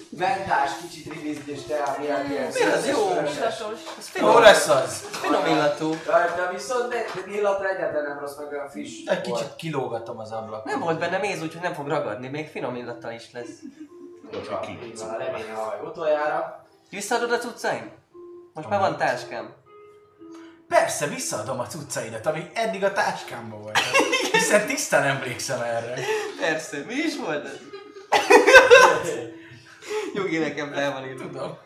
Mentás, 0.09 0.71
kicsit 0.81 1.13
rivizt 1.13 1.47
és 1.47 1.63
tea 1.63 1.97
miatt 1.99 2.29
ilyen 2.29 2.45
Mi 2.45 2.63
az 2.73 2.87
jó? 2.87 3.11
Illatos. 3.11 3.79
Ez 3.99 4.11
Jó 4.15 4.27
finom, 4.27 4.43
lesz 4.43 4.69
az! 4.69 4.99
finom 5.11 5.47
illatú. 5.47 5.95
Rajta 6.07 6.51
viszont 6.53 6.89
de, 6.89 7.05
de 7.15 7.33
illatra 7.33 7.69
egyáltalán 7.69 8.05
nem 8.05 8.19
rossz, 8.19 8.37
meg 8.37 8.53
olyan 8.53 8.69
friss 8.69 9.07
Egy 9.07 9.21
kicsit 9.21 9.55
kilógattam 9.57 10.19
az 10.19 10.33
ablakon. 10.33 10.73
Nem 10.73 10.81
volt 10.81 10.99
benne 10.99 11.19
méz, 11.19 11.43
úgyhogy 11.43 11.63
nem 11.63 11.75
fog 11.75 11.89
ragadni. 11.89 12.29
Még 12.29 12.49
finom 12.49 12.75
illattal 12.77 13.13
is 13.13 13.33
lesz. 13.33 13.59
Így 14.35 14.49
van, 14.51 14.69
így 14.85 14.99
van, 14.99 15.09
a 15.09 15.17
levény 15.17 15.51
a 15.55 15.59
haj 15.59 15.79
utoljára. 15.85 16.67
Visszaadod 16.91 17.33
a 17.33 17.39
cuccaim? 17.39 17.91
Most 18.53 18.69
már 18.69 18.81
van 18.81 18.97
táskám. 18.97 19.55
Persze, 20.69 21.07
visszaadom 21.07 21.59
a 21.61 21.67
cuccaidat, 21.67 22.27
ami 22.27 22.51
eddig 22.55 22.85
a 22.85 22.93
táskámban 22.93 23.61
volt. 23.63 23.79
Hiszen 24.33 24.67
tisztán 24.67 25.03
emlékszem 25.03 25.61
erre. 25.61 25.95
Persze, 26.41 26.79
mi 26.87 26.95
is 26.95 27.17
volt 27.17 27.45
ez? 27.45 27.59
Jogi 30.15 30.39
nekem 30.39 30.73
fel 30.73 30.93
van 30.93 31.07
írva. 31.07 31.23
Tudom. 31.27 31.59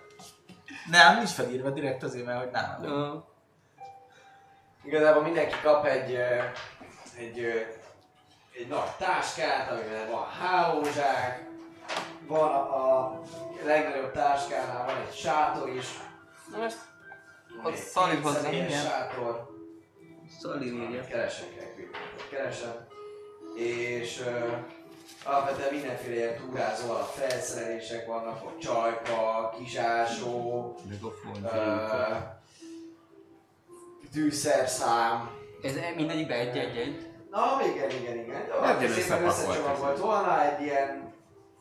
Nem, 0.91 1.17
nincs 1.17 1.31
felírva 1.31 1.71
direkt 1.71 2.03
azért, 2.03 2.25
mert 2.25 2.39
hogy 2.39 2.51
nálam. 2.51 2.83
Ö, 2.85 3.17
Igazából 4.85 5.23
mindenki 5.23 5.55
kap 5.63 5.87
egy, 5.87 6.15
egy, 7.19 7.39
egy 8.59 8.69
nagy 8.69 8.91
táskát, 8.99 9.71
amiben 9.71 10.11
van 10.11 10.27
hálózsák, 10.41 11.47
van 12.27 12.49
a, 12.51 12.61
a 13.03 13.21
legnagyobb 13.65 14.13
táskánál 14.13 14.85
van 14.87 14.97
egy 15.09 15.15
sátor 15.17 15.69
is, 15.69 15.87
Na 16.53 16.59
most 16.59 16.77
egy 17.65 17.77
Szali 17.77 18.17
hozzá, 18.17 18.51
igen. 18.53 18.71
sátor, 18.71 19.49
Szali 20.41 20.67
írja. 20.67 21.05
keresek 21.05 21.59
keresem, 22.31 22.87
és 23.55 24.21
uh, 24.21 24.59
alapvetően 25.25 25.73
mindenféle 25.75 26.15
ilyen 26.15 26.37
túrázó 26.37 26.91
alap 26.91 27.15
felszerelések 27.15 28.07
vannak, 28.07 28.45
ott 28.45 28.59
csajka, 28.59 29.55
kisásó, 29.59 30.77
uh, 31.43 31.53
tűszerszám, 34.13 35.31
Ez 35.63 35.73
mindegyikbe 35.97 36.35
egy-egy-egy. 36.35 37.07
Na, 37.31 37.59
igen, 37.75 37.91
igen, 37.91 38.19
igen. 38.19 38.47
Jó, 38.47 38.89
szépen 38.89 39.25
összecsomagolt 39.25 39.99
volna 39.99 40.45
egy 40.45 40.63
ilyen, 40.63 41.15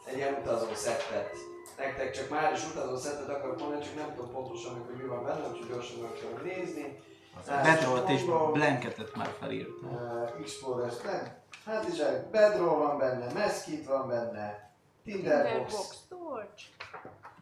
egy 0.06 0.18
ilyen 0.18 0.34
utazó 0.34 0.74
szettet. 0.74 1.57
Nektek 1.78 2.12
csak 2.12 2.30
már 2.30 2.52
is 2.54 2.66
utazó 2.66 2.96
szettet 2.96 3.30
akarok 3.30 3.60
mondani, 3.60 3.84
csak 3.84 3.96
nem 3.96 4.14
tudom 4.16 4.32
pontosan, 4.32 4.74
meg, 4.74 4.86
hogy 4.86 4.96
mi 4.96 5.08
van 5.08 5.24
benne, 5.24 5.48
úgyhogy 5.48 5.68
gyorsan 5.68 6.00
meg 6.00 6.12
kell 6.12 6.54
nézni. 6.54 7.00
Bedrollt 7.48 8.10
és 8.10 8.24
blanketet 8.54 9.16
már 9.16 9.34
felírt. 9.40 9.70
Uh, 9.82 10.42
Explorers 10.42 10.98
Blank. 11.02 11.32
Hát 11.66 11.88
is 11.88 12.00
egy 12.00 12.26
bedroll 12.26 12.78
van 12.78 12.98
benne, 12.98 13.34
Meskit 13.34 13.86
van 13.86 14.08
benne, 14.08 14.72
Tinderbox, 15.04 15.98
torch. 16.10 16.64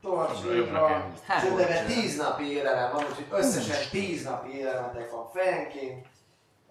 Torch, 0.01 0.55
így 0.55 0.71
van. 0.71 1.13
Hát, 1.27 1.41
Sőt, 1.41 1.59
ebben 1.59 1.85
10 1.85 2.17
napi 2.17 2.51
élelem 2.51 2.91
van, 2.91 3.03
úgyhogy 3.03 3.27
összesen 3.29 3.89
10 3.91 4.23
napi 4.23 4.57
élelmetek 4.57 5.11
van 5.11 5.29
fejenként. 5.33 6.07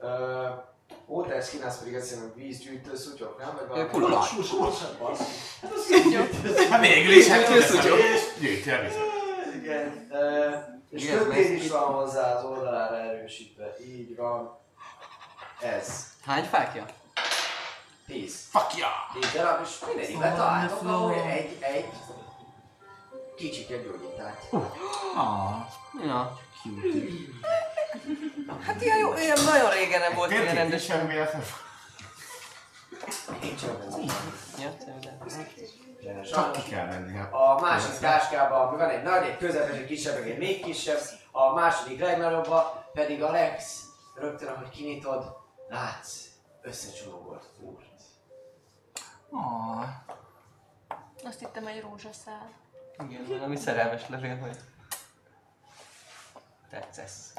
Uh, 0.00 0.08
Skin 1.42 1.62
az 1.62 1.78
pedig 1.78 1.94
hogy 2.20 2.42
vízgyűjtő 2.42 2.96
szutyok, 2.96 3.38
nem? 3.38 3.54
Vagy 3.58 3.68
valami? 3.68 3.88
Kulacs. 3.90 4.48
Kulacs, 4.50 4.78
basszus. 4.98 5.26
Hát 5.62 5.72
az 5.72 5.86
vízgyűjtő 5.88 6.68
Hát 6.68 6.80
végül 6.80 7.12
is, 7.12 7.26
hát 7.26 7.60
szutyok. 7.62 7.98
Gyűjti 8.40 8.70
a 8.70 8.80
vizet. 8.80 9.00
Igen. 9.62 10.08
Uh, 10.10 10.74
és 10.90 11.08
kötél 11.08 11.52
is 11.52 11.70
van 11.70 11.82
hozzá 11.94 12.36
az 12.36 12.44
oldalára 12.44 12.96
erősítve. 12.96 13.76
Így 13.86 14.16
van. 14.16 14.58
Ez. 15.60 16.04
Hány 16.26 16.44
fákja? 16.44 16.86
10. 18.06 18.46
Fuck 18.50 18.76
yeah! 18.76 18.90
Négy 19.14 19.30
darab, 19.34 19.60
és 19.64 19.70
mindegyikben 19.86 20.36
találtok 20.36 20.82
ahol 20.82 21.14
egy, 21.14 21.56
egy 21.60 21.88
kicsike 23.36 23.76
gyógyítát. 23.76 24.42
Ah, 25.16 25.54
Ja. 26.06 26.38
cute. 26.62 26.88
Hát 28.66 28.82
ilyen 28.82 28.98
jó, 28.98 29.14
ilyen 29.16 29.38
nagyon 29.44 29.70
régen 29.70 30.00
nem 30.00 30.14
volt 30.14 30.30
ilyen 30.30 30.54
rendes. 30.54 30.84
sem 30.84 31.06
véletlen. 31.06 31.42
Nincs. 33.40 33.60
Csak 36.32 36.52
ki 36.52 36.62
kell 36.62 36.86
menni. 36.86 37.16
hát. 37.16 37.32
A 37.32 37.58
másik 37.60 37.98
táskában 37.98 38.68
ami 38.68 38.76
van 38.76 38.88
egy 38.88 39.02
nagy, 39.02 39.24
egy 39.26 39.36
közepes, 39.36 39.76
egy 39.76 39.86
kisebb, 39.86 40.22
egy 40.22 40.38
még 40.38 40.64
kisebb, 40.64 41.00
a 41.30 41.52
második 41.52 42.00
legnagyobba 42.00 42.90
pedig 42.92 43.22
Alex, 43.22 43.82
rögtön 44.14 44.48
ahogy 44.48 44.68
kinyitod, 44.68 45.36
látsz 45.68 46.24
összecsomagolт 46.62 47.46
furt. 47.58 47.82
Ah, 49.30 49.88
Azt 51.24 51.38
hittem 51.38 51.66
egy 51.66 51.80
rózsaszál. 51.80 52.52
Igen, 53.08 53.24
valami 53.28 53.56
szerelmes 53.56 54.08
levél, 54.08 54.36
hogy 54.38 54.56
tetszesz. 56.70 57.32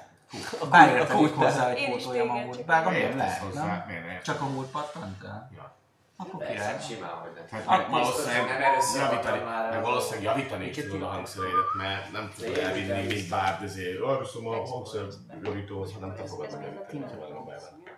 Bárért 0.69 1.11
kult 1.11 1.33
hozzá, 1.33 1.67
hogy 1.67 2.19
amúgy. 2.19 2.55
csak 2.55 2.65
Vágom, 2.65 2.93
Miért 2.93 3.09
nem 3.09 3.17
lehet, 3.17 3.41
hozzá? 3.41 3.65
nem? 3.65 4.03
Nem? 4.05 4.22
Csak 4.23 4.41
a 4.41 4.45
múlt 4.45 4.72
pattant 4.72 5.23
el? 5.23 5.49
Ja. 5.55 5.73
Akkor 6.17 6.45
király. 6.45 6.81
Simán, 6.81 7.09
hogy 7.09 7.31
nem. 7.35 7.65
Hát 7.65 7.77
meg 7.77 7.89
valószínűleg 7.89 8.47
nem 8.47 8.61
először 8.61 9.01
javítani, 9.01 9.43
már 9.43 9.72
meg 9.72 9.81
valószínűleg 9.81 10.35
javítani 10.35 10.65
is 10.65 10.75
tudod 10.75 11.01
a 11.01 11.07
hangszereidet, 11.07 11.73
mert 11.77 12.11
nem 12.11 12.31
tudod 12.35 12.57
elvinni, 12.57 13.05
mint 13.07 13.30
bárd, 13.30 13.64
ezért 13.64 14.03
elviszem 14.03 14.47
a 14.47 14.65
hangszer 14.65 15.05
javítóhoz, 15.43 15.93
hanem 15.93 16.15
te 16.15 16.25
fogod 16.25 16.51
megjavítani, 16.51 17.22
ha 17.22 17.27
meg 17.30 17.45
benne. 17.45 17.93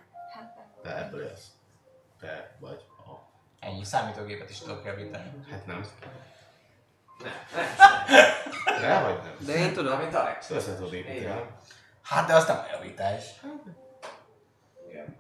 Te 0.84 0.98
ebből 0.98 1.22
élsz. 1.22 1.46
Te 2.20 2.56
vagy 2.60 2.84
a... 2.98 3.12
Ennyi 3.60 3.84
számítógépet 3.84 4.50
is 4.50 4.60
tudok 4.60 4.86
javítani. 4.86 5.32
Hát 5.52 5.66
nem. 5.66 5.86
Nem, 7.24 7.32
nem. 7.56 8.82
De 8.82 9.00
vagy 9.02 9.20
nem? 9.24 9.36
De 9.40 9.54
én 9.54 9.74
tudom. 9.74 9.94
Amit 10.00 10.16
Alex. 10.16 10.50
Össze 10.50 10.76
tudod 10.76 10.94
építeni. 10.94 11.42
Hát 12.08 12.28
de 12.28 12.36
az 12.36 12.48
nem 12.48 12.58
a 12.58 12.72
javítás. 12.72 13.24
Igen. 14.90 15.16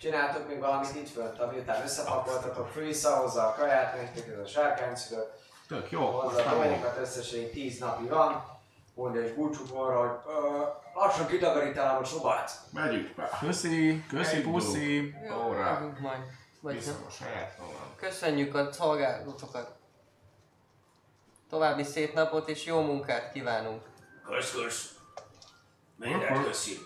Csináltok 0.00 0.48
még 0.48 0.58
valamit 0.60 0.94
itt 0.94 1.08
fönt, 1.08 1.52
miután 1.52 1.82
összepakoltatok, 1.82 2.68
Frisa 2.68 3.16
hozza 3.16 3.46
a 3.46 3.54
kaját, 3.54 3.96
nektek 3.96 4.28
ez 4.28 4.38
a 4.38 4.46
sárkányszülött, 4.46 5.42
Tök 5.68 5.90
jó, 5.90 6.06
hozza 6.06 6.36
most 6.36 6.46
a. 6.46 6.50
Dominikat 6.50 6.96
összesen 6.98 7.38
így 7.38 7.50
10 7.50 7.78
napi 7.78 8.08
van, 8.08 8.44
mondja 8.94 9.22
és 9.22 9.32
búcsút 9.32 9.70
arra, 9.70 9.98
hogy 9.98 10.34
ö, 10.34 10.62
lassan 10.94 11.26
kitakarítálom 11.26 12.02
a 12.02 12.04
szobát. 12.04 12.50
Megyünk 12.70 13.14
be. 13.14 13.30
Köszi, 13.40 14.04
köszi, 14.08 14.40
puszi. 14.40 15.14
Óra. 15.46 15.94
Majd. 16.00 16.20
Vagy 16.60 16.74
Viszem 16.74 16.94
nem. 16.94 17.04
a 17.06 17.10
saját 17.10 17.58
magam. 17.58 17.94
Köszönjük 17.96 18.54
a 18.54 18.72
szolgálatokat. 18.72 19.76
További 21.48 21.82
szép 21.82 22.14
napot 22.14 22.48
és 22.48 22.64
jó 22.64 22.80
munkát 22.80 23.32
kívánunk. 23.32 23.82
Kösz, 24.26 24.52
kösz. 24.52 24.98
Mindent 25.96 26.44
köszi. 26.44 26.78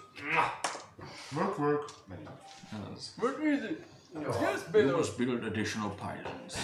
Work, 1.36 1.58
work. 1.58 1.90
Megyünk. 2.06 2.30
We 4.72 4.82
must 4.96 5.16
build 5.16 5.44
additional 5.44 5.94
pylons. 5.94 6.54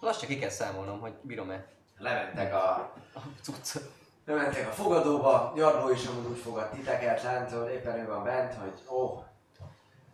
Lassan 0.00 0.28
ki 0.28 0.38
kell 0.38 0.50
számolnom, 0.50 1.00
hogy 1.00 1.12
bírom-e 1.22 1.66
Lementek 1.98 2.54
a 2.54 2.92
a 3.14 3.20
cuccot. 3.42 3.82
Lementek 4.24 4.68
a 4.68 4.70
fogadóba, 4.70 5.52
Jarló 5.56 5.90
is 5.90 6.06
amúgy 6.06 6.26
úgy 6.26 6.38
fogad 6.38 6.70
titeket 6.70 7.22
lentől, 7.22 7.68
éppen 7.68 7.98
ő 7.98 8.06
van 8.06 8.24
bent, 8.24 8.54
hogy 8.54 8.82
ó, 8.88 9.24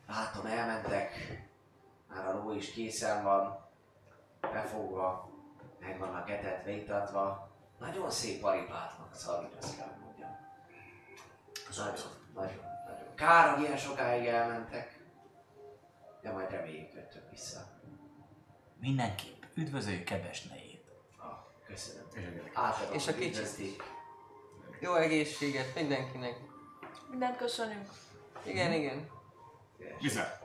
látom 0.09 0.47
elmentek, 0.47 1.13
már 2.09 2.27
a 2.27 2.39
ló 2.39 2.53
is 2.53 2.73
készen 2.73 3.23
van, 3.23 3.59
befogva, 4.41 5.31
meg 5.81 5.99
vannak 5.99 6.31
etetve, 6.31 6.71
itatva. 6.71 7.52
Nagyon 7.83 8.11
szép 8.11 8.41
paripátnak 8.41 9.15
szarít, 9.15 9.55
azt 9.61 9.77
kell 9.77 9.97
mondjam. 10.05 10.31
Nagyon, 11.77 11.95
nagyon, 12.35 12.65
nagyon. 12.87 13.15
Kár, 13.15 13.55
hogy 13.55 13.63
ilyen 13.63 13.77
sokáig 13.77 14.27
elmentek, 14.27 14.99
de 16.21 16.33
majd 16.33 16.51
reméljük 16.51 16.93
jöttök 16.95 17.31
vissza. 17.31 17.61
Mindenképp 18.81 19.43
üdvözöljük 19.55 20.05
kedves 20.05 20.43
nejét. 20.43 20.85
Ah, 21.19 21.39
köszönöm. 21.67 22.07
Átadom, 22.53 22.95
És 22.95 23.09
a 23.09 23.15
kicsit. 23.15 23.83
Jó 24.81 24.95
egészséget 24.95 25.75
mindenkinek. 25.75 26.37
Mindent 27.11 27.37
köszönünk. 27.37 27.89
Igen, 28.43 28.73
igen. 28.73 29.11
Vize. 30.01 30.41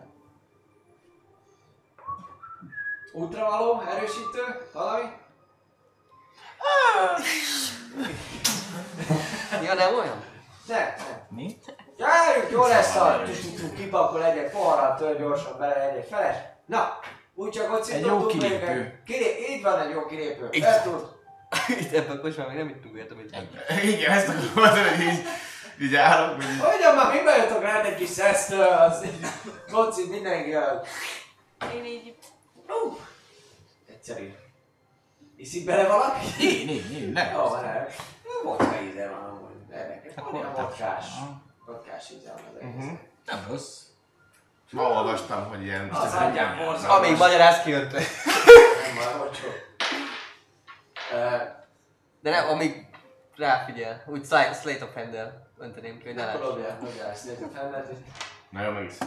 Útra 3.14 3.49
való, 3.49 3.82
erősítő, 3.82 4.69
valami? 4.74 5.25
Ja, 9.64 9.74
nem 9.74 9.94
olyan? 9.94 10.24
Nem, 10.68 10.94
nem. 10.98 11.26
Mi? 11.30 11.58
Gyerünk, 11.98 12.52
jó 12.52 12.66
lesz 12.68 12.95
a 12.95 13.22
tu 13.58 13.74
kipakol 13.74 14.26
egyet 14.26 14.52
poharat, 14.52 14.98
tör 14.98 15.18
gyorsan 15.18 15.58
bele 15.60 15.90
egyet 15.90 16.08
feles. 16.08 16.36
Na, 16.66 17.00
úgy 17.36 17.50
csak 17.50 17.74
ott 17.74 17.88
Egy 17.88 18.06
jó 18.06 18.26
kilépő. 18.26 19.02
Kilé- 19.06 19.50
így 19.50 19.61
van 19.61 19.80
egy 19.80 19.90
jó 19.90 20.06
kilépő. 20.06 20.50
Így. 20.52 20.64
El 20.64 20.84
tud. 20.84 21.06
Itt 21.82 21.94
ebben 21.94 22.18
a 22.18 22.19
kocsmában 22.19 22.53
még 22.53 22.64
nem 22.64 22.74
ittunk 22.76 22.95
olyat, 22.95 23.11
amit 23.11 23.36
Igen, 23.84 24.11
ezt 24.11 24.27
akarom 24.27 24.52
mondani, 24.56 24.90
hogy 24.90 25.02
így, 25.02 25.26
így 25.82 25.95
állok, 25.95 26.36
hogy 26.36 26.52
így 26.52 26.60
Hogyan 26.60 26.95
már 26.95 27.14
mi 27.14 27.24
bejöttök 27.24 27.61
rá 27.61 27.82
egy 27.84 27.95
kis 27.95 28.10
szesztől, 28.10 28.68
az 28.68 29.03
így 29.06 29.26
koci 29.72 30.08
mindenki 30.10 30.50
jön. 30.50 30.82
Én 31.76 31.86
így 31.86 32.16
Ú, 32.68 32.98
Egyszerű. 33.90 34.34
Iszik 35.38 35.66
bele 35.66 35.88
valaki? 35.88 36.25
Én, 36.59 36.67
én, 36.69 36.91
én, 36.91 37.09
nem. 37.09 37.32
Jó, 37.33 37.40
van 37.48 37.66
el. 37.66 37.88
Vodka 38.43 38.82
íze 38.82 39.07
van 39.09 39.24
amúgy. 39.30 39.72
Érdekes. 39.74 40.14
Hát 40.16 40.25
Van 40.25 40.35
ilyen 40.35 40.53
vodkás. 40.53 41.06
Vodkás 41.66 42.09
íze 42.09 42.32
van 42.33 42.43
az 42.56 42.61
Mhm. 42.61 42.82
egész. 42.82 42.98
Nem 43.25 43.45
rossz. 43.49 43.82
ma 44.72 44.82
olvastam, 44.90 45.45
hogy 45.48 45.64
ilyen... 45.64 45.90
Az 45.90 46.14
adján 46.14 46.57
borzalmas. 46.57 46.98
Amíg 46.98 47.17
magyaráz 47.17 47.61
kijött. 47.64 47.91
Nem 47.91 48.01
már. 48.95 49.30
Ö, 51.11 51.38
De 52.19 52.30
nem, 52.30 52.48
amíg 52.49 52.85
ráfigyel. 53.35 54.03
Úgy 54.07 54.25
Slate 54.25 54.83
of 54.85 54.93
Hand-el 54.93 55.48
önteném 55.57 55.98
ki, 55.99 56.06
hogy 56.06 56.16
ne 56.16 56.24
Akkor 56.25 56.40
láss. 56.40 56.49
dobjál, 56.49 56.77
dobjál 56.80 57.09
ezt 57.09 57.25
nézzük 57.25 57.51
fennet, 57.56 57.90
és... 57.90 57.98
Na 58.49 58.64
jó, 58.64 58.72
megisz. 58.72 58.98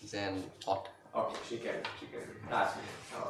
16. 0.00 0.90
Oké, 1.12 1.34
sikerült, 1.48 1.88
sikerült. 1.98 2.50
Látszik. 2.50 2.80
Ó, 3.14 3.26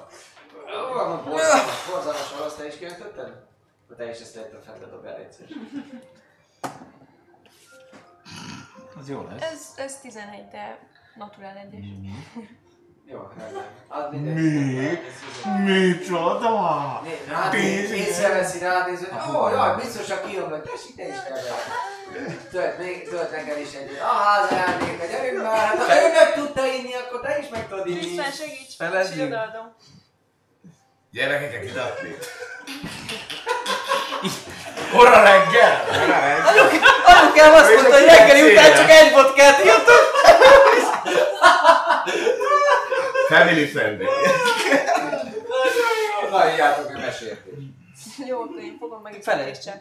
van 0.95 1.25
borzalmas, 1.25 1.87
borzalmas 1.91 2.33
orosz, 2.41 2.55
te 2.55 2.67
is 2.67 2.77
kiöntötted? 2.79 3.33
Te 3.97 4.11
is 4.11 4.21
ezt 4.21 4.35
lehet 4.35 4.53
a 4.53 4.59
fentet 4.65 4.91
dobjál 4.91 5.17
egyszer. 5.17 5.47
Az 9.01 9.09
jó 9.09 9.27
lesz. 9.31 9.43
Ez, 9.53 9.73
ez 9.77 10.01
11, 10.01 10.49
de 10.51 10.79
naturál 11.15 11.57
egyes. 11.57 11.85
Jó, 13.07 13.29
rendben. 13.39 13.65
Ad 13.89 14.13
mindegy. 14.13 14.35
Mi? 14.35 15.73
Micsoda? 15.73 17.01
Né- 17.03 17.27
Rád 17.29 17.53
néz, 17.53 17.91
észreveszi, 17.91 18.59
rád 18.59 18.91
néz, 18.91 19.09
hogy 19.09 19.37
ó, 19.37 19.49
jaj, 19.49 19.75
biztosan 19.77 20.19
kijön, 20.27 20.49
hogy 20.49 20.63
tessék, 20.63 20.97
te 20.97 21.09
is 21.09 21.23
keverj. 21.23 21.47
Tölt, 22.51 22.79
még, 22.79 23.09
tölt 23.09 23.31
neked 23.31 23.59
is 23.59 23.75
egyet. 23.75 24.01
A 24.01 24.05
házajándéka, 24.05 25.07
gyerünk 25.07 25.43
már, 25.43 25.57
hát 25.67 25.79
ha 25.79 26.03
ő 26.03 26.13
meg 26.13 26.35
tudta 26.35 26.67
inni, 26.67 26.95
akkor 26.95 27.21
te 27.21 27.39
is 27.39 27.49
meg 27.49 27.69
tudod 27.69 27.87
inni. 27.87 27.99
Krisztán 27.99 28.31
segíts! 28.31 28.77
És 29.15 29.21
odaadom. 29.21 29.75
Gyerekeket 31.15 31.65
idatni. 31.65 32.17
Kora 34.93 35.23
reggel! 35.23 35.85
Anyukám 37.05 37.55
azt 37.55 37.75
mondta, 37.75 37.93
hogy 37.93 38.05
reggeli 38.05 38.53
után 38.53 38.75
csak 38.75 38.91
egy 38.91 39.13
vodkát 39.13 39.65
írtok. 39.65 40.13
Family 43.29 43.67
friendly. 43.67 44.05
Na, 46.31 46.51
írjátok 46.51 46.89
a 46.95 46.99
meséltést. 46.99 47.57
Jó, 48.27 48.41
akkor 48.41 48.61
én 48.61 48.77
fogom 48.79 49.03
meg 49.03 49.15
itt 49.15 49.23
Fele. 49.23 49.49
és 49.49 49.59
csak. 49.59 49.77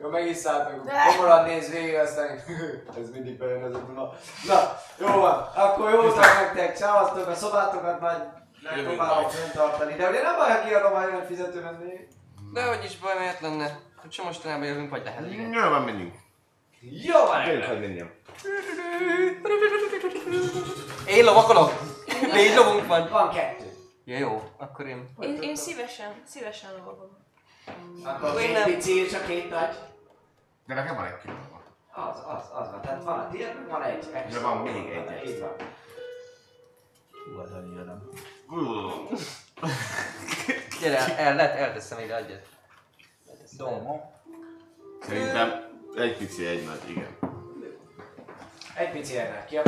Jó, 0.00 0.08
megiszálltok, 0.08 0.90
komoran 1.06 1.44
néz 1.44 1.70
végig, 1.70 1.94
aztán 1.94 2.28
ez 3.00 3.10
mindig 3.12 3.38
bejön 3.38 3.64
ez 3.64 3.74
a. 3.74 4.14
Na, 4.46 4.78
jó 4.98 5.20
van, 5.20 5.50
akkor 5.54 5.90
jó 5.90 6.02
utat 6.02 6.20
nektek, 6.20 6.76
szevasztok, 6.76 7.26
a 7.26 7.34
szobátokat 7.34 8.00
majd 8.00 8.40
megpróbálom 8.62 9.28
fenntartani. 9.28 9.94
De 9.94 10.08
ugye 10.08 10.22
nem 10.22 10.36
baj, 10.36 10.64
kiadom, 10.66 10.92
ha 10.92 11.08
jön 11.08 11.24
fizető 11.26 11.62
vendég. 11.62 12.08
De 12.52 12.64
hogy 12.66 12.84
is 12.84 12.98
baj, 12.98 13.18
miért 13.18 13.40
lenne? 13.40 13.78
Hogy 14.00 14.10
csak 14.10 14.24
mostanában 14.24 14.66
jövünk, 14.66 14.90
vagy 14.90 15.04
lehet. 15.04 15.32
Igen. 15.32 15.52
Jó, 15.52 15.68
van, 15.68 15.82
menjünk. 15.82 16.14
Jó 16.80 17.18
van, 17.26 17.44
Gyerünk, 17.44 17.64
hogy 17.64 17.80
menjem. 17.80 18.10
Én 21.06 21.24
lovakolok. 21.24 21.70
Négy 22.32 22.54
lovunk 22.54 22.86
van. 22.86 23.08
van 23.08 23.30
kettő. 23.30 23.64
Ja, 24.04 24.18
jó, 24.18 24.42
akkor 24.58 24.86
én... 24.86 25.08
Én, 25.20 25.42
én 25.42 25.56
szívesen, 25.56 26.12
szívesen 26.24 26.70
lovagolom. 26.76 27.16
Akkor 28.04 28.40
Én 28.40 28.46
két 28.46 28.52
nem. 28.52 28.64
pici 28.64 29.04
és 29.04 29.14
a 29.14 29.20
két 29.26 29.50
nagy. 29.50 29.74
De 30.66 30.74
nekem 30.74 30.96
van 30.96 31.04
egy 31.04 31.18
kilóban. 31.22 31.62
Az, 31.92 32.16
az, 32.26 32.42
az 32.60 32.70
van. 32.70 32.80
Tehát 32.80 33.04
van 33.04 33.18
a 33.18 33.28
tiéd, 33.28 33.68
van 33.68 33.82
egy 33.82 34.08
extra. 34.12 34.40
De 34.40 34.46
van 34.46 34.56
még 34.56 34.90
egy 34.90 35.28
Így 35.28 35.40
van. 35.40 35.52
Hú, 37.10 37.40
az 37.40 37.50
annyira 37.52 37.82
nem. 37.82 38.08
Gyere, 40.80 41.16
el, 41.16 41.40
el, 41.40 41.50
elteszem 41.50 41.98
ide, 41.98 42.14
adjad. 42.14 42.42
Domo. 43.56 44.00
Szerintem 45.02 45.70
egy 45.96 46.16
pici, 46.16 46.46
egy 46.46 46.64
nagy, 46.64 46.90
igen. 46.90 47.18
Egy 48.74 48.90
pici 48.90 49.18
ennek 49.18 49.46
ki, 49.46 49.54
jó, 49.54 49.62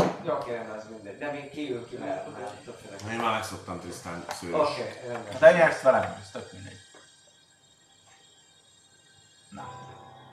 rendben, 0.46 0.78
az 0.78 0.84
mindegy. 0.90 1.18
De 1.18 1.30
még 1.30 1.50
kiül 1.50 1.88
ki 1.88 1.98
lehet, 1.98 2.38
mert 2.38 2.64
többféle. 2.64 3.12
Én 3.12 3.18
már 3.18 3.32
megszoktam 3.32 3.80
tisztán 3.80 4.24
szőrös. 4.40 4.60
Oké, 4.60 5.00
rendben. 5.06 5.32
Hát 5.32 5.42
elnyersz 5.42 5.82
velem, 5.82 6.16
ez 6.20 6.30
tök 6.30 6.52
mindegy. 6.52 6.78
Na, 9.48 9.68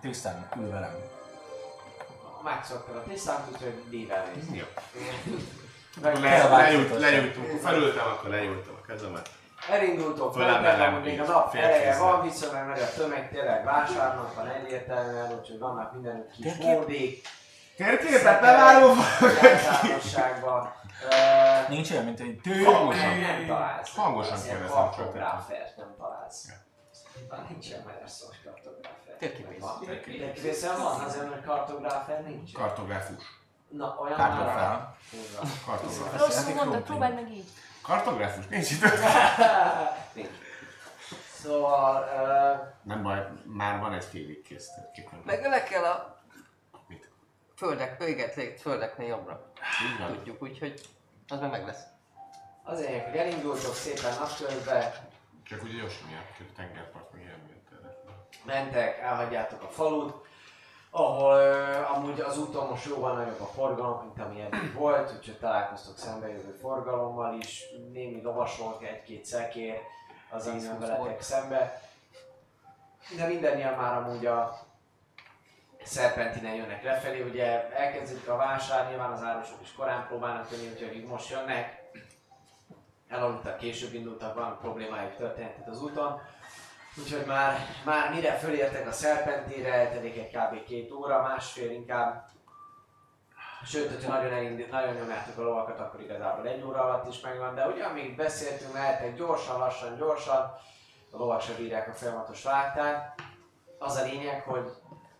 tisztán 0.01 0.49
ül 0.57 0.69
velem. 0.69 0.95
Megszoktad 2.43 2.95
a 2.95 3.03
tisztát, 3.03 3.47
úgyhogy 3.51 3.83
dível 3.89 4.31
néz. 4.35 4.53
Jó. 4.53 4.65
Le, 6.01 6.11
vágtad 6.19 6.51
lenyújt, 6.51 6.91
azt. 6.91 6.99
lenyújtunk, 6.99 7.59
felültem, 7.61 8.05
akkor 8.07 8.29
lenyújtom 8.29 8.75
a 8.81 8.85
kezemet. 8.85 9.29
Elindultok 9.69 10.33
fel, 10.33 10.81
amúgy 10.81 11.03
még 11.03 11.21
a 11.21 11.25
nap 11.25 11.55
eleje 11.55 11.97
van, 11.97 12.21
viszont 12.21 12.53
meg 12.53 12.79
a 12.79 12.89
tömeg 12.95 13.31
tényleg 13.31 13.63
vásárnak 13.65 14.35
van 14.35 14.47
egyértelműen, 14.47 15.31
úgyhogy 15.39 15.59
vannak 15.59 15.93
mindenütt 15.93 16.31
kis 16.31 16.45
Térkép? 16.45 16.65
módék, 16.65 17.27
Térképet 17.77 18.41
bevárom! 18.41 18.97
általánosságban. 19.21 20.73
Nincs 21.69 21.91
olyan, 21.91 22.03
mint 22.03 22.19
egy 22.19 22.39
tű. 22.43 22.63
Hangosan. 22.63 23.17
nem, 23.17 23.45
találsz. 23.47 23.95
Hangosan 23.95 24.37
kérdezem 24.43 24.67
csak. 24.67 24.95
Kartográfert 24.95 25.77
nem 25.77 25.95
találsz. 25.97 26.47
Van, 27.29 27.45
nincs 27.49 27.67
ilyen 27.67 27.81
magyar 27.85 28.09
szós 28.09 28.35
kartográfer. 28.43 29.15
Térképész. 29.19 29.59
Van? 29.59 29.79
Térképészen 29.85 30.77
van, 30.81 30.99
azért, 30.99 31.29
hogy 31.29 31.43
kartográfer 31.45 32.21
nincs. 32.21 32.51
Kartográfus. 32.53 33.23
Na, 33.71 33.97
olyan 34.01 34.15
Kartofel. 34.17 34.97
Kartográfus. 35.65 36.21
Rosszul 36.21 36.53
mondtad, 36.53 36.81
próbáld 36.81 37.13
meg 37.13 37.31
így. 37.31 37.45
Kartográfus? 37.81 38.47
Nincs 38.47 38.71
itt. 38.71 38.81
Nincs. 40.13 40.29
Szóval, 41.33 42.03
ö, 42.03 42.63
Nem 42.83 43.03
baj, 43.03 43.27
már 43.45 43.79
van 43.79 43.93
egy 43.93 44.03
félig 44.03 44.41
kész 44.41 44.67
térképem. 44.75 45.21
Meg 45.25 45.41
le 45.45 45.63
kell 45.63 45.83
a 45.83 46.21
Mit? 46.87 47.09
földek, 47.55 48.03
véget 48.03 48.35
lét 48.35 48.61
földeknél 48.61 49.07
jobbra. 49.07 49.51
Így 49.91 49.99
van. 49.99 50.15
Tudjuk, 50.15 50.41
úgyhogy 50.41 50.81
az 51.27 51.39
meg 51.39 51.49
meg 51.51 51.65
lesz. 51.65 51.81
az 52.63 52.79
lényeg, 52.79 53.05
hogy 53.05 53.15
elindultok 53.17 53.73
szépen 53.73 54.13
napközben, 54.19 54.91
Csak 55.43 55.63
ugye 55.63 55.77
Yoshi 55.77 56.03
miatt, 56.09 56.37
hogy 56.37 56.53
tengerpart 56.55 57.13
miatt 57.13 57.71
erre. 57.71 57.97
mentek, 58.45 58.99
elhagyjátok 58.99 59.61
a 59.63 59.67
falut, 59.69 60.25
ahol 60.91 61.35
ö, 61.35 61.85
amúgy 61.85 62.19
az 62.19 62.37
úton 62.37 62.67
most 62.67 62.85
jóval 62.85 63.15
nagyobb 63.15 63.41
a 63.41 63.45
forgalom, 63.45 64.01
mint 64.01 64.19
ami 64.19 64.41
eddig 64.41 64.73
volt, 64.73 65.13
úgyhogy 65.17 65.37
találkoztok 65.37 65.97
szembejövő 65.97 66.57
forgalommal 66.61 67.37
is, 67.39 67.63
némi 67.91 68.21
lovasolk, 68.21 68.83
egy-két 68.83 69.25
szekér, 69.25 69.77
az, 70.29 70.45
jön 70.45 70.79
veletek 70.79 71.21
szembe. 71.21 71.81
De 73.15 73.27
mindennél 73.27 73.75
már 73.75 73.97
amúgy 73.97 74.25
a 74.25 74.59
szerpentinen 75.83 76.55
jönnek 76.55 76.83
lefelé, 76.83 77.21
ugye 77.21 77.71
elkezdődik 77.71 78.29
a 78.29 78.35
vásár, 78.35 78.89
nyilván 78.89 79.11
az 79.11 79.23
árusok 79.23 79.61
is 79.61 79.73
korán 79.73 80.07
próbálnak 80.07 80.51
jönni, 80.51 80.69
úgyhogy 80.69 81.05
most 81.05 81.29
jönnek, 81.29 81.81
elaludtak, 83.07 83.57
később 83.57 83.93
indultak, 83.93 84.35
van 84.35 84.57
problémájuk 84.61 85.15
történhet 85.15 85.67
az 85.67 85.81
úton. 85.81 86.21
Úgyhogy 86.97 87.25
már, 87.25 87.57
már 87.85 88.13
mire 88.13 88.33
fölértek 88.33 88.87
a 88.87 88.91
szerpentére, 88.91 89.73
eltelik 89.73 90.17
egy 90.17 90.37
kb. 90.37 90.63
két 90.63 90.91
óra, 90.91 91.21
másfél 91.21 91.71
inkább. 91.71 92.29
Sőt, 93.65 93.91
hogyha 93.91 94.13
nagyon, 94.13 94.31
elindít, 94.31 94.71
nagyon 94.71 94.93
nyomjátok 94.93 95.37
a 95.37 95.41
lovakat, 95.41 95.79
akkor 95.79 96.01
igazából 96.01 96.47
egy 96.47 96.63
óra 96.63 96.83
alatt 96.83 97.07
is 97.07 97.21
megvan, 97.21 97.55
de 97.55 97.67
ugye 97.67 97.83
amíg 97.83 98.15
beszéltünk, 98.15 98.73
mehetek 98.73 99.15
gyorsan, 99.15 99.57
lassan, 99.57 99.97
gyorsan, 99.97 100.53
a 101.11 101.17
lovak 101.17 101.41
se 101.41 101.53
bírják 101.53 101.87
a 101.87 101.93
folyamatos 101.93 102.43
vágtát. 102.43 103.21
Az 103.79 103.95
a 103.95 104.03
lényeg, 104.03 104.41
hogy 104.41 104.71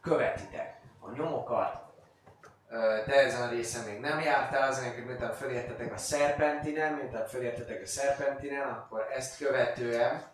követitek 0.02 0.82
a 1.00 1.12
nyomokat, 1.12 1.82
de 3.06 3.14
ezen 3.14 3.48
a 3.48 3.52
részen 3.52 3.86
még 3.86 4.00
nem 4.00 4.20
jártál, 4.20 4.70
az 4.70 4.84
hogy 4.96 5.06
miután 5.06 5.34
fölértetek 5.34 5.94
a 5.94 5.98
szerpentinen, 5.98 6.94
miután 6.94 7.28
fölértetek 7.28 7.82
a 7.82 7.88
szerpentinen, 7.88 8.68
akkor 8.68 9.08
ezt 9.16 9.38
követően, 9.38 10.31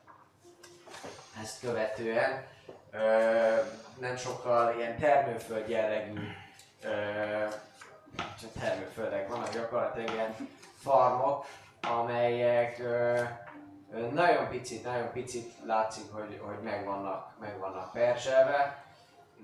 ezt 1.42 1.60
követően 1.60 2.46
ö, 2.92 3.00
nem 4.00 4.16
sokkal 4.16 4.76
ilyen 4.78 4.98
termőföld 4.98 5.70
jellegű 5.70 6.20
ö, 6.84 6.90
csak 8.42 8.52
termőföldek 8.60 9.30
vannak 9.30 9.54
gyakorlatilag 9.54 10.14
ilyen 10.14 10.36
farmok, 10.82 11.46
amelyek 11.82 12.80
ö, 12.80 13.22
nagyon 14.14 14.50
picit, 14.50 14.84
nagyon 14.84 15.12
picit 15.12 15.54
látszik, 15.66 16.12
hogy, 16.12 16.42
hogy 16.42 16.62
meg 16.64 16.86
vannak, 16.86 17.40
meg 17.40 17.60
vannak 17.60 17.92
perselve, 17.92 18.86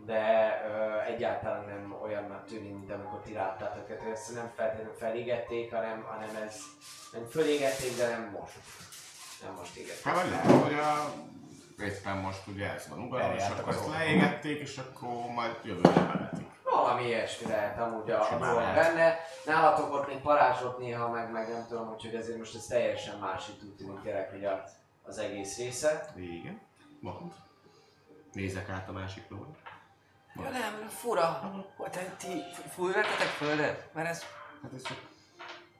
de 0.05 0.61
ö, 0.67 0.99
egyáltalán 1.11 1.65
nem 1.65 1.97
olyannak 2.01 2.45
tűnik, 2.45 2.73
mint 2.73 2.91
amikor 2.91 3.22
ti 3.22 3.33
láttátok, 3.33 3.88
tehát 3.88 4.11
ezt 4.11 4.33
nem 4.33 4.51
feltétlenül 4.55 4.93
felégették, 4.93 5.73
hanem, 5.73 6.03
hanem 6.09 6.43
ez 6.47 6.55
nem 7.11 7.25
fölégették, 7.25 7.97
de 7.97 8.07
nem 8.07 8.38
most. 8.39 8.57
Nem 9.43 9.53
most 9.53 9.75
égették. 9.75 10.03
Hát 10.03 10.30
lehet, 10.30 10.61
hogy 10.61 10.73
a 10.73 11.13
éppen 11.83 12.17
most 12.17 12.47
ugye 12.47 12.73
ez 12.73 12.87
van 12.89 12.99
ugalom, 12.99 13.35
és 13.35 13.43
akkor 13.43 13.73
ezt 13.73 13.87
leégették, 13.87 14.59
és 14.59 14.77
akkor 14.77 15.09
majd 15.33 15.59
jövőre 15.63 15.89
bevetik. 15.89 16.47
Valami 16.63 17.05
ilyesmi 17.05 17.47
lehet 17.47 17.79
amúgy 17.79 18.11
a, 18.11 18.27
dolog 18.39 18.73
benne. 18.73 19.17
Nálatok 19.45 19.93
ott 19.93 20.07
még 20.07 20.17
parázsot 20.17 20.77
néha, 20.77 21.09
meg, 21.09 21.31
meg 21.31 21.49
nem 21.49 21.65
tudom, 21.67 21.91
úgyhogy 21.91 22.15
ezért 22.15 22.37
most 22.37 22.55
ez 22.55 22.65
teljesen 22.65 23.19
másik 23.19 23.55
úgy 23.63 23.75
tűnik 23.75 24.01
tényleg, 24.01 24.29
hogy 24.29 24.45
a, 24.45 24.63
az 25.03 25.17
egész 25.17 25.57
része. 25.57 26.13
Igen. 26.15 26.61
Mond. 26.99 27.31
Nézek 28.31 28.69
át 28.69 28.89
a 28.89 28.91
másik 28.91 29.23
lóra. 29.29 29.49
Ja 30.35 30.49
nem, 30.49 30.87
fura. 30.87 31.53
Hogy 31.75 31.91
ti 32.17 32.41
fújvertetek 32.69 33.27
földet? 33.27 33.89
Mert 33.93 34.09
ez 34.09 34.23
Hát 34.63 34.73
ez 34.73 34.81
csak 34.81 34.97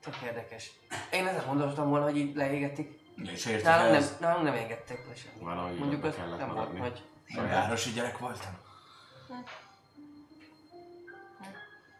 tök 0.00 0.16
érdekes. 0.24 0.70
Én 1.12 1.26
ezen 1.26 1.46
gondoltam 1.46 1.88
volna, 1.88 2.04
hogy 2.04 2.16
így 2.16 2.36
leégetik. 2.36 3.00
És 3.16 3.46
érted 3.46 3.64
Nálunk 3.64 3.90
nem, 3.90 4.00
ez? 4.02 4.16
nálunk 4.20 4.44
nem 4.44 4.54
égettek 4.54 5.06
le 5.08 5.14
semmi. 5.14 5.44
Valahogy 5.44 5.78
Mondjuk 5.78 6.04
az 6.04 6.14
kellett 6.14 6.38
nem 6.38 6.46
volt 6.46 6.58
maradni. 6.58 6.78
nagy. 6.78 7.02
Én 7.26 7.48
városi 7.48 7.90
gyerek 7.90 8.18
voltam. 8.18 8.58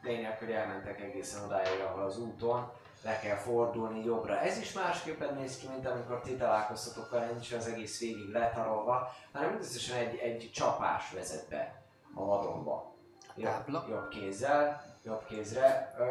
Lényeg, 0.03 0.39
hogy 0.39 0.51
elmentek 0.51 1.01
egészen 1.01 1.45
odáig, 1.45 1.81
ahol 1.81 2.03
az 2.03 2.19
úton 2.19 2.73
le 3.03 3.19
kell 3.19 3.37
fordulni 3.37 4.05
jobbra. 4.05 4.41
Ez 4.41 4.59
is 4.59 4.73
másképpen 4.73 5.35
néz 5.35 5.57
ki, 5.59 5.67
mint 5.69 5.87
amikor 5.87 6.21
ti 6.21 6.37
találkoztatok 6.37 7.11
vele, 7.11 7.27
nincs 7.27 7.53
az 7.53 7.67
egész 7.67 8.01
végig 8.01 8.29
letarolva, 8.33 9.15
hanem 9.33 9.49
mindösszesen 9.49 9.97
egy, 9.99 10.17
egy 10.17 10.51
csapás 10.55 11.11
vezet 11.11 11.49
be 11.49 11.83
a 12.15 12.25
vadonba. 12.25 12.93
Jobb, 13.37 13.89
jobb 13.89 14.09
kézzel, 14.09 14.85
jobb 15.05 15.25
kézre. 15.27 15.95
Ö, 15.99 16.05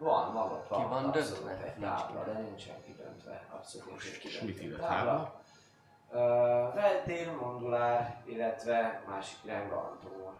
van, 0.00 0.32
van 0.32 0.50
ott 0.52 0.68
van, 0.68 0.82
Ki 0.82 0.88
van 0.88 1.10
döntve? 1.10 1.50
egy 1.64 1.76
Nincs 1.76 1.90
tábla, 1.90 2.24
de 2.24 2.32
nincsen 2.32 2.82
kidöntve. 2.84 3.46
Abszolút 3.50 3.88
nincs 3.88 4.18
kidöntve 4.18 4.46
mit 4.46 4.62
ír 4.62 4.74
a 4.74 4.86
tábla. 4.86 5.40
Veltér, 6.74 7.36
Mondulár, 7.36 8.22
illetve 8.24 9.02
másik 9.08 9.38
irányba 9.44 9.76
Antomor. 9.76 10.32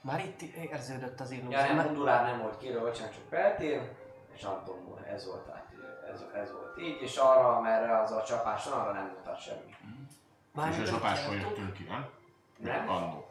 Már 0.00 0.20
itt 0.24 0.42
érződött 0.42 1.20
az 1.20 1.30
illúzió. 1.30 1.50
Ja, 1.50 1.74
nem, 1.74 1.84
Mondulár 1.84 2.24
nem 2.24 2.40
volt 2.40 2.58
kiírva, 2.58 2.80
bocsánat, 2.80 3.14
csak 3.14 3.28
Peltér, 3.28 3.92
és 4.32 4.42
Antomor, 4.42 5.06
ez 5.06 5.26
volt 5.26 5.48
át, 5.48 5.66
ez, 6.12 6.24
ez 6.34 6.52
volt 6.52 6.78
így, 6.78 7.02
és 7.02 7.16
arra, 7.16 7.56
amerre 7.56 7.98
az 8.00 8.10
a 8.12 8.22
csapás 8.22 8.68
van, 8.68 8.80
arra 8.80 8.92
nem 8.92 9.12
mutat 9.16 9.40
semmi. 9.40 9.74
Már 10.52 10.68
És 10.80 10.90
a 10.90 10.98
jártunk. 11.02 11.40
jöttünk 11.40 11.72
ki, 11.72 11.84
nem? 11.84 12.08
Nem? 12.56 12.88
Annó. 12.88 13.26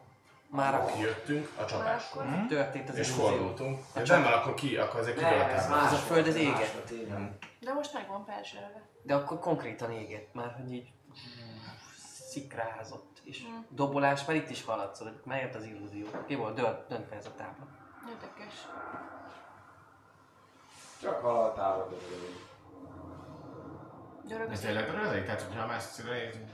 Már 0.53 0.73
akkor 0.75 0.91
Jöttünk 0.99 1.49
a 1.59 1.65
csapáskor. 1.65 2.25
Mhm. 2.25 2.47
történt 2.47 2.89
az 2.89 2.97
És 2.97 3.07
illúzió. 3.07 3.25
fordultunk. 3.27 3.79
A 3.95 3.99
Ja, 3.99 4.05
csap- 4.05 4.23
nem, 4.23 4.33
akkor 4.33 4.53
ki, 4.53 4.77
akkor 4.77 4.99
ezek 4.99 5.15
Nem, 5.21 5.25
ez 5.25 5.31
kidőltek. 5.31 5.69
más. 5.69 5.85
Ez 5.85 5.93
a 5.93 5.95
föld, 5.95 6.27
ez 6.27 6.35
éget. 6.35 6.89
van. 7.09 7.37
De 7.59 7.73
most 7.73 7.93
meg 7.93 8.07
van 8.07 8.25
perselve. 8.25 8.81
De 9.03 9.15
akkor 9.15 9.39
konkrétan 9.39 9.91
égett 9.91 10.33
már, 10.33 10.53
hogy 10.61 10.71
így 10.73 10.91
szikrázott. 12.29 13.21
És 13.23 13.43
Mm. 13.47 13.57
dobolás, 13.69 14.25
mert 14.25 14.39
itt 14.39 14.49
is 14.49 14.63
hallatszott, 14.65 15.07
hogy 15.07 15.21
megjött 15.23 15.55
az 15.55 15.63
illúzió. 15.65 16.05
Ki 16.27 16.35
volt 16.35 16.55
dönt, 16.55 16.87
döntve 16.87 17.15
ez 17.15 17.25
a 17.25 17.31
tábla. 17.37 17.67
Érdekes. 18.09 18.53
Csak 21.01 21.21
valahol 21.21 21.53
távol 21.53 21.97
az 24.51 24.59
tényleg 24.59 24.89
rövid? 24.89 25.25
Tehát, 25.25 25.41
hogyha 25.41 25.67
messzire 25.67 26.11
nézünk. 26.11 26.49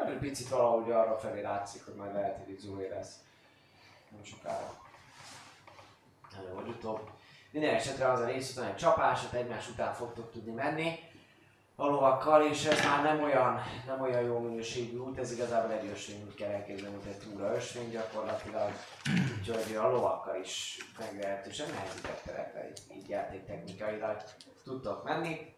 Majd 0.00 0.12
egy 0.12 0.18
picit 0.18 0.48
valahogy 0.48 0.90
arra 0.90 1.18
felé 1.18 1.40
látszik, 1.42 1.84
hogy 1.84 1.94
majd 1.94 2.14
lehet, 2.14 2.44
hogy 2.44 2.58
Zoe 2.58 2.88
lesz. 2.88 3.14
Nem 4.10 4.24
sokára. 4.24 4.78
Előbb 6.36 6.54
vagy 6.54 6.68
utóbb. 6.68 7.10
Minden 7.50 7.74
esetre 7.74 8.10
az 8.10 8.20
a 8.20 8.24
rész 8.24 8.50
után 8.50 8.68
egy 8.68 8.76
csapás, 8.76 9.24
ott 9.24 9.32
egymás 9.32 9.68
után 9.68 9.94
fogtok 9.94 10.32
tudni 10.32 10.52
menni. 10.52 10.98
a 11.76 11.86
lovakkal, 11.86 12.42
és 12.42 12.64
ez 12.64 12.84
már 12.84 13.02
nem 13.02 13.22
olyan, 13.22 13.60
nem 13.86 14.00
olyan 14.00 14.22
jó 14.22 14.38
minőségű 14.38 14.96
út, 14.96 15.18
ez 15.18 15.32
igazából 15.32 15.72
egy 15.72 15.90
ösvény 15.90 16.22
úgy 16.26 16.34
kell 16.34 16.50
elképzelni, 16.50 16.96
mint 16.96 17.06
egy 17.06 17.18
túra 17.18 17.54
ösvény 17.54 17.90
gyakorlatilag, 17.90 18.72
úgyhogy 19.38 19.76
a 19.76 19.90
lovakkal 19.90 20.40
is 20.40 20.78
meglehetősen 20.98 21.70
nehezített 21.70 22.22
terekre, 22.24 22.68
így, 22.68 22.96
így 22.96 23.08
játéktechnikailag 23.08 24.22
tudtok 24.64 25.04
menni, 25.04 25.54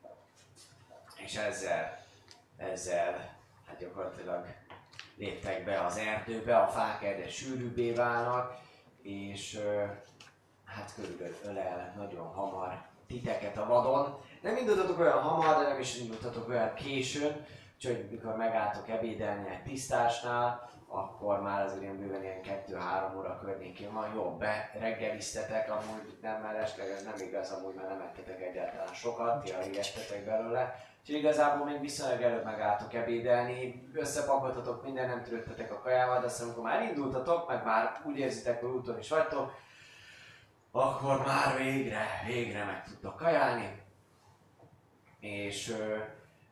és 1.17 1.37
ezzel, 1.37 2.05
ezzel 2.57 3.41
hát 3.73 3.81
gyakorlatilag 3.81 4.47
léptek 5.17 5.65
be 5.65 5.85
az 5.85 5.97
erdőbe, 5.97 6.57
a 6.57 6.67
fák 6.67 7.03
egyre 7.03 7.29
sűrűbbé 7.29 7.93
válnak, 7.93 8.59
és 9.03 9.61
hát 10.65 10.95
körülbelül 10.95 11.37
ölel 11.45 11.95
nagyon 11.97 12.27
hamar 12.27 12.83
titeket 13.07 13.59
a 13.59 13.67
vadon. 13.67 14.19
Nem 14.41 14.57
indultatok 14.57 14.99
olyan 14.99 15.19
hamar, 15.19 15.63
de 15.63 15.69
nem 15.69 15.81
is 15.81 15.97
indultatok 15.97 16.49
olyan 16.49 16.75
későn, 16.75 17.47
úgyhogy 17.75 18.09
mikor 18.11 18.37
megálltok 18.37 18.89
ebédelni 18.89 19.49
egy 19.49 19.63
tisztásnál, 19.63 20.71
akkor 20.95 21.41
már 21.41 21.65
azért 21.65 21.83
ilyen 21.83 21.99
bőven 21.99 22.23
ilyen 22.23 22.41
2-3 22.69 23.17
óra 23.17 23.39
környékén 23.39 23.93
van, 23.93 24.15
jó, 24.15 24.37
bereggeliztetek, 24.37 25.71
amúgy 25.71 26.19
nem 26.23 26.41
mellesleg, 26.41 26.89
ez 26.89 27.05
nem 27.05 27.29
igaz, 27.29 27.51
amúgy 27.51 27.75
már 27.75 27.89
nem 27.89 28.01
ettetek 28.01 28.41
egyáltalán 28.41 28.95
sokat, 28.95 29.45
ti 29.45 29.51
alig 29.51 29.77
ettetek 29.77 30.25
belőle. 30.25 30.75
Úgyhogy 31.01 31.17
igazából 31.17 31.67
még 31.67 31.81
viszonylag 31.81 32.23
előbb 32.23 32.45
megálltok 32.45 32.95
ebédelni, 32.95 33.89
összepakoltatok 33.95 34.85
minden, 34.85 35.09
nem 35.09 35.23
törődtetek 35.23 35.73
a 35.73 35.79
kajával, 35.79 36.21
de 36.21 36.27
aztán 36.27 36.47
amikor 36.47 36.65
már 36.65 36.83
indultatok, 36.83 37.49
meg 37.49 37.65
már 37.65 38.01
úgy 38.05 38.19
érzitek, 38.19 38.61
hogy 38.61 38.71
úton 38.71 38.99
is 38.99 39.09
vagytok, 39.09 39.53
akkor 40.71 41.27
már 41.27 41.57
végre, 41.57 42.07
végre 42.27 42.65
meg 42.65 42.85
tudtok 42.85 43.17
kajálni. 43.17 43.83
És 45.21 45.77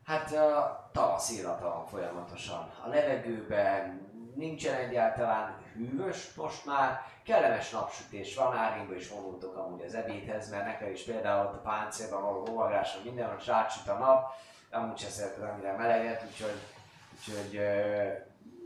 hát 0.05 0.33
a 0.33 0.91
tavasz 0.93 1.31
illata 1.31 1.69
van 1.69 1.87
folyamatosan. 1.87 2.73
A 2.85 2.89
levegőben 2.89 4.10
nincsen 4.35 4.75
egyáltalán 4.75 5.57
hűvös 5.75 6.35
most 6.35 6.67
már, 6.67 7.01
kellemes 7.25 7.71
napsütés 7.71 8.35
van, 8.35 8.57
áringba 8.57 8.95
is 8.95 9.09
vonultok 9.09 9.57
amúgy 9.57 9.83
az 9.83 9.95
ebédhez, 9.95 10.51
mert 10.51 10.65
nekem 10.65 10.93
is 10.93 11.03
például 11.03 11.47
ott 11.47 11.55
a 11.55 11.61
páncélban 11.61 12.23
való 12.23 12.45
lovagáson 12.45 13.03
minden, 13.03 13.29
hogy 13.29 13.45
rácsüt 13.47 13.89
a 13.89 13.99
nap, 13.99 14.35
amúgy 14.71 14.99
se 14.99 15.09
szereted 15.09 15.43
annyira 15.43 15.77
meleget, 15.77 16.25
úgyhogy, 16.27 16.59
úgyhogy 17.17 17.55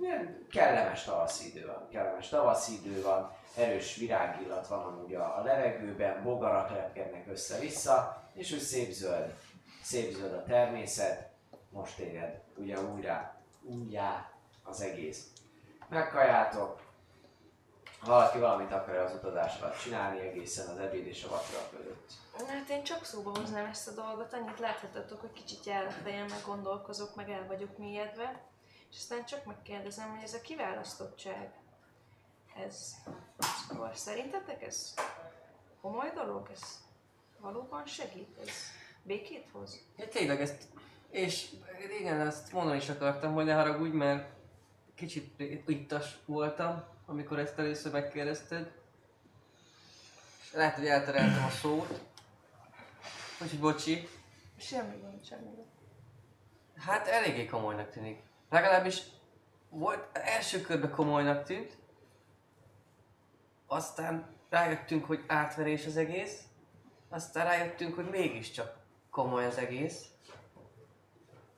ilyen 0.00 0.46
kellemes 0.50 1.04
tavaszi 1.04 1.48
idő 1.48 1.66
van, 1.66 1.88
kellemes 1.90 2.28
tavaszi 2.28 2.72
idő 2.74 3.02
van, 3.02 3.32
erős 3.56 3.96
virágillat 3.96 4.66
van 4.66 4.84
amúgy 4.84 5.14
a, 5.14 5.38
a 5.38 5.42
levegőben, 5.42 6.22
bogarak 6.22 6.70
lepkednek 6.70 7.26
össze-vissza, 7.28 8.22
és 8.32 8.52
úgy 8.52 8.58
szép 8.58 8.90
zöld, 8.90 9.34
szép 9.82 10.12
zöld 10.12 10.32
a 10.32 10.44
természet, 10.44 11.28
most 11.70 11.98
éred 11.98 12.40
ugye 12.56 12.80
újra, 12.80 13.34
újjá 13.62 14.30
az 14.62 14.80
egész. 14.80 15.26
Megkajáltok, 15.88 16.80
ha 17.98 18.10
valaki 18.10 18.38
valamit 18.38 18.72
akar 18.72 18.94
az 18.94 19.14
utazás 19.14 19.60
alatt 19.60 19.78
csinálni 19.78 20.20
egészen 20.20 20.68
az 20.68 20.78
ebéd 20.78 21.06
és 21.06 21.24
a 21.24 21.28
vacsora 21.28 21.68
között. 21.70 22.12
Hát 22.48 22.68
én 22.68 22.82
csak 22.82 23.04
szóba 23.04 23.38
hoznám 23.38 23.64
ezt 23.64 23.88
a 23.88 23.92
dolgot, 23.92 24.32
annyit 24.32 24.58
láthatatok, 24.58 25.20
hogy 25.20 25.32
kicsit 25.32 25.64
jár 25.64 25.86
a 25.86 25.90
fejem, 25.90 26.26
meg 26.26 26.42
gondolkozok, 26.46 27.14
meg 27.14 27.30
el 27.30 27.46
vagyok 27.46 27.78
mélyedve. 27.78 28.42
És 28.90 28.96
aztán 28.96 29.24
csak 29.24 29.44
megkérdezem, 29.44 30.10
hogy 30.10 30.22
ez 30.22 30.34
a 30.34 30.40
kiválasztottság, 30.40 31.52
ez, 32.66 32.94
szóval 33.68 33.94
szerintetek 33.94 34.62
ez 34.62 34.94
komoly 35.80 36.10
dolog? 36.14 36.48
Ez 36.52 36.62
valóban 37.38 37.86
segít? 37.86 38.38
Ez 38.40 38.50
békét 39.02 39.48
hoz? 39.52 39.80
Ja, 39.96 40.08
tényleg 40.08 40.40
ezt, 40.40 40.62
és 41.10 41.50
igen, 42.00 42.20
ezt 42.20 42.52
mondani 42.52 42.76
is 42.76 42.88
akartam, 42.88 43.34
hogy 43.34 43.44
ne 43.44 43.54
haragudj, 43.54 43.96
mert 43.96 44.28
kicsit 44.94 45.40
ittas 45.66 46.18
voltam, 46.24 46.84
amikor 47.06 47.38
ezt 47.38 47.58
először 47.58 47.92
megkérdezted. 47.92 48.72
Lehet, 50.52 50.74
hogy 50.74 50.86
eltereltem 50.86 51.44
a 51.44 51.50
szót. 51.50 52.00
Úgyhogy 53.42 53.58
bocsi. 53.58 54.08
Semmi 54.56 54.96
gond, 55.00 55.24
semmi 55.24 55.44
gond. 55.54 55.66
Hát 56.76 57.06
eléggé 57.06 57.46
komolynak 57.46 57.90
tűnik. 57.90 58.22
Legalábbis 58.50 59.02
volt, 59.68 60.18
első 60.18 60.60
körben 60.60 60.90
komolynak 60.90 61.44
tűnt. 61.44 61.76
Aztán 63.66 64.26
rájöttünk, 64.48 65.04
hogy 65.04 65.24
átverés 65.26 65.86
az 65.86 65.96
egész. 65.96 66.42
Aztán 67.08 67.44
rájöttünk, 67.44 67.94
hogy 67.94 68.08
mégiscsak 68.08 68.76
komoly 69.10 69.46
az 69.46 69.56
egész. 69.56 70.04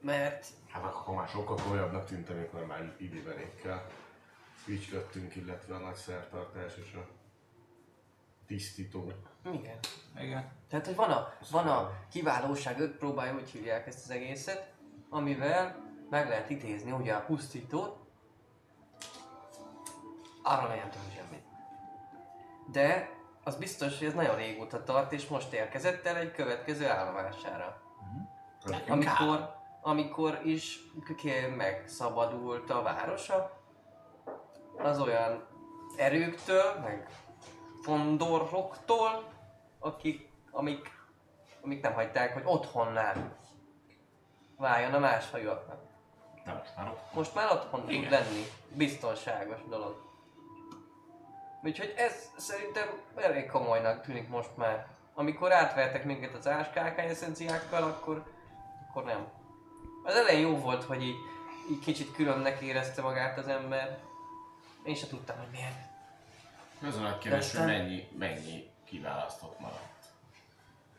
Mert 0.01 0.47
Hát 0.83 0.95
akkor 0.95 1.15
már 1.15 1.29
sokkal 1.29 1.57
komolyabbnak 1.57 2.05
tűnt, 2.05 2.31
amikor 2.31 2.67
már 2.67 2.95
ibiverékkel 2.99 3.87
ügyködtünk, 4.67 5.37
illetve 5.37 5.75
a 5.75 5.79
nagy 5.79 5.95
szertartás 5.95 6.77
és 6.77 6.95
a 6.95 7.07
tisztító. 8.47 9.13
igen. 9.53 9.79
Igen. 10.19 10.51
Tehát, 10.69 10.87
hogy 10.87 10.95
van 10.95 11.11
a, 11.11 11.33
van 11.51 11.69
a 11.69 11.93
kiválóság 12.11 12.81
öt 12.81 12.97
próbája, 12.97 13.35
úgy 13.35 13.51
hívják 13.51 13.87
ezt 13.87 14.05
az 14.05 14.11
egészet, 14.11 14.73
amivel 15.09 15.85
meg 16.11 16.29
lehet 16.29 16.51
idézni 16.51 16.91
ugye 16.91 17.15
a 17.15 17.25
pusztítót. 17.25 17.99
Arra 20.43 20.69
nem 20.69 20.91
tudom 20.91 21.11
semmit. 21.15 21.45
De 22.73 23.11
az 23.45 23.57
biztos, 23.57 23.99
hogy 23.99 24.07
ez 24.07 24.15
nagyon 24.15 24.37
régóta 24.37 24.85
tart, 24.85 25.13
és 25.13 25.29
most 25.29 25.53
érkezett 25.53 26.07
el 26.07 26.17
egy 26.17 26.33
következő 26.33 26.89
állomására. 26.89 27.83
Amikor, 28.89 29.57
amikor 29.87 30.41
is 30.45 30.81
megszabadult 31.57 32.71
a 32.71 32.83
városa 32.83 33.61
az 34.79 35.01
olyan 35.01 35.47
erőktől, 35.97 36.79
meg 36.83 37.09
fondoroktól, 37.83 39.25
akik, 39.79 40.31
amik, 40.51 40.91
amik 41.63 41.83
nem 41.83 41.93
hagyták, 41.93 42.33
hogy 42.33 42.43
otthonnál 42.45 43.37
váljon 44.57 44.95
a 44.95 44.99
másfajúaknak. 44.99 45.81
De 46.45 46.53
most 46.53 46.77
már 46.77 46.89
ott. 46.89 47.13
Most 47.13 47.35
már 47.35 47.53
otthon 47.53 47.87
tud 47.87 48.11
lenni. 48.11 48.45
Biztonságos 48.75 49.61
dolog. 49.69 50.05
Úgyhogy 51.63 51.95
ez 51.97 52.31
szerintem 52.37 52.89
elég 53.17 53.47
komolynak 53.47 54.03
tűnik 54.03 54.29
most 54.29 54.57
már. 54.57 54.87
Amikor 55.15 55.53
átvertek 55.53 56.05
minket 56.05 56.35
az 56.35 56.47
áskákány 56.47 57.09
eszenciákkal, 57.09 57.83
akkor, 57.83 58.23
akkor 58.89 59.05
nem. 59.05 59.36
Az 60.07 60.15
elején 60.15 60.49
jó 60.49 60.57
volt, 60.59 60.85
hogy 60.85 61.03
így, 61.03 61.17
így 61.71 61.79
kicsit 61.79 62.13
különnek 62.13 62.61
érezte 62.61 63.03
magát 63.03 63.39
az 63.39 63.49
ember. 63.49 63.99
Én 64.85 64.95
sem 64.95 65.09
tudtam, 65.09 65.39
hogy 65.39 65.49
miért. 65.51 65.85
Az 66.83 66.97
a 66.97 67.19
kérdés, 67.19 67.55
hogy 67.57 67.67
mennyi, 67.67 68.09
mennyi 68.19 68.71
kiválasztott 68.85 69.59
maradt. 69.61 70.05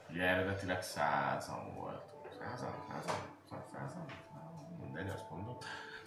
Ugye 0.09 0.23
eredetileg 0.23 0.83
százan 0.83 1.73
volt. 1.75 2.01
Százan? 2.39 2.73
Százan? 2.89 3.15
Száz- 3.49 3.69
Százan? 3.73 4.05
Mindegy, 4.81 5.09
azt 5.09 5.29
mondom. 5.29 5.57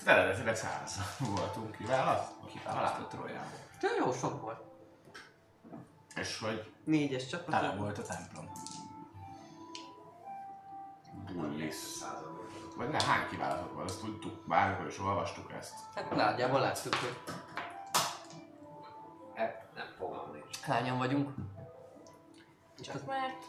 Tehát 0.05 0.19
eredetileg 0.19 0.57
százan 0.57 1.05
voltunk 1.35 1.77
kiválasztva. 1.77 2.47
Kiválasztott 2.47 3.12
Royal. 3.15 3.47
De 3.81 3.89
jó 3.99 4.12
sok 4.12 4.41
volt. 4.41 4.61
És 6.17 6.39
hogy 6.39 6.73
Négyes 6.85 7.27
csapat. 7.27 7.51
Tele 7.51 7.75
volt 7.75 7.99
a 7.99 8.03
templom. 8.03 8.51
Bullis. 11.33 11.75
Vagy 12.81 12.89
ne, 12.89 13.02
hány 13.02 13.28
kiválasztott 13.31 13.73
volt, 13.73 13.89
azt 13.89 14.00
tudtuk, 14.00 14.47
bármikor 14.49 14.86
is 14.86 14.99
olvastuk 14.99 15.52
ezt. 15.52 15.75
Hát 15.94 16.10
nagyjából 16.10 16.60
láttuk, 16.60 16.94
hogy 16.94 17.17
Hát 19.34 19.67
nem 19.75 19.86
fogalmam 19.99 20.33
nincs. 20.33 20.60
hányan 20.60 20.99
vagyunk. 20.99 21.31
Csak 22.81 23.07
mert 23.07 23.44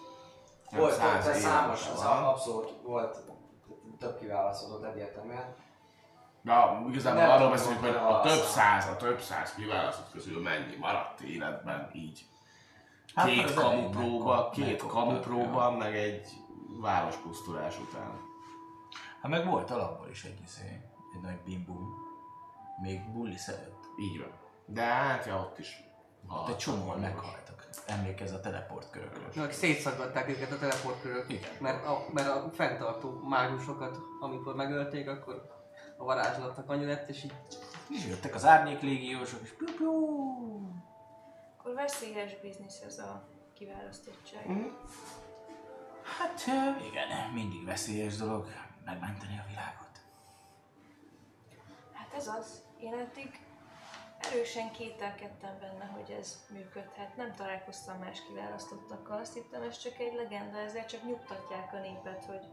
Nem, 0.70 0.80
Volt, 0.80 0.94
száz 0.94 1.24
volt, 1.26 1.36
számos, 1.38 1.84
van. 1.88 1.96
az 1.96 2.04
abszolút 2.04 2.82
volt 2.84 3.18
több 4.00 4.20
kiválasztott 4.20 4.84
egyértelműen. 4.84 5.56
De 6.42 6.82
igazából 6.90 7.22
arról 7.32 7.50
beszélünk, 7.50 7.80
hogy 7.80 7.96
a 7.96 8.20
több 8.20 8.44
száz, 8.44 8.88
a 8.88 8.98
több 8.98 9.22
száz 9.22 9.54
kiválasztott 9.54 10.12
közül 10.12 10.42
mennyi 10.42 10.76
maradt 10.76 11.20
életben 11.22 11.90
így. 11.94 12.26
Hát, 13.16 13.26
Két 13.28 13.44
az 13.44 13.54
kamu 13.54 13.68
elején 13.70 13.92
próba, 13.92 14.34
megkap- 14.34 14.54
két 14.54 14.66
megkaptak, 14.66 14.90
kamu 14.90 15.12
ja. 15.12 15.20
próba, 15.20 15.72
meg 15.72 15.96
egy 15.96 16.28
várospusztulás 16.82 17.80
után. 17.80 18.30
Hát 19.22 19.32
meg 19.32 19.46
volt 19.46 19.72
alapból 19.72 20.10
is 20.10 20.24
egy 20.24 20.40
izé, 20.46 20.82
egy 21.16 21.22
nagy 21.22 21.40
bimbum. 21.46 21.94
Még 22.82 23.12
bulli 23.12 23.38
előtt. 23.48 23.84
Így 24.00 24.20
van. 24.20 24.32
De 24.66 24.84
hát, 24.84 25.26
ja, 25.26 25.40
ott 25.40 25.60
is. 25.60 25.84
Ott 26.28 26.50
egy 26.50 26.58
csomóan 26.58 27.00
meghaltak. 27.00 27.70
Emlékezz 27.88 28.32
a 28.32 28.40
teleportkörökről. 28.40 29.32
Meg 29.36 29.52
szétszaggatták 29.52 30.30
őket 30.30 30.52
a 30.52 30.58
teleportkörök. 30.58 31.30
Igen. 31.30 31.50
Mert 31.60 31.86
a, 31.86 32.06
mert 32.14 32.28
a 32.28 32.50
fenntartó 32.54 33.22
mágusokat, 33.24 33.98
amikor 34.20 34.56
megölték, 34.56 35.10
akkor 35.10 35.60
a 35.98 36.04
varázslatnak 36.04 36.70
annyi 36.70 36.86
lett, 36.86 37.10
és 37.10 37.24
így 37.24 37.34
És 37.90 38.08
jöttek 38.08 38.36
az 38.36 38.46
árnyék 38.46 38.82
légiósok, 38.82 39.42
és 39.42 39.50
piu 39.50 39.76
piu. 39.76 39.92
akkor 41.58 41.74
veszélyes 41.74 42.40
biznisz 42.42 42.82
ez 42.82 43.00
a 43.00 43.28
kiválasztottság. 43.54 44.48
Mhm. 44.48 44.68
Hát 46.20 46.42
igen, 46.92 47.32
mindig 47.34 47.66
veszélyes 47.66 48.18
dolog. 48.18 48.48
Megmenteni 48.86 49.40
a 49.40 49.48
világot. 49.48 50.02
Hát 51.94 52.14
ez 52.14 52.28
az. 52.28 52.64
Én 52.80 52.94
eddig 52.94 53.40
erősen 54.22 54.72
kételkedtem 54.72 55.60
benne, 55.60 55.86
hogy 55.86 56.12
ez 56.12 56.46
működhet. 56.50 57.16
Nem 57.16 57.34
találkoztam 57.34 58.00
más 58.00 58.22
kiválasztottakkal. 58.28 59.20
Azt 59.20 59.34
hittem, 59.34 59.62
ez 59.62 59.78
csak 59.78 60.00
egy 60.00 60.14
legenda, 60.14 60.58
ezzel 60.58 60.86
csak 60.86 61.04
nyugtatják 61.04 61.74
a 61.74 61.80
népet, 61.80 62.26
hogy, 62.26 62.46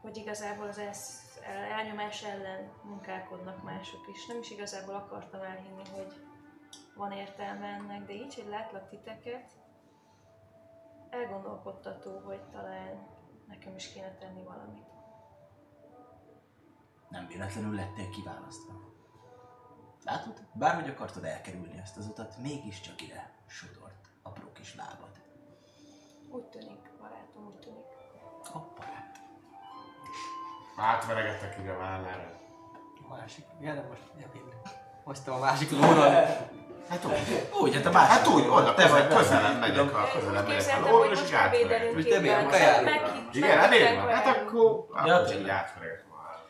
hogy 0.00 0.16
igazából 0.16 0.68
az 0.68 0.78
el- 0.78 1.54
elnyomás 1.78 2.22
ellen 2.22 2.70
munkálkodnak 2.82 3.62
mások 3.62 4.08
is. 4.12 4.26
Nem 4.26 4.38
is 4.38 4.50
igazából 4.50 4.94
akartam 4.94 5.40
elhinni, 5.40 5.88
hogy 5.90 6.12
van 6.94 7.12
értelme 7.12 7.66
ennek, 7.66 8.06
de 8.06 8.12
így, 8.12 8.34
hogy 8.34 8.48
látlak 8.48 8.88
titeket, 8.88 9.52
elgondolkodtató, 11.10 12.18
hogy 12.18 12.40
talán 12.42 13.11
nekem 13.48 13.74
is 13.76 13.92
kéne 13.92 14.14
tenni 14.14 14.42
valamit. 14.42 14.86
Nem 17.08 17.26
véletlenül 17.26 17.74
lettél 17.74 18.10
kiválasztva. 18.10 18.72
Látod? 20.04 20.42
Bárhogy 20.52 20.88
akartad 20.88 21.24
elkerülni 21.24 21.78
ezt 21.78 21.96
az 21.96 22.06
utat, 22.06 22.38
mégiscsak 22.38 23.02
ide 23.02 23.30
sodort 23.46 24.08
apró 24.22 24.52
kis 24.52 24.74
lábad. 24.74 25.20
Úgy 26.30 26.44
tűnik, 26.44 26.90
barátom, 27.00 27.46
úgy 27.46 27.58
tűnik. 27.58 27.84
Hoppá. 28.44 29.10
Átveregettek 30.76 31.58
ide 31.58 31.72
a 31.72 31.78
vállára. 31.78 32.40
A 33.08 33.08
másik. 33.08 33.44
De 33.60 33.86
most 33.88 34.02
elvinni. 34.24 34.52
Hoztam 35.04 35.34
a 35.34 35.38
másik 35.38 35.70
lóról. 35.70 36.10
Hát 36.88 37.04
úgy. 37.04 37.48
Úgy, 37.60 37.74
hát 37.74 37.86
a 37.86 37.90
másik. 37.90 38.10
Hát 38.10 38.26
úgy, 38.26 38.46
oda 38.46 38.74
Te 38.74 38.82
közel, 38.82 39.08
vagy 39.08 39.16
közelebb 39.16 39.60
megyek, 39.60 39.94
a 39.94 40.02
Úgy 40.02 40.20
közelebb 40.20 40.46
megyek 40.46 40.60
és 40.60 40.72
most 40.72 41.24
így 41.24 41.32
bevédelünk 41.32 41.94
Most 41.94 42.08
te 42.08 42.20
milyen 42.20 42.48
kaját? 42.48 42.82
Igen, 43.32 43.58
hát 43.58 43.72
én 43.72 43.96
van. 43.96 44.08
Hát 44.08 44.36
akkor, 44.36 44.86
akkor 44.92 45.32
így 45.32 45.46
vállat. 45.46 46.42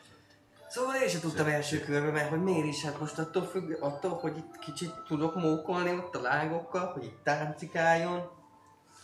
Szóval 0.69 0.95
én 0.95 1.07
sem 1.07 1.19
tudtam 1.19 1.47
első 1.47 1.79
körbe, 1.79 2.11
mert 2.11 2.29
hogy 2.29 2.43
miért 2.43 2.65
is, 2.65 2.83
hát 2.83 2.99
most 2.99 3.19
attól 3.19 3.43
függ, 3.43 3.77
attól, 3.79 4.11
hogy 4.11 4.37
itt 4.37 4.59
kicsit 4.59 4.91
tudok 5.07 5.35
mókolni 5.35 5.91
ott 5.91 6.15
a 6.15 6.21
lágokkal, 6.21 6.91
hogy 6.93 7.03
itt 7.03 7.23
táncikáljon, 7.23 8.29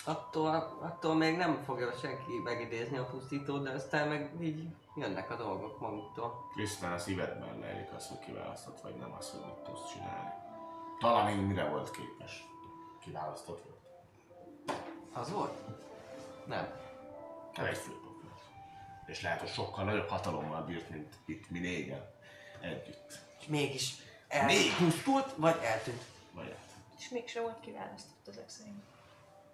attól, 0.05 0.79
attól 0.81 1.15
még 1.15 1.37
nem 1.37 1.61
fogja 1.65 1.91
senki 2.01 2.31
megidézni 2.43 2.97
a 2.97 3.03
pusztítót, 3.03 3.63
de 3.63 3.69
aztán 3.69 4.07
meg 4.07 4.31
így 4.41 4.67
jönnek 4.95 5.31
a 5.31 5.35
dolgok 5.35 5.79
maguktól. 5.79 6.33
Krisztán 6.55 6.93
a 6.93 6.97
szívedben 6.97 7.59
lejlik 7.59 7.89
az, 7.95 8.07
hogy 8.07 8.19
kiválasztott 8.19 8.81
vagy 8.81 8.95
nem 8.95 9.15
az, 9.17 9.29
hogy 9.29 9.41
mit 9.45 9.63
tudsz 9.63 9.91
csinálni. 9.93 10.29
Talán 10.99 11.33
még 11.33 11.45
mire 11.45 11.63
volt 11.69 11.91
képes. 11.91 12.43
Kiválasztott 13.01 13.63
volt. 13.63 13.79
Az 15.13 15.31
volt? 15.31 15.53
Nem. 16.45 16.67
Nem 17.55 17.65
egy 17.65 17.77
főpap 17.77 18.21
volt. 18.21 18.41
És 19.05 19.21
lehet, 19.21 19.39
hogy 19.39 19.49
sokkal 19.49 19.83
nagyobb 19.83 20.07
hatalommal 20.07 20.61
bírt, 20.61 20.89
mint 20.89 21.13
itt 21.25 21.49
mi 21.49 21.59
négyen. 21.59 22.09
Együtt. 22.61 23.19
És 23.39 23.45
mégis 23.45 23.93
elpusztult, 24.27 25.33
vagy 25.35 25.59
eltűnt. 25.63 26.03
Vagy 26.31 26.45
hát. 26.45 26.69
És 26.97 27.09
mégsem 27.09 27.43
volt 27.43 27.59
kiválasztott 27.59 28.27
ezek 28.27 28.49
szerint. 28.49 28.83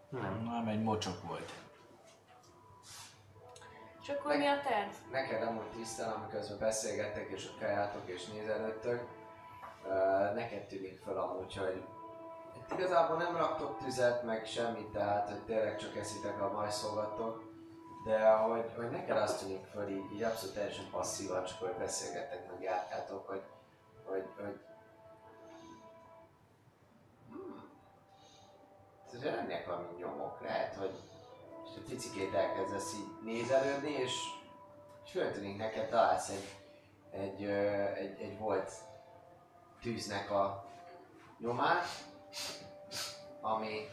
Nem. 0.09 0.43
Nem, 0.43 0.67
egy 0.67 0.81
mocsok 0.83 1.23
volt. 1.27 1.51
És 4.01 4.09
akkor 4.09 4.37
mi 4.37 4.45
a 4.45 4.61
terv? 4.61 4.89
Neked 5.11 5.41
amúgy 5.41 5.65
tisztán, 5.65 6.11
amiközben 6.11 6.59
beszélgettek 6.59 7.29
és 7.29 7.45
ott 7.45 7.59
kajátok 7.59 8.09
és 8.09 8.25
nézelődtök, 8.25 9.07
neked 10.33 10.67
tűnik 10.67 10.99
fel 11.05 11.17
amúgy, 11.17 11.55
hogy 11.55 11.83
itt 12.57 12.71
igazából 12.71 13.17
nem 13.17 13.37
raktok 13.37 13.77
tüzet, 13.77 14.23
meg 14.23 14.45
semmit, 14.45 14.87
tehát 14.87 15.29
hogy 15.29 15.45
tényleg 15.45 15.77
csak 15.77 15.95
eszitek 15.95 16.41
a 16.41 16.51
majszolgatok, 16.51 17.43
de 18.05 18.29
hogy, 18.29 18.71
hogy 18.75 18.89
neked 18.89 19.17
azt 19.17 19.39
tűnik 19.39 19.65
föl 19.65 19.89
így, 19.89 20.13
így 20.13 20.23
abszolút 20.23 20.55
teljesen 20.55 20.89
passzívan, 20.91 21.45
csak 21.45 21.59
hogy 21.59 21.75
beszélgettek, 21.79 22.51
meg 22.51 22.61
járkátok, 22.61 23.27
hogy, 23.27 23.41
hogy, 24.03 24.25
hogy 24.37 24.59
hmm. 27.29 27.69
Tehát 29.11 29.37
ennek 29.37 29.65
valami 29.65 29.87
nyomok, 29.97 30.41
lehet, 30.41 30.75
hogy 30.75 30.99
és 31.65 31.71
egy 31.75 31.89
picikét 31.89 32.33
elkezdesz 32.33 32.93
így 32.93 33.23
nézelődni, 33.23 33.91
és, 33.91 34.13
és 35.05 35.11
föltűnik 35.11 35.57
neked, 35.57 35.89
találsz 35.89 36.29
egy, 36.29 36.55
egy, 37.11 37.43
egy, 37.95 38.21
egy 38.21 38.37
volt 38.37 38.71
tűznek 39.85 40.31
a 40.31 40.65
nyomát, 41.39 41.85
ami, 43.41 43.89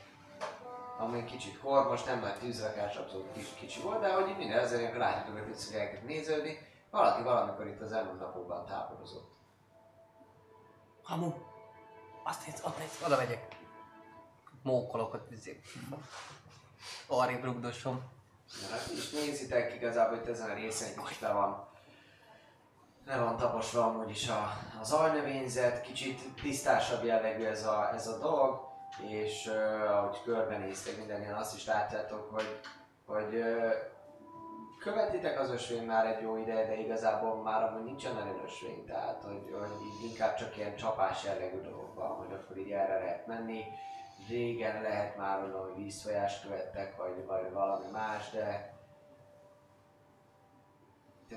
ami 0.99 1.25
kicsit 1.25 1.59
kormos, 1.59 2.05
nem 2.05 2.21
nagy 2.21 2.39
tűzrakás, 2.39 2.97
abszolút 2.97 3.33
kis, 3.33 3.47
kicsi 3.55 3.81
volt, 3.81 4.01
de 4.01 4.13
hogy 4.13 4.37
minden 4.37 4.59
ilyenkor 4.79 5.01
látjátok, 5.01 5.33
hogy 5.33 5.43
picit 5.43 5.75
elkezd 5.75 6.05
néződni, 6.05 6.59
valaki 6.91 7.23
valamikor 7.23 7.67
itt 7.67 7.81
az 7.81 7.93
elmúlt 7.93 8.21
napokban 8.21 8.67
táborozott. 8.67 9.31
Hamu! 11.03 11.33
Azt 12.25 12.47
nézd, 12.47 12.65
ott 12.65 12.79
nézd, 12.79 13.05
oda 13.05 13.17
megyek. 13.17 13.57
Mókolok 14.63 15.15
ott 15.15 15.31
izé. 15.31 15.61
Arrébb 17.07 17.45
rugdosom. 17.45 18.03
Na, 18.63 18.77
hát 18.77 18.91
is 18.91 19.11
nézitek, 19.11 19.75
igazából 19.75 20.17
itt 20.17 20.27
ezen 20.27 20.51
a 20.51 20.55
részen 20.55 20.95
kicsit 20.95 21.21
le 21.21 21.33
van, 21.33 21.72
le 23.07 23.19
van 23.19 23.37
taposva 23.37 23.85
amúgy 23.85 24.11
is 24.11 24.29
a, 24.29 24.51
az 24.81 24.93
alnövényzet, 24.93 25.81
kicsit 25.81 26.21
tisztásabb 26.43 27.05
jellegű 27.05 27.45
ez 27.45 27.67
a, 27.67 27.91
ez 27.95 28.07
a 28.07 28.19
dolog, 28.19 28.71
és 29.09 29.47
uh, 29.47 29.91
ahogy 29.91 30.23
körbenéztek 30.25 30.97
mindannyian 30.97 31.39
azt 31.39 31.57
is 31.57 31.67
látjátok, 31.67 32.31
hogy, 32.31 32.61
hogy 33.07 33.35
uh, 33.35 33.73
követitek 34.79 35.41
az 35.41 35.51
ösvény 35.51 35.85
már 35.85 36.07
egy 36.07 36.23
jó 36.23 36.37
ideje, 36.37 36.67
de 36.67 36.81
igazából 36.81 37.43
már 37.43 37.63
amúgy 37.63 37.85
nincsen 37.85 38.15
nagyon 38.15 38.43
ösvény, 38.45 38.85
tehát 38.85 39.23
hogy, 39.25 39.55
hogy 39.59 39.87
így 39.87 40.11
inkább 40.11 40.35
csak 40.35 40.57
ilyen 40.57 40.77
csapás 40.77 41.25
jellegű 41.25 41.61
dolog 41.61 41.95
van, 41.95 42.11
hogy 42.11 42.33
akkor 42.33 42.57
így 42.57 42.71
erre 42.71 42.99
lehet 42.99 43.27
menni. 43.27 43.65
Régen 44.29 44.83
lehet 44.83 45.17
már 45.17 45.39
hogy 45.41 45.77
vízfolyást 45.77 46.43
követtek, 46.43 46.97
vagy, 46.97 47.27
vagy 47.27 47.53
valami 47.53 47.87
más, 47.93 48.31
de 48.31 48.75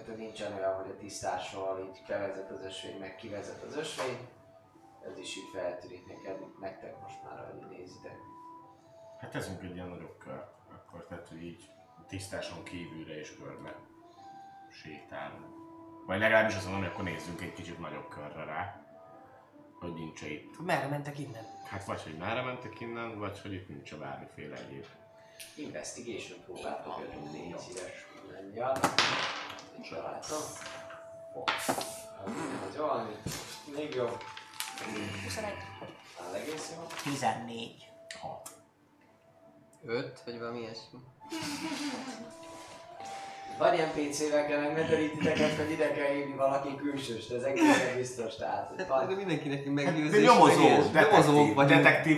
tehát 0.04 0.20
nincsen 0.20 0.54
olyan, 0.54 0.76
hogy 0.76 0.90
a 0.90 0.98
tisztásról 0.98 1.80
így 1.80 2.02
bevezet 2.08 2.52
az 2.52 2.66
ösvény, 2.66 3.00
meg 3.00 3.16
kivezet 3.16 3.64
az 3.64 3.76
ösvény. 3.76 4.28
Ez 5.10 5.18
is 5.18 5.38
így 5.38 5.50
feltűnik 5.54 6.08
neked, 6.08 6.60
nektek 6.60 7.02
most 7.02 7.24
már, 7.24 7.40
ahogy 7.40 7.78
nézitek. 7.78 8.18
Hát 9.20 9.32
teszünk 9.32 9.64
egy 9.64 9.76
ilyen 9.76 9.88
nagyobb 9.88 10.18
kört. 10.18 10.54
Akkor 10.70 11.06
tehát, 11.06 11.28
hogy 11.28 11.44
így 11.44 11.70
tisztáson 12.08 12.64
kívülre 12.64 13.20
és 13.20 13.36
körbe 13.36 13.76
sétálunk. 14.72 15.56
Vagy 16.06 16.20
legalábbis 16.20 16.56
azt 16.56 16.64
mondom, 16.66 16.84
hogy 16.84 16.92
akkor 16.92 17.04
nézzünk 17.04 17.42
egy 17.42 17.54
kicsit 17.54 17.80
nagyobb 17.80 18.08
körre 18.08 18.44
rá. 18.44 18.86
Hogy 19.80 19.94
nincs 19.94 20.22
itt. 20.22 20.60
Merre 20.60 20.88
mentek 20.88 21.20
innen? 21.20 21.46
Hát 21.66 21.86
vagy, 21.86 22.04
hogy 22.04 22.18
merre 22.18 22.42
mentek 22.42 22.80
innen, 22.80 23.20
vagy 23.20 23.42
hogy 23.42 23.54
itt 23.54 23.68
nincs 23.68 23.96
bármiféle 23.96 24.58
egyéb. 24.58 24.86
Investigation 25.56 26.40
próbáltok 26.46 27.00
jönni, 27.00 27.38
négy 27.38 27.58
szíves 27.58 28.08
mindannyian. 28.22 28.78
Nincs 29.76 29.90
találtam. 29.90 30.38
Ez 32.70 32.78
valami 32.78 33.12
még 33.76 33.94
jobb. 33.94 34.22
21. 35.24 35.54
Áll 36.28 36.34
egész 36.34 36.74
jó. 36.76 36.88
14. 37.04 37.86
5, 39.86 40.22
vagy 40.26 40.40
valami 40.40 40.60
ilyesmi. 40.60 41.00
Van 43.58 43.74
ilyen 43.74 43.92
PC-vel 43.92 44.46
kell 44.48 44.60
megmenteni 44.60 45.10
titeket, 45.10 45.58
hogy 45.58 45.72
ide 45.72 45.92
kell 45.92 46.16
írni 46.16 46.36
valaki 46.36 46.76
külsős, 46.76 47.28
de 47.28 47.36
ez 47.36 47.44
egészen 47.44 47.96
biztos, 47.96 48.36
tehát 48.36 48.68
hogy 48.68 48.78
Hát 48.78 48.88
van 48.88 49.08
de 49.08 49.16
mindenkinek 49.16 49.64
Hát, 49.64 49.74
meggyőzés. 49.74 50.12
de 50.12 50.28
nyomozó, 50.28 50.92
detektív, 50.92 51.56
detektív 51.56 52.18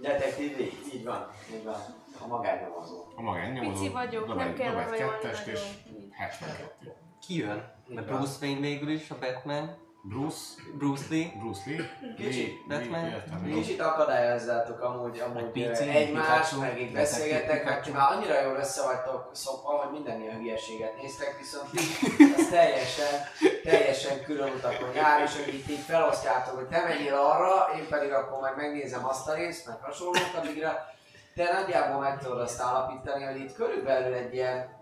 detektív, 0.00 0.58
így 0.94 1.04
van, 1.04 1.30
így 1.54 1.64
van. 1.64 1.97
A 2.20 2.26
magánnyomozó. 2.26 3.04
A 3.16 3.22
magánnyomozó. 3.22 3.82
Pici 3.82 3.92
vagyok, 3.92 4.26
dob 4.26 4.36
nem 4.36 4.54
kell 4.54 4.70
dob 4.70 4.92
egy 4.92 4.98
kettest 4.98 5.46
és 5.46 5.60
nagyon. 5.86 6.10
72. 6.18 6.94
Ki 7.26 7.36
jön? 7.36 7.72
Így 7.88 7.94
Mert. 7.94 8.06
Bruce 8.06 8.36
Wayne 8.40 8.60
végül 8.60 8.88
is, 8.90 9.10
a 9.10 9.16
Batman. 9.20 9.86
Bruce, 10.02 10.40
Bruce 10.78 11.04
Lee. 11.10 11.32
Bruce 11.38 11.60
Lee, 11.66 12.14
Kicsit. 12.16 12.66
Batman. 12.68 13.22
Lee-. 13.44 13.54
Kicsit 13.54 13.80
akadályozzátok 13.80 14.80
amúgy, 14.80 15.18
amúgy 15.18 15.50
pici, 15.50 15.88
egymást, 15.88 16.60
meg 16.60 16.80
így 16.80 16.92
detektív 16.92 16.92
beszélgettek, 16.92 17.64
mert 17.64 17.92
már 17.92 18.12
annyira 18.12 18.40
jól 18.42 18.56
össze 18.56 18.82
vagytok 18.82 19.30
szokva, 19.32 19.70
hogy 19.70 19.92
minden 19.92 20.20
ilyen 20.20 20.36
hülyeséget 20.36 21.02
néztek, 21.02 21.38
viszont 21.38 21.68
az 22.36 22.48
teljesen, 22.50 23.20
teljesen 23.62 24.22
külön 24.24 24.50
utakon 24.50 24.94
jár, 24.94 25.22
és 25.22 25.44
hogy 25.44 25.54
itt 25.54 25.68
így 25.68 25.78
felosztjátok, 25.78 26.54
hogy 26.54 26.66
te 26.66 26.82
menjél 26.82 27.14
arra, 27.14 27.68
én 27.78 27.88
pedig 27.88 28.12
akkor 28.12 28.40
meg 28.40 28.56
megnézem 28.56 29.06
azt 29.06 29.28
a 29.28 29.34
részt, 29.34 29.66
meg 29.66 29.76
hasonlók, 29.82 30.34
addigra 30.36 30.96
te 31.38 31.52
nagyjából 31.52 32.00
meg 32.00 32.18
tudod 32.18 32.40
azt 32.40 32.60
állapítani, 32.60 33.24
hogy 33.24 33.40
itt 33.40 33.54
körülbelül 33.54 34.14
egy 34.14 34.34
ilyen 34.34 34.76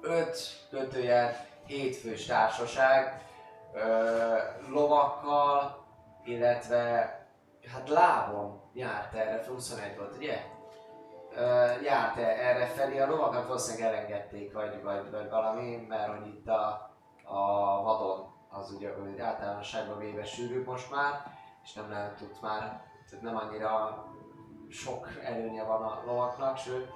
5 0.00 0.38
kötőjel 0.70 1.46
7 1.66 1.96
fős 1.96 2.26
társaság 2.26 3.26
ö, 3.74 4.36
lovakkal, 4.68 5.84
illetve 6.24 6.78
hát 7.72 7.88
lábon 7.88 8.60
járt 8.72 9.14
erre, 9.14 9.44
21 9.48 9.96
volt, 9.96 10.16
ugye? 10.16 10.38
ö, 11.34 11.66
járt 11.82 12.16
-e 12.16 12.26
erre 12.26 12.66
felé, 12.66 12.98
a 12.98 13.06
lovakat 13.06 13.46
valószínűleg 13.46 13.94
elengedték, 13.94 14.52
vagy, 14.52 14.82
vagy, 14.82 15.10
vagy 15.10 15.30
valami, 15.30 15.86
mert 15.88 16.16
hogy 16.16 16.26
itt 16.26 16.48
a, 16.48 16.90
a 17.24 17.82
vadon 17.82 18.34
az 18.50 18.70
ugye 18.70 19.24
általánosságban 19.24 19.98
véve 19.98 20.24
sűrűbb 20.24 20.66
most 20.66 20.90
már, 20.90 21.12
és 21.64 21.72
nem 21.72 21.90
lehet 21.90 22.16
tud 22.16 22.36
már, 22.40 22.85
tehát 23.10 23.24
nem 23.24 23.36
annyira 23.36 24.04
sok 24.70 25.08
előnye 25.22 25.64
van 25.64 25.82
a 25.82 26.02
lovaknak, 26.06 26.58
sőt, 26.58 26.90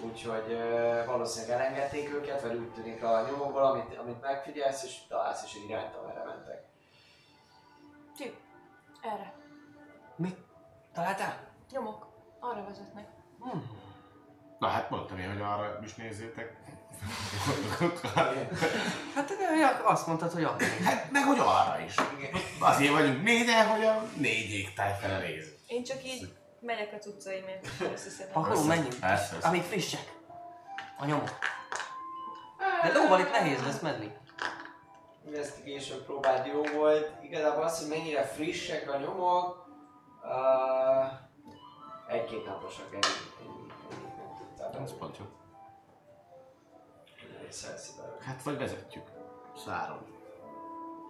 úgyhogy 0.00 0.58
valószínűleg 1.06 1.60
elengedték 1.60 2.14
őket, 2.14 2.42
vagy 2.42 2.56
úgy 2.56 2.72
tűnik 2.72 3.02
a 3.02 3.26
nyomokból, 3.30 3.62
amit, 3.62 3.98
amit 3.98 4.20
megfigyelsz, 4.20 4.84
és 4.84 5.06
találsz 5.08 5.44
is 5.44 5.54
egy 5.54 5.68
irányt, 5.68 5.94
amerre 5.94 6.24
mentek. 6.24 6.64
Ti, 8.16 8.36
erre. 9.02 9.34
Mit? 10.16 10.38
Találtál? 10.92 11.38
Nyomok. 11.70 12.06
Arra 12.40 12.64
vezetnek. 12.64 13.08
Na 14.58 14.66
hát 14.66 14.90
mondtam 14.90 15.18
én, 15.18 15.32
hogy 15.32 15.40
arra 15.40 15.78
is 15.82 15.94
nézzétek. 15.94 16.56
Hát 19.14 19.28
de 19.28 19.56
ja, 19.60 19.84
azt 19.84 20.06
mondtad, 20.06 20.32
hogy 20.32 20.44
akkor. 20.44 20.66
hát 20.84 21.10
meg 21.10 21.24
hogy 21.24 21.38
arra 21.38 21.78
is. 21.86 21.94
Azért 22.60 22.92
vagyunk 22.92 23.22
négyen, 23.22 23.66
hogy 23.66 23.84
a 23.84 24.02
négy 24.16 24.50
égtáj 24.50 24.96
fele 25.00 25.18
néz. 25.18 25.52
Én 25.66 25.84
csak 25.84 26.04
így 26.04 26.32
megyek 26.60 26.92
a 26.92 26.98
cuccaimért, 26.98 27.66
összeszedem. 27.92 28.42
Akkor 28.42 28.66
menjünk. 28.66 28.94
Persze, 29.00 29.36
Amíg 29.42 29.62
frissek. 29.62 30.14
A 30.98 31.04
nyomok. 31.04 31.38
De 32.82 32.98
lóval 32.98 33.20
itt 33.20 33.30
nehéz 33.30 33.62
lesz 33.62 33.80
menni. 33.80 34.10
Investigation 35.26 36.04
próbád 36.04 36.46
jó 36.46 36.62
volt. 36.62 37.10
Igazából 37.22 37.62
az, 37.62 37.78
hogy 37.78 37.88
mennyire 37.88 38.22
frissek 38.22 38.92
a 38.94 38.98
nyomok, 38.98 39.68
uh, 40.22 42.14
egy-két 42.14 42.46
naposak, 42.46 42.86
ennyi, 42.92 44.84
Ez 44.84 44.98
pont 44.98 45.16
jó. 45.16 45.24
Belőle. 47.96 48.24
Hát 48.24 48.42
vagy 48.42 48.58
vezetjük. 48.58 49.06
Száron. 49.64 50.06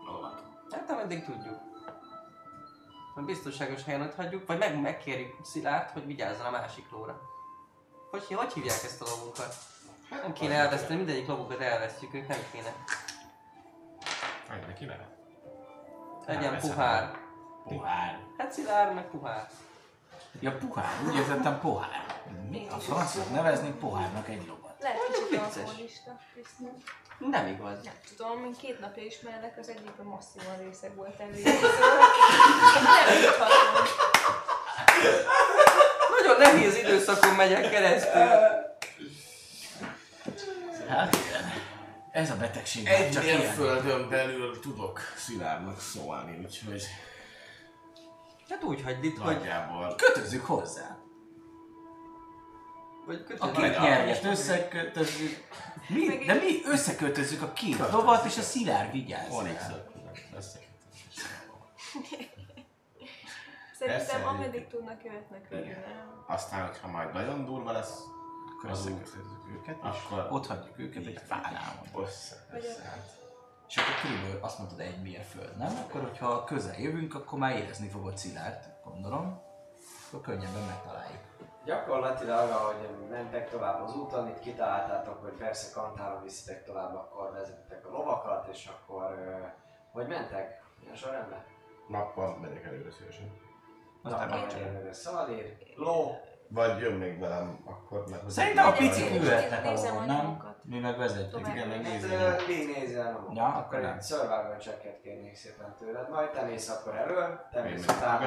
Lovat. 0.06 0.42
Hát 0.70 0.90
ameddig 0.90 1.24
tudjuk. 1.24 1.60
Hogy 3.14 3.24
biztonságos 3.24 3.84
helyen 3.84 4.00
ott 4.00 4.14
hagyjuk, 4.14 4.46
vagy 4.46 4.58
meg 4.58 4.80
megkérjük 4.80 5.34
Szilárd, 5.42 5.90
hogy 5.90 6.06
vigyázzon 6.06 6.46
a 6.46 6.50
másik 6.50 6.90
lóra. 6.90 7.20
Hogy, 8.10 8.26
hogy 8.34 8.52
hívják 8.52 8.82
ezt 8.84 9.02
a 9.02 9.04
lovunkat? 9.08 9.54
Nem 10.10 10.32
kéne 10.32 10.54
elveszteni, 10.54 10.96
mindegyik 10.96 11.26
lovukat 11.26 11.60
elvesztjük, 11.60 12.14
ők 12.14 12.28
nem 12.28 12.38
kéne. 12.52 12.74
Hogy 14.48 14.66
neki 14.66 14.84
neve? 14.84 15.08
Legyen 16.26 16.58
puhár. 16.58 17.18
Puhár. 17.64 18.20
Hát 18.38 18.52
Szilárd 18.52 18.94
meg 18.94 19.10
puhár. 19.10 19.48
Ja, 20.40 20.56
pohár, 20.56 21.02
úgy 21.06 21.14
értettem 21.14 21.60
pohár. 21.60 22.22
Mi 22.50 22.66
a 22.68 22.78
francot 22.78 23.30
nevezni 23.30 23.70
pohárnak 23.70 24.28
egy 24.28 24.46
lovat? 24.46 24.65
Lehet 24.86 25.06
kicsit 25.06 25.28
Vicces. 25.28 25.56
alkoholista, 25.56 26.18
Krisztina. 26.32 26.70
Nem 27.18 27.46
igaz. 27.46 27.82
Nem 27.84 27.94
tudom, 28.16 28.44
én 28.44 28.52
két 28.60 28.80
napja 28.80 29.02
ismerlek, 29.02 29.58
az 29.58 29.68
egyikben 29.68 30.06
masszívan 30.06 30.56
részeg 30.58 30.94
volt 30.94 31.20
előjön. 31.20 31.42
Nem 31.44 33.20
tudhatom. 33.22 33.84
Nagyon 36.20 36.38
nehéz 36.38 36.76
időszakon 36.76 37.34
megyek 37.34 37.70
keresztül. 37.70 38.20
Hát 40.88 41.14
igen. 41.14 41.52
Ez 42.12 42.30
a 42.30 42.36
betegség 42.36 42.86
Egy 42.86 43.10
csak 43.10 43.24
ilyen. 43.24 43.38
mérföldön 43.38 44.08
belül 44.08 44.60
tudok 44.60 45.00
szilárdnak 45.16 45.80
szólni, 45.80 46.38
úgyhogy 46.44 46.82
Hát 48.48 48.62
úgy 48.62 48.82
hagyd 48.82 49.04
itt, 49.04 49.18
hogy... 49.18 49.34
nagyjából. 49.36 49.94
Kötözzük 49.96 50.44
hozzá. 50.46 50.96
Vagy 53.06 53.24
A 53.38 53.50
két 53.50 53.78
nyerget 53.78 54.24
összekötözzük. 54.24 55.48
Mi? 55.88 56.24
De 56.26 56.34
mi 56.34 56.60
összekötözzük 56.64 57.42
a 57.42 57.52
két 57.52 57.90
lovat, 57.90 58.24
és 58.24 58.38
a 58.38 58.42
szilárd 58.42 58.92
vigyáz. 58.92 59.30
Onyx. 59.30 59.62
Szerintem 63.78 64.06
Persze, 64.06 64.26
ameddig 64.26 64.66
tudnak, 64.66 65.04
jöhetnek 65.04 65.48
végül. 65.48 65.74
Aztán, 66.26 66.66
hogyha 66.66 66.88
majd 66.88 67.12
nagyon 67.12 67.44
durva 67.44 67.72
lesz, 67.72 68.00
Akkor 68.56 68.70
összekötözzük 68.70 69.46
őket, 69.58 69.76
és 69.92 69.98
akkor 70.04 70.26
ott 70.30 70.46
hagyjuk 70.46 70.78
őket 70.78 71.06
egy 71.06 71.20
fánál. 71.26 71.82
össze, 71.96 72.46
össze. 72.52 73.04
És 73.68 73.76
akkor 73.76 73.94
körülbelül 74.02 74.38
azt 74.42 74.58
mondtad 74.58 74.80
egy 74.80 75.02
mérföld, 75.02 75.56
nem? 75.56 75.76
Akkor, 75.76 76.00
hogyha 76.00 76.44
közel 76.44 76.80
jövünk, 76.80 77.14
akkor 77.14 77.38
már 77.38 77.56
érezni 77.56 77.88
fogod 77.88 78.18
Szilárd, 78.18 78.74
gondolom. 78.84 79.40
Akkor 80.06 80.20
könnyebben 80.20 80.62
megtaláljuk. 80.62 81.20
Gyakorlatilag, 81.66 82.50
ahogy 82.50 82.88
mentek 83.10 83.50
tovább 83.50 83.82
az 83.82 83.94
úton, 83.96 84.28
itt 84.28 84.38
kitaláltátok, 84.38 85.22
hogy 85.22 85.32
persze 85.32 85.72
kantáron 85.80 86.22
viszitek 86.22 86.64
tovább, 86.64 86.94
akkor 86.94 87.32
vezettek 87.32 87.86
a 87.86 87.90
lovakat, 87.90 88.48
és 88.52 88.66
akkor... 88.66 89.14
Hogy 89.92 90.06
mentek? 90.06 90.62
Milyen 90.80 90.94
sorrendben? 90.96 91.44
Nappal 91.88 92.36
megyek 92.38 92.64
előre 92.64 92.90
szívesen. 92.90 93.30
Aztán 94.02 94.28
Nappal 94.28 94.46
menjen 94.46 94.74
előre 94.74 94.92
Szaladér, 94.92 95.56
ló, 95.76 96.20
Vagy 96.48 96.78
jön 96.80 96.92
még 96.92 97.20
velem, 97.20 97.60
akkor 97.64 98.04
meg... 98.10 98.20
Szerintem 98.28 98.66
a 98.66 98.72
picik 98.72 99.10
nézem- 99.10 99.22
ülhetnek 99.22 99.64
alól, 99.64 99.96
a 99.96 100.04
nem? 100.04 100.54
Mi 100.62 100.78
meg 100.78 100.98
vezetjük. 100.98 101.48
Igen, 101.48 101.68
meg 101.68 101.80
nézzél. 101.82 102.20
ö, 102.20 102.46
végignézel 102.46 103.06
a 103.28 103.32
Ja, 103.32 103.44
akkor 103.44 103.80
nem. 103.80 103.96
egy 103.96 104.02
survival 104.04 104.56
checket 104.58 105.00
kérnék 105.00 105.36
szépen 105.36 105.74
tőled. 105.78 106.10
Majd 106.10 106.30
te 106.30 106.42
mész 106.42 106.68
akkor 106.68 106.94
elő, 106.96 107.40
te 107.50 107.60
mész 107.62 107.86
megyek 107.86 107.96
utána 107.96 108.18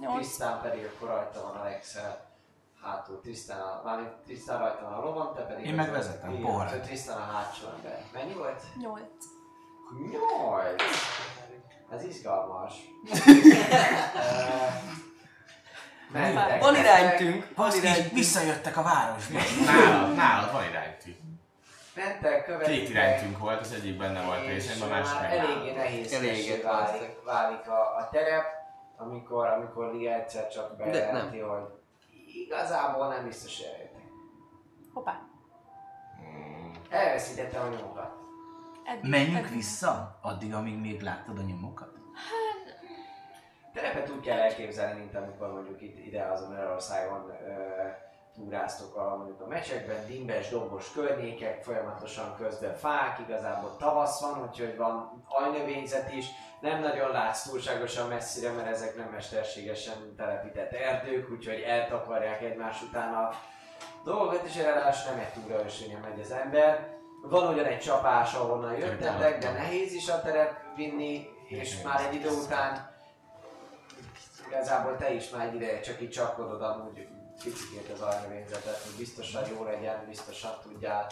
Nyolc. 0.00 0.14
Trisztán 0.14 0.60
pedig 0.60 0.84
akkor 0.94 1.08
rajta 1.08 1.42
van 1.42 1.56
Alexel. 1.56 2.24
Hátul 2.86 3.20
Trisztán, 3.20 3.60
a, 3.60 3.80
mármint 3.84 4.10
Trisztán 4.24 4.58
rajta 4.58 4.86
a 4.86 5.00
lovon, 5.00 5.34
te 5.34 5.42
pedig... 5.42 5.66
Én 5.66 5.74
meg 5.74 5.90
vezetem, 5.90 6.42
tehát 6.42 6.80
Trisztán 6.82 7.16
a 7.16 7.32
hátsó 7.32 7.66
ember. 7.76 8.04
Mennyi 8.12 8.32
volt? 8.34 8.62
Nyolc. 8.80 9.24
Nyolc! 10.10 10.82
Ez 11.90 12.04
izgalmas. 12.04 12.74
Mentek. 16.12 16.60
Van 16.62 16.76
iránytünk, 16.76 17.42
van 17.54 17.66
Baszki, 17.66 17.80
iránytünk. 17.80 18.12
visszajöttek 18.12 18.76
a 18.76 18.82
városba. 18.82 19.38
Nálad, 19.64 20.14
nálad 20.14 20.52
van 20.52 20.64
iránytű. 20.64 21.16
Mentek, 21.94 22.44
követitek. 22.44 22.74
Két 22.74 22.88
iránytünk 22.88 23.38
volt, 23.38 23.60
az 23.60 23.72
egyik 23.72 23.96
benne 23.98 24.24
volt 24.24 24.42
és 24.42 24.48
részemben, 24.48 24.88
a 24.88 24.92
másik 24.92 25.20
már 25.20 25.28
meg 25.28 25.38
eléggé 25.38 25.72
nehéz 25.72 26.12
Eléggé 26.12 26.60
válik, 26.60 27.22
válik 27.24 27.68
a, 27.68 27.96
a 27.96 28.08
terep, 28.12 28.44
amikor, 28.96 29.46
amikor 29.46 29.94
Lia 29.94 30.14
egyszer 30.14 30.48
csak 30.48 30.76
bejelenti, 30.76 31.38
hogy 31.38 31.75
igazából 32.44 33.08
nem 33.08 33.24
biztos 33.24 33.58
eljöttek. 33.60 34.02
Hoppá. 34.92 35.20
Mm, 36.20 36.70
Elveszítettem 36.90 37.62
a 37.62 37.68
nyomokat. 37.76 38.14
Eddig, 38.84 39.10
Menjünk 39.10 39.36
eddig. 39.36 39.52
vissza, 39.56 40.18
addig, 40.22 40.54
amíg 40.54 40.78
még 40.80 41.00
láttad 41.00 41.38
a 41.38 41.42
nyomokat. 41.42 41.94
Terepet 43.72 44.10
úgy 44.10 44.20
kell 44.20 44.38
elképzelni, 44.38 44.98
mint 45.00 45.14
amikor 45.14 45.52
mondjuk 45.52 45.80
itt 45.82 46.06
ide 46.06 46.22
azon 46.24 46.48
Magyarországon 46.48 47.30
ö, 47.30 47.82
túráztok 48.36 48.96
a, 48.96 49.16
mondjuk 49.16 49.40
a 49.40 49.46
mecsekben, 49.46 50.06
dimbes, 50.06 50.48
dombos 50.48 50.92
környékek, 50.92 51.62
folyamatosan 51.62 52.36
közben 52.36 52.74
fák, 52.74 53.18
igazából 53.18 53.76
tavasz 53.76 54.20
van, 54.20 54.42
úgyhogy 54.48 54.76
van 54.76 55.24
ajnövényzet 55.28 56.12
is, 56.12 56.26
nem 56.60 56.80
nagyon 56.80 57.10
látsz 57.10 57.48
túlságosan 57.48 58.08
messzire, 58.08 58.50
mert 58.52 58.68
ezek 58.68 58.96
nem 58.96 59.08
mesterségesen 59.08 60.14
telepített 60.16 60.72
erdők, 60.72 61.30
úgyhogy 61.30 61.60
eltakarják 61.60 62.42
egymás 62.42 62.82
után 62.82 63.14
a 63.14 63.30
dolgokat, 64.04 64.44
és 64.44 64.62
ráadásul 64.62 65.10
nem 65.10 65.20
egy 65.20 65.42
túra 65.42 65.64
ösvényen 65.64 66.00
megy 66.00 66.20
az 66.20 66.30
ember. 66.30 66.94
Van 67.22 67.52
ugyan 67.52 67.64
egy 67.64 67.78
csapás, 67.78 68.34
ahonnan 68.34 68.76
jöttetek, 68.76 69.38
de 69.38 69.52
nehéz 69.52 69.92
is 69.92 70.08
a 70.08 70.20
terep 70.20 70.52
vinni, 70.76 71.28
és 71.48 71.82
már 71.82 72.00
egy 72.00 72.14
idő 72.14 72.28
után 72.28 72.94
igazából 74.46 74.96
te 74.96 75.12
is 75.12 75.30
már 75.30 75.46
egy 75.46 75.54
ideje 75.54 75.80
csak 75.80 76.00
így 76.00 76.10
csapkodod 76.10 76.62
amúgy 76.62 77.08
picikét 77.42 77.90
az 77.90 78.00
ajnövényzetet, 78.00 78.82
hogy 78.82 78.96
biztosan 78.98 79.48
jó 79.48 79.64
legyen, 79.64 80.04
biztosan 80.06 80.52
tudjál 80.62 81.06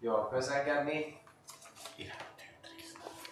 jól 0.00 0.28
közlekedni. 0.28 1.18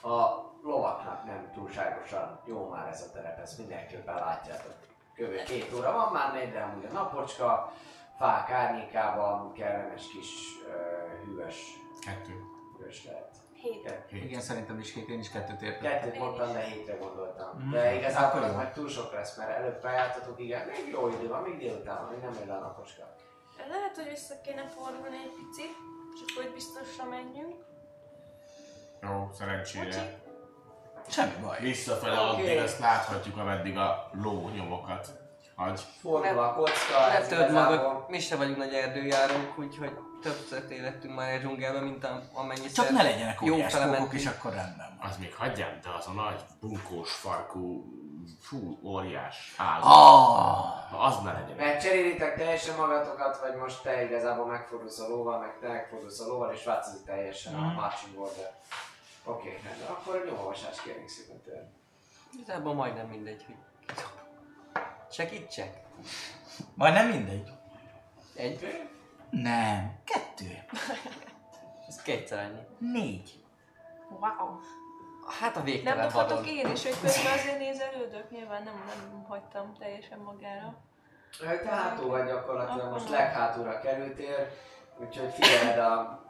A 0.03 0.47
lovaknak 0.63 1.25
nem 1.25 1.51
túlságosan 1.55 2.41
jó 2.45 2.69
már 2.69 2.89
ez 2.89 3.03
a 3.03 3.11
terep, 3.13 3.39
ezt 3.39 3.59
mindenképpen 3.59 4.15
látjátok. 4.15 4.75
Kb. 5.15 5.43
két 5.45 5.75
óra 5.75 5.93
van 5.93 6.13
már, 6.13 6.33
megy 6.33 6.53
le 6.53 6.63
amúgy 6.63 6.85
a 6.85 6.93
napocska, 6.93 7.73
fák 8.19 8.51
árnyékában 8.51 9.53
kellemes 9.53 10.07
kis 10.09 10.29
uh, 10.67 11.25
hűvös, 11.25 11.57
Kettő. 12.01 12.43
hűvös 12.77 13.05
lehet. 13.05 13.37
Hét. 13.63 14.05
Igen, 14.11 14.41
szerintem 14.41 14.79
is 14.79 14.93
két, 14.93 15.09
én 15.09 15.19
is 15.19 15.31
kettőt 15.31 15.63
értem. 15.63 15.91
Kettőt 15.91 16.19
mondtam, 16.19 16.53
de 16.53 16.61
hétre 16.61 16.95
gondoltam. 16.95 17.59
Mhm. 17.59 17.71
De 17.71 17.95
igazából 17.95 18.43
az 18.43 18.55
meg 18.55 18.73
túl 18.73 18.89
sok 18.89 19.13
lesz, 19.13 19.37
mert 19.37 19.51
előbb 19.51 19.83
bejártatok, 19.83 20.41
igen, 20.41 20.67
még 20.67 20.89
jó 20.93 21.09
idő 21.09 21.29
van, 21.29 21.43
még 21.43 21.59
délután 21.59 21.97
van, 22.01 22.11
még 22.13 22.21
nem 22.21 22.33
megy 22.33 22.47
le 22.47 22.55
a 22.55 22.61
napocska. 22.61 23.15
Lehet, 23.69 23.97
hogy 23.97 24.09
vissza 24.09 24.35
kéne 24.45 24.67
fordulni 24.67 25.17
egy 25.17 25.35
picit, 25.39 25.77
csak 26.19 26.43
hogy 26.43 26.53
biztosra 26.55 27.05
menjünk. 27.05 27.55
Jó, 29.03 29.29
szerencsére. 29.33 30.21
Semmi 31.09 31.35
baj. 31.43 31.61
Visszafele 31.61 32.21
Oké. 32.21 32.43
addig 32.43 32.59
azt 32.59 32.79
láthatjuk, 32.79 33.37
ameddig 33.37 33.77
a 33.77 34.11
ló 34.13 34.49
nyomokat 34.49 35.09
Hagy. 35.59 35.81
Fordul 36.01 36.39
a 36.39 36.53
kocka, 36.53 36.99
Ne 37.09 37.17
ez 37.17 37.29
törd 37.29 37.53
magad, 37.53 38.05
mi 38.09 38.19
se 38.19 38.37
vagyunk 38.37 38.57
nagy 38.57 38.73
erdőjárók, 38.73 39.59
úgyhogy 39.59 39.93
többször 40.23 40.65
tévedtünk 40.65 41.15
már 41.15 41.33
egy 41.33 41.39
dzsungelben, 41.39 41.83
mint 41.83 42.05
am- 42.05 42.29
amennyiszer 42.33 42.85
Csak 42.85 42.91
ne 42.91 43.03
legyenek 43.03 43.39
jó 43.43 43.53
óriás 43.53 43.73
fele 43.73 43.85
kókok, 43.85 44.01
mentünk. 44.01 44.21
és 44.21 44.27
akkor 44.27 44.53
rendben 44.53 44.97
van. 44.99 45.09
Az 45.11 45.17
még 45.17 45.35
hagyjam, 45.35 45.81
de 45.83 45.89
az 45.99 46.07
a 46.07 46.13
nagy 46.13 46.41
bunkós 46.61 47.13
farkú, 47.13 47.85
fú, 48.41 48.79
óriás 48.83 49.55
ház. 49.57 49.83
Ah, 49.85 51.07
az 51.07 51.23
ne 51.23 51.33
legyen. 51.33 51.57
Megcserélitek 51.57 52.37
teljesen 52.37 52.77
magatokat, 52.77 53.41
vagy 53.41 53.55
most 53.55 53.83
te 53.83 54.05
igazából 54.05 54.47
megfordulsz 54.47 54.99
a 54.99 55.09
lóval, 55.09 55.39
meg 55.39 55.59
te 55.61 55.69
megfordulsz 55.69 56.21
a 56.21 56.27
lóval, 56.27 56.53
és 56.53 56.65
változik 56.65 57.05
teljesen 57.05 57.55
a 57.55 57.73
marching 57.73 58.19
order. 58.21 58.53
Oké, 59.25 59.49
okay, 59.49 59.61
rendben. 59.65 59.89
Akkor 59.89 60.15
a 60.17 60.25
nyomolvasás 60.25 60.83
kérnék 60.83 61.09
szépen 61.09 61.41
tőle. 61.43 61.71
Igazából 62.39 62.75
majdnem 62.75 63.07
mindegy, 63.07 63.45
hogy. 63.47 63.57
Segítsek? 65.11 65.81
majd 66.75 66.95
nem 66.95 67.09
mindegy. 67.09 67.51
Egy? 68.35 68.89
Nem, 69.31 69.93
kettő, 70.05 70.65
Ez 71.89 72.03
kétszer 72.03 72.39
annyi. 72.45 72.93
négy. 72.93 73.45
Wow. 74.11 74.59
Hát 75.41 75.55
a 75.57 75.59
Nem 75.59 75.65
végtelen 75.65 75.97
vadon. 76.11 76.29
dobhatok 76.29 76.47
én 76.51 76.71
is, 76.71 76.83
hogy 76.83 77.01
közben 77.01 77.33
azért 77.33 77.59
nézelődök, 77.59 78.31
nyilván 78.31 78.63
nem, 78.63 78.83
nem 78.87 79.25
hagytam 79.29 79.75
teljesen 79.79 80.19
magára. 80.19 80.75
Te 81.39 81.69
hátul 81.71 82.09
vagy 82.09 82.27
gyakorlatilag, 82.27 82.91
most 82.93 83.09
leghátulra 83.09 83.81
kerültél, 83.81 84.49
úgyhogy 84.99 85.33
figyeled 85.35 85.79
a, 85.79 86.25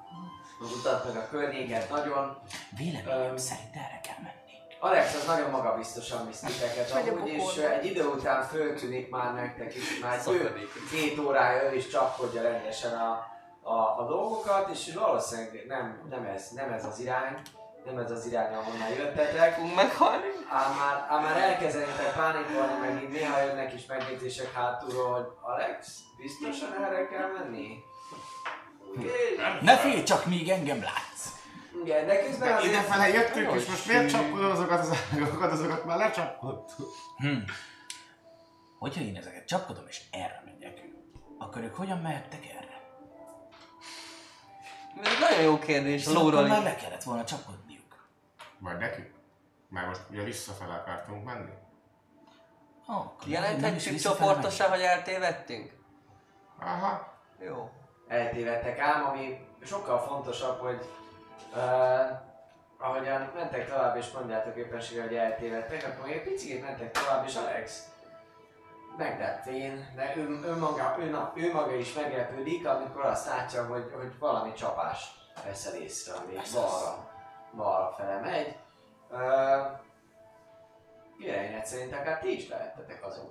az 0.60 0.72
utat 0.72 1.04
meg 1.04 1.16
a 1.16 1.28
környéket 1.28 1.90
nagyon. 1.90 2.38
Véleményem 2.76 3.30
Öm. 3.30 3.36
szerint 3.36 3.74
erre 3.74 4.00
kell 4.02 4.16
menni. 4.22 4.37
Alex 4.80 5.14
az 5.14 5.26
nagyon 5.26 5.50
magabiztosan 5.50 6.26
visz 6.26 6.40
titeket 6.40 6.90
amúgy, 6.90 7.28
és 7.28 7.42
pokolba. 7.42 7.70
egy 7.70 7.84
idő 7.84 8.06
után 8.06 8.42
föltűnik 8.42 9.10
már 9.10 9.34
nektek 9.34 9.74
is, 9.74 9.98
már 10.02 10.18
Szakadék. 10.20 10.72
két 10.90 11.18
órája 11.18 11.72
ő 11.72 11.76
is 11.76 11.88
csapkodja 11.88 12.42
rendesen 12.42 12.92
a, 12.92 13.26
a, 13.62 13.98
a 13.98 14.06
dolgokat, 14.08 14.68
és 14.68 14.94
valószínűleg 14.94 15.64
nem, 15.68 16.06
nem, 16.10 16.24
ez, 16.24 16.48
nem 16.50 16.72
ez 16.72 16.84
az 16.84 16.98
irány, 17.00 17.36
nem 17.84 17.98
ez 17.98 18.10
az 18.10 18.26
irány, 18.26 18.54
ahonnan 18.54 18.88
jöttetek. 18.88 19.54
Fogunk 19.54 19.74
meghalni? 19.74 20.26
Ám 20.50 20.76
már, 20.76 21.06
ám 21.08 21.22
már 21.22 21.36
elkezdenétek 21.36 22.12
pánikolni, 22.16 22.78
meg 22.80 23.02
így 23.02 23.08
néha 23.08 23.40
jönnek 23.40 23.74
is 23.74 23.86
megjegyzések 23.86 24.52
hátulról, 24.52 25.12
hogy 25.12 25.26
Alex, 25.40 25.98
biztosan 26.16 26.84
erre 26.84 27.08
kell 27.08 27.30
menni? 27.38 27.82
Ne 29.60 29.76
félj 29.76 30.02
csak, 30.02 30.26
míg 30.26 30.48
engem 30.48 30.82
látsz. 30.82 31.37
Igen, 31.84 32.06
de 32.06 32.22
közben 32.22 32.48
De 32.48 32.54
azért... 32.54 32.72
idefele 32.72 33.08
jöttünk, 33.08 33.52
és 33.52 33.66
most 33.66 33.86
miért 33.86 34.10
csapkodod 34.10 34.50
azokat 34.50 34.80
az 34.80 34.92
ágakat, 35.14 35.52
azokat 35.52 35.84
már 35.84 35.96
lecsapkodtuk. 35.96 36.94
Hm. 37.16 37.36
Hogyha 38.78 39.00
én 39.00 39.16
ezeket 39.16 39.46
csapkodom, 39.46 39.84
és 39.88 40.02
erre 40.10 40.42
megyek, 40.44 40.84
akkor 41.38 41.62
ők 41.62 41.74
hogyan 41.74 41.98
mehettek 41.98 42.46
erre? 42.46 42.80
Ez 45.02 45.12
egy 45.12 45.20
nagyon 45.20 45.42
jó 45.42 45.58
kérdés 45.58 46.06
a 46.06 46.08
Szóval 46.08 46.22
lóról 46.22 46.46
már 46.46 46.62
le 46.62 46.74
kellett 46.74 47.02
volna 47.02 47.24
csapkodniuk. 47.24 48.08
Vagy 48.58 48.78
nekik? 48.78 49.12
Már 49.68 49.86
most 49.86 50.00
ugye 50.10 50.22
visszafele 50.22 50.74
akartunk 50.74 51.24
menni? 51.24 51.52
Oh, 52.86 53.04
Jelenthetjük 53.24 53.98
csoportosan, 53.98 54.70
hogy 54.70 54.80
eltévedtünk? 54.80 55.72
Aha. 56.60 57.16
Jó. 57.40 57.70
eltévedtek 58.08 58.78
ám, 58.78 59.04
ami 59.06 59.46
sokkal 59.64 59.98
fontosabb, 59.98 60.60
hogy 60.60 60.88
uh, 61.54 62.18
ahogyan 62.78 63.30
mentek 63.34 63.68
tovább 63.68 63.96
és 63.96 64.10
mondjátok 64.10 64.56
éppenséggel, 64.56 65.06
hogy 65.06 65.16
eltévedtek, 65.16 65.86
akkor 65.86 66.06
még 66.06 66.14
egy 66.14 66.22
picit 66.22 66.62
mentek 66.62 66.90
tovább, 66.90 67.26
és 67.26 67.34
Alex 67.34 67.88
meglepvén, 68.98 69.92
de 69.94 70.12
ő, 70.16 70.40
ő, 70.44 70.56
maga, 70.56 70.96
ő, 70.98 71.10
na, 71.10 71.32
ő 71.34 71.52
maga 71.52 71.74
is 71.74 71.92
meglepődik, 71.92 72.66
amikor 72.66 73.04
azt 73.04 73.26
látja, 73.26 73.66
hogy, 73.66 73.92
hogy 73.96 74.18
valami 74.18 74.52
csapást 74.52 75.10
veszel 75.44 75.74
észre, 75.74 76.14
ami 76.14 76.32
balra, 76.54 77.10
balra 77.56 77.94
fele 77.98 78.20
megy. 78.20 78.56
Uh, 79.10 79.78
Irányet 81.18 81.66
szerint 81.66 81.92
akár 81.92 82.18
ti 82.18 82.36
is 82.36 82.48
lehettetek 82.48 83.06
azon. 83.06 83.30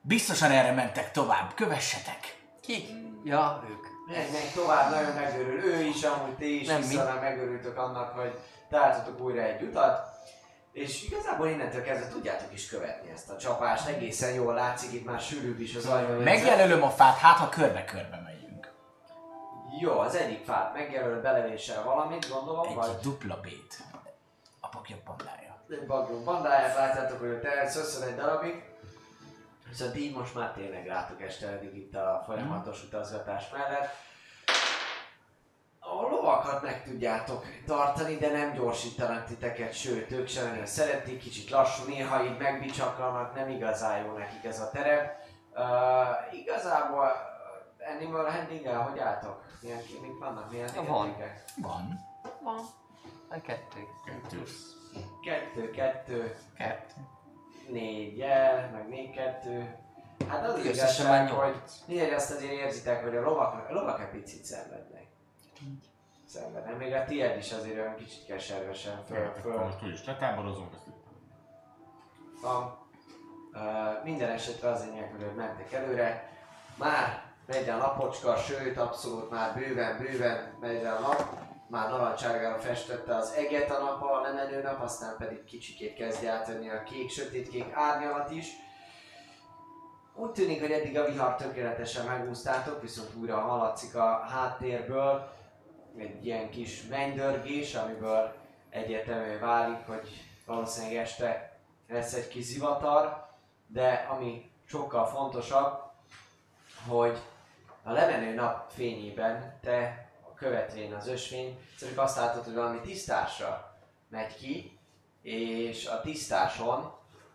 Biztosan 0.00 0.50
erre 0.50 0.72
mentek 0.72 1.10
tovább, 1.10 1.54
kövessetek! 1.54 2.42
Kik? 2.60 2.88
Ja, 3.24 3.64
ők. 3.68 3.93
Megy 4.06 4.52
tovább, 4.54 4.90
nagyon 4.90 5.14
megörül 5.14 5.64
ő 5.64 5.80
is, 5.80 6.02
amúgy 6.02 6.36
ti 6.36 6.60
is, 6.60 6.66
Nem 6.66 6.80
vissza 6.80 7.18
megörültök 7.20 7.76
annak, 7.78 8.18
hogy 8.18 8.38
találtatok 8.68 9.20
újra 9.20 9.40
egy 9.42 9.62
utat. 9.62 10.12
És 10.72 11.02
igazából 11.02 11.48
innentől 11.48 11.82
kezdve 11.82 12.08
tudjátok 12.08 12.52
is 12.52 12.68
követni 12.68 13.10
ezt 13.10 13.30
a 13.30 13.36
csapást, 13.36 13.88
egészen 13.88 14.32
jól 14.32 14.54
látszik, 14.54 14.92
itt 14.92 15.04
már 15.04 15.20
sűrűbb 15.20 15.60
is 15.60 15.74
az 15.74 15.86
ajtó. 15.86 16.22
Megjelölöm 16.22 16.82
a 16.82 16.90
fát, 16.90 17.16
hát 17.16 17.36
ha 17.36 17.48
körbe-körbe 17.48 18.20
megyünk. 18.24 18.72
Jó, 19.80 19.98
az 19.98 20.14
egyik 20.14 20.44
fát 20.44 20.74
megjelöl 20.74 21.20
belevéssel 21.20 21.82
valamit, 21.84 22.28
gondolom, 22.30 22.66
Egy 22.68 22.74
vagy 22.74 22.96
dupla 23.02 23.40
bét. 23.42 23.82
A 24.60 24.68
pakja 24.68 24.96
bandája. 25.04 25.62
egy 25.70 25.86
bagyó 25.86 26.22
bandáját, 26.24 26.76
látjátok, 26.76 27.18
hogy 27.20 27.30
ott 27.30 27.44
elszösszön 27.44 28.08
egy 28.08 28.16
darabig. 28.16 28.62
Viszont 29.76 29.96
így 29.96 30.14
most 30.16 30.34
már 30.34 30.52
tényleg 30.52 30.86
rátok 30.86 31.22
este 31.22 31.48
eddig 31.48 31.76
itt 31.76 31.94
a 31.94 32.22
folyamatos 32.26 32.82
utazgatás 32.82 33.50
mellett. 33.50 33.94
A 35.78 36.00
lovakat 36.00 36.62
meg 36.62 36.84
tudjátok 36.84 37.44
tartani, 37.66 38.16
de 38.16 38.30
nem 38.30 38.52
gyorsítanak 38.52 39.24
titeket, 39.24 39.72
sőt, 39.72 40.10
ők 40.10 40.28
sem 40.28 40.48
nagyon 40.48 40.66
szeretik, 40.66 41.18
kicsit 41.18 41.50
lassú, 41.50 41.84
néha 41.86 42.24
így 42.24 42.38
megbicsaklanak, 42.38 43.34
nem 43.34 43.48
igazán 43.48 44.04
jó 44.04 44.16
nekik 44.16 44.44
ez 44.44 44.60
a 44.60 44.70
terep. 44.70 45.26
Uh, 45.54 46.40
igazából 46.40 47.04
uh, 47.04 47.96
Animal 47.96 48.30
handling 48.30 48.66
hogy 48.66 48.98
álltok? 48.98 49.44
Milyen 49.62 49.78
mik 50.00 50.18
vannak? 50.18 50.50
Milyen 50.50 50.74
Van. 50.74 51.16
Van. 51.56 52.00
Van. 52.42 52.60
A 53.28 53.40
kettő. 53.40 53.80
Kettő. 54.04 54.42
Kettő, 55.24 55.70
kettő, 55.70 56.36
Kettő. 56.56 57.13
Négy 57.70 58.16
jel, 58.16 58.70
meg 58.72 58.88
még 58.88 59.10
kettő. 59.10 59.76
Hát 60.28 60.46
az 60.46 60.54
Összesen 60.54 60.74
igazság, 60.74 61.30
hogy 61.30 61.54
négy 61.86 62.12
azt 62.12 62.30
azért 62.30 62.52
érzitek, 62.52 63.02
hogy 63.02 63.16
a 63.16 63.20
lovak, 63.20 63.68
a 63.70 63.72
lovak 63.72 64.00
egy 64.00 64.20
picit 64.20 64.44
szenvednek. 64.44 65.06
Szenvednek. 66.26 66.78
Még 66.78 66.92
a 66.92 67.04
tiéd 67.04 67.36
is 67.36 67.52
azért 67.52 67.78
olyan 67.78 67.96
kicsit 67.96 68.26
keservesen 68.26 69.04
föl, 69.06 69.16
Föl, 69.16 69.52
föl 69.52 69.64
most 69.64 69.82
úgyis 69.82 70.04
letáborozunk, 70.04 70.74
ezt 70.74 70.84
van. 72.44 72.82
Uh, 73.52 74.04
minden 74.04 74.30
esetre 74.30 74.68
azért 74.68 74.92
nélkül, 74.92 75.26
hogy 75.26 75.36
mentek 75.36 75.72
előre. 75.72 76.32
Már 76.76 77.22
megy 77.46 77.68
a 77.68 77.76
napocska, 77.76 78.36
sőt 78.36 78.78
abszolút 78.78 79.30
már 79.30 79.54
bőven, 79.54 79.98
bőven 79.98 80.54
megy 80.60 80.84
a 80.84 80.98
nap. 80.98 81.43
Már 81.74 81.90
narancsárgára 81.90 82.58
festette 82.58 83.16
az 83.16 83.32
eget 83.32 83.70
a 83.70 83.78
nap, 83.78 84.02
a 84.02 84.20
lemenő 84.20 84.62
nap, 84.62 84.80
aztán 84.80 85.16
pedig 85.18 85.44
kicsikét 85.44 85.94
kezdi 85.94 86.26
átvenni 86.26 86.68
a 86.68 86.82
kék, 86.82 87.10
sötétkék 87.10 87.72
árnyalat 87.72 88.30
is. 88.30 88.46
Úgy 90.14 90.30
tűnik, 90.30 90.60
hogy 90.60 90.70
eddig 90.70 90.98
a 90.98 91.04
vihar 91.04 91.36
tökéletesen 91.36 92.06
megúsztátok, 92.06 92.82
viszont 92.82 93.14
újra 93.14 93.40
hallatszik 93.40 93.94
a 93.94 94.18
háttérből 94.18 95.32
egy 95.98 96.26
ilyen 96.26 96.50
kis 96.50 96.86
mennydörgés, 96.86 97.74
amiből 97.74 98.34
egyértelműen 98.70 99.40
válik, 99.40 99.86
hogy 99.86 100.08
valószínűleg 100.46 100.96
este 100.96 101.58
lesz 101.88 102.14
egy 102.14 102.28
kis 102.28 102.44
zivatar, 102.44 103.26
de 103.66 104.06
ami 104.10 104.50
sokkal 104.66 105.06
fontosabb, 105.06 105.78
hogy 106.88 107.18
a 107.82 107.92
lemenő 107.92 108.34
nap 108.34 108.70
fényében 108.70 109.58
te 109.62 110.03
követvén 110.44 110.94
az 110.94 111.08
ösvény, 111.08 111.58
csak 111.78 111.98
azt 111.98 112.16
látod, 112.16 112.44
hogy 112.44 112.54
valami 112.54 112.80
tisztásra 112.80 113.76
megy 114.08 114.36
ki, 114.36 114.78
és 115.22 115.86
a 115.86 116.00
tisztáson 116.00 116.92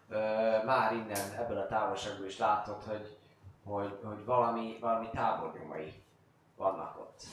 ö, 0.09 0.17
már 0.65 0.93
innen 0.93 1.33
ebből 1.37 1.57
a 1.57 1.67
távolságból 1.67 2.25
is 2.25 2.37
látod, 2.37 2.83
hogy, 2.83 3.17
hogy, 3.63 3.99
hogy 4.03 4.25
valami, 4.25 4.77
valami 4.81 5.09
tábornyomai 5.13 6.03
vannak 6.55 6.99
ott. 6.99 7.23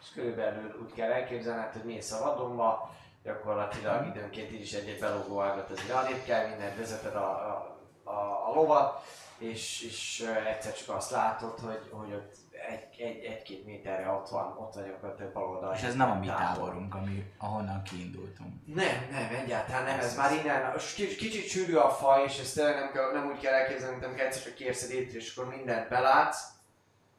És 0.00 0.10
körülbelül 0.14 0.78
úgy 0.82 0.92
kell 0.92 1.10
elképzelned, 1.10 1.72
hogy 1.72 1.84
mész 1.84 2.12
a 2.12 2.24
vadonba, 2.24 2.94
gyakorlatilag 3.22 4.06
időnként 4.06 4.52
így 4.52 4.60
is 4.60 4.72
egy-egy 4.72 5.00
belógó 5.00 5.40
ágat 5.40 5.70
azért 5.70 5.90
arrébb 5.90 6.24
kell, 6.24 6.48
minden 6.48 6.76
vezeted 6.76 7.14
a, 7.14 7.28
a, 7.28 7.78
a, 8.10 8.48
a 8.48 8.52
lovat, 8.54 9.02
és, 9.38 9.82
és 9.82 10.20
egyszer 10.46 10.74
csak 10.74 10.96
azt 10.96 11.10
látod, 11.10 11.58
hogy, 11.58 11.88
hogy 11.90 12.12
ott 12.12 12.43
egy, 12.68 13.00
egy, 13.00 13.24
egy-két 13.24 13.64
méterre 13.64 14.10
ott 14.10 14.28
van, 14.28 14.56
ott 14.58 14.74
van 14.74 14.84
gyakorlatilag 14.84 15.32
bal 15.32 15.48
oldalon. 15.48 15.74
És 15.74 15.82
ez 15.82 15.94
nem 15.94 16.10
a 16.10 16.14
mi 16.14 16.26
tábor. 16.26 16.44
táborunk, 16.44 16.94
ami, 16.94 17.32
ahonnan 17.38 17.82
kiindultunk. 17.82 18.52
Nem, 18.66 19.06
nem, 19.10 19.28
egyáltalán 19.42 19.84
nem, 19.84 19.98
ez 19.98 20.16
már 20.16 20.32
innen, 20.32 20.72
kicsit, 20.94 21.16
kicsit 21.16 21.48
sűrű 21.48 21.74
a 21.74 21.90
faj, 21.90 22.24
és 22.24 22.38
ezt 22.38 22.54
tényleg 22.54 22.74
nem, 22.74 22.92
kell- 22.92 23.12
nem 23.12 23.26
úgy 23.26 23.40
kell 23.40 23.52
elképzelni, 23.52 23.92
mint 23.92 24.04
amikor 24.06 24.24
egyszer 24.24 24.42
csak 24.42 24.54
kérsz 24.54 24.82
egy 24.82 25.14
és 25.14 25.36
akkor 25.36 25.54
mindent 25.56 25.88
belátsz, 25.88 26.48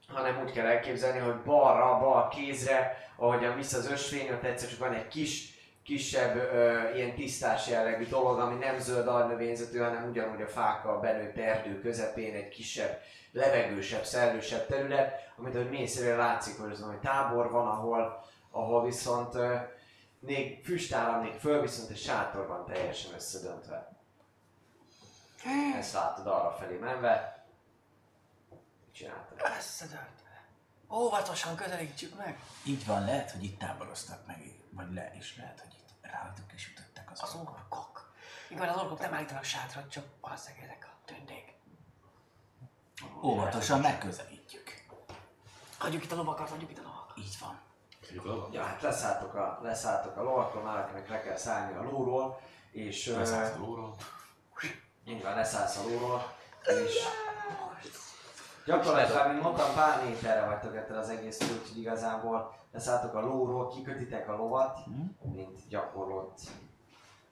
hanem 0.07 0.41
úgy 0.43 0.51
kell 0.51 0.65
elképzelni, 0.65 1.19
hogy 1.19 1.41
balra, 1.41 1.99
bal 1.99 2.27
kézre, 2.27 2.98
ahogyan 3.17 3.56
vissza 3.56 3.77
az 3.77 3.91
ösvény, 3.91 4.30
ott 4.30 4.43
egyszer 4.43 4.69
csak 4.69 4.80
van 4.80 4.93
egy 4.93 5.07
kis 5.07 5.55
kisebb, 5.85 6.35
ö, 6.35 6.93
ilyen 6.93 7.15
tisztás 7.15 7.67
jellegű 7.67 8.07
dolog, 8.07 8.39
ami 8.39 8.55
nem 8.55 8.80
zöld 8.80 9.07
alnövényzetű, 9.07 9.77
hanem 9.77 10.09
ugyanúgy 10.09 10.41
a 10.41 10.47
fákkal 10.47 10.99
benőtt 10.99 11.38
erdő 11.38 11.80
közepén 11.80 12.35
egy 12.35 12.49
kisebb, 12.49 13.01
levegősebb, 13.31 14.03
szellősebb 14.03 14.65
terület, 14.65 15.31
amit 15.38 15.55
hogy 15.55 15.69
mész 15.69 15.97
előre 15.97 16.15
látszik, 16.15 16.59
hogy 16.59 16.72
az 16.72 16.81
hogy 16.81 16.99
tábor 16.99 17.51
van, 17.51 17.67
ahol, 17.67 18.25
ahol 18.51 18.83
viszont 18.85 19.35
ö, 19.35 19.55
még 20.19 20.64
füstállam 20.64 21.22
még 21.22 21.33
föl, 21.33 21.61
viszont 21.61 21.89
egy 21.89 21.97
sátor 21.97 22.47
van 22.47 22.65
teljesen 22.65 23.14
összedöntve. 23.14 23.93
Ezt 25.77 25.93
látod 25.93 26.27
arra 26.27 26.51
felé 26.59 26.77
menve. 26.77 27.45
Mit 28.49 28.93
csináltad? 28.93 29.41
Összedöntve. 29.57 30.45
Óvatosan 30.91 31.55
közelítsük 31.55 32.17
meg. 32.17 32.39
Így 32.64 32.85
van, 32.85 33.05
lehet, 33.05 33.31
hogy 33.31 33.43
itt 33.43 33.59
táboroztak 33.59 34.25
meg, 34.27 34.53
vagy 34.69 34.93
le, 34.93 35.11
és 35.17 35.38
lehet, 35.38 35.59
hogy 35.59 35.74
ráadtuk 36.15 36.53
és 36.53 36.67
ütöttek 36.67 37.11
az 37.11 37.21
Az 37.21 37.35
orkok. 37.35 38.13
Igen, 38.49 38.69
az 38.69 38.81
orkok 38.81 38.99
nem 38.99 39.13
állítanak 39.13 39.43
sátrat, 39.43 39.89
csak 39.89 40.05
valószínűleg 40.21 40.63
ezek 40.65 40.89
a 40.91 41.05
tündék. 41.05 41.53
Óvatosan 43.23 43.79
megközelítjük. 43.79 44.83
Hagyjuk 45.77 46.03
itt 46.03 46.11
a 46.11 46.15
lovakat, 46.15 46.49
hagyjuk 46.49 46.71
itt 46.71 46.77
a 46.77 46.81
lovakat. 46.81 47.17
Így 47.17 47.37
van. 47.39 47.63
Ja, 48.51 48.63
hát 48.63 48.81
leszálltok 48.81 49.33
a, 49.33 49.59
leszálltok 49.61 50.17
a 50.17 50.23
lovakról, 50.23 50.63
már 50.63 50.77
akinek 50.77 51.09
le 51.09 51.21
kell 51.21 51.37
szállni 51.37 51.77
a 51.77 51.81
lóról, 51.83 52.41
és... 52.71 53.05
Leszállsz 53.07 53.55
a 53.55 53.59
lóról. 53.59 53.95
Így 55.05 55.23
van, 55.23 55.35
leszállsz 55.35 55.77
a 55.77 55.83
lóról, 55.83 56.35
és... 56.63 56.93
Gyakorlatilag, 58.65 59.27
mint 59.31 59.41
mondtam, 59.41 59.73
pár 59.75 60.05
méterre 60.05 60.45
vagytok 60.45 60.75
ettől 60.75 60.97
az 60.97 61.09
egész 61.09 61.41
úgyhogy 61.41 61.77
igazából 61.77 62.55
leszálltok 62.71 63.13
a 63.13 63.19
lóról, 63.19 63.67
kikötitek 63.69 64.29
a 64.29 64.35
lovat, 64.35 64.85
mint 65.21 65.67
gyakorlott, 65.67 66.39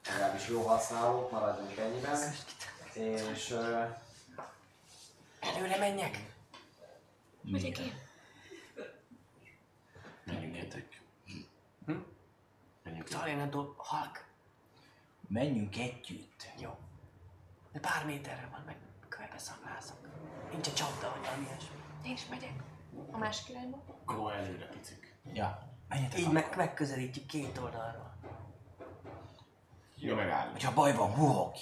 legalábbis 0.09 0.47
jó 0.47 0.61
használók, 0.61 1.31
maradjunk 1.31 1.77
ennyiben. 1.77 2.19
És... 2.93 3.51
ö, 3.51 3.83
Előre 5.39 5.77
menjek. 5.77 6.31
Megyek 7.41 7.79
én. 7.79 7.93
Menjünk 10.25 10.55
együtt. 10.57 11.01
Hm? 11.85 11.97
Menjünk 12.83 13.07
Talénadó 13.07 13.73
halk. 13.77 14.25
Menjünk 15.27 15.77
együtt. 15.77 16.49
Jó. 16.59 16.77
De 17.71 17.79
pár 17.79 18.05
méterre 18.05 18.47
van, 18.51 18.63
meg 18.65 18.77
körbe 19.24 19.38
szaglázok. 19.38 19.98
Nincs 20.52 20.68
egy 20.68 20.74
csapda, 20.74 21.10
vagy 21.10 21.26
valami 21.26 21.45
ilyesmi. 21.45 21.76
Én 22.06 22.11
is 22.11 22.27
megyek. 22.30 22.53
A 23.11 23.18
másik 23.18 23.50
irányba. 23.50 23.77
Go 24.06 24.30
előre, 24.30 24.66
picik. 24.66 25.16
Ja. 25.34 25.60
Menjetek 25.88 26.19
Így 26.19 26.32
meg, 26.32 26.53
megközelítjük 26.56 27.26
két 27.26 27.58
oldalról. 27.58 28.14
Jó, 29.95 30.16
megállunk. 30.16 30.52
Hogyha 30.52 30.74
baj 30.74 30.95
van, 30.95 31.14
huhog. 31.14 31.53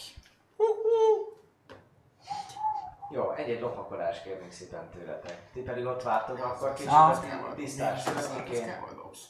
Jó, 3.09 3.31
egy-egy 3.31 3.59
lopakodás 3.59 4.21
kérnék 4.21 4.51
szépen 4.51 4.89
tőletek. 4.89 5.51
Ti 5.53 5.59
pedig 5.59 5.85
ott 5.85 6.03
vártok, 6.03 6.37
akkor 6.37 6.73
kicsit 6.73 6.91
Ah. 6.91 7.49
a 7.49 7.53
tisztás 7.55 8.03
környékén. 8.03 8.79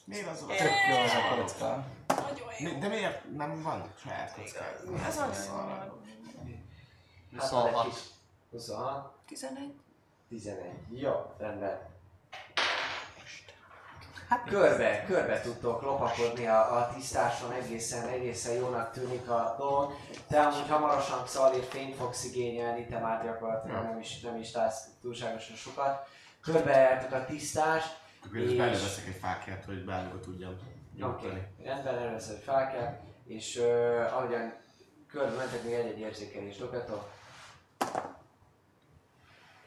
Miért 0.05 0.27
az 0.27 0.45
Tök 0.47 0.69
jó 0.89 0.97
az 0.97 1.11
a 1.11 1.35
kocka. 1.35 1.85
De 2.79 2.87
miért 2.87 3.35
nem 3.35 3.61
van 3.61 3.93
saját 3.97 4.35
kockád? 4.35 4.79
Az 5.07 5.19
van. 7.51 7.91
Hát 8.51 8.59
26. 8.59 9.13
egy 9.19 9.25
kis- 9.25 9.41
26. 9.41 9.69
11. 9.69 9.73
11. 10.29 11.01
Jó, 11.01 11.11
rendben. 11.37 11.89
Körbe, 14.45 15.03
körbe 15.05 15.41
tudtok 15.41 15.81
lopakodni 15.81 16.47
a, 16.47 16.77
a 16.77 16.93
tisztáson, 16.93 17.51
egészen, 17.51 18.07
egészen 18.07 18.53
jónak 18.53 18.91
tűnik 18.91 19.29
a 19.29 19.55
dolog. 19.57 19.93
Te 20.27 20.41
amúgy 20.41 20.67
hamarosan 20.69 21.23
Xalir 21.23 21.63
fényt 21.63 21.95
fogsz 21.95 22.25
igényelni, 22.25 22.85
te 22.85 22.99
már 22.99 23.23
gyakorlatilag 23.23 23.83
nem 23.83 23.99
is, 23.99 24.19
nem 24.21 24.35
is 24.39 24.53
látsz 24.53 24.87
túlságosan 25.01 25.55
sokat. 25.55 26.07
Körbejártok 26.41 27.11
a 27.11 27.25
tisztást, 27.25 27.97
És- 28.33 28.57
beleveszek 28.57 29.07
egy 29.07 29.19
fákját, 29.21 29.65
hogy 29.65 29.85
bármikor 29.85 30.19
tudjam 30.19 30.57
Oké, 31.01 31.27
rendben, 31.63 31.97
először 31.97 32.39
fel 32.39 32.71
kell, 32.71 32.99
és 33.25 33.55
uh, 33.57 34.17
ahogyan 34.17 34.53
körbe 35.07 35.35
mentek, 35.35 35.63
még 35.63 35.73
egy-egy 35.73 35.99
érzékelést 35.99 36.59
dobjatok. 36.59 37.09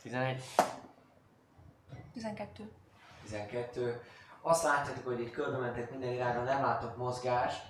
11. 0.05 0.43
12. 2.13 2.73
12. 3.23 4.03
Azt 4.41 4.65
látjátok, 4.65 5.07
hogy 5.07 5.21
itt 5.21 5.31
körbe 5.31 5.59
mentek 5.59 5.91
minden 5.91 6.13
irányba, 6.13 6.43
nem 6.43 6.63
láttok 6.63 6.97
mozgást, 6.97 7.63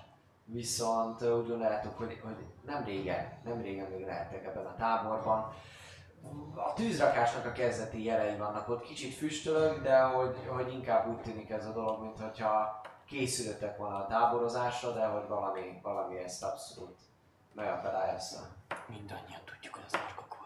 viszont 0.45 1.21
úgy 1.21 1.47
gondoljátok, 1.47 1.97
hogy, 1.97 2.19
hogy 2.23 2.45
nem 2.65 2.83
régen, 2.83 3.39
nem 3.43 3.61
régen 3.61 3.91
még 3.91 4.05
lehettek 4.05 4.45
ebben 4.45 4.65
a 4.65 4.75
táborban. 4.75 5.53
A 6.55 6.73
tűzrakásnak 6.73 7.45
a 7.45 7.51
kezdeti 7.51 8.03
jelei 8.03 8.37
vannak 8.37 8.69
ott, 8.69 8.81
kicsit 8.81 9.13
füstölök, 9.13 9.81
de 9.83 10.01
hogy, 10.01 10.35
hogy 10.47 10.73
inkább 10.73 11.07
úgy 11.07 11.21
tűnik 11.21 11.49
ez 11.49 11.65
a 11.65 11.71
dolog, 11.71 12.01
mint 12.01 12.19
hogyha 12.19 12.81
készülöttek 13.07 13.77
volna 13.77 13.95
a 13.95 14.07
táborozásra, 14.07 14.91
de 14.91 15.05
hogy 15.05 15.27
valami, 15.27 15.79
valami 15.81 16.17
ezt 16.17 16.43
abszolút 16.43 16.99
megakadályozza. 17.53 18.39
Mindannyian 18.87 19.41
tudjuk, 19.45 19.73
hogy 19.73 19.83
az 19.87 19.93
orkok 19.93 20.37
voltak. 20.37 20.45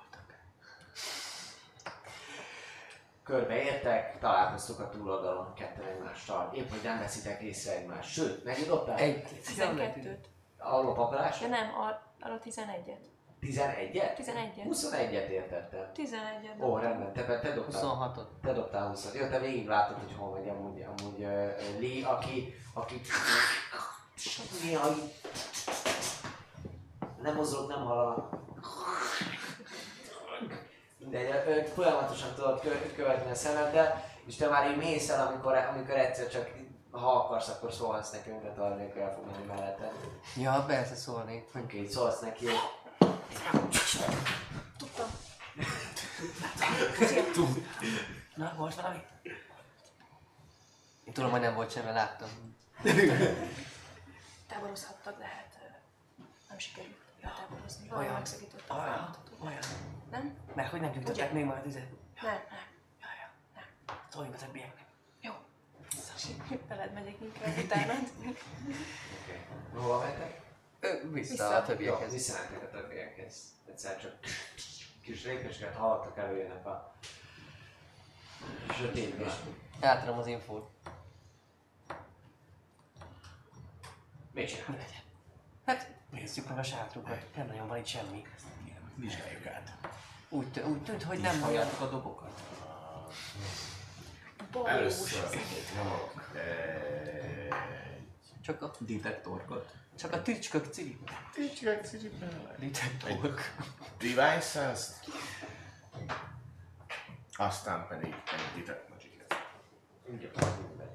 Körbeértek, 3.30 4.20
találkoztuk 4.20 4.80
a 4.80 4.90
túloldalon 4.90 5.54
ketten 5.54 5.86
egymással. 5.86 6.50
Épp, 6.54 6.70
hogy 6.70 6.80
nem 6.84 7.00
veszitek 7.00 7.42
észre 7.42 7.76
egymást. 7.76 8.12
Sőt, 8.12 8.44
mennyit 8.44 8.68
dobtál? 8.68 8.98
Egy. 8.98 9.24
12-t. 9.46 10.18
A 10.58 10.82
lopakolás? 10.82 11.40
De 11.40 11.48
nem, 11.48 11.74
a, 11.74 12.02
arra 12.20 12.40
11-et. 12.46 12.98
11-et? 13.42 14.18
11-et. 14.18 14.66
21-et 14.70 15.30
értettem. 15.30 15.92
11-et. 15.96 16.62
Ó, 16.62 16.78
rendben, 16.78 17.14
te, 17.14 17.40
te 17.40 17.54
dobtál. 17.54 17.82
26-ot. 17.84 18.26
Te 18.42 18.54
dobtál 18.54 18.88
20 18.88 19.14
Jó, 19.14 19.28
te 19.28 19.40
végig 19.40 19.68
látod, 19.68 19.98
hogy 19.98 20.16
hol 20.18 20.32
megy 20.32 20.50
amúgy, 20.50 20.82
amúgy 20.82 21.24
uh, 21.24 21.80
Lee, 21.80 22.08
aki, 22.08 22.54
aki 22.74 23.02
néha 24.64 24.90
így 24.92 25.14
nem 27.22 27.36
mozog, 27.36 27.70
nem 27.70 27.84
halanak. 27.84 28.38
Mindegy, 31.00 31.30
ö, 31.48 31.64
folyamatosan 31.74 32.34
tudod 32.36 32.60
kö- 32.60 32.96
követni 32.96 33.32
a 33.32 33.36
szemeddel, 33.36 34.04
és 34.26 34.36
te 34.36 34.48
már 34.48 34.72
így 34.72 34.78
mész 34.78 35.10
el, 35.10 35.28
amikor, 35.28 35.56
amikor 35.56 35.96
egyszer 35.96 36.28
csak 36.28 36.50
ha 36.92 37.12
akarsz, 37.12 37.48
akkor 37.48 37.74
szólhatsz 37.74 38.12
neki, 38.12 38.30
minket 38.30 38.58
arra 38.58 38.76
nélkül 38.76 39.02
el 39.02 39.14
fog 39.14 39.26
menni 39.26 39.46
mellette. 39.46 39.92
Ja, 40.36 40.64
persze 40.68 40.96
szólnék. 40.96 41.48
Oké, 41.50 41.60
okay, 41.60 41.88
szólsz 41.88 42.20
neki, 42.20 42.46
hogy 42.46 42.60
Tudtam. 44.78 45.08
Na, 48.36 48.54
volt 48.58 48.76
valami? 48.76 48.98
Én 51.04 51.14
tudom, 51.14 51.32
hogy 51.32 51.40
nem 51.40 51.56
volt 51.56 51.72
semmi, 51.72 51.92
láttam. 51.92 52.30
Táborozhattak, 54.48 55.18
de 55.18 55.26
hát 55.26 55.60
nem 56.50 56.58
sikerült 56.58 56.99
táborozni. 57.34 57.90
Olyan. 57.92 58.02
Olyan 58.02 58.22
a 58.22 58.74
Olyan, 58.74 58.84
folyamatot. 58.86 59.32
olyan. 59.46 59.62
Nem? 60.12 60.38
Mert 60.56 60.70
hogy 60.70 60.82
nem 60.82 60.92
gyűjtöttek 60.92 61.16
Ugye? 61.26 61.34
még 61.34 61.46
majd 61.46 61.62
tüzet? 61.62 61.90
Nem, 62.22 62.34
nem. 62.34 62.66
Ja, 63.02 63.08
ja. 63.22 63.64
Szóljunk 64.10 64.36
a 64.36 64.38
többieknek. 64.38 64.86
Jó. 65.22 65.32
Veled 66.68 66.94
megyek 66.94 67.16
inkább 67.22 67.58
utána. 67.58 67.94
okay. 68.20 68.38
hova 69.74 70.00
mentek? 70.00 70.42
Ö, 70.80 71.12
vissza, 71.12 71.32
Vissza. 71.32 71.56
a 71.56 71.60
Jó, 71.60 71.66
többiekhez. 71.66 72.12
visszamentek 72.12 72.64
a 72.64 72.70
többiekhez. 72.70 73.36
Egyszer 73.68 74.02
csak 74.02 74.14
kis 75.04 75.24
lépéseket 75.24 75.76
hallottak 75.76 76.18
előjönnek 76.18 76.66
a 76.66 76.94
sötétben. 78.74 79.32
Átadom 79.82 80.18
az 80.18 80.28
infót. 80.28 80.70
Mit 84.32 84.44
Mi 84.44 84.46
csinál? 84.46 84.80
Hát, 85.66 85.99
nézzük 86.12 86.50
meg 86.50 86.58
a 86.58 86.64
sátrukat. 86.64 87.36
Nem 87.36 87.48
nagyon 87.48 87.68
van 87.68 87.78
itt 87.78 87.86
semmi. 87.86 88.26
Vizsgáljuk 88.96 89.46
át. 89.46 89.78
Úgy, 90.30 90.52
tű- 90.52 90.66
úgy 90.66 90.84
tűnt, 90.84 91.04
hogy 91.04 91.20
nem 91.20 91.32
olyan... 91.32 91.44
halljátok 91.44 91.82
a 91.82 91.90
dobokat? 91.90 92.42
Először 94.66 95.40
nyomok 95.76 96.32
egy... 96.36 97.54
Csak 98.42 98.62
a, 98.62 98.72
Detektorkot. 98.80 99.74
Csak 99.96 100.14
a 100.14 100.22
tücskök 100.22 100.66
cili. 100.74 101.00
Tücskök, 101.34 101.90
tücskök. 101.90 102.14
Detektorok. 102.58 103.42
Divine 103.98 104.42
Sense-t. 104.42 105.10
Aztán 107.36 107.88
pedig 107.88 108.14
egy 108.56 108.64
Detect. 108.64 108.89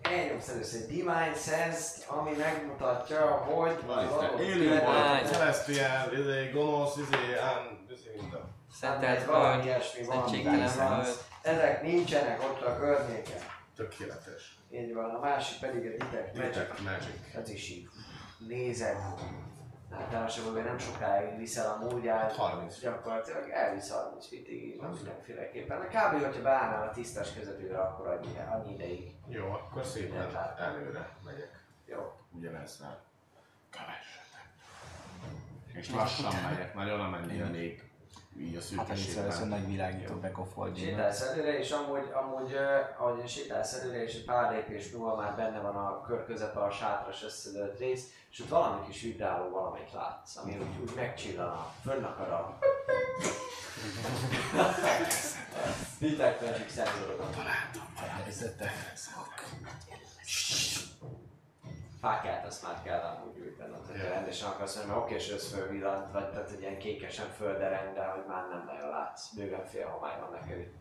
Elnyomsz 0.02 0.48
először 0.48 0.80
egy 0.80 0.86
Divine 0.86 1.34
Sense-t, 1.34 2.04
ami 2.08 2.30
megmutatja, 2.38 3.30
hogy 3.30 3.84
az 3.86 4.12
adott 4.12 4.40
élő 4.40 4.68
volt, 4.68 5.26
Celestial, 5.32 6.12
izé, 6.12 6.50
gonosz, 6.52 6.96
izé, 6.96 7.38
ám, 7.38 7.86
izé, 7.90 8.10
minden. 8.20 8.40
szentelt 8.80 9.18
Hát, 9.18 9.26
valami 9.26 9.64
ilyesmi 9.64 10.04
van. 10.04 10.28
Sense. 10.68 11.10
Ezek 11.42 11.82
nincsenek 11.82 12.42
ott 12.42 12.62
a 12.62 12.78
környéken. 12.78 13.40
Tökéletes. 13.76 14.58
Így 14.70 14.94
van, 14.94 15.10
a 15.10 15.18
másik 15.18 15.60
pedig 15.60 15.84
egy 15.84 15.96
Detect 15.96 16.36
Magic. 16.36 16.54
Detect 16.54 16.80
Magic. 16.80 17.34
Ez 17.34 17.48
is 17.48 17.68
így. 17.68 17.88
nézed, 18.48 18.96
általánosabban 19.98 20.62
nem 20.62 20.78
sokáig 20.78 21.39
viszel 21.39 21.70
a 21.70 21.84
módját, 21.84 22.32
30. 22.32 22.81
gyakorlatilag 22.81 23.48
elvisz 23.48 23.90
30 23.90 24.26
fitig, 24.26 24.81
nem 24.81 24.90
mindenféleképpen. 24.90 25.81
Kb. 25.81 26.24
hogyha 26.24 26.42
beállnál 26.42 26.89
a 26.89 26.90
tisztás 26.90 27.34
közepére, 27.34 27.78
akkor 27.78 28.06
annyi, 28.06 28.39
annyi 28.52 28.73
ideig. 28.73 29.14
Jó, 29.28 29.50
akkor 29.50 29.84
szépen 29.84 30.36
előre 30.58 31.16
megyek. 31.24 31.64
Jó. 31.86 32.12
Ugyanezzel. 32.31 33.02
Kövessetek. 33.70 34.48
És 35.73 35.90
lassan 35.90 36.32
megyek, 36.50 36.74
nagyon 36.74 37.00
amennyire 37.00 37.44
még 37.44 37.82
így 38.38 38.56
a 38.56 38.60
Hát 38.76 38.88
először 38.88 38.96
szűkösségben. 38.96 39.24
először 39.24 39.48
nagy 39.48 39.66
világító 39.66 40.14
back 40.14 40.38
of 40.38 40.54
hold 40.54 40.78
Sétálsz 40.78 41.20
előre, 41.20 41.58
és 41.58 41.70
amúgy, 41.70 42.10
amúgy 42.12 42.56
ahogy 42.98 43.28
sétálsz 43.28 43.72
előre, 43.72 44.02
és 44.02 44.14
egy 44.14 44.24
pár 44.24 44.52
lépés 44.52 44.90
múlva 44.90 45.16
már 45.16 45.36
benne 45.36 45.60
van 45.60 45.76
a 45.76 46.00
kör 46.00 46.24
közepe 46.26 46.60
a 46.60 46.70
sátras 46.70 47.24
összedőlt 47.24 47.78
rész, 47.78 48.12
és 48.30 48.40
ott 48.40 48.48
valami 48.48 48.86
kis 48.86 49.02
vibráló 49.02 49.50
valamit 49.50 49.92
látsz, 49.92 50.36
ami 50.36 50.52
úgy, 50.58 50.80
úgy 50.82 50.94
megcsillan 50.96 51.48
a 51.48 51.72
fönnakar 51.82 52.28
a... 52.28 52.58
Detect 55.98 56.40
Magic 56.40 56.72
szenzorokat. 56.72 57.36
Fákját 62.05 62.47
azt 62.47 62.62
már 62.62 62.83
kell 62.83 63.00
amúgy 63.00 63.34
gyújtanod, 63.34 63.86
hogy 63.86 63.97
rendesen 63.97 64.49
akarsz 64.49 64.84
mert 64.84 64.99
oké, 64.99 65.15
és 65.15 65.31
össz 65.31 65.52
fölvillant, 65.52 66.12
vagy 66.12 66.31
tehát 66.31 66.50
egy 66.50 66.60
ilyen 66.60 66.78
kékesen 66.78 67.26
földereng, 67.36 67.94
de 67.94 68.05
hogy 68.05 68.24
már 68.28 68.44
nem 68.49 68.65
nagyon 68.66 68.89
látsz. 68.89 69.34
Bőven 69.34 69.66
fél 69.66 69.89
homály 69.89 70.20
van 70.20 70.31
neked 70.31 70.58
itt. 70.58 70.74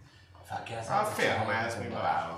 Hát 0.48 1.08
fél, 1.08 1.38
ha 1.38 1.46
már 1.46 1.66
ezt 1.66 1.80
még 1.80 1.90
bevállom. 1.90 2.38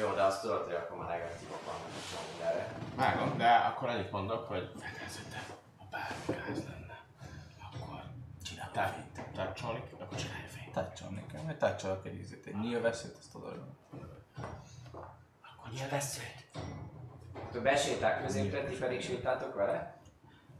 Jó, 0.00 0.14
de 0.14 0.22
azt 0.22 0.40
tudod, 0.40 0.64
hogy 0.64 0.74
akkor 0.74 0.96
már 0.98 1.08
negatívok 1.08 1.64
vannak 1.64 1.88
a 2.12 2.20
mindenre. 2.30 2.66
Vágom, 2.94 3.36
de 3.38 3.50
akkor 3.54 3.88
annyit 3.88 4.10
mondok, 4.10 4.48
hogy 4.48 4.72
fedezetem, 4.78 5.44
ha 5.78 5.84
bármi 5.90 6.24
gáz 6.26 6.64
lenne, 6.64 6.98
akkor 7.72 8.02
csinálj 8.42 8.70
fényt. 9.14 9.34
Tárcsolni, 9.34 9.82
akkor 10.00 10.18
csinálj 10.18 10.46
fényt. 10.46 10.72
Toucholni 10.72 11.26
kell, 11.32 11.42
majd 11.42 11.56
toucholok 11.56 12.06
egy 12.06 12.14
ízét, 12.14 12.46
egy 12.46 12.60
nyilvesszőt, 12.60 13.16
azt 13.16 13.34
oda 13.34 13.48
Akkor 15.40 15.72
nyilvesszőt. 15.72 16.48
Akkor 17.34 17.62
besétál 17.62 18.22
középre, 18.22 18.64
ti 18.64 18.74
pedig 18.74 19.02
sétáltok 19.02 19.54
vele? 19.54 19.98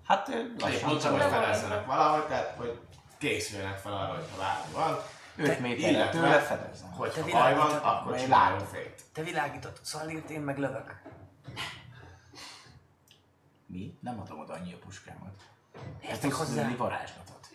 Hát 0.05 0.29
lassan 0.59 0.89
mondtam, 0.89 1.13
hogy 1.13 1.21
felezzenek 1.31 1.87
valahogy, 1.87 2.27
tehát 2.27 2.57
hogy 2.57 2.81
készüljenek 3.19 3.79
fel 3.79 3.93
arra, 3.93 4.15
hogy 4.15 4.25
ha 4.31 4.39
bármi 4.39 4.73
van, 4.73 4.99
5 5.37 5.61
méterre 5.61 6.09
tőle 6.09 6.39
fedezem. 6.41 6.93
hogy 6.93 7.11
Te 7.13 7.23
ha 7.23 7.31
baj 7.31 7.55
van, 7.55 7.71
akkor 7.71 8.19
csináljon 8.19 8.67
fényt. 8.67 9.03
Te 9.13 9.23
világított 9.23 9.79
szallírt, 9.83 10.31
én 10.31 10.41
meg 10.41 10.59
lövök. 10.59 11.03
Mi? 13.67 13.99
Nem 14.01 14.21
adom 14.21 14.39
oda 14.39 14.53
annyi 14.53 14.73
a 14.73 14.79
puskámat. 14.79 15.43
Ez 16.03 16.09
Értek 16.09 16.33
hozzá. 16.33 16.63
lőni 16.63 16.77
varázslatot. 16.77 17.49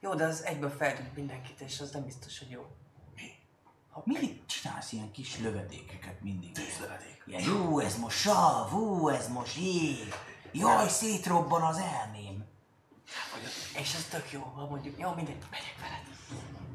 Jó, 0.00 0.14
de 0.14 0.24
az 0.24 0.44
egyből 0.44 0.70
feltűnt 0.70 1.16
mindenkit, 1.16 1.60
és 1.60 1.80
az 1.80 1.90
nem 1.90 2.04
biztos, 2.04 2.38
hogy 2.38 2.50
jó. 2.50 2.66
Ha 3.98 4.04
mindig 4.06 4.46
csinálsz 4.46 4.92
ilyen 4.92 5.10
kis 5.10 5.38
lövedékeket 5.38 6.20
mindig. 6.20 6.52
Tűzlövedék. 6.52 7.22
Ilyen, 7.26 7.42
jó, 7.42 7.78
ez 7.78 7.96
most 7.96 8.18
sav, 8.18 8.74
ú, 8.74 9.08
ez 9.08 9.28
most 9.28 9.56
jég. 9.56 10.14
Jaj, 10.52 10.88
szétrobban 10.88 11.62
az 11.62 11.76
elmém. 11.76 12.44
És 13.80 13.94
ez 13.94 14.06
tök 14.10 14.32
jó, 14.32 14.40
ha 14.40 14.66
mondjuk, 14.66 14.98
jó, 14.98 15.14
mindegy, 15.14 15.36
megyek 15.50 15.74
veled. 15.80 16.02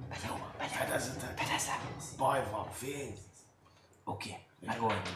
Megyek, 0.10 0.30
jó, 0.30 0.35
megyek. 0.58 0.74
Fedezetek. 0.74 1.38
Fedezem. 1.38 1.98
Baj 2.18 2.48
van, 2.52 2.72
fény. 2.72 3.18
Oké, 4.03 4.35
megoldjuk. 4.60 5.16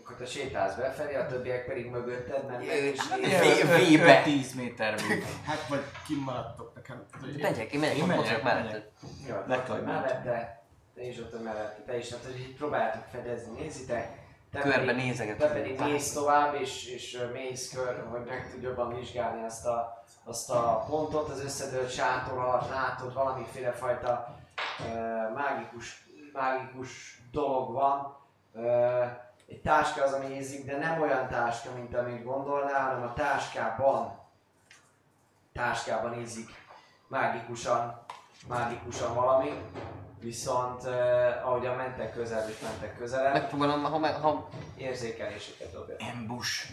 Akkor 0.00 0.16
te 0.16 0.26
sétálsz 0.26 0.74
befelé, 0.74 1.14
a 1.14 1.26
többiek 1.26 1.66
pedig 1.66 1.86
mögötted 1.90 2.46
mennek 2.46 2.64
és 2.64 2.98
hát 3.00 3.78
vébe. 3.78 4.22
10 4.22 4.54
méter 4.54 5.00
vébe. 5.00 5.26
Hát 5.44 5.68
vagy 5.68 5.84
kimaradtok 6.06 6.74
nekem. 6.74 7.06
Megyek, 7.36 7.72
én 7.72 7.80
megyek, 7.80 7.96
Én 7.96 8.06
megyek, 8.06 8.42
megyek. 8.42 8.90
Jó, 9.28 9.34
mellette, 9.84 10.65
te 10.96 11.02
is 11.02 11.18
ott 11.18 11.30
vagy 11.32 11.42
mellette, 11.42 11.82
te 11.82 11.98
is, 11.98 12.10
hát 12.10 12.24
hogy 12.24 12.40
így 12.40 12.56
próbáljátok 12.56 13.04
fedezni, 13.10 13.60
nézitek. 13.60 14.24
Te 14.52 14.60
Körbe 14.60 14.78
pedig- 14.78 14.96
nézegetünk. 15.04 15.38
Te 15.50 15.54
pedig 15.54 15.80
mész 15.80 16.12
tovább, 16.12 16.54
és, 16.54 16.86
és 16.86 17.18
mész 17.32 17.72
kör, 17.74 18.06
hogy 18.10 18.24
meg 18.24 18.50
tudj 18.50 18.64
jobban 18.64 18.94
vizsgálni 18.94 19.44
azt 19.44 19.66
a, 19.66 20.04
azt 20.24 20.50
a 20.50 20.84
pontot, 20.88 21.28
az 21.28 21.44
összedőlt 21.44 21.90
sátor 21.90 22.38
alatt 22.38 22.70
látod 22.70 23.14
valamiféle 23.14 23.72
fajta 23.72 24.36
ö, 24.80 24.92
mágikus, 25.34 26.06
mágikus 26.32 27.22
dolog 27.32 27.72
van. 27.72 28.16
Ö, 28.54 29.04
egy 29.48 29.60
táska 29.62 30.02
az, 30.02 30.12
ami 30.12 30.34
ízik, 30.34 30.66
de 30.66 30.76
nem 30.76 31.00
olyan 31.00 31.28
táska, 31.28 31.70
mint 31.74 31.96
amit 31.96 32.24
gondolnál, 32.24 32.80
hanem 32.88 33.02
a 33.02 33.12
táskában, 33.12 34.18
táskában 35.52 36.20
ízik 36.20 36.48
mágikusan, 37.08 38.00
mágikusan 38.48 39.14
valami. 39.14 39.62
Viszont 40.20 40.82
uh, 40.82 41.46
ahogyan 41.46 41.76
mentek 41.76 42.12
közel 42.12 42.48
és 42.48 42.60
mentek 42.62 42.96
közelebb, 42.98 43.32
Megpróbálom, 43.32 43.82
ha, 43.82 43.98
meg, 43.98 44.14
ha 44.14 44.48
érzékeléseket 44.76 45.72
dobja. 45.72 45.96
Ambush. 46.12 46.70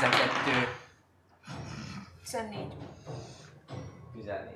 12, 0.00 0.68
14. 2.24 2.66
14. 4.14 4.50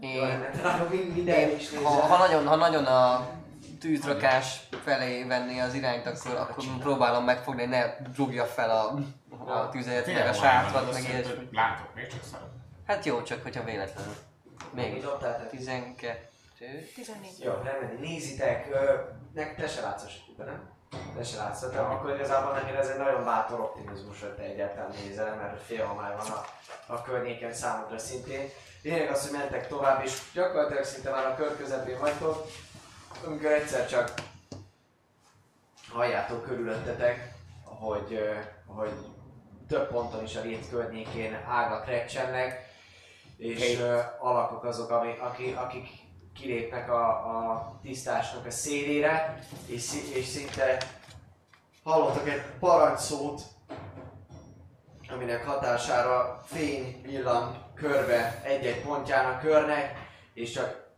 Jó, 0.00 0.08
én, 0.08 0.28
lenne, 0.28 0.50
talán 0.50 0.86
mind- 0.90 1.14
minden 1.14 1.50
is 1.58 1.72
én 1.72 1.82
ha, 1.82 1.90
ha, 1.90 2.18
nagyon, 2.18 2.46
ha 2.46 2.56
nagyon 2.56 2.84
a 2.84 3.28
tűzrakás 3.80 4.60
felé 4.84 5.24
venni 5.24 5.60
az 5.60 5.74
irányt, 5.74 6.06
akkor, 6.06 6.34
akkor 6.34 6.64
próbálom 6.78 7.24
megfogni, 7.24 7.60
hogy 7.60 7.70
ne 7.70 7.96
rúgja 8.16 8.44
fel 8.44 8.70
a, 8.70 8.94
a 9.52 9.68
tüzet, 9.68 10.06
meg 10.06 10.26
a 10.26 10.32
sátrat, 10.32 10.92
meg 10.92 11.02
ilyesmi. 11.02 11.48
Látok, 11.52 11.94
még 11.94 12.06
csak 12.06 12.24
szarok. 12.30 12.59
Hát 12.90 13.04
jó, 13.04 13.22
csak 13.22 13.42
hogyha 13.42 13.64
véletlenül. 13.64 14.14
Még 14.72 14.92
Még 14.92 15.02
dobtál 15.02 15.38
te? 15.38 15.46
12. 15.46 16.28
14. 16.94 17.30
Jó, 17.38 17.52
rendben, 17.52 17.96
nézitek, 18.00 18.68
nek 19.34 19.56
te 19.56 19.68
se 19.68 19.80
látsz 19.80 20.02
a 20.02 20.08
sötétben, 20.08 20.46
nem? 20.46 20.70
Te 21.16 21.24
se 21.24 21.36
látsz, 21.36 21.70
de 21.70 21.78
akkor 21.78 22.14
igazából 22.14 22.52
nem 22.52 22.74
ez 22.74 22.88
egy 22.88 22.98
nagyon 22.98 23.24
bátor 23.24 23.60
optimizmus, 23.60 24.20
hogy 24.20 24.34
te 24.34 24.42
egyáltalán 24.42 24.90
nézel, 24.90 25.34
mert 25.36 25.62
fél 25.62 25.86
homály 25.86 26.16
van 26.16 26.26
a, 26.26 26.44
a 26.92 27.02
környéken 27.02 27.52
számodra 27.52 27.98
szintén. 27.98 28.48
Lényeg 28.82 29.10
az, 29.10 29.28
hogy 29.28 29.38
mentek 29.38 29.68
tovább, 29.68 30.04
és 30.04 30.18
gyakorlatilag 30.32 30.84
szinte 30.84 31.10
már 31.10 31.26
a 31.26 31.34
kör 31.34 31.56
közepén 31.56 31.98
vagytok, 31.98 32.46
amikor 33.24 33.50
egyszer 33.50 33.86
csak 33.86 34.12
halljátok 35.92 36.44
körülöttetek, 36.44 37.34
hogy, 37.64 38.20
hogy 38.66 38.92
több 39.68 39.88
ponton 39.88 40.24
is 40.24 40.36
a 40.36 40.40
rét 40.40 40.68
környékén 40.70 41.34
ágak 41.48 41.86
recsennek, 41.86 42.68
és 43.40 43.78
ö, 43.78 43.98
alakok 44.18 44.64
azok, 44.64 44.90
ami, 44.90 45.14
aki, 45.18 45.52
akik 45.52 45.88
kilépnek 46.34 46.90
a, 46.90 47.08
a 47.08 47.78
tisztásnak 47.82 48.46
a 48.46 48.50
szélére, 48.50 49.38
és, 49.66 49.92
és 50.14 50.26
szinte 50.26 50.78
hallottak 51.82 52.28
egy 52.28 52.42
parancsszót, 52.58 53.42
aminek 55.12 55.46
hatására 55.46 56.40
fény 56.44 57.00
villan 57.02 57.64
körbe 57.74 58.40
egy-egy 58.44 58.82
pontján 58.82 59.34
a 59.34 59.38
körnek, 59.38 60.08
és 60.34 60.50
csak 60.50 60.88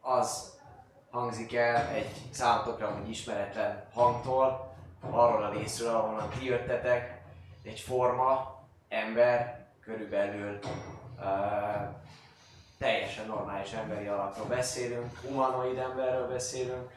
az 0.00 0.58
hangzik 1.10 1.54
el 1.54 1.88
egy 1.88 2.10
számotokra 2.30 2.86
amúgy 2.86 3.10
ismeretlen 3.10 3.84
hangtól, 3.94 4.74
arról 5.10 5.42
a 5.42 5.52
részről, 5.52 5.94
ahonnan 5.94 6.28
ti 6.28 6.44
jöttetek, 6.44 7.22
egy 7.62 7.80
forma, 7.80 8.60
ember, 8.88 9.66
körülbelül 9.80 10.58
uh, 10.62 11.01
teljesen 12.78 13.26
normális 13.26 13.72
emberi 13.72 14.06
alakról 14.06 14.46
beszélünk, 14.46 15.18
humanoid 15.26 15.78
emberről 15.78 16.28
beszélünk, 16.28 16.90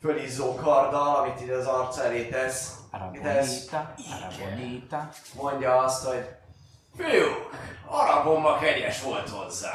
fölizzó 0.00 0.54
karddal, 0.54 1.16
amit 1.16 1.40
ide 1.40 1.54
az 1.54 1.66
arca 1.66 2.04
elé 2.04 2.28
tesz, 2.28 2.76
Arabonita, 2.90 3.94
Arabonita. 4.12 5.08
mondja 5.34 5.76
azt, 5.78 6.06
hogy 6.06 6.28
Fiúk, 6.96 7.50
arabomba 7.86 8.58
kegyes 8.58 9.02
volt 9.02 9.28
hozzá. 9.28 9.72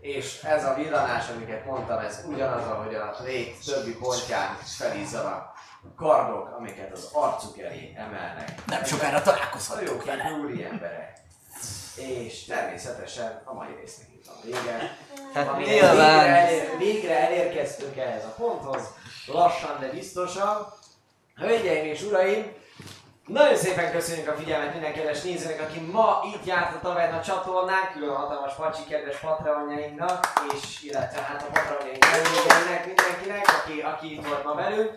és 0.00 0.42
ez 0.42 0.64
a 0.64 0.74
villanás, 0.74 1.28
amiket 1.28 1.66
mondtam, 1.66 1.98
ez 1.98 2.24
ugyanaz, 2.28 2.66
ahogy 2.66 2.94
a 2.94 3.16
rét 3.24 3.64
többi 3.64 3.96
pontján 3.96 4.56
felizzanak 4.56 5.54
kardok, 5.96 6.56
amiket 6.58 6.92
az 6.92 7.10
arcuk 7.12 7.58
elé 7.58 7.92
emelnek. 7.96 8.64
Nem 8.66 8.84
sokára 8.84 9.22
találkozhatunk 9.22 10.04
vele. 10.04 10.22
emberek. 10.70 11.24
És 11.96 12.44
természetesen 12.44 13.42
a 13.44 13.54
mai 13.54 13.68
résznek 13.80 14.06
itt 14.14 14.26
van 14.26 14.36
vége. 14.44 14.96
Hát 15.34 15.56
nyilván. 15.56 15.96
végre, 15.96 16.36
elér, 16.36 16.78
végre 16.78 17.18
elérkeztünk 17.18 17.96
ehhez 17.96 18.24
a 18.24 18.34
ponthoz, 18.38 18.82
lassan, 19.26 19.80
de 19.80 19.88
biztosan. 19.88 20.66
Hölgyeim 21.36 21.84
és 21.84 22.02
uraim, 22.02 22.52
Nagyon 23.26 23.56
szépen 23.56 23.90
köszönjük 23.92 24.28
a 24.28 24.36
figyelmet 24.36 24.72
minden 24.72 24.92
kedves 24.92 25.22
nézőnek, 25.22 25.60
aki 25.60 25.80
ma 25.80 26.20
itt 26.34 26.44
járt 26.44 26.74
a 26.74 26.80
Taverna 26.80 27.22
csatornán, 27.22 27.92
külön 27.92 28.08
a 28.08 28.14
hatalmas 28.14 28.54
pacsi 28.54 28.82
kedves 28.88 29.18
patronjainknak, 29.18 30.26
és 30.54 30.82
illetve 30.82 31.20
hát 31.20 31.42
a 31.42 31.50
patronjaink 31.52 32.06
mindenkinek, 32.86 33.46
aki, 33.48 33.80
aki 33.80 34.12
itt 34.12 34.26
volt 34.26 34.44
ma 34.44 34.54
velünk. 34.54 34.90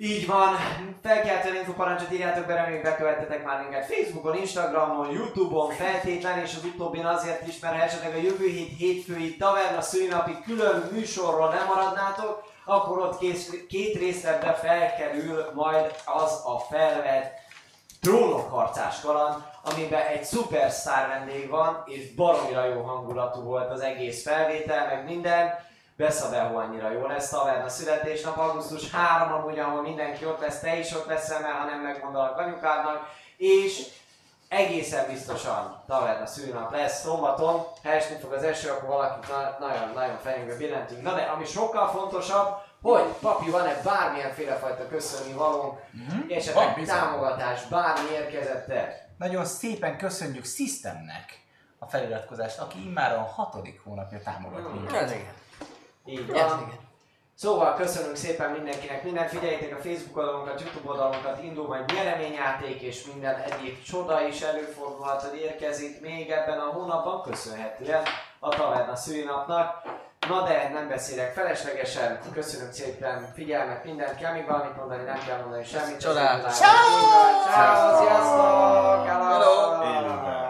Így 0.00 0.26
van, 0.26 0.56
felkeltően 1.02 1.54
infoparancsot 1.54 2.12
írjátok 2.12 2.46
be, 2.46 2.54
reméljük 2.54 2.82
bekövettetek 2.82 3.44
már 3.44 3.62
minket 3.62 3.86
Facebookon, 3.86 4.36
Instagramon, 4.36 5.10
Youtube-on 5.10 5.70
feltétlen, 5.70 6.38
és 6.38 6.54
az 6.56 6.64
utóbbin 6.64 7.04
azért 7.04 7.46
is, 7.46 7.58
mert 7.58 7.82
esetleg 7.82 8.14
a 8.14 8.20
jövő 8.20 8.46
hét 8.46 8.76
hétfői 8.76 9.36
taverna 9.36 9.80
szülinapi 9.80 10.36
külön 10.44 10.88
műsorról 10.92 11.48
nem 11.48 11.66
maradnátok, 11.66 12.42
akkor 12.64 12.98
ott 12.98 13.18
kész, 13.18 13.50
két 13.68 13.96
részletbe 13.96 14.54
felkerül 14.54 15.50
majd 15.54 15.94
az 16.04 16.42
a 16.44 16.58
felvett 16.70 17.32
trónok 18.00 18.70
kaland, 19.02 19.42
amiben 19.62 20.06
egy 20.06 20.24
szupersztár 20.24 21.08
vendég 21.08 21.48
van, 21.48 21.82
és 21.86 22.14
baromira 22.14 22.64
jó 22.64 22.82
hangulatú 22.82 23.40
volt 23.40 23.70
az 23.70 23.80
egész 23.80 24.22
felvétel, 24.22 24.86
meg 24.86 25.04
minden. 25.04 25.66
Beszabelhó 25.98 26.56
annyira 26.56 26.90
jó 26.90 27.06
lesz, 27.06 27.28
taverna 27.28 27.68
születésnap, 27.68 28.36
augusztus 28.36 28.90
3, 28.90 29.32
amúgy, 29.32 29.58
ahol 29.58 29.82
mindenki 29.82 30.24
ott 30.26 30.40
lesz, 30.40 30.60
te 30.60 30.76
is 30.78 30.92
ott 30.94 31.06
leszel, 31.06 31.40
mert 31.40 31.54
ha 31.58 31.64
nem 31.64 31.80
megmondalak 31.80 32.38
anyukádnak, 32.38 33.10
és 33.36 33.86
egészen 34.48 35.06
biztosan 35.06 35.82
taverna 35.86 36.26
szülnap 36.26 36.72
lesz 36.72 37.00
szombaton, 37.00 37.62
ha 37.82 37.88
esni 37.90 38.16
fog 38.20 38.32
az 38.32 38.42
eső, 38.42 38.70
akkor 38.70 38.88
valakit 38.88 39.30
na- 39.30 39.56
nagyon-nagyon 39.66 40.18
fejünkbe 40.18 40.56
billentünk. 40.56 41.02
Na 41.02 41.14
de 41.14 41.22
ami 41.22 41.44
sokkal 41.44 41.88
fontosabb, 41.88 42.56
hogy 42.82 43.04
papi, 43.20 43.50
van-e 43.50 43.80
bármilyenféle 43.84 44.54
fajta 44.56 44.88
köszönni 44.88 45.32
valónk, 45.32 45.78
Mhm. 45.92 46.20
és 46.28 46.36
esetleg 46.36 46.84
támogatás, 46.86 47.62
bármi 47.66 48.10
érkezett 48.10 48.68
-e. 48.68 49.08
Nagyon 49.18 49.44
szépen 49.44 49.96
köszönjük 49.98 50.44
Systemnek 50.44 51.40
a 51.78 51.86
feliratkozást, 51.86 52.58
aki 52.58 52.86
immár 52.86 53.12
a 53.16 53.22
hatodik 53.22 53.80
hónapja 53.84 54.18
támogat 54.24 54.72
minket. 54.72 55.02
Ez 55.02 55.10
igen. 55.12 55.32
Így 56.08 56.26
van. 56.26 56.36
Yes. 56.36 56.52
Szóval 57.34 57.74
köszönünk 57.74 58.16
szépen 58.16 58.50
mindenkinek 58.50 59.04
mindent, 59.04 59.28
figyeljétek 59.28 59.78
a 59.78 59.82
Facebook 59.82 60.16
oldalunkat, 60.16 60.60
Youtube 60.60 60.90
oldalunkat, 60.90 61.42
indul 61.42 61.66
majd 61.66 61.92
nyereményjáték 61.92 62.80
és 62.80 63.04
minden 63.12 63.34
egyéb 63.34 63.82
csoda 63.82 64.26
is 64.26 64.40
előfordulhat, 64.40 65.22
hogy 65.22 65.38
érkezik 65.38 66.00
még 66.00 66.30
ebben 66.30 66.58
a 66.58 66.72
hónapban, 66.72 67.22
köszönhetően 67.22 68.02
a 68.38 68.48
Taverna 68.48 68.96
szülinapnak. 68.96 69.82
Na 70.28 70.42
de 70.42 70.70
nem 70.72 70.88
beszélek 70.88 71.32
feleslegesen, 71.32 72.20
köszönöm 72.32 72.72
szépen 72.72 73.32
figyelmet, 73.34 73.84
mindent 73.84 74.18
kell 74.18 74.32
még 74.32 74.46
valamit 74.46 74.76
mondani, 74.76 75.02
nem 75.02 75.18
kell 75.26 75.40
mondani 75.40 75.64
semmit. 75.64 76.00
Csodál! 76.00 76.40
Ciao! 76.40 76.72
Ciao! 77.52 78.02
Sziasztok! 78.02 79.06
Hello! 79.06 79.82
Hello. 79.82 80.47